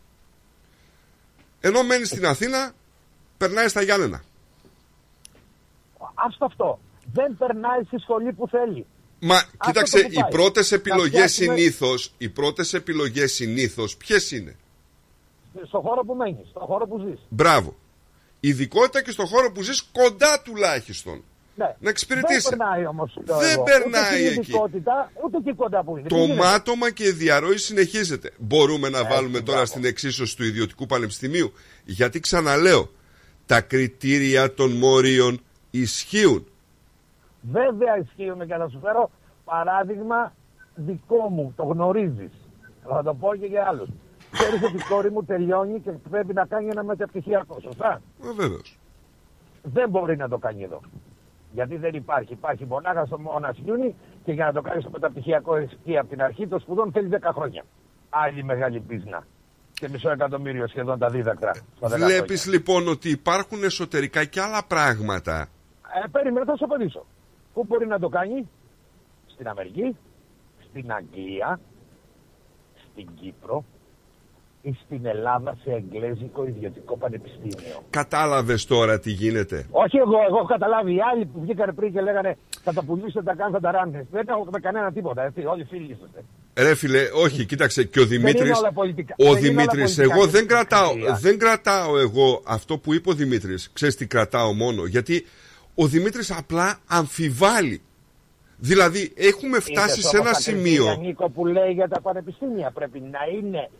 ενώ 1.65 1.83
μένει 1.83 2.05
στην 2.05 2.27
Αθήνα, 2.27 2.73
περνάει 3.37 3.69
στα 3.69 3.83
Γιάννενα. 3.83 4.23
Άστο 6.15 6.45
αυτό. 6.45 6.79
Δεν 7.13 7.37
περνάει 7.39 7.83
στη 7.87 7.99
σχολή 7.99 8.33
που 8.33 8.49
θέλει. 8.49 8.87
Μα 9.21 9.35
Αυτό 9.37 9.57
κοίταξε, 9.67 9.97
το 10.03 10.07
που 10.07 10.13
οι 10.13 10.21
πάει. 10.21 10.31
πρώτες 10.31 10.71
Να 10.71 10.77
επιλογές 10.77 11.09
φτιάξουμε- 11.33 11.59
συνήθως, 11.59 12.13
οι 12.19 12.29
πρώτες 12.29 12.73
επιλογές 12.75 13.33
συνήθως, 13.33 13.97
ποιες 13.97 14.31
είναι; 14.31 14.57
Στο 15.67 15.81
χώρο 15.81 16.05
που 16.05 16.15
μένεις, 16.15 16.49
στο 16.51 16.61
χώρο 16.61 16.87
που 16.87 16.99
ζεις. 17.07 17.19
Μπράβο. 17.29 17.77
Ειδικότητα 18.41 19.03
και 19.03 19.11
στο 19.11 19.27
χώρο 19.27 19.53
που 19.53 19.63
ζεις 19.63 19.83
κοντά 19.93 20.43
τουλάχιστον. 20.43 21.25
Ναι. 21.55 21.75
Να 21.79 21.89
εξυπηρετήσει. 21.91 22.49
Δεν 22.49 22.59
περνάει 22.59 22.87
όμως. 22.87 23.19
Δεν 23.25 23.63
περνάει 23.63 24.27
εκεί. 24.27 24.53
Ούτε 25.25 25.37
εκεί 25.37 25.55
κοντά 25.55 25.85
που 25.85 25.97
είναι. 25.97 26.09
Το 26.09 26.17
Δεν 26.17 26.25
γίνεται. 26.25 26.41
μάτωμα 26.43 26.91
και 26.91 27.05
η 27.05 27.11
διαρροή 27.11 27.57
συνεχίζεται. 27.57 28.31
Μπορούμε 28.39 28.89
να 28.89 29.05
βάλουμε 29.05 29.33
τώρα 29.33 29.45
μπράβο. 29.45 29.67
στην 29.67 29.85
εξίσωση 29.85 30.37
του 30.37 30.45
ιδιωτικού 30.45 30.87
πανεπιστημίου. 30.87 31.53
Γιατί 31.85 32.21
ξαναλέω, 32.21 32.91
τα 33.47 33.61
κριτήρια 33.61 34.55
των 34.55 34.71
μόριων 34.73 35.41
ισχύουν. 35.71 36.47
Βέβαια 37.41 37.99
ισχύουν 37.99 38.47
και 38.47 38.55
θα 38.55 38.69
σου 38.69 38.81
φέρω 38.83 39.11
παράδειγμα 39.45 40.35
δικό 40.75 41.29
μου. 41.29 41.53
Το 41.57 41.63
γνωρίζεις. 41.65 42.31
Θα 42.89 43.03
το 43.03 43.15
πω 43.15 43.37
και 43.37 43.47
για 43.47 43.65
άλλους. 43.69 43.89
Ξέρεις 44.31 44.63
ότι 44.63 44.77
η 44.77 44.83
κόρη 44.89 45.11
μου 45.11 45.25
τελειώνει 45.25 45.81
και 45.81 45.91
πρέπει 46.11 46.33
να 46.33 46.45
κάνει 46.47 46.69
ένα 46.69 46.85
μεταπτυχιακό. 46.85 47.59
Σωστά; 47.63 48.03
Ε, 48.25 48.33
βέβαιως. 48.37 48.79
Δεν 49.63 49.89
μπορεί 49.89 50.17
να 50.17 50.29
το 50.29 50.39
κάνει 50.39 50.63
εδώ. 50.63 50.81
Γιατί 51.53 51.77
δεν 51.77 51.95
υπάρχει. 51.95 52.33
Υπάρχει 52.33 52.65
μονάχα 52.67 53.05
στο 53.05 53.19
Μόνας 53.19 53.57
Ιούνι 53.65 53.95
και 54.25 54.33
για 54.33 54.45
να 54.47 54.53
το 54.53 54.61
κάνεις 54.61 54.83
στο 54.83 54.91
μεταπτυχιακό 54.91 55.57
εκεί 55.57 55.99
από 55.99 56.09
την 56.09 56.23
αρχή 56.23 56.49
των 56.49 56.61
σπουδών 56.61 56.93
θέλεις 56.93 57.11
10 57.11 57.31
χρόνια. 57.35 57.65
Άλλη 58.11 58.45
μεγάλη 58.45 58.81
πίσνα. 58.81 59.27
Και 59.73 59.89
μισό 59.89 60.11
εκατομμύριο 60.11 60.69
σχεδόν 60.69 60.99
τα 60.99 61.09
δίδακτρα. 61.09 61.55
στα 61.55 61.87
10 61.87 61.89
χρόνια. 61.89 62.07
Βλέπεις 62.07 62.47
λοιπόν 62.47 62.89
ότι 62.89 63.09
υπάρχουν 63.11 63.63
εσωτερικά 63.65 64.25
και 64.25 64.41
άλλα 64.41 64.65
πράγματα. 64.67 65.49
Ε, 66.05 66.09
περίμενε, 66.13 66.45
θα 66.45 66.57
σου 66.57 66.65
απαντήσω. 66.65 67.07
Πού 67.55 67.65
μπορεί 67.69 67.87
να 67.87 67.99
το 67.99 68.09
κάνει, 68.09 68.49
στην 69.27 69.49
Αμερική, 69.49 69.97
στην 70.69 70.93
Αγγλία, 70.93 71.61
στην 72.91 73.09
Κύπρο 73.15 73.65
ή 73.65 73.82
στην 74.85 75.07
Ελλάδα 75.07 75.57
σε 75.65 75.71
εγγλέζικο 75.71 76.47
ιδιωτικό 76.47 76.97
πανεπιστήμιο. 76.97 77.83
Κατάλαβες 77.91 78.65
τώρα 78.65 78.99
τι 78.99 79.11
γίνεται; 79.11 79.67
Όχι 79.71 79.97
εγώ, 79.97 80.17
εγώ 80.29 80.37
έχω 80.37 80.47
καταλάβει. 80.47 80.95
Οι 80.95 81.01
άλλοι 81.13 81.25
που 81.25 81.41
βγήκαν 81.41 81.75
πριν 81.75 81.93
και 81.93 82.01
λέγανε 82.01 82.37
θα 82.63 82.73
τα 82.73 82.83
πουλήσετε, 82.83 83.13
θα 83.13 83.23
τα 83.23 83.35
κάνετε, 83.35 83.59
θα 83.59 83.73
τα 83.73 83.79
ράνετε. 83.79 84.07
Δεν 84.11 84.25
έχω 84.29 84.49
με 84.53 84.61
κανένα 84.61 84.93
τίποτα. 84.93 85.23
Έτσι. 85.23 85.45
Όλοι 85.45 85.65
φίλοι 85.65 85.93
είσαστε. 85.93 86.25
Ρε 86.57 86.75
φίλε, 86.75 87.01
όχι, 87.25 87.45
κοίταξε 87.45 87.85
και 87.85 88.01
ο 88.01 88.05
Δημήτρης 88.05 88.59
όλα 88.59 88.73
πολιτικά. 88.73 89.15
Ο 89.19 89.25
Δεν 89.25 89.29
είναι 89.31 89.39
όλα 89.39 89.49
Δημήτρης, 89.49 89.95
πολιτικά 89.95 90.15
εγώ 90.15 90.25
και 90.25 90.31
δεν 90.31 90.47
κρατάω 90.47 90.91
κριτήρια. 90.91 91.15
Δεν 91.15 91.39
κρατάω 91.39 91.99
εγώ 91.99 92.43
αυτό 92.45 92.79
που 92.79 92.95
είπε 92.95 93.11
ο 93.11 93.13
Δημήτρης 93.13 93.71
Ξέρεις 93.73 93.97
τι 93.97 94.07
κρατάω 94.07 94.53
μόνο; 94.53 94.85
Γιατί 94.85 95.27
ο 95.75 95.87
Δημήτρης 95.87 96.31
απλά 96.31 96.79
αμφιβάλλει 96.87 97.83
Δηλαδή 98.59 99.13
έχουμε 99.17 99.61
φτάσει 99.61 99.99
Είδες 99.99 100.11
σε 100.11 100.17
όμως 100.17 100.29
ένα 100.29 100.37
τα 100.37 100.43
κριτήρια, 100.43 100.73
σημείο 100.73 100.97
Νίκο 101.07 101.31
που 101.31 101.47
λέει 101.47 101.73
για 101.73 101.89
τα 101.89 102.01
πανεπιστήμια 102.01 102.71
πρέπει 102.71 103.01
να 103.01 103.19
είναι 103.39 103.71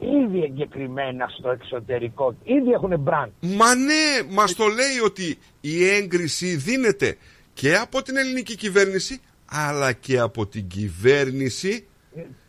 ήδη 0.00 0.42
εγκεκριμένα 0.42 1.26
στο 1.38 1.50
εξωτερικό. 1.50 2.34
Ήδη 2.42 2.70
έχουν 2.70 3.04
brand. 3.08 3.28
Μα 3.40 3.74
ναι, 3.74 4.32
μας 4.34 4.54
το 4.54 4.64
λέει 4.66 4.98
ότι 5.04 5.38
η 5.60 5.88
έγκριση 5.88 6.56
δίνεται 6.56 7.16
και 7.52 7.76
από 7.76 8.02
την 8.02 8.16
ελληνική 8.16 8.54
κυβέρνηση 8.56 9.20
αλλά 9.50 9.92
και 9.92 10.18
από 10.18 10.46
την 10.46 10.66
κυβέρνηση 10.66 11.86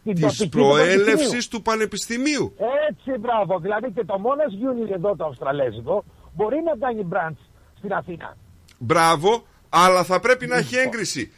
Την 0.04 0.14
της 0.16 0.22
τοπική 0.22 0.44
του 0.44 0.50
προέλευσης 0.50 1.08
πανεπιστημίου. 1.08 1.48
του 1.50 1.62
πανεπιστημίου. 1.62 2.54
Έτσι, 2.90 3.20
μπράβο. 3.20 3.60
Δηλαδή 3.60 3.92
και 3.92 4.04
το 4.06 4.20
μόνος 4.20 4.54
Unit 4.54 4.92
εδώ 4.94 5.16
το 5.16 5.26
Αυστραλέζικο 5.26 6.04
μπορεί 6.36 6.58
να 6.64 6.88
κάνει 6.88 7.08
branch 7.14 7.38
στην 7.78 7.94
Αθήνα. 7.94 8.38
Μπράβο, 8.78 9.46
αλλά 9.70 10.04
θα 10.04 10.20
πρέπει 10.20 10.48
να 10.48 10.58
έχει 10.58 10.76
έγκριση 10.76 11.32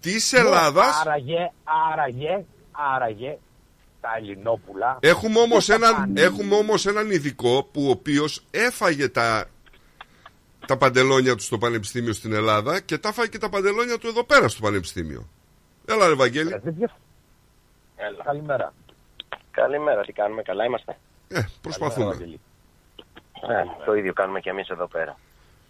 της 0.00 0.32
Ελλάδας 0.32 1.00
Άραγε, 1.00 1.50
άραγε, 1.92 2.44
άραγε 2.94 3.38
τα 4.02 4.08
Ελληνόπουλα. 4.16 4.98
Έχουμε 5.00 5.40
όμως, 5.40 5.66
δεν 5.66 5.78
θα 5.80 5.86
έναν, 5.86 6.00
πάνε. 6.00 6.20
έχουμε 6.20 6.54
όμως 6.54 6.86
έναν 6.86 7.10
ειδικό 7.10 7.68
που 7.72 7.86
ο 7.86 7.90
οποίος 7.90 8.44
έφαγε 8.50 9.08
τα, 9.08 9.44
τα 10.66 10.76
παντελόνια 10.76 11.34
του 11.36 11.42
στο 11.42 11.58
Πανεπιστήμιο 11.58 12.12
στην 12.12 12.32
Ελλάδα 12.32 12.80
και 12.80 12.98
τα 12.98 13.08
έφαγε 13.08 13.28
και 13.28 13.38
τα 13.38 13.48
παντελόνια 13.48 13.98
του 13.98 14.06
εδώ 14.06 14.24
πέρα 14.24 14.48
στο 14.48 14.60
Πανεπιστήμιο. 14.62 15.28
Έλα 15.86 16.08
ρε 16.08 16.14
Βαγγέλη. 16.14 16.60
Έλα. 17.96 18.22
Καλημέρα. 18.24 18.74
Καλημέρα, 19.50 20.00
τι 20.00 20.12
κάνουμε, 20.12 20.42
καλά 20.42 20.64
είμαστε; 20.64 20.98
Ε, 21.28 21.40
προσπαθούμε. 21.60 22.38
Ε, 23.48 23.84
το 23.84 23.94
ίδιο 23.94 24.12
κάνουμε 24.12 24.40
και 24.40 24.50
εμείς 24.50 24.68
εδώ 24.68 24.86
πέρα. 24.86 25.18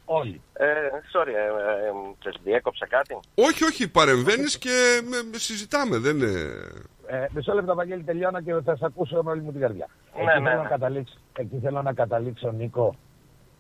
Όλοι. 0.05 0.41
Ε, 0.52 0.67
sorry, 1.12 1.27
ε, 1.27 1.31
ε, 1.31 1.86
ε, 1.89 1.93
σας 2.25 2.41
διέκοψα 2.44 2.86
κάτι. 2.86 3.19
Όχι, 3.35 3.65
όχι, 3.65 3.89
παρεμβαίνεις 3.89 4.59
και 4.59 5.01
με, 5.09 5.23
με 5.31 5.39
συζητάμε. 5.39 5.99
Δεν 5.99 6.17
είναι... 6.17 6.31
Ε, 7.12 7.26
μισό 7.34 7.55
λεπτό, 7.55 7.74
Βαγγέλη, 7.74 8.02
τελειώνω 8.02 8.41
και 8.41 8.55
θα 8.65 8.76
σε 8.76 8.84
ακούσω 8.84 9.23
με 9.23 9.31
όλη 9.31 9.41
μου 9.41 9.50
την 9.50 9.60
καρδιά. 9.60 9.89
Ναι, 10.16 10.23
εκεί, 10.23 10.41
ναι, 10.41 10.49
θέλω 10.49 10.57
ναι. 10.57 10.62
Να 10.62 10.68
καταλήξω, 10.68 11.15
εκεί 11.39 11.58
θέλω 11.58 11.82
να 11.82 11.92
καταλήξω, 11.92 12.52
Νίκο, 12.52 12.94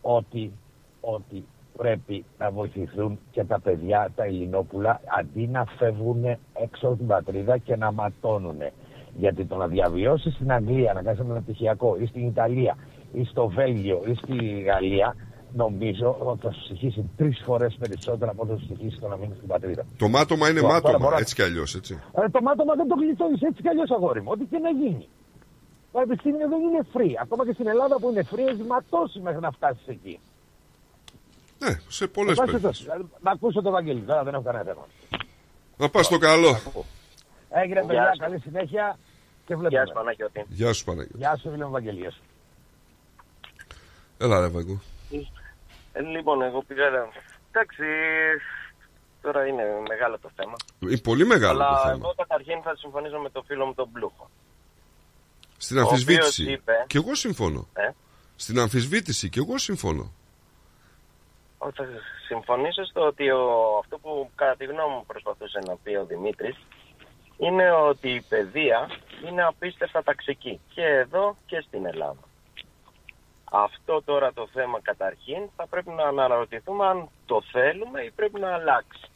ότι, 0.02 0.52
ότι 1.00 1.44
πρέπει 1.76 2.24
να 2.38 2.50
βοηθηθούν 2.50 3.18
και 3.30 3.44
τα 3.44 3.60
παιδιά, 3.60 4.10
τα 4.14 4.24
Ελληνόπουλα, 4.24 5.00
αντί 5.18 5.46
να 5.46 5.64
φεύγουν 5.64 6.24
έξω 6.52 6.86
από 6.86 6.96
την 6.96 7.06
πατρίδα 7.06 7.58
και 7.58 7.76
να 7.76 7.92
ματώνουν. 7.92 8.58
Γιατί 9.16 9.44
το 9.44 9.56
να 9.56 9.66
διαβιώσεις 9.66 10.34
στην 10.34 10.52
Αγγλία, 10.52 10.92
να 10.92 11.02
κάνεις 11.02 11.20
ένα 11.20 11.28
μεταπτυχιακό, 11.28 11.96
ή 12.00 12.06
στην 12.06 12.26
Ιταλία, 12.26 12.76
ή 13.12 13.24
στο 13.24 13.48
Βέλγιο, 13.48 14.02
ή 14.06 14.14
στη 14.14 14.60
Γαλλία, 14.60 15.14
νομίζω 15.54 16.16
ότι 16.20 16.40
θα 16.46 16.52
σου 16.52 16.60
στοιχήσει 16.64 17.10
τρεις 17.16 17.42
φορές 17.44 17.76
περισσότερο 17.78 18.30
από 18.30 18.42
όσο 18.42 18.58
σου 18.58 18.64
στοιχήσει 18.64 18.98
το 19.00 19.08
να 19.08 19.16
μείνεις 19.16 19.36
στην 19.36 19.48
πατρίδα. 19.48 19.86
Το 19.98 20.08
μάτωμα 20.08 20.48
είναι 20.50 20.60
Τώρα, 20.60 20.72
μάτωμα, 20.72 20.98
μπορώ 20.98 21.10
να- 21.14 21.18
έτσι 21.20 21.34
κι 21.34 21.42
αλλιώς, 21.42 21.74
έτσι. 21.74 22.00
Ε, 22.12 22.28
το 22.28 22.42
μάτωμα 22.42 22.74
δεν 22.74 22.88
το 22.88 22.94
γλιτώνεις 22.94 23.40
έτσι 23.42 23.62
κι 23.62 23.68
αλλιώς, 23.68 23.90
αγόρι 23.90 24.20
μου. 24.22 24.28
Ό,τι 24.30 24.44
και 24.44 24.58
να 24.58 24.70
γίνει. 24.70 25.08
Το 25.92 25.98
πανεπιστήμιο 25.98 26.48
δεν 26.48 26.60
είναι 26.60 26.86
free. 26.94 27.14
Ακόμα 27.22 27.46
και 27.46 27.52
στην 27.52 27.66
Ελλάδα 27.66 27.96
που 28.00 28.10
είναι 28.10 28.26
free, 28.30 28.48
έχει 28.52 28.62
ματώσει 28.62 29.18
μέχρι 29.20 29.40
να 29.40 29.50
φτάσεις 29.50 29.86
εκεί. 29.86 30.18
Ναι, 31.58 31.70
σε 31.88 32.06
πολλές 32.06 32.30
Εν 32.30 32.36
πάση 32.38 32.50
περιπτώσεις. 32.50 32.86
περιπτώσει, 32.86 33.12
Να 33.22 33.30
ακούσω 33.30 33.62
το 33.62 33.70
Βαγγέλη, 33.70 34.00
τώρα 34.00 34.22
δεν 34.24 34.34
έχω 34.34 34.42
κανένα 34.42 34.64
θέμα. 34.64 34.86
Να 35.76 35.88
πας 35.88 36.06
στο 36.06 36.18
καλό. 36.18 36.48
Έγινε 37.50 37.78
Γεια 37.80 37.86
παιδιά, 37.86 38.10
σου. 38.14 38.18
καλή 38.20 38.38
συνέχεια 38.38 38.98
και 39.46 39.56
βλέπουμε. 39.56 39.68
Γεια 39.78 39.86
σου 39.86 39.92
Παναγιώτη. 39.92 40.44
Γεια 40.48 40.72
σου 40.72 40.84
Παναγιώτη. 40.84 41.16
Γεια 41.18 41.36
σου, 41.36 41.50
φίλε 41.50 41.64
μου 41.64 41.70
Βαγγελία. 41.70 42.12
Έλα 44.18 44.40
ρε 44.40 44.48
Βαγκού. 44.48 44.80
Ε, 45.92 46.00
λοιπόν, 46.00 46.42
εγώ 46.42 46.62
πήγα... 46.62 46.86
Εντάξει, 47.50 47.82
τώρα 49.22 49.46
είναι 49.46 49.62
μεγάλο 49.88 50.18
το 50.18 50.30
θέμα. 50.36 50.54
Είναι 50.78 50.96
πολύ 50.98 51.24
μεγάλο 51.26 51.62
Αλλά 51.62 51.70
το 51.70 51.76
θέμα. 51.82 51.92
εγώ 52.02 52.14
καταρχήν 52.16 52.62
θα 52.62 52.76
συμφωνήσω 52.76 53.18
με 53.18 53.30
το 53.30 53.42
φίλο 53.42 53.66
μου 53.66 53.74
τον 53.74 53.92
Πλούχο. 53.92 54.30
Στην 55.56 55.78
ο 55.78 55.80
αμφισβήτηση. 55.80 56.42
οποίος 56.42 56.58
είπε- 56.58 56.84
Και 56.86 56.98
εγώ 56.98 57.14
συμφωνώ. 57.14 57.68
Ε; 57.72 57.90
Στην 58.36 58.58
αμφισβήτηση 58.58 59.28
και 59.28 59.38
εγώ 59.40 59.58
συμφωνώ. 59.58 60.12
Όχι, 61.58 61.72
Θα 61.76 61.84
συμφωνήσω 62.26 62.84
στο 62.84 63.00
ότι 63.06 63.30
ο, 63.30 63.42
αυτό 63.78 63.98
που 63.98 64.30
κατά 64.34 64.56
τη 64.56 64.64
γνώμη 64.64 64.94
μου 64.94 65.04
προσπαθούσε 65.06 65.58
να 65.66 65.76
πει 65.76 65.94
ο 65.94 66.04
Δημήτρης 66.04 66.56
είναι 67.38 67.70
ότι 67.72 68.08
η 68.08 68.20
παιδεία 68.28 68.90
είναι 69.26 69.42
απίστευτα 69.44 70.02
ταξική 70.02 70.60
και 70.74 70.82
εδώ 70.84 71.36
και 71.46 71.64
στην 71.66 71.86
Ελλάδα. 71.86 72.20
Αυτό 73.54 74.02
τώρα 74.02 74.32
το 74.32 74.46
θέμα 74.52 74.80
καταρχήν 74.80 75.48
θα 75.56 75.66
πρέπει 75.66 75.90
να 75.90 76.04
αναρωτηθούμε 76.04 76.86
αν 76.86 77.08
το 77.26 77.42
θέλουμε 77.52 78.00
ή 78.00 78.10
πρέπει 78.10 78.40
να 78.40 78.54
αλλάξει. 78.54 79.10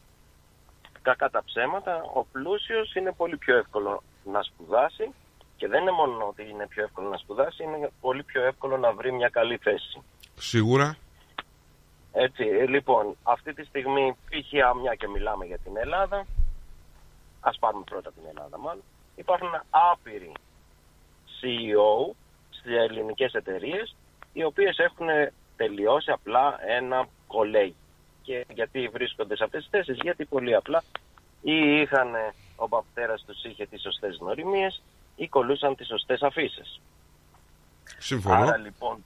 Κακά 1.01 1.29
τα 1.29 1.43
ψέματα, 1.43 2.01
ο 2.13 2.23
πλούσιος 2.23 2.95
είναι 2.95 3.11
πολύ 3.11 3.37
πιο 3.37 3.57
εύκολο 3.57 4.03
να 4.23 4.41
σπουδάσει 4.41 5.13
και 5.57 5.67
δεν 5.67 5.81
είναι 5.81 5.91
μόνο 5.91 6.27
ότι 6.27 6.49
είναι 6.49 6.67
πιο 6.67 6.83
εύκολο 6.83 7.09
να 7.09 7.17
σπουδάσει, 7.17 7.63
είναι 7.63 7.91
πολύ 8.01 8.23
πιο 8.23 8.43
εύκολο 8.43 8.77
να 8.77 8.93
βρει 8.93 9.11
μια 9.11 9.29
καλή 9.29 9.57
θέση. 9.57 10.01
Σίγουρα. 10.35 10.97
Έτσι, 12.11 12.43
ε, 12.43 12.65
λοιπόν, 12.65 13.15
αυτή 13.23 13.53
τη 13.53 13.63
στιγμή 13.63 14.17
π.χ. 14.29 14.51
μια 14.81 14.95
και 14.95 15.07
μιλάμε 15.07 15.45
για 15.45 15.57
την 15.57 15.77
Ελλάδα, 15.77 16.25
ας 17.39 17.57
πάρουμε 17.59 17.83
πρώτα 17.83 18.11
την 18.11 18.23
Ελλάδα 18.29 18.57
μάλλον, 18.57 18.83
υπάρχουν 19.15 19.49
άπειροι 19.69 20.31
CEO 21.25 22.13
στις 22.49 22.75
ελληνικές 22.75 23.33
εταιρείες, 23.33 23.95
οι 24.37 24.43
οποίες 24.43 24.77
έχουν 24.77 25.07
τελειώσει 25.55 26.11
απλά 26.11 26.59
ένα 26.67 27.07
κολέγι. 27.27 27.75
Και 28.21 28.45
γιατί 28.53 28.87
βρίσκονται 28.87 29.35
σε 29.35 29.43
αυτές 29.43 29.61
τις 29.61 29.69
θέσεις, 29.69 29.97
γιατί 30.01 30.25
πολύ 30.25 30.55
απλά 30.55 30.83
ή 31.41 31.79
είχαν 31.81 32.07
ο 32.55 32.67
πατέρας 32.67 33.23
τους 33.27 33.43
είχε 33.43 33.65
τις 33.65 33.81
σωστές 33.81 34.17
γνωριμίες 34.19 34.81
ή 35.15 35.27
κολούσαν 35.27 35.75
τις 35.75 35.87
σωστές 35.87 36.21
αφήσεις. 36.21 36.81
Συμφωνώ. 37.97 38.35
Άρα 38.35 38.57
λοιπόν 38.57 39.05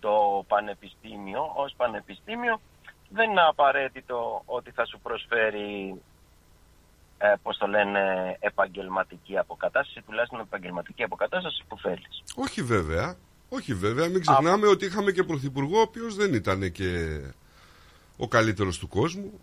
το 0.00 0.44
πανεπιστήμιο 0.48 1.52
ως 1.56 1.74
πανεπιστήμιο 1.76 2.60
δεν 3.08 3.30
είναι 3.30 3.46
απαραίτητο 3.48 4.42
ότι 4.46 4.70
θα 4.70 4.84
σου 4.86 5.00
προσφέρει 5.00 6.00
ε, 7.18 7.34
πώς 7.42 7.56
το 7.56 7.66
λένε 7.66 8.36
επαγγελματική 8.40 9.38
αποκατάσταση 9.38 10.02
τουλάχιστον 10.06 10.40
επαγγελματική 10.40 11.02
αποκατάσταση 11.02 11.64
που 11.68 11.78
θέλεις. 11.78 12.22
Όχι 12.36 12.62
βέβαια. 12.62 13.16
Όχι 13.52 13.74
βέβαια. 13.74 14.08
Μην 14.08 14.20
ξεχνάμε 14.20 14.66
ότι 14.66 14.84
είχαμε 14.84 15.12
και 15.12 15.22
πρωθυπουργό 15.22 15.78
ο 15.78 15.80
οποίος 15.80 16.14
δεν 16.14 16.34
ήταν 16.34 16.72
και 16.72 17.20
ο 18.16 18.28
καλύτερος 18.28 18.78
του 18.78 18.88
κόσμου. 18.88 19.40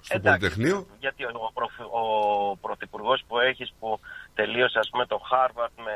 Στο 0.00 0.18
Πολυτεχνείο. 0.20 0.86
Γιατί 1.00 1.24
ο, 1.24 1.50
προφ- 1.54 1.80
ο 1.80 2.56
πρωθυπουργός 2.56 3.24
που 3.28 3.38
έχεις 3.38 3.72
που 3.80 4.00
τελείωσε 4.34 4.78
ας 4.78 4.88
πούμε 4.90 5.06
το 5.06 5.20
Harvard 5.32 5.70
με 5.76 5.92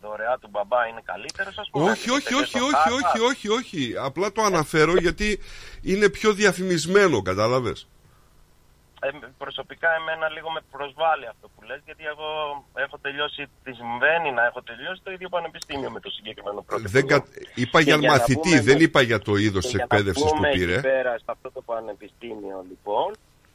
δωρεά 0.00 0.38
του 0.38 0.48
μπαμπά 0.50 0.86
είναι 0.86 1.02
καλύτερος 1.04 1.58
ας 1.58 1.68
πούμε. 1.70 1.90
Όχι, 1.90 2.10
όχι, 2.10 2.22
Τελείωσε 2.22 2.58
όχι, 2.58 2.58
το 2.58 2.64
όχι, 2.64 2.74
Harvard. 2.74 3.04
όχι, 3.04 3.18
όχι, 3.20 3.48
όχι. 3.48 3.94
Απλά 3.98 4.32
το 4.32 4.42
αναφέρω 4.42 4.96
γιατί 4.96 5.38
είναι 5.82 6.08
πιο 6.08 6.32
διαφημισμένο, 6.32 7.22
κατάλαβες; 7.22 7.88
Ε, 9.00 9.08
προσωπικά 9.38 9.88
εμένα 10.00 10.28
λίγο 10.28 10.50
με 10.50 10.60
προσβάλλει 10.70 11.26
αυτό 11.26 11.48
που 11.54 11.62
λες 11.62 11.80
γιατί 11.84 12.04
εγώ 12.04 12.28
έχω 12.74 12.98
τελειώσει 12.98 13.46
τη 13.64 13.72
συμβαίνει 13.72 14.30
να 14.32 14.44
έχω 14.46 14.62
τελειώσει 14.62 15.00
το 15.04 15.10
ίδιο 15.10 15.28
πανεπιστήμιο 15.28 15.90
με 15.90 16.00
το 16.00 16.10
συγκεκριμένο 16.10 16.62
πρωθυπουργό. 16.62 16.92
Δεν 16.96 17.06
κα... 17.06 17.26
Είπα 17.54 17.78
Και 17.78 17.84
για 17.90 17.96
για 17.96 18.08
να 18.10 18.16
μαθητή, 18.16 18.48
πούμε- 18.50 18.60
δεν 18.68 18.80
είπα 18.80 19.00
για 19.02 19.18
το 19.20 19.36
είδος 19.36 19.64
Και 19.64 19.68
της 19.68 19.76
για 19.76 19.78
να 19.78 19.84
εκπαίδευσης 19.84 20.24
που 20.30 20.34
πούμε 20.36 20.48
εκεί 20.48 20.58
πήρε. 20.58 20.80
πέρα 20.80 21.12
σε 21.18 21.24
αυτό 21.34 21.50
το 21.50 21.62
πανεπιστήμιο 21.62 22.64
λοιπόν 22.68 23.08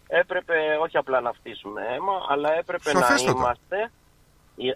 έπρεπε 0.08 0.56
όχι 0.82 0.98
απλά 0.98 1.22
να 1.22 1.32
φτύσουμε 1.32 1.82
αίμα 1.94 2.16
αλλά 2.30 2.54
έπρεπε 2.58 2.94
να 2.94 3.00
Σαφέστατα. 3.00 3.38
είμαστε 3.40 3.92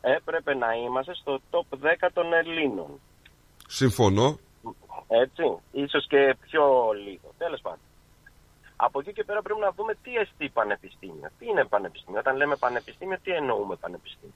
έπρεπε 0.02 0.54
να 0.56 0.74
είμαστε 0.74 1.14
στο 1.14 1.40
top 1.52 1.68
10 2.06 2.10
των 2.14 2.34
Ελλήνων. 2.34 3.00
Συμφωνώ. 3.68 4.40
Έτσι, 5.08 5.44
ίσως 5.72 6.08
και 6.08 6.36
πιο 6.42 6.64
λίγο. 7.06 7.34
Τέλος 7.38 7.62
πάντων. 7.62 7.80
Από 8.76 9.00
εκεί 9.00 9.14
και 9.14 9.24
πέρα 9.24 9.42
πρέπει 9.42 9.60
να 9.60 9.72
δούμε 9.72 9.94
τι 10.04 10.16
εστί 10.16 10.50
πανεπιστήμιο. 10.50 11.30
Τι 11.40 11.46
είναι 11.48 11.66
πανεπιστήμιο. 11.66 12.20
Όταν 12.20 12.36
λέμε 12.36 12.56
πανεπιστήμιο, 12.56 13.18
τι 13.24 13.32
εννοούμε 13.32 13.76
πανεπιστήμιο; 13.76 14.34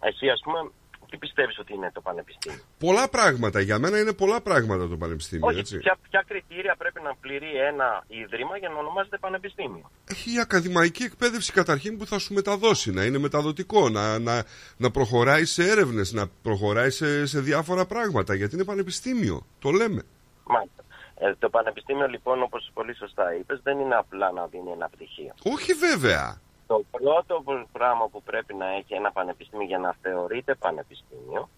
Εσύ, 0.00 0.28
ας 0.28 0.40
πούμε, 0.44 0.70
τι 1.10 1.16
πιστεύεις 1.16 1.58
ότι 1.58 1.74
είναι 1.74 1.90
το 1.94 2.00
πανεπιστήμιο; 2.00 2.58
Πολλά 2.78 3.08
πράγματα. 3.08 3.60
Για 3.60 3.78
μένα 3.78 3.98
είναι 3.98 4.12
πολλά 4.12 4.40
πράγματα 4.40 4.88
το 4.88 4.96
πανεπιστήμιο, 4.96 5.46
Όχι, 5.46 5.58
έτσι. 5.58 5.78
ποια, 5.78 5.96
ποια 6.10 6.24
κριτήρια 6.26 6.74
πρέπει 6.78 7.00
να 7.02 7.14
πληρεί 7.20 7.56
ένα 7.56 8.04
ίδρυμα 8.06 8.56
για 8.56 8.68
να 8.68 8.78
ονομάζεται 8.78 9.18
πανεπιστήμιο; 9.18 9.90
Έχει 10.08 10.34
η 10.34 10.40
ακαδημαϊκή 10.40 11.02
εκπαίδευση 11.02 11.52
καταρχήν 11.52 11.98
που 11.98 12.06
θα 12.06 12.18
σου 12.18 12.34
μεταδώσει, 12.34 12.90
να 12.90 13.04
είναι 13.04 13.18
μεταδοτικό, 13.18 13.88
να, 13.88 14.18
να, 14.18 14.44
να 14.76 14.90
προχωράει 14.90 15.44
σε 15.44 15.68
έρευνες, 15.68 16.12
να 16.12 16.26
προχωράει 16.42 16.90
σε, 16.90 17.26
σε 17.26 17.40
διάφορα 17.40 17.86
πράγματα, 17.86 18.34
γιατί 18.34 18.54
είναι 18.54 18.64
πανεπιστήμιο, 18.64 19.46
το 19.58 19.70
λέμε. 19.70 20.02
Μάλιστα. 20.44 20.83
Ε, 21.18 21.34
το 21.34 21.48
πανεπιστήμιο, 21.48 22.06
λοιπόν, 22.06 22.42
όπως 22.42 22.70
πολύ 22.74 22.94
σωστά 22.96 23.34
είπες, 23.34 23.60
δεν 23.62 23.78
είναι 23.78 23.94
απλά 23.94 24.32
να 24.32 24.46
δίνει 24.46 24.70
ένα 24.70 24.88
πτυχίο. 24.88 25.34
Όχι 25.44 25.72
βέβαια. 25.72 26.40
Το 26.66 26.84
πρώτο 26.90 27.42
πράγμα 27.72 28.08
που 28.08 28.22
πρέπει 28.22 28.54
να 28.54 28.66
έχει 28.66 28.94
ένα 28.94 29.12
πανεπιστήμιο 29.12 29.66
για 29.66 29.78
να 29.78 29.96
θεωρείται 30.02 30.54
πανεπιστήμιο 30.54 31.48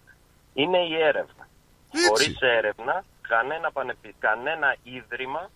είναι 0.53 0.77
η 0.77 1.01
έρευνα. 1.01 1.47
Χωρίς 2.07 2.37
έρευνα, 2.39 3.05
κανένα, 3.21 3.71
πανεπι... 3.71 4.15
κανένα 4.19 4.75
ίδρυμα 4.83 5.49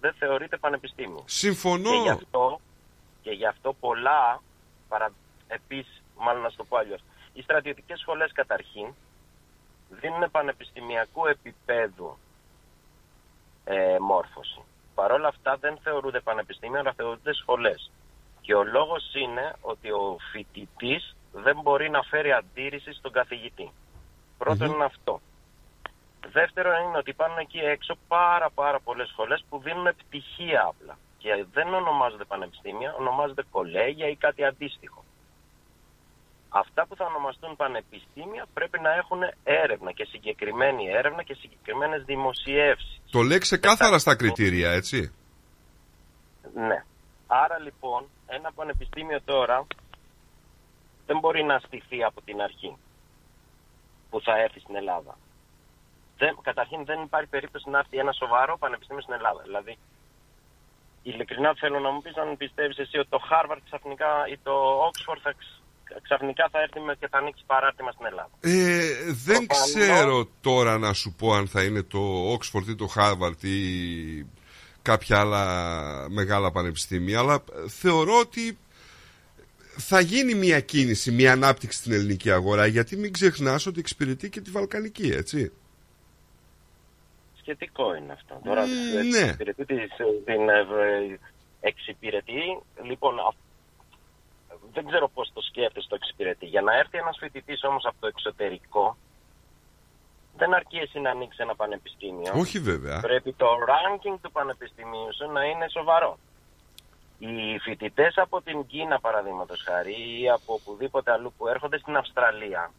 δεν 0.00 0.14
θεωρείται 0.18 0.56
πανεπιστήμιο. 0.56 1.24
Συμφωνώ. 1.26 1.90
Και 1.90 1.96
γι' 1.96 2.08
αυτό, 2.08 2.60
και 3.22 3.30
γι 3.30 3.46
αυτό 3.46 3.72
πολλά, 3.72 4.42
παρα... 4.88 5.12
επίσης, 5.46 6.02
μάλλον 6.18 6.42
να 6.42 6.48
σου 6.48 6.56
το 6.56 6.64
πω 6.64 6.76
αλλιώς, 6.76 7.00
οι 7.32 7.42
στρατιωτικές 7.42 7.98
σχολές 7.98 8.32
καταρχήν 8.32 8.94
δίνουν 9.90 10.30
πανεπιστημιακού 10.30 11.26
επίπεδου 11.26 12.18
ε, 13.64 13.96
μόρφωση. 14.00 14.60
Παρ' 14.94 15.12
όλα 15.12 15.28
αυτά 15.28 15.56
δεν 15.56 15.78
θεωρούνται 15.82 16.20
πανεπιστήμια, 16.20 16.80
αλλά 16.80 16.92
θεωρούνται 16.92 17.34
σχολές. 17.34 17.90
Και 18.40 18.54
ο 18.54 18.64
λόγος 18.64 19.14
είναι 19.14 19.54
ότι 19.60 19.90
ο 19.90 20.16
φοιτητής 20.32 21.16
δεν 21.32 21.60
μπορεί 21.62 21.90
να 21.90 22.02
φέρει 22.02 22.32
αντίρρηση 22.32 22.92
στον 22.92 23.12
καθηγητή. 23.12 23.72
Πρώτον 24.38 24.70
είναι 24.70 24.84
αυτό. 24.84 25.20
Δεύτερον 26.32 26.82
είναι 26.82 26.98
ότι 26.98 27.10
υπάρχουν 27.10 27.38
εκεί 27.38 27.58
έξω 27.58 27.94
πάρα 28.08 28.50
πάρα 28.50 28.80
πολλές 28.80 29.08
σχολές 29.08 29.44
που 29.48 29.58
δίνουν 29.58 29.94
πτυχία 29.96 30.64
απλά. 30.66 30.98
Και 31.18 31.44
δεν 31.52 31.74
ονομάζονται 31.74 32.24
πανεπιστήμια, 32.24 32.94
ονομάζονται 32.98 33.44
κολέγια 33.50 34.08
ή 34.08 34.16
κάτι 34.16 34.44
αντίστοιχο. 34.44 35.04
Αυτά 36.62 36.86
που 36.86 36.96
θα 36.96 37.04
ονομαστούν 37.06 37.56
πανεπιστήμια 37.56 38.46
πρέπει 38.54 38.80
να 38.80 38.94
έχουν 38.94 39.20
έρευνα 39.44 39.92
και 39.92 40.04
συγκεκριμένη 40.04 40.88
έρευνα 40.88 41.22
και 41.22 41.34
συγκεκριμένες 41.34 42.04
δημοσιεύσεις. 42.04 43.00
Το 43.10 43.20
λέει 43.22 43.38
ξεκάθαρα 43.38 43.98
στα 43.98 44.14
κριτήρια, 44.16 44.70
έτσι. 44.70 45.14
Ναι. 46.54 46.84
Άρα 47.26 47.58
λοιπόν 47.58 48.08
ένα 48.26 48.52
πανεπιστήμιο 48.52 49.20
τώρα 49.24 49.66
δεν 51.06 51.18
μπορεί 51.18 51.42
να 51.44 51.58
στηθεί 51.58 52.02
από 52.04 52.20
την 52.22 52.40
αρχή 52.40 52.76
που 54.10 54.20
θα 54.20 54.38
έρθει 54.38 54.60
στην 54.60 54.76
Ελλάδα. 54.76 55.18
Δεν, 56.16 56.38
καταρχήν 56.42 56.84
δεν 56.84 57.02
υπάρχει 57.02 57.28
περίπτωση 57.28 57.70
να 57.70 57.78
έρθει 57.78 57.98
ένα 57.98 58.12
σοβαρό 58.12 58.58
πανεπιστήμιο 58.58 59.02
στην 59.02 59.14
Ελλάδα. 59.14 59.42
Δηλαδή, 59.42 59.78
ειλικρινά 61.02 61.54
θέλω 61.54 61.78
να 61.80 61.90
μου 61.90 62.02
πεις 62.02 62.16
αν 62.16 62.36
πιστεύεις 62.36 62.78
εσύ 62.78 62.98
ότι 62.98 63.08
το 63.08 63.20
Harvard 63.30 63.62
ξαφνικά 63.64 64.10
ή 64.32 64.36
το 64.38 64.54
Oxford 64.88 65.20
θα, 65.22 65.32
ξ- 65.38 65.62
ξαφνικά 66.02 66.48
θα 66.52 66.60
έρθει 66.60 66.80
με 66.80 66.94
και 67.00 67.08
θα 67.08 67.18
ανοίξει 67.18 67.42
παράρτημα 67.46 67.90
στην 67.92 68.06
Ελλάδα. 68.06 68.30
Ε, 68.40 68.88
δεν 69.12 69.46
Προφανώς. 69.46 69.72
ξέρω 69.74 70.28
τώρα 70.40 70.78
να 70.78 70.92
σου 70.92 71.12
πω 71.18 71.32
αν 71.32 71.48
θα 71.48 71.62
είναι 71.64 71.82
το 71.82 72.32
Oxford 72.32 72.66
ή 72.68 72.74
το 72.74 72.88
Harvard 72.96 73.44
ή 73.44 74.26
κάποια 74.82 75.18
άλλα 75.20 76.06
μεγάλα 76.10 76.50
πανεπιστήμια, 76.52 77.18
αλλά 77.18 77.44
θεωρώ 77.68 78.18
ότι 78.18 78.58
θα 79.76 80.00
γίνει 80.00 80.34
μια 80.34 80.60
κίνηση, 80.60 81.10
μια 81.10 81.32
ανάπτυξη 81.32 81.78
στην 81.78 81.92
ελληνική 81.92 82.30
αγορά, 82.30 82.66
γιατί 82.66 82.96
μην 82.96 83.12
ξεχνάς 83.12 83.66
ότι 83.66 83.80
εξυπηρετεί 83.80 84.28
και 84.30 84.40
τη 84.40 84.50
Βαλκανική, 84.50 85.08
έτσι. 85.08 85.52
Σχετικό 87.40 87.94
είναι 87.94 88.12
αυτό. 88.12 88.40
Τώρα 88.44 88.62
Ε, 88.62 88.98
ε, 88.98 89.02
ναι. 89.02 89.18
εξυπηρετεί 89.18 89.64
τις- 89.64 89.96
την 90.24 90.48
ε, 90.48 91.18
εξυπηρετεί. 91.60 92.58
Λοιπόν, 92.88 93.18
α- 93.18 93.34
δεν 94.72 94.86
ξέρω 94.86 95.08
πώς 95.08 95.30
το 95.34 95.40
σκέφτεσαι 95.40 95.88
το 95.88 95.94
εξυπηρετεί. 95.94 96.46
Για 96.46 96.62
να 96.62 96.76
έρθει 96.76 96.98
ένας 96.98 97.16
φοιτητής 97.20 97.64
όμως 97.64 97.84
από 97.84 97.96
το 98.00 98.06
εξωτερικό, 98.06 98.96
δεν 100.36 100.54
αρκεί 100.54 100.76
εσύ 100.78 101.00
να 101.00 101.10
ανοίξεις 101.10 101.38
ένα 101.40 101.54
πανεπιστήμιο. 101.54 102.32
Όχι 102.34 102.58
βέβαια. 102.58 103.00
Πρέπει 103.00 103.32
το 103.32 103.46
ranking 103.46 104.18
του 104.22 104.32
πανεπιστημίου 104.32 105.14
σου 105.14 105.32
να 105.32 105.44
είναι 105.44 105.68
σοβαρό. 105.68 106.18
Οι 107.18 107.58
φοιτητές 107.58 108.16
από 108.16 108.42
την 108.42 108.66
Κίνα, 108.66 109.00
παραδείγματος 109.00 109.62
χάρη, 109.62 110.20
ή 110.20 110.30
από 110.30 110.54
οπουδήποτε 110.54 111.12
αλλού 111.12 111.32
που 111.36 111.48
έρχονται 111.48 111.78
στην 111.78 111.96
Αυστραλία, 111.96 112.72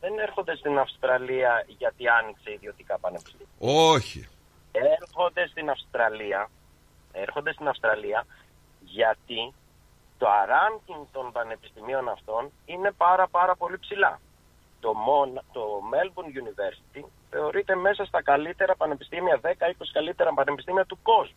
δεν 0.00 0.18
έρχονται 0.18 0.56
στην 0.56 0.78
Αυστραλία 0.78 1.64
γιατί 1.78 2.08
άνοιξε 2.08 2.52
ιδιωτικά 2.52 2.98
πανεπιστήμια. 2.98 3.46
Όχι. 3.58 4.28
Έρχονται 4.72 5.46
στην 5.46 5.70
Αυστραλία, 5.70 6.50
έρχονται 7.12 7.52
στην 7.52 7.68
Αυστραλία 7.68 8.26
γιατί 8.80 9.54
το 10.18 10.26
ranking 10.26 11.06
των 11.12 11.32
πανεπιστημίων 11.32 12.08
αυτών 12.08 12.50
είναι 12.64 12.92
πάρα 12.92 13.28
πάρα 13.28 13.56
πολύ 13.56 13.78
ψηλά. 13.78 14.20
Το, 14.80 14.94
Mon- 15.06 15.42
το 15.52 15.82
Melbourne 15.92 16.30
University 16.42 17.04
θεωρείται 17.30 17.74
μέσα 17.74 18.04
στα 18.04 18.22
καλύτερα 18.22 18.74
πανεπιστήμια, 18.76 19.40
10-20 19.42 19.48
καλύτερα 19.92 20.34
πανεπιστήμια 20.34 20.84
του 20.84 20.98
κόσμου. 21.02 21.36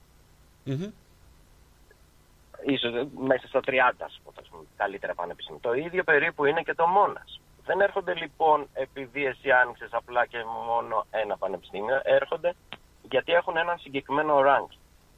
Ίσως 2.65 2.93
ε, 2.93 3.07
μέσα 3.17 3.47
στα 3.47 3.59
30 3.65 3.71
ας 3.97 4.19
πω, 4.23 4.33
ας 4.39 4.47
πούμε, 4.47 4.63
καλύτερα 4.77 5.13
πανεπιστήμια. 5.13 5.61
Το 5.61 5.73
ίδιο 5.73 6.03
περίπου 6.03 6.45
είναι 6.45 6.61
και 6.61 6.73
το 6.73 6.87
Μόνας. 6.87 7.41
Δεν 7.65 7.81
έρχονται 7.81 8.13
λοιπόν 8.15 8.67
επειδή 8.73 9.25
εσύ 9.25 9.51
άνοιξες 9.51 9.89
απλά 9.93 10.25
και 10.25 10.37
μόνο 10.67 11.05
ένα 11.11 11.37
πανεπιστήμιο, 11.37 12.01
έρχονται 12.03 12.55
γιατί 13.01 13.31
έχουν 13.31 13.57
ένα 13.57 13.77
συγκεκριμένο 13.77 14.39
ranking. 14.39 14.77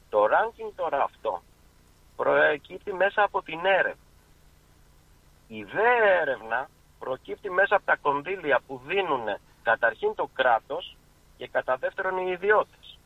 Το 0.09 0.23
ranking 0.23 0.71
τώρα 0.75 1.03
αυτό 1.03 1.41
προκύπτει 2.15 2.93
μέσα 2.93 3.23
από 3.23 3.41
την 3.41 3.65
έρευνα. 3.65 4.05
Η 5.47 5.63
δε 5.63 6.19
έρευνα 6.21 6.69
προκύπτει 6.99 7.49
μέσα 7.49 7.75
από 7.75 7.85
τα 7.85 7.95
κονδύλια 7.95 8.61
που 8.67 8.81
δίνουν 8.85 9.25
καταρχήν 9.63 10.15
το 10.15 10.29
κράτος 10.33 10.97
και 11.37 11.47
κατά 11.47 11.77
δεύτερον 11.77 12.17
οι 12.17 12.31
ιδιώτες. 12.31 12.97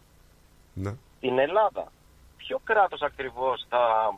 Ναι. 0.74 0.96
Στην 1.18 1.40
Ελλάδα, 1.40 1.92
ποιο 2.38 2.60
κράτος 2.64 3.02
ακριβώς 3.02 3.66
θα 3.70 4.16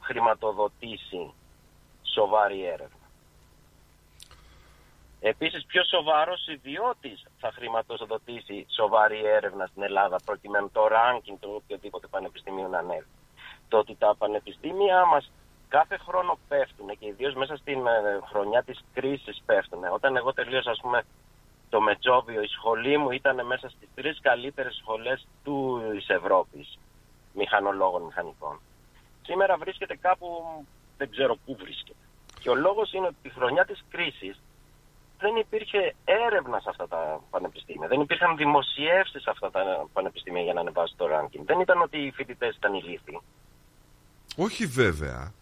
χρηματοδοτήσει 0.00 1.32
σοβαρή 2.02 2.64
έρευνα; 2.64 3.06
Επίσης, 5.20 5.64
ποιο 5.64 5.84
σοβαρός 5.84 6.46
ιδιώτης 6.46 7.26
θα 7.38 7.52
χρηματοδοτήσει 7.52 8.66
σοβαρή 8.68 9.24
έρευνα 9.24 9.66
στην 9.66 9.82
Ελλάδα 9.82 10.18
προκειμένου 10.24 10.70
το 10.70 10.86
ranking 10.86 11.36
του 11.40 11.52
οποιοδήποτε 11.62 12.06
πανεπιστημίου 12.06 12.68
να 12.68 12.78
ανέβει; 12.78 13.06
Το 13.68 13.78
ότι 13.78 13.94
τα 13.98 14.14
πανεπιστήμια 14.18 15.04
μας 15.04 15.30
κάθε 15.68 15.96
χρόνο 15.96 16.38
πέφτουν 16.48 16.98
και 16.98 17.06
ιδίως 17.06 17.34
μέσα 17.34 17.56
στην 17.56 17.86
ε, 17.86 18.20
χρονιά 18.30 18.62
της 18.62 18.84
κρίσης 18.94 19.42
πέφτουν. 19.46 19.84
Όταν 19.92 20.16
εγώ 20.16 20.32
τελείωσα 20.32 20.70
ας 20.70 20.80
πούμε 20.82 21.02
το 21.68 21.80
Μετσόβιο, 21.80 22.42
η 22.42 22.46
σχολή 22.46 22.96
μου 22.98 23.10
ήταν 23.10 23.46
μέσα 23.46 23.68
στις 23.68 23.88
τρεις 23.94 24.20
καλύτερες 24.22 24.74
σχολές 24.74 25.26
του, 25.44 25.82
της 25.92 26.08
Ευρώπης 26.08 26.78
μηχανολόγων 27.34 28.02
μηχανικών. 28.02 28.60
Σήμερα 29.22 29.56
βρίσκεται 29.56 29.96
κάπου, 29.96 30.26
δεν 30.96 31.10
ξέρω 31.10 31.36
πού 31.44 31.56
βρίσκεται. 31.60 31.98
Και 32.40 32.50
ο 32.50 32.54
λόγος 32.54 32.92
είναι 32.92 33.06
ότι 33.06 33.16
τη 33.22 33.30
χρονιά 33.30 33.64
της 33.64 33.84
κρίσης 33.90 34.40
δεν 35.18 35.36
υπήρχε 35.36 35.94
έρευνα 36.04 36.60
σε 36.60 36.68
αυτά 36.70 36.88
τα 36.88 37.20
πανεπιστήμια. 37.30 37.88
Δεν 37.88 38.00
υπήρχαν 38.00 38.36
δημοσιεύσεις 38.36 39.22
σε 39.22 39.30
αυτά 39.30 39.50
τα 39.50 39.86
πανεπιστήμια 39.92 40.42
για 40.42 40.52
να 40.52 40.60
ανεβάσει 40.60 40.94
το 40.96 41.06
ranking. 41.14 41.40
Δεν 41.44 41.60
ήταν 41.60 41.80
ότι 41.80 41.98
οι 41.98 42.10
φοιτητές 42.10 42.56
ήταν 42.56 42.74
ηλίθιοι. 42.74 43.20
Όχι 44.36 44.66
βέβαια. 44.66 45.32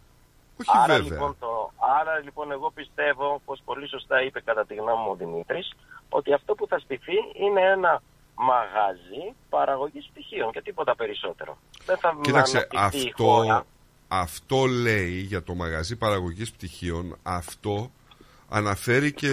Όχι 0.60 0.70
άρα, 0.74 0.94
βέβαια. 0.94 1.12
Λοιπόν, 1.12 1.36
το, 1.40 1.72
άρα 2.00 2.18
λοιπόν 2.18 2.50
εγώ 2.52 2.70
πιστεύω, 2.70 3.40
πως 3.44 3.62
πολύ 3.64 3.88
σωστά 3.88 4.22
είπε 4.22 4.40
κατά 4.40 4.66
τη 4.66 4.74
γνώμη 4.74 5.02
μου 5.04 5.10
ο 5.10 5.14
Δημήτρης, 5.14 5.72
ότι 6.08 6.32
αυτό 6.32 6.54
που 6.54 6.66
θα 6.66 6.78
στηθεί 6.78 7.12
είναι 7.44 7.60
ένα 7.60 8.02
μαγαζί 8.34 9.34
παραγωγής 9.48 10.08
πτυχίων 10.12 10.52
και 10.52 10.62
τίποτα 10.62 10.96
περισσότερο. 10.96 11.58
Δεν 11.86 11.96
θα 11.98 12.18
Κοίταξε, 12.20 12.56
αναπτυχθεί 12.56 13.06
η 13.06 13.10
αυτό, 13.10 13.24
χώρα. 13.24 13.66
αυτό 14.08 14.64
λέει 14.66 15.10
για 15.20 15.42
το 15.42 15.54
μαγαζί 15.54 15.96
παραγωγής 15.96 16.50
πτυχίων, 16.52 17.16
αυτό 17.22 17.90
αναφέρει 18.48 19.12
και 19.12 19.32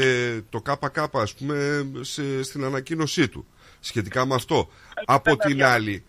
το 0.49 0.61
ΚΚ 0.61 0.97
ας 1.15 1.33
πούμε 1.33 1.85
σε- 2.01 2.43
στην 2.43 2.63
ανακοίνωσή 2.63 3.27
του 3.29 3.45
σχετικά 3.79 4.25
με 4.25 4.35
αυτό. 4.35 4.69
Από 5.05 5.35
την 5.37 5.63
άλλη, 5.63 5.99
το 5.99 6.05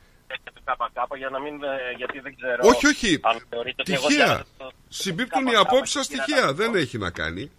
ΚΚ 0.65 1.17
για 1.17 1.29
να 1.31 1.41
μην, 1.41 1.63
ε, 1.63 1.69
γιατί 1.97 2.21
δεν 2.21 2.37
ξέρω 2.37 2.59
όχι 2.63 2.87
όχι, 2.87 3.19
αν 3.23 3.47
θεωρείτε 3.49 3.83
ότι 3.83 3.93
εγώ 3.93 4.07
τυχαία, 4.07 4.25
διάβασα 4.27 4.47
το- 4.59 4.73
συμπίπτουν 4.89 5.47
οι 5.47 5.51
ΚΚ 5.51 5.57
απόψεις 5.57 5.93
σας 5.95 6.07
και 6.09 6.15
πήρα 6.15 6.25
τυχαία, 6.25 6.47
τα- 6.47 6.53
δεν 6.53 6.75
έχει 6.75 6.99
να 6.99 7.11
κάνει. 7.11 7.51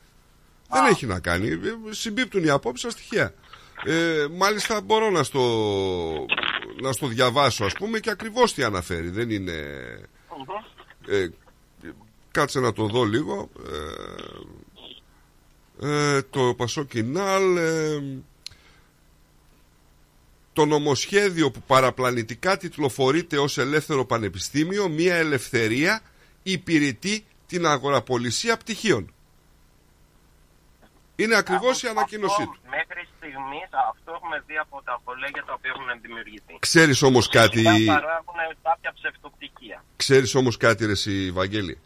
Δεν 0.69 0.85
έχει 0.85 1.05
να 1.05 1.19
κάνει, 1.19 1.47
Ε, 1.47 1.57
συμπίπτουν 1.89 2.43
οι 2.43 2.49
απόψεις 2.49 2.91
σας 2.91 2.95
τυχαία. 3.01 3.33
Ε, 3.85 4.25
μάλιστα 4.31 4.81
μπορώ 4.81 5.09
να 5.09 5.23
στο, 5.23 5.41
να 6.81 6.91
στο 6.91 7.07
διαβάσω 7.07 7.65
ας 7.65 7.73
πούμε 7.73 7.99
και 7.99 8.09
ακριβώς 8.09 8.53
τι 8.53 8.63
αναφέρει, 8.63 9.09
δεν 9.09 9.29
είναι... 9.29 9.53
Ε, 11.07 11.27
κάτσε 12.31 12.59
να 12.59 12.73
το 12.73 12.85
δω 12.85 13.03
λίγο. 13.03 13.49
Ε, 15.81 16.15
ε, 16.15 16.21
το 16.21 16.53
Πασόκινάλ 16.57 17.57
ε, 17.57 18.01
το 20.53 20.65
νομοσχέδιο 20.65 21.51
που 21.51 21.61
παραπλανητικά 21.67 22.57
τιτλοφορείται 22.57 23.37
ως 23.37 23.57
ελεύθερο 23.57 24.05
πανεπιστήμιο 24.05 24.89
μια 24.89 25.15
ελευθερία 25.15 26.01
υπηρετεί 26.43 27.25
την 27.47 27.65
αγοραπολισία 27.65 28.57
πτυχίων. 28.57 29.13
Είναι 31.15 31.35
ακριβώς 31.35 31.83
η 31.83 31.87
ανακοίνωσή 31.87 32.41
Αυτό, 32.41 32.53
του. 32.53 32.59
Μέχρι 32.69 33.07
στιγμής 33.17 33.69
αυτό 33.89 34.11
έχουμε 34.15 34.43
δει 34.47 34.57
από 34.57 34.81
τα 34.85 35.01
κολέγια 35.03 35.43
τα 35.45 35.53
οποία 35.53 35.71
έχουν 35.75 36.01
δημιουργηθεί. 36.01 36.57
Ξέρεις 36.59 37.01
όμως 37.01 37.29
κάτι... 37.29 37.57
Φυσικά 37.57 37.93
παράγουν 37.93 38.35
κάποια 38.63 38.93
ψευτοπτυχία. 38.93 39.83
Ξέρεις 39.95 40.35
όμως 40.35 40.57
κάτι 40.57 40.85
ρε 40.85 40.91
εσύ 40.91 41.31
Βαγγέλη. 41.31 41.79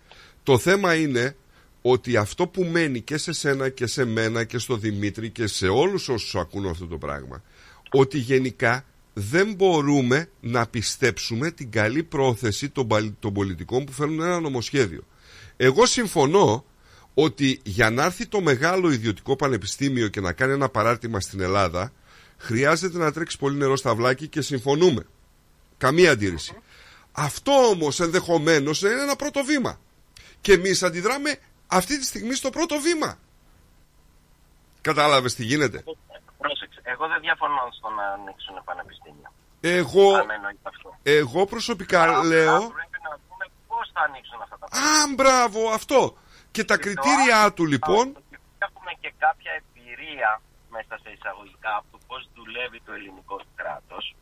Το 0.44 0.58
θέμα 0.58 0.96
είναι 0.96 1.36
ότι 1.82 2.18
αυτό 2.18 2.48
που 2.48 2.64
μένει 2.64 3.02
και 3.02 3.18
σε 3.18 3.34
σένα 3.34 3.70
και 3.70 3.88
σε 3.88 4.06
μένα 4.06 4.44
και 4.44 4.58
στο 4.58 4.76
Δημήτρη 4.76 5.30
και 5.30 5.48
σε 5.48 5.68
όλους 5.68 6.10
όσους 6.10 6.36
ακούν 6.36 6.68
αυτό 6.68 6.88
το 6.88 6.98
πράγμα 6.98 7.44
ότι 7.92 8.18
γενικά 8.18 8.86
δεν 9.14 9.54
μπορούμε 9.54 10.30
να 10.40 10.68
πιστέψουμε 10.68 11.52
την 11.52 11.72
καλή 11.72 12.04
πρόθεση 12.04 12.70
των, 12.70 12.88
παλ- 12.88 13.14
των 13.20 13.34
πολιτικών 13.34 13.86
που 13.86 13.92
φέρνουν 13.92 14.22
ένα 14.22 14.40
νομοσχέδιο. 14.40 15.04
Εγώ 15.58 15.86
συμφωνώ 15.86 16.66
ότι 17.14 17.60
για 17.64 17.90
να 17.90 18.04
έρθει 18.04 18.26
το 18.26 18.42
μεγάλο 18.42 18.92
ιδιωτικό 18.92 19.36
πανεπιστήμιο 19.36 20.08
και 20.08 20.22
να 20.22 20.34
κάνει 20.34 20.54
ένα 20.54 20.70
παράρτημα 20.70 21.20
στην 21.20 21.40
Ελλάδα 21.40 21.94
χρειάζεται 22.38 22.98
να 22.98 23.12
τρέξει 23.12 23.38
πολύ 23.38 23.58
νερό 23.58 23.76
στα 23.76 23.96
βλάκι 23.96 24.28
και 24.28 24.42
συμφωνούμε. 24.42 25.06
Καμία 25.78 26.12
αντίρρηση. 26.12 26.56
Αυτό 27.12 27.52
όμως 27.52 28.00
ενδεχομένως 28.00 28.82
είναι 28.82 29.02
ένα 29.02 29.16
πρώτο 29.16 29.44
βήμα. 29.44 29.80
Και 30.42 30.54
εμείς 30.54 30.84
αντιδράμε 30.84 31.38
αυτή 31.68 32.00
τη 32.00 32.06
στιγμή 32.06 32.34
στο 32.34 32.50
πρώτο 32.50 32.80
βήμα. 32.80 33.20
Κατάλαβες 34.82 35.36
τι 35.36 35.44
γίνεται; 35.44 35.84
Πρόσεξε, 36.98 37.04
εγώ 37.04 37.06
δεν 37.08 37.20
διαφωνώ 37.22 37.64
στο 37.78 37.90
να 37.90 38.06
ανοίξουν 38.18 38.56
πανεπιστήμια. 38.70 39.30
Εγώ, 39.62 40.08
Αν 40.16 40.30
εννοείται 40.38 40.70
αυτό. 40.74 40.90
εγώ 41.04 41.46
προσωπικά 41.46 42.02
Απλά 42.04 42.24
λέω... 42.24 42.60
Πρέπει 42.80 43.00
να 43.08 43.14
δούμε 43.24 43.46
πώς 43.68 43.86
θα 43.94 44.02
ανοίξουν 44.08 44.40
αυτά 44.42 44.56
τα 44.60 44.66
Α, 44.66 45.14
μπράβο, 45.18 45.60
αυτό. 45.80 46.02
Και 46.52 46.64
τα 46.64 46.78
κριτήριά 46.78 47.42
του 47.56 47.66
λοιπόν... 47.66 48.06
Έχουμε 48.68 48.92
και 49.02 49.14
κάποια 49.26 49.52
εμπειρία 49.62 50.42
μέσα 50.76 50.94
σε 51.04 51.10
εισαγωγικά 51.16 51.72
από 51.80 51.88
το 51.92 52.00
πώς 52.08 52.22
δουλεύει 52.36 52.80
το 52.86 52.92
ελληνικό 52.98 53.38
κράτος. 53.56 54.16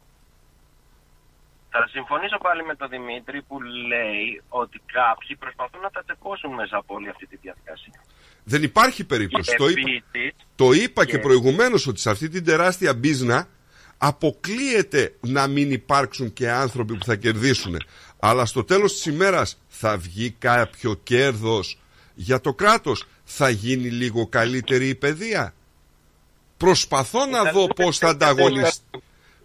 Θα 1.69 1.87
συμφωνήσω 1.95 2.37
πάλι 2.37 2.63
με 2.65 2.75
τον 2.75 2.89
Δημήτρη 2.89 3.41
που 3.41 3.61
λέει 3.61 4.43
ότι 4.49 4.77
κάποιοι 4.97 5.35
προσπαθούν 5.35 5.81
να 5.81 5.91
τα 5.95 6.03
τσεπώσουν 6.03 6.51
μέσα 6.53 6.77
από 6.77 6.93
όλη 6.97 7.09
αυτή 7.09 7.25
τη 7.27 7.35
διαδικασία. 7.35 7.99
Δεν 8.45 8.63
υπάρχει 8.63 9.03
περίπτωση. 9.03 9.51
Και 9.51 9.57
Το 9.57 9.67
είπα, 9.67 9.79
επίσης, 9.79 10.35
το 10.55 10.71
είπα 10.71 11.05
και 11.05 11.11
και- 11.11 11.19
προηγουμένως 11.19 11.87
ότι 11.87 11.99
σε 11.99 12.09
αυτή 12.09 12.29
την 12.29 12.43
τεράστια 12.45 12.93
μπίζνα 12.93 13.47
αποκλείεται 13.97 15.15
να 15.21 15.47
μην 15.47 15.71
υπάρξουν 15.71 16.33
και 16.33 16.49
άνθρωποι 16.51 16.95
που 16.97 17.05
θα 17.05 17.15
κερδίσουν. 17.15 17.77
Αλλά 18.19 18.45
στο 18.45 18.63
τέλος 18.63 18.93
της 18.93 19.05
ημέρας 19.05 19.61
θα 19.67 19.97
βγει 19.97 20.31
κάποιο 20.39 20.95
κέρδος 21.03 21.79
για 22.15 22.41
το 22.41 22.53
κράτος. 22.53 23.05
Θα 23.23 23.49
γίνει 23.49 23.89
λίγο 23.89 24.27
καλύτερη 24.27 24.87
η 24.87 24.95
παιδεία. 24.95 25.53
Προσπαθώ 26.57 27.25
να 27.25 27.51
δω 27.51 27.67
πώς 27.67 27.97
θα 27.97 28.07
ανταγωνιστεί. 28.09 28.83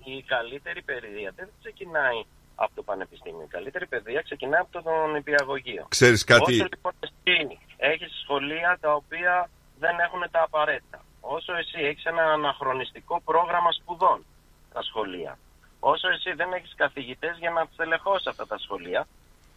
Η 0.04 0.22
καλύτερη 0.26 0.82
παιδεία 0.82 1.32
δεν 1.36 1.48
ξεκινάει 1.60 2.24
από 2.54 2.70
το 2.74 2.82
πανεπιστήμιο. 2.82 3.42
Η 3.44 3.50
καλύτερη 3.50 3.86
παιδεία 3.86 4.20
ξεκινάει 4.20 4.60
από 4.60 4.82
τον 4.82 5.14
υπηαγωγείο. 5.16 5.86
Ξέρεις 5.88 6.24
κάτι; 6.24 6.52
Όσο 6.54 6.66
λοιπόν 6.70 6.92
εσύ 7.00 7.58
έχεις 7.80 8.12
σχολεία 8.22 8.78
τα 8.80 8.92
οποία 8.94 9.50
δεν 9.78 9.98
έχουν 10.06 10.22
τα 10.30 10.42
απαραίτητα. 10.42 11.04
Όσο 11.20 11.52
εσύ 11.54 11.78
έχεις 11.90 12.04
ένα 12.04 12.22
αναχρονιστικό 12.22 13.20
πρόγραμμα 13.24 13.72
σπουδών 13.72 14.24
στα 14.70 14.82
σχολεία. 14.82 15.38
Όσο 15.80 16.08
εσύ 16.08 16.32
δεν 16.32 16.52
έχεις 16.52 16.74
καθηγητές 16.76 17.36
για 17.38 17.50
να 17.50 17.68
στελεχώσεις 17.72 18.26
αυτά 18.26 18.46
τα 18.46 18.58
σχολεία, 18.58 19.06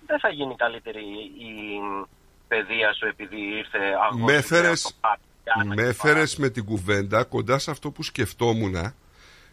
δεν 0.05 0.19
θα 0.19 0.29
γίνει 0.29 0.55
καλύτερη 0.55 1.03
η 1.49 1.53
παιδεία 2.47 2.93
σου 2.93 3.05
επειδή 3.07 3.41
ήρθε 3.57 3.79
αγώνα. 4.03 4.23
Με 4.25 4.33
έφερες, 4.33 4.99
με 5.75 5.83
έφερες 5.83 6.35
με 6.37 6.49
την 6.49 6.65
κουβέντα 6.65 7.23
κοντά 7.23 7.59
σε 7.59 7.71
αυτό 7.71 7.91
που 7.91 8.03
σκεφτόμουν 8.03 8.93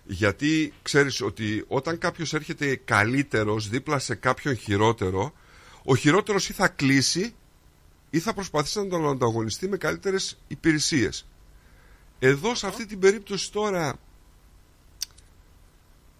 γιατί 0.04 0.74
ξέρεις 0.82 1.20
ότι 1.20 1.64
όταν 1.68 1.98
κάποιος 1.98 2.34
έρχεται 2.34 2.76
καλύτερος 2.76 3.68
δίπλα 3.68 3.98
σε 3.98 4.14
κάποιον 4.14 4.56
χειρότερο 4.56 5.32
ο 5.84 5.96
χειρότερος 5.96 6.48
ή 6.48 6.52
θα 6.52 6.68
κλείσει 6.68 7.34
ή 8.10 8.18
θα 8.18 8.34
προσπαθήσει 8.34 8.78
να 8.78 8.88
τον 8.88 9.08
ανταγωνιστεί 9.08 9.68
με 9.68 9.76
καλύτερες 9.76 10.38
υπηρεσίες. 10.48 11.26
Εδώ 12.18 12.54
σε 12.54 12.66
αυτή 12.66 12.86
την 12.86 12.98
περίπτωση 12.98 13.52
τώρα 13.52 13.98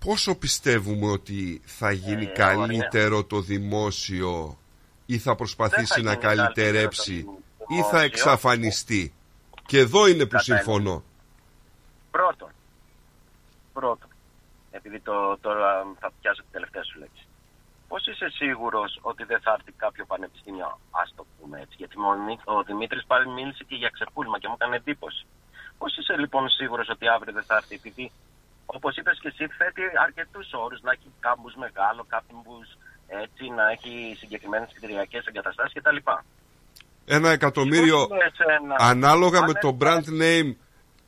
πόσο 0.05 0.35
πιστεύουμε 0.35 1.11
ότι 1.11 1.61
θα 1.65 1.93
γίνει 1.93 2.25
Ε, 2.25 2.33
καλύτερο 2.33 3.25
το 3.25 3.41
δημόσιο 3.41 4.59
ή 5.07 5.19
θα 5.19 5.35
προσπαθήσει 5.35 6.01
να 6.03 6.11
γίνει 6.13 6.23
καλύτερο 6.23 6.37
το 6.37 6.43
καλυτερέψει 6.43 7.13
ή 7.13 7.25
δημόσιο. 7.69 7.91
θα 7.91 8.01
εξαφανιστεί. 8.01 9.13
Και 9.67 9.79
εδώ 9.79 10.07
είναι 10.07 10.23
που 10.25 10.31
Κατά 10.31 10.43
συμφωνώ. 10.43 11.05
Πρώτον, 12.11 12.51
πρώτον, 13.73 14.09
επειδή 14.71 15.01
το, 15.01 15.39
τώρα 15.41 15.87
θα 16.01 16.13
πιάσω 16.21 16.43
την 16.43 16.51
τελευταία 16.53 16.83
σου 16.83 16.99
λέξη. 16.99 17.20
Πώς 17.91 18.03
είσαι 18.07 18.29
σίγουρος 18.41 18.91
ότι 19.11 19.23
δεν 19.31 19.41
θα 19.45 19.51
έρθει 19.57 19.73
κάποιο 19.85 20.05
πανεπιστήμιο, 20.13 20.71
ας 21.03 21.09
το 21.17 21.23
πούμε 21.37 21.57
έτσι, 21.65 21.75
γιατί 21.81 21.95
ο, 21.99 22.13
Μι- 22.27 22.49
ο 22.55 22.63
Δημήτρης 22.63 23.05
πάλι 23.11 23.27
μίλησε 23.37 23.63
και 23.69 23.77
για 23.83 23.91
ξεπούλημα 23.97 24.39
και 24.39 24.49
μου 24.49 24.57
έκανε 24.59 24.77
εντύπωση. 24.77 25.23
Πώς 25.79 25.91
είσαι 25.99 26.15
λοιπόν 26.23 26.49
σίγουρος 26.49 26.89
ότι 26.95 27.05
αύριο 27.15 27.33
δεν 27.39 27.47
θα 27.49 27.55
έρθει, 27.61 27.75
επειδή 27.75 28.05
όπως 28.77 28.97
είπες 28.97 29.19
και 29.23 29.29
εσύ, 29.33 29.45
θέτει 29.59 29.83
αρκετούς 30.07 30.49
όρους 30.65 30.81
να 30.83 30.91
έχει 30.97 31.09
κάμπους 31.21 31.55
μεγάλο, 31.65 32.03
κάμπου 32.13 32.57
έτσι, 33.23 33.45
να 33.59 33.65
έχει 33.75 33.93
συγκεκριμένες 34.21 34.71
κτηριακές 34.75 35.25
εγκαταστάσεις 35.27 35.75
κτλ. 35.77 35.97
Ένα 37.17 37.29
εκατομμύριο 37.31 37.97
Πώς 37.97 38.17
είναι 38.17 38.31
εσένα, 38.33 38.75
ανάλογα 38.79 39.39
αν 39.39 39.45
με 39.47 39.53
δεν 39.53 39.63
το 39.65 39.71
brand 39.81 40.07
name 40.23 40.51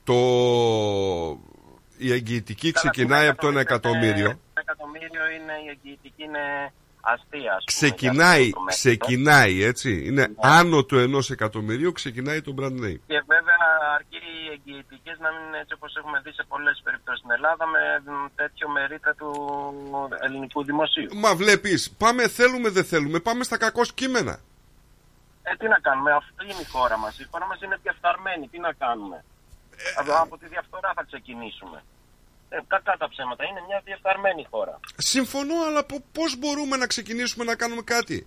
το... 0.09 0.19
η 1.99 2.12
εγγυητική 2.12 2.73
ξεκινάει 2.73 3.27
από 3.29 3.41
το 3.41 3.49
ένα 3.49 3.61
εκατομμύριο. 3.61 4.27
Ένα 4.31 4.39
εκατομμύριο 4.55 5.23
είναι 5.37 5.53
η 5.67 5.69
εγγυητική 5.69 6.23
είναι 6.23 6.73
αστεία. 7.01 7.53
ας 7.57 7.65
πούμε, 7.65 7.77
Ξεκινάει, 7.91 8.43
για 8.43 8.49
αυτό 8.49 8.59
το 8.59 8.65
μέθοδο. 8.65 8.97
ξεκινάει 8.97 9.62
έτσι. 9.62 10.03
Είναι 10.07 10.29
άνω 10.41 10.85
του 10.85 10.99
ενός 10.99 11.31
εκατομμυρίου, 11.31 11.93
ξεκινάει 11.93 12.41
το 12.43 12.55
brand 12.59 12.77
name. 12.85 12.99
Και 13.07 13.23
βέβαια 13.35 13.62
αρκεί 13.95 14.17
οι 14.17 14.49
εγγυητικές 14.57 15.17
να 15.19 15.29
μην 15.33 15.41
είναι 15.49 15.59
έτσι 15.59 15.75
όπως 15.75 15.97
έχουμε 15.97 16.21
δει 16.25 16.33
σε 16.33 16.45
πολλές 16.49 16.81
περιπτώσεις 16.85 17.19
στην 17.21 17.31
Ελλάδα 17.31 17.67
με 17.67 17.81
μ, 18.05 18.27
τέτοιο 18.35 18.69
μερίδα 18.69 19.15
του 19.15 19.31
ελληνικού 20.25 20.65
δημοσίου. 20.65 21.09
Μα 21.15 21.35
βλέπεις, 21.35 21.91
πάμε 21.99 22.29
θέλουμε 22.29 22.69
δεν 22.71 22.85
θέλουμε, 22.85 23.19
πάμε 23.21 23.45
στα 23.45 23.57
κακός 23.57 23.93
κείμενα. 23.95 24.39
Ε, 25.43 25.57
τι 25.57 25.69
να 25.69 25.79
κάνουμε, 25.79 26.12
αυτή 26.12 26.45
είναι 26.45 26.61
η 26.67 26.71
χώρα 26.75 26.97
μας. 26.99 27.19
Η 27.19 27.27
χώρα 27.31 27.47
μας 27.47 27.61
είναι 27.61 27.79
διαφθαρμένη, 27.83 28.49
τι 28.49 28.59
να 28.59 28.73
κάνουμε. 28.73 29.25
Από- 29.99 30.17
από 30.27 30.39
τη 30.39 30.47
διαφθορά 30.49 30.91
θα 30.94 31.05
ξεκινήσουμε. 31.05 31.78
Ε, 32.49 32.59
κακά 32.67 32.94
τα 32.99 33.09
ψέματα, 33.09 33.44
είναι 33.44 33.61
μια 33.69 33.81
διαφθαρμένη 33.85 34.47
χώρα. 34.51 34.81
Συμφωνώ, 34.97 35.55
αλλά 35.69 35.85
πο- 35.85 36.05
πώς 36.12 36.31
μπορούμε 36.39 36.77
να 36.77 36.86
ξεκινήσουμε 36.86 37.44
να 37.44 37.55
κάνουμε 37.57 37.83
κάτι; 37.83 38.27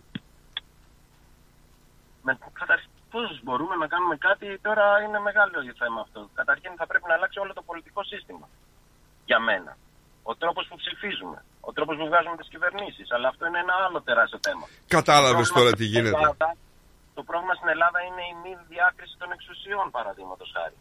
Με, 2.27 2.37
καταρχήν, 2.61 2.89
πώς 3.11 3.27
μπορούμε 3.43 3.75
να 3.75 3.87
κάνουμε 3.87 4.15
κάτι; 4.27 4.47
Τώρα 4.67 4.85
είναι 5.05 5.19
μεγάλο 5.19 5.51
το 5.51 5.73
θέμα 5.83 5.99
αυτό. 6.05 6.19
Καταρχήν 6.39 6.71
θα 6.79 6.85
πρέπει 6.89 7.05
να 7.07 7.13
αλλάξει 7.13 7.39
όλο 7.39 7.53
το 7.53 7.61
πολιτικό 7.69 8.03
σύστημα. 8.03 8.47
Για 9.25 9.39
μένα. 9.39 9.77
Ο 10.23 10.35
τρόπος 10.35 10.63
που 10.69 10.75
ψηφίζουμε. 10.81 11.37
Ο 11.69 11.71
τρόπος 11.73 11.95
που 11.97 12.05
βγάζουμε 12.09 12.37
τις 12.37 12.49
κυβερνήσεις. 12.53 13.07
Αλλά 13.15 13.27
αυτό 13.27 13.43
είναι 13.47 13.59
ένα 13.65 13.73
άλλο 13.85 14.01
τεράστιο 14.01 14.39
θέμα. 14.47 14.65
Κατάλαβες 14.87 15.47
Το 15.47 15.53
τώρα 15.53 15.69
πρόβλημα 15.69 15.77
τι 15.79 15.83
στην 15.85 15.93
γίνεται. 15.93 16.17
Ελλάδα- 16.21 16.55
το 17.17 17.21
πρόβλημα 17.29 17.53
στην 17.59 17.69
Ελλάδα 17.75 17.99
είναι 18.07 18.23
η 18.31 18.33
μη 18.43 18.51
διάκριση 18.71 19.15
των 19.21 19.29
εξουσιών, 19.35 19.85
παραδείγματος 19.97 20.49
χάρη. 20.55 20.77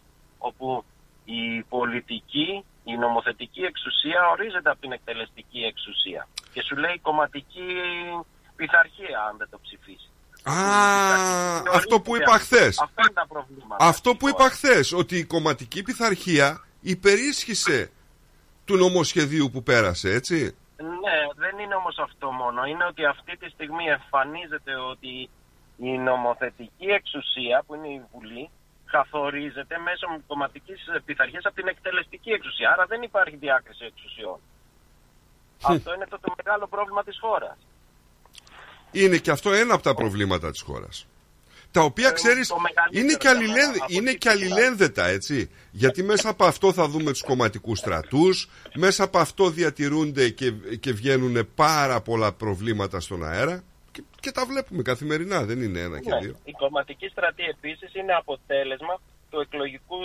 Όπου 0.49 0.85
η 1.25 1.63
πολιτική, 1.63 2.65
η 2.85 2.97
νομοθετική 2.97 3.63
εξουσία 3.63 4.21
ορίζεται 4.33 4.71
από 4.71 4.81
την 4.81 4.93
εκτελεστική 4.93 5.61
εξουσία. 5.61 6.29
Και 6.53 6.63
σου 6.63 6.77
λέει 6.77 6.99
κομματική 7.03 7.69
πειθαρχία 8.57 9.19
αν 9.29 9.37
δεν 9.37 9.49
το 9.51 9.59
ψηφίσει. 9.63 10.09
Α, 10.43 10.57
αυτό 11.73 12.01
που 12.01 12.17
είπα 12.17 12.39
χθες. 12.39 12.81
Αυτά 12.81 13.03
είναι 13.03 13.13
τα 13.13 13.27
προβλήματα. 13.29 13.85
Αυτό 13.85 14.15
που 14.17 14.29
είπα 14.29 14.49
χθες, 14.49 14.93
ότι 14.93 15.17
η 15.17 15.25
κομματική 15.25 15.83
πειθαρχία 15.83 16.65
υπερίσχυσε 16.81 17.91
του 18.65 18.77
νομοσχεδίου 18.77 19.51
που 19.53 19.63
πέρασε, 19.63 20.11
έτσι; 20.11 20.57
Ναι, 20.77 21.19
δεν 21.35 21.59
είναι 21.59 21.75
όμως 21.75 21.99
αυτό 21.99 22.31
μόνο. 22.31 22.65
Είναι 22.65 22.85
ότι 22.85 23.05
αυτή 23.05 23.37
τη 23.37 23.49
στιγμή 23.49 23.85
εμφανίζεται 23.85 24.75
ότι 24.91 25.31
η 25.77 25.99
νομοθετική 25.99 26.87
εξουσία 26.87 27.63
που 27.67 27.75
είναι 27.75 27.89
η 27.89 28.03
Βουλή 28.13 28.51
καθορίζεται 28.97 29.75
μέσω 29.89 30.07
κομματικής 30.27 30.81
πειθαρχίας 31.05 31.45
από 31.45 31.55
την 31.61 31.69
εκτελεστική 31.69 32.31
εξουσία. 32.31 32.69
Άρα 32.73 32.85
δεν 32.87 33.03
υπάρχει 33.03 33.37
διάκριση 33.37 33.85
εξουσιών. 33.93 34.39
Αυτό 35.63 35.95
είναι 35.95 36.07
το, 36.13 36.19
το 36.25 36.35
μεγάλο 36.39 36.67
πρόβλημα 36.75 37.03
της 37.05 37.19
χώρας. 37.21 37.57
Είναι 38.91 39.17
και 39.17 39.31
αυτό 39.31 39.53
ένα 39.53 39.75
από 39.75 39.83
τα 39.83 39.95
προβλήματα 39.95 40.51
της 40.51 40.61
χώρας. 40.61 41.07
Τα 41.71 41.81
οποία, 41.81 42.11
ξέρεις, 42.11 42.49
το 42.49 42.59
μεγαλύτερο 42.59 43.05
είναι 43.05 43.15
και, 43.15 43.29
θέμα, 43.29 43.39
αλληλένδε- 43.39 43.83
από 43.83 43.93
είναι 43.93 44.11
εκεί 44.11 44.19
και 44.19 44.29
πέρα. 44.29 44.41
αλληλένδετα, 44.41 45.07
έτσι. 45.07 45.51
Γιατί 45.71 46.03
μέσα 46.03 46.29
από 46.29 46.45
αυτό 46.45 46.73
θα 46.73 46.89
δούμε 46.89 47.11
τους 47.11 47.23
κομματικούς 47.23 47.79
στρατούς, 47.79 48.49
μέσα 48.75 49.05
από 49.05 49.19
αυτό 49.19 49.51
διατηρούνται 49.51 50.29
και, 50.29 50.51
και 50.81 50.93
βγαίνουν 50.93 51.49
πάρα 51.55 52.01
πολλά 52.01 52.33
προβλήματα 52.33 53.01
στον 53.01 53.25
αέρα 53.25 53.63
και, 54.25 54.31
και 54.31 54.37
τα 54.41 54.47
βλέπουμε 54.47 54.83
καθημερινά, 54.83 55.45
δεν 55.45 55.63
είναι 55.63 55.81
ένα 55.81 56.01
και 56.01 56.11
Ναι. 56.11 56.19
δύο. 56.19 56.35
Η 56.45 56.53
κομματική 56.53 57.09
στρατή 57.09 57.43
επίσης 57.45 57.95
είναι 57.95 58.13
αποτέλεσμα 58.15 59.01
του 59.31 59.41
εκλογικού 59.41 59.97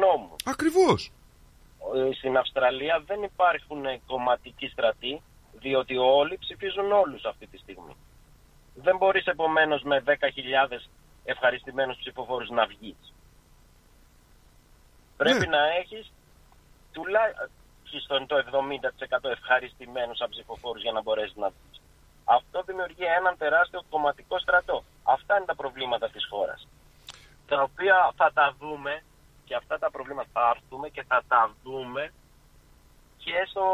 νόμου. 0.00 0.36
Ακριβώς. 0.44 1.12
Ε, 1.94 2.14
Στην 2.14 2.36
Αυστραλία 2.36 3.02
δεν 3.06 3.22
υπάρχουν 3.22 3.82
κομματικοί 4.06 4.68
στρατοί, 4.68 5.22
διότι 5.52 5.96
όλοι 5.96 6.38
ψηφίζουν 6.38 6.92
όλους 6.92 7.24
αυτή 7.24 7.46
τη 7.46 7.58
στιγμή. 7.58 7.96
Δεν 8.74 8.96
μπορείς 8.96 9.24
επομένως 9.26 9.82
με 9.82 10.00
10.000 10.00 10.88
ευχαριστημένους 11.24 11.96
ψηφοφόρους 11.96 12.48
να 12.48 12.66
βγεις. 12.66 13.12
Πρέπει 15.16 15.46
να 15.48 15.58
έχεις 15.80 16.12
τουλάχιστον 16.92 18.26
το 18.26 18.36
70% 18.36 19.28
ευχαριστημένους 19.30 20.20
από 20.20 20.30
ψηφοφόρους 20.30 20.82
για 20.82 20.92
να 20.92 21.02
μπορέσεις 21.02 21.36
να 21.36 21.48
βγεις. 21.48 21.77
Αυτό 22.30 22.62
δημιουργεί 22.62 23.04
έναν 23.18 23.36
τεράστιο 23.38 23.80
κομματικό 23.90 24.38
στρατό. 24.38 24.84
Αυτά 25.02 25.36
είναι 25.36 25.44
τα 25.46 25.54
προβλήματα 25.54 26.08
της 26.10 26.26
χώρας. 26.30 26.68
Τα 27.46 27.62
οποία 27.62 28.12
θα 28.16 28.30
τα 28.32 28.54
δούμε 28.60 29.02
και 29.44 29.54
αυτά 29.54 29.78
τα 29.78 29.90
προβλήματα 29.90 30.28
θα 30.32 30.54
έρθουμε 30.54 30.88
και 30.88 31.04
θα 31.08 31.22
τα 31.28 31.50
δούμε 31.64 32.12
και 33.18 33.44
στο 33.46 33.64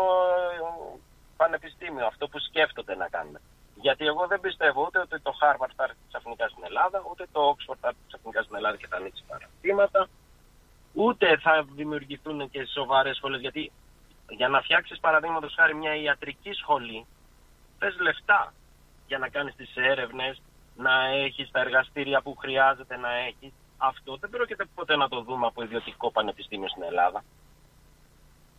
ε, 0.95 0.99
πανεπιστήμιο, 1.37 2.07
αυτό 2.07 2.29
που 2.29 2.39
σκέφτονται 2.39 2.95
να 2.95 3.09
κάνουν. 3.09 3.39
Γιατί 3.75 4.07
εγώ 4.07 4.27
δεν 4.27 4.41
πιστεύω 4.41 4.85
ούτε 4.87 4.99
ότι 4.99 5.21
το 5.21 5.33
Harvard 5.41 5.73
θα 5.77 5.85
έρθει 5.85 6.05
ξαφνικά 6.09 6.49
στην 6.49 6.65
Ελλάδα, 6.65 7.03
ούτε 7.11 7.27
το 7.33 7.41
Oxford 7.51 7.79
θα 7.81 7.89
έρθει 7.89 8.01
ξαφνικά 8.07 8.43
στην 8.43 8.57
Ελλάδα 8.57 8.77
και 8.77 8.87
θα 8.87 8.97
ανοίξει 8.97 9.25
παραστήματα, 9.29 10.09
ούτε 10.93 11.39
θα 11.39 11.67
δημιουργηθούν 11.75 12.51
και 12.51 12.67
σοβαρές 12.67 13.17
σχολές. 13.17 13.41
Γιατί 13.41 13.73
για 14.29 14.49
να 14.49 14.61
φτιάξεις 14.61 15.01
παραδείγματος 15.01 15.55
χάρη 15.57 15.75
μια 15.75 15.95
ιατρική 15.95 16.53
σχολή, 16.53 17.07
θε 17.85 18.03
λεφτά 18.03 18.53
για 19.07 19.19
να 19.19 19.29
κάνεις 19.29 19.55
τις 19.55 19.77
έρευνες, 19.77 20.43
να 20.77 21.07
έχεις 21.07 21.51
τα 21.51 21.61
εργαστήρια 21.61 22.23
που 22.23 22.35
χρειάζεται 22.37 22.97
να 22.97 23.13
έχεις. 23.15 23.53
Αυτό 23.79 24.17
δεν 24.17 24.31
πρόκειται 24.31 24.65
ποτέ 24.75 24.97
να 24.97 25.09
το 25.09 25.21
δούμε 25.21 25.47
από 25.47 25.63
ιδιωτικό 25.63 26.11
πανεπιστήμιο 26.11 26.69
στην 26.69 26.83
Ελλάδα. 26.83 27.25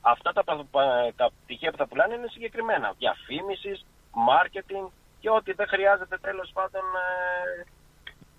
Αυτά 0.02 0.34
τα, 0.34 0.44
πα- 0.44 0.66
πα- 0.72 1.14
τα 1.16 1.32
πτυχία 1.44 1.72
που 1.72 1.78
θα 1.78 1.88
πουλάνε 1.88 2.14
είναι 2.14 2.28
συγκεκριμένα. 2.28 2.94
Διαφήμισης, 2.98 3.86
marketing 4.30 4.90
και 5.20 5.30
ό,τι 5.30 5.54
δεν 5.54 5.68
χρειάζεται 5.68 6.18
τέλος 6.18 6.52
πάντων. 6.54 6.84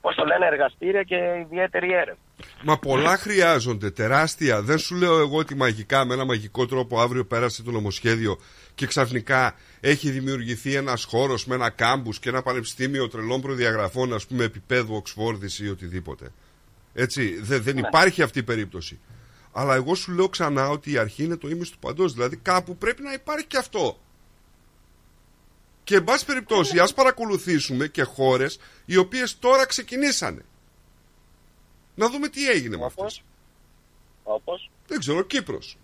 Ε, 0.06 0.08
Πώς 0.08 0.14
το 0.16 0.24
λένε, 0.24 0.46
εργαστήρια 0.46 1.02
και 1.02 1.16
ιδιαίτερη 1.50 1.92
έρευνα. 1.92 2.16
Μα 2.62 2.78
πολλά 2.78 3.16
χρειάζονται, 3.16 3.90
τεράστια. 3.90 4.62
Δεν 4.62 4.78
σου 4.78 4.94
λέω 4.94 5.18
εγώ 5.18 5.36
ότι 5.38 5.54
μαγικά 5.54 6.04
με 6.04 6.14
ένα 6.14 6.24
μαγικό 6.24 6.66
τρόπο 6.66 7.00
αύριο 7.00 7.24
πέρασε 7.24 7.62
το 7.62 7.70
νομοσχέδιο 7.70 8.38
και 8.74 8.86
ξαφνικά 8.86 9.54
έχει 9.80 10.10
δημιουργηθεί 10.10 10.74
ένας 10.74 11.04
χώρος 11.04 11.46
με 11.46 11.54
ένα 11.54 11.70
κάμπους 11.70 12.18
και 12.18 12.28
ένα 12.28 12.42
πανεπιστήμιο 12.42 13.08
τρελών 13.08 13.40
προδιαγραφών, 13.40 14.14
ας 14.14 14.26
πούμε 14.26 14.44
επίπεδου 14.44 14.94
Οξφόρδης 14.94 15.58
ή 15.58 15.68
οτιδήποτε. 15.68 16.28
Έτσι, 16.94 17.38
δε- 17.42 17.58
δεν 17.58 17.74
Ναι. 17.74 17.80
υπάρχει 17.80 18.22
αυτή 18.22 18.38
η 18.38 18.42
περίπτωση. 18.42 19.00
Αλλά 19.52 19.74
εγώ 19.74 19.94
σου 19.94 20.12
λέω 20.12 20.28
ξανά 20.28 20.68
ότι 20.68 20.92
η 20.92 20.98
αρχή 20.98 21.24
είναι 21.24 21.36
το 21.36 21.48
ίμιση 21.48 21.72
του 21.72 21.78
παντός. 21.78 22.12
Δηλαδή 22.12 22.36
κάπου 22.36 22.76
πρέπει 22.76 23.02
να 23.02 23.12
υπάρχει 23.12 23.46
και 23.46 23.56
αυτό. 23.56 23.98
Και 25.86 25.94
εν 25.96 26.04
πάση 26.04 26.24
περιπτώσει, 26.24 26.78
ας 26.78 26.94
παρακολουθήσουμε 26.94 27.86
και 27.86 28.02
χώρες 28.02 28.58
οι 28.84 28.96
οποίες 28.96 29.38
τώρα 29.38 29.66
ξεκινήσανε. 29.66 30.44
Να 31.94 32.08
δούμε 32.10 32.28
τι 32.28 32.50
έγινε 32.50 32.76
με 32.76 32.84
αυτές. 32.84 33.22
Όπως. 34.22 34.70
Δεν 34.86 34.98
ξέρω, 34.98 35.22
Κύπρος. 35.22 35.76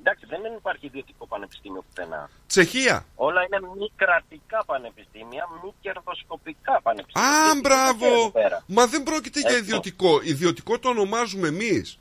Εντάξει, 0.00 0.26
δεν 0.26 0.40
υπάρχει 0.58 0.86
ιδιωτικό 0.86 1.26
πανεπιστήμιο 1.26 1.84
πουθενά. 1.88 2.30
Τσεχία. 2.46 3.06
Όλα 3.14 3.40
είναι 3.42 3.60
μη 3.78 3.90
κρατικά 3.96 4.64
πανεπιστήμια, 4.66 5.48
μη 5.64 5.72
κερδοσκοπικά 5.80 6.80
πανεπιστήμια. 6.82 7.28
Α, 7.28 7.42
Και 7.42 7.48
εδώ 7.50 7.60
μπράβο! 7.60 8.30
πέρα; 8.30 8.64
Μα 8.66 8.86
δεν 8.86 9.02
πρόκειται 9.02 9.40
για 9.40 9.48
Έτσι. 9.50 9.60
ιδιωτικό. 9.62 10.20
Ιδιωτικό 10.22 10.78
το 10.78 10.88
ονομάζουμε 10.88 11.48
εμείς. 11.48 11.98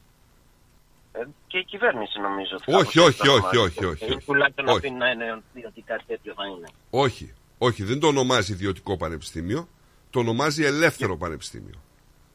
Ε, 1.11 1.19
Και 1.47 1.57
η 1.57 1.63
κυβέρνηση 1.63 2.19
νομίζω. 2.19 2.55
ότι 2.55 2.73
Όχι, 2.73 2.97
κάπως 2.97 2.97
όχι, 2.97 3.07
έτσι 3.07 3.21
το 3.23 3.31
όχι, 3.31 3.57
ονομάζει. 3.57 3.57
όχι, 3.57 3.85
όχι, 3.85 4.03
Ε, 4.03 4.13
όχι. 4.15 4.25
Τουλάχιστον 4.25 4.67
Όχι. 4.67 4.77
αφήνει 4.77 4.97
να 4.97 5.09
είναι 5.09 5.41
ότι 5.67 5.81
κάτι 5.81 6.03
τέτοιο 6.07 6.33
θα 6.33 6.45
είναι. 6.47 6.67
Όχι, 6.89 7.33
όχι, 7.57 7.83
δεν 7.83 7.99
το 7.99 8.07
ονομάζει 8.07 8.51
ιδιωτικό 8.51 8.97
πανεπιστήμιο. 8.97 9.67
Το 10.09 10.19
ονομάζει 10.19 10.63
ελεύθερο 10.63 11.17
πανεπιστήμιο. 11.17 11.79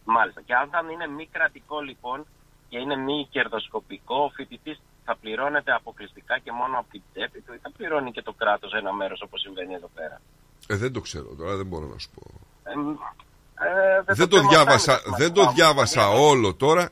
Μάλιστα. 0.04 0.40
Και 0.46 0.54
αν 0.54 0.68
θα 0.70 0.80
είναι 0.92 1.06
μη 1.06 1.28
κρατικό 1.32 1.80
λοιπόν 1.80 2.26
και 2.68 2.78
είναι 2.78 2.96
μη 2.96 3.28
κερδοσκοπικό, 3.30 4.16
ο 4.24 4.30
φοιτητής 4.36 4.80
θα 5.04 5.16
πληρώνεται 5.16 5.72
αποκλειστικά 5.72 6.38
και 6.38 6.52
μόνο 6.52 6.78
από 6.78 6.88
την 6.90 7.02
τσέπη 7.12 7.40
του 7.40 7.52
ή 7.54 7.58
θα 7.62 7.70
πληρώνει 7.76 8.10
και 8.12 8.22
το 8.22 8.32
κράτος 8.32 8.72
ένα 8.72 8.92
μέρος 8.92 9.20
όπως 9.22 9.40
συμβαίνει 9.40 9.74
εδώ 9.74 9.90
πέρα. 9.94 10.20
Ε, 10.68 10.76
δεν 10.76 10.92
το 10.92 11.00
ξέρω 11.00 11.34
τώρα, 11.38 11.56
δεν 11.56 11.66
μπορώ 11.66 11.86
να 11.86 11.98
σου 11.98 12.10
πω. 12.14 12.22
Ε, 12.64 12.70
ε, 14.08 14.14
Δεν 14.14 14.28
το 14.28 14.36
θέμα 14.36 14.48
διάβασα, 14.48 14.92
κάνει 15.02 15.16
δεν 15.18 15.32
το 15.32 15.40
σημασία. 15.40 15.64
διάβασα 15.64 16.08
όλο 16.10 16.54
τώρα. 16.54 16.90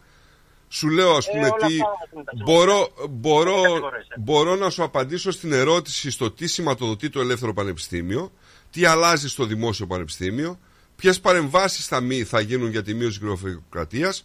Σου 0.75 0.89
λέω 0.89 1.13
ας 1.17 1.27
Ε, 1.27 1.31
πούμε 1.31 1.47
όλα 1.47 1.57
τι 1.57 1.65
αυτά 1.65 1.77
είναι 2.15 2.25
τα 2.25 2.33
μπορώ, 2.45 2.93
μπορώ, 3.11 3.63
κατηγορίες, 3.63 4.07
ε. 4.09 4.21
μπορώ 4.21 4.57
να 4.57 4.71
σου 4.71 4.83
απαντήσω 4.83 5.31
στην 5.31 5.53
ερώτηση 5.53 6.11
στο 6.11 6.31
τι 6.31 6.47
σηματοδοτεί 6.47 7.09
το 7.11 7.21
ελεύθερο 7.21 7.53
πανεπιστήμιο, 7.55 8.33
τι 8.71 8.85
αλλάζει 8.85 9.29
στο 9.29 9.45
δημόσιο 9.45 9.87
πανεπιστήμιο, 9.87 10.59
ποιες 10.97 11.21
παρεμβάσεις 11.21 11.87
θα, 11.87 12.01
μη- 12.01 12.25
θα 12.25 12.41
γίνουν 12.41 12.71
για 12.71 12.83
τη 12.83 12.95
μείωση 12.95 13.19
γραφειοκρατίας, 13.23 14.25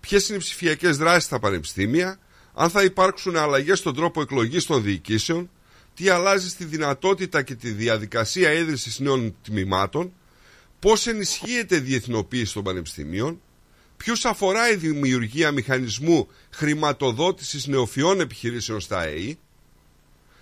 ποιες 0.00 0.28
είναι 0.28 0.36
οι 0.36 0.40
ψηφιακές 0.40 0.96
δράσεις 0.96 1.24
στα 1.24 1.38
πανεπιστήμια, 1.38 2.18
αν 2.54 2.70
θα 2.70 2.82
υπάρξουν 2.82 3.36
αλλαγές 3.36 3.78
στον 3.78 3.94
τρόπο 3.94 4.20
εκλογής 4.20 4.66
των 4.66 4.82
διοικήσεων, 4.82 5.50
τι 5.94 6.08
αλλάζει 6.08 6.48
στη 6.48 6.64
δυνατότητα 6.64 7.42
και 7.42 7.54
τη 7.54 7.70
διαδικασία 7.70 8.52
ίδρυσης 8.52 8.98
νέων 8.98 9.36
τμήματων, 9.42 10.12
πώς 10.78 11.06
ενισχύεται 11.06 11.76
η 11.76 11.80
διεθνοποίηση 11.80 12.54
των 12.54 12.62
πανεπιστημίων, 12.62 13.40
ποιους 14.04 14.24
αφορά 14.24 14.70
η 14.70 14.76
δημιουργία 14.76 15.50
μηχανισμού 15.52 16.28
χρηματοδότησης 16.50 17.66
νεοφιών 17.66 18.20
επιχειρήσεων 18.20 18.80
στα 18.80 18.98
ΑΕΗ, 18.98 19.38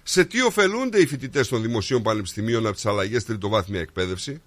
Σε 0.03 0.25
τι 0.25 0.43
ωφελούνται 0.43 0.99
οι 0.99 1.07
φοιτητές 1.07 1.49
των 1.49 1.63
δημοσίων 1.63 2.03
πανεπιστημίων 2.03 2.67
από 2.67 2.75
τις 2.75 2.87
αλλαγές 2.87 3.25
τριτοβάθμια 3.25 3.81
εκπαίδευση; 3.81 4.43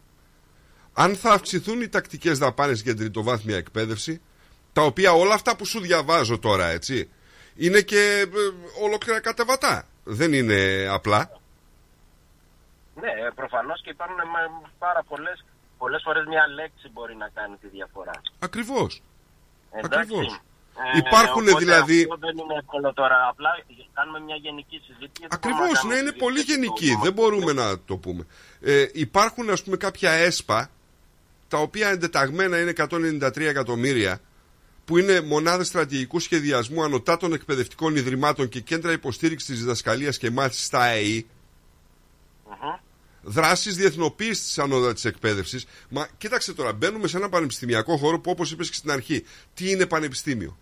Αν 0.93 1.15
θα 1.15 1.29
αυξηθούν 1.31 1.81
οι 1.81 1.87
τακτικές 1.87 2.37
δαπάνες 2.37 2.81
για 2.81 2.91
την 2.93 3.01
τριτοβάθμια 3.01 3.57
εκπαίδευση, 3.57 4.21
τα 4.73 4.81
οποία 4.81 5.11
όλα 5.11 5.33
αυτά 5.33 5.55
που 5.55 5.65
σου 5.65 5.79
διαβάζω 5.79 6.39
τώρα, 6.39 6.67
έτσι, 6.67 7.09
είναι 7.55 7.81
και 7.81 8.25
ε, 8.25 8.83
ολόκληρα 8.83 9.19
κατεβατά. 9.19 9.87
Δεν 10.03 10.33
είναι 10.33 10.87
απλά. 10.89 11.39
Ναι, 12.95 13.11
προφανώς 13.35 13.81
και 13.81 13.89
υπάρχουν 13.89 14.19
ε, 14.19 14.23
μα- 14.23 14.69
πάρα 14.79 15.03
πολλές 15.03 15.45
πολλές 15.81 16.01
φορές 16.05 16.23
μια 16.33 16.45
λέξη 16.59 16.85
μπορεί 16.93 17.15
να 17.23 17.27
κάνει 17.37 17.55
τη 17.61 17.67
διαφορά. 17.77 18.15
Ακριβώς. 18.39 19.01
Εντάξει. 19.71 19.99
Ακριβώς. 19.99 20.31
Ε, 20.93 20.97
Υπάρχουν 20.97 21.41
οπότε 21.47 21.63
δηλαδή- 21.63 22.01
Αυτό 22.01 22.17
δεν 22.27 22.37
είναι 22.37 22.55
εύκολο 22.61 22.93
τώρα. 22.93 23.17
Απλά 23.31 23.49
κάνουμε 23.93 24.19
μια 24.19 24.35
γενική 24.35 24.77
συζήτηση. 24.87 25.27
Δεν 25.27 25.39
μπορούμε 25.39 25.39
Ακριβώς, 25.39 25.69
να 25.73 25.77
κάνουμε 25.79 25.93
ναι, 25.93 25.99
είναι 25.99 26.09
συζήτηση 26.09 26.25
πολύ 26.25 26.39
για 26.41 26.55
το 26.55 26.61
γενική. 26.61 26.89
μόνο. 26.91 27.03
Δεν 27.03 27.13
μπορούμε 27.13 27.51
να 27.61 27.79
το 27.89 27.95
πούμε. 27.97 28.23
Ε, 28.61 28.85
υπάρχουν, 28.93 29.49
ας 29.49 29.63
πούμε, 29.63 29.77
κάποια 29.77 30.11
ΕΣΠΑ, 30.11 30.69
τα 31.47 31.57
οποία 31.57 31.87
εντεταγμένα 31.89 32.59
είναι 32.59 32.69
193 32.69 33.47
εκατομμύρια, 33.49 34.19
που 34.85 34.97
είναι 34.97 35.21
μονάδες 35.21 35.67
στρατηγικού 35.67 36.19
σχεδιασμού 36.19 36.83
ανωτάτων 36.83 37.33
εκπαιδευτικών 37.33 37.95
ιδρυμάτων 37.95 38.49
και 38.49 38.59
κέντρα 38.59 38.91
υποστήριξης 38.91 39.49
της 39.49 39.59
διδασκαλίας 39.59 40.17
και 40.17 40.31
μάθηση 40.31 40.63
στα 40.63 40.79
ΑΕΗ. 40.79 41.27
Δράσεις 43.23 43.75
διεθνοποίησης 43.75 44.45
της 44.45 44.59
ανώτατης 44.59 45.05
εκπαίδευσης. 45.05 45.65
Μα 45.89 46.07
κοίταξε 46.17 46.53
τώρα, 46.53 46.73
μπαίνουμε 46.73 47.07
σε 47.07 47.17
ένα 47.17 47.29
πανεπιστημιακό 47.29 47.97
χώρο 47.97 48.19
που, 48.19 48.31
όπως 48.31 48.51
είπες 48.51 48.69
και 48.69 48.75
στην 48.75 48.91
αρχή, 48.91 49.23
τι 49.53 49.69
είναι 49.69 49.85
πανεπιστήμιο; 49.85 50.57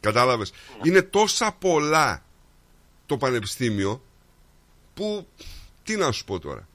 Κατάλαβες; 0.00 0.52
Είναι 0.82 1.02
τόσα 1.02 1.52
πολλά 1.52 2.24
το 3.06 3.16
πανεπιστήμιο 3.16 4.02
που. 4.94 5.28
Τι 5.82 5.96
να 5.96 6.12
σου 6.12 6.24
πω 6.24 6.38
τώρα. 6.38 6.68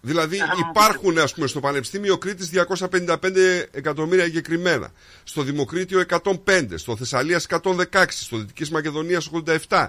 Δηλαδή 0.00 0.38
υπάρχουν 0.68 1.18
ας 1.18 1.34
πούμε 1.34 1.46
στο 1.46 1.60
Πανεπιστήμιο 1.60 2.18
Κρήτης 2.18 2.50
255 2.50 3.64
εκατομμύρια 3.70 4.24
εγκεκριμένα 4.24 4.92
Στο 5.24 5.42
Δημοκρίτιο 5.42 6.04
105 6.44 6.66
Στο 6.74 6.96
Θεσσαλίας 6.96 7.46
116 7.48 8.04
Στο 8.08 8.36
Δυτικής 8.36 8.70
Μακεδονίας 8.70 9.30
87 9.68 9.88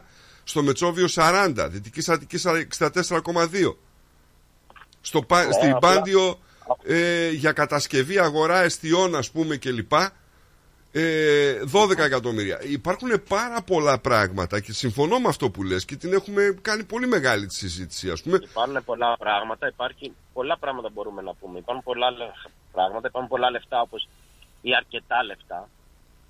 Στο 0.50 0.64
Μετσόβιο 0.64 1.08
40 1.16 1.68
Δυτικής 1.70 2.10
Αττικής 2.10 2.46
64,2 2.46 3.76
στο, 5.02 5.22
Πα- 5.22 5.46
Ναι, 5.46 5.52
Στην 5.52 5.72
απλά- 5.76 5.80
Πάντιο 5.96 6.40
ε, 6.84 7.30
για 7.30 7.52
κατασκευή 7.52 8.20
αγορά 8.20 8.62
εστιών 8.62 9.16
ας 9.16 9.32
πούμε 9.32 9.56
και 9.56 9.72
λοιπά 9.72 10.12
ε, 10.92 11.62
12 11.74 11.98
εκατομμύρια. 11.98 12.62
Υπάρχουν 12.64 13.24
πάρα 13.28 13.62
πολλά 13.62 14.00
πράγματα 14.00 14.60
και 14.60 14.74
συμφωνώ 14.74 15.20
με 15.20 15.28
αυτό 15.28 15.50
που 15.50 15.64
λες 15.64 15.86
και 15.86 15.96
την 15.96 16.14
έχουμε 16.14 16.58
κάνει 16.62 16.84
πολύ 16.84 17.08
μεγάλη 17.08 17.46
τη 17.48 17.54
συζήτηση 17.56 18.10
ας 18.10 18.22
πούμε. 18.22 18.40
Υπάρχουν 18.44 18.84
πολλά 18.86 19.18
πράγματα, 19.18 19.68
υπάρχει 19.68 20.14
πολλά 20.34 20.58
πράγματα 20.58 20.90
μπορούμε 20.94 21.22
να 21.22 21.34
πούμε. 21.34 21.58
Υπάρχουν 21.60 21.84
πολλά 21.84 22.12
λε- 22.12 22.28
πράγματα, 22.72 23.08
υπάρχουν 23.08 23.30
πολλά 23.30 23.50
λεφτά 23.50 23.82
όπως 23.82 24.08
ή 24.62 24.76
αρκετά 24.76 25.24
λεφτά. 25.24 25.70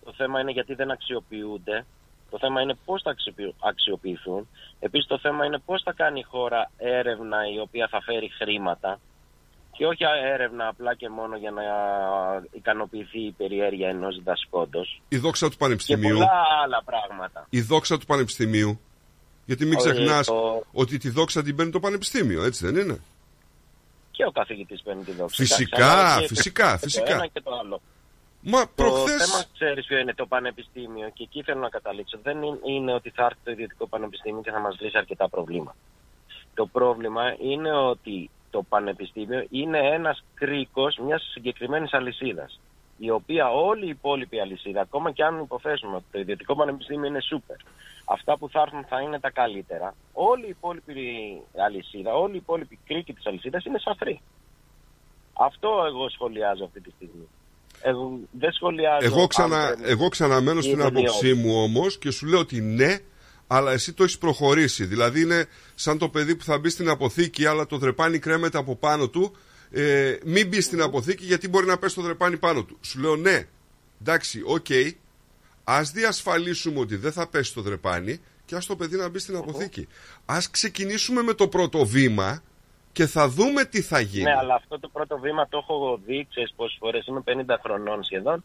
Το 0.06 0.14
θέμα 0.18 0.40
είναι 0.40 0.52
γιατί 0.52 0.74
δεν 0.74 0.92
αξιοποιούνται. 0.92 1.86
Το 2.30 2.38
θέμα 2.38 2.62
είναι 2.62 2.76
πώς 2.86 3.02
θα 3.02 3.12
αξιοποιη- 3.12 3.56
αξιοποιηθούν. 3.60 4.48
Επίσης 4.80 5.08
το 5.08 5.20
θέμα 5.20 5.46
είναι 5.46 5.60
πώς 5.66 5.82
θα 5.86 5.94
κάνει 5.94 6.20
η 6.20 6.24
χώρα 6.24 6.72
έρευνα 6.78 7.38
η 7.56 7.60
οποία 7.60 7.88
θα 7.92 8.02
φέρει 8.02 8.30
χρήματα 8.40 9.00
και 9.72 9.86
όχι 9.86 10.04
έρευνα 10.34 10.68
απλά 10.68 10.96
και 10.96 11.10
μόνο 11.10 11.38
για 11.38 11.52
να 11.52 11.64
ικανοποιηθεί 12.52 13.20
η 13.20 13.32
περιέργεια 13.32 13.90
ενός 13.90 14.16
διδασκόντος. 14.18 15.02
Η 15.10 15.18
δόξα 15.18 15.46
του 15.46 15.52
Και 15.52 15.58
Πανεπιστημίου. 15.58 16.14
πολλά 16.16 16.32
άλλα 16.64 16.82
πράγματα. 16.86 17.48
Η 17.50 17.62
δόξα 17.62 17.98
του 17.98 18.06
Πανεπιστημίου. 18.06 18.80
Γιατί 19.46 19.66
μην 19.66 19.74
Ο- 19.78 19.78
ξεχνάς 19.82 20.26
το- 20.26 20.64
ότι 20.72 20.98
τη 20.98 21.10
δόξα 21.10 21.44
την 21.44 21.56
παίρνει 21.56 21.72
το 21.72 21.80
Πανεπιστήμιο, 21.80 22.44
έτσι 22.44 22.66
δεν 22.66 22.76
είναι; 22.84 23.00
Και 24.12 24.26
ο 24.26 24.32
καθηγητής 24.32 24.82
παίρνει 24.82 25.04
τη 25.04 25.12
δόξα. 25.12 25.36
Φυσικά, 25.36 25.78
Εντάξει, 25.86 26.02
αλλά 26.12 26.20
και- 26.20 26.28
φυσικά, 26.28 26.72
και 26.72 26.78
φυσικά. 26.78 27.06
Το 27.06 27.12
ένα 27.14 27.28
και 27.28 27.42
το 27.42 27.52
άλλο. 27.62 27.82
Μα 28.42 28.62
Το 28.62 28.72
προχθές... 28.76 29.26
θέμα, 29.32 29.44
ξέρεις 29.54 29.86
ποιο 29.86 29.98
είναι 29.98 30.14
το 30.14 30.26
πανεπιστήμιο 30.26 31.10
και 31.14 31.24
εκεί 31.24 31.44
θέλω 31.44 31.60
να 31.60 31.70
καταλήξω. 31.70 32.20
Δεν 32.24 32.42
είναι- 32.42 32.60
είναι 32.64 32.94
ότι 32.94 33.10
θα 33.10 33.24
έρθει 33.26 33.40
το 33.44 33.52
ιδιωτικό 33.52 33.88
πανεπιστήμιο 33.88 34.42
και 34.42 34.52
θα 34.52 34.60
μας 34.60 34.80
λύσει 34.80 34.98
αρκετά 34.98 35.30
προβλήματα. 35.30 35.76
Το 36.54 36.66
πρόβλημα 36.66 37.36
είναι 37.40 37.72
ότι 37.72 38.30
το 38.50 38.64
πανεπιστήμιο 38.64 39.46
είναι 39.50 39.78
ένας 39.80 40.24
κρίκος 40.34 40.98
μιας 40.98 41.30
συγκεκριμένης 41.32 41.94
αλυσίδας. 41.94 42.60
Η 42.98 43.10
οποία 43.10 43.52
όλη 43.52 43.86
η 43.86 43.90
υπόλοιπη 43.90 44.40
αλυσίδα, 44.40 44.82
ακόμα 44.82 45.12
και 45.12 45.24
αν 45.24 45.40
υποθέσουμε 45.40 45.96
ότι 45.96 46.06
το 46.12 46.20
ιδιωτικό 46.20 46.56
πανεπιστήμιο 46.56 47.08
είναι 47.08 47.22
σούπερ, 47.22 47.56
αυτά 48.06 48.38
που 48.38 48.50
θα 48.50 48.62
έρθουν 48.62 48.86
θα 48.86 49.02
είναι 49.02 49.20
τα 49.20 49.30
καλύτερα, 49.30 49.96
όλη 50.14 50.46
η 50.46 50.50
υπόλοιπη 50.50 51.42
αλυσίδα, 51.58 52.14
όλη 52.16 52.34
η 52.34 52.38
υπόλοιπη 52.38 52.80
κρίκη 52.86 53.14
της 53.14 53.26
αλυσίδας 53.26 53.66
είναι 53.66 53.80
σαφρή. 53.80 54.22
Αυτό 55.34 55.84
εγώ 55.88 56.10
σχολιάζω 56.10 56.64
αυτή 56.64 56.82
τη 56.82 56.90
στιγμή. 56.92 57.28
Εγώ 57.82 58.20
δεν 58.32 58.52
σχολιάζω. 58.52 59.06
Εγώ, 59.06 59.22
αν 59.22 59.28
ξανα, 59.28 59.66
πρέπει- 59.68 59.90
εγώ 59.90 60.10
ξαναμένω 60.10 60.60
ή 60.60 60.62
στην 60.64 60.78
δεν 60.78 60.86
άποψή 60.86 61.30
είναι. 61.30 61.42
μου 61.42 61.62
όμως 61.64 61.98
και 61.98 62.12
σου 62.12 62.26
λέω 62.26 62.40
ότι 62.40 62.62
ναι, 62.62 62.98
αλλά 63.48 63.72
εσύ 63.72 63.94
το 63.94 64.04
έχεις 64.04 64.18
προχωρήσει. 64.18 64.86
Δηλαδή 64.86 65.22
είναι 65.22 65.46
σαν 65.76 65.98
το 65.98 66.10
παιδί 66.10 66.36
που 66.36 66.44
θα 66.44 66.58
μπει 66.60 66.70
στην 66.70 66.90
αποθήκη, 66.90 67.46
αλλά 67.46 67.66
το 67.66 67.78
δρεπάνι 67.78 68.20
κρέμεται 68.20 68.58
από 68.58 68.76
πάνω 68.76 69.08
του. 69.10 69.36
Ε, 69.72 70.16
μην 70.26 70.48
μπει 70.48 70.62
στην 70.62 70.82
αποθήκη 70.82 71.26
γιατί 71.26 71.48
μπορεί 71.50 71.66
να 71.66 71.78
πέσει 71.78 71.96
το 71.96 72.02
δρεπάνι 72.02 72.38
πάνω 72.38 72.64
του. 72.64 72.78
Σου 72.82 73.00
λέω 73.00 73.16
ναι, 73.16 73.48
εντάξει, 74.02 74.42
οκ. 74.46 74.66
Ας 75.64 75.92
διασφαλίσουμε 75.92 76.80
ότι 76.80 76.96
δεν 76.96 77.12
θα 77.12 77.28
πέσει 77.28 77.54
το 77.54 77.62
δρεπάνι 77.62 78.20
και 78.46 78.56
ας 78.56 78.66
το 78.66 78.76
παιδί 78.76 78.96
να 78.98 79.10
μπει 79.10 79.20
στην 79.20 79.36
αποθήκη. 79.36 79.88
Ας 80.26 80.50
ξεκινήσουμε 80.50 81.22
με 81.22 81.34
το 81.34 81.48
πρώτο 81.48 81.86
βήμα 81.86 82.44
και 82.92 83.06
θα 83.06 83.28
δούμε 83.30 83.66
τι 83.66 83.82
θα 83.82 84.00
γίνει. 84.00 84.24
Ναι, 84.24 84.36
αλλά 84.36 84.54
αυτό 84.56 84.80
το 84.80 84.88
πρώτο 84.88 85.18
βήμα 85.20 85.48
το 85.48 85.58
έχω 85.58 86.00
δει, 86.06 86.28
ξέρεις 86.30 86.54
πόσες 86.56 86.78
φορές, 86.80 87.06
είμαι 87.06 87.22
50 87.26 87.56
χρονών 87.64 88.04
σχεδόν. 88.04 88.44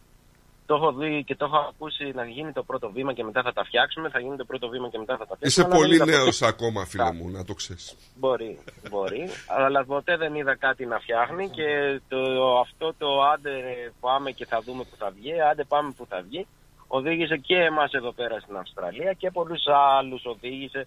Το 0.67 0.75
έχω 0.75 0.93
δει 0.93 1.25
και 1.27 1.35
το 1.37 1.45
έχω 1.45 1.57
ακούσει 1.57 2.13
να 2.15 2.25
γίνει 2.25 2.53
το 2.53 2.63
πρώτο 2.63 2.91
βήμα 2.91 3.13
και 3.13 3.25
μετά 3.25 3.43
θα 3.43 3.53
τα 3.53 3.65
φτιάξουμε, 3.65 4.09
θα 4.09 4.21
γίνει 4.21 4.37
το 4.37 4.45
πρώτο 4.45 4.69
βήμα 4.69 4.89
και 4.89 4.99
μετά 4.99 5.17
θα 5.17 5.27
τα 5.27 5.35
φτιάξουμε. 5.37 5.49
Είσαι 5.49 5.61
αλλά 5.61 5.71
δεν 5.71 5.79
πολύ 5.81 5.95
είδα 5.95 6.05
νέος 6.05 6.39
ποτέ- 6.39 6.55
ακόμα 6.55 6.85
φίλε 6.85 7.13
μου, 7.13 7.31
να 7.31 7.45
το 7.45 7.55
ξέρεις. 7.55 7.97
Μπορεί, 8.17 8.59
μπορεί, 8.91 9.29
αλλά 9.47 9.85
ποτέ 9.85 10.17
δεν 10.17 10.35
είδα 10.35 10.57
κάτι 10.57 10.87
να 10.87 10.99
φτιάχνει 10.99 11.49
και 11.51 12.01
το, 12.09 12.19
αυτό 12.59 12.95
το 12.99 13.23
άντε 13.23 13.53
πάμε 14.01 14.31
και 14.31 14.47
θα 14.47 14.61
δούμε 14.61 14.83
που 14.83 14.97
θα 14.99 15.11
βγει, 15.17 15.41
άντε 15.41 15.65
πάμε 15.65 15.93
που 15.97 16.07
θα 16.09 16.23
βγει, 16.29 16.47
οδήγησε 16.87 17.37
και 17.37 17.57
εμάς 17.57 17.93
εδώ 17.93 18.13
πέρα 18.13 18.41
στην 18.41 18.57
Αυστραλία 18.57 19.13
και 19.13 19.31
πολλούς 19.31 19.63
άλλους 19.99 20.25
οδήγησε 20.25 20.87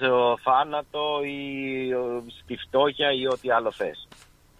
στο 0.00 0.38
θάνατο 0.42 1.20
ή 1.24 1.92
ο, 1.94 2.24
στη 2.42 2.56
φτώχεια 2.56 3.12
ή 3.12 3.26
ό,τι 3.26 3.50
άλλο 3.50 3.72
θες. 3.72 4.08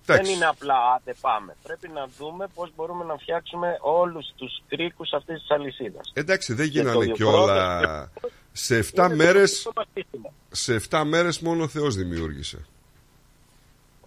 Εντάξει. 0.03 0.25
Δεν 0.25 0.35
είναι 0.35 0.47
απλά 0.47 0.75
άντε 0.97 1.15
πάμε. 1.21 1.57
Πρέπει 1.63 1.89
να 1.89 2.07
δούμε 2.19 2.47
πώς 2.55 2.73
μπορούμε 2.77 3.05
να 3.05 3.17
φτιάξουμε 3.17 3.77
όλους 3.81 4.27
τους 4.37 4.63
κρίκους 4.69 5.13
αυτής 5.13 5.41
της 5.41 5.51
αλυσίδας. 5.51 6.11
Εντάξει, 6.15 6.55
δεν 6.55 6.71
Και 6.71 6.83
το 6.83 6.89
γίνανε 6.91 7.07
και 7.13 7.25
πρώτο- 7.25 7.43
όλα. 7.43 8.11
Σε 8.53 8.77
7 8.77 9.05
Είναι 9.07 9.15
μέρες, 9.15 9.63
το 9.63 9.73
πατήσιμο. 9.73 10.33
σε 10.51 10.75
7 10.75 11.05
μέρες 11.05 11.41
μόνο 11.41 11.63
ο 11.63 11.69
Θεός 11.69 11.95
δημιούργησε. 11.95 12.67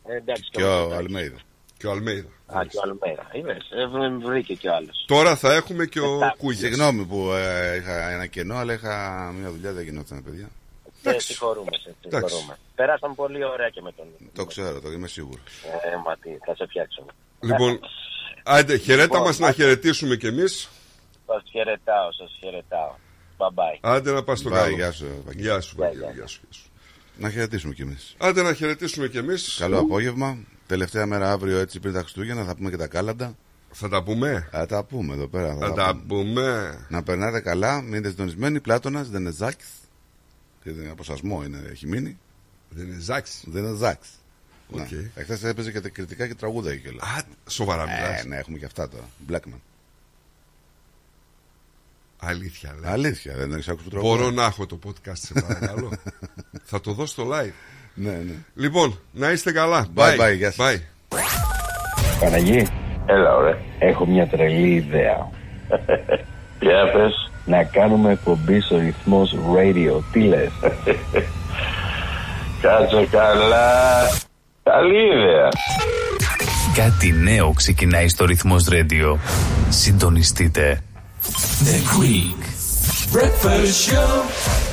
Ε, 0.06 0.16
εντάξει, 0.16 0.50
Και 0.52 0.64
ο 0.64 0.94
Αλμέιδα. 0.96 1.38
Και 1.78 1.88
ο 1.88 1.92
Αλμέιδα. 1.92 2.28
Α, 2.46 2.66
και 2.66 2.78
ο 2.78 2.82
Αλμέρα. 2.84 3.28
Είδες, 3.32 3.70
ε, 3.72 3.86
βρήκε 4.28 4.54
και 4.54 4.70
ο 4.70 4.76
άλλος. 4.76 5.04
Τώρα 5.08 5.36
θα 5.36 5.54
έχουμε 5.54 5.86
και 5.86 6.00
ο 6.00 6.16
Εντάξει. 6.16 6.38
Κούγιας. 6.38 6.60
Συγγνώμη 6.60 7.06
που 7.06 7.32
ε, 7.32 7.76
είχα 7.76 8.10
ένα 8.10 8.26
κενό, 8.26 8.56
αλλά 8.56 8.74
είχα 8.74 9.32
μια 9.40 9.52
δουλειά, 9.52 9.74
δεν 9.74 9.84
γινόταν, 9.84 10.24
παιδιά. 10.24 10.50
Σε 11.12 11.20
συγχωρούμε, 11.20 11.70
σε 11.84 11.96
Εντάξει. 12.06 12.28
συγχωρούμε. 12.30 12.58
Πέρασαν 12.76 13.16
πολύ 13.16 13.44
ωραία 13.46 13.70
και 13.70 13.82
με 13.82 13.92
τον 13.92 14.06
Το 14.34 14.46
ξέρω, 14.46 14.82
το 14.82 14.92
είμαι 14.92 15.08
σίγουρος. 15.08 15.44
ε, 15.94 15.96
μα 16.06 16.16
τι, 16.18 16.30
θα 16.46 16.56
σε 16.56 16.66
φτιάξουμε. 16.70 17.12
Λοιπόν, 17.40 17.80
άντε, 18.44 18.78
χαιρέτα 18.78 19.04
Λοιπόν, 19.04 19.22
μας 19.22 19.40
να 19.40 19.52
χαιρετήσουμε 19.52 20.16
κι 20.16 20.28
εμείς. 20.28 20.70
Σας 21.26 21.44
χαιρετάω, 21.52 22.12
σας 22.12 22.38
χαιρετάω. 22.40 22.96
Bye 23.38 23.48
bye. 23.48 23.78
Άντε 23.82 24.12
να 24.12 24.24
πας 24.24 24.40
στο 24.40 24.50
Bye, 24.50 24.54
καλό. 24.54 24.76
γεια 24.76 24.92
σου, 24.92 25.06
Βαγγέλη. 25.26 25.48
Γεια 25.48 25.62
σου, 25.62 25.76
Βαγγέλη, 25.78 26.00
γεια 26.14 26.28
σου. 26.28 26.40
γεια 26.44 26.54
σου. 26.54 26.68
Να 27.18 27.30
χαιρετήσουμε 27.30 27.74
κι 27.74 27.82
εμείς. 27.82 28.16
Άντε 28.18 28.42
να 28.42 28.54
χαιρετήσουμε 28.54 29.08
κι 29.08 29.18
εμείς. 29.18 29.56
Καλό 29.60 29.80
απόγευμα. 29.80 30.38
Τελευταία 30.68 31.06
μέρα 31.06 31.32
αύριο 31.32 31.58
έτσι 31.60 31.80
πριν 31.80 31.94
τα 31.94 32.00
Χριστούγεννα 32.00 32.44
θα 32.44 32.56
πούμε 32.56 32.70
και 32.70 32.78
τα 32.78 32.88
κάλαντα. 32.88 33.36
Θα 33.72 33.90
τα 33.90 34.04
πούμε. 34.04 34.48
Θα 34.52 34.66
τα 34.66 34.84
πούμε 34.84 35.14
εδώ 35.14 35.28
πέρα. 35.28 35.56
Θα 35.60 35.74
τα 35.74 36.02
πούμε. 36.08 36.78
Να 36.90 37.04
περνάτε 37.04 37.40
καλά, 37.40 37.82
μείνετε 37.82 38.10
συντονισμένοι. 38.10 38.60
Πλάτονα 38.60 39.04
δεν 39.04 39.34
είναι 40.70 40.70
Ζάκη. 40.70 40.70
Και 40.70 40.72
δεν 40.72 40.84
είναι 40.84 40.92
αποσασμό, 40.92 41.44
είναι, 41.44 41.70
έχει 41.72 41.88
μείνει. 41.88 42.18
Δεν 42.70 42.88
είναι 42.88 43.00
Ζάκη. 43.00 43.32
Δεν 43.44 43.64
είναι 43.64 43.76
Ζάκη. 43.76 44.08
Οκ. 44.72 44.80
Okay. 44.80 45.10
Εχθές 45.16 45.44
έπαιζε 45.44 45.72
και 45.72 45.82
τα 45.82 45.90
κριτικά 45.90 46.28
και 46.28 46.36
τραγούδα 46.36 46.72
εκεί 46.72 46.88
όλα. 46.88 47.04
Α, 47.04 47.22
σοβαρά 47.50 47.84
μιλάς. 47.84 48.24
Ε, 48.24 48.28
ναι, 48.28 48.36
έχουμε 48.38 48.58
και 48.58 48.66
αυτά 48.66 48.90
τώρα. 48.90 49.04
Blackman. 49.30 49.60
Αλήθεια, 52.20 52.76
λέει. 52.82 52.92
Αλήθεια, 52.92 53.36
δεν 53.36 53.52
έχεις 53.52 53.68
άκουσει 53.68 53.84
που 53.84 53.90
τραγούδα. 53.90 54.16
Μπορώ 54.16 54.32
να 54.32 54.44
έχω 54.44 54.66
το 54.66 54.80
podcast, 54.86 55.18
σε 55.18 55.34
παρακαλώ. 55.34 55.92
θα 56.72 56.82
το 56.82 56.92
δω 56.92 57.06
στο 57.06 57.28
live. 57.32 57.54
Ναι, 57.94 58.12
ναι. 58.12 58.34
Λοιπόν, 58.56 59.00
να 59.12 59.32
είστε 59.32 59.52
καλά. 59.52 59.88
Bye, 59.96 60.20
bye, 60.20 60.36
γεια 60.38 60.52
σας. 60.52 60.82
Bye. 61.10 61.18
Παναγί, 62.20 62.68
έλα 63.06 63.36
ωραία. 63.36 63.58
Έχω 63.80 64.06
μια 64.06 64.28
τρελή 64.28 64.74
ιδέα. 64.74 65.30
Για 66.60 66.92
πες. 66.94 67.32
Να 67.46 67.64
κάνουμε 67.64 68.12
εκπομπή 68.12 68.62
στο 68.62 68.78
ρυθμός 68.78 69.36
radio. 69.56 70.02
Τι 70.12 70.20
λες; 70.20 70.52
Κάτσε 72.62 73.08
καλά. 73.12 74.04
Καλή 74.64 75.06
ιδέα. 75.06 75.50
Κάτι 76.74 77.12
νέο 77.12 77.52
ξεκινάει 77.52 78.08
στο 78.08 78.26
ρυθμός 78.26 78.66
Radio. 78.70 79.18
Συντονιστείτε. 79.70 80.82
The 81.64 81.98
Greek 81.98 82.42
Breakfast 83.16 83.88
Show. 83.88 84.73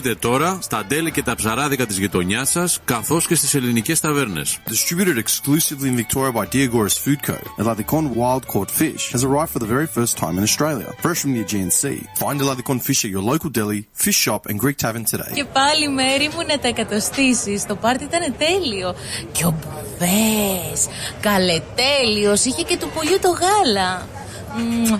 βρείτε 0.00 0.14
τώρα 0.14 0.58
στα 0.60 0.84
deli 0.84 1.10
και 1.10 1.22
τα 1.22 1.34
ψαράδικα 1.34 1.86
της 1.86 1.94
γειτονιάς 1.94 2.44
σας, 2.44 2.68
καθώ 2.68 3.20
και 3.28 3.34
στις 3.34 3.58
ελληνικές 3.58 3.96
ταβέρνες. 3.96 4.42
Distributed 4.44 5.16
exclusively 5.24 5.88
in 5.92 5.96
Victoria 6.04 6.32
by 6.32 6.44
Diagoras 6.54 6.96
Food 7.04 7.20
Co. 7.28 7.36
Eladicon 7.62 8.04
wild 8.20 8.44
caught 8.52 8.70
fish 8.70 9.02
has 9.14 9.22
arrived 9.28 9.50
for 9.54 9.60
the 9.64 9.70
very 9.76 9.88
first 9.96 10.12
time 10.22 10.34
in 10.38 10.42
Australia, 10.50 10.88
fresh 11.04 11.18
from 11.22 11.32
the 11.34 11.40
Aegean 11.44 11.70
Sea. 11.80 12.00
Find 12.22 12.36
Eladicon 12.44 12.78
fish 12.88 13.00
at 13.06 13.10
your 13.16 13.24
local 13.32 13.50
deli, 13.58 13.80
fish 14.04 14.18
shop, 14.24 14.42
and 14.48 14.56
Greek 14.64 14.78
tavern 14.84 15.04
today. 15.12 15.32
Και 15.34 15.44
πάλι 15.44 15.88
μέρη 15.88 16.30
μου 16.34 16.42
να 16.48 16.58
τα 16.58 16.68
εκατοστήσει. 16.68 17.64
Το 17.68 17.74
πάρτι 17.74 18.04
ήταν 18.04 18.34
τέλειο. 18.38 18.94
Και 19.32 19.44
ο 19.44 19.54
Μπουβέ. 19.58 20.90
Καλετέλειο. 21.20 22.32
Είχε 22.32 22.62
και 22.62 22.76
του 22.76 22.90
πουλιού 22.94 23.18
το 23.20 23.30
γάλα. 23.40 24.08
Μμμ, 24.56 24.98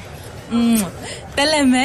μμμ. 0.50 0.82
Τα 1.34 1.44
λέμε. 1.44 1.84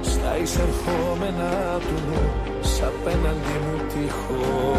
Στα 0.01 0.37
εισερχόμενα 0.37 1.79
του 1.79 2.01
νου, 2.07 2.31
σ' 2.61 2.81
απέναντι 2.81 3.55
μου 3.63 3.81
τείχο 3.87 4.75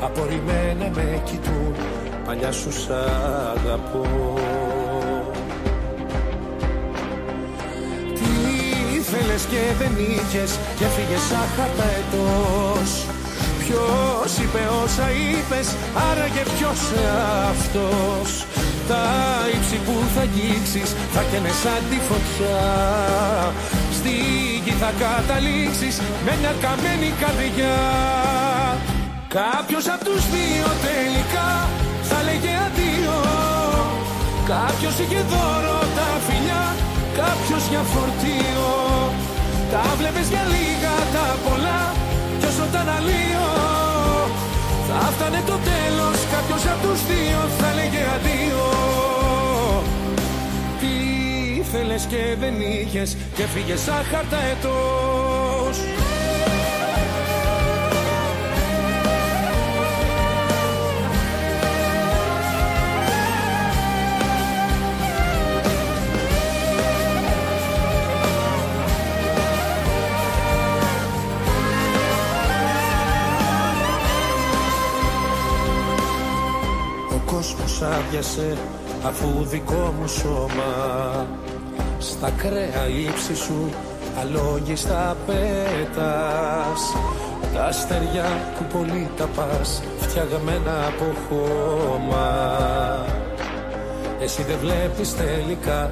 Απορριμμένα 0.00 0.90
με 0.94 1.22
κοιτούν, 1.24 1.74
παλιά 2.26 2.52
σου 2.52 2.72
σ' 2.72 2.90
αγαπώ. 3.56 4.34
Τι 8.14 8.30
ήθελες 8.96 9.44
και 9.44 9.62
δεν 9.78 9.92
είχες 9.98 10.58
και 10.78 10.84
φύγες 10.84 11.20
σαν 11.20 11.46
χαρταετός 11.56 13.19
Ποιος 13.70 14.38
είπε 14.38 14.62
όσα 14.82 15.08
είπες, 15.10 15.68
άραγε 16.08 16.44
ποιος 16.54 16.80
αυτός. 17.50 18.30
Τα 18.90 19.04
ύψη 19.54 19.78
που 19.84 19.94
θα 20.14 20.22
αγγίξεις 20.26 20.90
θα 21.14 21.22
καίνε 21.30 21.52
σαν 21.62 21.82
τη 21.90 21.98
φωτιά. 22.08 22.64
Στη 23.98 24.14
γη 24.64 24.74
θα 24.82 24.90
καταλήξεις 25.04 25.94
με 26.24 26.32
μια 26.40 26.54
καμένη 26.64 27.10
καρδιά. 27.22 27.78
Κάποιος 29.38 29.84
απ' 29.94 30.04
τους 30.08 30.22
δύο 30.34 30.68
τελικά 30.86 31.50
θα 32.08 32.18
λέγε 32.26 32.52
αντίο. 32.66 33.18
Κάποιος 34.52 34.94
είχε 35.02 35.20
δώρο 35.32 35.80
τα 35.98 36.08
φιλιά, 36.26 36.64
κάποιος 37.20 37.62
για 37.70 37.82
φορτίο. 37.92 38.70
Τα 39.72 39.82
βλέπες 39.98 40.26
για 40.32 40.44
λίγα 40.54 40.94
τα 41.14 41.26
πολλά 41.44 41.82
κι 42.40 42.46
όσο 42.50 42.64
τα 42.72 42.80
αναλύω 42.80 43.59
Θα 44.92 44.98
φτάνε 44.98 45.42
το 45.46 45.52
τέλος, 45.52 46.16
κάποιος 46.32 46.66
απ' 46.72 46.82
τους 46.82 47.00
δύο 47.06 47.40
θα 47.58 47.74
λέγε 47.74 48.02
αντίο. 48.14 48.64
Τι 50.80 50.92
ήθελες 51.60 52.02
και 52.04 52.36
δεν 52.40 52.54
είχες 52.60 53.16
και 53.36 53.42
φύγες 53.42 53.80
σαν 53.80 54.04
χαρταετός 54.10 55.76
Ο 77.40 77.42
κόσμος 77.42 77.82
άδειασε 77.82 78.56
αφού 79.04 79.44
δικό 79.44 79.94
μου 79.98 80.08
σώμα. 80.08 81.26
Στα 81.98 82.30
κρέα 82.30 82.88
ύψη 83.08 83.34
σου 83.34 83.70
αλόγιστα 84.20 85.16
πέτας. 85.26 86.80
Τα 87.54 87.64
αστεριά 87.64 88.28
που 88.58 88.78
πολύ 88.78 89.10
τα 89.16 89.24
πας 89.24 89.82
φτιαγμένα 89.98 90.86
από 90.86 91.04
χώμα. 91.28 92.28
Εσύ 94.20 94.42
δεν 94.42 94.58
βλέπεις 94.60 95.16
τελικά 95.16 95.90